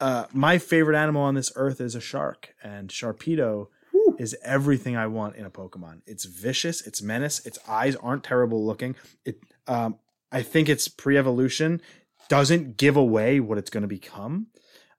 uh, 0.00 0.26
my 0.32 0.58
favorite 0.58 0.96
animal 0.96 1.22
on 1.22 1.34
this 1.34 1.52
earth 1.56 1.80
is 1.80 1.94
a 1.94 2.00
shark, 2.00 2.54
and 2.62 2.90
Sharpedo 2.90 3.68
is 4.18 4.36
everything 4.42 4.96
I 4.96 5.06
want 5.06 5.36
in 5.36 5.44
a 5.44 5.50
Pokemon. 5.50 6.02
It's 6.06 6.24
vicious, 6.24 6.86
it's 6.86 7.02
menace, 7.02 7.44
its 7.46 7.58
eyes 7.68 7.96
aren't 7.96 8.24
terrible 8.24 8.64
looking. 8.64 8.96
It, 9.24 9.40
um, 9.66 9.98
I 10.30 10.42
think 10.42 10.68
its 10.68 10.88
pre-evolution 10.88 11.80
doesn't 12.28 12.76
give 12.76 12.96
away 12.96 13.40
what 13.40 13.58
it's 13.58 13.70
going 13.70 13.82
to 13.82 13.88
become, 13.88 14.48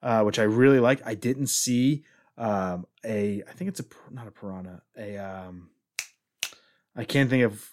uh, 0.02 0.22
which 0.24 0.40
I 0.40 0.44
really 0.44 0.80
like. 0.80 1.02
I 1.06 1.16
didn't 1.16 1.48
see 1.48 2.04
um, 2.38 2.86
a, 3.04 3.44
I 3.48 3.52
think 3.54 3.70
it's 3.70 3.80
a 3.80 3.86
not 4.12 4.28
a 4.28 4.32
piranha, 4.32 4.82
a, 4.98 5.18
um, 5.18 5.70
I 6.96 7.04
can't 7.04 7.30
think 7.30 7.44
of 7.44 7.72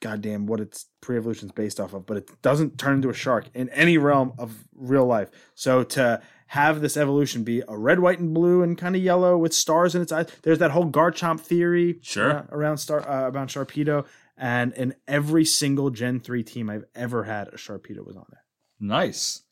goddamn 0.00 0.46
what 0.46 0.60
its 0.60 0.86
pre-evolution 1.00 1.48
is 1.48 1.52
based 1.52 1.78
off 1.78 1.92
of, 1.92 2.06
but 2.06 2.16
it 2.16 2.42
doesn't 2.42 2.78
turn 2.78 2.96
into 2.96 3.10
a 3.10 3.14
shark 3.14 3.48
in 3.54 3.68
any 3.70 3.98
realm 3.98 4.32
of 4.38 4.64
real 4.74 5.06
life. 5.06 5.30
So 5.54 5.84
to 5.84 6.22
have 6.54 6.80
this 6.80 6.96
evolution 6.96 7.44
be 7.44 7.62
a 7.68 7.78
red, 7.78 8.00
white, 8.00 8.18
and 8.18 8.34
blue, 8.34 8.60
and 8.62 8.76
kind 8.76 8.96
of 8.96 9.02
yellow 9.02 9.38
with 9.38 9.54
stars 9.54 9.94
in 9.94 10.02
its 10.02 10.10
eyes, 10.10 10.26
there's 10.42 10.58
that 10.58 10.72
whole 10.72 10.90
Garchomp 10.90 11.38
theory 11.40 12.00
Sure. 12.02 12.26
around, 12.28 12.48
around 12.50 12.76
star 12.78 13.08
uh, 13.08 13.28
about 13.28 13.48
Sharpedo, 13.48 14.04
and 14.36 14.72
in 14.72 14.94
every 15.06 15.44
single 15.44 15.90
Gen 15.90 16.18
three 16.18 16.42
team 16.42 16.68
I've 16.68 16.86
ever 16.94 17.22
had, 17.22 17.46
a 17.48 17.52
Sharpedo 17.56 18.04
was 18.04 18.16
on 18.16 18.26
there. 18.30 18.42
Nice. 18.80 19.42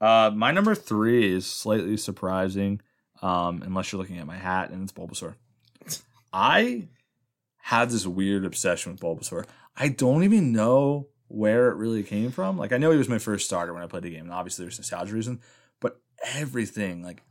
Uh, 0.00 0.30
my 0.34 0.52
number 0.52 0.74
three 0.76 1.32
is 1.34 1.46
slightly 1.46 1.96
surprising, 1.96 2.80
um, 3.22 3.62
unless 3.64 3.90
you're 3.90 4.00
looking 4.00 4.18
at 4.18 4.26
my 4.26 4.36
hat 4.36 4.70
and 4.70 4.82
it's 4.84 4.92
Bulbasaur. 4.92 5.34
I 6.32 6.88
had 7.56 7.90
this 7.90 8.06
weird 8.06 8.44
obsession 8.44 8.92
with 8.92 9.00
Bulbasaur. 9.00 9.46
I 9.76 9.88
don't 9.88 10.22
even 10.22 10.52
know 10.52 11.08
where 11.28 11.70
it 11.70 11.76
really 11.76 12.02
came 12.04 12.30
from. 12.30 12.56
Like 12.56 12.72
I 12.72 12.78
know 12.78 12.90
he 12.92 12.98
was 12.98 13.08
my 13.08 13.18
first 13.18 13.46
starter 13.46 13.72
when 13.74 13.82
I 13.82 13.86
played 13.86 14.04
the 14.04 14.10
game, 14.10 14.24
and 14.26 14.32
obviously 14.32 14.64
there's 14.64 14.78
nostalgia 14.78 15.12
reason, 15.14 15.40
everything 16.24 17.02
like 17.02 17.22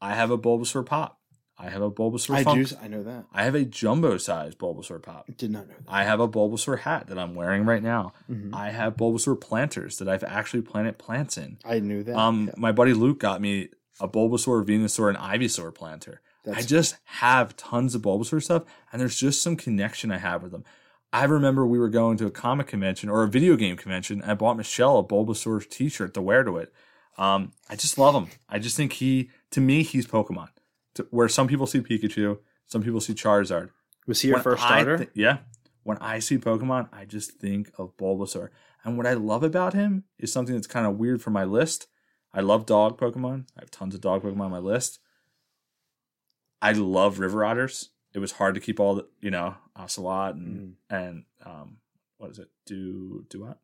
I 0.00 0.14
have 0.14 0.30
a 0.30 0.38
Bulbasaur 0.38 0.84
pop. 0.86 1.18
I 1.58 1.68
have 1.68 1.82
a 1.82 1.90
Bulbasaur 1.90 2.36
I 2.36 2.42
funk. 2.44 2.68
do. 2.68 2.74
I 2.82 2.88
know 2.88 3.02
that. 3.02 3.26
I 3.34 3.44
have 3.44 3.54
a 3.54 3.64
jumbo 3.66 4.16
size 4.16 4.54
Bulbasaur 4.54 5.02
pop. 5.02 5.26
Did 5.36 5.50
not 5.50 5.68
know 5.68 5.74
that. 5.74 5.84
I 5.92 6.04
have 6.04 6.18
a 6.18 6.28
Bulbasaur 6.28 6.78
hat 6.80 7.08
that 7.08 7.18
I'm 7.18 7.34
wearing 7.34 7.66
right 7.66 7.82
now. 7.82 8.14
Mhm. 8.30 8.54
I 8.54 8.70
have 8.70 8.96
Bulbasaur 8.96 9.38
planters 9.38 9.98
that 9.98 10.08
I've 10.08 10.24
actually 10.24 10.62
planted 10.62 10.96
plants 10.98 11.36
in. 11.36 11.58
I 11.64 11.80
knew 11.80 12.02
that. 12.04 12.16
Um, 12.16 12.46
Yeah. 12.46 12.54
my 12.56 12.72
buddy 12.72 12.94
Luke 12.94 13.18
got 13.20 13.42
me 13.42 13.68
a 14.00 14.08
Bulbasaur, 14.08 14.64
Venusaur, 14.64 15.10
and 15.10 15.18
Ivysaur 15.18 15.74
planter. 15.74 16.22
I 16.46 16.48
That's- 16.48 16.66
just 16.66 16.96
have 17.04 17.54
tons 17.58 17.94
of 17.94 18.00
Bulbasaur 18.00 18.42
stuff, 18.42 18.62
and 18.90 18.98
there's 18.98 19.16
just 19.18 19.42
some 19.42 19.56
connection 19.56 20.10
I 20.10 20.16
have 20.16 20.42
with 20.42 20.52
them. 20.52 20.64
I 21.12 21.24
remember 21.24 21.66
we 21.66 21.78
were 21.78 21.90
going 21.90 22.16
to 22.18 22.26
a 22.26 22.30
comic 22.30 22.68
convention 22.68 23.10
or 23.10 23.22
a 23.24 23.28
video 23.28 23.56
game 23.56 23.76
convention. 23.76 24.22
And 24.22 24.30
I 24.30 24.34
bought 24.34 24.56
Michelle 24.56 24.98
a 24.98 25.04
Bulbasaur 25.04 25.68
T-shirt 25.68 26.14
to 26.14 26.22
wear 26.22 26.42
to 26.44 26.56
it. 26.56 26.72
Um, 27.18 27.52
I 27.68 27.76
just 27.76 27.98
love 27.98 28.14
him. 28.14 28.28
I 28.48 28.58
just 28.58 28.76
think 28.76 28.94
he, 28.94 29.30
to 29.50 29.60
me, 29.60 29.82
he's 29.82 30.06
Pokemon. 30.06 30.48
To, 30.94 31.06
where 31.10 31.28
some 31.28 31.46
people 31.48 31.66
see 31.66 31.80
Pikachu, 31.80 32.38
some 32.66 32.82
people 32.82 33.00
see 33.00 33.14
Charizard. 33.14 33.70
was 34.06 34.20
he 34.22 34.28
your 34.28 34.36
When 34.38 34.42
first 34.44 34.62
starter? 34.62 34.98
thi- 34.98 35.08
yeah. 35.14 35.38
When 35.82 35.98
I 35.98 36.18
see 36.18 36.38
Pokemon, 36.38 36.88
I 36.92 37.04
just 37.04 37.32
think 37.32 37.70
of 37.78 37.96
Bulbasaur. 37.96 38.48
And 38.84 38.96
what 38.96 39.06
I 39.06 39.14
love 39.14 39.42
about 39.42 39.74
him 39.74 40.04
is 40.18 40.32
something 40.32 40.54
that's 40.54 40.66
kind 40.66 40.86
of 40.86 40.96
weird 40.96 41.20
for 41.22 41.30
my 41.30 41.44
list. 41.44 41.86
I 42.32 42.40
love 42.40 42.64
dog 42.66 42.98
Pokemon. 42.98 43.46
I 43.56 43.60
have 43.60 43.70
tons 43.70 43.94
of 43.94 44.00
dog 44.00 44.22
Pokemon 44.22 44.40
on 44.46 44.50
my 44.50 44.58
list. 44.58 44.98
I 46.62 46.72
love 46.72 47.18
river 47.18 47.44
otters. 47.44 47.90
It 48.12 48.18
was 48.18 48.32
hard 48.32 48.54
to 48.54 48.60
keep 48.60 48.80
all 48.80 48.94
the, 48.96 49.06
you 49.20 49.30
know, 49.30 49.54
Oshawott 49.76 50.32
and 50.32 50.74
and 50.90 51.24
um, 51.44 51.78
what 52.18 52.30
is 52.30 52.38
it? 52.38 52.48
Do 52.66 53.24
Dewott. 53.28 53.56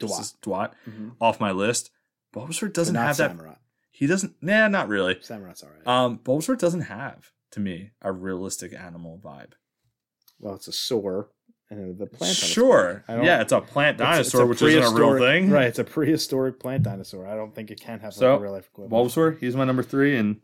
Is 0.00 0.34
Dewott 0.42 0.72
Mhm. 0.88 1.12
off 1.20 1.40
my 1.40 1.52
list. 1.52 1.90
Bulbasaur 2.34 2.72
doesn't 2.72 2.94
have 2.94 3.16
that. 3.18 3.32
Samurott. 3.36 3.56
He 3.90 4.06
doesn't. 4.06 4.34
Nah, 4.42 4.68
not 4.68 4.88
really. 4.88 5.16
Samurott's 5.16 5.62
all 5.62 5.70
right. 5.70 5.86
Um, 5.86 6.18
Bulbasaur 6.18 6.58
doesn't 6.58 6.82
have 6.82 7.30
to 7.52 7.60
me 7.60 7.90
a 8.00 8.10
realistic 8.12 8.72
animal 8.74 9.20
vibe. 9.22 9.52
well, 10.40 10.54
it's 10.54 10.66
a 10.66 10.72
soar 10.72 11.28
and 11.70 11.98
the 11.98 12.06
plant. 12.06 12.34
Sure. 12.36 12.94
back. 12.94 13.04
I 13.08 13.14
don't- 13.16 13.24
Yeah, 13.24 13.40
it's 13.42 13.52
a 13.52 13.60
plant 13.60 14.00
it's- 14.00 14.18
it's 14.18 14.30
dinosaur, 14.32 14.46
which 14.46 14.60
isn't 14.62 14.82
a 14.82 14.90
real 14.90 15.18
thing. 15.18 15.50
Right, 15.50 15.66
it's 15.68 15.78
a 15.78 15.84
prehistoric 15.84 16.58
plant 16.58 16.82
dinosaur. 16.82 17.26
I 17.26 17.34
don't 17.36 17.54
think 17.54 17.70
it 17.70 17.80
can 17.80 18.00
have 18.00 18.12
So, 18.14 18.32
like 18.32 18.40
a 18.40 18.42
real 18.42 18.52
life 18.52 18.66
equivalent. 18.72 18.92
Bulbasaur, 19.08 19.38
he's 19.38 19.54
my 19.56 19.64
number 19.64 19.82
three, 19.82 20.16
and 20.16 20.40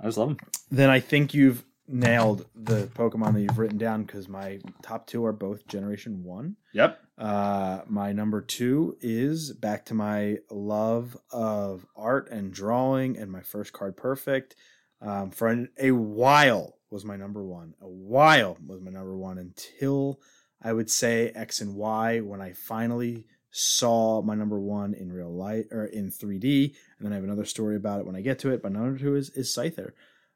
I 0.00 0.04
just 0.06 0.16
love 0.18 0.30
him. 0.30 0.38
then 0.70 0.88
I 0.90 1.00
think 1.00 1.34
you've 1.34 1.64
nailed 1.88 2.46
the 2.54 2.86
Pokemon 2.94 3.34
that 3.34 3.40
you've 3.40 3.58
written 3.58 3.78
down 3.78 4.04
because 4.04 4.28
my 4.28 4.60
top 4.82 5.06
two 5.06 5.24
are 5.24 5.32
both 5.32 5.66
Generation 5.66 6.22
One. 6.22 6.56
Yep. 6.74 7.00
Uh, 7.16 7.80
my 7.86 8.12
number 8.12 8.40
two 8.40 8.96
is 9.00 9.52
back 9.52 9.86
to 9.86 9.94
my 9.94 10.38
love 10.50 11.16
of 11.32 11.86
art 11.96 12.30
and 12.30 12.52
drawing, 12.52 13.16
and 13.16 13.32
my 13.32 13.40
first 13.40 13.72
card 13.72 13.96
perfect. 13.96 14.54
Um, 15.00 15.30
for 15.30 15.48
an, 15.48 15.70
a 15.78 15.92
while 15.92 16.78
was 16.90 17.04
my 17.04 17.16
number 17.16 17.42
one. 17.42 17.74
A 17.80 17.88
while 17.88 18.56
was 18.64 18.80
my 18.80 18.90
number 18.90 19.16
one 19.16 19.38
until 19.38 20.20
I 20.62 20.72
would 20.72 20.90
say 20.90 21.30
X 21.30 21.60
and 21.60 21.74
Y 21.74 22.20
when 22.20 22.40
I 22.40 22.52
finally 22.52 23.26
saw 23.50 24.22
my 24.22 24.34
number 24.34 24.60
one 24.60 24.94
in 24.94 25.12
real 25.12 25.32
life 25.32 25.66
or 25.70 25.86
in 25.86 26.10
3D, 26.10 26.74
and 26.98 27.06
then 27.06 27.12
I 27.12 27.16
have 27.16 27.24
another 27.24 27.44
story 27.44 27.76
about 27.76 28.00
it 28.00 28.06
when 28.06 28.16
I 28.16 28.20
get 28.20 28.38
to 28.40 28.50
it. 28.50 28.62
But 28.62 28.72
number 28.72 28.98
two 28.98 29.16
is 29.16 29.30
is 29.30 29.54
Scyther. 29.54 29.92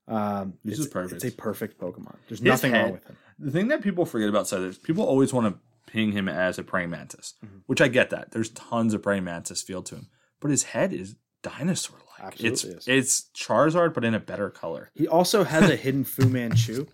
Um, 0.08 0.54
This 0.64 0.78
it's, 0.78 0.86
is 0.86 0.92
perfect. 0.92 1.24
It's 1.24 1.34
a 1.34 1.36
perfect 1.36 1.78
Pokemon. 1.80 2.16
There's 2.28 2.40
His 2.40 2.42
nothing 2.42 2.72
head- 2.72 2.82
wrong 2.84 2.92
with 2.92 3.04
him. 3.06 3.16
The 3.38 3.50
thing 3.50 3.68
that 3.68 3.82
people 3.82 4.04
forget 4.04 4.28
about 4.28 4.46
Scyther 4.46 4.68
is 4.68 4.78
people 4.78 5.04
always 5.04 5.32
want 5.32 5.46
to 5.54 5.60
ping 5.90 6.12
him 6.12 6.28
as 6.28 6.58
a 6.58 6.62
praying 6.62 6.90
mantis, 6.90 7.34
Mhm. 7.44 7.62
which 7.66 7.80
I 7.80 7.88
get 7.88 8.10
that. 8.10 8.30
There's 8.32 8.50
tons 8.50 8.94
of 8.94 9.02
praying 9.02 9.24
mantis 9.24 9.62
feel 9.62 9.82
to 9.84 9.96
him, 9.96 10.08
but 10.40 10.50
his 10.50 10.64
head 10.64 10.92
is 10.92 11.16
dinosaur 11.42 11.96
like. 12.20 12.42
It's 12.42 12.62
is. 12.64 12.86
it's 12.86 13.30
Charizard, 13.34 13.94
but 13.94 14.04
in 14.04 14.14
a 14.14 14.20
better 14.20 14.48
color. 14.50 14.90
He 14.94 15.08
also 15.08 15.42
has 15.44 15.68
a 15.70 15.76
hidden 15.84 16.04
Fu 16.04 16.28
Manchu. 16.28 16.86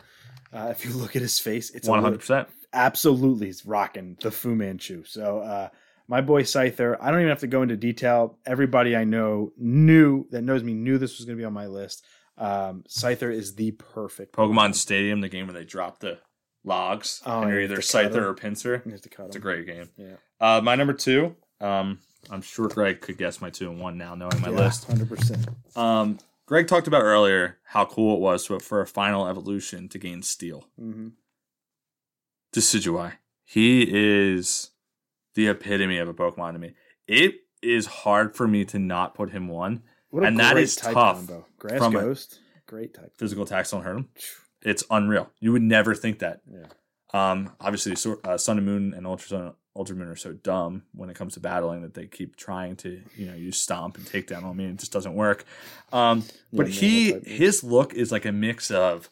Uh, 0.53 0.69
if 0.71 0.85
you 0.87 0.93
look 0.93 1.15
at 1.17 1.21
his 1.23 1.39
face, 1.39 1.71
it's 1.71 1.87
One 1.87 2.01
hundred 2.03 2.21
percent. 2.21 2.49
absolutely 2.73 3.47
he's 3.47 3.67
rocking 3.67 4.17
the 4.23 4.31
Fu 4.31 4.55
Manchu. 4.55 5.05
So 5.05 5.41
uh, 5.41 5.69
my 6.07 6.23
boy 6.23 6.45
Scyther, 6.45 6.97
I 7.01 7.11
don't 7.11 7.21
even 7.21 7.29
have 7.29 7.41
to 7.41 7.47
go 7.47 7.61
into 7.63 7.77
detail. 7.77 8.39
Everybody 8.47 8.97
I 8.97 9.05
know 9.05 9.53
knew 9.59 10.27
that 10.31 10.43
knows 10.43 10.63
me 10.63 10.73
knew 10.73 10.97
this 10.97 11.19
was 11.19 11.27
going 11.27 11.37
to 11.37 11.41
be 11.41 11.45
on 11.45 11.53
my 11.53 11.67
list. 11.67 12.05
Um, 12.39 12.85
Scyther 12.89 13.33
is 13.33 13.57
the 13.57 13.73
perfect 13.73 14.33
Pokemon 14.35 14.75
Stadium, 14.75 15.21
the 15.21 15.29
game 15.29 15.47
where 15.47 15.55
they 15.55 15.65
drop 15.65 15.99
the 15.99 16.19
logs, 16.65 17.21
Oh, 17.27 17.43
and 17.43 17.51
you're 17.51 17.61
either 17.61 17.79
Scyther 17.79 18.23
or 18.23 18.35
Pinsir. 18.35 18.85
You 18.87 18.93
have 18.93 19.01
to 19.03 19.09
cut 19.09 19.27
It's 19.27 19.37
a 19.37 19.41
great 19.41 19.67
game. 19.67 19.89
Yeah. 19.97 20.15
Uh, 20.41 20.61
my 20.63 20.75
number 20.77 20.93
two. 20.93 21.35
Um, 21.61 21.99
I'm 22.31 22.43
sure 22.43 22.69
Greg 22.69 23.01
could 23.01 23.19
guess 23.19 23.41
my 23.41 23.51
two 23.51 23.71
and 23.71 23.81
one 23.81 23.99
now, 23.99 24.15
knowing 24.15 24.41
my 24.41 24.49
list. 24.51 24.85
hundred 24.85 25.09
percent. 25.09 25.47
Um, 25.75 26.19
Greg 26.47 26.69
talked 26.69 26.87
about 26.87 27.03
earlier 27.03 27.59
how 27.65 27.85
cool 27.85 28.17
it 28.17 28.21
was 28.21 28.47
for, 28.47 28.61
for 28.61 28.81
a 28.81 28.87
final 28.87 29.27
evolution 29.27 29.89
to 29.91 29.99
gain 29.99 30.23
steel. 30.23 30.67
Mm-hmm. 30.81 31.09
Decidueye. 32.55 33.15
He 33.45 33.87
is 33.91 34.71
the 35.35 35.49
epitome 35.49 35.99
of 35.99 36.09
a 36.09 36.15
Pokemon 36.15 36.53
to 36.53 36.59
me. 36.59 36.75
It 37.07 37.35
is 37.63 37.87
hard 37.87 38.35
for 38.37 38.47
me 38.47 38.65
to 38.67 38.79
not 38.79 39.15
put 39.15 39.31
him 39.31 39.49
one. 39.49 39.83
And 40.13 40.39
that 40.39 40.55
type 40.55 40.95
tough 40.95 40.95
combo. 40.95 41.47
Grass 41.59 41.79
from 41.79 41.93
Ghost, 41.93 42.41
great 42.67 42.95
type. 42.95 43.13
Physical 43.17 43.45
attacks 43.45 43.71
don't 43.71 43.83
hurt 43.83 43.97
him. 43.97 44.09
It's 44.63 44.85
unreal. 44.91 45.31
You 45.41 45.53
would 45.53 45.63
never 45.63 45.95
think 45.95 46.21
that. 46.21 46.41
Yeah. 46.51 46.67
Um, 47.15 47.53
obviously, 47.61 47.93
uh, 48.25 48.37
Sun 48.37 48.59
and 48.59 48.67
Moon 48.67 48.95
and 48.95 49.07
Ultra 49.07 49.29
Sun, 49.29 49.53
Ultra 49.77 49.97
Moon 49.97 50.09
are 50.09 50.17
so 50.17 50.33
dumb 50.33 50.83
when 50.93 51.09
it 51.09 51.17
comes 51.17 51.35
to 51.35 51.41
battling 51.41 51.83
that 51.83 51.95
they 51.95 52.07
keep 52.07 52.37
trying 52.37 52.77
to, 52.77 53.01
you 53.17 53.27
know, 53.27 53.35
use 53.35 53.59
Stomp 53.59 53.97
and 53.97 54.07
take 54.07 54.27
down 54.27 54.45
on 54.45 54.57
me. 54.57 54.65
and 54.65 54.75
It 54.75 54.81
just 54.81 54.93
doesn't 54.93 55.15
work. 55.15 55.45
Um, 55.93 56.25
but 56.53 56.69
Yeah, 56.69 56.81
he, 56.81 57.13
his 57.25 57.63
look 57.65 57.95
is 57.95 58.11
like 58.13 58.25
a 58.27 58.33
mix 58.33 58.71
of 58.71 59.09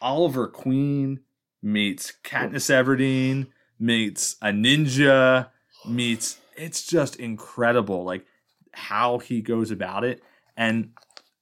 Oliver 0.00 0.46
Queen 0.46 1.20
meets 1.62 2.12
Katniss 2.24 2.70
Everdeen 2.70 3.48
meets 3.78 4.36
a 4.42 4.48
ninja 4.48 5.48
meets. 5.88 6.38
It's 6.56 6.86
just 6.86 7.16
incredible, 7.16 8.04
like 8.04 8.26
how 8.72 9.18
he 9.18 9.40
goes 9.40 9.70
about 9.70 10.04
it, 10.04 10.22
and 10.60 10.90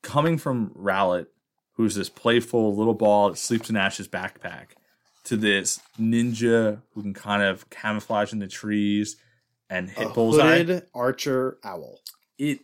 coming 0.02 0.38
from 0.38 0.70
Rowlet, 0.70 1.26
who's 1.72 1.94
this 1.96 2.08
playful 2.08 2.74
little 2.76 2.94
ball 2.94 3.30
that 3.30 3.36
sleeps 3.36 3.68
in 3.68 3.76
Ash's 3.76 4.08
backpack, 4.08 4.68
to 5.24 5.36
this 5.36 5.80
ninja 6.00 6.80
who 6.94 7.02
can 7.02 7.12
kind 7.14 7.42
of 7.42 7.68
camouflage 7.68 8.32
in 8.32 8.38
the 8.38 8.46
trees 8.46 9.16
and 9.68 9.90
hit 9.90 10.06
A 10.06 10.10
bullseye. 10.10 10.58
hooded 10.58 10.86
archer 10.94 11.58
owl. 11.64 11.98
It 12.38 12.60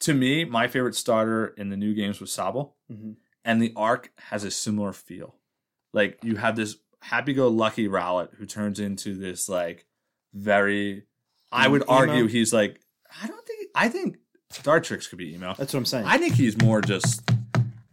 to 0.00 0.14
me, 0.14 0.44
my 0.44 0.68
favorite 0.68 0.94
starter 0.94 1.48
in 1.56 1.70
the 1.70 1.76
new 1.76 1.92
games 1.94 2.20
was 2.20 2.30
Sobble, 2.30 2.74
Mhm. 2.88 3.16
and 3.44 3.60
the 3.60 3.72
arc 3.74 4.12
has 4.30 4.44
a 4.44 4.50
similar 4.52 4.92
feel. 4.92 5.34
Like 5.92 6.18
you 6.22 6.36
have 6.36 6.54
this 6.54 6.76
happy-go-lucky 7.00 7.88
Rowlet 7.88 8.34
who 8.36 8.46
turns 8.46 8.78
into 8.78 9.14
this 9.16 9.48
like 9.48 9.86
very. 10.34 11.04
I 11.50 11.66
would 11.66 11.82
Emo? 11.82 11.92
argue 11.92 12.26
he's 12.26 12.52
like 12.52 12.80
I 13.22 13.26
don't 13.26 13.44
think 13.46 13.70
I 13.74 13.88
think 13.88 14.18
Dartrix 14.52 15.08
could 15.08 15.18
be 15.18 15.34
emo. 15.34 15.54
That's 15.56 15.72
what 15.72 15.78
I'm 15.78 15.84
saying. 15.86 16.06
I 16.06 16.18
think 16.18 16.34
he's 16.34 16.56
more 16.60 16.80
just. 16.80 17.28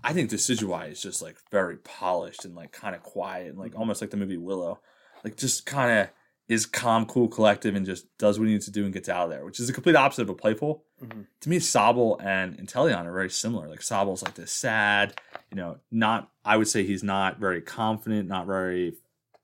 I 0.04 0.14
think 0.14 0.30
Decidueye 0.30 0.92
is 0.92 1.02
just 1.02 1.22
like 1.22 1.38
very 1.52 1.78
polished 1.78 2.46
and 2.46 2.56
like 2.56 2.72
kind 2.72 2.96
of 2.96 3.02
quiet 3.02 3.50
and 3.50 3.58
like 3.58 3.76
almost 3.76 4.02
like 4.02 4.12
the 4.12 4.18
movie 4.18 4.38
Willow, 4.38 4.80
like 5.24 5.36
just 5.36 5.66
kind 5.66 6.00
of 6.00 6.10
is 6.48 6.68
calm, 6.68 7.08
cool, 7.08 7.28
collective, 7.28 7.74
and 7.74 7.88
just 7.88 8.06
does 8.20 8.38
what 8.38 8.46
he 8.48 8.54
needs 8.54 8.66
to 8.66 8.72
do 8.72 8.86
and 8.86 8.94
gets 8.94 9.10
out 9.10 9.24
of 9.26 9.30
there, 9.32 9.44
which 9.44 9.60
is 9.60 9.66
the 9.66 9.74
complete 9.74 9.96
opposite 9.96 10.22
of 10.22 10.30
a 10.30 10.36
playful. 10.36 10.84
Mhm. 11.04 11.26
To 11.42 11.50
me, 11.50 11.58
Sobble 11.58 12.24
and 12.24 12.56
Inteleon 12.60 13.06
are 13.06 13.12
very 13.12 13.32
similar. 13.32 13.68
Like 13.68 13.80
Sobble's 13.80 14.22
like 14.22 14.36
this 14.36 14.52
sad, 14.52 15.20
you 15.50 15.58
know, 15.58 15.80
not. 15.92 16.30
I 16.46 16.58
would 16.58 16.68
say 16.68 16.86
he's 16.86 17.04
not 17.04 17.40
very 17.40 17.62
confident, 17.62 18.30
not 18.30 18.46
very, 18.46 18.94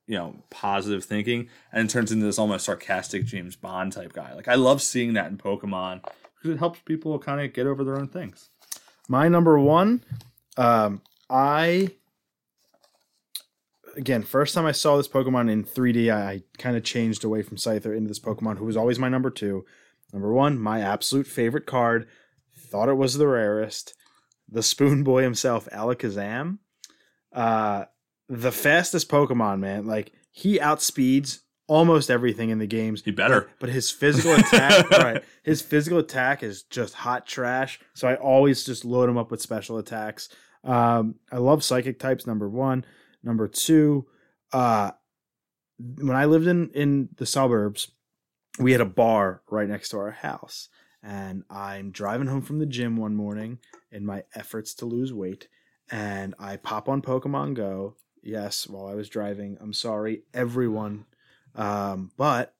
you 0.06 0.16
know, 0.16 0.36
positive 0.50 1.04
thinking, 1.04 1.48
and 1.72 1.88
it 1.88 1.92
turns 1.92 2.12
into 2.12 2.24
this 2.24 2.38
almost 2.38 2.66
sarcastic 2.66 3.24
James 3.24 3.56
Bond 3.56 3.92
type 3.92 4.12
guy. 4.12 4.32
Like 4.34 4.46
I 4.46 4.54
love 4.54 4.80
seeing 4.80 5.14
that 5.14 5.28
in 5.28 5.38
Pokemon 5.38 6.04
because 6.42 6.56
it 6.56 6.58
helps 6.58 6.80
people 6.80 7.16
kind 7.18 7.40
of 7.40 7.52
get 7.52 7.66
over 7.66 7.84
their 7.84 7.96
own 7.96 8.08
things. 8.08 8.50
My 9.08 9.28
number 9.28 9.58
one, 9.58 10.02
um, 10.56 11.02
I 11.30 11.90
again, 13.96 14.22
first 14.22 14.54
time 14.54 14.66
I 14.66 14.72
saw 14.72 14.96
this 14.96 15.08
Pokemon 15.08 15.50
in 15.50 15.64
3D, 15.64 16.12
I, 16.12 16.30
I 16.30 16.42
kind 16.58 16.76
of 16.76 16.82
changed 16.82 17.24
away 17.24 17.42
from 17.42 17.58
Scyther 17.58 17.96
into 17.96 18.08
this 18.08 18.18
Pokemon, 18.18 18.58
who 18.58 18.64
was 18.64 18.76
always 18.76 18.98
my 18.98 19.08
number 19.08 19.30
two. 19.30 19.64
Number 20.12 20.32
one, 20.32 20.58
my 20.58 20.80
absolute 20.80 21.26
favorite 21.26 21.66
card. 21.66 22.08
Thought 22.56 22.88
it 22.88 22.94
was 22.94 23.14
the 23.14 23.28
rarest. 23.28 23.94
The 24.48 24.62
Spoon 24.62 25.04
Boy 25.04 25.22
himself, 25.22 25.68
Alakazam. 25.72 26.58
Uh, 27.32 27.84
the 28.28 28.52
fastest 28.52 29.08
Pokemon, 29.08 29.60
man. 29.60 29.86
Like 29.86 30.12
he 30.30 30.58
outspeeds 30.58 31.40
almost 31.72 32.10
everything 32.10 32.50
in 32.50 32.58
the 32.58 32.66
games. 32.66 33.02
He 33.02 33.12
better. 33.12 33.48
But 33.58 33.70
his 33.70 33.90
physical 33.90 34.34
attack, 34.34 34.90
right? 34.98 35.24
His 35.42 35.62
physical 35.62 35.98
attack 35.98 36.42
is 36.42 36.64
just 36.64 36.92
hot 36.92 37.26
trash. 37.26 37.80
So 37.94 38.06
I 38.06 38.16
always 38.16 38.62
just 38.62 38.84
load 38.84 39.08
him 39.08 39.16
up 39.16 39.30
with 39.30 39.40
special 39.40 39.78
attacks. 39.78 40.28
Um, 40.64 41.14
I 41.32 41.38
love 41.38 41.64
psychic 41.64 41.98
types. 41.98 42.26
Number 42.26 42.46
one, 42.46 42.84
number 43.22 43.48
two. 43.48 44.06
Uh, 44.52 44.90
when 45.78 46.14
I 46.14 46.26
lived 46.26 46.46
in 46.46 46.68
in 46.74 47.08
the 47.16 47.24
suburbs, 47.24 47.90
we 48.58 48.72
had 48.72 48.82
a 48.82 48.86
bar 48.86 49.40
right 49.50 49.68
next 49.68 49.88
to 49.88 49.98
our 49.98 50.10
house, 50.10 50.68
and 51.02 51.42
I'm 51.48 51.90
driving 51.90 52.26
home 52.26 52.42
from 52.42 52.58
the 52.58 52.66
gym 52.66 52.98
one 52.98 53.16
morning 53.16 53.60
in 53.90 54.04
my 54.04 54.24
efforts 54.34 54.74
to 54.74 54.84
lose 54.84 55.10
weight, 55.10 55.48
and 55.90 56.34
I 56.38 56.58
pop 56.58 56.86
on 56.86 57.00
Pokemon 57.00 57.54
Go. 57.54 57.96
Yes, 58.22 58.68
while 58.68 58.86
I 58.86 58.94
was 58.94 59.08
driving. 59.08 59.56
I'm 59.58 59.72
sorry, 59.72 60.24
everyone, 60.34 61.06
um, 61.54 62.10
but 62.16 62.54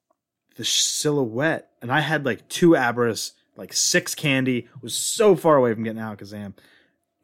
the 0.56 0.64
silhouette, 0.64 1.70
and 1.80 1.90
I 1.90 2.00
had 2.00 2.24
like 2.24 2.48
two 2.48 2.70
Abras, 2.70 3.32
like 3.56 3.72
six 3.72 4.14
candy, 4.14 4.68
was 4.80 4.94
so 4.94 5.34
far 5.36 5.56
away 5.56 5.72
from 5.74 5.84
getting 5.84 6.02
Alakazam. 6.02 6.54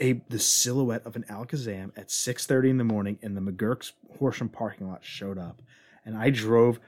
A 0.01 0.23
the 0.29 0.39
silhouette 0.39 1.05
of 1.05 1.17
an 1.17 1.25
Alakazam 1.29 1.91
at 1.97 2.09
6:30 2.09 2.71
in 2.71 2.79
the 2.79 2.85
morning 2.85 3.19
in 3.21 3.35
the 3.35 3.41
McGurk's 3.41 3.93
Horsham 4.19 4.49
parking 4.49 4.89
lot 4.89 5.05
showed 5.05 5.39
up, 5.39 5.61
and 6.05 6.17
I 6.17 6.31
drove 6.31 6.79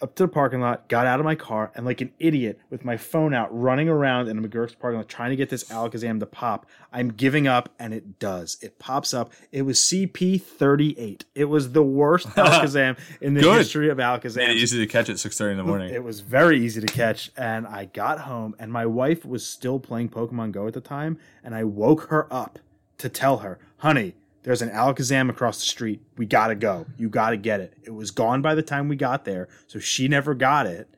up 0.00 0.14
to 0.14 0.22
the 0.24 0.28
parking 0.28 0.60
lot, 0.60 0.88
got 0.88 1.06
out 1.06 1.18
of 1.18 1.24
my 1.24 1.34
car, 1.34 1.72
and 1.74 1.84
like 1.84 2.00
an 2.00 2.12
idiot 2.20 2.60
with 2.70 2.84
my 2.84 2.96
phone 2.96 3.34
out, 3.34 3.48
running 3.50 3.88
around 3.88 4.28
in 4.28 4.38
a 4.38 4.40
McGurk's 4.48 4.74
parking 4.74 4.98
lot 4.98 5.08
trying 5.08 5.30
to 5.30 5.36
get 5.36 5.48
this 5.50 5.64
Alakazam 5.64 6.20
to 6.20 6.26
pop. 6.26 6.66
I'm 6.92 7.08
giving 7.12 7.48
up, 7.48 7.68
and 7.78 7.92
it 7.92 8.18
does. 8.18 8.58
It 8.60 8.78
pops 8.78 9.12
up. 9.12 9.32
It 9.50 9.62
was 9.62 9.78
CP38. 9.80 11.22
It 11.34 11.44
was 11.46 11.72
the 11.72 11.82
worst 11.82 12.26
Alakazam 12.36 12.96
in 13.20 13.34
the 13.34 13.40
Good. 13.40 13.58
history 13.58 13.88
of 13.90 13.98
Alakazam. 13.98 14.36
Made 14.36 14.50
it 14.50 14.56
easy 14.56 14.78
to 14.78 14.86
catch 14.86 15.08
at 15.08 15.18
six 15.18 15.36
thirty 15.36 15.52
in 15.52 15.58
the 15.58 15.64
morning. 15.64 15.92
It 15.92 16.04
was 16.04 16.20
very 16.20 16.60
easy 16.64 16.80
to 16.80 16.86
catch, 16.86 17.30
and 17.36 17.66
I 17.66 17.86
got 17.86 18.20
home, 18.20 18.54
and 18.58 18.72
my 18.72 18.86
wife 18.86 19.24
was 19.24 19.44
still 19.46 19.78
playing 19.80 20.10
Pokemon 20.10 20.52
Go 20.52 20.66
at 20.66 20.74
the 20.74 20.80
time, 20.80 21.18
and 21.42 21.54
I 21.54 21.64
woke 21.64 22.08
her 22.08 22.32
up 22.32 22.58
to 22.98 23.08
tell 23.08 23.38
her, 23.38 23.58
"Honey, 23.78 24.14
there's 24.42 24.62
an 24.62 24.70
Alakazam 24.70 25.30
across 25.30 25.58
the 25.58 25.66
street. 25.66 26.00
We 26.16 26.26
gotta 26.26 26.54
go. 26.54 26.86
You 26.96 27.08
gotta 27.08 27.36
get 27.36 27.60
it." 27.60 27.74
It 27.82 27.94
was 27.94 28.10
gone 28.10 28.42
by 28.42 28.54
the 28.54 28.62
time 28.62 28.88
we 28.88 28.96
got 28.96 29.24
there, 29.24 29.48
so 29.66 29.78
she 29.78 30.08
never 30.08 30.34
got 30.34 30.66
it. 30.66 30.88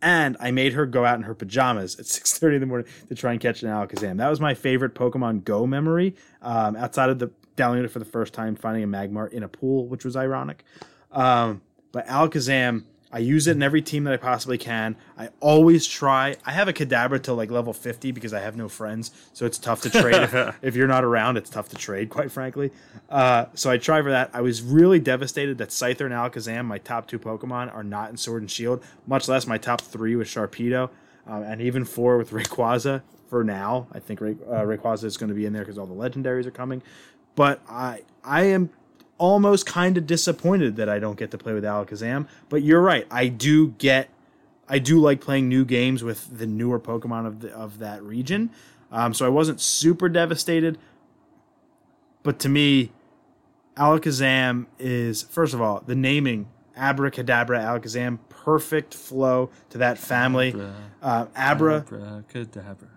And 0.00 0.36
I 0.38 0.50
made 0.50 0.74
her 0.74 0.84
go 0.84 1.04
out 1.04 1.16
in 1.16 1.22
her 1.22 1.34
pajamas 1.34 1.98
at 1.98 2.06
6:30 2.06 2.56
in 2.56 2.60
the 2.60 2.66
morning 2.66 2.88
to 3.08 3.14
try 3.14 3.32
and 3.32 3.40
catch 3.40 3.62
an 3.62 3.68
Alakazam. 3.70 4.18
That 4.18 4.28
was 4.28 4.40
my 4.40 4.54
favorite 4.54 4.94
Pokemon 4.94 5.44
Go 5.44 5.66
memory. 5.66 6.14
Um, 6.42 6.76
outside 6.76 7.10
of 7.10 7.18
the 7.18 7.30
downloading 7.56 7.84
it 7.84 7.90
for 7.90 8.00
the 8.00 8.04
first 8.04 8.34
time, 8.34 8.56
finding 8.56 8.82
a 8.82 8.86
Magmar 8.86 9.30
in 9.32 9.42
a 9.42 9.48
pool, 9.48 9.86
which 9.88 10.04
was 10.04 10.16
ironic. 10.16 10.64
Um, 11.12 11.62
but 11.92 12.06
Alakazam, 12.06 12.84
I 13.14 13.18
use 13.18 13.46
it 13.46 13.52
in 13.52 13.62
every 13.62 13.80
team 13.80 14.02
that 14.04 14.12
I 14.12 14.16
possibly 14.16 14.58
can. 14.58 14.96
I 15.16 15.28
always 15.38 15.86
try. 15.86 16.34
I 16.44 16.50
have 16.50 16.66
a 16.66 16.72
Kadabra 16.72 17.22
till 17.22 17.36
like 17.36 17.48
level 17.48 17.72
50 17.72 18.10
because 18.10 18.34
I 18.34 18.40
have 18.40 18.56
no 18.56 18.68
friends, 18.68 19.12
so 19.32 19.46
it's 19.46 19.56
tough 19.56 19.82
to 19.82 19.90
trade. 19.90 20.16
if, 20.16 20.56
if 20.62 20.74
you're 20.74 20.88
not 20.88 21.04
around, 21.04 21.36
it's 21.36 21.48
tough 21.48 21.68
to 21.68 21.76
trade, 21.76 22.10
quite 22.10 22.32
frankly. 22.32 22.72
Uh, 23.08 23.46
so 23.54 23.70
I 23.70 23.78
try 23.78 24.02
for 24.02 24.10
that. 24.10 24.30
I 24.32 24.40
was 24.40 24.62
really 24.62 24.98
devastated 24.98 25.58
that 25.58 25.68
Scyther 25.68 26.06
and 26.06 26.12
Alakazam, 26.12 26.64
my 26.64 26.78
top 26.78 27.06
two 27.06 27.20
Pokemon, 27.20 27.72
are 27.72 27.84
not 27.84 28.10
in 28.10 28.16
Sword 28.16 28.42
and 28.42 28.50
Shield, 28.50 28.82
much 29.06 29.28
less 29.28 29.46
my 29.46 29.58
top 29.58 29.80
three 29.80 30.16
with 30.16 30.26
Sharpedo, 30.26 30.90
um, 31.28 31.44
and 31.44 31.62
even 31.62 31.84
four 31.84 32.18
with 32.18 32.30
Rayquaza 32.32 33.02
for 33.28 33.44
now. 33.44 33.86
I 33.92 34.00
think 34.00 34.20
Ray, 34.20 34.36
uh, 34.50 34.62
Rayquaza 34.62 35.04
is 35.04 35.16
going 35.16 35.28
to 35.28 35.36
be 35.36 35.46
in 35.46 35.52
there 35.52 35.62
because 35.62 35.78
all 35.78 35.86
the 35.86 35.94
legendaries 35.94 36.46
are 36.46 36.50
coming. 36.50 36.82
But 37.36 37.60
I 37.68 38.02
I 38.24 38.42
am 38.46 38.70
almost 39.18 39.66
kind 39.66 39.96
of 39.96 40.06
disappointed 40.06 40.76
that 40.76 40.88
I 40.88 40.98
don't 40.98 41.18
get 41.18 41.30
to 41.30 41.38
play 41.38 41.52
with 41.52 41.64
Alakazam. 41.64 42.26
But 42.48 42.62
you're 42.62 42.80
right. 42.80 43.06
I 43.10 43.28
do 43.28 43.68
get, 43.68 44.08
I 44.68 44.78
do 44.78 44.98
like 45.00 45.20
playing 45.20 45.48
new 45.48 45.64
games 45.64 46.02
with 46.02 46.38
the 46.38 46.46
newer 46.46 46.80
Pokemon 46.80 47.26
of 47.26 47.40
the, 47.40 47.52
of 47.52 47.78
that 47.78 48.02
region. 48.02 48.50
Um, 48.90 49.14
so 49.14 49.26
I 49.26 49.28
wasn't 49.28 49.60
super 49.60 50.08
devastated. 50.08 50.78
But 52.22 52.38
to 52.40 52.48
me, 52.48 52.92
Alakazam 53.76 54.66
is 54.78 55.22
first 55.22 55.52
of 55.54 55.60
all 55.60 55.82
the 55.84 55.94
naming 55.94 56.48
Abracadabra 56.76 57.58
Alakazam, 57.58 58.18
perfect 58.28 58.94
flow 58.94 59.50
to 59.70 59.78
that 59.78 59.98
family. 59.98 60.52
Uh, 61.02 61.26
Abra 61.36 61.80
Abracadabra. 61.80 62.88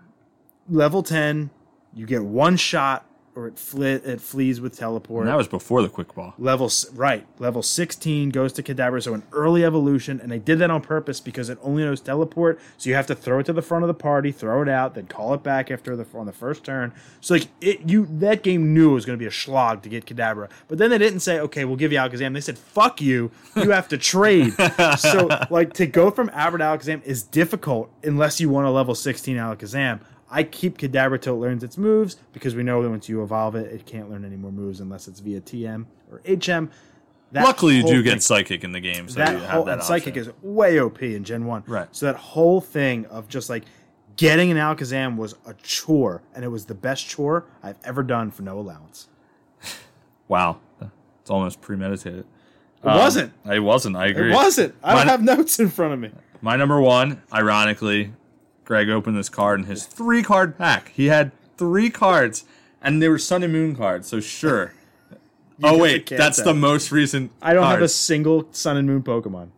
level 0.68 1.02
ten, 1.02 1.50
you 1.94 2.06
get 2.06 2.24
one 2.24 2.56
shot 2.56 3.07
or 3.34 3.46
it 3.46 3.56
fli 3.56 4.04
it 4.04 4.20
flees 4.20 4.60
with 4.60 4.76
teleport. 4.76 5.22
And 5.22 5.32
that 5.32 5.36
was 5.36 5.48
before 5.48 5.82
the 5.82 5.88
quick 5.88 6.14
ball. 6.14 6.34
level 6.38 6.70
right 6.94 7.26
level 7.38 7.62
16 7.62 8.30
goes 8.30 8.52
to 8.54 8.62
Kadabra, 8.62 9.02
so 9.02 9.14
an 9.14 9.22
early 9.32 9.64
evolution, 9.64 10.20
and 10.20 10.30
they 10.30 10.38
did 10.38 10.58
that 10.58 10.70
on 10.70 10.80
purpose 10.80 11.20
because 11.20 11.48
it 11.48 11.58
only 11.62 11.84
knows 11.84 12.00
teleport. 12.00 12.60
So 12.76 12.88
you 12.88 12.96
have 12.96 13.06
to 13.08 13.14
throw 13.14 13.40
it 13.40 13.46
to 13.46 13.52
the 13.52 13.62
front 13.62 13.84
of 13.84 13.88
the 13.88 13.94
party, 13.94 14.32
throw 14.32 14.62
it 14.62 14.68
out, 14.68 14.94
then 14.94 15.06
call 15.06 15.34
it 15.34 15.42
back 15.42 15.70
after 15.70 15.96
the 15.96 16.06
on 16.14 16.26
the 16.26 16.32
first 16.32 16.64
turn. 16.64 16.92
So 17.20 17.34
like 17.34 17.48
it, 17.60 17.88
you 17.88 18.06
that 18.18 18.42
game 18.42 18.74
knew 18.74 18.90
it 18.90 18.94
was 18.94 19.04
going 19.04 19.18
to 19.18 19.22
be 19.22 19.26
a 19.26 19.32
slog 19.32 19.82
to 19.82 19.88
get 19.88 20.06
Kadabra, 20.06 20.50
but 20.66 20.78
then 20.78 20.90
they 20.90 20.98
didn't 20.98 21.20
say, 21.20 21.38
okay, 21.40 21.64
we'll 21.64 21.76
give 21.76 21.92
you 21.92 21.98
Alakazam. 21.98 22.34
They 22.34 22.40
said, 22.40 22.58
fuck 22.58 23.00
you, 23.00 23.30
you 23.56 23.70
have 23.70 23.88
to 23.88 23.98
trade. 24.08 24.54
so 24.98 25.28
like 25.50 25.72
to 25.74 25.86
go 25.86 26.10
from 26.10 26.28
to 26.28 26.34
Alakazam 26.34 27.04
is 27.04 27.22
difficult 27.22 27.90
unless 28.02 28.40
you 28.40 28.48
want 28.48 28.66
a 28.66 28.70
level 28.70 28.94
16 28.94 29.36
Alakazam. 29.36 30.00
I 30.30 30.42
keep 30.42 30.78
Kadabra 30.78 31.20
till 31.20 31.34
it 31.34 31.38
learns 31.38 31.64
its 31.64 31.78
moves 31.78 32.16
because 32.32 32.54
we 32.54 32.62
know 32.62 32.82
that 32.82 32.90
once 32.90 33.08
you 33.08 33.22
evolve 33.22 33.54
it, 33.54 33.72
it 33.72 33.86
can't 33.86 34.10
learn 34.10 34.24
any 34.24 34.36
more 34.36 34.52
moves 34.52 34.80
unless 34.80 35.08
it's 35.08 35.20
via 35.20 35.40
TM 35.40 35.86
or 36.10 36.20
HM. 36.26 36.70
That 37.32 37.44
Luckily, 37.44 37.76
you 37.76 37.82
do 37.82 37.88
thing- 37.88 38.04
get 38.04 38.22
psychic 38.22 38.64
in 38.64 38.72
the 38.72 38.80
game, 38.80 39.08
so 39.08 39.18
that 39.18 39.32
you 39.32 39.38
have 39.40 39.50
whole 39.50 39.64
that 39.64 39.84
psychic 39.84 40.16
is 40.16 40.30
way 40.42 40.80
OP 40.80 41.02
in 41.14 41.24
Gen 41.24 41.44
One. 41.44 41.62
Right. 41.66 41.88
So 41.92 42.06
that 42.06 42.16
whole 42.16 42.60
thing 42.60 43.04
of 43.06 43.28
just 43.28 43.50
like 43.50 43.64
getting 44.16 44.50
an 44.50 44.56
Alakazam 44.56 45.16
was 45.16 45.34
a 45.46 45.52
chore, 45.62 46.22
and 46.34 46.42
it 46.44 46.48
was 46.48 46.64
the 46.64 46.74
best 46.74 47.06
chore 47.06 47.44
I've 47.62 47.78
ever 47.84 48.02
done 48.02 48.30
for 48.30 48.42
no 48.42 48.58
allowance. 48.58 49.08
wow. 50.28 50.58
It's 50.80 51.30
almost 51.30 51.60
premeditated. 51.60 52.24
It 52.82 52.86
um, 52.88 52.96
wasn't. 52.98 53.32
It 53.44 53.60
wasn't. 53.60 53.96
I 53.96 54.06
agree. 54.06 54.30
It 54.30 54.34
wasn't. 54.34 54.74
I 54.82 54.94
don't 54.94 55.00
Mine- 55.00 55.08
have 55.08 55.22
notes 55.22 55.58
in 55.60 55.68
front 55.68 55.92
of 55.92 56.00
me. 56.00 56.10
My 56.40 56.56
number 56.56 56.80
one, 56.80 57.20
ironically, 57.30 58.12
Greg 58.68 58.90
opened 58.90 59.16
this 59.16 59.30
card 59.30 59.60
in 59.60 59.64
his 59.66 59.86
three 59.86 60.22
card 60.22 60.58
pack. 60.58 60.90
He 60.90 61.06
had 61.06 61.32
three 61.56 61.88
cards, 61.88 62.44
and 62.82 63.00
they 63.00 63.08
were 63.08 63.18
Sun 63.18 63.42
and 63.42 63.50
Moon 63.50 63.74
cards. 63.74 64.06
So 64.08 64.20
sure. 64.20 64.74
oh 65.62 65.78
wait, 65.78 66.06
that's 66.06 66.42
the 66.42 66.52
most 66.52 66.92
recent. 66.92 67.32
I 67.40 67.54
don't 67.54 67.64
have 67.66 67.80
a 67.80 67.88
single 67.88 68.46
Sun 68.52 68.76
and 68.76 68.86
Moon 68.86 69.02
Pokemon. 69.02 69.48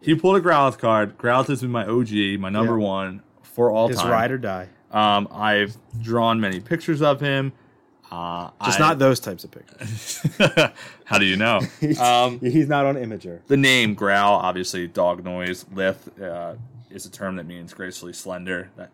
He 0.00 0.14
pulled 0.14 0.36
a 0.36 0.40
Growlithe 0.40 0.78
card. 0.78 1.18
Growlithe 1.18 1.48
has 1.48 1.62
been 1.62 1.72
my 1.72 1.84
OG, 1.84 2.38
my 2.38 2.48
number 2.48 2.78
Yeah. 2.78 2.86
one 2.86 3.22
for 3.42 3.72
all 3.72 3.88
His 3.88 3.98
time. 3.98 4.12
ride 4.12 4.30
or 4.30 4.38
die. 4.38 4.68
Um, 4.92 5.26
I've 5.32 5.76
drawn 6.00 6.40
many 6.40 6.60
pictures 6.60 7.02
of 7.02 7.20
him. 7.20 7.52
Uh, 8.08 8.50
Just 8.64 8.80
I- 8.80 8.88
not 8.88 8.98
those 9.00 9.18
types 9.18 9.42
of 9.42 9.50
pictures. 9.50 10.24
How 11.06 11.18
do 11.18 11.24
you 11.24 11.36
know? 11.36 11.58
um, 12.00 12.38
He's 12.38 12.68
not 12.68 12.86
on 12.86 12.94
Imager. 12.94 13.40
the 13.48 13.56
name 13.56 13.94
Growl, 13.94 14.34
obviously 14.34 14.86
dog 14.86 15.24
noise. 15.24 15.66
Lith 15.74 16.08
uh, 16.20 16.54
is 16.90 17.06
a 17.06 17.10
term 17.10 17.36
that 17.36 17.46
means 17.46 17.72
gracefully 17.74 18.12
slender. 18.12 18.70
That 18.76 18.90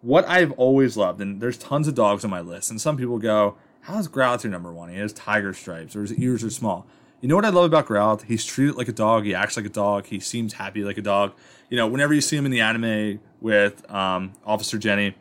what 0.00 0.26
I've 0.28 0.52
always 0.52 0.96
loved, 0.96 1.20
and 1.20 1.40
there's 1.40 1.56
tons 1.58 1.88
of 1.88 1.94
dogs 1.94 2.24
on 2.24 2.30
my 2.30 2.40
list, 2.40 2.70
and 2.70 2.80
some 2.80 2.96
people 2.96 3.18
go, 3.18 3.56
"How 3.82 3.98
is 3.98 4.08
Growlithe 4.08 4.44
your 4.44 4.50
number 4.52 4.72
one? 4.72 4.88
He 4.90 4.96
has 4.98 5.12
tiger 5.12 5.52
stripes, 5.52 5.94
or 5.96 6.02
his 6.02 6.12
ears 6.14 6.42
are 6.44 6.50
small." 6.50 6.86
You 7.20 7.28
know 7.28 7.36
what 7.36 7.44
I 7.46 7.48
love 7.50 7.64
about 7.64 7.86
Growlithe? 7.86 8.24
He's 8.24 8.44
treated 8.44 8.76
like 8.76 8.88
a 8.88 8.92
dog. 8.92 9.24
He 9.24 9.34
acts 9.34 9.56
like 9.56 9.64
a 9.64 9.70
dog. 9.70 10.06
He 10.06 10.20
seems 10.20 10.54
happy 10.54 10.84
like 10.84 10.98
a 10.98 11.02
dog. 11.02 11.32
You 11.70 11.78
know, 11.78 11.86
whenever 11.86 12.12
you 12.12 12.20
see 12.20 12.36
him 12.36 12.44
in 12.44 12.50
the 12.50 12.60
anime 12.60 13.20
with 13.40 13.90
um, 13.90 14.32
Officer 14.44 14.76
Jenny, 14.78 15.14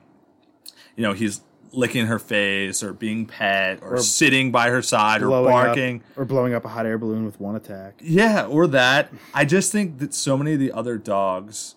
you 0.95 1.03
know 1.03 1.14
he's 1.14 1.42
licking 1.72 2.06
her 2.06 2.19
face 2.19 2.84
or 2.84 2.93
being 2.93 3.26
pet 3.26 3.80
or, 3.82 3.95
Or 3.95 3.98
sitting 3.98 4.52
by 4.52 4.69
her 4.69 4.82
side 4.82 5.24
or 5.24 5.30
barking. 5.30 6.02
up, 6.11 6.18
or 6.19 6.26
blowing 6.26 6.53
up 6.53 6.64
a 6.66 6.68
hot 6.68 6.85
air 6.85 6.98
balloon 7.00 7.26
with 7.26 7.40
one 7.40 7.56
attack. 7.56 7.95
Yeah, 8.03 8.45
or 8.45 8.68
that. 8.68 9.11
I 9.34 9.45
just 9.45 9.72
think 9.72 9.98
that 10.00 10.14
so 10.14 10.38
many 10.38 10.53
of 10.53 10.60
the 10.60 10.72
other 10.72 10.98
dogs 11.00 11.74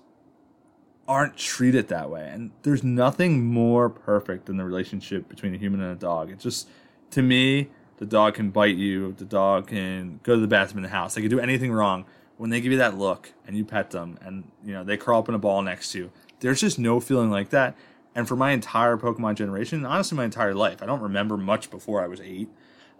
aren't 1.08 1.36
treated 1.36 1.88
that 1.88 2.10
way. 2.10 2.28
And 2.32 2.50
there's 2.62 2.82
nothing 2.82 3.44
more 3.44 3.88
perfect 3.88 4.46
than 4.46 4.56
the 4.56 4.64
relationship 4.64 5.28
between 5.28 5.54
a 5.54 5.58
human 5.58 5.80
and 5.80 5.92
a 5.92 6.00
dog. 6.00 6.30
It 6.30 6.38
just, 6.38 6.68
to 7.12 7.22
me, 7.22 7.68
the 7.98 8.06
dog 8.06 8.34
can 8.34 8.50
bite 8.50 8.76
you, 8.76 9.12
the 9.12 9.24
dog 9.24 9.68
can 9.68 10.20
go 10.22 10.34
to 10.34 10.40
the 10.40 10.46
bathroom 10.46 10.78
in 10.78 10.90
the 10.90 10.96
house, 10.96 11.14
they 11.14 11.20
can 11.20 11.30
do 11.30 11.40
anything 11.40 11.72
wrong. 11.72 12.04
When 12.36 12.50
they 12.50 12.60
give 12.60 12.70
you 12.70 12.78
that 12.78 12.98
look 12.98 13.32
and 13.46 13.56
you 13.56 13.64
pet 13.64 13.92
them 13.92 14.18
and 14.20 14.50
you 14.62 14.74
know 14.74 14.84
they 14.84 14.98
curl 14.98 15.20
up 15.20 15.28
in 15.30 15.34
a 15.34 15.38
ball 15.38 15.62
next 15.62 15.92
to 15.92 15.98
you, 15.98 16.12
there's 16.40 16.60
just 16.60 16.78
no 16.78 17.00
feeling 17.00 17.30
like 17.30 17.48
that. 17.50 17.74
And 18.14 18.28
for 18.28 18.36
my 18.36 18.52
entire 18.52 18.98
Pokemon 18.98 19.36
generation, 19.36 19.86
honestly 19.86 20.16
my 20.16 20.24
entire 20.24 20.54
life, 20.54 20.82
I 20.82 20.86
don't 20.86 21.00
remember 21.00 21.38
much 21.38 21.70
before 21.70 22.02
I 22.02 22.06
was 22.06 22.20
eight. 22.20 22.50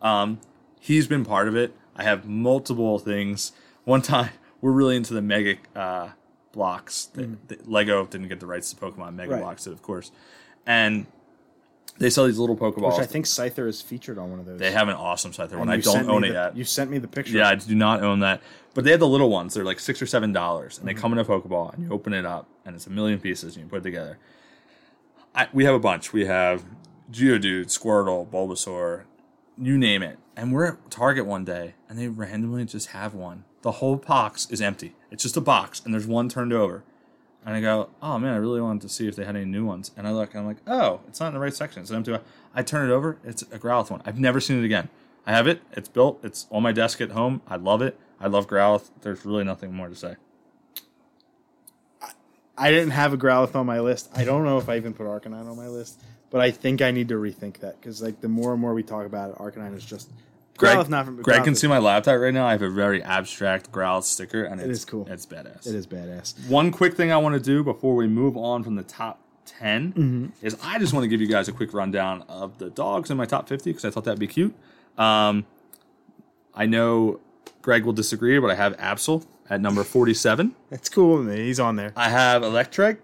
Um, 0.01 0.41
he's 0.81 1.07
been 1.07 1.25
part 1.25 1.49
of 1.49 1.57
it. 1.57 1.75
I 1.95 2.05
have 2.05 2.27
multiple 2.27 2.99
things. 2.99 3.53
One 3.85 4.03
time, 4.03 4.31
we're 4.61 4.73
really 4.73 4.97
into 4.97 5.15
the 5.15 5.23
Mega 5.23 5.57
uh, 5.75 6.11
blocks. 6.57 7.05
The, 7.15 7.37
the 7.47 7.59
Lego 7.67 8.05
didn't 8.07 8.29
get 8.29 8.41
the 8.41 8.47
rights 8.47 8.73
to 8.73 8.77
Pokemon. 8.77 9.15
Mega 9.15 9.31
Mm. 9.31 9.35
Right. 9.35 9.43
blocks 9.43 9.65
did, 9.65 9.73
of 9.75 9.83
course. 9.83 10.11
And 10.67 11.07
they 11.99 12.11
sell 12.11 12.27
these 12.27 12.39
little 12.39 12.57
Pokeballs. 12.57 12.93
Which 12.99 13.01
I 13.01 13.07
think 13.07 13.27
Scyther 13.27 13.69
is 13.69 13.81
featured 13.81 14.19
on 14.19 14.31
one 14.31 14.41
of 14.41 14.47
those. 14.47 14.59
they 14.59 14.73
have 14.73 14.89
an 14.89 14.97
awesome 14.97 15.31
Scyther 15.33 15.57
one. 15.59 15.69
I 15.69 15.77
don't 15.77 16.09
own 16.11 16.23
the- 16.23 16.29
it 16.29 16.33
yet. 16.33 16.57
You 16.57 16.65
sent 16.65 16.91
me 16.91 16.99
the 16.99 17.07
picture. 17.09 17.37
Yeah, 17.39 17.49
I 17.51 17.55
do 17.55 17.75
not 17.75 18.03
own 18.03 18.21
that. 18.21 18.43
But 18.75 18.85
they 18.85 18.91
have 18.91 19.01
the 19.01 19.07
little 19.09 19.31
ones. 19.31 19.55
They're 19.55 19.65
like 19.65 19.79
six 19.81 20.03
or 20.03 20.07
seven 20.07 20.33
dollars, 20.33 20.75
Mm-hmm. 20.75 20.89
and 20.89 20.97
they 20.97 21.01
come 21.01 21.13
in 21.13 21.19
a 21.19 21.25
Pokeball, 21.25 21.75
and 21.75 21.85
you 21.85 21.91
open 21.93 22.13
it 22.13 22.27
up, 22.27 22.49
and 22.65 22.75
it's 22.75 22.87
a 22.87 22.91
million 22.91 23.21
pieces, 23.21 23.55
and 23.57 23.65
you 23.65 23.71
put 23.71 23.79
it 23.79 23.83
together. 23.85 24.19
I, 25.35 25.49
we 25.53 25.65
have 25.65 25.75
a 25.75 25.79
bunch. 25.79 26.13
We 26.13 26.27
have 26.27 26.65
Geodude, 27.13 27.67
Squirtle, 27.67 28.27
Bulbasaur, 28.29 29.03
you 29.59 29.79
name 29.79 30.03
it. 30.03 30.19
And 30.37 30.53
we're 30.53 30.67
at 30.67 30.91
Target 30.91 31.25
one 31.27 31.45
day, 31.45 31.75
and 31.89 31.99
they 31.99 32.09
randomly 32.09 32.65
just 32.67 32.89
have 32.89 33.15
one 33.15 33.45
the 33.63 33.73
whole 33.73 33.97
box 33.97 34.47
is 34.51 34.61
empty. 34.61 34.95
It's 35.17 35.23
just 35.23 35.39
a 35.39 35.41
box, 35.41 35.81
and 35.83 35.95
there's 35.95 36.07
one 36.07 36.29
turned 36.29 36.53
over. 36.53 36.85
And 37.47 37.55
I 37.55 37.63
go, 37.63 37.89
oh 38.03 38.19
man, 38.19 38.35
I 38.35 38.37
really 38.37 38.61
wanted 38.61 38.83
to 38.83 38.91
see 38.91 39.09
if 39.09 39.17
they 39.17 39.25
had 39.25 39.35
any 39.35 39.47
new 39.47 39.65
ones. 39.65 39.91
And 39.97 40.07
I 40.07 40.11
look, 40.11 40.35
and 40.35 40.41
I'm 40.41 40.47
like, 40.47 40.59
oh, 40.67 41.01
it's 41.09 41.21
not 41.21 41.29
in 41.29 41.33
the 41.33 41.41
right 41.41 41.55
section. 41.55 41.81
It's 41.81 41.89
an 41.91 41.97
empty. 41.97 42.19
I 42.55 42.63
turn 42.63 42.91
it 42.91 42.93
over. 42.93 43.17
It's 43.25 43.41
a 43.41 43.59
Growlithe 43.59 43.91
one. 43.91 44.03
I've 44.05 44.19
never 44.19 44.43
seen 44.43 44.59
it 44.59 44.67
again. 44.67 44.91
I 45.27 45.33
have 45.33 45.47
it. 45.47 45.63
It's 45.73 45.89
built. 45.89 46.21
It's 46.23 46.47
on 46.51 46.63
my 46.63 46.73
desk 46.73 47.01
at 47.01 47.13
home. 47.13 47.41
I 47.49 47.57
love 47.57 47.81
it. 47.81 47.99
I 48.21 48.27
love 48.27 48.47
Growlithe. 48.47 48.91
There's 49.01 49.25
really 49.25 49.43
nothing 49.43 49.73
more 49.73 49.89
to 49.89 49.95
say. 49.95 50.17
I 52.59 52.71
didn't 52.71 52.91
have 52.91 53.15
a 53.15 53.17
Growlithe 53.17 53.55
on 53.55 53.65
my 53.65 53.81
list. 53.81 54.11
I 54.15 54.23
don't 54.25 54.45
know 54.45 54.59
if 54.59 54.69
I 54.69 54.77
even 54.77 54.93
put 54.93 55.07
Arcanine 55.07 55.51
on 55.51 55.57
my 55.57 55.69
list, 55.69 56.03
but 56.29 56.43
I 56.43 56.51
think 56.51 56.83
I 56.83 56.91
need 56.91 57.09
to 57.09 57.15
rethink 57.15 57.61
that 57.61 57.81
because 57.81 58.03
like 58.03 58.21
the 58.21 58.29
more 58.29 58.53
and 58.53 58.61
more 58.61 58.75
we 58.75 58.83
talk 58.83 59.07
about 59.07 59.31
it, 59.31 59.37
Arcanine 59.37 59.75
is 59.75 59.87
just 59.87 60.11
Greg, 60.59 60.89
not 60.89 61.05
from 61.05 61.23
Greg 61.23 61.45
can 61.45 61.55
see 61.55 61.67
my 61.67 61.79
laptop 61.79 62.19
right 62.19 62.33
now. 62.35 62.47
I 62.47 62.53
have 62.53 62.63
a 62.63 62.71
very 62.71 63.03
abstract 63.03 63.71
Growlithe 63.73 64.05
sticker, 64.05 64.45
and 64.45 64.61
it's, 64.61 64.71
is 64.81 64.85
cool. 64.85 65.07
It's 65.11 65.27
badass. 65.27 65.67
It 65.67 65.75
is 65.75 65.87
badass. 65.87 66.49
One 66.49 66.71
quick 66.71 66.95
thing 66.95 67.13
I 67.13 67.17
want 67.19 67.35
to 67.35 67.41
do 67.41 67.63
before 67.65 67.95
we 67.95 68.07
move 68.07 68.37
on 68.37 68.63
from 68.65 68.75
the 68.77 68.83
top 68.83 69.21
10 69.47 69.93
Mm-hmm. 69.93 70.27
is 70.47 70.57
I 70.63 70.79
just 70.79 70.93
want 70.93 71.05
to 71.05 71.09
give 71.09 71.21
you 71.21 71.29
guys 71.29 71.49
a 71.49 71.53
quick 71.53 71.73
rundown 71.73 72.23
of 72.29 72.59
the 72.59 72.69
dogs 72.71 73.11
in 73.11 73.17
my 73.17 73.27
top 73.27 73.49
50 73.49 73.71
because 73.71 73.85
I 73.85 73.91
thought 73.91 74.05
that'd 74.05 74.19
be 74.19 74.27
cute. 74.27 74.55
Um, 74.99 75.47
I 76.55 76.67
know 76.67 77.21
Greg 77.63 77.85
will 77.85 77.93
disagree, 77.93 78.39
but 78.39 78.51
I 78.51 78.55
have 78.55 78.77
Absol 78.79 79.25
at 79.49 79.61
number 79.61 79.85
47. 79.85 80.55
That's 80.71 80.89
cool. 80.89 81.19
with 81.19 81.29
me. 81.29 81.37
He's 81.45 81.61
on 81.61 81.77
there. 81.77 81.93
I 81.97 82.09
have 82.09 82.43
Electrike 82.43 82.99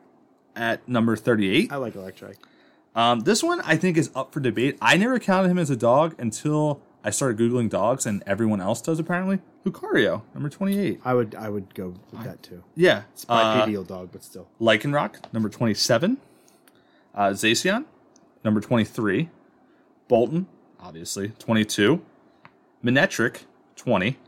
at 0.56 0.86
number 0.88 1.16
38. 1.16 1.70
I 1.72 1.76
like 1.76 1.94
Electrike. 1.94 2.36
Um, 2.94 3.20
this 3.20 3.42
one 3.42 3.60
I 3.62 3.76
think 3.76 3.96
is 3.96 4.10
up 4.14 4.32
for 4.34 4.40
debate. 4.40 4.76
I 4.82 4.96
never 4.96 5.18
counted 5.18 5.48
him 5.50 5.58
as 5.58 5.70
a 5.70 5.76
dog 5.76 6.14
until 6.18 6.82
I 7.04 7.10
started 7.10 7.38
googling 7.38 7.68
dogs, 7.68 8.06
and 8.06 8.22
everyone 8.26 8.60
else 8.60 8.80
does 8.80 8.98
apparently. 8.98 9.40
Lucario, 9.64 10.22
number 10.34 10.48
twenty-eight. 10.48 11.00
I 11.04 11.14
would 11.14 11.34
I 11.34 11.48
would 11.48 11.74
go 11.74 11.94
with 12.12 12.24
that 12.24 12.42
too. 12.42 12.62
Yeah, 12.76 13.02
It's 13.12 13.24
uh, 13.28 13.60
bipedal 13.60 13.84
dog, 13.84 14.10
but 14.12 14.22
still. 14.24 14.48
Lycanroc, 14.60 15.32
number 15.32 15.48
twenty-seven. 15.48 16.18
Uh, 17.14 17.30
Zacian, 17.30 17.84
number 18.44 18.60
twenty-three. 18.60 19.30
Boltund, 20.08 20.46
obviously 20.80 21.28
twenty-two. 21.38 22.02
Manectric, 22.84 23.42
twenty. 23.76 24.18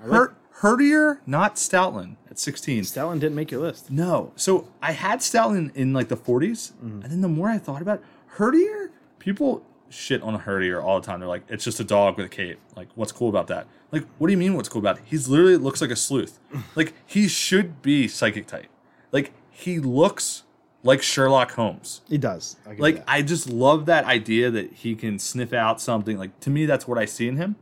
Hurt, 0.00 0.36
Herdier, 0.60 1.18
not 1.26 1.56
Stoutland 1.56 2.16
at 2.30 2.38
sixteen. 2.38 2.82
Stellan 2.82 3.14
didn't 3.20 3.34
make 3.34 3.50
your 3.50 3.60
list. 3.60 3.90
No. 3.90 4.32
So 4.36 4.68
I 4.82 4.92
had 4.92 5.20
Stoutland 5.20 5.74
in 5.74 5.92
like 5.92 6.08
the 6.08 6.16
40s, 6.16 6.72
and 6.80 7.02
then 7.04 7.20
the 7.20 7.28
more 7.28 7.48
I 7.48 7.58
thought 7.58 7.82
about 7.82 8.00
it, 8.00 8.04
Herdier, 8.36 8.90
people 9.18 9.64
shit 9.94 10.22
on 10.22 10.34
a 10.34 10.38
Herdier 10.38 10.82
all 10.82 11.00
the 11.00 11.06
time. 11.06 11.20
They're 11.20 11.28
like, 11.28 11.42
it's 11.48 11.64
just 11.64 11.80
a 11.80 11.84
dog 11.84 12.16
with 12.16 12.26
a 12.26 12.28
cape. 12.28 12.58
Like, 12.76 12.88
what's 12.94 13.12
cool 13.12 13.28
about 13.28 13.46
that? 13.48 13.66
Like, 13.92 14.04
what 14.18 14.26
do 14.28 14.32
you 14.32 14.36
mean 14.38 14.54
what's 14.54 14.68
cool 14.68 14.80
about 14.80 14.98
it? 14.98 15.04
He's 15.06 15.28
literally 15.28 15.56
looks 15.56 15.80
like 15.80 15.90
a 15.90 15.96
sleuth. 15.96 16.38
like, 16.74 16.92
he 17.06 17.28
should 17.28 17.80
be 17.82 18.08
psychic 18.08 18.46
type. 18.46 18.66
Like, 19.12 19.32
he 19.50 19.78
looks 19.78 20.42
like 20.82 21.00
Sherlock 21.02 21.52
Holmes. 21.52 22.02
He 22.08 22.18
does. 22.18 22.56
I 22.68 22.74
Like. 22.74 23.04
I 23.06 23.22
just 23.22 23.48
love 23.48 23.86
that 23.86 24.04
idea 24.04 24.50
that 24.50 24.72
he 24.72 24.94
can 24.94 25.18
sniff 25.18 25.52
out 25.52 25.80
something. 25.80 26.18
Like, 26.18 26.38
to 26.40 26.50
me, 26.50 26.66
that's 26.66 26.86
what 26.88 26.98
I 26.98 27.04
see 27.04 27.28
in 27.28 27.36
him. 27.36 27.56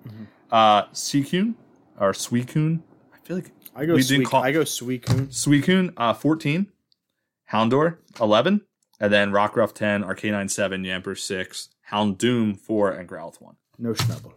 Uh, 0.50 0.84
Seekun, 0.86 1.54
or 1.98 2.12
Suicune. 2.12 2.80
I 3.12 3.18
feel 3.24 3.36
like 3.36 3.52
I 3.74 3.86
go 3.86 3.94
we 3.94 4.24
call- 4.24 4.42
I 4.42 4.52
go 4.52 4.62
Suicune. 4.62 5.28
Suicune, 5.28 5.92
uh, 5.96 6.14
14. 6.14 6.66
Houndour, 7.52 7.98
11. 8.20 8.62
And 9.00 9.12
then 9.12 9.30
Rockruff, 9.32 9.72
10. 9.74 10.04
Arcanine, 10.04 10.50
7. 10.50 10.84
Yamper, 10.84 11.18
6. 11.18 11.68
Houndoom, 11.92 12.58
4. 12.58 12.90
And 12.92 13.08
Growlithe, 13.08 13.40
1. 13.40 13.56
No 13.78 13.92
Schnubble. 13.92 14.32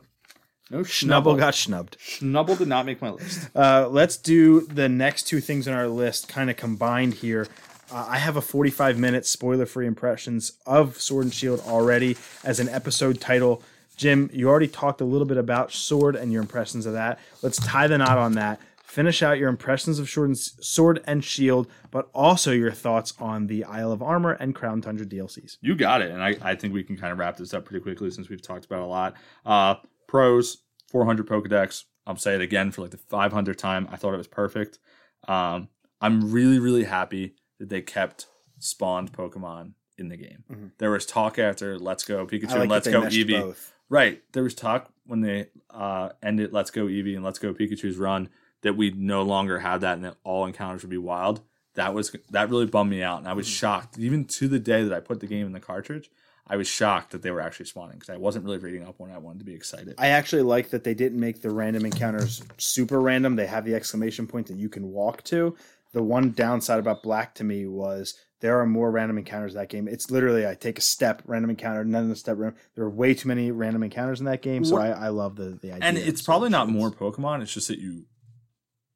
No 0.71 0.79
Schnubble 0.79 1.37
got 1.37 1.53
snubbed. 1.53 1.97
Schnubble 1.99 2.57
did 2.57 2.67
not 2.67 2.85
make 2.85 3.01
my 3.01 3.11
list. 3.11 3.49
Uh, 3.55 3.87
let's 3.87 4.17
do 4.17 4.61
the 4.61 4.89
next 4.89 5.23
two 5.23 5.39
things 5.39 5.67
on 5.67 5.73
our 5.75 5.87
list 5.87 6.27
kind 6.27 6.49
of 6.49 6.57
combined 6.57 7.13
here. 7.15 7.47
Uh, 7.91 8.05
I 8.09 8.17
have 8.17 8.35
a 8.35 8.41
45 8.41 8.97
minute 8.97 9.25
spoiler 9.27 9.67
free 9.67 9.85
impressions 9.85 10.53
of 10.65 10.99
Sword 10.99 11.25
and 11.25 11.33
Shield 11.33 11.59
already 11.61 12.17
as 12.43 12.59
an 12.59 12.67
episode 12.69 13.21
title. 13.21 13.61
Jim, 13.95 14.29
you 14.33 14.49
already 14.49 14.67
talked 14.67 15.01
a 15.01 15.05
little 15.05 15.27
bit 15.27 15.37
about 15.37 15.71
Sword 15.71 16.15
and 16.15 16.33
your 16.33 16.41
impressions 16.41 16.85
of 16.85 16.93
that. 16.93 17.19
Let's 17.43 17.57
tie 17.57 17.87
the 17.87 17.99
knot 17.99 18.17
on 18.17 18.33
that. 18.33 18.59
Finish 18.95 19.21
out 19.21 19.37
your 19.37 19.49
impressions 19.49 19.99
of 19.99 20.09
Sword 20.09 21.01
and, 21.05 21.21
Shield, 21.21 21.67
but 21.91 22.09
also 22.13 22.53
your 22.53 22.71
thoughts 22.71 23.13
on 23.19 23.47
the 23.47 23.65
Isle 23.65 23.91
of 23.91 24.01
Armor 24.01 24.31
and 24.31 24.55
Crown 24.55 24.79
Tundra 24.79 25.05
DLCs. 25.05 25.57
You 25.59 25.75
got 25.75 26.01
it. 26.01 26.11
And 26.11 26.23
I, 26.23 26.37
I 26.41 26.55
think 26.55 26.73
we 26.73 26.81
can 26.81 26.95
kind 26.95 27.11
of 27.11 27.19
wrap 27.19 27.35
this 27.35 27.53
up 27.53 27.65
pretty 27.65 27.83
quickly 27.83 28.09
since 28.09 28.29
we've 28.29 28.41
talked 28.41 28.63
about 28.63 28.79
a 28.79 28.85
lot. 28.85 29.15
Uh, 29.45 29.75
pros, 30.07 30.59
400 30.91 31.27
Pokedex. 31.27 31.83
I'll 32.07 32.15
say 32.15 32.35
it 32.35 32.41
again 32.41 32.71
for 32.71 32.83
like 32.83 32.91
the 32.91 32.97
500th 32.97 33.57
time. 33.57 33.89
I 33.91 33.97
thought 33.97 34.13
it 34.13 34.17
was 34.17 34.27
perfect. 34.27 34.79
Um, 35.27 35.67
I'm 35.99 36.31
really, 36.31 36.59
really 36.59 36.85
happy 36.85 37.35
that 37.59 37.67
they 37.67 37.81
kept 37.81 38.27
spawned 38.59 39.11
Pokemon 39.11 39.73
in 39.97 40.07
the 40.07 40.15
game. 40.15 40.45
Mhm. 40.49 40.71
There 40.77 40.91
was 40.91 41.05
talk 41.05 41.37
after 41.37 41.77
Let's 41.77 42.05
Go 42.05 42.25
Pikachu 42.25 42.51
like 42.51 42.61
and 42.61 42.71
Let's 42.71 42.87
Go 42.87 43.01
Eevee. 43.01 43.41
both. 43.41 43.73
Right. 43.89 44.23
There 44.31 44.43
was 44.43 44.55
talk 44.55 44.89
when 45.05 45.19
they 45.19 45.47
uh, 45.69 46.11
ended 46.23 46.53
Let's 46.53 46.71
Go 46.71 46.85
Eevee 46.85 47.15
and 47.15 47.25
Let's 47.25 47.39
Go 47.39 47.53
Pikachu's 47.53 47.97
run 47.97 48.29
that 48.65 48.75
we 48.75 48.89
no 48.89 49.21
longer 49.21 49.59
had 49.59 49.81
that 49.81 49.93
and 49.93 50.03
that 50.03 50.15
all 50.23 50.47
encounters 50.47 50.81
would 50.81 50.89
be 50.89 50.97
wild. 50.97 51.39
That 51.75 51.93
was 51.93 52.15
that 52.31 52.49
really 52.49 52.65
bummed 52.65 52.89
me 52.89 53.03
out, 53.03 53.19
and 53.19 53.27
I 53.27 53.33
was 53.33 53.45
mm-hmm. 53.45 53.53
shocked. 53.53 53.99
Even 53.99 54.25
to 54.25 54.47
the 54.47 54.59
day 54.59 54.83
that 54.83 54.91
I 54.91 54.99
put 54.99 55.19
the 55.19 55.27
game 55.27 55.45
in 55.45 55.51
the 55.51 55.59
cartridge, 55.59 56.09
I 56.47 56.55
was 56.55 56.67
shocked 56.67 57.11
that 57.11 57.21
they 57.21 57.29
were 57.29 57.41
actually 57.41 57.67
spawning 57.67 57.99
because 57.99 58.09
I 58.09 58.17
wasn't 58.17 58.43
really 58.43 58.57
reading 58.57 58.83
up 58.83 58.95
when 58.97 59.11
I 59.11 59.19
wanted 59.19 59.39
to 59.39 59.45
be 59.45 59.53
excited. 59.53 59.93
I 59.99 60.07
actually 60.07 60.41
like 60.41 60.69
that 60.71 60.83
they 60.83 60.95
didn't 60.95 61.19
make 61.19 61.43
the 61.43 61.51
random 61.51 61.85
encounters 61.85 62.41
super 62.57 62.99
random. 62.99 63.35
They 63.35 63.45
have 63.45 63.65
the 63.65 63.75
exclamation 63.75 64.25
point 64.25 64.47
that 64.47 64.57
you 64.57 64.67
can 64.67 64.91
walk 64.91 65.23
to. 65.25 65.55
The 65.91 66.01
one 66.01 66.31
downside 66.31 66.79
about 66.79 67.03
Black 67.03 67.35
to 67.35 67.43
me 67.43 67.67
was 67.67 68.15
there 68.39 68.59
are 68.59 68.65
more 68.65 68.89
random 68.89 69.19
encounters 69.19 69.53
in 69.53 69.59
that 69.59 69.69
game. 69.69 69.87
It's 69.87 70.09
literally 70.09 70.47
I 70.47 70.55
take 70.55 70.79
a 70.79 70.81
step, 70.81 71.21
random 71.25 71.51
encounter, 71.51 71.85
none 71.85 72.03
of 72.03 72.09
the 72.09 72.15
step. 72.15 72.37
ran- 72.39 72.55
There 72.73 72.83
are 72.83 72.89
way 72.89 73.13
too 73.13 73.27
many 73.27 73.51
random 73.51 73.83
encounters 73.83 74.21
in 74.21 74.25
that 74.25 74.41
game, 74.41 74.65
so 74.65 74.77
I, 74.77 74.89
I 74.89 75.09
love 75.09 75.35
the 75.35 75.59
the 75.61 75.71
idea. 75.71 75.87
and 75.87 75.97
it's 75.97 76.21
probably 76.21 76.49
not 76.49 76.67
more 76.67 76.89
Pokemon. 76.89 77.43
It's 77.43 77.53
just 77.53 77.67
that 77.67 77.79
you 77.79 78.05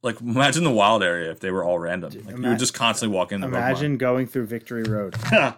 like 0.01 0.21
imagine 0.21 0.63
the 0.63 0.71
wild 0.71 1.03
area 1.03 1.31
if 1.31 1.39
they 1.39 1.51
were 1.51 1.63
all 1.63 1.77
random. 1.79 2.11
Like 2.25 2.37
you 2.37 2.49
would 2.49 2.59
just 2.59 2.73
constantly 2.73 3.15
walk 3.15 3.31
in. 3.31 3.41
The 3.41 3.47
Imagine 3.47 3.97
going 3.97 4.27
through 4.27 4.45
Victory 4.47 4.83
Road. 4.83 5.15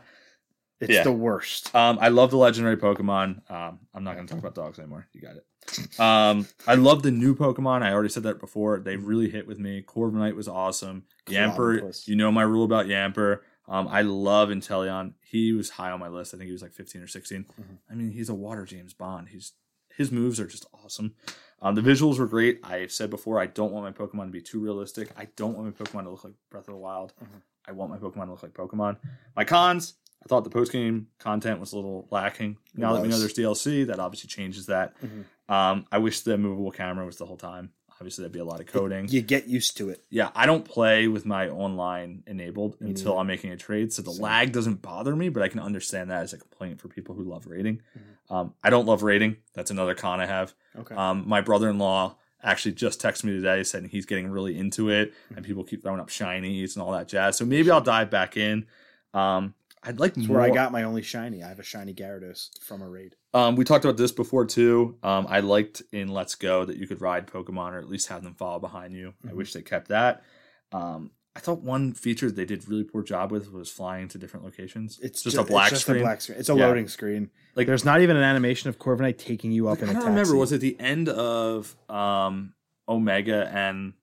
It's 0.80 0.92
Yeah. 0.92 1.04
the 1.04 1.12
worst. 1.12 1.76
Um, 1.76 2.00
I 2.02 2.08
love 2.08 2.32
the 2.32 2.38
legendary 2.38 2.76
Pokemon. 2.76 3.48
Um, 3.52 3.82
I'm 3.94 4.04
not 4.04 4.16
going 4.16 4.26
to 4.26 4.34
talk 4.34 4.40
about 4.42 4.56
dogs 4.56 4.80
anymore. 4.80 5.08
You 5.14 5.22
got 5.22 5.36
it. 5.36 6.00
Um, 6.00 6.48
I 6.66 6.74
love 6.74 7.04
the 7.04 7.12
new 7.12 7.36
Pokemon. 7.36 7.84
I 7.84 7.92
already 7.94 8.10
said 8.10 8.24
that 8.24 8.40
before. 8.40 8.80
They 8.80 8.96
really 8.96 9.30
hit 9.30 9.46
with 9.48 9.60
me. 9.60 9.84
Corviknight 9.88 10.36
was 10.36 10.48
awesome. 10.48 11.04
Yamper, 11.28 12.08
you 12.08 12.16
know 12.16 12.32
my 12.32 12.42
rule 12.42 12.66
about 12.66 12.88
Yamper. 12.88 13.42
Um, 13.68 13.88
I 13.90 14.02
love 14.02 14.50
Inteleon. 14.50 15.14
He 15.22 15.54
was 15.54 15.70
high 15.70 15.92
on 15.92 16.00
my 16.00 16.08
list. 16.08 16.34
I 16.34 16.38
think 16.38 16.48
he 16.48 16.52
was 16.52 16.64
like 16.64 16.74
15 16.74 17.04
or 17.04 17.08
16. 17.08 17.44
Mhm. 17.46 17.78
I 17.90 17.94
mean, 17.94 18.10
he's 18.10 18.30
a 18.30 18.34
water 18.34 18.66
James 18.66 18.96
Bond. 18.96 19.28
He's 19.30 19.54
his 19.96 20.12
moves 20.12 20.40
are 20.40 20.48
just 20.48 20.66
awesome. 20.84 21.14
Um, 21.62 21.76
the 21.76 21.82
visuals 21.82 22.18
were 22.18 22.26
great. 22.28 22.60
I've 22.64 22.92
said 22.92 23.10
before, 23.10 23.40
I 23.40 23.46
don't 23.46 23.72
want 23.72 23.86
my 23.86 23.92
Pokemon 24.06 24.26
to 24.26 24.32
be 24.32 24.42
too 24.42 24.60
realistic. 24.60 25.12
I 25.18 25.26
don't 25.36 25.56
want 25.56 25.66
my 25.78 25.86
Pokemon 25.86 26.04
to 26.06 26.10
look 26.10 26.24
like 26.24 26.34
Breath 26.50 26.68
of 26.68 26.74
the 26.74 26.78
Wild. 26.80 27.14
Mhm. 27.24 27.42
I 27.68 27.72
want 27.74 27.92
my 27.92 27.98
Pokemon 27.98 28.26
to 28.26 28.32
look 28.32 28.44
like 28.44 28.54
Pokemon. 28.54 28.98
My 29.36 29.44
cons, 29.44 29.94
I 30.24 30.28
thought 30.28 30.44
the 30.44 30.50
post 30.50 30.72
game 30.72 31.08
content 31.20 31.60
was 31.60 31.74
a 31.74 31.76
little 31.76 32.08
lacking. 32.10 32.58
Now 32.76 32.94
that 32.94 33.02
we 33.04 33.08
know 33.10 33.20
there's 33.20 33.34
DLC, 33.34 33.84
that 33.86 34.00
obviously 34.00 34.28
changes 34.28 34.66
that. 34.68 34.96
Mhm. 35.02 35.26
Um, 35.54 35.86
I 35.92 36.00
wish 36.00 36.22
the 36.22 36.38
movable 36.38 36.72
camera 36.72 37.06
was 37.06 37.18
the 37.18 37.26
whole 37.26 37.38
time. 37.38 37.72
Obviously, 38.02 38.24
that'd 38.24 38.34
be 38.34 38.40
a 38.40 38.44
lot 38.44 38.60
of 38.60 38.66
coding. 38.66 39.08
You 39.10 39.22
get 39.22 39.46
used 39.48 39.78
to 39.78 39.90
it. 39.92 40.04
Yeah, 40.10 40.32
I 40.34 40.48
don't 40.48 40.66
play 40.66 41.08
with 41.08 41.24
my 41.24 41.50
online 41.50 42.24
enabled 42.26 42.82
Me 42.82 42.90
until. 42.90 43.20
I'm 43.20 43.28
making 43.28 43.52
a 43.52 43.58
trade, 43.58 43.94
so 43.94 44.02
the 44.02 44.12
Same. 44.12 44.24
lag 44.24 44.52
doesn't 44.52 44.82
bother 44.82 45.16
me. 45.16 45.30
But 45.30 45.44
I 45.44 45.50
can 45.50 45.60
understand 45.60 46.10
that 46.10 46.24
as 46.24 46.34
a 46.34 46.40
complaint 46.40 46.82
for 46.82 46.88
people 46.88 47.14
who 47.14 47.22
love 47.24 47.46
rating. 47.46 47.84
Mhm. 47.96 48.36
Um, 48.36 48.54
I 48.64 48.72
don't 48.72 48.88
love 48.88 49.04
rating. 49.04 49.38
That's 49.54 49.70
another 49.70 49.94
con 49.94 50.20
I 50.20 50.26
have. 50.26 50.56
Okay. 50.76 50.96
Um, 50.96 51.26
my 51.28 51.42
brother-in-law 51.42 52.16
actually 52.42 52.72
just 52.72 53.00
texted 53.00 53.26
me 53.26 53.34
today 53.34 53.62
saying 53.62 53.86
he's 53.90 54.08
getting 54.08 54.32
really 54.32 54.58
into 54.58 54.90
it, 54.90 55.14
Hmm. 55.30 55.36
and 55.38 55.46
people 55.46 55.64
keep 55.64 55.84
throwing 55.84 56.00
up 56.00 56.10
shinies 56.10 56.74
and 56.76 56.82
all 56.82 56.94
that 56.94 57.08
jazz. 57.08 57.38
So 57.38 57.46
maybe 57.46 57.70
I'll 57.70 57.82
dive 57.82 58.10
back 58.10 58.36
in. 58.36 58.66
Um, 59.14 59.54
I'd 59.84 60.00
like 60.00 60.14
That's 60.14 60.28
more. 60.28 60.38
where 60.38 60.46
I 60.46 60.52
got 60.54 60.72
my 60.72 60.84
only 60.84 61.02
shiny. 61.02 61.42
I 61.44 61.48
have 61.50 61.60
a 61.60 61.64
shiny 61.64 61.94
Gyarados 61.94 62.50
from 62.62 62.82
a 62.84 62.88
raid. 62.90 63.16
Um, 63.34 63.56
we 63.56 63.64
talked 63.66 63.84
about 63.84 63.98
this 63.98 64.12
before 64.12 64.46
too. 64.46 64.98
Um, 65.02 65.26
I 65.28 65.40
liked 65.40 65.82
in 65.92 66.10
Let's 66.10 66.36
Go 66.36 66.66
that 66.66 66.78
you 66.78 66.88
could 66.88 67.02
ride 67.02 67.26
Pokemon 67.28 67.72
or 67.74 67.80
at 67.80 67.90
least 67.90 68.10
have 68.10 68.24
them 68.24 68.36
follow 68.36 68.60
behind 68.60 68.94
you. 68.94 69.14
I 69.26 69.32
Mhm. 69.32 69.36
wish 69.36 69.54
they 69.54 69.62
kept 69.64 69.88
that. 69.88 70.24
Um, 70.72 71.12
I 71.36 71.40
thought 71.40 71.62
one 71.64 71.94
feature 71.94 72.30
they 72.30 72.46
did 72.46 72.68
really 72.68 72.84
poor 72.84 73.02
job 73.04 73.32
with 73.32 73.52
was 73.52 73.72
flying 73.72 74.08
to 74.10 74.18
different 74.18 74.46
locations. 74.46 75.00
It's 75.02 75.24
just 75.24 75.36
ju- 75.38 75.42
a 75.42 75.46
black 75.46 75.68
it's 75.72 75.80
just 75.80 75.82
screen. 75.84 76.02
A 76.02 76.04
black 76.04 76.22
screen. 76.22 76.38
It's 76.40 76.50
a 76.50 76.54
Yeah. 76.56 76.68
loading 76.68 76.88
screen. 76.90 77.32
Like- 77.56 77.68
there's 77.68 77.86
not 77.86 78.02
even 78.02 78.18
an 78.18 78.24
animation 78.24 78.70
of 78.70 78.78
Corviknight 78.78 79.18
taking 79.18 79.52
you 79.52 79.68
up 79.70 79.80
Like, 79.80 79.84
in 79.84 79.88
I 79.88 79.92
a 79.92 79.94
don't 79.96 80.02
taxi. 80.04 80.10
remember. 80.20 80.36
Was 80.36 80.52
it 80.52 80.60
the 80.62 80.78
end 80.80 81.08
of 81.10 81.76
um, 81.90 82.54
Omega 82.88 83.50
and 83.54 83.94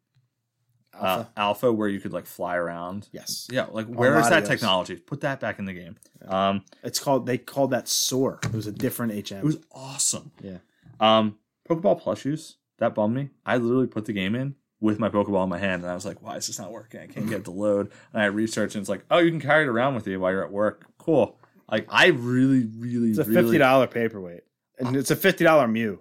Alpha? 1.01 1.31
Uh, 1.37 1.41
Alpha 1.41 1.73
where 1.73 1.89
you 1.89 2.01
could 2.01 2.13
like 2.13 2.27
fly 2.27 2.57
around? 2.57 3.09
yes. 3.13 3.49
Yeah, 3.51 3.67
like 3.71 3.87
where 3.87 4.13
where 4.13 4.21
is 4.21 4.29
that 4.29 4.45
technology? 4.47 4.97
Put 4.97 5.21
that 5.23 5.41
back 5.41 5.59
in 5.59 5.65
the 5.65 5.73
game. 5.75 5.97
Um, 6.27 6.65
It's 6.83 6.99
called. 6.99 7.27
They 7.27 7.39
called 7.39 7.71
that 7.71 7.89
Soar. 7.89 8.41
It 8.45 8.53
was 8.53 8.67
a 8.67 8.73
different 8.73 9.13
HM. 9.31 9.39
it 9.39 9.45
was 9.45 9.59
awesome. 9.73 10.33
Yeah. 10.43 10.59
Um, 11.01 11.39
Pokeball 11.69 12.03
plushies 12.03 12.55
that 12.79 12.95
bummed 12.95 13.15
me. 13.15 13.31
I 13.47 13.57
literally 13.59 13.87
put 13.87 14.05
the 14.07 14.13
game 14.13 14.35
in 14.35 14.55
with 14.81 14.99
my 14.99 15.09
Pokeball 15.09 15.43
in 15.45 15.49
my 15.49 15.59
hand, 15.59 15.83
and 15.83 15.91
I 15.91 15.95
was 15.95 16.05
like, 16.07 16.23
"Why 16.23 16.37
is 16.37 16.47
this 16.47 16.59
not 16.59 16.71
working? 16.73 17.01
I 17.01 17.07
can't 17.07 17.29
get 17.29 17.41
it 17.41 17.45
to 17.45 17.51
load." 17.51 17.91
And 18.13 18.23
I 18.23 18.27
researched, 18.27 18.75
and 18.75 18.83
it's 18.83 18.89
like, 18.89 19.05
"Oh, 19.11 19.19
you 19.19 19.31
can 19.31 19.41
carry 19.41 19.65
it 19.65 19.69
around 19.69 19.95
with 19.95 20.07
you 20.07 20.19
while 20.21 20.33
you're 20.33 20.45
at 20.45 20.53
work. 20.53 20.87
Cool." 20.99 21.39
Like 21.71 21.87
I 21.91 22.07
really, 22.09 22.65
really, 22.79 23.11
It's 23.11 23.19
a 23.19 23.25
really, 23.25 23.43
fifty 23.43 23.59
dollar 23.59 23.87
paperweight, 23.87 24.43
and 24.79 24.97
it's 24.97 25.11
a 25.11 25.17
fifty 25.17 25.45
dollar 25.45 25.69
Mew. 25.69 26.01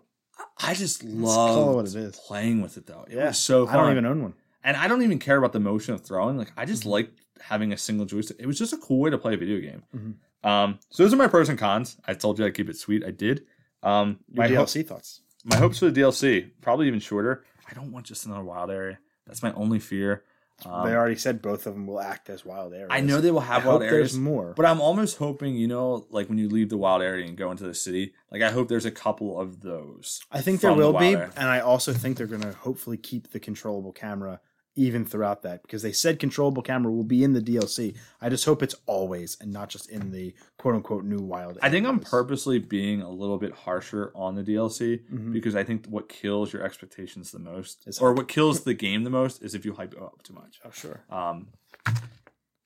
I 0.64 0.74
just 0.74 1.04
love 1.04 1.76
what 1.76 1.86
it 1.86 1.96
is. 1.96 2.16
playing 2.16 2.62
with 2.62 2.78
it 2.78 2.86
though. 2.88 3.06
It 3.10 3.16
Yeah, 3.16 3.28
was 3.28 3.38
so 3.40 3.66
fun. 3.68 3.76
I 3.76 3.82
don't 3.82 3.92
even 3.92 4.06
own 4.06 4.22
one. 4.24 4.34
And 4.68 4.76
I 4.78 4.88
don't 4.88 5.02
even 5.02 5.20
care 5.20 5.38
about 5.38 5.54
the 5.54 5.60
motion 5.60 5.94
of 5.96 6.02
throwing. 6.02 6.38
Like 6.38 6.52
I 6.58 6.66
just 6.66 6.82
Mm-hmm. 6.84 6.90
like 6.98 7.12
having 7.42 7.72
a 7.74 7.78
single 7.78 8.06
joystick. 8.06 8.38
It 8.40 8.46
was 8.48 8.58
just 8.60 8.74
a 8.74 8.78
cool 8.78 9.00
way 9.00 9.10
to 9.10 9.18
play 9.18 9.34
a 9.34 9.38
video 9.38 9.60
game. 9.60 9.84
Mhm. 9.96 10.14
Um, 10.48 10.80
so 10.90 11.04
those 11.04 11.14
are 11.14 11.18
my 11.18 11.28
pros 11.28 11.50
and 11.50 11.58
cons. 11.60 11.98
I 12.06 12.14
told 12.14 12.38
you 12.40 12.46
I'd 12.46 12.54
keep 12.54 12.70
it 12.70 12.78
sweet. 12.78 13.04
I 13.06 13.12
did. 13.12 13.46
Um, 13.84 14.20
Your 14.32 14.44
my, 14.44 14.48
ho- 14.56 14.64
DLC 14.66 14.86
thoughts? 14.86 15.22
my 15.46 15.58
hopes 15.58 15.80
for 15.80 15.90
the 15.90 16.02
DLC 16.02 16.52
probably 16.62 16.88
even 16.88 17.00
shorter. 17.00 17.44
I 17.70 17.74
don't 17.74 17.92
want 17.92 18.06
just 18.06 18.26
another 18.26 18.44
wild 18.44 18.70
area. 18.72 19.00
That's 19.26 19.42
my 19.44 19.52
only 19.54 19.80
fear. 19.80 20.24
Um, 20.66 20.88
they 20.90 20.96
already 20.96 21.18
said 21.18 21.42
both 21.44 21.68
of 21.68 21.76
them 21.76 21.86
will 21.86 22.00
act 22.00 22.32
as 22.32 22.44
wild 22.44 22.74
areas. 22.74 22.90
I 22.90 23.02
know 23.02 23.22
they 23.22 23.30
will 23.30 23.42
I 23.42 23.46
have 23.46 23.62
hope 23.64 23.70
wild 23.74 23.82
there's 23.84 23.94
areas, 23.94 24.18
more. 24.18 24.54
but 24.58 24.66
I'm 24.66 24.82
almost 24.82 25.18
hoping, 25.18 25.56
you 25.56 25.68
know, 25.68 26.08
like 26.10 26.30
when 26.30 26.40
you 26.40 26.50
leave 26.50 26.70
the 26.70 26.78
wild 26.78 27.04
area 27.04 27.28
and 27.28 27.38
go 27.38 27.52
into 27.52 27.64
the 27.66 27.76
city, 27.76 28.14
like 28.32 28.42
I 28.42 28.50
hope 28.50 28.68
there's 28.68 28.86
a 28.86 28.92
couple 28.92 29.40
of 29.40 29.62
those. 29.62 30.20
I 30.32 30.42
think 30.42 30.62
there 30.62 30.72
from 30.72 30.80
the 30.80 30.86
will 30.92 30.98
be, 31.00 31.14
area. 31.14 31.30
and 31.38 31.48
I 31.48 31.60
also 31.60 31.94
think 31.94 32.18
they're 32.18 32.26
going 32.26 32.42
to 32.42 32.54
hopefully 32.54 32.98
keep 32.98 33.30
the 33.32 33.40
controllable 33.40 33.92
camera 33.92 34.40
even 34.78 35.04
throughout 35.04 35.42
that 35.42 35.62
because 35.64 35.82
they 35.82 35.92
said 35.92 36.20
controllable 36.20 36.62
camera 36.62 36.92
will 36.92 37.04
be 37.04 37.24
in 37.24 37.34
the 37.34 37.42
DLC. 37.42 37.96
I 38.22 38.30
just 38.30 38.46
hope 38.46 38.64
it's 38.64 38.76
always 38.86 39.36
and 39.42 39.52
not 39.52 39.70
just 39.70 39.90
in 39.90 40.12
the 40.12 40.34
quote 40.58 40.76
unquote 40.76 41.04
new 41.04 41.18
wild. 41.18 41.58
I 41.62 41.70
think 41.70 41.86
I'm 41.88 42.00
purposely 42.00 42.60
being 42.60 43.02
a 43.02 43.10
little 43.10 43.38
bit 43.38 43.52
harsher 43.54 44.12
on 44.16 44.36
the 44.36 44.44
DLC 44.44 45.02
Mhm. 45.12 45.34
because 45.34 45.56
I 45.56 45.64
think 45.64 45.88
what 45.88 46.08
kills 46.08 46.54
your 46.54 46.62
expectations 46.64 47.32
the 47.32 47.40
most, 47.40 47.88
Is 47.88 48.00
or 48.00 48.14
what 48.14 48.28
kills 48.28 48.62
the 48.62 48.74
game 48.74 49.04
the 49.04 49.10
most, 49.10 49.42
is 49.44 49.54
if 49.56 49.66
you 49.66 49.74
hype 49.74 49.94
it 49.94 50.00
up 50.02 50.22
too 50.24 50.34
much. 50.34 50.60
Oh 50.64 50.72
sure. 50.72 51.02
Um, 51.10 51.48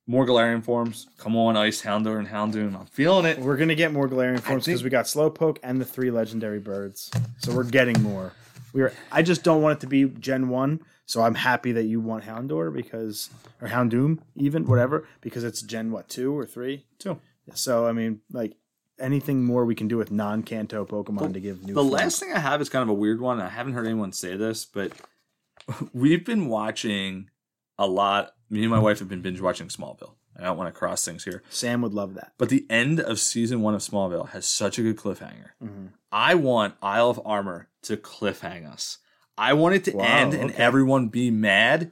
more 0.07 0.25
Galarian 0.25 0.63
forms. 0.63 1.07
Come 1.17 1.35
on, 1.37 1.55
Ice 1.55 1.81
Houndour 1.81 2.17
and 2.19 2.27
Houndoom. 2.27 2.77
I'm 2.77 2.85
feeling 2.87 3.25
it. 3.25 3.39
We're 3.39 3.55
gonna 3.57 3.75
get 3.75 3.93
more 3.93 4.09
Galarian 4.09 4.39
forms 4.39 4.65
because 4.65 4.81
think- 4.81 4.83
we 4.83 4.89
got 4.89 5.05
Slowpoke 5.05 5.57
and 5.63 5.79
the 5.79 5.85
three 5.85 6.11
legendary 6.11 6.59
birds, 6.59 7.09
so 7.37 7.55
we're 7.55 7.63
getting 7.63 8.01
more. 8.01 8.33
We 8.73 8.81
are. 8.81 8.93
I 9.11 9.21
just 9.21 9.43
don't 9.43 9.61
want 9.61 9.77
it 9.77 9.81
to 9.81 9.87
be 9.87 10.05
Gen 10.05 10.49
One, 10.49 10.79
so 11.11 11.21
I'm 11.21 11.35
happy 11.35 11.73
that 11.73 11.83
you 11.83 11.99
want 11.99 12.23
Houndour 12.23 12.71
because 12.73 13.29
or 13.61 13.67
Houndoom 13.67 14.19
even 14.35 14.65
whatever 14.65 15.05
because 15.19 15.43
it's 15.43 15.61
Gen 15.61 15.91
what 15.91 16.07
two 16.07 16.37
or 16.37 16.45
three. 16.45 16.85
two. 16.99 17.19
So 17.53 17.85
I 17.85 17.91
mean, 17.91 18.21
like 18.31 18.55
anything 18.99 19.43
more 19.43 19.65
we 19.65 19.75
can 19.75 19.87
do 19.89 19.97
with 19.97 20.09
non-Kanto 20.11 20.85
Pokemon 20.85 21.33
to 21.33 21.39
give 21.41 21.61
new. 21.63 21.73
The 21.73 21.81
forms. 21.81 21.91
last 21.91 22.19
thing 22.21 22.31
I 22.33 22.39
have 22.39 22.61
is 22.61 22.69
kind 22.69 22.83
of 22.83 22.89
a 22.89 22.93
weird 22.93 23.19
one. 23.19 23.41
I 23.41 23.49
haven't 23.49 23.73
heard 23.73 23.85
anyone 23.87 24.13
say 24.13 24.37
this, 24.37 24.63
but 24.63 24.93
we've 25.93 26.25
been 26.25 26.47
watching 26.47 27.29
a 27.77 27.87
lot. 27.87 28.31
Me 28.49 28.61
and 28.61 28.71
my 28.71 28.79
wife 28.79 28.99
have 28.99 29.09
been 29.09 29.21
binge 29.21 29.41
watching 29.41 29.67
Smallville. 29.67 30.13
I 30.39 30.43
don't 30.43 30.57
want 30.57 30.73
to 30.73 30.77
cross 30.79 31.03
things 31.03 31.25
here. 31.25 31.43
Sam 31.49 31.81
would 31.81 31.93
love 31.93 32.13
that. 32.13 32.31
But 32.37 32.47
the 32.49 32.65
end 32.69 32.99
of 33.01 33.19
season 33.19 33.61
one 33.61 33.75
of 33.75 33.81
Smallville 33.81 34.29
has 34.29 34.45
such 34.45 34.79
a 34.79 34.81
good 34.81 34.95
cliffhanger. 34.97 35.49
Mhm. 35.61 35.89
I 36.11 36.35
want 36.35 36.75
Isle 36.81 37.09
of 37.09 37.21
Armor 37.25 37.67
to 37.83 37.97
cliffhang 37.97 38.65
us. 38.71 38.99
I 39.41 39.53
want 39.53 39.73
it 39.75 39.83
to 39.85 39.97
Wow, 39.97 40.05
end 40.05 40.33
and 40.35 40.51
okay. 40.51 40.61
everyone 40.63 41.07
be 41.07 41.31
mad. 41.31 41.91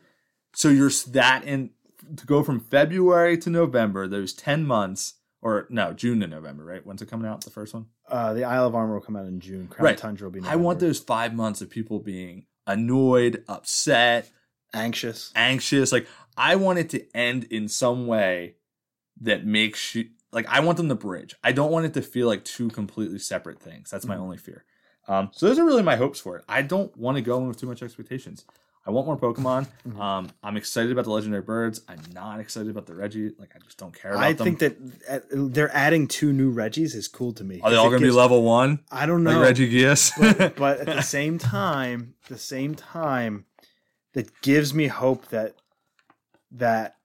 So 0.54 0.70
you're 0.70 0.92
that 1.08 1.44
in 1.44 1.72
to 2.16 2.26
go 2.26 2.44
from 2.44 2.60
February 2.60 3.38
to 3.40 3.50
November, 3.50 4.08
those 4.08 4.34
10 4.34 4.66
months, 4.66 5.16
or 5.42 5.66
no, 5.70 5.94
June 5.94 6.20
to 6.20 6.28
November, 6.28 6.64
right? 6.64 6.86
When's 6.86 7.02
it 7.02 7.10
coming 7.10 7.28
out? 7.28 7.44
The 7.44 7.50
first 7.50 7.74
one? 7.74 7.88
Uh, 8.08 8.34
the 8.34 8.44
Isle 8.44 8.68
of 8.68 8.76
Armor 8.76 8.94
will 8.94 9.02
come 9.02 9.16
out 9.16 9.26
in 9.26 9.40
June. 9.40 9.68
Crown 9.68 9.84
Right. 9.86 9.98
Tundra 9.98 10.28
will 10.30 10.42
be. 10.42 10.48
I 10.48 10.56
want 10.58 10.80
those 10.80 11.00
five 11.00 11.34
months 11.34 11.62
of 11.62 11.70
people 11.70 12.00
being 12.00 12.46
annoyed, 12.68 13.44
upset, 13.48 14.30
anxious. 14.74 15.32
anxious. 15.36 15.92
Like 15.92 16.08
I 16.38 16.56
want 16.56 16.80
it 16.80 16.90
to 16.92 17.06
end 17.18 17.46
in 17.46 17.68
some 17.68 18.06
way 18.08 18.56
that 19.22 19.46
makes 19.46 19.96
you 19.96 20.10
like 20.32 20.46
I 20.48 20.60
want 20.60 20.78
them 20.78 20.90
to 20.90 20.96
bridge. 20.96 21.36
I 21.44 21.52
don't 21.52 21.72
want 21.72 21.86
it 21.88 21.94
to 21.96 22.02
feel 22.02 22.28
like 22.28 22.44
two 22.46 22.70
completely 22.70 23.20
separate 23.20 23.60
things. 23.60 23.90
That's 23.90 24.06
my 24.06 24.16
Mhm. 24.16 24.20
only 24.22 24.38
fear. 24.38 24.66
Um, 25.10 25.30
so 25.34 25.48
those 25.48 25.58
are 25.60 25.66
really 25.66 25.84
my 25.84 25.96
hopes 25.96 26.20
for 26.20 26.38
it. 26.38 26.46
I 26.48 26.62
don't 26.62 26.96
want 26.96 27.18
to 27.18 27.22
go 27.22 27.38
in 27.40 27.48
with 27.48 27.60
too 27.60 27.68
much 27.68 27.82
expectations. 27.84 28.46
I 28.86 28.92
want 28.92 29.08
more 29.08 29.18
Pokemon. 29.18 29.68
Mhm. 29.88 30.00
Um, 30.00 30.30
I'm 30.44 30.56
excited 30.56 30.92
about 30.92 31.06
the 31.06 31.12
legendary 31.12 31.42
birds. 31.42 31.82
I'm 31.88 32.00
not 32.14 32.40
excited 32.40 32.70
about 32.70 32.86
the 32.86 32.96
Reggie. 32.96 33.32
Like 33.38 33.52
I 33.56 33.60
just 33.60 33.78
don't 33.78 33.94
care 33.94 34.12
about 34.12 34.24
I 34.24 34.34
them. 34.34 34.46
think 34.56 34.60
that 34.60 34.78
uh, 35.10 35.20
they're 35.32 35.76
adding 35.76 36.08
two 36.08 36.32
new 36.32 36.54
Reggies 36.54 36.96
is 36.96 37.08
cool 37.08 37.34
to 37.34 37.44
me. 37.44 37.60
are 37.62 37.70
they 37.72 37.76
all 37.76 37.90
going 37.90 38.02
to 38.02 38.08
be 38.08 38.12
level 38.12 38.44
one? 38.44 38.80
I 38.92 39.06
don't 39.06 39.24
know. 39.24 39.32
Like 39.40 39.42
Reggie 39.50 39.72
Gius. 39.72 40.12
but, 40.38 40.56
but 40.56 40.80
at 40.88 40.96
the 40.96 41.02
same 41.02 41.38
time, 41.38 42.14
the 42.30 42.38
same 42.38 42.76
time, 42.76 43.46
that 44.14 44.42
gives 44.42 44.74
me 44.74 44.88
hope 44.88 45.28
that 45.30 45.56
that 46.52 46.96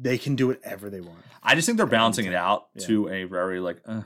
they 0.00 0.18
can 0.18 0.34
do 0.36 0.46
whatever 0.48 0.90
they 0.90 1.00
want. 1.00 1.18
I 1.42 1.54
just 1.54 1.66
think 1.66 1.76
they're 1.78 1.86
balancing 1.86 2.26
it 2.26 2.34
out 2.34 2.68
Yeah. 2.74 2.86
to 2.86 3.08
a 3.08 3.24
very 3.24 3.60
like, 3.60 3.78
uh, 3.86 4.02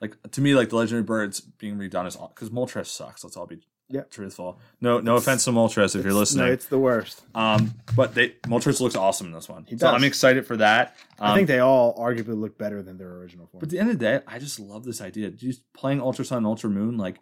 like 0.00 0.16
to 0.32 0.40
me, 0.40 0.54
like 0.54 0.68
the 0.70 0.76
legendary 0.76 1.02
birds 1.04 1.40
being 1.40 1.76
redone 1.78 2.06
is 2.06 2.16
because 2.16 2.50
Moltres 2.50 2.86
sucks. 2.86 3.24
Let's 3.24 3.36
all 3.36 3.46
be 3.46 3.60
Yeah. 3.88 4.02
truthful. 4.10 4.58
No, 4.80 5.00
no 5.00 5.16
offense 5.16 5.44
to 5.44 5.50
Moltres 5.52 5.96
if 5.96 6.04
you're 6.04 6.12
listening. 6.12 6.46
no, 6.46 6.52
it's 6.52 6.66
the 6.66 6.78
worst. 6.78 7.22
um, 7.34 7.72
but 7.94 8.14
they 8.14 8.30
Moltres 8.46 8.80
looks 8.80 8.96
awesome 8.96 9.28
in 9.28 9.32
this 9.32 9.48
one. 9.48 9.64
He 9.64 9.78
So. 9.78 9.88
I'm 9.88 10.04
excited 10.04 10.46
for 10.46 10.56
that. 10.58 10.96
Um, 11.18 11.30
I 11.30 11.34
think 11.34 11.48
they 11.48 11.60
all 11.60 11.96
arguably 11.98 12.38
look 12.38 12.58
better 12.58 12.82
than 12.82 12.98
their 12.98 13.10
original 13.12 13.46
form. 13.46 13.60
But 13.60 13.68
at 13.68 13.70
the 13.70 13.78
end 13.78 13.90
of 13.90 13.98
the 13.98 14.04
day, 14.04 14.20
I 14.26 14.38
just 14.38 14.60
love 14.60 14.84
this 14.84 15.00
idea. 15.00 15.30
Just 15.30 15.62
playing 15.72 16.00
Ultra 16.00 16.24
Sun, 16.24 16.38
and 16.38 16.46
Ultra 16.46 16.68
Moon, 16.68 16.98
like 16.98 17.16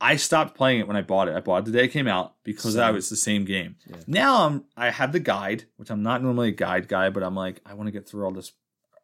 I 0.00 0.16
stopped 0.16 0.56
playing 0.56 0.80
it 0.80 0.88
when 0.88 0.96
I 0.96 1.02
bought 1.02 1.28
it. 1.28 1.34
I 1.34 1.40
bought 1.40 1.58
it 1.58 1.64
the 1.66 1.72
day 1.72 1.84
it 1.84 1.88
came 1.88 2.08
out 2.08 2.36
because 2.44 2.72
Same. 2.72 2.82
I 2.82 2.90
was 2.90 3.10
the 3.10 3.16
same 3.16 3.44
game. 3.44 3.76
Yeah. 3.86 3.96
Now 4.06 4.46
I'm 4.46 4.64
I 4.74 4.88
have 4.90 5.12
the 5.12 5.20
guide, 5.20 5.64
which 5.76 5.90
I'm 5.90 6.02
not 6.02 6.22
normally 6.22 6.48
a 6.48 6.52
guide 6.52 6.88
guy, 6.88 7.10
but 7.10 7.22
I'm 7.22 7.34
like 7.34 7.60
I 7.66 7.74
want 7.74 7.88
to 7.88 7.92
get 7.92 8.08
through 8.08 8.24
all 8.24 8.30
this. 8.30 8.52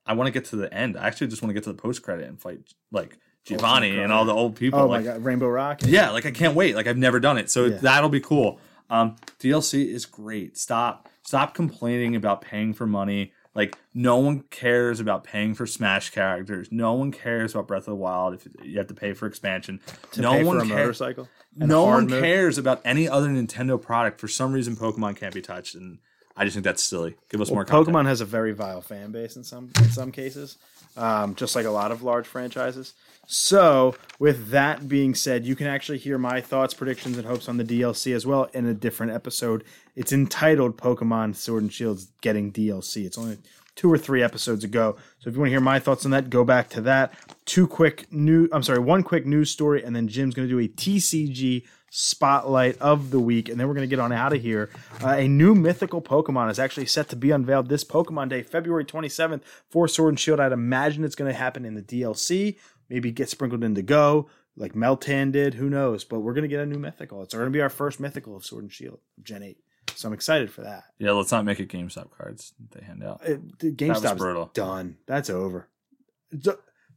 I 0.06 0.12
want 0.14 0.28
to 0.28 0.30
get 0.32 0.44
to 0.46 0.56
the 0.56 0.72
end. 0.72 0.96
I 0.96 1.06
actually 1.06 1.26
just 1.28 1.42
want 1.42 1.50
to 1.50 1.54
get 1.54 1.64
to 1.64 1.72
the 1.72 1.80
post 1.80 2.02
credit 2.02 2.28
and 2.28 2.40
fight 2.40 2.60
like 2.92 3.18
Giovanni 3.44 3.88
Ultimate 3.88 4.04
and 4.04 4.12
all 4.12 4.24
the 4.24 4.34
old 4.34 4.56
people. 4.56 4.80
oh 4.80 4.86
like, 4.86 5.04
my 5.04 5.12
god, 5.12 5.24
Rainbow 5.24 5.48
Rock. 5.48 5.80
yeah, 5.84 6.10
like 6.10 6.26
I 6.26 6.30
can't 6.30 6.54
wait. 6.54 6.74
Like 6.76 6.86
I've 6.86 6.96
never 6.96 7.20
done 7.20 7.38
it, 7.38 7.50
so 7.50 7.66
Yeah. 7.66 7.76
that'll 7.78 8.08
be 8.10 8.20
cool. 8.20 8.58
Um, 8.88 9.16
DLC 9.40 9.88
is 9.92 10.06
great. 10.06 10.56
Stop, 10.56 11.08
stop 11.22 11.54
complaining 11.54 12.14
about 12.14 12.40
paying 12.40 12.72
for 12.72 12.86
money. 12.86 13.32
Like 13.54 13.76
no 13.94 14.18
one 14.18 14.40
cares 14.50 15.00
about 15.00 15.24
paying 15.24 15.54
for 15.54 15.66
Smash 15.66 16.10
characters. 16.10 16.68
No 16.70 16.92
one 16.92 17.10
cares 17.10 17.54
about 17.54 17.66
Breath 17.66 17.82
of 17.82 17.86
the 17.86 17.94
Wild 17.96 18.34
if 18.34 18.46
you 18.62 18.76
have 18.78 18.86
to 18.88 18.94
pay 18.94 19.12
for 19.14 19.26
expansion. 19.26 19.80
to 20.12 20.20
no 20.20 20.32
pay 20.32 20.44
one 20.44 20.58
for 20.58 20.64
a 20.64 20.68
cares. 20.68 20.78
motorcycle. 21.00 21.28
No 21.56 21.84
one 21.84 22.06
mode. 22.06 22.20
cares 22.22 22.58
about 22.58 22.82
any 22.84 23.08
other 23.08 23.28
Nintendo 23.28 23.80
product. 23.80 24.20
For 24.20 24.28
some 24.28 24.52
reason, 24.52 24.76
Pokemon 24.76 25.16
can't 25.16 25.32
be 25.34 25.40
touched, 25.40 25.74
and 25.74 25.98
I 26.36 26.44
just 26.44 26.54
think 26.54 26.64
that's 26.64 26.82
silly. 26.82 27.16
Give 27.30 27.40
us 27.40 27.48
Well, 27.48 27.56
more 27.56 27.64
content. 27.64 27.96
Pokemon 27.96 28.06
has 28.06 28.20
a 28.20 28.24
very 28.26 28.52
vile 28.52 28.82
fan 28.82 29.10
base 29.10 29.36
in 29.36 29.44
some 29.44 29.70
in 29.78 29.90
some 29.90 30.12
cases, 30.12 30.58
um, 30.96 31.34
just 31.34 31.56
like 31.56 31.64
a 31.64 31.70
lot 31.70 31.92
of 31.92 32.02
large 32.02 32.26
franchises. 32.26 32.92
So, 33.28 33.96
with 34.20 34.50
that 34.50 34.88
being 34.88 35.14
said, 35.14 35.44
you 35.44 35.56
can 35.56 35.66
actually 35.66 35.98
hear 35.98 36.16
my 36.16 36.40
thoughts, 36.40 36.74
predictions, 36.74 37.18
and 37.18 37.26
hopes 37.26 37.48
on 37.48 37.56
the 37.56 37.64
DLC 37.64 38.14
as 38.14 38.24
well 38.24 38.44
in 38.54 38.66
a 38.66 38.74
different 38.74 39.12
episode. 39.12 39.64
It's 39.96 40.12
entitled 40.12 40.76
"Pokemon 40.76 41.34
Sword 41.34 41.64
and 41.64 41.72
Shields 41.72 42.08
Getting 42.20 42.52
DLC." 42.52 43.04
It's 43.04 43.18
only 43.18 43.38
two 43.74 43.92
or 43.92 43.98
three 43.98 44.22
episodes 44.22 44.62
ago. 44.62 44.96
So, 45.18 45.28
if 45.28 45.34
you 45.34 45.40
want 45.40 45.48
to 45.48 45.52
hear 45.52 45.60
my 45.60 45.80
thoughts 45.80 46.04
on 46.04 46.12
that, 46.12 46.30
go 46.30 46.44
back 46.44 46.68
to 46.70 46.80
that. 46.82 47.14
Two 47.46 47.66
quick 47.66 48.06
new, 48.12 48.48
I'm 48.52 48.62
sorry, 48.62 48.78
one 48.78 49.02
quick 49.02 49.26
news 49.26 49.50
story, 49.50 49.82
and 49.82 49.96
then 49.96 50.06
Jim's 50.06 50.34
going 50.34 50.46
to 50.48 50.54
do 50.54 50.60
a 50.60 50.68
TCG 50.68 51.64
spotlight 51.90 52.78
of 52.78 53.10
the 53.10 53.20
week, 53.20 53.48
and 53.48 53.58
then 53.58 53.68
we're 53.68 53.74
going 53.74 53.88
to 53.88 53.94
get 53.94 54.00
on 54.00 54.12
out 54.12 54.32
of 54.32 54.42
here. 54.42 54.70
Uh, 55.02 55.10
a 55.10 55.28
new 55.28 55.54
mythical 55.54 56.02
Pokemon 56.02 56.50
is 56.50 56.58
actually 56.58 56.86
set 56.86 57.08
to 57.10 57.16
be 57.16 57.30
unveiled 57.30 57.68
this 57.68 57.84
Pokemon 57.84 58.28
Day, 58.28 58.42
February 58.42 58.84
27th, 58.84 59.42
for 59.70 59.88
Sword 59.88 60.10
and 60.10 60.20
Shield. 60.20 60.40
I'd 60.40 60.52
imagine 60.52 61.04
it's 61.04 61.14
going 61.14 61.30
to 61.30 61.36
happen 61.38 61.64
in 61.64 61.74
the 61.74 61.82
DLC, 61.82 62.56
maybe 62.88 63.10
get 63.10 63.28
sprinkled 63.30 63.64
into 63.64 63.82
Go, 63.82 64.28
like 64.56 64.74
Meltan 64.74 65.32
did. 65.32 65.54
Who 65.54 65.70
knows? 65.70 66.04
But 66.04 66.20
we're 66.20 66.34
going 66.34 66.42
to 66.42 66.48
get 66.48 66.60
a 66.60 66.66
new 66.66 66.78
mythical. 66.78 67.22
It's 67.22 67.34
going 67.34 67.46
to 67.46 67.50
be 67.50 67.60
our 67.60 67.70
first 67.70 68.00
mythical 68.00 68.36
of 68.36 68.44
Sword 68.44 68.64
and 68.64 68.72
Shield, 68.72 69.00
Gen 69.22 69.42
8. 69.42 69.58
So 69.94 70.08
I'm 70.08 70.14
excited 70.14 70.50
for 70.50 70.62
that. 70.62 70.84
yeah, 70.98 71.12
let's 71.12 71.32
not 71.32 71.44
make 71.44 71.58
it 71.58 71.68
GameStop 71.68 72.10
cards 72.10 72.52
they 72.72 72.84
hand 72.84 73.02
out. 73.02 73.22
It, 73.24 73.58
the 73.58 73.88
was 73.88 74.12
brutal. 74.14 74.50
done. 74.52 74.98
That's 75.06 75.30
over. 75.30 75.68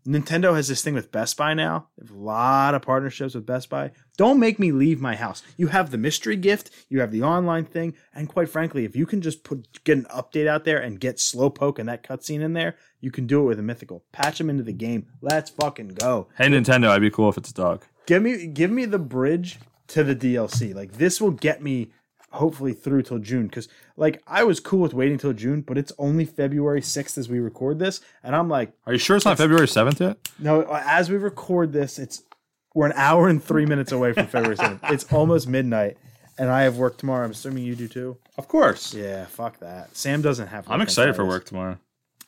Nintendo 0.09 0.55
has 0.55 0.67
this 0.67 0.81
thing 0.81 0.95
with 0.95 1.11
Best 1.11 1.37
Buy 1.37 1.53
now. 1.53 1.89
They 1.95 2.07
have 2.07 2.15
a 2.15 2.19
lot 2.19 2.73
of 2.73 2.81
partnerships 2.81 3.35
with 3.35 3.45
Best 3.45 3.69
Buy. 3.69 3.91
Don't 4.17 4.39
make 4.39 4.57
me 4.57 4.71
leave 4.71 4.99
my 4.99 5.15
house. 5.15 5.43
You 5.55 5.67
have 5.67 5.91
the 5.91 5.99
mystery 5.99 6.35
gift, 6.35 6.71
you 6.89 6.99
have 6.99 7.11
the 7.11 7.21
online 7.21 7.65
thing, 7.65 7.93
and 8.15 8.27
quite 8.27 8.49
frankly, 8.49 8.85
if 8.85 8.95
you 8.95 9.05
can 9.05 9.21
just 9.21 9.43
put 9.43 9.83
get 9.83 9.99
an 9.99 10.05
update 10.05 10.47
out 10.47 10.63
there 10.63 10.79
and 10.79 10.99
get 10.99 11.17
Slowpoke 11.17 11.77
and 11.77 11.87
that 11.87 12.01
cutscene 12.01 12.41
in 12.41 12.53
there, 12.53 12.75
you 12.99 13.11
can 13.11 13.27
do 13.27 13.41
it 13.41 13.45
with 13.45 13.59
a 13.59 13.63
mythical. 13.63 14.03
Patch 14.11 14.39
them 14.39 14.49
into 14.49 14.63
the 14.63 14.73
game. 14.73 15.05
Let's 15.21 15.51
fucking 15.51 15.89
go. 15.89 16.27
Hey 16.37 16.47
Nintendo, 16.47 16.89
I'd 16.89 17.01
be 17.01 17.11
cool 17.11 17.29
if 17.29 17.37
it's 17.37 17.51
a 17.51 17.53
dog. 17.53 17.85
Give 18.07 18.23
me 18.23 18.47
give 18.47 18.71
me 18.71 18.85
the 18.85 18.97
bridge 18.97 19.59
to 19.89 20.03
the 20.03 20.15
DLC. 20.15 20.73
Like 20.73 20.93
this 20.93 21.21
will 21.21 21.31
get 21.31 21.61
me 21.61 21.91
hopefully 22.31 22.73
through 22.73 23.01
till 23.03 23.19
June 23.19 23.47
because 23.47 23.67
like 23.97 24.21
I 24.27 24.43
was 24.43 24.59
cool 24.59 24.79
with 24.79 24.93
waiting 24.93 25.17
till 25.17 25.33
June, 25.33 25.61
but 25.61 25.77
it's 25.77 25.91
only 25.97 26.25
February 26.25 26.81
6th 26.81 27.17
as 27.17 27.27
we 27.29 27.39
record 27.39 27.79
this, 27.79 28.01
and 28.23 28.35
I'm 28.35 28.49
like, 28.49 28.71
Are 28.85 28.93
you 28.93 28.99
sure 28.99 29.15
it's 29.15 29.25
not 29.25 29.37
February 29.37 29.67
seventh 29.67 29.99
yet? 30.01 30.17
no, 30.39 30.61
as 30.85 31.09
we 31.09 31.17
record 31.17 31.73
this, 31.73 31.99
it's 31.99 32.23
we're 32.75 32.85
an 32.85 32.93
hour 32.95 33.27
and 33.27 33.43
three 33.43 33.65
minutes 33.65 33.91
away 33.91 34.13
from 34.13 34.27
February 34.27 34.55
7th. 34.57 34.79
It's 34.93 35.11
almost 35.11 35.47
midnight. 35.47 35.97
and 36.37 36.49
I 36.49 36.61
have 36.61 36.77
work 36.77 36.97
tomorrow. 36.97 37.25
I'm 37.25 37.31
assuming 37.31 37.63
you 37.63 37.75
do 37.75 37.87
too. 37.87 38.17
Of 38.37 38.47
course. 38.47 38.93
Yeah, 38.93 39.25
fuck 39.25 39.59
that. 39.59 39.95
Sam 39.97 40.21
doesn't 40.21 40.47
have. 40.47 40.67
work 40.67 40.73
I'm 40.73 40.81
excited 40.81 41.15
for 41.15 41.25
work 41.25 41.45
tomorrow. 41.45 41.77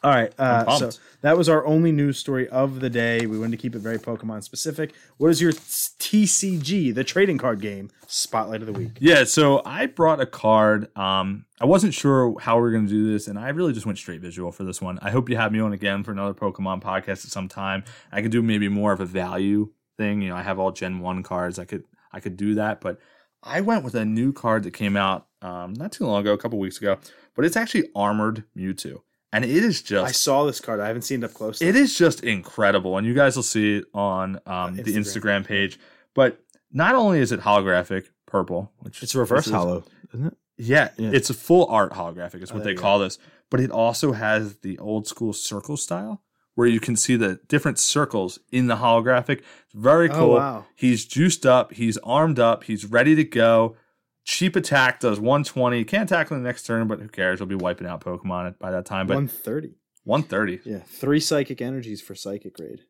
All 0.03 0.09
right, 0.09 0.33
uh, 0.39 0.77
so 0.77 0.89
that 1.21 1.37
was 1.37 1.47
our 1.47 1.63
only 1.63 1.91
news 1.91 2.17
story 2.17 2.49
of 2.49 2.79
the 2.79 2.89
day. 2.89 3.27
We 3.27 3.37
wanted 3.37 3.51
to 3.51 3.57
keep 3.57 3.75
it 3.75 3.79
very 3.79 3.99
Pokemon 3.99 4.43
specific. 4.43 4.95
What 5.17 5.29
is 5.29 5.39
your 5.39 5.51
TCG, 5.51 6.95
the 6.95 7.03
trading 7.03 7.37
card 7.37 7.61
game, 7.61 7.91
spotlight 8.07 8.61
of 8.61 8.67
the 8.67 8.73
week? 8.73 8.97
Yeah, 8.99 9.25
so 9.25 9.61
I 9.63 9.85
brought 9.85 10.19
a 10.19 10.25
card. 10.25 10.95
Um, 10.97 11.45
I 11.59 11.65
wasn't 11.65 11.93
sure 11.93 12.35
how 12.39 12.55
we 12.55 12.61
were 12.61 12.71
going 12.71 12.87
to 12.87 12.91
do 12.91 13.11
this, 13.11 13.27
and 13.27 13.37
I 13.37 13.49
really 13.49 13.73
just 13.73 13.85
went 13.85 13.99
straight 13.99 14.21
visual 14.21 14.51
for 14.51 14.63
this 14.63 14.81
one. 14.81 14.97
I 15.03 15.11
hope 15.11 15.29
you 15.29 15.37
have 15.37 15.51
me 15.51 15.59
on 15.59 15.71
again 15.71 16.03
for 16.03 16.11
another 16.11 16.33
Pokemon 16.33 16.81
podcast 16.81 17.23
at 17.23 17.31
some 17.31 17.47
time. 17.47 17.83
I 18.11 18.23
could 18.23 18.31
do 18.31 18.41
maybe 18.41 18.69
more 18.69 18.93
of 18.93 19.01
a 19.01 19.05
value 19.05 19.71
thing. 19.97 20.23
You 20.23 20.29
know, 20.29 20.35
I 20.35 20.41
have 20.41 20.57
all 20.57 20.71
Gen 20.71 20.99
One 20.99 21.21
cards. 21.21 21.59
I 21.59 21.65
could 21.65 21.83
I 22.11 22.19
could 22.19 22.37
do 22.37 22.55
that, 22.55 22.81
but 22.81 22.99
I 23.43 23.61
went 23.61 23.83
with 23.83 23.95
a 23.95 24.05
new 24.05 24.33
card 24.33 24.63
that 24.63 24.71
came 24.71 24.97
out 24.97 25.27
um, 25.41 25.73
not 25.73 25.91
too 25.91 26.05
long 26.05 26.21
ago, 26.21 26.33
a 26.33 26.37
couple 26.37 26.59
weeks 26.59 26.77
ago. 26.77 26.97
But 27.35 27.45
it's 27.45 27.55
actually 27.55 27.89
Armored 27.95 28.43
Mewtwo, 28.57 29.01
and 29.33 29.43
it 29.45 29.49
is 29.51 29.81
just 29.81 30.07
I 30.07 30.11
saw 30.11 30.45
this 30.45 30.59
card. 30.59 30.79
I 30.79 30.87
haven't 30.87 31.03
seen 31.03 31.23
it 31.23 31.25
up 31.25 31.33
close. 31.33 31.61
it 31.61 31.75
is 31.75 31.97
just 31.97 32.23
incredible, 32.23 32.97
and 32.97 33.05
you 33.07 33.13
guys 33.13 33.35
will 33.35 33.43
see 33.43 33.77
it 33.77 33.85
on 33.93 34.39
um, 34.45 34.75
the 34.75 34.83
Instagram. 34.83 34.97
Instagram 35.41 35.45
page. 35.45 35.79
But 36.13 36.43
not 36.71 36.95
only 36.95 37.19
is 37.19 37.31
it 37.31 37.39
holographic 37.41 38.05
purple, 38.25 38.71
which 38.79 39.01
It's 39.03 39.15
reverse 39.15 39.45
this 39.45 39.47
is- 39.47 39.53
holo, 39.53 39.83
isn't 40.13 40.27
it? 40.27 40.37
Yeah, 40.57 40.89
Yeah. 40.97 41.09
it's 41.13 41.29
a 41.29 41.33
full 41.33 41.65
art 41.67 41.93
holographic. 41.93 42.43
Is 42.43 42.51
Oh, 42.51 42.55
what 42.55 42.63
there 42.63 42.73
they 42.73 42.77
you 42.77 42.77
call 42.77 42.99
this. 42.99 43.17
But 43.49 43.59
it 43.61 43.71
also 43.71 44.11
has 44.11 44.57
the 44.57 44.77
old 44.77 45.07
school 45.07 45.33
circle 45.33 45.75
style, 45.75 46.21
where 46.55 46.67
you 46.67 46.79
can 46.79 46.95
see 46.95 47.15
the 47.15 47.39
different 47.47 47.79
circles 47.79 48.37
in 48.51 48.67
the 48.67 48.75
holographic. 48.75 49.39
It's 49.39 49.73
very 49.73 50.09
Oh, 50.09 50.13
cool. 50.13 50.33
wow. 50.35 50.65
He's 50.75 51.05
juiced 51.05 51.45
up. 51.45 51.73
He's 51.73 51.97
armed 51.99 52.37
up. 52.39 52.65
He's 52.65 52.85
ready 52.85 53.15
to 53.15 53.23
go. 53.23 53.75
Cheap 54.23 54.55
attack 54.55 54.99
does 54.99 55.19
120. 55.19 55.83
Can't 55.85 56.07
tackle 56.07 56.37
in 56.37 56.43
the 56.43 56.47
next 56.49 56.63
turn, 56.63 56.87
but 56.87 56.99
who 56.99 57.07
cares? 57.07 57.39
He'll 57.39 57.47
be 57.47 57.55
wiping 57.55 57.87
out 57.87 58.01
Pokemon 58.03 58.59
by 58.59 58.71
that 58.71 58.85
time. 58.85 59.07
But 59.07 59.15
One 59.15 59.27
thirty. 59.27 59.75
130. 60.03 60.61
Yeah, 60.69 60.79
three 60.79 61.19
psychic 61.19 61.61
energies 61.61 62.01
for 62.01 62.15
psychic 62.15 62.57
raid. 62.59 62.81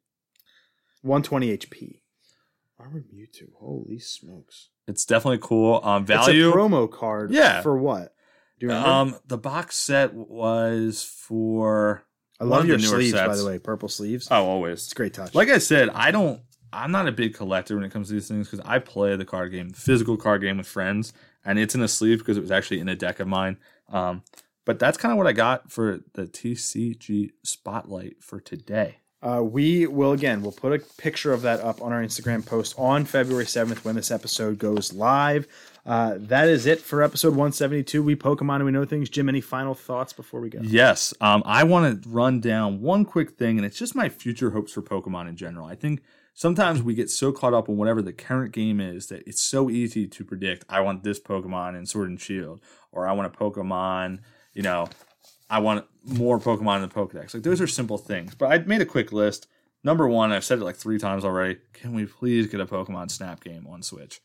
One 1.01 1.23
twenty 1.23 1.55
HP. 1.57 2.01
Armored 2.79 3.05
Mewtwo. 3.13 3.53
Holy 3.59 3.99
smokes! 3.99 4.69
It's 4.87 5.05
definitely 5.05 5.39
cool. 5.41 5.81
Um, 5.83 6.05
value. 6.05 6.47
It's 6.47 6.55
a 6.55 6.57
promo 6.57 6.91
card. 6.91 7.31
Yeah. 7.31 7.61
For 7.61 7.77
what? 7.77 8.13
Do 8.59 8.65
you 8.65 8.69
remember? 8.69 8.89
Um, 8.89 9.15
the 9.27 9.37
box 9.37 9.77
set 9.77 10.13
was 10.13 11.03
for. 11.03 12.03
I 12.39 12.43
love 12.43 12.65
your 12.65 12.79
sleeves, 12.79 13.13
by 13.13 13.35
the 13.35 13.45
way. 13.45 13.59
Purple 13.59 13.87
sleeves. 13.87 14.27
Oh, 14.31 14.43
always. 14.45 14.83
It's 14.83 14.91
a 14.91 14.95
great 14.95 15.13
touch. 15.13 15.35
Like 15.35 15.49
I 15.49 15.59
said, 15.59 15.89
I 15.89 16.11
don't. 16.11 16.41
I'm 16.73 16.91
not 16.91 17.07
a 17.07 17.11
big 17.11 17.33
collector 17.33 17.75
when 17.75 17.83
it 17.83 17.91
comes 17.91 18.07
to 18.07 18.13
these 18.13 18.27
things 18.27 18.49
because 18.49 18.65
I 18.65 18.79
play 18.79 19.15
the 19.15 19.25
card 19.25 19.51
game, 19.51 19.69
the 19.69 19.79
physical 19.79 20.17
card 20.17 20.41
game 20.41 20.57
with 20.57 20.67
friends, 20.67 21.13
and 21.45 21.59
it's 21.59 21.75
in 21.75 21.81
a 21.81 21.87
sleeve 21.87 22.19
because 22.19 22.37
it 22.37 22.41
was 22.41 22.51
actually 22.51 22.79
in 22.79 22.89
a 22.89 22.95
deck 22.95 23.19
of 23.19 23.27
mine. 23.27 23.57
Um, 23.89 24.23
but 24.65 24.79
that's 24.79 24.97
kind 24.97 25.11
of 25.11 25.17
what 25.17 25.27
I 25.27 25.33
got 25.33 25.71
for 25.71 26.01
the 26.13 26.23
TCG 26.23 27.31
spotlight 27.43 28.23
for 28.23 28.39
today. 28.39 28.97
Uh, 29.23 29.41
we 29.43 29.85
will 29.85 30.13
again. 30.13 30.41
We'll 30.41 30.51
put 30.51 30.73
a 30.73 30.79
picture 30.97 31.31
of 31.31 31.43
that 31.43 31.59
up 31.59 31.79
on 31.81 31.93
our 31.93 32.01
Instagram 32.01 32.43
post 32.43 32.73
on 32.77 33.05
February 33.05 33.45
seventh 33.45 33.85
when 33.85 33.95
this 33.95 34.09
episode 34.09 34.57
goes 34.57 34.93
live. 34.93 35.47
Uh, 35.85 36.15
that 36.17 36.47
is 36.47 36.65
it 36.65 36.81
for 36.81 37.03
episode 37.03 37.35
one 37.35 37.51
seventy 37.51 37.83
two. 37.83 38.01
We 38.01 38.15
Pokemon 38.15 38.55
and 38.55 38.65
we 38.65 38.71
know 38.71 38.83
things. 38.83 39.11
Jim, 39.11 39.29
any 39.29 39.41
final 39.41 39.75
thoughts 39.75 40.11
before 40.11 40.41
we 40.41 40.49
go? 40.49 40.59
Yes, 40.63 41.13
um, 41.21 41.43
I 41.45 41.63
want 41.65 42.03
to 42.03 42.09
run 42.09 42.39
down 42.39 42.81
one 42.81 43.05
quick 43.05 43.31
thing, 43.31 43.57
and 43.57 43.65
it's 43.65 43.77
just 43.77 43.93
my 43.93 44.09
future 44.09 44.51
hopes 44.51 44.73
for 44.73 44.81
Pokemon 44.81 45.29
in 45.29 45.35
general. 45.35 45.67
I 45.67 45.75
think 45.75 46.01
sometimes 46.33 46.81
we 46.81 46.93
get 46.93 47.09
so 47.09 47.31
caught 47.31 47.53
up 47.53 47.69
in 47.69 47.77
whatever 47.77 48.01
the 48.01 48.13
current 48.13 48.51
game 48.53 48.79
is 48.79 49.07
that 49.07 49.23
it's 49.27 49.41
so 49.41 49.69
easy 49.69 50.07
to 50.07 50.23
predict. 50.25 50.65
I 50.69 50.81
want 50.81 51.03
this 51.03 51.19
Pokemon 51.19 51.77
in 51.77 51.85
Sword 51.85 52.09
and 52.09 52.19
Shield, 52.19 52.61
or 52.91 53.07
I 53.07 53.13
want 53.13 53.33
a 53.33 53.37
Pokemon, 53.37 54.19
you 54.53 54.61
know, 54.63 54.87
I 55.49 55.59
want 55.59 55.85
more 56.05 56.39
Pokemon 56.39 56.77
in 56.77 56.81
the 56.83 56.87
Pokedex. 56.87 57.33
Like 57.33 57.43
those 57.43 57.61
are 57.61 57.67
simple 57.67 57.97
things. 57.97 58.35
But 58.35 58.51
I 58.51 58.57
made 58.59 58.81
a 58.81 58.85
quick 58.85 59.11
list. 59.11 59.47
Number 59.83 60.07
one, 60.07 60.31
I've 60.31 60.43
said 60.45 60.59
it 60.59 60.63
like 60.63 60.75
three 60.75 60.99
times 60.99 61.25
already. 61.25 61.57
Can 61.73 61.93
we 61.93 62.05
please 62.05 62.47
get 62.47 62.59
a 62.61 62.65
Pokemon 62.65 63.09
Snap 63.11 63.43
game 63.43 63.65
on 63.67 63.81
Switch? 63.81 64.21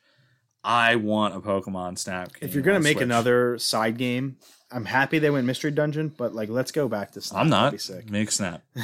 I 0.62 0.97
want 0.97 1.35
a 1.35 1.41
Pokemon 1.41 1.99
Snap 1.99 2.33
game. 2.35 2.49
If 2.49 2.55
you're 2.55 2.62
gonna 2.62 2.76
on 2.76 2.83
make 2.83 2.97
Switch. 2.99 3.05
another 3.05 3.57
side 3.59 3.97
game, 3.99 4.36
I'm 4.70 4.85
happy 4.85 5.18
they 5.18 5.31
went 5.31 5.47
Mystery 5.47 5.70
Dungeon, 5.70 6.09
but 6.17 6.35
like 6.35 6.49
let's 6.49 6.73
go 6.73 6.89
back 6.89 7.12
to 7.12 7.20
Snap. 7.20 7.41
I'm 7.41 7.49
That'd 7.49 7.65
not. 7.65 7.73
Be 7.73 7.78
sick. 7.78 8.10
Make 8.10 8.31
Snap. 8.31 8.62
Be 8.75 8.83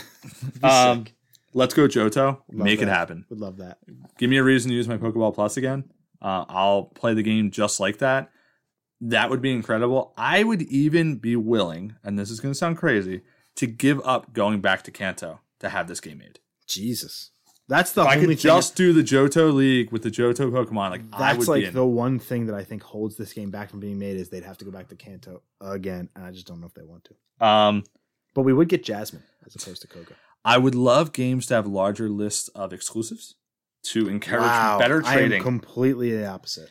Um, 0.62 1.04
sick. 1.04 1.14
Let's 1.54 1.74
go 1.74 1.86
Johto. 1.86 2.38
Love 2.50 2.64
Make 2.64 2.80
it 2.80 2.88
happen. 2.88 3.26
Would 3.30 3.40
love 3.40 3.58
that. 3.58 3.78
Give 4.18 4.30
me 4.30 4.38
a 4.38 4.42
reason 4.44 4.70
to 4.70 4.74
use 4.76 4.88
my 4.88 4.96
Pokeball 4.96 5.34
Plus 5.34 5.56
again. 5.56 5.84
Uh, 6.20 6.44
I'll 6.48 6.84
play 6.84 7.14
the 7.14 7.22
game 7.22 7.50
just 7.50 7.78
like 7.80 7.98
that. 7.98 8.30
That 9.00 9.30
would 9.30 9.42
be 9.42 9.52
incredible. 9.52 10.14
I 10.16 10.44
would 10.44 10.62
even 10.62 11.16
be 11.16 11.34
willing, 11.36 11.96
and 12.04 12.18
this 12.18 12.30
is 12.30 12.38
going 12.40 12.52
to 12.52 12.58
sound 12.58 12.78
crazy, 12.78 13.22
to 13.56 13.66
give 13.66 14.00
up 14.04 14.32
going 14.32 14.60
back 14.60 14.82
to 14.84 14.90
Kanto 14.90 15.40
to 15.58 15.68
have 15.68 15.88
this 15.88 16.00
game 16.00 16.18
made. 16.18 16.38
Jesus, 16.68 17.32
that's 17.68 17.92
the 17.92 18.02
If 18.02 18.06
I 18.06 18.14
only 18.14 18.20
could 18.28 18.28
thing. 18.38 18.42
just 18.48 18.76
do 18.76 18.92
the 18.92 19.02
Johto 19.02 19.52
League 19.52 19.90
with 19.90 20.02
the 20.04 20.10
Johto 20.10 20.50
Pokemon, 20.50 20.90
like 20.90 21.02
I 21.12 21.32
would 21.32 21.40
that's 21.40 21.48
like 21.48 21.72
the 21.72 21.84
one 21.84 22.18
thing 22.20 22.46
that 22.46 22.54
I 22.54 22.62
think 22.64 22.82
holds 22.84 23.16
this 23.16 23.32
game 23.32 23.50
back 23.50 23.68
from 23.70 23.80
being 23.80 23.98
made 23.98 24.16
is 24.16 24.30
they'd 24.30 24.44
have 24.44 24.58
to 24.58 24.64
go 24.64 24.70
back 24.70 24.88
to 24.88 24.96
Kanto 24.96 25.42
again, 25.60 26.08
and 26.14 26.24
I 26.24 26.30
just 26.30 26.46
don't 26.46 26.60
know 26.60 26.66
if 26.68 26.74
they 26.74 26.82
want 26.84 27.08
to. 27.40 27.44
um, 27.46 27.82
But 28.34 28.42
we 28.42 28.52
would 28.52 28.68
get 28.68 28.84
Jasmine 28.84 29.24
as 29.44 29.56
opposed 29.56 29.82
to 29.82 29.88
Koga. 29.88 30.14
I 30.44 30.58
would 30.58 30.74
love 30.74 31.12
games 31.12 31.46
to 31.46 31.54
have 31.54 31.66
larger 31.66 32.08
lists 32.08 32.48
of 32.48 32.72
exclusives 32.72 33.34
to 33.84 34.08
encourage 34.08 34.42
better 34.78 35.02
I 35.04 35.14
trading. 35.14 35.38
am 35.38 35.42
completely 35.44 36.10
the 36.16 36.26
opposite. 36.26 36.68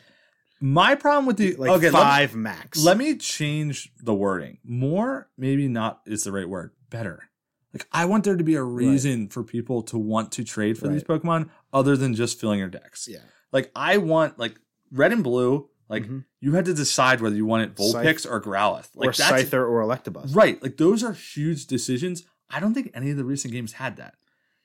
My 0.60 0.94
problem 0.94 1.26
with 1.26 1.36
the 1.38 1.56
Like 1.56 1.70
okay, 1.70 1.90
let 1.90 1.92
me- 1.92 1.98
five 2.04 2.34
max. 2.34 2.82
Let 2.82 2.96
me 2.96 3.16
change 3.16 3.90
the 4.00 4.14
wording. 4.14 4.58
More, 4.64 5.28
maybe 5.36 5.68
not 5.68 6.00
is 6.06 6.24
the 6.24 6.32
right 6.32 6.48
word. 6.48 6.70
Better. 6.90 7.28
Like 7.72 7.86
I 7.90 8.04
want 8.04 8.24
there 8.24 8.36
to 8.36 8.44
be 8.44 8.54
a 8.54 8.62
reason 8.62 9.28
for 9.28 9.42
people 9.42 9.82
to 9.84 9.98
want 9.98 10.30
to 10.32 10.44
trade 10.44 10.78
for 10.78 10.88
these 10.88 11.02
Pokemon 11.02 11.48
other 11.72 11.96
than 11.96 12.14
just 12.14 12.38
filling 12.38 12.58
your 12.58 12.68
decks. 12.68 13.08
yeah. 13.10 13.20
Like 13.50 13.70
I 13.74 13.96
want 13.96 14.38
like 14.38 14.58
red 14.90 15.12
and 15.12 15.24
blue. 15.24 15.68
Like 15.88 16.04
Mhm. 16.06 16.24
you 16.40 16.52
had 16.52 16.64
to 16.66 16.74
decide 16.74 17.20
whether 17.20 17.34
you 17.36 17.44
wanted 17.46 17.74
Vulpix 17.74 18.24
or 18.30 18.40
Growlithe. 18.40 18.88
Like 18.94 19.08
or 19.08 19.12
Scyther 19.12 19.68
or 19.68 19.82
Electabuzz. 19.82 20.34
right. 20.36 20.62
Like 20.62 20.76
those 20.76 21.02
are 21.02 21.12
huge 21.12 21.66
decisions. 21.66 22.24
I 22.52 22.60
don't 22.60 22.74
think 22.74 22.90
any 22.94 23.10
of 23.10 23.16
the 23.16 23.24
recent 23.24 23.52
games 23.52 23.72
had 23.72 23.96
that. 23.96 24.14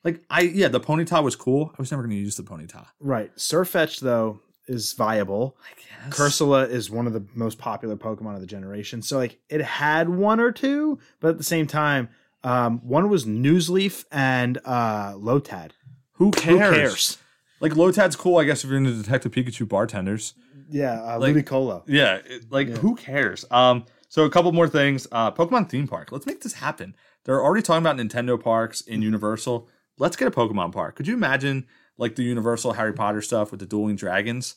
Like 0.04 0.22
I 0.30 0.42
yeah, 0.42 0.68
the 0.68 0.80
Ponyta 0.80 1.24
was 1.24 1.36
cool. 1.36 1.72
I 1.78 1.82
was 1.82 1.92
never 1.92 2.04
going 2.04 2.16
to 2.16 2.22
use 2.22 2.36
the 2.36 2.44
Ponyta. 2.44 2.86
Right. 3.00 3.36
Sirfetch'd 3.36 4.02
though 4.04 4.40
is 4.68 4.94
viable. 4.94 5.58
I 5.64 6.06
guess. 6.10 6.18
Cursola 6.18 6.70
is 6.70 6.90
one 6.92 7.08
of 7.08 7.14
the 7.14 7.24
most 7.34 7.58
popular 7.58 7.96
Pokemon 7.96 8.36
of 8.36 8.42
the 8.42 8.48
generation. 8.48 9.02
So 9.02 9.18
like 9.18 9.40
it 9.50 9.62
had 9.62 10.10
one 10.10 10.40
or 10.40 10.52
two, 10.52 11.00
but 11.20 11.30
at 11.30 11.38
the 11.38 11.44
same 11.44 11.68
time, 11.68 12.10
um, 12.44 12.80
one 12.80 13.10
was 13.10 13.26
Nuzleaf 13.26 14.06
and 14.12 14.60
uh, 14.66 15.14
Lotad. 15.14 15.72
Who 16.14 16.32
cares? 16.32 16.46
Who 16.52 16.58
cares? 16.60 17.18
Like 17.60 17.74
Lotad's 17.74 18.16
cool, 18.16 18.38
I 18.38 18.44
guess, 18.44 18.64
if 18.64 18.70
you're 18.70 18.78
into 18.78 18.94
Detective 18.94 19.32
Pikachu 19.32 19.68
bartenders. 19.68 20.34
Yeah, 20.70 21.02
uh, 21.02 21.20
Like- 21.20 21.34
Ludicolo. 21.36 21.84
Yeah, 21.88 22.16
it- 22.26 22.52
like 22.52 22.68
Yeah. 22.68 22.76
who 22.76 22.96
cares? 22.96 23.46
Um, 23.50 23.86
so 24.10 24.24
a 24.26 24.30
couple 24.30 24.52
more 24.52 24.68
things. 24.70 25.08
Uh, 25.12 25.32
Pokemon 25.32 25.70
theme 25.70 25.88
park. 25.88 26.12
Let's 26.12 26.26
make 26.26 26.42
this 26.42 26.54
happen. 26.54 26.96
They're 27.26 27.44
already 27.44 27.62
talking 27.62 27.86
about 27.86 27.98
Nintendo 27.98 28.42
parks 28.42 28.82
in 28.82 29.02
Universal. 29.02 29.68
Let's 29.98 30.16
get 30.16 30.28
a 30.28 30.32
Pokemon 30.32 30.72
park. 30.72 30.96
Could 30.96 31.08
you 31.08 31.14
imagine 31.14 31.68
like 31.98 32.16
the 32.16 32.24
Universal 32.24 32.74
Harry 32.74 32.94
Potter 32.94 33.22
stuff 33.22 33.52
with 33.52 33.60
the 33.60 33.66
dueling 33.66 33.96
dragons, 33.96 34.56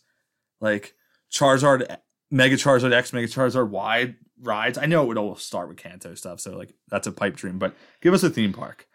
like 0.60 0.94
Charizard, 1.32 1.96
Mega 2.30 2.56
Charizard 2.56 2.92
X, 2.92 3.12
Mega 3.12 3.26
Charizard 3.26 3.70
Y 3.70 4.14
rides? 4.40 4.78
I 4.78 4.86
know 4.86 5.02
it 5.02 5.08
would 5.08 5.18
all 5.18 5.36
start 5.36 5.68
with 5.68 5.78
Kanto 5.78 6.14
stuff, 6.14 6.40
so 6.40 6.56
like 6.56 6.74
that's 6.88 7.06
a 7.06 7.12
pipe 7.12 7.36
dream. 7.36 7.58
But 7.58 7.74
give 8.00 8.14
us 8.14 8.22
a 8.22 8.30
theme 8.30 8.52
park. 8.52 8.86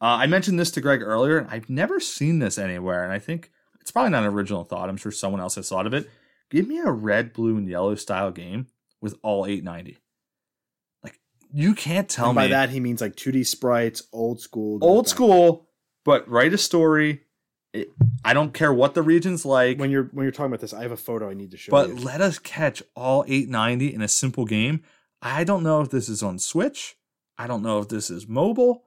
Uh, 0.00 0.16
I 0.20 0.26
mentioned 0.26 0.60
this 0.60 0.70
to 0.72 0.80
Greg 0.80 1.02
earlier, 1.02 1.38
and 1.38 1.50
I've 1.50 1.68
never 1.68 1.98
seen 1.98 2.38
this 2.38 2.56
anywhere, 2.56 3.02
and 3.02 3.12
I 3.12 3.18
think 3.18 3.50
it's 3.80 3.90
probably 3.90 4.10
not 4.10 4.22
an 4.22 4.32
original 4.32 4.64
thought. 4.64 4.88
I'm 4.88 4.96
sure 4.96 5.10
someone 5.10 5.40
else 5.40 5.56
has 5.56 5.68
thought 5.68 5.86
of 5.86 5.92
it. 5.92 6.08
Give 6.50 6.68
me 6.68 6.78
a 6.78 6.90
red, 6.90 7.32
blue, 7.32 7.56
and 7.56 7.68
yellow 7.68 7.96
style 7.96 8.30
game 8.30 8.68
with 9.00 9.14
all 9.22 9.46
890. 9.46 9.98
Like 11.02 11.20
you 11.52 11.74
can't 11.74 12.08
tell 12.08 12.26
And 12.26 12.34
by 12.34 12.44
me 12.46 12.50
that 12.52 12.70
he 12.70 12.80
means 12.80 13.00
like 13.00 13.16
2D 13.16 13.46
sprites, 13.46 14.02
old 14.12 14.40
school. 14.40 14.78
old 14.82 15.04
back. 15.04 15.10
school, 15.10 15.68
but 16.04 16.28
write 16.28 16.52
a 16.52 16.58
story. 16.58 17.22
It, 17.74 17.88
I 18.24 18.32
don't 18.32 18.54
care 18.54 18.72
what 18.72 18.94
the 18.94 19.02
region's 19.02 19.44
like, 19.44 19.78
When 19.78 19.90
you're 19.90 20.04
when 20.12 20.24
you're 20.24 20.32
talking 20.32 20.46
about 20.46 20.60
this, 20.60 20.72
I 20.72 20.82
have 20.82 20.92
a 20.92 20.96
photo 20.96 21.28
I 21.30 21.34
need 21.34 21.50
to 21.50 21.56
show 21.58 21.70
but 21.70 21.88
you. 21.88 21.96
let 21.96 22.20
us 22.20 22.38
catch 22.38 22.82
all 22.96 23.24
890 23.28 23.94
in 23.94 24.00
a 24.00 24.08
simple 24.08 24.44
game. 24.46 24.82
I 25.20 25.44
don't 25.44 25.62
know 25.62 25.80
if 25.80 25.90
this 25.90 26.08
is 26.08 26.22
on 26.22 26.38
Switch. 26.38 26.96
I 27.36 27.46
don't 27.46 27.62
know 27.62 27.78
if 27.78 27.88
this 27.88 28.10
is 28.10 28.26
mobile. 28.26 28.84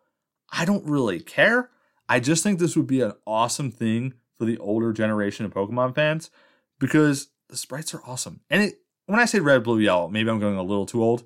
I 0.51 0.65
don't 0.65 0.85
really 0.85 1.19
care. 1.19 1.69
I 2.09 2.19
just 2.19 2.43
think 2.43 2.59
this 2.59 2.75
would 2.75 2.88
be 2.88 3.01
an 3.01 3.14
awesome 3.25 3.72
thing 3.72 4.15
for 4.38 4.45
the 4.45 4.57
older 4.57 4.91
generation 4.91 5.45
of 5.45 5.53
Pokemon 5.53 5.93
fans 5.95 6.30
because 6.80 7.30
the 7.49 7.56
sprites 7.56 7.93
are 7.93 8.01
awesome. 8.06 8.41
And 8.49 8.64
it, 8.64 8.81
when 9.11 9.19
I 9.19 9.25
say 9.25 9.41
red, 9.41 9.64
blue, 9.64 9.80
yellow, 9.80 10.07
maybe 10.07 10.30
I'm 10.30 10.40
going 10.40 10.56
a 10.56 10.64
little 10.64 10.85
too 10.85 11.03
old. 11.03 11.25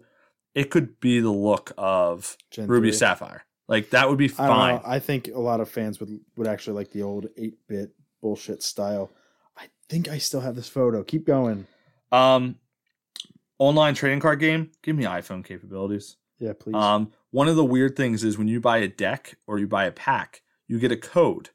It 0.56 0.72
could 0.72 1.00
be 1.00 1.20
the 1.20 1.30
look 1.30 1.72
of 1.78 2.36
Gen 2.50 2.66
Ruby 2.66 2.90
3. 2.90 2.98
Sapphire. 2.98 3.46
Like 3.68 3.92
that 3.92 4.10
would 4.10 4.18
be 4.18 4.26
I 4.26 4.30
fine. 4.30 4.76
know. 4.76 4.82
I 4.84 4.98
think 4.98 5.28
a 5.28 5.40
lot 5.40 5.60
of 5.60 5.70
fans 5.70 6.00
would 6.00 6.20
would 6.36 6.48
actually 6.48 6.74
like 6.74 6.92
the 6.92 7.04
old 7.04 7.28
8-bit 7.38 7.92
bullshit 8.22 8.64
style. 8.64 9.12
I 9.56 9.66
think 9.88 10.08
I 10.08 10.18
still 10.18 10.42
have 10.42 10.56
this 10.56 10.68
photo. 10.68 11.04
Keep 11.04 11.28
going. 11.28 11.68
Um, 12.12 12.56
online 13.60 13.94
trading 13.94 14.20
card 14.20 14.40
game. 14.40 14.72
Give 14.82 14.96
me 14.96 15.04
iPhone 15.04 15.46
capabilities. 15.46 16.18
Yeah, 16.40 16.54
please. 16.60 16.76
Um, 16.76 17.12
one 17.30 17.48
of 17.48 17.56
the 17.56 17.66
weird 17.66 17.96
things 17.96 18.24
is 18.24 18.36
when 18.36 18.48
you 18.48 18.60
buy 18.60 18.80
a 18.80 18.88
deck 18.88 19.38
or 19.46 19.60
you 19.60 19.68
buy 19.68 19.86
a 19.86 19.92
pack, 19.92 20.42
you 20.68 20.80
get 20.80 20.92
a 20.92 20.98
code 20.98 21.52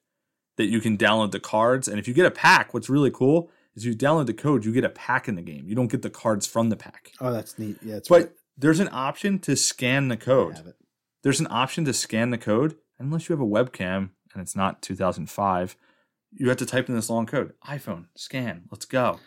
that 0.59 0.67
you 0.67 0.81
can 0.81 0.97
download 0.97 1.33
the 1.33 1.41
cards. 1.41 1.89
And 1.89 1.99
if 1.99 2.07
you 2.07 2.15
get 2.15 2.26
a 2.26 2.31
pack, 2.31 2.73
what's 2.73 2.89
really 2.89 3.10
cool 3.10 3.50
is 3.81 3.86
you 3.86 3.94
download 3.94 4.26
the 4.26 4.34
code, 4.34 4.65
you 4.65 4.73
get 4.73 4.84
a 4.84 4.89
pack 4.91 5.28
in 5.28 5.34
the 5.34 5.42
game. 5.42 5.67
You 5.68 5.75
don't 5.75 5.91
get 5.91 6.02
the 6.02 6.10
cards 6.10 6.47
from 6.47 6.68
the 6.70 6.76
pack. 6.76 7.12
oh, 7.20 7.33
that's 7.33 7.59
neat. 7.59 7.76
Yeah, 7.83 7.97
it's 7.97 8.09
But 8.09 8.34
there's 8.57 8.81
an 8.81 8.89
option 8.92 9.39
to 9.41 9.57
scan 9.57 10.09
the 10.09 10.15
I 10.15 10.18
code. 10.18 10.57
have 10.57 10.67
it. 10.67 10.76
There's 11.23 11.41
an 11.41 11.49
option 11.50 11.84
to 11.86 11.92
scan 11.92 12.31
the 12.31 12.39
code, 12.39 12.76
unless 12.99 13.28
you 13.28 13.34
have 13.36 13.41
a 13.41 13.47
webcam 13.49 14.10
and 14.33 14.41
it's 14.42 14.55
not 14.57 14.81
2005. 14.83 15.76
You 16.33 16.49
have 16.49 16.59
to 16.59 16.67
type 16.67 16.89
in 16.89 16.94
this 16.94 17.10
long 17.10 17.26
code. 17.26 17.52
iPhone, 17.67 18.07
scan, 18.17 18.62
let's 18.70 18.84
go. 18.84 19.18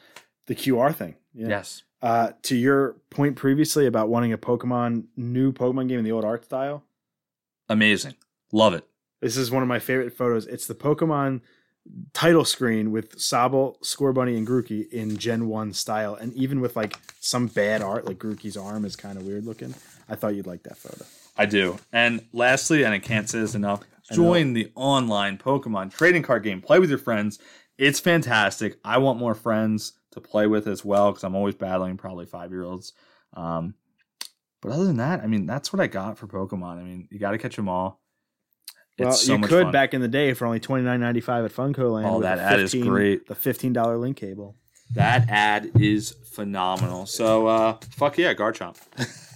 The 0.47 0.55
QR 0.55 0.93
thing. 0.95 1.15
Yeah. 1.33 1.47
Yes. 1.49 1.83
Uh, 2.01 2.31
to 2.43 2.55
your 2.55 2.97
point 3.09 3.35
previously 3.35 3.85
about 3.85 4.09
wanting 4.09 4.33
a 4.33 4.37
Pokemon 4.37 5.05
new 5.15 5.51
Pokemon 5.53 5.87
game 5.87 5.99
in 5.99 6.05
the 6.05 6.11
old 6.11 6.25
art 6.25 6.45
style, 6.45 6.83
Amazing. 7.69 8.15
Love 8.51 8.73
it. 8.73 8.85
this 9.21 9.37
is 9.37 9.49
one 9.51 9.63
of 9.63 9.69
my 9.69 9.79
favorite 9.79 10.15
photos. 10.15 10.45
It's 10.45 10.67
the 10.67 10.75
Pokemon 10.75 11.41
title 12.13 12.45
screen 12.45 12.91
with 12.91 13.17
Sobble, 13.17 13.79
Scorbunny, 13.81 14.37
and 14.37 14.47
Grookey 14.47 14.89
in 14.91 15.17
Gen 15.17 15.47
One 15.47 15.73
style, 15.73 16.15
and 16.15 16.33
even 16.33 16.61
with 16.61 16.75
like 16.75 16.97
some 17.19 17.47
bad 17.47 17.81
art, 17.81 18.05
like 18.05 18.17
Grookey's 18.17 18.57
arm 18.57 18.85
is 18.85 18.95
kind 18.95 19.17
of 19.17 19.25
weird 19.25 19.45
looking. 19.45 19.73
I 20.09 20.15
thought 20.15 20.35
you'd 20.35 20.47
like 20.47 20.63
that 20.63 20.77
photo. 20.77 21.05
I 21.37 21.45
do. 21.45 21.79
And 21.91 22.25
lastly, 22.31 22.83
and 22.83 22.93
I 22.93 22.99
can't 22.99 23.29
say 23.29 23.39
this 23.39 23.55
enough, 23.55 23.81
join 24.11 24.53
the 24.53 24.71
online 24.75 25.37
Pokemon 25.37 25.91
trading 25.93 26.23
card 26.23 26.43
game. 26.43 26.61
Play 26.61 26.79
with 26.79 26.89
your 26.89 26.99
friends. 26.99 27.39
It's 27.77 27.99
fantastic. 27.99 28.77
I 28.83 28.99
want 28.99 29.19
more 29.19 29.33
friends 29.33 29.93
to 30.11 30.21
play 30.21 30.45
with 30.47 30.67
as 30.67 30.85
well 30.85 31.11
because 31.11 31.23
I'm 31.23 31.35
always 31.35 31.55
battling 31.55 31.97
probably 31.97 32.25
five 32.25 32.51
year 32.51 32.63
olds. 32.63 32.93
Um, 33.33 33.73
but 34.61 34.71
other 34.71 34.85
than 34.85 34.97
that, 34.97 35.21
I 35.21 35.27
mean, 35.27 35.45
that's 35.45 35.73
what 35.73 35.81
I 35.81 35.87
got 35.87 36.17
for 36.17 36.27
Pokemon. 36.27 36.79
I 36.79 36.83
mean, 36.83 37.07
you 37.11 37.19
got 37.19 37.31
to 37.31 37.37
catch 37.37 37.55
them 37.55 37.67
all. 37.67 38.02
It's 38.97 39.05
well, 39.05 39.13
so 39.13 39.35
you 39.35 39.39
could 39.41 39.63
fun. 39.63 39.71
back 39.71 39.93
in 39.93 40.01
the 40.01 40.07
day 40.07 40.33
for 40.33 40.45
only 40.45 40.59
twenty 40.59 40.83
nine 40.83 40.99
ninety 40.99 41.21
five 41.21 41.45
at 41.45 41.51
Funko 41.51 41.93
Land. 41.93 42.07
Oh, 42.07 42.13
with 42.13 42.23
that 42.23 42.39
ad 42.39 42.59
is 42.59 42.73
great. 42.73 43.27
The 43.27 43.35
fifteen 43.35 43.73
dollar 43.73 43.97
link 43.97 44.17
cable. 44.17 44.55
That 44.93 45.29
ad 45.29 45.71
is 45.79 46.11
phenomenal. 46.11 47.07
So, 47.07 47.47
uh, 47.47 47.77
fuck 47.91 48.17
yeah, 48.17 48.33
Garchomp. 48.33 48.77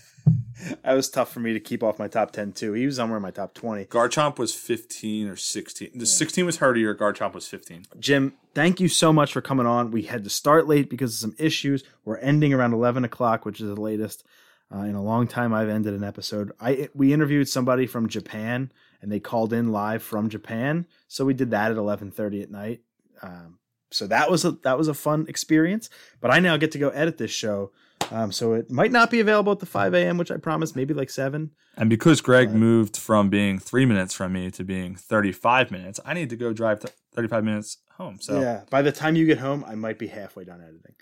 That 0.84 0.94
was 0.94 1.10
tough 1.10 1.32
for 1.32 1.40
me 1.40 1.54
to 1.54 1.60
keep 1.60 1.84
off 1.84 2.00
my 2.00 2.08
top 2.08 2.32
ten 2.32 2.52
too. 2.52 2.74
He 2.74 2.86
was 2.86 2.96
somewhere 2.96 3.18
in 3.18 3.24
my 3.24 3.32
top 3.32 3.54
twenty. 3.54 3.86
Garchomp 3.86 4.38
was 4.38 4.54
15 4.54 5.28
or 5.28 5.36
16. 5.36 5.92
The 5.94 6.06
16 6.06 6.46
was 6.46 6.58
Herdier. 6.58 6.96
Garchomp 6.96 7.34
was 7.34 7.48
15. 7.48 7.86
Jim, 8.00 8.34
thank 8.54 8.80
you 8.80 8.88
so 8.88 9.14
much 9.14 9.34
for 9.34 9.42
coming 9.42 9.66
on. 9.66 9.92
We 9.92 10.04
had 10.04 10.24
to 10.24 10.30
start 10.30 10.68
late 10.68 10.90
because 10.90 11.14
of 11.14 11.20
some 11.20 11.36
issues. 11.38 11.84
We're 12.06 12.18
ending 12.18 12.54
around 12.54 12.74
eleven 12.74 13.04
o'clock, 13.04 13.46
which 13.46 13.62
is 13.62 13.68
the 13.68 13.80
latest 13.80 14.26
uh, 14.74 14.80
in 14.80 14.96
a 14.96 15.04
long 15.04 15.28
time 15.28 15.54
I've 15.54 15.70
ended 15.70 15.94
an 15.94 16.04
episode. 16.04 16.52
I 16.60 16.90
we 16.94 17.14
interviewed 17.14 17.48
somebody 17.48 17.86
from 17.86 18.10
Japan, 18.10 18.72
and 19.02 19.12
they 19.12 19.20
called 19.20 19.54
in 19.54 19.72
live 19.72 20.02
from 20.04 20.30
Japan, 20.30 20.86
so 21.08 21.26
we 21.26 21.34
did 21.34 21.52
that 21.52 21.72
at 21.72 21.78
eleven 21.78 22.12
thirty 22.12 22.42
at 22.42 22.52
night. 22.52 22.82
Um, 23.22 23.60
so 23.92 24.08
that 24.08 24.30
was 24.30 24.44
a 24.46 24.52
that 24.64 24.78
was 24.78 24.88
a 24.88 24.94
fun 24.94 25.26
experience. 25.30 25.90
But 26.22 26.32
I 26.32 26.40
now 26.40 26.58
get 26.58 26.72
to 26.74 26.80
go 26.80 26.90
edit 26.90 27.18
this 27.18 27.32
show, 27.32 27.72
um, 28.12 28.32
so 28.32 28.54
it 28.54 28.70
might 28.72 28.92
not 28.92 29.10
be 29.10 29.20
available 29.20 29.52
at 29.54 29.60
the 29.60 29.66
five 29.66 29.94
a.m., 29.94 30.18
which 30.18 30.32
I 30.32 30.38
promised, 30.38 30.76
maybe 30.76 30.94
like 30.94 31.10
seven. 31.10 31.52
And 31.78 31.90
because 31.92 32.22
Greg 32.22 32.48
Right. 32.50 32.58
moved 32.58 32.98
from 32.98 33.30
being 33.30 33.60
three 33.60 33.86
minutes 33.86 34.14
from 34.14 34.34
me 34.34 34.50
to 34.50 34.64
being 34.64 34.96
35 34.96 35.70
minutes, 35.70 36.00
I 36.04 36.16
need 36.16 36.32
to 36.32 36.36
go 36.36 36.52
drive 36.52 36.80
th- 36.80 36.92
35 37.14 37.44
minutes 37.44 37.78
home. 37.98 38.18
So, 38.20 38.42
Yeah. 38.42 38.64
By 38.72 38.82
the 38.82 38.92
time 38.92 39.16
you 39.16 39.28
get 39.28 39.38
home, 39.38 39.64
I 39.68 39.76
might 39.76 40.00
be 40.00 40.08
halfway 40.08 40.44
done 40.44 40.60
editing. 40.60 40.96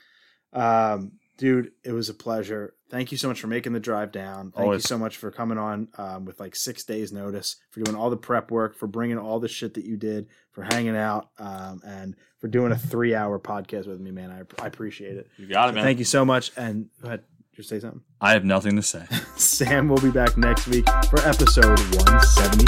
Um, 0.52 1.14
dude, 1.38 1.72
it 1.86 1.94
was 1.94 2.10
a 2.10 2.14
pleasure. 2.14 2.75
Thank 2.90 3.12
you 3.12 3.18
so 3.18 3.28
much 3.28 3.42
for 3.42 3.48
making 3.48 3.74
the 3.74 3.80
drive 3.80 4.12
down. 4.12 4.52
Thank 4.52 4.64
Always. 4.66 4.84
you 4.84 4.88
so 4.88 4.98
much 4.98 5.18
for 5.18 5.32
coming 5.32 5.58
on 5.58 5.88
um, 5.98 6.26
with 6.26 6.40
like 6.40 6.56
six 6.56 6.84
days 6.84 7.12
notice, 7.12 7.56
for 7.72 7.82
doing 7.82 7.98
all 7.98 8.10
the 8.10 8.18
prep 8.18 8.52
work, 8.52 8.76
for 8.76 8.88
bringing 8.88 9.18
all 9.18 9.40
the 9.40 9.48
shit 9.48 9.74
that 9.74 9.86
you 9.86 9.98
did, 9.98 10.28
for 10.52 10.64
hanging 10.64 10.96
out, 10.96 11.30
um, 11.40 11.82
and 11.86 12.16
for 12.40 12.48
doing 12.48 12.72
a 12.72 12.78
three 12.78 13.16
hour 13.16 13.40
podcast 13.40 13.88
with 13.88 14.00
me, 14.00 14.12
man. 14.12 14.30
I, 14.32 14.64
I 14.64 14.68
appreciate 14.68 15.18
it. 15.18 15.28
you 15.38 15.48
got 15.48 15.70
it, 15.70 15.74
man. 15.74 15.84
Thank 15.84 16.00
you 16.00 16.06
so 16.06 16.24
much. 16.24 16.52
And 16.56 16.90
go 17.02 17.08
ahead, 17.08 17.24
just 17.56 17.70
say 17.70 17.80
something. 17.80 18.02
I 18.22 18.34
have 18.34 18.46
nothing 18.46 18.76
to 18.76 18.84
say. 18.84 19.06
Sam 19.36 19.88
will 19.88 20.02
be 20.02 20.12
back 20.12 20.38
next 20.38 20.68
week 20.68 20.86
for 21.10 21.20
episode 21.28 21.80
173. 21.80 22.66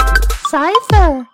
Cypher. 0.48 1.28